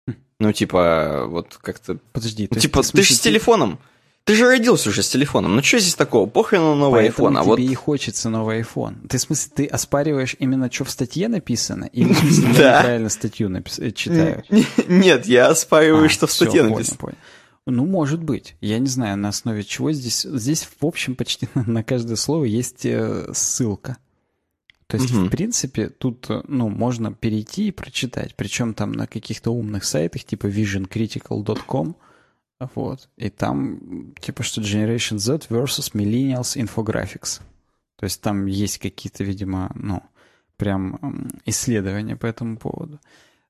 Хм. 0.08 0.16
Ну, 0.40 0.52
типа, 0.52 1.26
вот 1.28 1.56
как-то... 1.62 1.98
Подожди, 2.12 2.50
Ну, 2.52 2.60
типа, 2.60 2.82
ты 2.84 3.02
же 3.02 3.14
с 3.14 3.20
телефоном. 3.22 3.80
Ты 4.26 4.36
же 4.36 4.46
родился 4.46 4.90
уже 4.90 5.04
с 5.04 5.10
телефоном. 5.10 5.56
Ну, 5.56 5.62
что 5.62 5.80
здесь 5.80 5.96
такого? 5.96 6.30
Похрен 6.30 6.62
на 6.62 6.76
новый 6.76 7.02
Поэтому 7.02 7.28
iPhone, 7.30 7.38
а 7.40 7.42
тебе 7.42 7.50
вот... 7.50 7.60
и 7.60 7.74
хочется 7.76 8.30
новый 8.30 8.62
iPhone. 8.62 9.08
Ты, 9.10 9.18
в 9.18 9.22
смысле, 9.22 9.52
ты 9.54 9.66
оспариваешь 9.66 10.38
именно, 10.40 10.72
что 10.72 10.86
в 10.86 10.92
статье 10.92 11.28
написано? 11.28 11.86
Или, 11.92 12.14
в 12.14 12.18
смысле, 12.20 12.44
я 12.48 12.54
Да. 12.54 12.80
неправильно 12.80 13.10
статью 13.10 13.54
э, 13.54 13.92
читаю? 13.92 14.44
Нет, 14.88 15.26
я 15.26 15.50
оспариваю, 15.50 16.06
А, 16.06 16.10
что 16.10 16.28
в 16.28 16.32
статье 16.32 16.64
написано. 16.64 17.14
Ну, 17.66 17.86
может 17.86 18.24
быть. 18.24 18.56
Я 18.62 18.80
не 18.80 18.88
знаю, 18.88 19.18
на 19.18 19.30
основе 19.30 19.64
чего 19.64 19.92
здесь... 19.92 20.22
Здесь, 20.22 20.68
в 20.80 20.86
общем, 20.86 21.16
почти 21.16 21.50
на, 21.56 21.84
каждое 21.84 22.16
слово 22.16 22.46
есть 22.46 22.86
э, 22.86 23.30
ссылка. 23.34 23.98
То 24.88 24.98
есть, 24.98 25.12
Мгм. 25.12 25.26
в 25.28 25.30
принципе, 25.32 25.90
тут, 25.90 26.30
э, 26.30 26.44
ну, 26.48 26.70
можно 26.70 27.12
перейти 27.14 27.68
и 27.68 27.72
прочитать. 27.72 28.36
Причем 28.36 28.74
там 28.74 28.94
на 28.94 29.06
каких-то 29.08 29.52
умных 29.52 29.84
сайтах, 29.84 30.24
типа 30.24 30.48
visioncritical.com, 30.48 31.96
вот. 32.60 33.10
И 33.18 33.30
там, 33.30 34.14
типа, 34.20 34.44
что 34.44 34.62
Generation 34.62 35.18
Z 35.18 35.48
versus 35.50 35.94
Millennials 35.94 36.58
Infographics. 36.58 37.42
То 37.98 38.06
есть 38.06 38.22
там 38.22 38.46
есть 38.46 38.80
какие-то, 38.80 39.24
видимо, 39.24 39.72
ну, 39.76 40.02
прям 40.58 41.30
исследования 41.46 42.16
по 42.16 42.26
этому 42.26 42.58
поводу. 42.58 43.00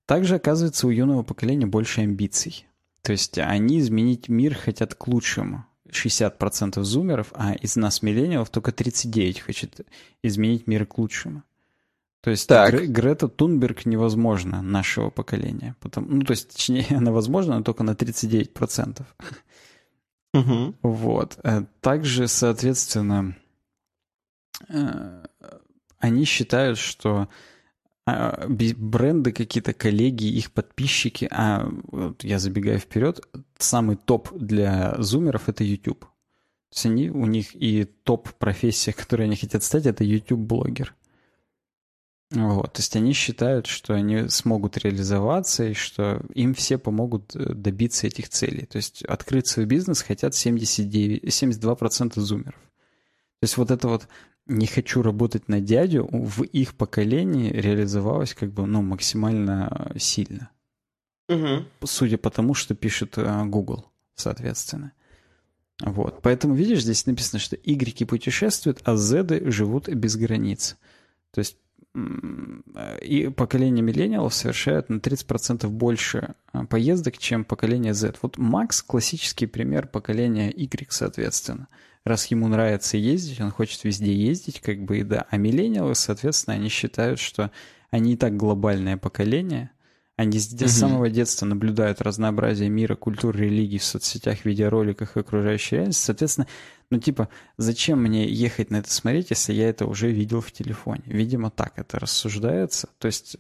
Также, 0.05 0.35
оказывается, 0.35 0.87
у 0.87 0.89
юного 0.89 1.23
поколения 1.23 1.65
больше 1.65 2.01
амбиций. 2.01 2.65
То 3.01 3.11
есть 3.11 3.37
они 3.37 3.79
изменить 3.79 4.29
мир 4.29 4.55
хотят 4.55 4.95
к 4.95 5.07
лучшему. 5.07 5.65
60% 5.89 6.81
зумеров, 6.81 7.31
а 7.35 7.53
из 7.53 7.75
нас, 7.75 8.01
миллениалов, 8.01 8.49
только 8.49 8.71
39 8.71 9.41
хочет 9.41 9.81
изменить 10.23 10.67
мир 10.67 10.85
к 10.85 10.97
лучшему. 10.97 11.43
То 12.23 12.31
есть 12.31 12.47
так. 12.47 12.73
Гре- 12.73 12.85
Грета 12.87 13.27
Тунберг 13.27 13.85
невозможно 13.85 14.61
нашего 14.61 15.09
поколения. 15.09 15.75
Потом, 15.81 16.07
ну, 16.09 16.21
то 16.21 16.31
есть, 16.31 16.53
точнее, 16.53 16.87
она 16.97 17.11
возможна, 17.11 17.57
но 17.57 17.63
только 17.63 17.83
на 17.83 17.91
39%. 17.91 19.03
Угу. 20.33 20.75
Вот. 20.81 21.37
Э, 21.43 21.65
также, 21.81 22.29
соответственно, 22.29 23.35
э, 24.69 25.25
они 25.99 26.23
считают, 26.23 26.77
что 26.77 27.27
а, 28.05 28.47
бренды 28.47 29.33
какие-то, 29.33 29.73
коллеги, 29.73 30.25
их 30.25 30.51
подписчики, 30.51 31.27
а 31.29 31.69
вот 31.91 32.23
я 32.23 32.39
забегаю 32.39 32.79
вперед, 32.79 33.25
самый 33.57 33.97
топ 33.97 34.33
для 34.33 34.95
зумеров 34.97 35.49
это 35.49 35.63
YouTube. 35.65 36.01
То 36.01 36.75
есть 36.75 36.85
они, 36.85 37.09
у 37.09 37.25
них 37.25 37.53
и 37.53 37.83
топ-профессия, 37.83 38.93
которой 38.97 39.23
они 39.23 39.35
хотят 39.35 39.61
стать, 39.61 39.85
это 39.85 40.05
YouTube-блогер. 40.05 40.95
Вот, 42.33 42.73
то 42.73 42.79
есть 42.79 42.95
они 42.95 43.13
считают, 43.13 43.67
что 43.67 43.93
они 43.93 44.27
смогут 44.27 44.77
реализоваться 44.77 45.65
и 45.65 45.73
что 45.73 46.19
им 46.33 46.55
все 46.55 46.79
помогут 46.79 47.35
э, 47.35 47.53
добиться 47.53 48.07
этих 48.07 48.29
целей. 48.29 48.65
То 48.65 48.77
есть 48.77 49.03
открыть 49.03 49.45
свой 49.45 49.67
бизнес 49.67 50.01
хотят 50.01 50.33
79, 50.33 51.23
72% 51.23 52.19
зумеров. 52.19 52.55
То 52.55 53.43
есть 53.43 53.57
вот 53.57 53.69
это 53.69 53.87
вот 53.87 54.07
не 54.47 54.65
хочу 54.65 55.03
работать 55.03 55.47
на 55.47 55.61
дядю, 55.61 56.09
в 56.11 56.43
их 56.43 56.73
поколении 56.73 57.51
реализовалось 57.51 58.33
как 58.33 58.51
бы, 58.51 58.65
ну, 58.65 58.81
максимально 58.81 59.91
сильно. 59.97 60.49
Угу. 61.29 61.65
Судя 61.85 62.17
по 62.17 62.31
тому, 62.31 62.55
что 62.55 62.73
пишет 62.73 63.17
э, 63.17 63.45
Google, 63.45 63.85
соответственно. 64.15 64.91
Вот. 65.81 66.21
Поэтому, 66.23 66.55
видишь, 66.55 66.81
здесь 66.81 67.05
написано, 67.05 67.39
что 67.39 67.57
Y 67.57 68.07
путешествуют, 68.07 68.81
а 68.85 68.95
Z 68.95 69.51
живут 69.51 69.87
без 69.87 70.15
границ. 70.15 70.77
То 71.31 71.39
есть 71.39 71.57
и 71.95 73.29
поколение 73.29 73.83
миллениалов 73.83 74.33
совершает 74.33 74.89
на 74.89 74.95
30% 74.97 75.67
больше 75.67 76.33
э, 76.51 76.65
поездок, 76.65 77.17
чем 77.19 77.45
поколение 77.45 77.93
Z. 77.93 78.15
Вот 78.21 78.37
Макс– 78.37 78.81
классический 78.83 79.45
пример 79.45 79.87
поколения 79.87 80.49
Y, 80.49 80.91
соответственно 80.91 81.67
раз 82.05 82.25
ему 82.27 82.47
нравится 82.47 82.97
ездить, 82.97 83.39
он 83.41 83.51
хочет 83.51 83.83
везде 83.83 84.13
ездить, 84.13 84.59
как 84.59 84.83
бы 84.83 84.99
и 84.99 85.03
да. 85.03 85.25
А 85.29 85.37
миллениалы, 85.37 85.95
соответственно, 85.95 86.55
они 86.55 86.69
считают, 86.69 87.19
что 87.19 87.51
они 87.91 88.13
и 88.13 88.17
так 88.17 88.35
глобальное 88.35 88.97
поколение, 88.97 89.71
они 90.15 90.39
с 90.39 90.53
угу. 90.53 90.67
самого 90.67 91.09
детства 91.09 91.45
наблюдают 91.45 92.01
разнообразие 92.01 92.69
мира, 92.69 92.95
культуры, 92.95 93.45
религий 93.45 93.79
в 93.79 93.83
соцсетях, 93.83 94.45
видеороликах 94.45 95.17
и 95.17 95.21
окружающей 95.21 95.77
реальности. 95.77 96.05
Соответственно, 96.05 96.47
ну 96.91 96.99
типа, 96.99 97.29
зачем 97.57 98.03
мне 98.03 98.27
ехать 98.29 98.69
на 98.69 98.77
это 98.77 98.91
смотреть, 98.91 99.31
если 99.31 99.53
я 99.53 99.69
это 99.69 99.87
уже 99.87 100.11
видел 100.11 100.41
в 100.41 100.51
телефоне? 100.51 101.03
Видимо, 101.05 101.49
так 101.49 101.73
это 101.77 101.99
рассуждается. 101.99 102.89
То 102.99 103.07
есть 103.07 103.37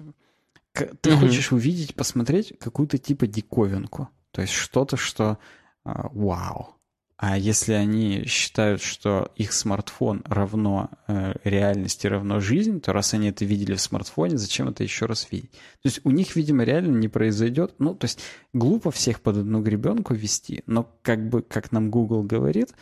ты 1.01 1.13
угу. 1.13 1.19
хочешь 1.19 1.51
увидеть, 1.51 1.93
посмотреть 1.93 2.57
какую-то 2.59 2.97
типа 2.97 3.27
диковинку. 3.27 4.09
То 4.31 4.41
есть 4.41 4.53
что-то, 4.53 4.97
что 4.97 5.37
а, 5.83 6.09
вау. 6.11 6.75
А 7.17 7.37
если 7.37 7.73
они 7.73 8.25
считают, 8.25 8.81
что 8.81 9.31
их 9.35 9.53
смартфон 9.53 10.23
равно 10.25 10.89
э, 11.07 11.33
реальности, 11.43 12.07
равно 12.07 12.39
жизнь, 12.39 12.81
то 12.81 12.91
раз 12.91 13.13
они 13.13 13.29
это 13.29 13.45
видели 13.45 13.75
в 13.75 13.81
смартфоне, 13.81 14.37
зачем 14.37 14.69
это 14.69 14.83
еще 14.83 15.05
раз 15.05 15.27
видеть? 15.31 15.51
То 15.51 15.85
есть 15.85 16.01
у 16.03 16.11
них, 16.11 16.35
видимо, 16.35 16.63
реально 16.63 16.97
не 16.97 17.07
произойдет. 17.07 17.75
Ну, 17.77 17.93
то 17.93 18.05
есть 18.05 18.19
глупо 18.51 18.89
всех 18.91 19.21
под 19.21 19.37
одну 19.37 19.61
гребенку 19.61 20.13
вести, 20.15 20.63
но 20.65 20.91
как 21.03 21.29
бы, 21.29 21.43
как 21.43 21.71
нам 21.71 21.91
Google 21.91 22.23
говорит, 22.23 22.73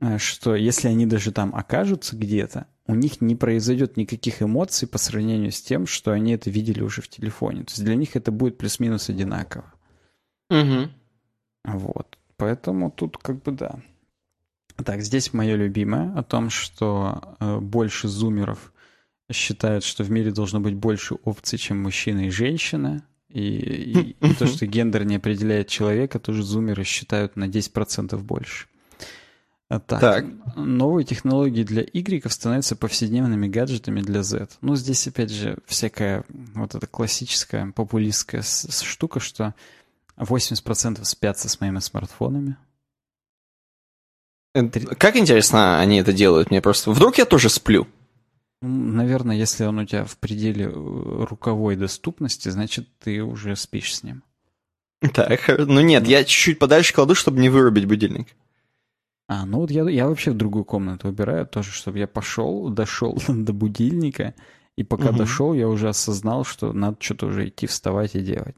э, 0.00 0.18
что 0.18 0.56
если 0.56 0.88
они 0.88 1.06
даже 1.06 1.30
там 1.30 1.54
окажутся 1.54 2.16
где-то, 2.16 2.66
у 2.86 2.94
них 2.94 3.20
не 3.20 3.36
произойдет 3.36 3.96
никаких 3.96 4.42
эмоций 4.42 4.88
по 4.88 4.98
сравнению 4.98 5.52
с 5.52 5.62
тем, 5.62 5.86
что 5.86 6.10
они 6.10 6.32
это 6.32 6.50
видели 6.50 6.80
уже 6.80 7.00
в 7.00 7.08
телефоне. 7.08 7.62
То 7.64 7.70
есть 7.70 7.84
для 7.84 7.94
них 7.94 8.16
это 8.16 8.32
будет 8.32 8.58
плюс-минус 8.58 9.08
одинаково. 9.08 9.72
Угу. 10.50 10.90
Вот. 11.64 12.17
Поэтому 12.38 12.90
тут 12.90 13.18
как 13.18 13.42
бы 13.42 13.52
да. 13.52 13.80
Так, 14.76 15.02
здесь 15.02 15.32
мое 15.32 15.56
любимое 15.56 16.14
о 16.16 16.22
том, 16.22 16.50
что 16.50 17.36
э, 17.40 17.58
больше 17.58 18.06
зумеров 18.06 18.72
считают, 19.30 19.84
что 19.84 20.04
в 20.04 20.10
мире 20.10 20.30
должно 20.30 20.60
быть 20.60 20.74
больше 20.74 21.16
опций, 21.24 21.58
чем 21.58 21.82
мужчина 21.82 22.28
и 22.28 22.30
женщина. 22.30 23.04
И, 23.28 23.40
и, 23.40 24.16
и 24.20 24.34
то, 24.34 24.46
что 24.46 24.66
гендер 24.66 25.04
не 25.04 25.16
определяет 25.16 25.68
человека, 25.68 26.18
тоже 26.18 26.42
зумеры 26.42 26.84
считают 26.84 27.36
на 27.36 27.44
10% 27.44 28.16
больше. 28.18 28.68
А 29.68 29.80
так, 29.80 30.00
так. 30.00 30.24
Новые 30.56 31.04
технологии 31.04 31.62
для 31.62 31.82
Y 31.82 32.30
становятся 32.30 32.74
повседневными 32.74 33.48
гаджетами 33.48 34.00
для 34.00 34.22
Z. 34.22 34.48
Ну, 34.62 34.76
здесь, 34.76 35.06
опять 35.08 35.30
же, 35.30 35.58
всякая 35.66 36.24
вот 36.54 36.74
эта 36.74 36.86
классическая 36.86 37.70
популистская 37.72 38.42
штука, 38.42 39.20
что 39.20 39.54
80% 40.18 41.04
спят 41.04 41.38
со 41.38 41.48
своими 41.48 41.78
смартфонами. 41.78 42.56
Как 44.98 45.16
интересно 45.16 45.78
они 45.78 46.00
это 46.00 46.12
делают? 46.12 46.50
Мне 46.50 46.60
просто... 46.60 46.90
Вдруг 46.90 47.18
я 47.18 47.24
тоже 47.24 47.48
сплю? 47.48 47.86
Наверное, 48.60 49.36
если 49.36 49.64
он 49.64 49.78
у 49.78 49.86
тебя 49.86 50.04
в 50.04 50.16
пределе 50.18 50.64
э, 50.64 50.70
руковой 50.72 51.76
доступности, 51.76 52.48
значит, 52.48 52.88
ты 52.98 53.22
уже 53.22 53.54
спишь 53.54 53.94
с 53.94 54.02
ним. 54.02 54.24
Так, 55.14 55.48
ну 55.58 55.80
нет, 55.80 56.08
я 56.08 56.24
чуть-чуть 56.24 56.58
подальше 56.58 56.92
кладу, 56.92 57.14
чтобы 57.14 57.38
не 57.38 57.50
вырубить 57.50 57.86
будильник. 57.86 58.28
А, 59.28 59.44
ну 59.46 59.58
вот 59.58 59.70
я, 59.70 59.88
я 59.88 60.08
вообще 60.08 60.32
в 60.32 60.36
другую 60.36 60.64
комнату 60.64 61.08
убираю 61.08 61.46
тоже, 61.46 61.70
чтобы 61.70 61.98
я 61.98 62.08
пошел, 62.08 62.68
дошел 62.70 63.16
до 63.28 63.52
будильника, 63.52 64.34
и 64.76 64.82
пока 64.82 65.10
угу. 65.10 65.18
дошел, 65.18 65.54
я 65.54 65.68
уже 65.68 65.88
осознал, 65.88 66.44
что 66.44 66.72
надо 66.72 66.96
что-то 66.98 67.26
уже 67.26 67.48
идти 67.48 67.66
вставать 67.66 68.16
и 68.16 68.20
делать. 68.20 68.56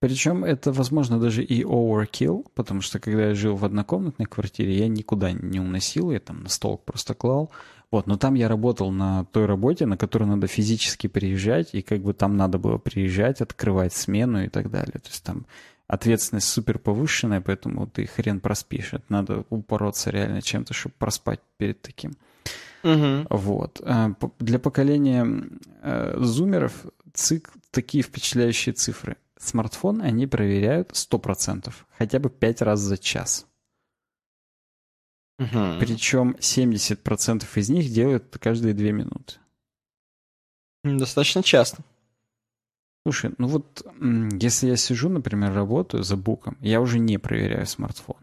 Причем 0.00 0.44
это, 0.44 0.72
возможно, 0.72 1.18
даже 1.18 1.42
и 1.42 1.64
overkill, 1.64 2.46
потому 2.54 2.82
что 2.82 3.00
когда 3.00 3.28
я 3.28 3.34
жил 3.34 3.56
в 3.56 3.64
однокомнатной 3.64 4.26
квартире, 4.26 4.78
я 4.78 4.88
никуда 4.88 5.32
не 5.32 5.58
уносил, 5.58 6.12
я 6.12 6.20
там 6.20 6.44
на 6.44 6.48
стол 6.48 6.78
просто 6.78 7.14
клал. 7.14 7.50
Вот, 7.90 8.06
но 8.06 8.16
там 8.16 8.34
я 8.34 8.48
работал 8.48 8.92
на 8.92 9.24
той 9.26 9.46
работе, 9.46 9.86
на 9.86 9.96
которую 9.96 10.28
надо 10.28 10.46
физически 10.46 11.06
приезжать, 11.06 11.70
и 11.72 11.82
как 11.82 12.00
бы 12.02 12.12
там 12.12 12.36
надо 12.36 12.58
было 12.58 12.78
приезжать, 12.78 13.40
открывать 13.40 13.92
смену 13.92 14.44
и 14.44 14.48
так 14.48 14.70
далее. 14.70 15.00
То 15.00 15.08
есть 15.08 15.24
там 15.24 15.46
ответственность 15.88 16.48
супер 16.48 16.78
повышенная, 16.78 17.40
поэтому 17.40 17.86
ты 17.86 18.06
хрен 18.06 18.40
проспишь. 18.40 18.92
Это 18.92 19.04
надо 19.08 19.44
упороться 19.50 20.10
реально 20.10 20.42
чем-то, 20.42 20.74
чтобы 20.74 20.94
проспать 20.98 21.40
перед 21.56 21.80
таким. 21.80 22.12
Угу. 22.84 23.26
Вот. 23.30 23.80
А, 23.84 24.12
для 24.38 24.58
поколения 24.58 25.26
э, 25.82 26.16
зумеров 26.20 26.84
цик 27.14 27.50
такие 27.70 28.04
впечатляющие 28.04 28.74
цифры 28.74 29.16
смартфон 29.38 30.02
они 30.02 30.26
проверяют 30.26 30.92
100%, 30.92 31.72
хотя 31.96 32.18
бы 32.18 32.30
5 32.30 32.62
раз 32.62 32.80
за 32.80 32.98
час. 32.98 33.46
Угу. 35.38 35.78
Причем 35.78 36.36
70% 36.38 37.46
из 37.54 37.68
них 37.70 37.92
делают 37.92 38.36
каждые 38.38 38.74
2 38.74 38.90
минуты. 38.90 39.34
Достаточно 40.84 41.42
часто. 41.42 41.82
Слушай, 43.04 43.32
ну 43.38 43.46
вот 43.46 43.86
если 44.40 44.68
я 44.68 44.76
сижу, 44.76 45.08
например, 45.08 45.54
работаю 45.54 46.02
за 46.02 46.16
буком, 46.16 46.56
я 46.60 46.80
уже 46.80 46.98
не 46.98 47.18
проверяю 47.18 47.66
смартфон. 47.66 48.16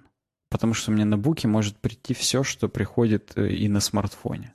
Потому 0.50 0.74
что 0.74 0.92
мне 0.92 1.06
на 1.06 1.18
буке 1.18 1.48
может 1.48 1.78
прийти 1.78 2.14
все, 2.14 2.44
что 2.44 2.70
приходит 2.70 3.34
э, 3.36 3.50
и 3.50 3.68
на 3.68 3.80
смартфоне. 3.80 4.54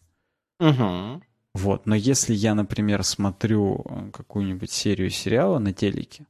Угу. 0.60 1.22
Вот, 1.55 1.86
но 1.86 1.94
если 1.94 2.32
я, 2.32 2.55
например, 2.55 3.02
смотрю 3.02 3.84
э, 3.84 4.10
какую-нибудь 4.12 4.70
серию 4.70 5.10
сериала 5.10 5.58
на 5.58 5.72
телеке, 5.72 6.26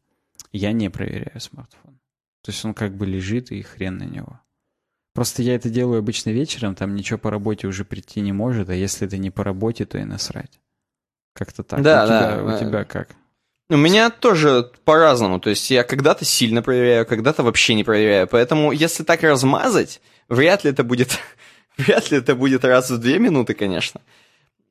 я 0.52 0.72
не 0.72 0.90
проверяю 0.90 1.40
смартфон. 1.40 2.00
То 2.42 2.50
есть 2.50 2.64
он 2.64 2.74
как 2.74 2.94
бы 2.94 3.06
лежит 3.06 3.50
и 3.50 3.62
хрен 3.62 3.98
на 3.98 4.04
него. 4.04 4.40
Просто 5.12 5.42
я 5.42 5.54
это 5.54 5.68
делаю 5.68 5.98
обычно 5.98 6.30
вечером, 6.30 6.74
там 6.74 6.94
ничего 6.94 7.18
по 7.18 7.30
работе 7.30 7.66
уже 7.66 7.84
прийти 7.84 8.20
не 8.20 8.32
может, 8.32 8.68
а 8.68 8.74
если 8.74 9.06
это 9.06 9.18
не 9.18 9.30
по 9.30 9.42
работе, 9.42 9.84
то 9.84 9.98
и 9.98 10.04
насрать. 10.04 10.60
Как-то 11.34 11.62
так. 11.62 11.82
Да, 11.82 12.04
у 12.04 12.08
да. 12.08 12.32
Тебя, 12.32 12.44
у 12.44 12.58
тебя 12.58 12.84
как? 12.84 13.08
У 13.68 13.76
меня 13.76 14.10
тоже 14.10 14.70
по-разному. 14.84 15.38
То 15.40 15.50
есть 15.50 15.70
я 15.70 15.84
когда-то 15.84 16.24
сильно 16.24 16.62
проверяю, 16.62 17.06
когда-то 17.06 17.42
вообще 17.42 17.74
не 17.74 17.84
проверяю. 17.84 18.26
Поэтому 18.26 18.72
если 18.72 19.04
так 19.04 19.22
размазать, 19.22 20.00
вряд 20.28 20.64
ли 20.64 20.70
это 20.70 20.84
будет... 20.84 21.18
вряд 21.76 22.10
ли 22.10 22.18
это 22.18 22.34
будет 22.34 22.64
раз 22.64 22.90
в 22.90 22.98
две 22.98 23.18
минуты, 23.18 23.54
конечно. 23.54 24.00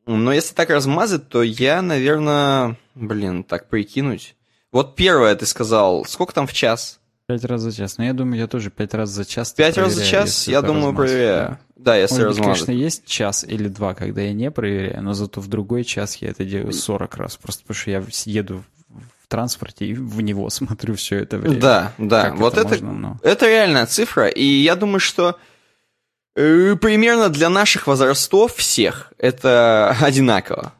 Но 0.05 0.33
если 0.33 0.53
так 0.53 0.69
размазать, 0.69 1.29
то 1.29 1.43
я, 1.43 1.81
наверное... 1.81 2.77
Блин, 2.95 3.43
так 3.43 3.69
прикинуть. 3.69 4.35
Вот 4.71 4.95
первое 4.95 5.35
ты 5.35 5.45
сказал, 5.45 6.05
сколько 6.05 6.33
там 6.33 6.47
в 6.47 6.53
час? 6.53 6.99
Пять 7.27 7.43
раз 7.45 7.61
за 7.61 7.71
час. 7.71 7.97
Но 7.97 8.03
ну, 8.03 8.07
я 8.07 8.13
думаю, 8.13 8.39
я 8.39 8.47
тоже 8.47 8.71
пять 8.71 8.93
раз 8.93 9.09
за 9.09 9.25
час. 9.25 9.51
Пять 9.53 9.77
раз 9.77 9.93
за 9.93 10.05
час, 10.05 10.47
я 10.47 10.61
думаю, 10.61 10.95
проверяю. 10.95 11.59
Да, 11.75 11.95
если 11.95 12.23
Может 12.23 12.37
быть, 12.37 12.43
конечно, 12.43 12.71
есть 12.71 13.05
час 13.05 13.45
или 13.45 13.67
два, 13.67 13.93
когда 13.93 14.21
я 14.21 14.33
не 14.33 14.51
проверяю, 14.51 15.01
но 15.03 15.13
зато 15.13 15.39
в 15.39 15.47
другой 15.47 15.83
час 15.85 16.17
я 16.17 16.29
это 16.29 16.43
делаю 16.43 16.73
40 16.73 17.15
раз. 17.15 17.37
Просто 17.37 17.61
потому 17.61 17.75
что 17.75 17.91
я 17.91 18.03
еду 18.25 18.63
в 18.89 19.27
транспорте 19.27 19.85
и 19.85 19.93
в 19.93 20.21
него 20.21 20.49
смотрю 20.49 20.95
все 20.95 21.19
это 21.19 21.37
время. 21.37 21.61
Да, 21.61 21.93
да. 21.97 22.23
Как 22.31 22.37
вот 22.37 22.57
это, 22.57 22.75
это, 22.75 22.83
ну... 22.83 23.17
это 23.23 23.47
реальная 23.47 23.85
цифра. 23.85 24.27
И 24.27 24.43
я 24.43 24.75
думаю, 24.75 24.99
что 24.99 25.37
Э, 26.39 26.77
примерно 26.79 27.27
для 27.27 27.49
наших 27.49 27.85
возрастов 27.85 28.55
всех 28.55 29.11
это 29.17 29.95
одинаково. 30.01 30.73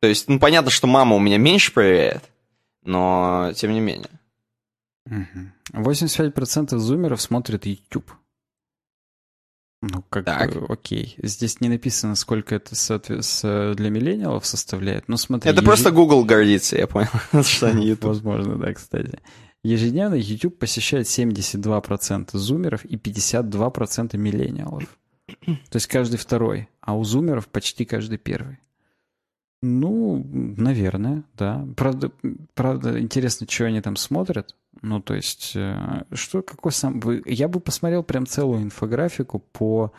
То 0.00 0.08
есть, 0.08 0.28
ну, 0.28 0.38
понятно, 0.38 0.70
что 0.70 0.86
мама 0.86 1.16
у 1.16 1.18
меня 1.18 1.38
меньше 1.38 1.72
проверяет, 1.72 2.22
но 2.82 3.52
тем 3.54 3.72
не 3.72 3.80
менее. 3.80 4.08
85% 5.72 6.76
зумеров 6.78 7.20
смотрят 7.20 7.66
YouTube. 7.66 8.12
Ну, 9.80 10.02
как 10.10 10.24
так. 10.24 10.54
бы, 10.54 10.66
окей. 10.68 11.16
Здесь 11.22 11.60
не 11.60 11.68
написано, 11.68 12.16
сколько 12.16 12.56
это 12.56 12.74
для 13.74 13.90
миллениалов 13.90 14.44
составляет. 14.44 15.08
Но 15.08 15.16
смотри... 15.16 15.50
Это 15.50 15.60
еж... 15.60 15.66
просто 15.66 15.92
Google 15.92 16.24
гордится, 16.24 16.76
я 16.76 16.86
понял, 16.88 17.08
что 17.44 17.68
они 17.68 17.86
YouTube. 17.88 18.08
Возможно, 18.08 18.56
да, 18.56 18.74
кстати. 18.74 19.20
Ежедневно 19.62 20.14
YouTube 20.14 20.58
посещает 20.58 21.06
72% 21.06 22.30
зумеров 22.32 22.84
и 22.84 22.96
52% 22.96 24.16
миллениалов. 24.16 24.84
То 25.26 25.76
есть 25.76 25.86
каждый 25.86 26.16
второй, 26.16 26.68
а 26.80 26.96
у 26.96 27.04
зумеров 27.04 27.48
почти 27.48 27.84
каждый 27.84 28.18
первый. 28.18 28.58
Ну, 29.60 30.24
наверное, 30.32 31.24
да. 31.34 31.66
Правда, 31.76 32.12
правда, 32.54 33.00
интересно, 33.00 33.46
что 33.48 33.64
они 33.64 33.80
там 33.80 33.96
смотрят. 33.96 34.54
Ну, 34.82 35.00
то 35.00 35.14
есть, 35.14 35.52
э, 35.56 36.04
что, 36.12 36.42
какой 36.42 36.70
сам... 36.70 37.00
Я 37.26 37.48
бы 37.48 37.58
посмотрел 37.58 38.04
прям 38.04 38.26
целую 38.26 38.62
инфографику 38.62 39.40
по 39.40 39.92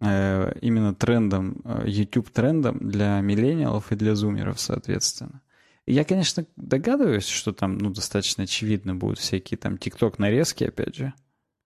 э, 0.00 0.52
именно 0.62 0.94
трендам, 0.94 1.60
э, 1.64 1.84
YouTube-трендам 1.86 2.78
для 2.88 3.20
миллениалов 3.20 3.92
и 3.92 3.96
для 3.96 4.14
зумеров, 4.14 4.58
соответственно. 4.58 5.42
Я, 5.86 6.04
конечно, 6.04 6.46
догадываюсь, 6.56 7.26
что 7.26 7.52
там, 7.52 7.76
ну, 7.76 7.90
достаточно 7.90 8.44
очевидно 8.44 8.94
будут 8.94 9.18
всякие 9.18 9.58
там 9.58 9.74
TikTok-нарезки, 9.74 10.64
опять 10.64 10.94
же. 10.94 11.12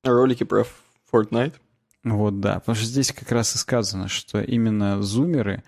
Ролики 0.02 0.42
про 0.42 0.65
Fortnite. 1.12 1.55
Вот, 2.02 2.41
да, 2.41 2.58
потому 2.58 2.75
что 2.75 2.86
здесь 2.86 3.12
как 3.12 3.31
раз 3.31 3.55
и 3.55 3.58
сказано, 3.58 4.08
что 4.08 4.41
именно 4.41 5.02
зумеры 5.02 5.62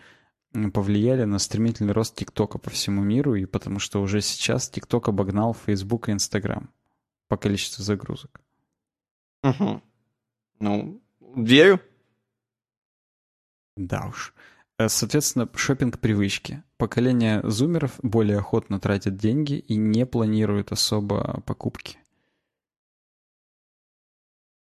повлияли 0.72 1.24
на 1.24 1.38
стремительный 1.38 1.92
рост 1.92 2.16
ТикТока 2.16 2.58
по 2.58 2.70
всему 2.70 3.02
миру, 3.02 3.34
и 3.34 3.44
потому 3.44 3.78
что 3.78 4.02
уже 4.02 4.20
сейчас 4.20 4.68
ТикТок 4.68 5.08
обогнал 5.08 5.54
Facebook 5.54 6.08
и 6.08 6.12
Инстаграм 6.12 6.70
по 7.28 7.36
количеству 7.36 7.82
загрузок. 7.82 8.40
Угу. 9.42 9.82
Ну, 10.60 11.02
верю. 11.36 11.80
Да 13.76 14.06
уж. 14.08 14.34
Э, 14.78 14.88
соответственно, 14.88 15.48
шопинг 15.54 15.98
привычки. 15.98 16.62
Поколение 16.76 17.40
зумеров 17.44 17.98
более 18.02 18.38
охотно 18.38 18.80
тратит 18.80 19.16
деньги 19.16 19.54
и 19.54 19.76
не 19.76 20.06
планирует 20.06 20.72
особо 20.72 21.42
покупки. 21.46 21.98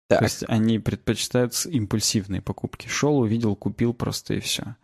Так. 0.08 0.18
То 0.18 0.24
есть 0.24 0.44
они 0.48 0.80
предпочитают 0.80 1.54
импульсивные 1.66 2.42
покупки. 2.42 2.88
Шел, 2.88 3.18
увидел, 3.20 3.54
купил 3.54 3.94
просто 3.94 4.34
и 4.34 4.40
все. 4.40 4.76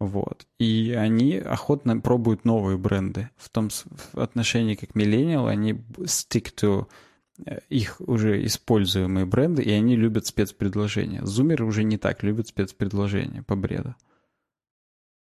Вот. 0.00 0.46
И 0.58 0.92
они 0.96 1.36
охотно 1.36 1.98
пробуют 2.00 2.44
новые 2.44 2.78
бренды. 2.78 3.30
В 3.36 3.48
том 3.50 3.68
в 3.70 4.20
отношении 4.20 4.76
как 4.76 4.94
миллениал, 4.94 5.48
они 5.48 5.72
stick 5.72 6.54
to 6.54 6.86
э, 7.44 7.58
их 7.68 8.00
уже 8.00 8.44
используемые 8.44 9.26
бренды, 9.26 9.62
и 9.62 9.72
они 9.72 9.96
любят 9.96 10.26
спецпредложения. 10.26 11.24
Зумеры 11.24 11.64
уже 11.64 11.82
не 11.82 11.98
так 11.98 12.22
любят 12.22 12.48
спецпредложения 12.48 13.42
по 13.42 13.56
бреду. 13.56 13.96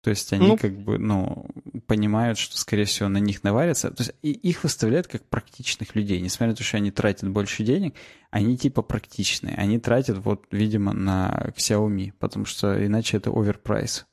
То 0.02 0.10
есть 0.10 0.32
они 0.32 0.48
ну, 0.48 0.56
как 0.56 0.76
бы, 0.76 0.98
ну, 0.98 1.46
понимают, 1.86 2.36
что, 2.36 2.58
скорее 2.58 2.86
всего, 2.86 3.08
на 3.08 3.18
них 3.18 3.44
наварятся. 3.44 3.90
То 3.92 4.02
есть 4.02 4.14
и 4.22 4.32
их 4.32 4.64
выставляют 4.64 5.06
как 5.06 5.22
практичных 5.28 5.94
людей. 5.94 6.20
Несмотря 6.20 6.48
на 6.48 6.56
то, 6.56 6.64
что 6.64 6.78
они 6.78 6.90
тратят 6.90 7.30
больше 7.30 7.62
денег, 7.62 7.94
они 8.30 8.56
типа 8.56 8.82
практичные. 8.82 9.54
Они 9.54 9.78
тратят 9.78 10.18
вот, 10.18 10.46
видимо, 10.50 10.92
на 10.92 11.52
Xiaomi, 11.56 12.14
потому 12.18 12.46
что 12.46 12.84
иначе 12.84 13.18
это 13.18 13.30
оверпрайс. 13.30 14.06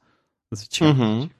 Зачем? 0.51 1.31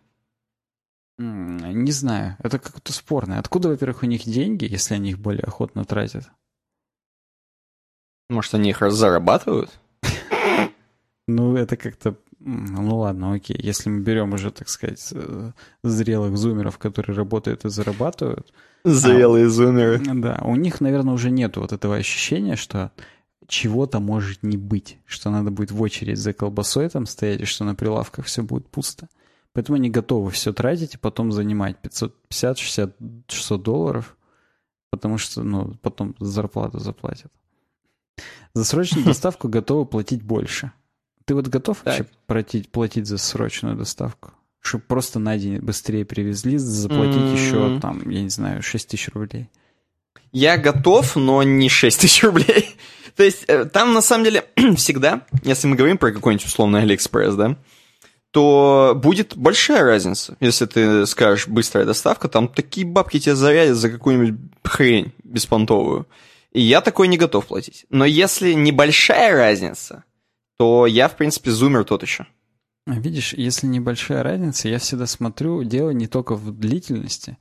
Угу. 1.18 1.24
Не 1.24 1.92
знаю, 1.92 2.38
это 2.40 2.60
как-то 2.60 2.94
спорно. 2.94 3.40
Откуда, 3.40 3.70
во-первых, 3.70 4.04
у 4.04 4.06
них 4.06 4.24
деньги, 4.24 4.66
если 4.66 4.94
они 4.94 5.12
их 5.12 5.20
более 5.20 5.44
охотно 5.44 5.84
тратят? 5.84 6.30
Может, 8.30 8.54
они 8.54 8.70
их 8.70 8.80
зарабатывают? 8.92 9.80
Ну, 11.28 11.56
это 11.56 11.78
как-то 11.78 12.16
ну 12.40 12.98
ладно, 12.98 13.34
окей. 13.34 13.58
Если 13.60 13.90
мы 13.90 14.00
берем 14.00 14.34
уже, 14.34 14.50
так 14.52 14.70
сказать, 14.70 15.10
э, 15.12 15.52
зрелых 15.84 16.38
зумеров, 16.38 16.78
которые 16.78 17.16
работают 17.16 17.66
и 17.66 17.70
зарабатывают. 17.70 18.54
Зрелые 18.86 19.48
а, 19.48 19.50
зумеры. 19.50 20.00
Да, 20.00 20.40
у 20.44 20.56
них, 20.56 20.80
наверное, 20.80 21.14
уже 21.14 21.32
нет 21.32 21.58
вот 21.58 21.74
этого 21.74 21.98
ощущения, 21.98 22.56
что 22.56 22.92
чего-то 23.50 24.00
может 24.00 24.44
не 24.44 24.58
быть, 24.58 25.00
что 25.06 25.30
надо 25.30 25.52
будет 25.52 25.72
в 25.72 25.82
очередь 25.82 26.18
за 26.18 26.34
колбасой 26.34 26.88
там 26.90 27.06
стоять, 27.06 27.42
и 27.42 27.46
что 27.46 27.66
на 27.66 27.76
прилавках 27.76 28.26
все 28.26 28.44
будет 28.44 28.70
пусто. 28.70 29.10
Поэтому 29.54 29.78
они 29.78 29.90
готовы 29.90 30.30
все 30.32 30.54
тратить 30.54 30.94
и 30.94 30.98
потом 30.98 31.32
занимать 31.32 31.78
550, 31.80 32.58
60, 32.60 32.96
600 33.28 33.64
долларов, 33.64 34.16
потому 34.92 35.18
что, 35.18 35.44
ну, 35.44 35.74
потом 35.82 36.16
зарплату 36.20 36.80
заплатят. 36.80 37.32
За 38.54 38.64
срочную 38.64 39.06
доставку 39.06 39.50
готовы 39.50 39.86
платить 39.86 40.24
больше. 40.24 40.72
Ты 41.26 41.34
вот 41.34 41.48
готов 41.48 41.84
вообще 41.84 42.06
платить, 42.28 42.72
платить 42.72 43.08
за 43.08 43.18
срочную 43.18 43.76
доставку? 43.76 44.32
Чтобы 44.62 44.84
просто 44.86 45.20
на 45.20 45.38
день 45.38 45.60
быстрее 45.60 46.06
привезли, 46.06 46.58
заплатить 46.58 47.40
еще, 47.40 47.80
там, 47.80 48.08
я 48.10 48.22
не 48.22 48.30
знаю, 48.30 48.62
6 48.62 48.90
тысяч 48.90 49.10
рублей. 49.10 49.50
Я 50.32 50.58
готов, 50.58 51.16
но 51.16 51.44
не 51.44 51.70
6 51.70 52.02
тысяч 52.02 52.24
рублей. 52.24 52.76
То 53.16 53.24
есть 53.24 53.46
э, 53.48 53.66
там 53.66 53.94
на 53.94 54.02
самом 54.02 54.24
деле 54.26 54.46
всегда, 54.76 55.26
если 55.44 55.68
мы 55.68 55.76
говорим 55.76 55.98
про 55.98 56.12
какой-нибудь 56.12 56.46
условный 56.46 56.82
Алиэкспресс, 56.82 57.36
да, 57.36 57.58
то 58.32 58.94
будет 58.96 59.36
большая 59.36 59.84
разница. 59.84 60.38
Если 60.40 60.66
ты 60.66 61.06
скажешь 61.08 61.48
быстрая 61.48 61.86
доставка, 61.86 62.28
там 62.28 62.48
такие 62.48 62.86
бабки 62.86 63.20
тебе 63.20 63.36
зарядят 63.36 63.78
за 63.78 63.90
какую-нибудь 63.90 64.40
хрень 64.64 65.14
беспонтовую. 65.24 66.08
И 66.52 66.62
я 66.62 66.82
такой 66.82 67.08
не 67.08 67.18
готов 67.18 67.48
платить. 67.48 67.86
Но 67.90 68.06
если 68.06 68.54
небольшая 68.54 69.36
разница, 69.36 70.04
то 70.58 70.86
я, 70.86 71.08
в 71.08 71.16
принципе, 71.16 71.52
зумер 71.52 71.86
тот 71.86 72.04
еще. 72.04 72.28
Видишь, 72.86 73.34
если 73.34 73.68
небольшая 73.68 74.24
разница, 74.24 74.68
я 74.68 74.80
всегда 74.80 75.06
смотрю, 75.06 75.64
дело 75.64 75.92
не 75.92 76.08
только 76.08 76.36
в 76.36 76.52
длительности, 76.52 77.38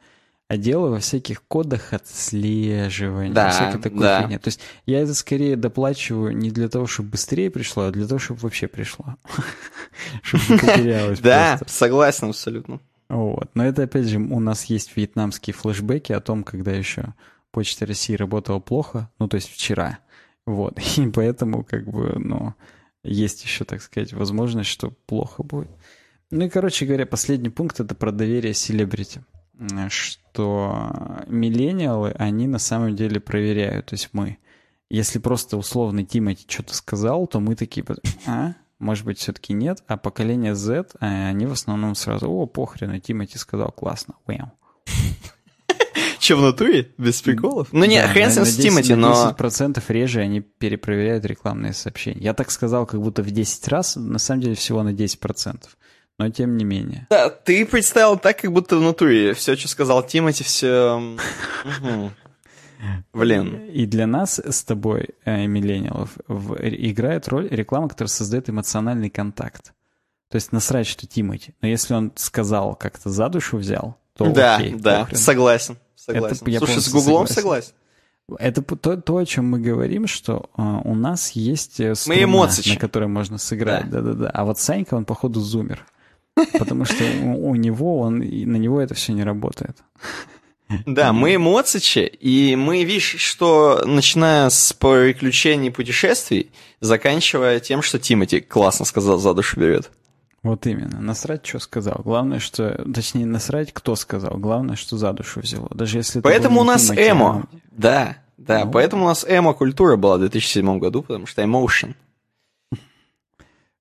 а 0.48 0.56
дело 0.56 0.88
во 0.88 0.98
всяких 0.98 1.42
кодах 1.42 1.92
отслеживания, 1.92 3.34
да, 3.34 3.50
всякой 3.50 3.82
такой 3.82 4.00
да. 4.00 4.22
фигне. 4.22 4.38
То 4.38 4.48
есть 4.48 4.60
я 4.86 5.00
это 5.00 5.14
скорее 5.14 5.56
доплачиваю 5.56 6.34
не 6.34 6.50
для 6.50 6.70
того, 6.70 6.86
чтобы 6.86 7.10
быстрее 7.10 7.50
пришло, 7.50 7.84
а 7.84 7.90
для 7.90 8.06
того, 8.06 8.18
чтобы 8.18 8.40
вообще 8.40 8.66
пришло. 8.66 9.16
Чтобы 10.22 10.44
не 10.48 10.58
потерялось 10.58 11.20
Да, 11.22 11.60
согласен 11.66 12.30
абсолютно. 12.30 12.80
Вот. 13.10 13.50
Но 13.54 13.64
это, 13.64 13.82
опять 13.82 14.06
же, 14.06 14.18
у 14.18 14.40
нас 14.40 14.64
есть 14.64 14.96
вьетнамские 14.96 15.52
флешбеки 15.52 16.12
о 16.12 16.20
том, 16.20 16.44
когда 16.44 16.72
еще 16.72 17.14
Почта 17.50 17.84
России 17.84 18.14
работала 18.14 18.58
плохо, 18.58 19.10
ну, 19.18 19.28
то 19.28 19.36
есть 19.36 19.50
вчера. 19.50 19.98
Вот. 20.46 20.78
И 20.96 21.06
поэтому, 21.08 21.62
как 21.62 21.86
бы, 21.90 22.14
ну, 22.18 22.54
есть 23.02 23.44
еще, 23.44 23.64
так 23.64 23.82
сказать, 23.82 24.14
возможность, 24.14 24.70
что 24.70 24.90
плохо 25.06 25.42
будет. 25.42 25.68
Ну 26.30 26.44
и, 26.44 26.48
короче 26.50 26.84
говоря, 26.84 27.06
последний 27.06 27.48
пункт— 27.48 27.80
это 27.80 27.94
про 27.94 28.12
доверие 28.12 28.52
селебрити. 28.52 29.22
Что 29.88 30.22
миллениалы, 31.26 32.10
они 32.12 32.46
на 32.46 32.58
самом 32.58 32.96
деле 32.96 33.20
проверяют, 33.20 33.86
то 33.86 33.94
есть 33.94 34.10
мы. 34.12 34.38
Если 34.90 35.18
просто 35.18 35.56
условный 35.56 36.04
Тимати 36.04 36.44
что-то 36.48 36.74
сказал, 36.74 37.26
то 37.26 37.40
мы 37.40 37.56
такие, 37.56 37.84
а, 38.26 38.54
может 38.78 39.04
быть, 39.04 39.18
все-таки 39.18 39.52
нет, 39.52 39.82
а 39.86 39.96
поколение 39.96 40.54
Z, 40.54 40.86
а 41.00 41.28
они 41.28 41.46
в 41.46 41.52
основном 41.52 41.94
сразу, 41.94 42.30
о, 42.30 42.46
похрен, 42.46 42.98
Тимати 43.00 43.36
сказал, 43.36 43.70
классно, 43.70 44.14
вау. 44.26 44.52
Че, 46.18 46.36
в 46.36 46.42
натуре? 46.42 46.90
Без 46.98 47.22
приколов? 47.22 47.68
Ну, 47.72 47.84
не, 47.84 48.02
хрен 48.06 48.30
с 48.30 48.56
Тимати, 48.56 48.94
но... 48.94 49.34
10% 49.38 49.82
реже 49.88 50.20
они 50.20 50.40
перепроверяют 50.40 51.24
рекламные 51.24 51.72
сообщения. 51.72 52.20
Я 52.20 52.34
так 52.34 52.50
сказал, 52.50 52.86
как 52.86 53.00
будто 53.00 53.22
в 53.22 53.30
10 53.30 53.68
раз, 53.68 53.96
на 53.96 54.18
самом 54.18 54.42
деле 54.42 54.54
всего 54.54 54.82
на 54.82 54.92
10%. 54.92 55.56
Но 56.18 56.28
тем 56.30 56.56
не 56.56 56.64
менее. 56.64 57.06
Да, 57.10 57.30
ты 57.30 57.64
представил 57.64 58.18
так, 58.18 58.40
как 58.40 58.52
будто 58.52 58.76
в 58.76 58.82
натуре. 58.82 59.34
Все, 59.34 59.56
что 59.56 59.68
сказал 59.68 60.04
Тимати, 60.04 60.42
все... 60.42 61.16
Блин. 63.12 63.66
И 63.72 63.86
для 63.86 64.06
нас 64.06 64.38
с 64.38 64.62
тобой, 64.62 65.10
э, 65.24 65.46
миллениалов, 65.46 66.16
играет 66.60 67.26
роль 67.28 67.48
реклама, 67.48 67.88
которая 67.88 68.08
создает 68.08 68.48
эмоциональный 68.48 69.10
контакт. 69.10 69.72
То 70.30 70.36
есть 70.36 70.52
насрать, 70.52 70.86
что 70.86 71.06
Тимати. 71.06 71.54
Но 71.60 71.68
если 71.68 71.94
он 71.94 72.12
сказал, 72.14 72.76
как-то 72.76 73.10
за 73.10 73.28
душу 73.28 73.56
взял, 73.56 73.96
то 74.16 74.30
Да, 74.30 74.56
окей, 74.56 74.74
да, 74.74 75.00
похрен. 75.00 75.18
согласен. 75.18 75.76
Согласен. 75.96 76.36
Это, 76.46 76.58
Слушай, 76.58 76.80
с 76.80 76.92
Гуглом 76.92 77.26
согласен. 77.26 77.72
Это 78.38 78.62
то, 78.62 78.96
то, 78.96 79.16
о 79.16 79.24
чем 79.24 79.48
мы 79.48 79.58
говорим, 79.58 80.06
что 80.06 80.50
uh, 80.56 80.82
у 80.84 80.94
нас 80.94 81.30
есть 81.30 81.80
э, 81.80 81.94
струна, 81.94 82.24
эмоции. 82.24 82.74
на 82.74 82.76
которой 82.76 83.08
можно 83.08 83.38
сыграть. 83.38 83.88
Да-да-да. 83.88 84.28
А 84.28 84.44
вот 84.44 84.58
Санька, 84.58 84.94
он, 84.94 85.06
походу, 85.06 85.40
зумер. 85.40 85.86
Потому 86.58 86.84
что 86.84 87.04
у, 87.24 87.54
него, 87.54 88.00
он, 88.00 88.18
на 88.18 88.56
него 88.56 88.80
это 88.80 88.94
все 88.94 89.12
не 89.12 89.24
работает. 89.24 89.76
Да, 90.84 91.12
мы 91.12 91.36
эмоцичи, 91.36 92.00
и 92.00 92.54
мы, 92.54 92.84
видишь, 92.84 93.16
что 93.18 93.82
начиная 93.86 94.50
с 94.50 94.72
приключений 94.74 95.70
путешествий, 95.70 96.50
заканчивая 96.80 97.58
тем, 97.60 97.80
что 97.80 97.98
Тимати 97.98 98.40
классно 98.40 98.84
сказал, 98.84 99.18
за 99.18 99.32
душу 99.32 99.58
берет. 99.58 99.90
Вот 100.42 100.66
именно. 100.66 101.00
Насрать, 101.00 101.46
что 101.46 101.58
сказал. 101.58 102.00
Главное, 102.04 102.38
что... 102.38 102.84
Точнее, 102.92 103.26
насрать, 103.26 103.72
кто 103.72 103.96
сказал. 103.96 104.36
Главное, 104.36 104.76
что 104.76 104.96
за 104.96 105.12
душу 105.12 105.40
взяло. 105.40 105.68
Даже 105.74 105.98
если 105.98 106.20
Поэтому 106.20 106.60
у 106.60 106.64
нас 106.64 106.84
Тимати, 106.86 107.08
эмо. 107.08 107.48
А... 107.50 107.56
Да, 107.72 108.16
да. 108.36 108.64
Ну... 108.64 108.70
Поэтому 108.70 109.04
у 109.04 109.08
нас 109.08 109.24
эмо-культура 109.28 109.96
была 109.96 110.16
в 110.16 110.20
2007 110.20 110.78
году, 110.78 111.02
потому 111.02 111.26
что 111.26 111.42
emotion. 111.42 111.94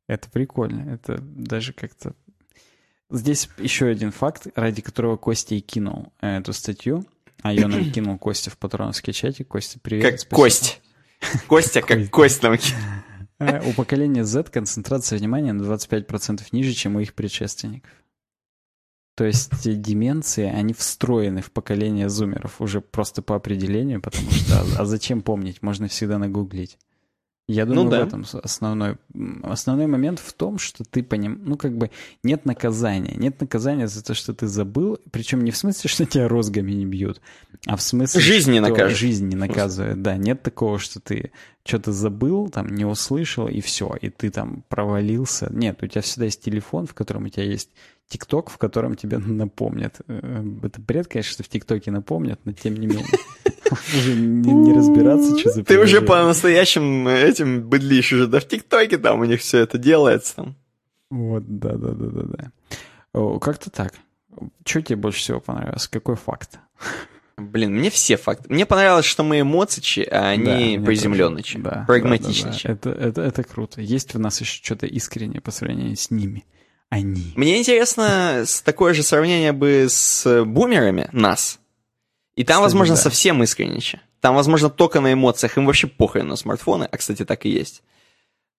Это 0.07 0.29
прикольно. 0.29 0.89
Это 0.93 1.19
даже 1.21 1.73
как-то 1.73 2.13
Здесь 3.09 3.49
еще 3.57 3.87
один 3.87 4.11
факт, 4.11 4.47
ради 4.55 4.81
которого 4.81 5.17
Костя 5.17 5.55
и 5.55 5.61
кинул 5.61 6.11
эту 6.19 6.53
статью. 6.53 7.05
А 7.41 7.53
ее 7.53 7.67
нам 7.67 7.91
кинул 7.91 8.17
Костя 8.17 8.49
в 8.49 8.57
патроновский 8.57 9.13
чатик. 9.13 9.47
Костя, 9.47 9.79
привет. 9.79 10.03
Как 10.03 10.19
спасибо. 10.19 10.35
Кость. 10.35 10.81
Костя, 11.47 11.81
как 11.81 12.09
Кость 12.09 12.43
нам 12.43 12.57
э, 13.39 13.69
У 13.69 13.73
поколения 13.73 14.23
Z 14.23 14.51
концентрация 14.51 15.17
внимания 15.17 15.53
на 15.53 15.63
25% 15.63 16.43
ниже, 16.51 16.73
чем 16.73 16.95
у 16.95 16.99
их 16.99 17.13
предшественников. 17.13 17.91
То 19.15 19.25
есть 19.25 19.81
деменции, 19.81 20.45
они 20.45 20.73
встроены 20.73 21.41
в 21.41 21.51
поколение 21.51 22.07
зумеров 22.07 22.61
уже 22.61 22.81
просто 22.81 23.23
по 23.23 23.35
определению, 23.35 23.99
потому 23.99 24.29
что 24.29 24.61
а, 24.61 24.81
а 24.81 24.85
зачем 24.85 25.21
помнить, 25.21 25.63
можно 25.63 25.87
всегда 25.87 26.19
нагуглить. 26.19 26.77
Я 27.47 27.65
думаю, 27.65 27.85
ну, 27.85 27.91
да. 27.91 28.03
в 28.03 28.07
этом 28.07 28.25
основной, 28.43 28.97
основной 29.43 29.87
момент 29.87 30.19
в 30.19 30.33
том, 30.33 30.57
что 30.57 30.83
ты 30.83 31.01
поним, 31.01 31.39
ну 31.45 31.55
как 31.55 31.77
бы 31.77 31.91
нет 32.21 32.45
наказания, 32.45 33.15
нет 33.15 33.39
наказания 33.39 33.87
за 33.87 34.03
то, 34.03 34.13
что 34.13 34.33
ты 34.33 34.47
забыл, 34.47 34.99
причем 35.11 35.45
не 35.45 35.51
в 35.51 35.57
смысле, 35.57 35.89
что 35.89 36.05
тебя 36.05 36.27
розгами 36.27 36.73
не 36.73 36.85
бьют, 36.85 37.21
а 37.65 37.77
в 37.77 37.81
смысле, 37.81 38.19
жизнь 38.19 38.51
не 38.51 38.59
наказывает. 38.59 38.97
Жизнь 38.97 39.27
не 39.27 39.37
наказывает, 39.37 40.01
да, 40.01 40.17
нет 40.17 40.43
такого, 40.43 40.77
что 40.77 40.99
ты 40.99 41.31
что-то 41.63 41.93
забыл, 41.93 42.49
там 42.49 42.67
не 42.67 42.83
услышал 42.83 43.47
и 43.47 43.61
все, 43.61 43.95
и 44.01 44.09
ты 44.09 44.29
там 44.29 44.63
провалился. 44.67 45.47
Нет, 45.49 45.81
у 45.83 45.87
тебя 45.87 46.01
всегда 46.01 46.25
есть 46.25 46.41
телефон, 46.41 46.85
в 46.85 46.93
котором 46.93 47.25
у 47.25 47.29
тебя 47.29 47.43
есть 47.43 47.69
ТикТок, 48.09 48.49
в 48.49 48.57
котором 48.57 48.95
тебе 48.95 49.17
напомнят. 49.25 50.01
Э, 50.07 50.43
это 50.63 50.81
бред, 50.81 51.07
конечно, 51.07 51.31
что 51.31 51.43
в 51.43 51.49
ТикТоке 51.49 51.91
напомнят, 51.91 52.39
но 52.43 52.51
тем 52.51 52.75
не 52.75 52.87
менее. 52.87 53.05
Уже 53.97 54.15
не, 54.15 54.73
разбираться, 54.73 55.37
что 55.37 55.51
за 55.51 55.63
Ты 55.63 55.79
уже 55.79 56.01
по-настоящему 56.01 57.09
этим 57.09 57.67
быдлишь 57.67 58.13
уже, 58.13 58.27
да 58.27 58.39
в 58.39 58.47
ТикТоке 58.47 58.97
там 58.97 59.19
у 59.19 59.25
них 59.25 59.41
все 59.41 59.59
это 59.59 59.77
делается. 59.77 60.55
Вот, 61.09 61.43
да-да-да-да-да. 61.47 62.51
Как-то 63.39 63.69
так. 63.69 63.93
Что 64.65 64.81
тебе 64.81 64.97
больше 64.97 65.19
всего 65.19 65.39
понравилось? 65.39 65.87
Какой 65.87 66.15
факт? 66.15 66.59
Блин, 67.37 67.75
мне 67.75 67.89
все 67.89 68.17
факты. 68.17 68.51
Мне 68.51 68.65
понравилось, 68.65 69.05
что 69.05 69.23
мы 69.23 69.41
эмоцичи, 69.41 69.99
а 69.99 70.29
они 70.29 70.77
да, 70.77 70.85
приземленничи, 70.85 71.59
да, 71.59 71.85
прагматичничи. 71.87 72.67
Да, 72.67 72.73
да, 72.73 72.89
да. 72.89 72.91
Это, 72.91 73.07
это, 73.07 73.21
это 73.21 73.43
круто. 73.43 73.81
Есть 73.81 74.15
в 74.15 74.19
нас 74.19 74.41
еще 74.41 74.63
что-то 74.63 74.87
искреннее 74.87 75.41
по 75.41 75.51
сравнению 75.51 75.95
с 75.95 76.09
ними 76.09 76.45
они. 76.89 77.33
Мне 77.35 77.59
интересно, 77.59 78.45
такое 78.63 78.93
же 78.93 79.03
сравнение 79.03 79.51
бы 79.51 79.87
с 79.89 80.43
бумерами 80.45 81.09
нас. 81.11 81.59
И 82.37 82.43
там, 82.43 82.57
кстати, 82.57 82.63
возможно, 82.65 82.95
да. 82.95 83.01
совсем 83.01 83.41
искренне. 83.41 83.81
Там, 84.21 84.35
возможно, 84.35 84.69
только 84.69 85.01
на 85.01 85.11
эмоциях. 85.11 85.57
Им 85.57 85.65
вообще 85.65 85.87
похрен 85.87 86.27
на 86.27 86.35
смартфоны. 86.35 86.83
А, 86.83 86.95
кстати, 86.95 87.25
так 87.25 87.47
и 87.47 87.49
есть. 87.49 87.81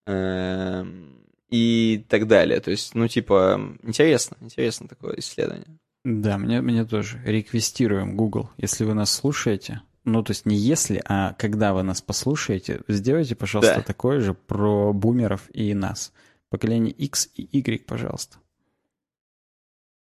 Эм, 0.05 1.23
и 1.49 2.05
так 2.09 2.27
далее. 2.27 2.59
То 2.59 2.71
есть, 2.71 2.93
ну, 2.93 3.07
типа, 3.07 3.77
интересно. 3.83 4.35
Интересно 4.41 4.89
такое 4.89 5.15
исследование. 5.19 5.79
Да, 6.03 6.37
мне, 6.37 6.59
мне 6.59 6.83
тоже. 6.83 7.21
Реквестируем 7.23 8.17
Google. 8.17 8.49
Если 8.57 8.83
вы 8.83 8.95
нас 8.95 9.13
слушаете, 9.13 9.81
ну, 10.03 10.23
то 10.23 10.31
есть 10.31 10.45
не 10.45 10.57
если, 10.57 11.01
а 11.05 11.33
когда 11.35 11.73
вы 11.73 11.83
нас 11.83 12.01
послушаете, 12.01 12.81
сделайте, 12.89 13.37
пожалуйста, 13.37 13.75
да. 13.77 13.81
такое 13.81 14.19
же 14.19 14.33
про 14.33 14.91
бумеров 14.91 15.49
и 15.53 15.73
нас. 15.73 16.11
Поколение 16.49 16.91
X 16.91 17.29
и 17.33 17.47
Y, 17.57 17.85
пожалуйста. 17.85 18.39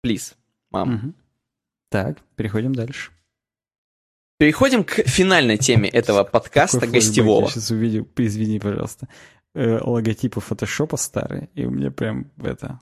Please, 0.04 0.34
мам. 0.72 0.94
Угу. 0.94 1.14
Так, 1.90 2.18
переходим 2.34 2.74
дальше. 2.74 3.11
Переходим 4.42 4.82
к 4.82 5.06
финальной 5.06 5.56
теме 5.56 5.88
этого 5.88 6.24
подкаста 6.24 6.80
Какой 6.80 6.94
гостевого. 6.94 7.42
Я 7.42 7.48
сейчас 7.52 7.70
увидел, 7.70 8.08
извини, 8.16 8.58
пожалуйста, 8.58 9.06
э, 9.54 9.78
логотипы 9.80 10.40
фотошопа 10.40 10.96
старые, 10.96 11.48
и 11.54 11.64
у 11.64 11.70
меня 11.70 11.92
прям 11.92 12.32
это... 12.42 12.80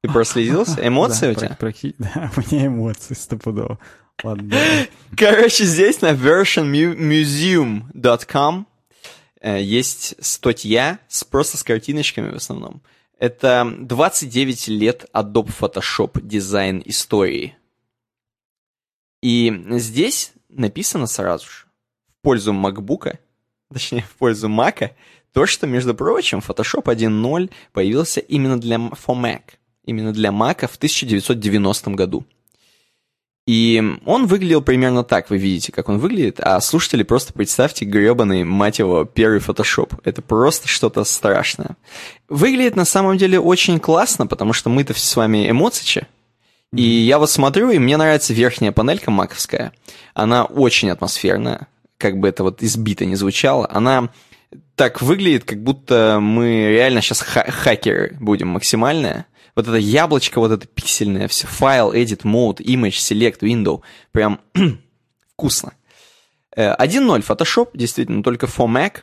Ты 0.00 0.10
проследился? 0.10 0.78
Эмоции 0.88 1.32
у 1.32 1.34
тебя? 1.34 1.58
Да, 1.98 2.32
у 2.34 2.40
меня 2.40 2.68
эмоции 2.68 3.12
стопудово. 3.12 3.78
Ладно. 4.24 4.56
Короче, 5.14 5.64
здесь 5.64 6.00
на 6.00 6.14
versionmuseum.com 6.14 8.66
э, 9.42 9.62
есть 9.62 10.14
статья 10.18 10.98
с, 11.08 11.24
просто 11.24 11.58
с 11.58 11.62
картиночками 11.62 12.30
в 12.30 12.36
основном. 12.36 12.80
Это 13.18 13.70
29 13.80 14.68
лет 14.68 15.04
Adobe 15.12 15.52
Photoshop 15.60 16.22
дизайн 16.22 16.82
истории. 16.86 17.54
И 19.20 19.52
здесь 19.72 20.32
написано 20.52 21.06
сразу 21.06 21.46
же 21.46 21.66
в 22.08 22.22
пользу 22.22 22.52
MacBook, 22.52 23.18
точнее, 23.72 24.02
в 24.02 24.16
пользу 24.16 24.48
Mac, 24.48 24.90
то, 25.32 25.46
что, 25.46 25.66
между 25.66 25.94
прочим, 25.94 26.38
Photoshop 26.38 26.84
1.0 26.84 27.50
появился 27.72 28.20
именно 28.20 28.60
для 28.60 28.76
for 28.76 29.16
Mac, 29.16 29.42
именно 29.84 30.12
для 30.12 30.30
Mac 30.30 30.66
в 30.66 30.76
1990 30.76 31.90
году. 31.92 32.24
И 33.46 33.82
он 34.06 34.26
выглядел 34.26 34.62
примерно 34.62 35.02
так, 35.02 35.28
вы 35.28 35.36
видите, 35.36 35.72
как 35.72 35.88
он 35.88 35.98
выглядит, 35.98 36.38
а 36.38 36.60
слушатели 36.60 37.02
просто 37.02 37.32
представьте 37.32 37.84
гребаный, 37.84 38.44
мать 38.44 38.78
его, 38.78 39.04
первый 39.04 39.40
Photoshop. 39.40 40.00
Это 40.04 40.22
просто 40.22 40.68
что-то 40.68 41.02
страшное. 41.02 41.76
Выглядит 42.28 42.76
на 42.76 42.84
самом 42.84 43.16
деле 43.18 43.40
очень 43.40 43.80
классно, 43.80 44.28
потому 44.28 44.52
что 44.52 44.70
мы-то 44.70 44.94
с 44.94 45.16
вами 45.16 45.50
эмоцичи. 45.50 46.06
И 46.74 46.82
я 46.82 47.18
вот 47.18 47.30
смотрю, 47.30 47.70
и 47.70 47.78
мне 47.78 47.96
нравится 47.96 48.32
верхняя 48.32 48.72
панелька 48.72 49.10
маковская. 49.10 49.72
Она 50.14 50.44
очень 50.44 50.90
атмосферная, 50.90 51.68
как 51.98 52.18
бы 52.18 52.28
это 52.28 52.42
вот 52.44 52.62
избито 52.62 53.04
не 53.04 53.16
звучало. 53.16 53.68
Она 53.70 54.08
так 54.74 55.02
выглядит, 55.02 55.44
как 55.44 55.62
будто 55.62 56.18
мы 56.20 56.68
реально 56.70 57.02
сейчас 57.02 57.20
ха- 57.20 57.50
хакеры 57.50 58.16
будем 58.20 58.48
максимальные 58.48 59.26
вот 59.54 59.68
это 59.68 59.76
яблочко, 59.76 60.38
вот 60.38 60.50
это 60.50 60.66
пиксельное, 60.66 61.28
все, 61.28 61.46
файл, 61.46 61.92
edit, 61.92 62.22
mode, 62.22 62.58
image, 62.58 62.98
select, 62.98 63.40
window, 63.40 63.82
прям 64.10 64.40
вкусно. 65.32 65.74
1.0 66.56 67.18
э, 67.18 67.20
Photoshop, 67.20 67.70
действительно, 67.74 68.22
только 68.22 68.46
for 68.46 68.66
Mac. 68.66 69.02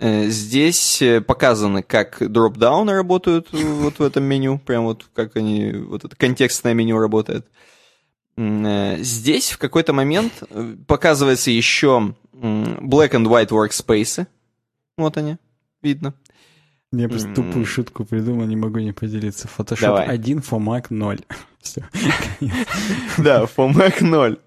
Э, 0.00 0.28
здесь 0.28 1.02
э, 1.02 1.20
показаны, 1.20 1.82
как 1.82 2.16
дропдауны 2.20 2.94
работают 2.94 3.52
вот 3.52 3.98
в 3.98 4.02
этом 4.02 4.24
меню, 4.24 4.58
прям 4.58 4.84
вот 4.84 5.06
как 5.14 5.36
они, 5.36 5.72
вот 5.72 6.04
это 6.04 6.16
контекстное 6.16 6.72
меню 6.72 6.98
работает. 6.98 7.46
Здесь 8.36 9.50
в 9.50 9.58
какой-то 9.58 9.92
момент 9.92 10.32
показывается 10.86 11.50
еще 11.50 12.14
black 12.32 13.10
and 13.10 13.26
white 13.26 13.50
workspace. 13.50 14.26
Вот 14.96 15.18
они, 15.18 15.36
видно. 15.82 16.14
Я 16.90 17.08
просто 17.08 17.34
тупую 17.34 17.66
шутку 17.66 18.04
придумал, 18.04 18.46
не 18.46 18.56
могу 18.56 18.78
не 18.78 18.92
поделиться. 18.92 19.46
Photoshop 19.46 19.80
Давай. 19.80 20.06
1, 20.06 20.38
FOMAC 20.38 20.86
0. 20.88 21.18
Все. 21.60 21.84
Да, 23.18 23.44
FOMAC 23.44 24.02
0. 24.02 24.38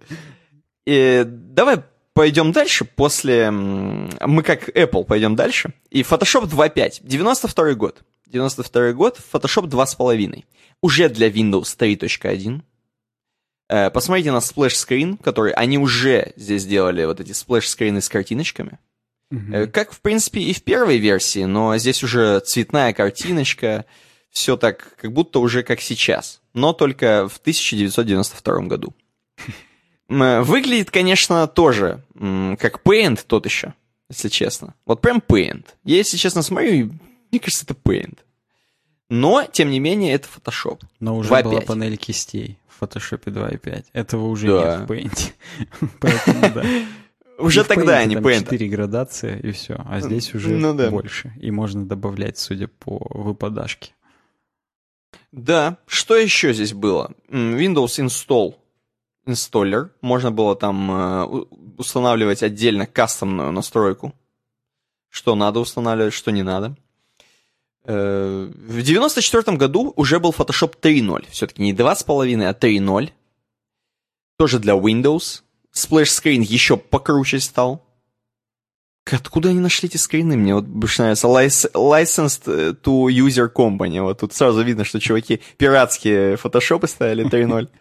И 0.85 1.23
давай 1.27 1.83
пойдем 2.13 2.51
дальше 2.51 2.85
после... 2.85 3.51
Мы 3.51 4.43
как 4.43 4.69
Apple 4.69 5.03
пойдем 5.05 5.35
дальше. 5.35 5.73
И 5.89 6.01
Photoshop 6.01 6.49
2.5. 6.49 7.01
92 7.01 7.73
год. 7.73 8.03
92 8.27 8.93
год, 8.93 9.19
Photoshop 9.31 9.67
2.5. 9.69 10.43
Уже 10.81 11.09
для 11.09 11.29
Windows 11.29 11.77
3.1. 11.77 12.61
Э, 13.69 13.89
посмотрите 13.89 14.31
на 14.31 14.37
screen, 14.37 15.21
который 15.21 15.53
они 15.53 15.77
уже 15.77 16.33
здесь 16.35 16.63
сделали 16.63 17.05
вот 17.05 17.19
эти 17.19 17.31
splash 17.31 17.67
скрины 17.67 18.01
с 18.01 18.09
картиночками. 18.09 18.79
Угу. 19.31 19.69
Как, 19.71 19.93
в 19.93 20.01
принципе, 20.01 20.41
и 20.41 20.53
в 20.53 20.63
первой 20.63 20.97
версии, 20.97 21.45
но 21.45 21.75
здесь 21.77 22.03
уже 22.03 22.39
цветная 22.41 22.93
картиночка, 22.93 23.85
все 24.29 24.57
так, 24.57 24.95
как 24.99 25.11
будто 25.11 25.39
уже 25.39 25.63
как 25.63 25.81
сейчас, 25.81 26.41
но 26.53 26.73
только 26.73 27.27
в 27.27 27.37
1992 27.37 28.59
году. 28.61 28.93
Выглядит, 30.09 30.91
конечно, 30.91 31.47
тоже 31.47 32.03
как 32.13 32.81
Paint 32.83 33.23
тот 33.25 33.45
еще, 33.45 33.73
если 34.09 34.29
честно. 34.29 34.75
Вот 34.85 35.01
прям 35.01 35.19
Paint. 35.25 35.65
Я, 35.83 35.97
если 35.97 36.17
честно, 36.17 36.41
смотрю, 36.41 36.91
мне 37.31 37.39
кажется, 37.39 37.65
это 37.65 37.73
Paint. 37.73 38.19
Но, 39.09 39.45
тем 39.51 39.69
не 39.69 39.79
менее, 39.79 40.13
это 40.13 40.27
Photoshop. 40.27 40.81
Но 40.99 41.17
уже 41.17 41.29
2. 41.29 41.43
была 41.43 41.61
панель 41.61 41.97
кистей 41.97 42.57
в 42.67 42.81
Photoshop 42.81 43.23
2.5. 43.25 43.85
Этого 43.93 44.27
уже 44.27 44.47
да. 44.47 44.77
нет 44.77 44.89
в 44.89 44.91
Paint. 44.91 45.33
Поэтому, 45.99 46.53
да. 46.53 46.65
Уже 47.39 47.63
тогда 47.63 47.97
они 47.97 48.15
Paint. 48.15 48.41
Четыре 48.41 48.67
градации 48.69 49.39
и 49.39 49.51
все, 49.51 49.75
а 49.85 49.99
здесь 49.99 50.33
уже 50.35 50.49
ну, 50.49 50.73
да. 50.75 50.91
больше. 50.91 51.33
И 51.41 51.49
можно 51.49 51.85
добавлять, 51.85 52.37
судя 52.37 52.67
по 52.67 53.05
выпадашке. 53.09 53.91
Да, 55.31 55.77
что 55.87 56.15
еще 56.15 56.53
здесь 56.53 56.73
было? 56.73 57.11
Windows 57.29 58.05
Install. 58.05 58.55
Инсталлер. 59.25 59.91
Можно 60.01 60.31
было 60.31 60.55
там 60.55 60.91
э, 60.91 61.25
устанавливать 61.77 62.43
отдельно 62.43 62.85
кастомную 62.85 63.51
настройку. 63.51 64.13
Что 65.09 65.35
надо 65.35 65.59
устанавливать, 65.59 66.13
что 66.13 66.31
не 66.31 66.43
надо. 66.43 66.75
Э, 67.85 68.51
в 68.53 68.81
94 68.81 69.57
году 69.57 69.93
уже 69.95 70.19
был 70.19 70.31
Photoshop 70.31 70.79
3.0. 70.79 71.27
Все-таки 71.29 71.61
не 71.61 71.73
2.5, 71.73 72.43
а 72.45 72.53
3.0. 72.53 73.11
Тоже 74.37 74.59
для 74.59 74.73
Windows. 74.73 75.41
Screen 75.73 76.41
еще 76.41 76.77
покруче 76.77 77.39
стал. 77.39 77.83
Откуда 79.11 79.49
они 79.49 79.59
нашли 79.59 79.89
эти 79.89 79.97
скрины? 79.97 80.37
Мне 80.37 80.55
вот 80.55 80.65
больше 80.65 81.01
нравится 81.01 81.27
Licensed 81.27 82.81
to 82.81 83.07
User 83.07 83.51
Company. 83.51 84.01
Вот 84.01 84.19
тут 84.19 84.33
сразу 84.33 84.61
видно, 84.61 84.85
что 84.85 84.99
чуваки 84.99 85.41
пиратские 85.57 86.37
фотошопы 86.37 86.87
ставили 86.87 87.25
3.0. 87.25 87.69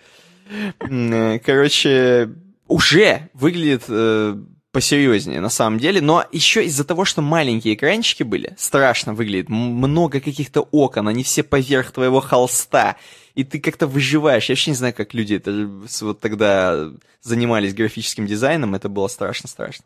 Э, 0.80 1.38
короче, 1.38 2.30
уже 2.68 3.28
выглядит 3.34 3.84
э, 3.88 4.36
посерьезнее 4.72 5.40
на 5.40 5.50
самом 5.50 5.78
деле, 5.78 6.00
но 6.00 6.24
еще 6.32 6.64
из-за 6.64 6.84
того, 6.84 7.04
что 7.04 7.22
маленькие 7.22 7.74
экранчики 7.74 8.22
были, 8.22 8.54
страшно 8.56 9.14
выглядит, 9.14 9.48
много 9.48 10.20
каких-то 10.20 10.62
окон, 10.62 11.08
они 11.08 11.22
все 11.22 11.42
поверх 11.42 11.92
твоего 11.92 12.20
холста, 12.20 12.96
и 13.34 13.44
ты 13.44 13.60
как-то 13.60 13.86
выживаешь. 13.86 14.48
Я 14.48 14.54
вообще 14.54 14.70
не 14.70 14.76
знаю, 14.76 14.94
как 14.94 15.14
люди 15.14 15.34
это 15.34 15.68
вот 16.00 16.20
тогда 16.20 16.90
занимались 17.20 17.74
графическим 17.74 18.26
дизайном, 18.26 18.74
это 18.74 18.88
было 18.88 19.08
страшно-страшно. 19.08 19.84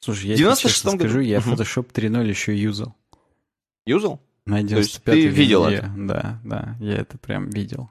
Слушай, 0.00 0.30
я 0.30 0.36
96 0.36 0.84
году... 0.84 0.98
скажу, 0.98 1.20
я 1.20 1.38
Photoshop 1.38 1.92
3.0 1.92 2.28
еще 2.28 2.56
юзал. 2.56 2.94
Юзал? 3.86 4.20
На 4.44 4.62
95 4.62 5.14
ты 5.14 5.26
видел 5.26 5.64
это? 5.66 5.92
Да, 5.96 6.40
да, 6.44 6.76
я 6.80 6.96
это 6.96 7.18
прям 7.18 7.50
видел. 7.50 7.90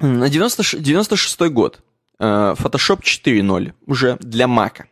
На 0.00 0.28
90, 0.28 0.80
96 0.80 1.40
год. 1.50 1.80
Э, 2.18 2.54
Photoshop 2.58 3.02
4.0 3.02 3.72
уже 3.86 4.16
для 4.20 4.46
Mac. 4.46 4.84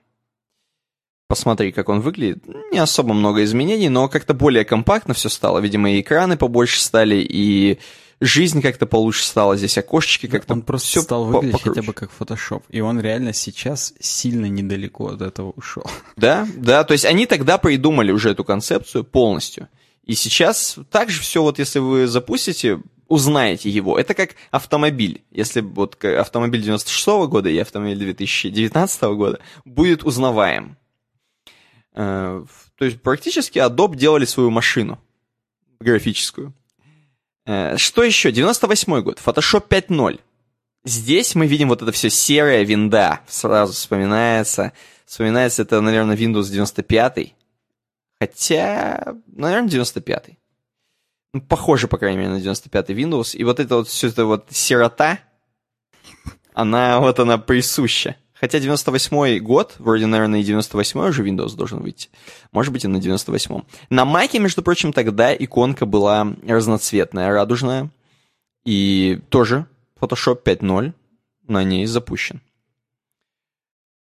Посмотри, 1.28 1.73
как 1.73 1.89
он 1.89 2.01
выглядит. 2.01 2.43
Не 2.73 2.78
особо 2.78 3.12
много 3.12 3.45
изменений, 3.45 3.89
но 3.89 4.09
как-то 4.09 4.33
более 4.33 4.65
компактно 4.65 5.12
все 5.12 5.28
стало. 5.28 5.59
Видимо, 5.59 5.91
и 5.91 6.01
экраны 6.01 6.39
побольше 6.39 6.81
стали, 6.81 7.17
и 7.17 7.78
жизнь 8.20 8.62
как-то 8.62 8.87
получше 8.87 9.25
стала, 9.25 9.57
здесь 9.57 9.77
окошечки 9.78 10.27
как-то... 10.27 10.55
Он 10.55 10.62
просто 10.62 10.89
все 10.89 11.01
стал 11.03 11.25
выглядеть 11.27 11.53
покруче. 11.53 11.81
хотя 11.81 11.87
бы 11.87 11.93
как 11.93 12.11
Photoshop, 12.19 12.62
и 12.70 12.81
он 12.81 13.01
реально 13.01 13.33
сейчас 13.33 13.95
сильно 14.01 14.47
недалеко 14.47 15.09
от 15.09 15.23
этого 15.23 15.53
ушел. 15.57 15.85
Да, 16.17 16.49
да, 16.57 16.83
то 16.85 16.93
есть 16.93 17.05
они 17.05 17.27
тогда 17.27 17.59
придумали 17.59 18.11
уже 18.11 18.31
эту 18.31 18.43
концепцию 18.43 19.05
полностью. 19.05 19.69
И 20.05 20.15
сейчас 20.15 20.78
также 20.91 21.20
все, 21.20 21.43
вот 21.43 21.59
если 21.59 21.78
вы 21.78 22.07
запустите, 22.07 22.81
узнаете 23.09 23.70
его. 23.70 23.99
Это 23.99 24.15
как 24.15 24.37
автомобиль. 24.51 25.23
Если 25.31 25.61
вот 25.61 26.03
автомобиль 26.05 26.62
96 26.62 27.09
-го 27.09 27.27
года 27.27 27.49
и 27.49 27.59
автомобиль 27.59 27.99
2019 27.99 29.03
года 29.17 29.41
будет 29.65 30.05
узнаваем. 30.05 30.77
Э, 31.95 32.45
то 32.77 32.85
есть 32.85 33.03
практически 33.03 33.59
Adobe 33.59 33.97
делали 33.97 34.25
свою 34.25 34.51
машину 34.51 35.01
графическую. 35.81 36.53
Э, 37.47 37.77
что 37.77 38.05
еще? 38.05 38.31
98 38.31 39.01
год. 39.03 39.20
Photoshop 39.25 39.67
5.0. 39.69 40.20
Здесь 40.85 41.35
мы 41.35 41.47
видим 41.47 41.69
вот 41.69 41.83
это 41.83 41.93
все 41.93 42.11
серое 42.11 42.62
винда. 42.62 43.20
Сразу 43.27 43.73
вспоминается. 43.73 44.73
Вспоминается 45.07 45.62
это, 45.62 45.81
наверное, 45.81 46.17
Windows 46.17 46.51
95. 46.51 47.35
Хотя, 48.20 49.17
наверное, 49.27 49.70
95. 49.70 50.38
Ну, 51.35 51.43
похоже, 51.43 51.89
по 51.89 51.99
крайней 51.99 52.19
мере, 52.19 52.31
на 52.31 52.41
95 52.41 52.91
Windows. 52.91 53.37
И 53.37 53.45
вот 53.45 53.61
это 53.61 53.77
вот 53.77 53.89
все 53.89 54.09
это 54.09 54.25
вот 54.25 54.47
сирота, 54.51 55.19
она 56.55 57.01
вот 57.01 57.19
она 57.21 57.39
присуща. 57.39 58.17
Хотя 58.35 58.61
98 58.61 59.39
год, 59.41 59.75
вроде, 59.79 60.07
наверное, 60.07 60.41
и 60.41 60.45
98 60.45 61.01
уже 61.01 61.25
Windows 61.25 61.57
должен 61.57 61.81
выйти. 61.81 62.09
Может 62.53 62.73
быть, 62.73 62.85
и 62.85 62.89
на 62.89 62.99
98-м. 62.99 63.67
На 63.91 64.05
Маке, 64.05 64.39
между 64.39 64.63
прочим, 64.63 64.93
тогда 64.93 65.35
иконка 65.35 65.87
была 65.87 66.35
разноцветная, 66.47 67.33
радужная. 67.33 67.91
И 68.65 69.21
тоже 69.29 69.67
Photoshop 70.01 70.43
5.0 70.45 70.93
на 71.49 71.65
ней 71.65 71.87
запущен. 71.87 72.41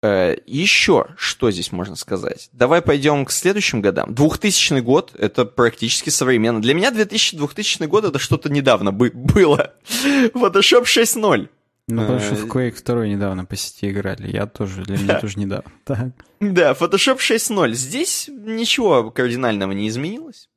Э, 0.04 0.36
еще 0.44 1.06
что 1.16 1.50
здесь 1.50 1.72
можно 1.72 1.96
сказать? 1.96 2.50
Давай 2.52 2.82
пойдем 2.82 3.24
к 3.24 3.30
следующим 3.30 3.80
годам. 3.80 4.14
2000 4.14 4.80
год— 4.80 5.12
это 5.18 5.46
практически 5.46 6.10
современно. 6.10 6.60
Для 6.60 6.74
меня 6.74 6.90
2000, 6.90 7.38
2000 7.38 7.84
год— 7.84 8.04
это 8.04 8.18
что-то 8.18 8.50
недавно 8.50 8.92
бы 8.92 9.10
было. 9.14 9.72
Photoshop 10.34 10.84
6.0. 10.84 11.48
Ну, 11.88 12.00
потому 12.02 12.20
что 12.20 12.34
в 12.34 12.46
Quake 12.46 12.84
2 12.84 13.06
недавно 13.06 13.46
по 13.46 13.56
сети 13.56 13.90
играли. 13.90 14.30
Я 14.30 14.46
тоже, 14.46 14.82
для 14.82 14.98
меня 14.98 15.20
тоже 15.20 15.38
недавно. 15.38 15.72
Да, 16.40 16.72
Photoshop 16.72 17.20
6.0. 17.20 17.72
Здесь 17.72 18.28
ничего 18.28 19.10
кардинального 19.10 19.72
не 19.72 19.88
изменилось. 19.88 20.50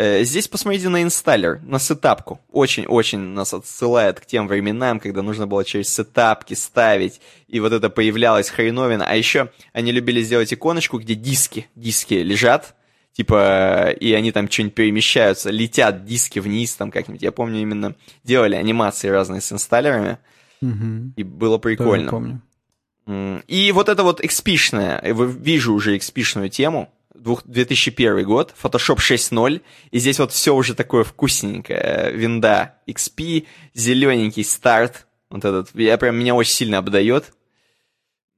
Э, 0.00 0.22
здесь 0.22 0.46
посмотрите 0.46 0.88
на 0.90 1.02
инсталлер, 1.02 1.60
на 1.64 1.80
сетапку. 1.80 2.40
Очень-очень 2.52 3.18
нас 3.18 3.52
отсылает 3.52 4.20
к 4.20 4.26
тем 4.26 4.46
временам, 4.46 5.00
когда 5.00 5.22
нужно 5.22 5.48
было 5.48 5.64
через 5.64 5.92
сетапки 5.92 6.54
ставить, 6.54 7.20
и 7.48 7.58
вот 7.58 7.72
это 7.72 7.90
появлялась 7.90 8.48
хреновина. 8.48 9.04
А 9.04 9.16
еще 9.16 9.50
они 9.72 9.90
любили 9.90 10.22
сделать 10.22 10.54
иконочку, 10.54 11.00
где 11.00 11.16
диски, 11.16 11.66
диски 11.74 12.14
лежат, 12.14 12.76
типа, 13.12 13.90
и 13.90 14.12
они 14.12 14.30
там 14.30 14.48
что-нибудь 14.48 14.76
перемещаются, 14.76 15.50
летят 15.50 16.04
диски 16.04 16.38
вниз 16.38 16.76
там 16.76 16.92
как-нибудь. 16.92 17.22
Я 17.22 17.32
помню, 17.32 17.60
именно 17.60 17.96
делали 18.22 18.54
анимации 18.54 19.08
разные 19.08 19.40
с 19.40 19.50
инсталлерами. 19.50 20.18
Угу. 20.62 21.14
И 21.16 21.24
было 21.24 21.58
прикольно. 21.58 22.08
помню. 22.08 22.42
И 23.48 23.72
вот 23.74 23.88
это 23.88 24.04
вот 24.04 24.20
XP-шная, 24.20 25.00
вижу 25.42 25.74
уже 25.74 25.96
XP-шную 25.96 26.50
тему, 26.50 26.88
2001 27.18 28.24
год, 28.24 28.54
Photoshop 28.60 28.96
6.0, 28.96 29.62
и 29.90 29.98
здесь 29.98 30.18
вот 30.18 30.32
все 30.32 30.54
уже 30.54 30.74
такое 30.74 31.04
вкусненькое, 31.04 32.12
винда 32.12 32.76
XP, 32.86 33.46
зелененький 33.74 34.44
старт, 34.44 35.06
вот 35.30 35.44
этот, 35.44 35.70
я 35.74 35.98
прям, 35.98 36.16
меня 36.16 36.34
очень 36.34 36.52
сильно 36.52 36.78
обдает, 36.78 37.32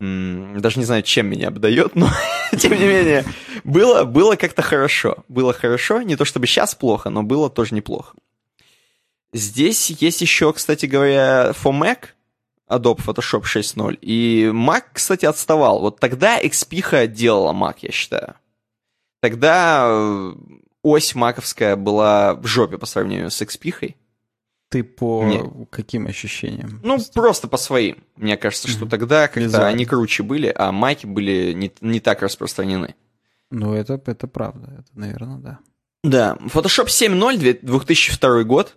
даже 0.01 0.79
не 0.79 0.85
знаю, 0.85 1.03
чем 1.03 1.27
меня 1.27 1.49
обдает, 1.49 1.95
но 1.95 2.09
тем 2.59 2.73
не 2.73 2.87
менее, 2.87 3.25
было, 3.65 4.05
было 4.05 4.37
как-то 4.37 4.63
хорошо, 4.63 5.25
было 5.29 5.53
хорошо, 5.53 6.03
не 6.03 6.17
то 6.17 6.25
чтобы 6.25 6.47
сейчас 6.47 6.75
плохо, 6.75 7.11
но 7.11 7.23
было 7.23 7.51
тоже 7.51 7.75
неплохо. 7.75 8.15
Здесь 9.33 9.91
есть 9.91 10.21
еще, 10.23 10.53
кстати 10.53 10.87
говоря, 10.87 11.53
for 11.53 11.73
Mac, 11.73 12.09
Adobe 12.71 13.01
Photoshop 13.05 13.43
6.0. 13.43 13.99
И 14.01 14.51
Mac, 14.53 14.85
кстати, 14.93 15.27
отставал. 15.27 15.81
Вот 15.81 16.01
тогда 16.01 16.41
XP 16.41 17.09
делала 17.09 17.53
Mac, 17.53 17.77
я 17.83 17.91
считаю. 17.91 18.35
Тогда 19.21 19.87
э, 19.87 20.33
ось 20.83 21.15
маковская 21.15 21.77
была 21.77 22.35
в 22.35 22.47
жопе 22.47 22.79
по 22.79 22.87
сравнению 22.87 23.31
с 23.31 23.41
XP. 23.41 23.95
Ты 24.71 24.85
по 24.85 25.25
Нет. 25.25 25.69
каким 25.71 26.07
ощущениям? 26.07 26.81
Ну, 26.83 26.99
просто 27.13 27.49
по 27.49 27.57
своим. 27.57 28.05
Мне 28.17 28.37
кажется, 28.37 28.69
что 28.69 28.85
mm-hmm. 28.85 28.89
тогда 28.89 29.29
когда 29.29 29.67
они 29.67 29.85
круче 29.85 30.23
были, 30.23 30.53
а 30.55 30.71
маки 30.71 31.07
были 31.07 31.53
не, 31.53 31.73
не 31.81 32.01
так 32.01 32.23
распространены. 32.23 32.95
Ну, 33.51 33.75
это, 33.75 34.01
это 34.07 34.29
правда. 34.29 34.73
Это, 34.79 34.89
наверное, 34.95 35.39
да. 35.39 35.59
Да. 36.05 36.39
Photoshop 36.41 36.87
7.0, 36.87 37.59
2002 37.63 38.45
год. 38.45 38.77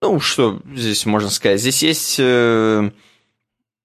Ну, 0.00 0.18
что 0.20 0.60
здесь 0.74 1.06
можно 1.06 1.30
сказать? 1.30 1.60
Здесь 1.60 1.82
есть... 1.82 2.16
Э, 2.18 2.90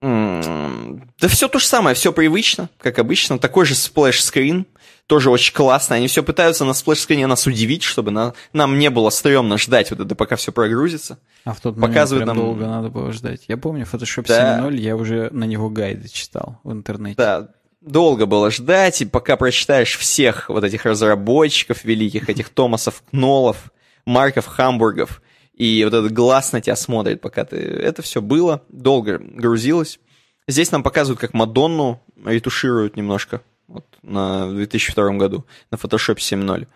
да 0.01 1.27
все 1.27 1.48
то 1.48 1.59
же 1.59 1.66
самое, 1.66 1.95
все 1.95 2.14
привычно, 2.14 2.69
как 2.77 2.98
обычно. 2.99 3.40
Такой 3.40 3.66
же 3.66 3.75
splash 3.75 4.17
screen, 4.17 4.65
тоже 5.07 5.29
очень 5.29 5.53
классно. 5.53 5.95
Они 5.95 6.07
все 6.07 6.21
пытаются 6.21 6.65
на 6.65 6.73
splash 6.73 6.98
screen 6.98 7.23
е 7.23 7.27
нас 7.27 7.47
удивить, 7.47 7.83
чтобы 7.83 8.11
на, 8.11 8.33
нам 8.53 8.77
не 8.77 8.89
было 8.89 9.09
стрёмно 9.09 9.57
ждать 9.57 9.89
вот 9.89 10.01
это, 10.01 10.15
пока 10.15 10.35
все 10.35 10.51
прогрузится. 10.51 11.17
А 11.45 11.53
в 11.53 11.61
тот 11.61 11.77
момент 11.77 11.93
Показывают 11.93 12.25
прям 12.25 12.37
нам... 12.37 12.45
долго 12.45 12.65
надо 12.67 12.89
было 12.89 13.11
ждать. 13.13 13.45
Я 13.47 13.57
помню, 13.57 13.87
Photoshop 13.91 14.25
да. 14.27 14.59
7.0, 14.59 14.75
я 14.75 14.95
уже 14.95 15.29
на 15.31 15.45
него 15.45 15.69
гайды 15.69 16.09
читал 16.09 16.59
в 16.63 16.71
интернете. 16.73 17.15
Да, 17.17 17.49
долго 17.81 18.25
было 18.25 18.51
ждать, 18.51 19.01
и 19.01 19.05
пока 19.05 19.37
прочитаешь 19.37 19.97
всех 19.97 20.49
вот 20.49 20.63
этих 20.63 20.85
разработчиков 20.85 21.85
великих, 21.85 22.29
этих 22.29 22.49
Томасов 22.49 23.01
Кнолов, 23.09 23.71
Марков 24.05 24.45
Хамбургов, 24.45 25.21
и 25.53 25.83
вот 25.85 25.93
этот 25.93 26.11
глаз 26.11 26.51
на 26.51 26.61
тебя 26.61 26.75
смотрит, 26.75 27.21
пока 27.21 27.45
ты... 27.45 27.55
Это 27.55 28.01
все 28.01 28.21
было, 28.21 28.61
долго 28.69 29.17
грузилось. 29.19 29.99
Здесь 30.47 30.71
нам 30.71 30.83
показывают, 30.83 31.19
как 31.19 31.33
Мадонну 31.33 32.01
ретушируют 32.23 32.95
немножко 32.95 33.41
вот, 33.67 33.85
на 34.01 34.49
2002 34.51 35.11
году 35.13 35.45
на 35.71 35.75
Photoshop 35.75 36.17
7.0. 36.17 36.67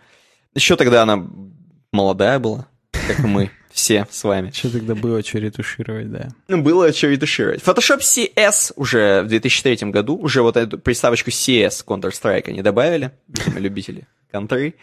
Еще 0.53 0.75
тогда 0.75 1.03
она 1.03 1.25
молодая 1.91 2.39
была, 2.39 2.67
как 2.91 3.19
мы 3.19 3.51
все 3.71 4.05
с 4.09 4.23
вами. 4.23 4.51
Что 4.51 4.71
тогда 4.71 4.95
было, 4.95 5.23
что 5.23 5.39
ретушировать, 5.39 6.11
да. 6.11 6.29
Ну, 6.47 6.61
было 6.61 6.91
что 6.91 7.07
ретушировать. 7.07 7.61
Photoshop 7.61 7.99
CS 7.99 8.73
уже 8.75 9.21
в 9.23 9.27
2003 9.27 9.89
году, 9.91 10.15
уже 10.17 10.41
вот 10.41 10.57
эту 10.57 10.77
приставочку 10.77 11.29
CS 11.29 11.85
Counter-Strike 11.85 12.49
они 12.49 12.61
добавили, 12.61 13.11
любители 13.55 14.07
контры. 14.31 14.75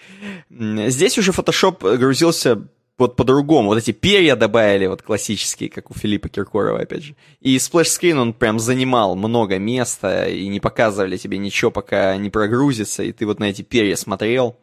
Здесь 0.51 1.19
уже 1.19 1.33
Photoshop 1.33 1.97
грузился 1.97 2.63
вот 2.99 3.17
по-другому. 3.17 3.69
Вот 3.69 3.79
эти 3.79 3.93
перья 3.93 4.37
добавили, 4.37 4.87
вот 4.87 5.03
классические, 5.03 5.71
как 5.71 5.91
у 5.91 5.95
Филиппа 5.95 6.29
Киркорова, 6.29 6.81
опять 6.81 7.05
же. 7.05 7.17
И 7.41 7.57
splash 7.59 7.87
screen, 7.87 8.19
он 8.19 8.33
прям 8.35 8.59
занимал 8.59 9.15
много 9.15 9.59
места, 9.59 10.29
и 10.29 10.49
не 10.49 10.61
показывали 10.61 11.17
тебе 11.17 11.39
ничего, 11.39 11.71
пока 11.71 12.17
не 12.17 12.29
прогрузится, 12.29 13.03
и 13.05 13.13
ты 13.13 13.25
вот 13.25 13.39
на 13.39 13.45
эти 13.45 13.63
перья 13.63 13.97
смотрел, 13.97 14.59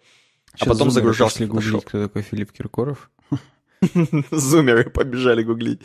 Сейчас 0.53 0.67
а 0.67 0.72
потом 0.72 0.91
загружался 0.91 1.43
в 1.43 1.47
гуглить, 1.47 1.85
кто 1.85 2.03
такой 2.03 2.22
Филипп 2.22 2.51
Киркоров. 2.51 3.09
Зумеры 4.31 4.89
побежали 4.89 5.43
гуглить. 5.43 5.81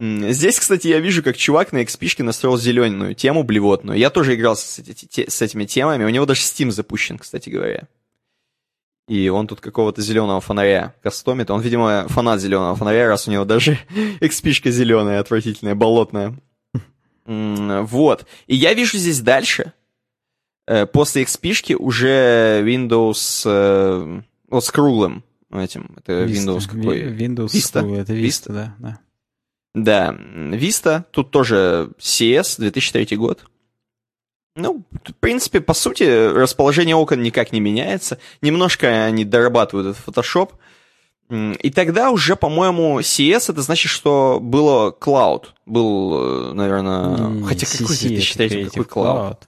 Здесь, 0.00 0.58
кстати, 0.58 0.88
я 0.88 0.98
вижу, 0.98 1.22
как 1.22 1.36
чувак 1.36 1.72
на 1.72 1.82
XP 1.82 2.22
настроил 2.24 2.58
зеленую 2.58 3.14
тему 3.14 3.44
блевотную. 3.44 3.98
Я 3.98 4.10
тоже 4.10 4.34
игрался 4.34 4.66
с, 4.66 4.78
эти- 4.80 5.06
те- 5.06 5.30
с 5.30 5.40
этими 5.40 5.64
темами. 5.64 6.04
У 6.04 6.08
него 6.08 6.26
даже 6.26 6.40
Steam 6.40 6.70
запущен, 6.72 7.18
кстати 7.18 7.50
говоря. 7.50 7.86
И 9.08 9.28
он 9.28 9.46
тут 9.46 9.60
какого-то 9.60 10.00
зеленого 10.00 10.40
фонаря 10.40 10.94
кастомит. 11.02 11.50
Он, 11.50 11.60
видимо, 11.60 12.06
фанат 12.08 12.40
зеленого 12.40 12.76
фонаря, 12.76 13.08
раз 13.08 13.26
у 13.26 13.30
него 13.30 13.44
даже 13.44 13.78
XP 14.20 14.70
зеленая, 14.70 15.20
отвратительная, 15.20 15.74
болотная. 15.74 16.36
Вот. 17.24 18.26
И 18.46 18.56
я 18.56 18.74
вижу 18.74 18.98
здесь 18.98 19.20
дальше, 19.20 19.72
э, 20.66 20.86
после 20.86 21.22
XP 21.22 21.74
уже 21.74 22.62
Windows 22.64 23.42
э, 23.44 24.22
вот 24.48 24.64
с 24.64 24.70
круглым 24.70 25.24
этим. 25.50 25.90
Это 25.96 26.24
Vista. 26.24 26.56
Windows 26.56 26.66
какой? 26.68 27.02
Windows 27.02 27.52
Vista? 27.52 27.80
Это 27.96 28.12
Vista? 28.12 28.52
Vista, 28.52 28.74
да, 28.78 28.98
да. 29.74 30.16
Vista, 30.56 31.04
тут 31.10 31.30
тоже 31.30 31.90
CS, 31.98 32.56
2003 32.58 33.16
год. 33.16 33.44
Ну, 34.54 34.84
в 34.92 35.14
принципе, 35.14 35.60
по 35.60 35.74
сути, 35.74 36.02
расположение 36.02 36.94
окон 36.94 37.22
никак 37.22 37.52
не 37.52 37.60
меняется. 37.60 38.18
Немножко 38.42 39.04
они 39.04 39.24
дорабатывают 39.24 39.96
этот 39.96 40.06
Photoshop. 40.06 40.50
И 41.30 41.70
тогда 41.70 42.10
уже, 42.10 42.36
по-моему, 42.36 43.00
CS, 43.00 43.50
это 43.50 43.62
значит, 43.62 43.90
что 43.90 44.38
было 44.42 44.90
Cloud. 44.90 45.46
Был, 45.64 46.52
наверное... 46.52 47.16
Не-не-не, 47.16 47.46
Хотя 47.46 47.66
какой 47.66 47.96
CC 47.96 48.06
это 48.06 48.14
2003 48.16 48.64
какой 48.64 48.82
Creative 48.82 48.88
Cloud? 48.88 49.38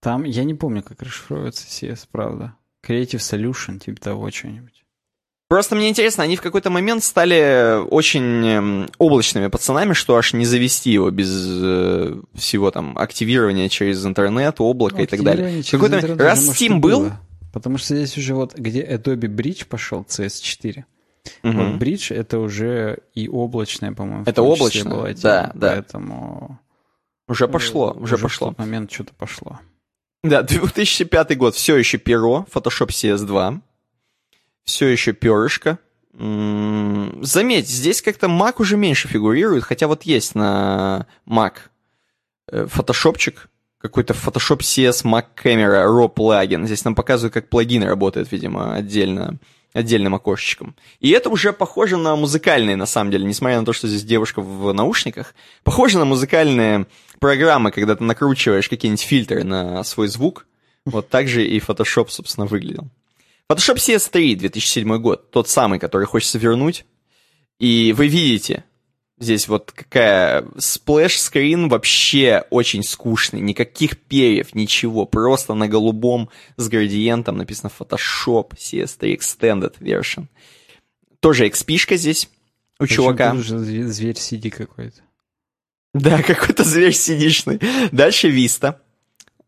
Там, 0.00 0.22
я 0.22 0.44
не 0.44 0.54
помню, 0.54 0.84
как 0.84 1.02
расшифровывается 1.02 1.66
CS, 1.66 2.06
правда. 2.10 2.54
Creative 2.86 3.16
Solution, 3.16 3.80
типа 3.80 4.00
того 4.00 4.30
чего-нибудь. 4.30 4.77
Просто 5.48 5.74
мне 5.76 5.88
интересно, 5.88 6.24
они 6.24 6.36
в 6.36 6.42
какой-то 6.42 6.68
момент 6.68 7.02
стали 7.02 7.78
очень 7.88 8.46
эм, 8.46 8.88
облачными 8.98 9.46
пацанами, 9.46 9.94
что 9.94 10.16
аж 10.16 10.34
не 10.34 10.44
завести 10.44 10.90
его 10.90 11.10
без 11.10 11.30
э, 11.32 12.20
всего 12.34 12.70
там 12.70 12.98
активирования 12.98 13.70
через 13.70 14.04
интернет, 14.04 14.56
облако 14.60 15.00
и 15.00 15.06
так 15.06 15.22
далее. 15.22 15.62
Какой-то- 15.62 15.96
интернет 15.96 16.20
раз 16.20 16.38
уже, 16.40 16.46
может, 16.48 16.60
Steam 16.62 16.78
был, 16.80 17.00
было. 17.00 17.20
Потому 17.52 17.78
что 17.78 17.96
здесь 17.96 18.18
уже 18.18 18.34
вот, 18.34 18.54
где 18.56 18.82
Adobe 18.82 19.26
Bridge 19.34 19.64
пошел, 19.66 20.04
CS4, 20.06 20.84
Мгм. 21.42 21.72
вот 21.72 21.82
Bridge 21.82 22.14
это 22.14 22.40
уже 22.40 22.98
и 23.14 23.26
облачное, 23.26 23.92
по-моему. 23.92 24.24
в 24.24 24.28
Это 24.28 24.42
облачное, 24.42 24.84
была 24.92 25.02
да, 25.04 25.12
тема, 25.14 25.52
да. 25.54 25.70
Поэтому... 25.72 26.60
уже 27.26 27.48
пошло, 27.48 27.94
э, 27.96 28.00
уже 28.02 28.18
в 28.18 28.20
пошло. 28.22 28.48
тот 28.48 28.58
момент 28.58 28.92
что-то 28.92 29.14
пошло. 29.16 29.58
Да, 30.22 30.42
2005 30.42 31.38
год, 31.38 31.54
все 31.54 31.76
еще 31.76 31.96
перо, 31.96 32.46
Photoshop 32.54 32.88
CS2, 32.88 33.60
все 34.68 34.86
еще 34.86 35.12
перышко. 35.12 35.78
Заметь, 36.12 37.68
здесь 37.68 38.02
как-то 38.02 38.26
Mac 38.26 38.56
уже 38.58 38.76
меньше 38.76 39.08
фигурирует, 39.08 39.64
хотя 39.64 39.88
вот 39.88 40.02
есть 40.02 40.34
на 40.34 41.06
Mac 41.26 41.54
э, 42.50 42.66
фотошопчик, 42.68 43.48
какой-то 43.80 44.12
Photoshop 44.12 44.58
CS 44.58 45.04
Mac 45.04 45.26
Camera 45.42 45.86
RAW 45.86 46.08
плагин. 46.08 46.66
Здесь 46.66 46.84
нам 46.84 46.94
показывают, 46.94 47.32
как 47.32 47.48
плагин 47.48 47.84
работает, 47.84 48.30
видимо, 48.30 48.74
отдельно, 48.74 49.38
отдельным 49.72 50.14
окошечком. 50.14 50.74
И 51.00 51.10
это 51.10 51.30
уже 51.30 51.52
похоже 51.52 51.96
на 51.96 52.14
музыкальные, 52.16 52.76
на 52.76 52.86
самом 52.86 53.10
деле, 53.10 53.24
несмотря 53.24 53.60
на 53.60 53.64
то, 53.64 53.72
что 53.72 53.88
здесь 53.88 54.02
девушка 54.02 54.42
в 54.42 54.72
наушниках, 54.72 55.34
похоже 55.62 55.98
на 55.98 56.04
музыкальные 56.04 56.86
программы, 57.20 57.70
когда 57.70 57.94
ты 57.96 58.04
накручиваешь 58.04 58.68
какие-нибудь 58.68 59.02
фильтры 59.02 59.44
на 59.44 59.82
свой 59.84 60.08
звук. 60.08 60.46
Вот 60.84 61.08
так 61.08 61.28
же 61.28 61.46
и 61.46 61.58
Photoshop, 61.58 62.08
собственно, 62.08 62.46
выглядел. 62.46 62.88
Photoshop 63.50 63.76
CS3 63.76 64.34
2007 64.34 64.98
год, 64.98 65.30
тот 65.30 65.48
самый, 65.48 65.78
который 65.78 66.06
хочется 66.06 66.38
вернуть. 66.38 66.84
И 67.58 67.94
вы 67.96 68.06
видите, 68.08 68.64
здесь 69.18 69.48
вот 69.48 69.72
какая 69.72 70.44
splash 70.58 71.13
screen 71.13 71.68
вообще 71.68 72.44
очень 72.50 72.82
скучный, 72.82 73.40
никаких 73.40 73.98
перьев, 73.98 74.54
ничего, 74.54 75.06
просто 75.06 75.54
на 75.54 75.66
голубом 75.66 76.28
с 76.56 76.68
градиентом 76.68 77.38
написано 77.38 77.70
Photoshop 77.76 78.54
CS3 78.56 79.16
Extended 79.16 79.78
Version. 79.80 80.26
Тоже 81.20 81.48
XP-шка 81.48 81.96
здесь 81.96 82.28
у 82.78 82.84
Причем 82.84 82.96
чувака. 82.96 83.34
зверь, 83.34 83.84
зверь 83.86 84.18
сиди 84.18 84.50
какой-то. 84.50 85.00
Да, 85.94 86.22
какой-то 86.22 86.64
зверь 86.64 86.92
сидишный. 86.92 87.60
Дальше 87.92 88.28
Виста. 88.28 88.80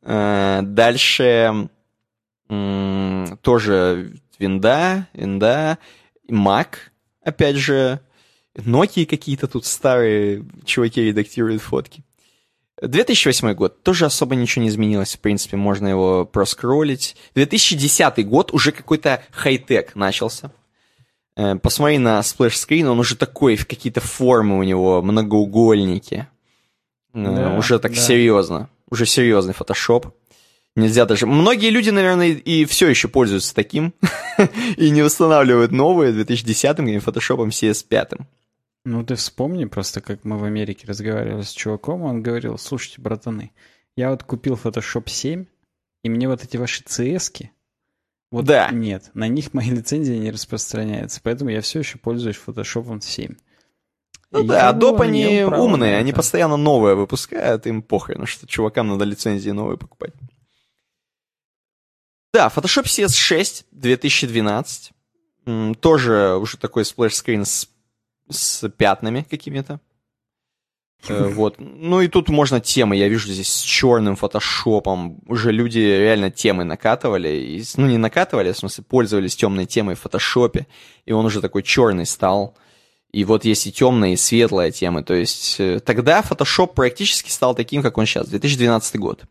Э, 0.03 0.61
Дальше 0.63 1.69
тоже 3.43 4.13
винда, 4.39 5.07
винда, 5.13 5.79
Mac, 6.29 6.69
опять 7.23 7.57
же, 7.57 8.01
Nokia 8.57 9.07
какие-то 9.07 9.47
тут 9.47 9.65
старые 9.67 10.45
чуваки 10.65 11.03
редактируют 11.03 11.63
фотки. 11.63 12.03
2008 12.83 13.53
год, 13.55 13.83
тоже 13.83 14.07
особо 14.07 14.35
ничего 14.35 14.63
не 14.63 14.69
изменилось, 14.71 15.15
в 15.15 15.21
принципе, 15.21 15.57
можно 15.57 15.87
его 15.87 16.25
проскроллить. 16.25 17.17
2010 17.35 18.27
год, 18.27 18.53
уже 18.53 18.73
какой-то 18.73 19.23
хай-тек 19.33 19.95
начался. 19.95 20.51
Э, 21.37 21.57
Посмотри 21.57 21.99
на 21.99 22.23
splash 22.23 22.53
screen, 22.53 22.89
он 22.89 22.99
уже 22.99 23.17
такой, 23.17 23.57
в 23.57 23.67
какие-то 23.67 24.01
формы 24.01 24.59
у 24.59 24.63
него, 24.63 25.03
многоугольники. 25.03 26.27
Э, 27.13 27.23
Да, 27.23 27.57
уже 27.59 27.79
так 27.79 27.93
да. 27.93 28.01
серьезно. 28.01 28.71
Уже 28.91 29.05
серьезный 29.05 29.53
фотошоп. 29.55 30.15
Нельзя 30.81 31.05
даже... 31.07 31.27
Многие 31.27 31.71
люди, 31.71 31.91
наверное, 31.91 32.29
и 32.29 32.65
все 32.65 32.89
еще 32.89 33.09
пользуются 33.09 33.55
таким 33.55 33.93
и 34.77 34.91
не 34.91 35.03
устанавливают 35.03 35.73
новые 35.73 36.13
2010-м 36.13 37.01
фотошопом 37.01 37.51
CS5. 37.51 38.21
Ну, 38.85 39.05
ты 39.05 39.15
вспомни 39.15 39.67
просто, 39.67 40.01
как 40.01 40.25
мы 40.25 40.39
в 40.39 40.45
Америке 40.45 40.87
разговаривали 40.87 41.43
с 41.43 41.51
чуваком, 41.51 42.03
он 42.03 42.23
говорил, 42.23 42.57
слушайте, 42.57 43.03
братаны, 43.03 43.53
я 43.95 44.11
вот 44.11 44.25
купил 44.25 44.55
Photoshop 44.55 45.09
7, 45.09 45.45
и 46.03 46.09
мне 46.09 46.29
вот 46.29 46.43
эти 46.43 46.57
ваши 46.57 46.83
cs 46.85 47.51
вот 48.31 48.45
Да. 48.45 48.71
нет, 48.71 49.11
на 49.13 49.29
них 49.29 49.53
мои 49.53 49.71
лицензии 49.71 50.15
не 50.15 50.31
распространяются, 50.31 51.21
поэтому 51.23 51.51
я 51.51 51.61
все 51.61 51.81
еще 51.81 51.99
пользуюсь 51.99 52.41
Photoshop 52.45 53.01
7. 53.03 53.35
Ну 54.33 54.45
И 54.45 54.47
да, 54.47 54.73
Adobe 54.73 55.03
они 55.03 55.43
умные, 55.43 55.97
они 55.97 56.13
постоянно 56.13 56.57
новое 56.57 56.95
выпускают, 56.95 57.67
им 57.67 57.83
похрен, 57.83 58.27
что 58.27 58.47
чувакам 58.47 58.89
надо 58.89 59.05
лицензии 59.05 59.51
новые 59.51 59.77
покупать. 59.77 60.13
Да, 62.33 62.49
Photoshop 62.55 62.85
CS6 62.85 63.65
2012. 63.73 64.93
М, 65.47 65.75
Тоже 65.75 66.37
уже 66.37 66.57
такой 66.59 66.85
splash 66.85 67.15
screen 67.15 67.45
с, 67.45 67.69
с 68.31 68.69
пятнами 68.71 69.27
какими-то. 69.29 69.81
Э, 71.09 71.29
Вот. 71.35 71.57
Ну 71.59 72.01
и 72.03 72.09
тут 72.09 72.29
можно 72.29 72.61
темы, 72.61 72.97
я 72.97 73.09
вижу 73.09 73.29
здесь 73.33 73.51
с 73.51 73.63
черным 73.63 74.17
Photoshop'ом. 74.17 75.19
Уже 75.27 75.51
люди 75.51 75.79
реально 75.79 76.31
темы 76.31 76.65
накатывали. 76.65 77.29
И, 77.31 77.65
ну, 77.77 77.87
не 77.87 77.99
накатывали, 77.99 78.53
в 78.53 78.59
смысле, 78.59 78.85
пользовались 78.85 79.35
темной 79.37 79.67
темой 79.67 79.95
в 79.97 80.01
Photoshop'е. 80.01 80.67
И 81.07 81.13
он 81.13 81.25
уже 81.27 81.41
такой 81.41 81.63
черный 81.63 82.07
стал. 82.07 82.57
И 83.13 83.25
вот 83.25 83.45
есть 83.45 83.67
и 83.67 83.73
темная, 83.73 84.13
и 84.13 84.17
светлая 84.17 84.71
темы. 84.71 85.03
То 85.03 85.15
есть 85.15 85.57
э, 85.59 85.81
тогда 85.81 86.21
Photoshop 86.21 86.75
практически 86.75 87.29
стал 87.31 87.57
таким, 87.57 87.83
как 87.83 87.99
он 87.99 88.07
сейчас. 88.07 88.29
2012 88.29 88.97
год. 89.01 89.25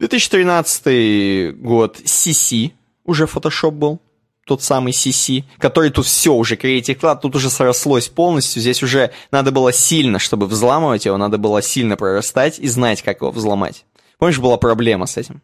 2013 0.00 1.56
год 1.60 2.00
CC 2.04 2.72
уже 3.04 3.24
Photoshop 3.24 3.72
был. 3.72 4.00
Тот 4.46 4.62
самый 4.62 4.92
CC, 4.92 5.44
который 5.58 5.90
тут 5.90 6.06
все 6.06 6.32
уже, 6.34 6.56
Creative 6.56 6.98
Cloud, 6.98 7.20
тут 7.20 7.36
уже 7.36 7.50
срослось 7.50 8.08
полностью. 8.08 8.62
Здесь 8.62 8.82
уже 8.82 9.12
надо 9.30 9.52
было 9.52 9.72
сильно, 9.72 10.18
чтобы 10.18 10.46
взламывать 10.46 11.04
его, 11.04 11.16
надо 11.18 11.38
было 11.38 11.62
сильно 11.62 11.96
прорастать 11.96 12.58
и 12.58 12.66
знать, 12.66 13.02
как 13.02 13.20
его 13.20 13.30
взломать. 13.30 13.84
Помнишь, 14.18 14.38
была 14.38 14.56
проблема 14.56 15.06
с 15.06 15.18
этим? 15.18 15.42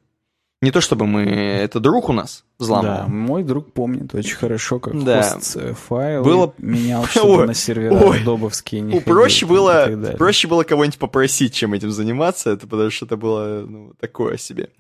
Не 0.63 0.71
то 0.71 0.81
чтобы 0.81 1.07
мы... 1.07 1.23
Это 1.25 1.81
друг 1.81 2.09
у 2.09 2.13
нас 2.15 2.45
взламывал. 2.59 2.97
Да, 2.97 3.07
мой 3.09 3.43
друг 3.43 3.73
помнит 3.75 4.15
очень 4.15 4.37
хорошо, 4.37 4.79
как 4.81 4.99
Да. 5.05 5.23
хост 5.23 5.57
э, 5.57 5.75
файл 5.75 6.25
Было- 6.25 6.55
менял, 6.59 7.05
чтобы 7.11 7.41
Ой, 7.41 7.47
на 7.49 7.55
сервера 7.55 7.93
ой. 7.95 8.25
добовские 8.25 8.81
не 8.81 9.01
проще 9.01 9.45
было, 9.45 9.87
проще 10.17 10.49
было 10.49 10.63
кого-нибудь 10.63 10.99
попросить, 10.99 11.53
чем 11.55 11.75
этим 11.75 11.91
заниматься, 11.91 12.51
это 12.51 12.67
потому 12.67 12.91
что 12.91 13.05
это 13.05 13.17
было 13.19 13.67
ну, 13.69 13.93
такое 14.01 14.39
себе. 14.39 14.71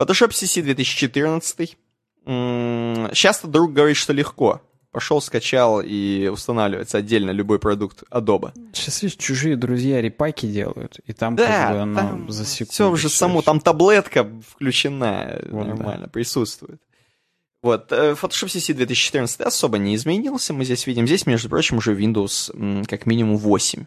Photoshop 0.00 0.30
CC 0.30 0.60
2014. 0.60 1.78
М, 2.26 3.08
Часто 3.12 3.46
друг 3.48 3.72
говорит, 3.72 3.96
что 3.96 4.12
легко. 4.12 4.60
Пошел, 4.94 5.20
скачал 5.20 5.82
и 5.84 6.28
устанавливается 6.28 6.98
отдельно 6.98 7.32
любой 7.32 7.58
продукт 7.58 8.04
Adobe. 8.12 8.52
Сейчас, 8.72 9.02
видишь, 9.02 9.16
чужие 9.16 9.56
друзья 9.56 10.00
репаки 10.00 10.46
делают, 10.46 11.00
и 11.04 11.12
там 11.12 11.34
Да, 11.34 11.48
как 11.48 11.72
бы 11.72 11.80
оно 11.80 11.98
там 11.98 12.30
за 12.30 12.44
секунду. 12.44 12.72
Все 12.72 12.88
уже 12.88 13.08
само, 13.08 13.42
там 13.42 13.58
таблетка 13.58 14.24
включена, 14.46 15.40
Вот, 15.50 15.66
нормально, 15.66 16.06
присутствует. 16.06 16.80
Вот, 17.60 17.90
э, 17.90 18.12
Photoshop 18.12 18.46
CC 18.46 18.72
2014 18.72 19.40
особо 19.40 19.78
не 19.78 19.96
изменился, 19.96 20.54
мы 20.54 20.64
здесь 20.64 20.86
видим. 20.86 21.08
Здесь, 21.08 21.26
между 21.26 21.48
прочим, 21.48 21.78
уже 21.78 21.92
Windows 21.92 22.86
как 22.86 23.06
минимум 23.06 23.36
8. 23.36 23.86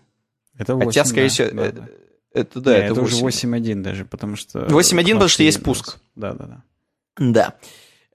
Это 0.57 0.75
8, 0.75 0.87
Хотя, 0.87 1.05
скорее 1.05 1.27
да, 1.27 1.33
всего, 1.33 1.49
да, 1.51 1.65
э, 1.67 1.71
да. 1.71 1.87
это, 2.33 2.59
да, 2.59 2.71
Не, 2.71 2.77
это, 2.79 2.91
это 2.91 3.01
8. 3.01 3.25
уже 3.25 3.47
8.1 3.47 3.81
даже, 3.81 4.03
потому 4.03 4.35
что... 4.35 4.59
8.1, 4.65 5.13
потому 5.13 5.29
что 5.29 5.43
есть 5.43 5.63
пуск. 5.63 5.99
Да, 6.15 6.33
да, 6.33 6.47
да. 6.47 6.63
Да. 7.17 7.55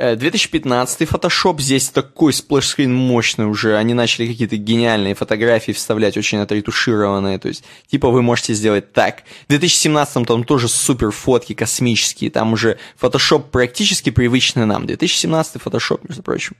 Э, 0.02 0.16
2015 0.16 1.02
Photoshop, 1.02 1.60
здесь 1.60 1.88
такой 1.88 2.32
splash 2.32 2.62
screen 2.62 2.92
мощный 2.92 3.46
уже, 3.46 3.76
они 3.76 3.94
начали 3.94 4.26
какие-то 4.26 4.56
гениальные 4.56 5.14
фотографии 5.14 5.70
вставлять, 5.70 6.16
очень 6.16 6.38
отретушированные, 6.38 7.38
то 7.38 7.46
есть, 7.46 7.62
типа, 7.86 8.10
вы 8.10 8.20
можете 8.20 8.52
сделать 8.52 8.92
так. 8.92 9.22
В 9.46 9.50
2017 9.50 10.26
там 10.26 10.42
тоже 10.42 10.66
супер 10.66 11.12
фотки 11.12 11.52
космические, 11.52 12.32
там 12.32 12.52
уже 12.52 12.78
Photoshop 13.00 13.50
практически 13.52 14.10
привычный 14.10 14.66
нам. 14.66 14.88
2017 14.88 15.62
Photoshop, 15.62 16.00
между 16.08 16.24
прочим. 16.24 16.56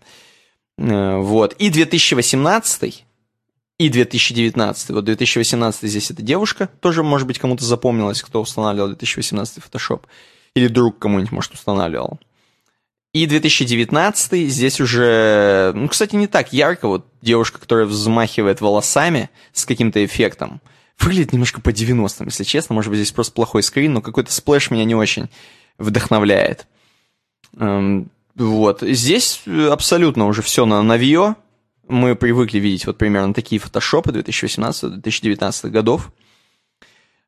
Э, 0.79 1.17
Вот. 1.17 1.55
И 1.55 1.69
2018 1.69 3.05
и 3.79 3.89
2019. 3.89 4.91
Вот 4.91 5.05
2018 5.05 5.91
здесь 5.91 6.13
эта 6.13 6.23
девушка, 6.23 6.69
тоже, 6.79 7.03
может 7.03 7.27
быть, 7.27 7.41
кому-то 7.41 7.65
запомнилась, 7.65 8.23
кто 8.23 8.41
устанавливал 8.41 8.87
2018 8.87 9.59
Photoshop. 9.59 10.03
Или 10.55 10.69
друг 10.69 11.01
кому-нибудь, 11.01 11.33
может, 11.33 11.55
устанавливал. 11.55 12.21
И 13.13 13.27
2019 13.27 14.51
здесь 14.51 14.81
уже, 14.81 15.73
ну, 15.75 15.87
кстати, 15.89 16.17
не 16.17 16.27
так 16.27 16.53
ярко. 16.55 16.89
Вот 16.89 17.07
девушка, 17.21 17.61
которая 17.61 17.85
взмахивает 17.85 18.63
волосами 18.63 19.29
с 19.53 19.67
каким-то 19.67 20.03
эффектом. 20.03 20.63
Выглядит 20.99 21.33
немножко 21.33 21.61
по 21.61 21.71
90-м, 21.71 22.27
если 22.29 22.45
честно. 22.45 22.75
Может 22.75 22.91
быть, 22.91 22.99
здесь 23.01 23.13
просто 23.13 23.35
плохой 23.35 23.63
скрин, 23.63 23.93
но 23.93 24.01
какой-то 24.01 24.33
сплэш 24.33 24.71
меня 24.71 24.85
не 24.85 24.95
очень 24.95 25.29
вдохновляет. 25.79 26.67
Эм, 27.59 28.11
Вот. 28.35 28.81
Здесь 28.81 29.43
абсолютно 29.47 30.27
уже 30.27 30.41
все 30.41 30.65
на 30.65 30.83
новье. 30.83 31.37
Мы 31.87 32.17
привыкли 32.17 32.61
видеть 32.61 32.87
вот 32.87 32.97
примерно 32.97 33.35
такие 33.35 33.61
фотошопы 33.61 34.11
2018-2019 34.13 35.69
годов. 35.69 36.11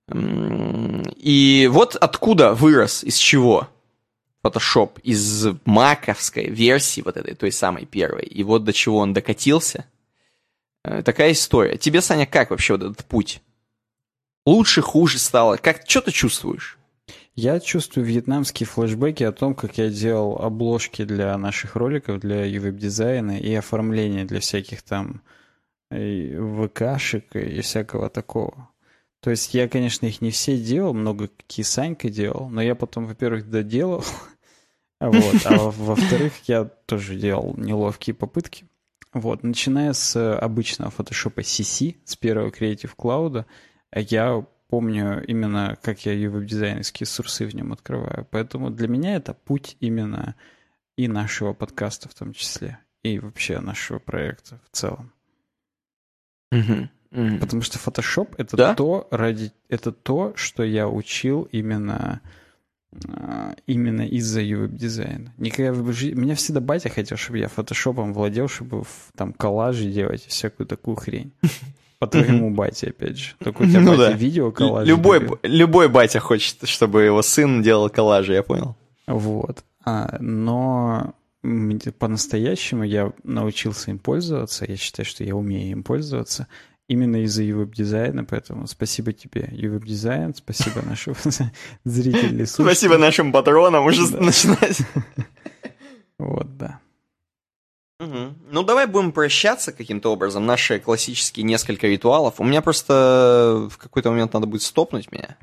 М, 0.08 1.02
И 1.16 1.68
вот 1.70 1.96
откуда 1.96 2.54
вырос, 2.54 3.04
из 3.04 3.16
чего 3.16 3.68
Photoshop, 4.44 5.00
из 5.02 5.46
маковской 5.64 6.48
версии 6.50 7.00
вот 7.00 7.16
этой, 7.16 7.34
той 7.34 7.50
самой 7.50 7.86
первой, 7.86 8.24
и 8.24 8.42
вот 8.42 8.64
до 8.64 8.72
чего 8.72 8.98
он 8.98 9.14
докатился. 9.14 9.86
Э, 10.84 11.02
Такая 11.02 11.32
история. 11.32 11.78
Тебе, 11.78 12.02
Саня, 12.02 12.26
как 12.26 12.50
вообще 12.50 12.74
вот 12.74 12.82
этот 12.82 13.04
путь? 13.06 13.40
Лучше, 14.44 14.82
хуже 14.82 15.18
стало? 15.18 15.56
Как, 15.56 15.88
что 15.88 16.02
ты 16.02 16.12
чувствуешь? 16.12 16.78
Я 17.34 17.58
чувствую 17.58 18.06
вьетнамские 18.06 18.66
флешбеки 18.66 19.24
о 19.24 19.32
том, 19.32 19.54
как 19.54 19.78
я 19.78 19.88
делал 19.88 20.36
обложки 20.36 21.04
для 21.04 21.36
наших 21.36 21.74
роликов, 21.74 22.20
для 22.20 22.42
веб-дизайна 22.60 23.38
и 23.38 23.52
оформления 23.54 24.24
для 24.24 24.40
всяких 24.40 24.82
там 24.82 25.22
э, 25.90 26.38
ВКшек 26.38 27.34
и 27.34 27.60
всякого 27.62 28.10
такого. 28.10 28.68
То 29.20 29.30
есть 29.30 29.54
я, 29.54 29.68
конечно, 29.68 30.04
их 30.04 30.20
не 30.20 30.30
все 30.30 30.58
делал, 30.58 30.92
много 30.92 31.28
какие 31.28 31.64
Санька 31.64 32.10
делал, 32.10 32.50
но 32.50 32.60
я 32.60 32.74
потом, 32.74 33.06
во-первых, 33.06 33.48
доделал, 33.48 34.04
вот, 35.10 35.46
а 35.46 35.56
во- 35.56 35.70
во-вторых, 35.70 36.32
я 36.46 36.64
тоже 36.64 37.16
делал 37.16 37.54
неловкие 37.56 38.14
попытки. 38.14 38.66
Вот, 39.12 39.42
начиная 39.44 39.92
с 39.92 40.16
э, 40.16 40.34
обычного 40.34 40.90
фотошопа 40.90 41.40
CC, 41.40 41.96
с 42.04 42.16
первого 42.16 42.50
Creative 42.50 42.90
Cloud, 42.96 43.44
я 43.94 44.44
помню 44.68 45.24
именно, 45.24 45.76
как 45.82 46.04
я 46.04 46.12
и 46.14 46.26
веб-дизайнерские 46.26 47.06
сурсы 47.06 47.46
в 47.46 47.54
нем 47.54 47.72
открываю. 47.72 48.26
Поэтому 48.30 48.70
для 48.70 48.88
меня 48.88 49.14
это 49.14 49.32
путь 49.34 49.76
именно 49.78 50.34
и 50.96 51.06
нашего 51.06 51.52
подкаста 51.52 52.08
в 52.08 52.14
том 52.14 52.32
числе, 52.32 52.78
и 53.04 53.18
вообще 53.20 53.60
нашего 53.60 54.00
проекта 54.00 54.60
в 54.70 54.76
целом. 54.76 55.12
Мгм, 56.50 56.90
мгм. 57.10 57.38
Потому 57.40 57.62
что 57.62 57.78
Photoshop 57.78 58.34
это 58.38 58.56
Да? 58.56 58.74
то 58.74 59.06
ради 59.10 59.52
это 59.68 59.92
то, 59.92 60.32
что 60.36 60.62
я 60.64 60.88
учил 60.88 61.42
именно 61.52 62.20
именно 63.66 64.02
из-за 64.06 64.40
веб-дизайна. 64.40 65.32
Никогда 65.38 65.72
в 65.72 65.92
жи- 65.92 66.14
Меня 66.14 66.34
всегда 66.34 66.60
батя 66.60 66.88
хотел, 66.88 67.16
чтобы 67.16 67.38
я 67.38 67.48
фотошопом 67.48 68.12
владел, 68.12 68.48
чтобы 68.48 68.84
там 69.16 69.32
коллажи 69.32 69.90
делать 69.90 70.24
и 70.26 70.28
всякую 70.28 70.66
такую 70.66 70.96
хрень. 70.96 71.32
По 71.98 72.06
твоему 72.06 72.50
бате, 72.50 72.88
опять 72.88 73.16
же. 73.18 73.34
Только 73.38 73.62
у 73.62 73.66
тебя 73.68 73.80
Ну 73.80 73.92
батя 73.92 74.10
да. 74.10 74.12
видео 74.12 74.50
коллажи. 74.50 74.90
Любой, 74.90 75.20
делает. 75.20 75.40
любой 75.44 75.88
батя 75.88 76.20
хочет, 76.20 76.66
чтобы 76.68 77.02
его 77.02 77.22
сын 77.22 77.62
делал 77.62 77.88
коллажи, 77.88 78.34
я 78.34 78.42
понял. 78.42 78.76
Вот. 79.06 79.64
А, 79.84 80.16
но 80.20 81.14
по-настоящему 81.98 82.84
я 82.84 83.12
научился 83.22 83.90
им 83.90 83.98
пользоваться. 83.98 84.64
Я 84.66 84.76
считаю, 84.76 85.06
что 85.06 85.24
я 85.24 85.36
умею 85.36 85.70
им 85.70 85.82
пользоваться 85.82 86.46
именно 86.88 87.22
из-за 87.24 87.42
веб-дизайна. 87.44 88.24
Поэтому 88.24 88.66
спасибо 88.66 89.12
тебе, 89.12 89.48
веб-дизайн. 89.68 90.34
Спасибо 90.34 90.82
нашим 90.82 91.14
зрителям. 91.84 92.46
Спасибо 92.46 92.98
нашим 92.98 93.32
патронам, 93.32 93.86
уже 93.86 94.02
начинать. 94.16 94.80
Вот, 96.16 96.56
да. 96.56 96.78
Ну, 97.98 98.62
давай 98.62 98.86
будем 98.86 99.10
прощаться 99.10 99.72
каким-то 99.72 100.12
образом. 100.12 100.46
Наши 100.46 100.78
классические 100.78 101.44
несколько 101.44 101.88
ритуалов. 101.88 102.38
У 102.38 102.44
меня 102.44 102.62
просто 102.62 103.68
в 103.68 103.78
какой-то 103.78 104.10
момент 104.10 104.32
надо 104.32 104.46
будет 104.46 104.62
стопнуть 104.62 105.10
меня 105.10 105.36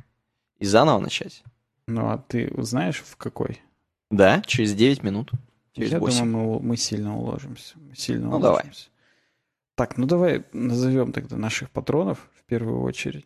и 0.59 0.65
заново 0.65 0.99
начать. 0.99 1.43
Ну, 1.87 2.07
а 2.09 2.17
ты 2.25 2.53
знаешь, 2.57 3.03
в 3.05 3.17
какой? 3.17 3.61
Да, 4.09 4.41
через 4.45 4.73
9 4.73 5.03
минут. 5.03 5.31
Через 5.73 5.91
я 5.91 5.99
8. 5.99 6.19
думаю, 6.19 6.59
мы, 6.59 6.67
мы 6.67 6.77
сильно 6.77 7.17
уложимся. 7.17 7.75
Мы 7.75 7.95
сильно 7.95 8.29
Ну, 8.29 8.39
давай. 8.39 8.63
Так, 9.81 9.97
ну 9.97 10.05
давай 10.05 10.45
назовем 10.53 11.11
тогда 11.11 11.37
наших 11.37 11.71
патронов 11.71 12.29
в 12.35 12.43
первую 12.43 12.83
очередь. 12.83 13.25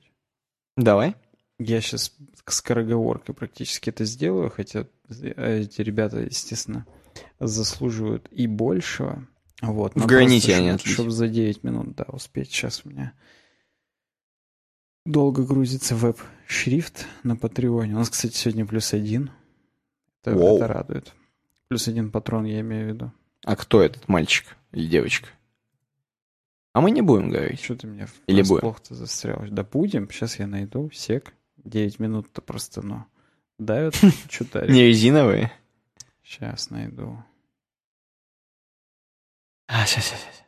Давай. 0.78 1.18
Я 1.60 1.82
сейчас 1.82 2.16
скороговоркой 2.46 3.36
практически 3.36 3.90
это 3.90 4.06
сделаю, 4.06 4.50
хотя 4.50 4.88
эти 5.10 5.82
ребята, 5.82 6.22
естественно, 6.22 6.86
заслуживают 7.42 8.30
и 8.32 8.48
большего. 8.48 9.28
Вот, 9.62 9.96
В 9.96 10.06
граните 10.06 10.56
они 10.56 10.78
чтобы, 10.78 10.94
чтобы 10.94 11.12
за 11.12 11.28
9 11.28 11.66
минут, 11.66 11.94
да, 11.94 12.06
успеть. 12.08 12.52
Сейчас 12.52 12.84
у 12.86 12.90
меня 12.90 13.12
долго 15.06 15.44
грузится 15.44 15.94
веб-шрифт 15.94 17.06
на 17.24 17.36
Патреоне. 17.36 17.96
У 17.96 17.98
нас, 17.98 18.10
кстати, 18.10 18.34
сегодня 18.34 18.66
плюс 18.66 18.94
один. 18.94 19.30
Это, 20.24 20.40
это 20.40 20.68
радует. 20.70 21.14
Плюс 21.68 21.90
один 21.90 22.12
патрон, 22.12 22.46
я 22.46 22.62
имею 22.62 22.86
в 22.86 22.94
виду. 22.94 23.12
А 23.44 23.58
кто 23.58 23.82
этот 23.82 24.08
мальчик 24.08 24.56
или 24.72 24.88
девочка? 24.88 25.28
А 26.76 26.82
мы 26.82 26.92
не 26.92 27.02
будем 27.02 27.30
говорить. 27.30 27.62
Что 27.62 27.78
ты 27.78 27.88
меня 27.88 28.06
Или 28.28 28.42
будем? 28.42 28.60
плохо-то 28.60 28.96
застрял? 28.96 29.42
Да 29.50 29.64
будем, 29.64 30.12
сейчас 30.12 30.40
я 30.40 30.46
найду, 30.46 30.92
сек. 30.92 31.34
9 31.64 32.00
минут-то 32.00 32.42
просто, 32.42 32.82
ну, 32.82 33.06
давят 33.58 33.96
что-то. 34.30 34.68
Не 34.68 34.88
резиновые? 34.88 35.54
Сейчас 36.22 36.70
найду. 36.72 37.24
А, 39.68 39.86
сейчас, 39.86 40.04
сейчас, 40.04 40.20
сейчас. 40.20 40.44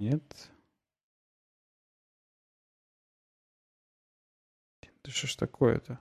Нет. 0.00 0.50
Да 5.02 5.10
что 5.10 5.26
ж 5.26 5.34
такое-то? 5.36 5.98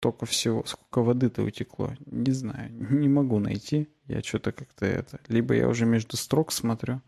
Столько 0.00 0.24
всего, 0.24 0.64
сколько 0.64 1.02
воды-то 1.02 1.42
утекло. 1.42 1.92
Не 2.06 2.32
знаю, 2.32 2.72
не 2.72 3.10
могу 3.10 3.38
найти. 3.40 3.90
Я 4.06 4.22
что-то 4.22 4.52
как-то 4.52 4.86
это... 4.86 5.20
Либо 5.28 5.52
я 5.52 5.68
уже 5.68 5.84
между 5.84 6.16
строк 6.16 6.50
смотрю, 6.50 7.02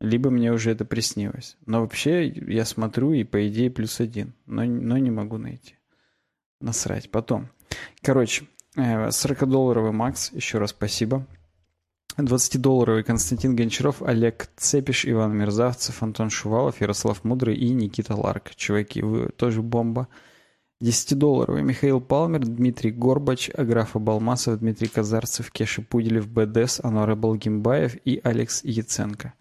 либо 0.00 0.30
мне 0.30 0.52
уже 0.52 0.70
это 0.70 0.84
приснилось. 0.84 1.56
Но 1.66 1.80
вообще 1.80 2.28
я 2.28 2.64
смотрю 2.64 3.12
и 3.12 3.24
по 3.24 3.46
идее 3.48 3.70
плюс 3.70 4.00
один, 4.00 4.34
но, 4.46 4.64
но 4.64 4.98
не 4.98 5.10
могу 5.10 5.36
найти. 5.36 5.76
Насрать. 6.60 7.10
Потом. 7.10 7.50
Короче, 8.02 8.46
э, 8.76 9.08
40-долларовый 9.08 9.92
Макс, 9.92 10.32
еще 10.32 10.58
раз 10.58 10.70
спасибо. 10.70 11.26
20-долларовый 12.16 13.04
Константин 13.04 13.54
Гончаров, 13.54 14.02
Олег 14.02 14.48
Цепиш, 14.56 15.06
Иван 15.06 15.36
Мерзавцев, 15.36 16.02
Антон 16.02 16.28
Шувалов, 16.28 16.80
Ярослав 16.80 17.22
Мудрый 17.24 17.56
и 17.56 17.70
Никита 17.70 18.14
Ларк. 18.14 18.54
Чуваки, 18.56 19.02
вы 19.02 19.28
тоже 19.28 19.62
бомба. 19.62 20.08
10-долларовый 20.82 21.62
Михаил 21.62 22.00
Палмер, 22.00 22.40
Дмитрий 22.40 22.90
Горбач, 22.90 23.50
Аграфа 23.54 23.98
Балмасов, 23.98 24.60
Дмитрий 24.60 24.88
Казарцев, 24.88 25.50
Кеша 25.50 25.82
Пуделев, 25.82 26.26
БДС, 26.26 26.80
Анорабл 26.82 27.36
Гимбаев 27.36 27.96
и 28.04 28.20
Алекс 28.24 28.64
Яценко. 28.64 29.34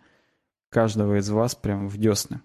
Каждого 0.70 1.18
из 1.18 1.30
вас 1.30 1.56
прям 1.56 1.88
в 1.88 1.98
десны. 1.98 2.42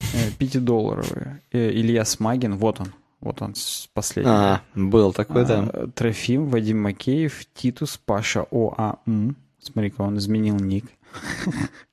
Э, 0.00 0.30
Пятидолларовые. 0.38 1.42
Э, 1.50 1.70
Илья 1.70 2.04
Смагин, 2.04 2.56
вот 2.56 2.80
он. 2.80 2.92
Вот 3.20 3.40
он, 3.40 3.54
последний. 3.94 4.30
А, 4.30 4.62
был 4.74 5.12
такой, 5.12 5.46
да. 5.46 5.68
А, 5.72 5.86
Трофим, 5.88 6.48
Вадим 6.48 6.82
Макеев, 6.82 7.46
Титус, 7.54 7.96
Паша 7.96 8.46
ОАМ. 8.50 9.36
Смотри-ка, 9.58 10.02
он 10.02 10.18
изменил 10.18 10.56
ник. 10.56 10.84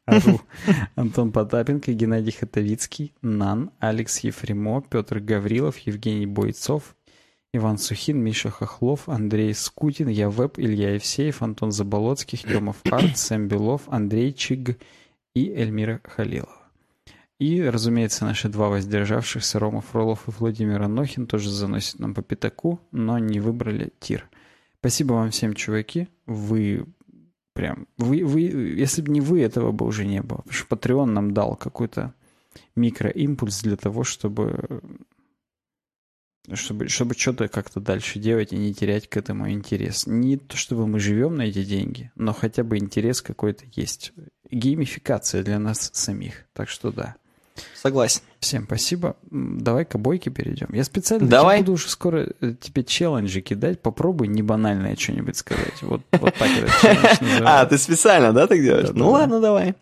Ару. 0.05 0.41
Антон 0.95 1.31
Потапенко, 1.31 1.93
Геннадий 1.93 2.33
Хатовицкий, 2.33 3.13
Нан, 3.21 3.71
Алекс 3.79 4.19
Ефремо, 4.19 4.81
Петр 4.81 5.19
Гаврилов, 5.19 5.77
Евгений 5.79 6.25
Бойцов, 6.25 6.95
Иван 7.53 7.77
Сухин, 7.77 8.21
Миша 8.21 8.49
Хохлов, 8.49 9.07
Андрей 9.07 9.53
Скутин, 9.53 10.09
Я 10.09 10.29
Веб, 10.29 10.59
Илья 10.59 10.95
Евсеев, 10.95 11.41
Антон 11.41 11.71
Заболоцких, 11.71 12.43
Тёмов 12.43 12.77
Арт, 12.91 13.17
Сэм 13.17 13.47
Белов, 13.47 13.83
Андрей 13.87 14.33
Чиг 14.33 14.77
и 15.33 15.51
Эльмира 15.51 16.01
Халилова. 16.03 16.63
И, 17.39 17.61
разумеется, 17.61 18.25
наши 18.25 18.47
два 18.47 18.69
воздержавшихся, 18.69 19.59
Рома 19.59 19.81
Фролов 19.81 20.27
и 20.27 20.31
Владимир 20.31 20.81
Анохин, 20.83 21.27
тоже 21.27 21.49
заносят 21.49 21.99
нам 21.99 22.13
по 22.13 22.21
пятаку, 22.21 22.79
но 22.91 23.19
не 23.19 23.39
выбрали 23.39 23.91
тир. 23.99 24.29
Спасибо 24.79 25.13
вам 25.13 25.31
всем, 25.31 25.53
чуваки. 25.53 26.07
Вы 26.25 26.85
прям... 27.53 27.87
Вы, 27.97 28.23
вы, 28.23 28.41
если 28.41 29.01
бы 29.01 29.11
не 29.11 29.21
вы, 29.21 29.41
этого 29.41 29.71
бы 29.71 29.85
уже 29.85 30.05
не 30.05 30.21
было. 30.21 30.37
Потому 30.37 30.53
что 30.53 30.75
Patreon 30.75 31.05
нам 31.05 31.33
дал 31.33 31.55
какой-то 31.55 32.13
микроимпульс 32.75 33.61
для 33.61 33.77
того, 33.77 34.03
чтобы 34.03 34.81
чтобы, 36.51 36.89
чтобы 36.89 37.15
что-то 37.15 37.47
как-то 37.47 37.79
дальше 37.79 38.19
делать 38.19 38.51
и 38.51 38.57
не 38.57 38.73
терять 38.73 39.07
к 39.07 39.17
этому 39.17 39.49
интерес. 39.51 40.05
Не 40.07 40.37
то, 40.37 40.57
чтобы 40.57 40.87
мы 40.87 40.99
живем 40.99 41.35
на 41.35 41.43
эти 41.43 41.63
деньги, 41.63 42.11
но 42.15 42.33
хотя 42.33 42.63
бы 42.63 42.77
интерес 42.77 43.21
какой-то 43.21 43.65
есть. 43.73 44.13
Геймификация 44.51 45.43
для 45.43 45.57
нас 45.57 45.89
самих. 45.93 46.45
Так 46.53 46.69
что 46.69 46.91
да. 46.91 47.15
Согласен. 47.75 48.21
Всем 48.39 48.63
спасибо. 48.65 49.15
Давай 49.29 49.85
к 49.85 49.95
обойке 49.95 50.29
перейдем. 50.29 50.67
Я 50.73 50.83
специально 50.83 51.27
Давай. 51.27 51.59
буду 51.59 51.73
уже 51.73 51.89
скоро 51.89 52.27
э, 52.41 52.53
тебе 52.59 52.83
челленджи 52.83 53.41
кидать. 53.41 53.81
Попробуй 53.81 54.27
не 54.27 54.41
банальное 54.41 54.95
что-нибудь 54.95 55.37
сказать. 55.37 55.81
Вот, 55.81 56.01
вот 56.11 56.33
так 56.35 56.49
челлендж 56.81 57.41
А, 57.45 57.65
ты 57.65 57.77
специально, 57.77 58.33
да, 58.33 58.47
так 58.47 58.61
делаешь? 58.61 58.89
ну 58.93 59.11
ладно, 59.11 59.39
давай. 59.39 59.75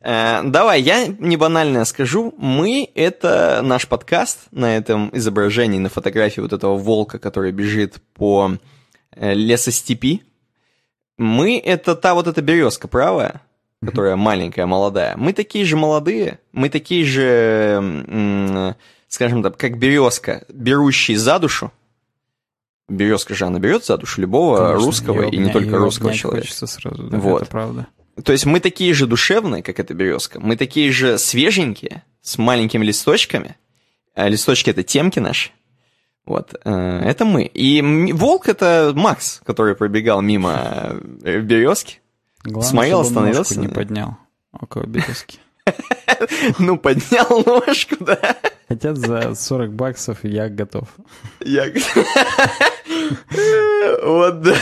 Э, 0.00 0.42
давай, 0.44 0.80
я 0.82 1.06
не 1.06 1.36
банальное 1.36 1.84
скажу. 1.84 2.34
Мы— 2.38 2.88
это 2.94 3.60
наш 3.62 3.86
подкаст 3.88 4.40
на 4.50 4.76
этом 4.76 5.10
изображении, 5.12 5.78
на 5.78 5.88
фотографии 5.88 6.40
вот 6.40 6.52
этого 6.52 6.76
волка, 6.76 7.18
который 7.18 7.52
бежит 7.52 7.96
по 8.14 8.52
э, 9.12 9.34
лесостепи. 9.34 10.22
Мы— 11.16 11.58
это 11.64 11.96
та 11.96 12.14
вот 12.14 12.28
эта 12.28 12.42
березка 12.42 12.86
правая, 12.88 13.42
которая 13.84 14.16
маленькая, 14.16 14.66
молодая. 14.66 15.16
Мы 15.16 15.32
такие 15.32 15.64
же 15.64 15.76
молодые, 15.76 16.40
мы 16.52 16.68
такие 16.68 17.04
же, 17.04 18.74
скажем 19.08 19.42
так, 19.42 19.56
как 19.56 19.78
березка, 19.78 20.44
берущие 20.48 21.18
за 21.18 21.38
душу. 21.38 21.72
Березка 22.88 23.34
же, 23.34 23.44
она 23.44 23.58
берет 23.58 23.84
за 23.84 23.98
душу 23.98 24.22
любого 24.22 24.56
Конечно, 24.56 24.86
русского 24.86 25.28
и 25.28 25.36
не 25.36 25.52
только 25.52 25.76
русского 25.76 26.14
человека. 26.14 26.66
сразу, 26.66 27.02
да, 27.02 27.18
Вот. 27.18 27.42
это 27.42 27.50
правда. 27.50 27.86
То 28.24 28.32
есть 28.32 28.46
мы 28.46 28.60
такие 28.60 28.94
же 28.94 29.06
душевные, 29.06 29.62
как 29.62 29.78
эта 29.78 29.94
березка. 29.94 30.40
Мы 30.40 30.56
такие 30.56 30.90
же 30.90 31.18
свеженькие, 31.18 32.02
с 32.22 32.38
маленькими 32.38 32.84
листочками. 32.84 33.56
А 34.14 34.28
листочки— 34.28 34.70
это 34.70 34.82
темки 34.82 35.18
наши. 35.20 35.50
Вот, 36.26 36.54
э, 36.64 37.00
это 37.04 37.24
мы. 37.24 37.44
И 37.44 37.80
волк— 38.12 38.48
это 38.50 38.92
Макс, 38.94 39.40
который 39.46 39.74
пробегал 39.76 40.20
мимо 40.20 40.96
э, 41.22 41.40
березки. 41.40 42.00
Главное, 42.44 42.68
чтобы 42.68 42.82
он 42.82 42.90
ножку 42.90 43.00
остановился, 43.00 43.60
не 43.60 43.68
поднял 43.68 44.16
около 44.52 44.84
березки. 44.84 45.38
Ну, 46.58 46.78
поднял 46.78 47.44
ножку, 47.44 47.96
да. 48.00 48.36
Хотят 48.68 48.96
за 48.96 49.34
40 49.34 49.72
баксов, 49.74 50.18
я 50.22 50.48
готов. 50.48 50.88
Я... 51.40 51.66
Вот, 54.02 54.42
да. 54.42 54.56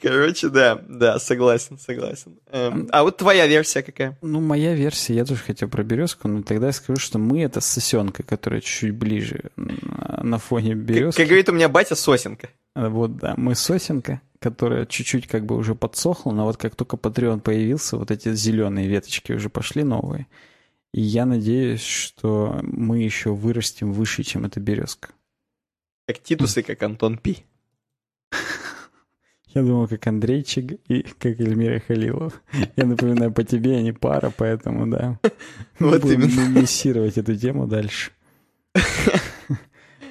Короче, 0.00 0.48
да, 0.48 0.80
да, 0.88 1.18
согласен, 1.18 1.78
согласен. 1.78 2.38
Эм, 2.50 2.88
А 2.92 3.02
вот 3.02 3.16
твоя 3.16 3.46
версия 3.46 3.82
какая? 3.82 4.16
Ну, 4.22 4.40
моя 4.40 4.74
версия, 4.74 5.14
я 5.14 5.24
тоже 5.24 5.40
хотел 5.42 5.68
про 5.68 5.82
березку, 5.82 6.28
но 6.28 6.42
тогда 6.42 6.68
я 6.68 6.72
скажу, 6.72 7.00
что 7.00 7.18
мы 7.18 7.42
это 7.42 7.60
сосенка, 7.60 8.22
которая 8.22 8.60
чуть-чуть 8.60 8.94
ближе 8.94 9.50
на 9.56 10.38
фоне 10.38 10.70
Как, 10.74 10.78
березки. 10.84 11.18
как 11.18 11.26
говорит 11.28 11.48
у 11.48 11.52
меня 11.52 11.68
батя 11.68 11.94
Сосенко. 11.94 12.48
А 12.74 12.88
Вот, 12.88 13.16
да, 13.16 13.34
мы 13.36 13.54
сосенка, 13.54 14.20
которая 14.38 14.86
чуть-чуть 14.86 15.26
как 15.26 15.46
бы 15.46 15.56
уже 15.56 15.74
подсохла, 15.74 16.32
но 16.32 16.44
вот 16.44 16.56
как 16.56 16.74
только 16.76 16.96
Patreon 16.96 17.40
появился, 17.40 17.96
вот 17.96 18.10
эти 18.10 18.34
зеленые 18.34 18.86
веточки 18.88 19.32
уже 19.32 19.48
пошли 19.48 19.82
новые. 19.82 20.26
И 20.92 21.00
я 21.00 21.26
надеюсь, 21.26 21.82
что 21.82 22.58
мы 22.62 22.98
еще 23.02 23.34
вырастем 23.34 23.92
выше, 23.92 24.22
чем 24.22 24.44
эта 24.46 24.60
березка. 24.60 25.10
Как 26.06 26.20
Титус 26.22 26.56
и 26.56 26.62
как 26.62 26.82
Антон 26.82 27.18
Пи. 27.18 27.44
Я 29.56 29.62
думал, 29.62 29.88
как 29.88 30.06
Андрейчик 30.06 30.78
и 30.86 31.00
как 31.18 31.40
Эльмира 31.40 31.80
Халилов. 31.80 32.42
Я 32.76 32.84
напоминаю, 32.84 33.32
по 33.32 33.42
тебе 33.42 33.76
они 33.78 33.92
пара, 33.92 34.30
поэтому 34.36 34.86
да. 34.86 35.18
Вот 35.78 36.02
Будем 36.02 36.24
именно. 36.24 36.60
муссировать 36.60 37.16
эту 37.16 37.34
тему 37.34 37.66
дальше. 37.66 38.10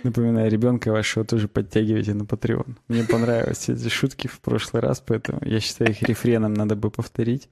Напоминаю, 0.03 0.49
ребенка 0.49 0.91
вашего 0.91 1.25
тоже 1.25 1.48
подтягивайте 1.48 2.15
на 2.15 2.24
Patreon. 2.24 2.75
Мне 2.88 3.03
понравились 3.03 3.69
эти 3.69 3.88
шутки 3.88 4.27
в 4.27 4.40
прошлый 4.40 4.82
раз, 4.82 4.99
поэтому 5.06 5.40
я 5.43 5.59
считаю, 5.59 5.91
их 5.91 6.01
рефреном 6.01 6.56
надо 6.56 6.75
бы 6.75 6.90
повторить. 6.90 7.48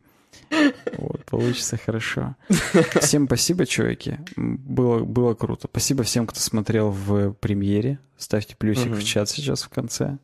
Вот, 0.97 1.23
получится 1.25 1.77
хорошо. 1.77 2.35
Всем 3.01 3.27
спасибо, 3.27 3.67
чуваки. 3.67 4.17
Было, 4.35 5.03
было 5.03 5.35
круто. 5.35 5.67
Спасибо 5.69 6.01
всем, 6.01 6.25
кто 6.25 6.39
смотрел 6.39 6.89
в 6.89 7.33
премьере. 7.33 7.99
Ставьте 8.17 8.55
плюсик 8.55 8.87
Мгм. 8.87 8.95
в 8.95 9.03
чат 9.03 9.29
сейчас 9.29 9.61
в 9.61 9.69
конце. 9.69 10.17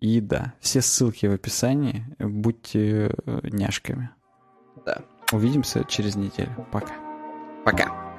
И 0.00 0.20
да, 0.20 0.54
все 0.60 0.80
ссылки 0.80 1.26
в 1.26 1.32
описании. 1.32 2.04
Будьте 2.18 3.14
э, 3.26 3.40
няшками. 3.44 4.10
Да. 4.86 5.02
Увидимся 5.32 5.84
через 5.84 6.16
неделю. 6.16 6.66
Пока. 6.72 6.94
Пока. 7.64 8.10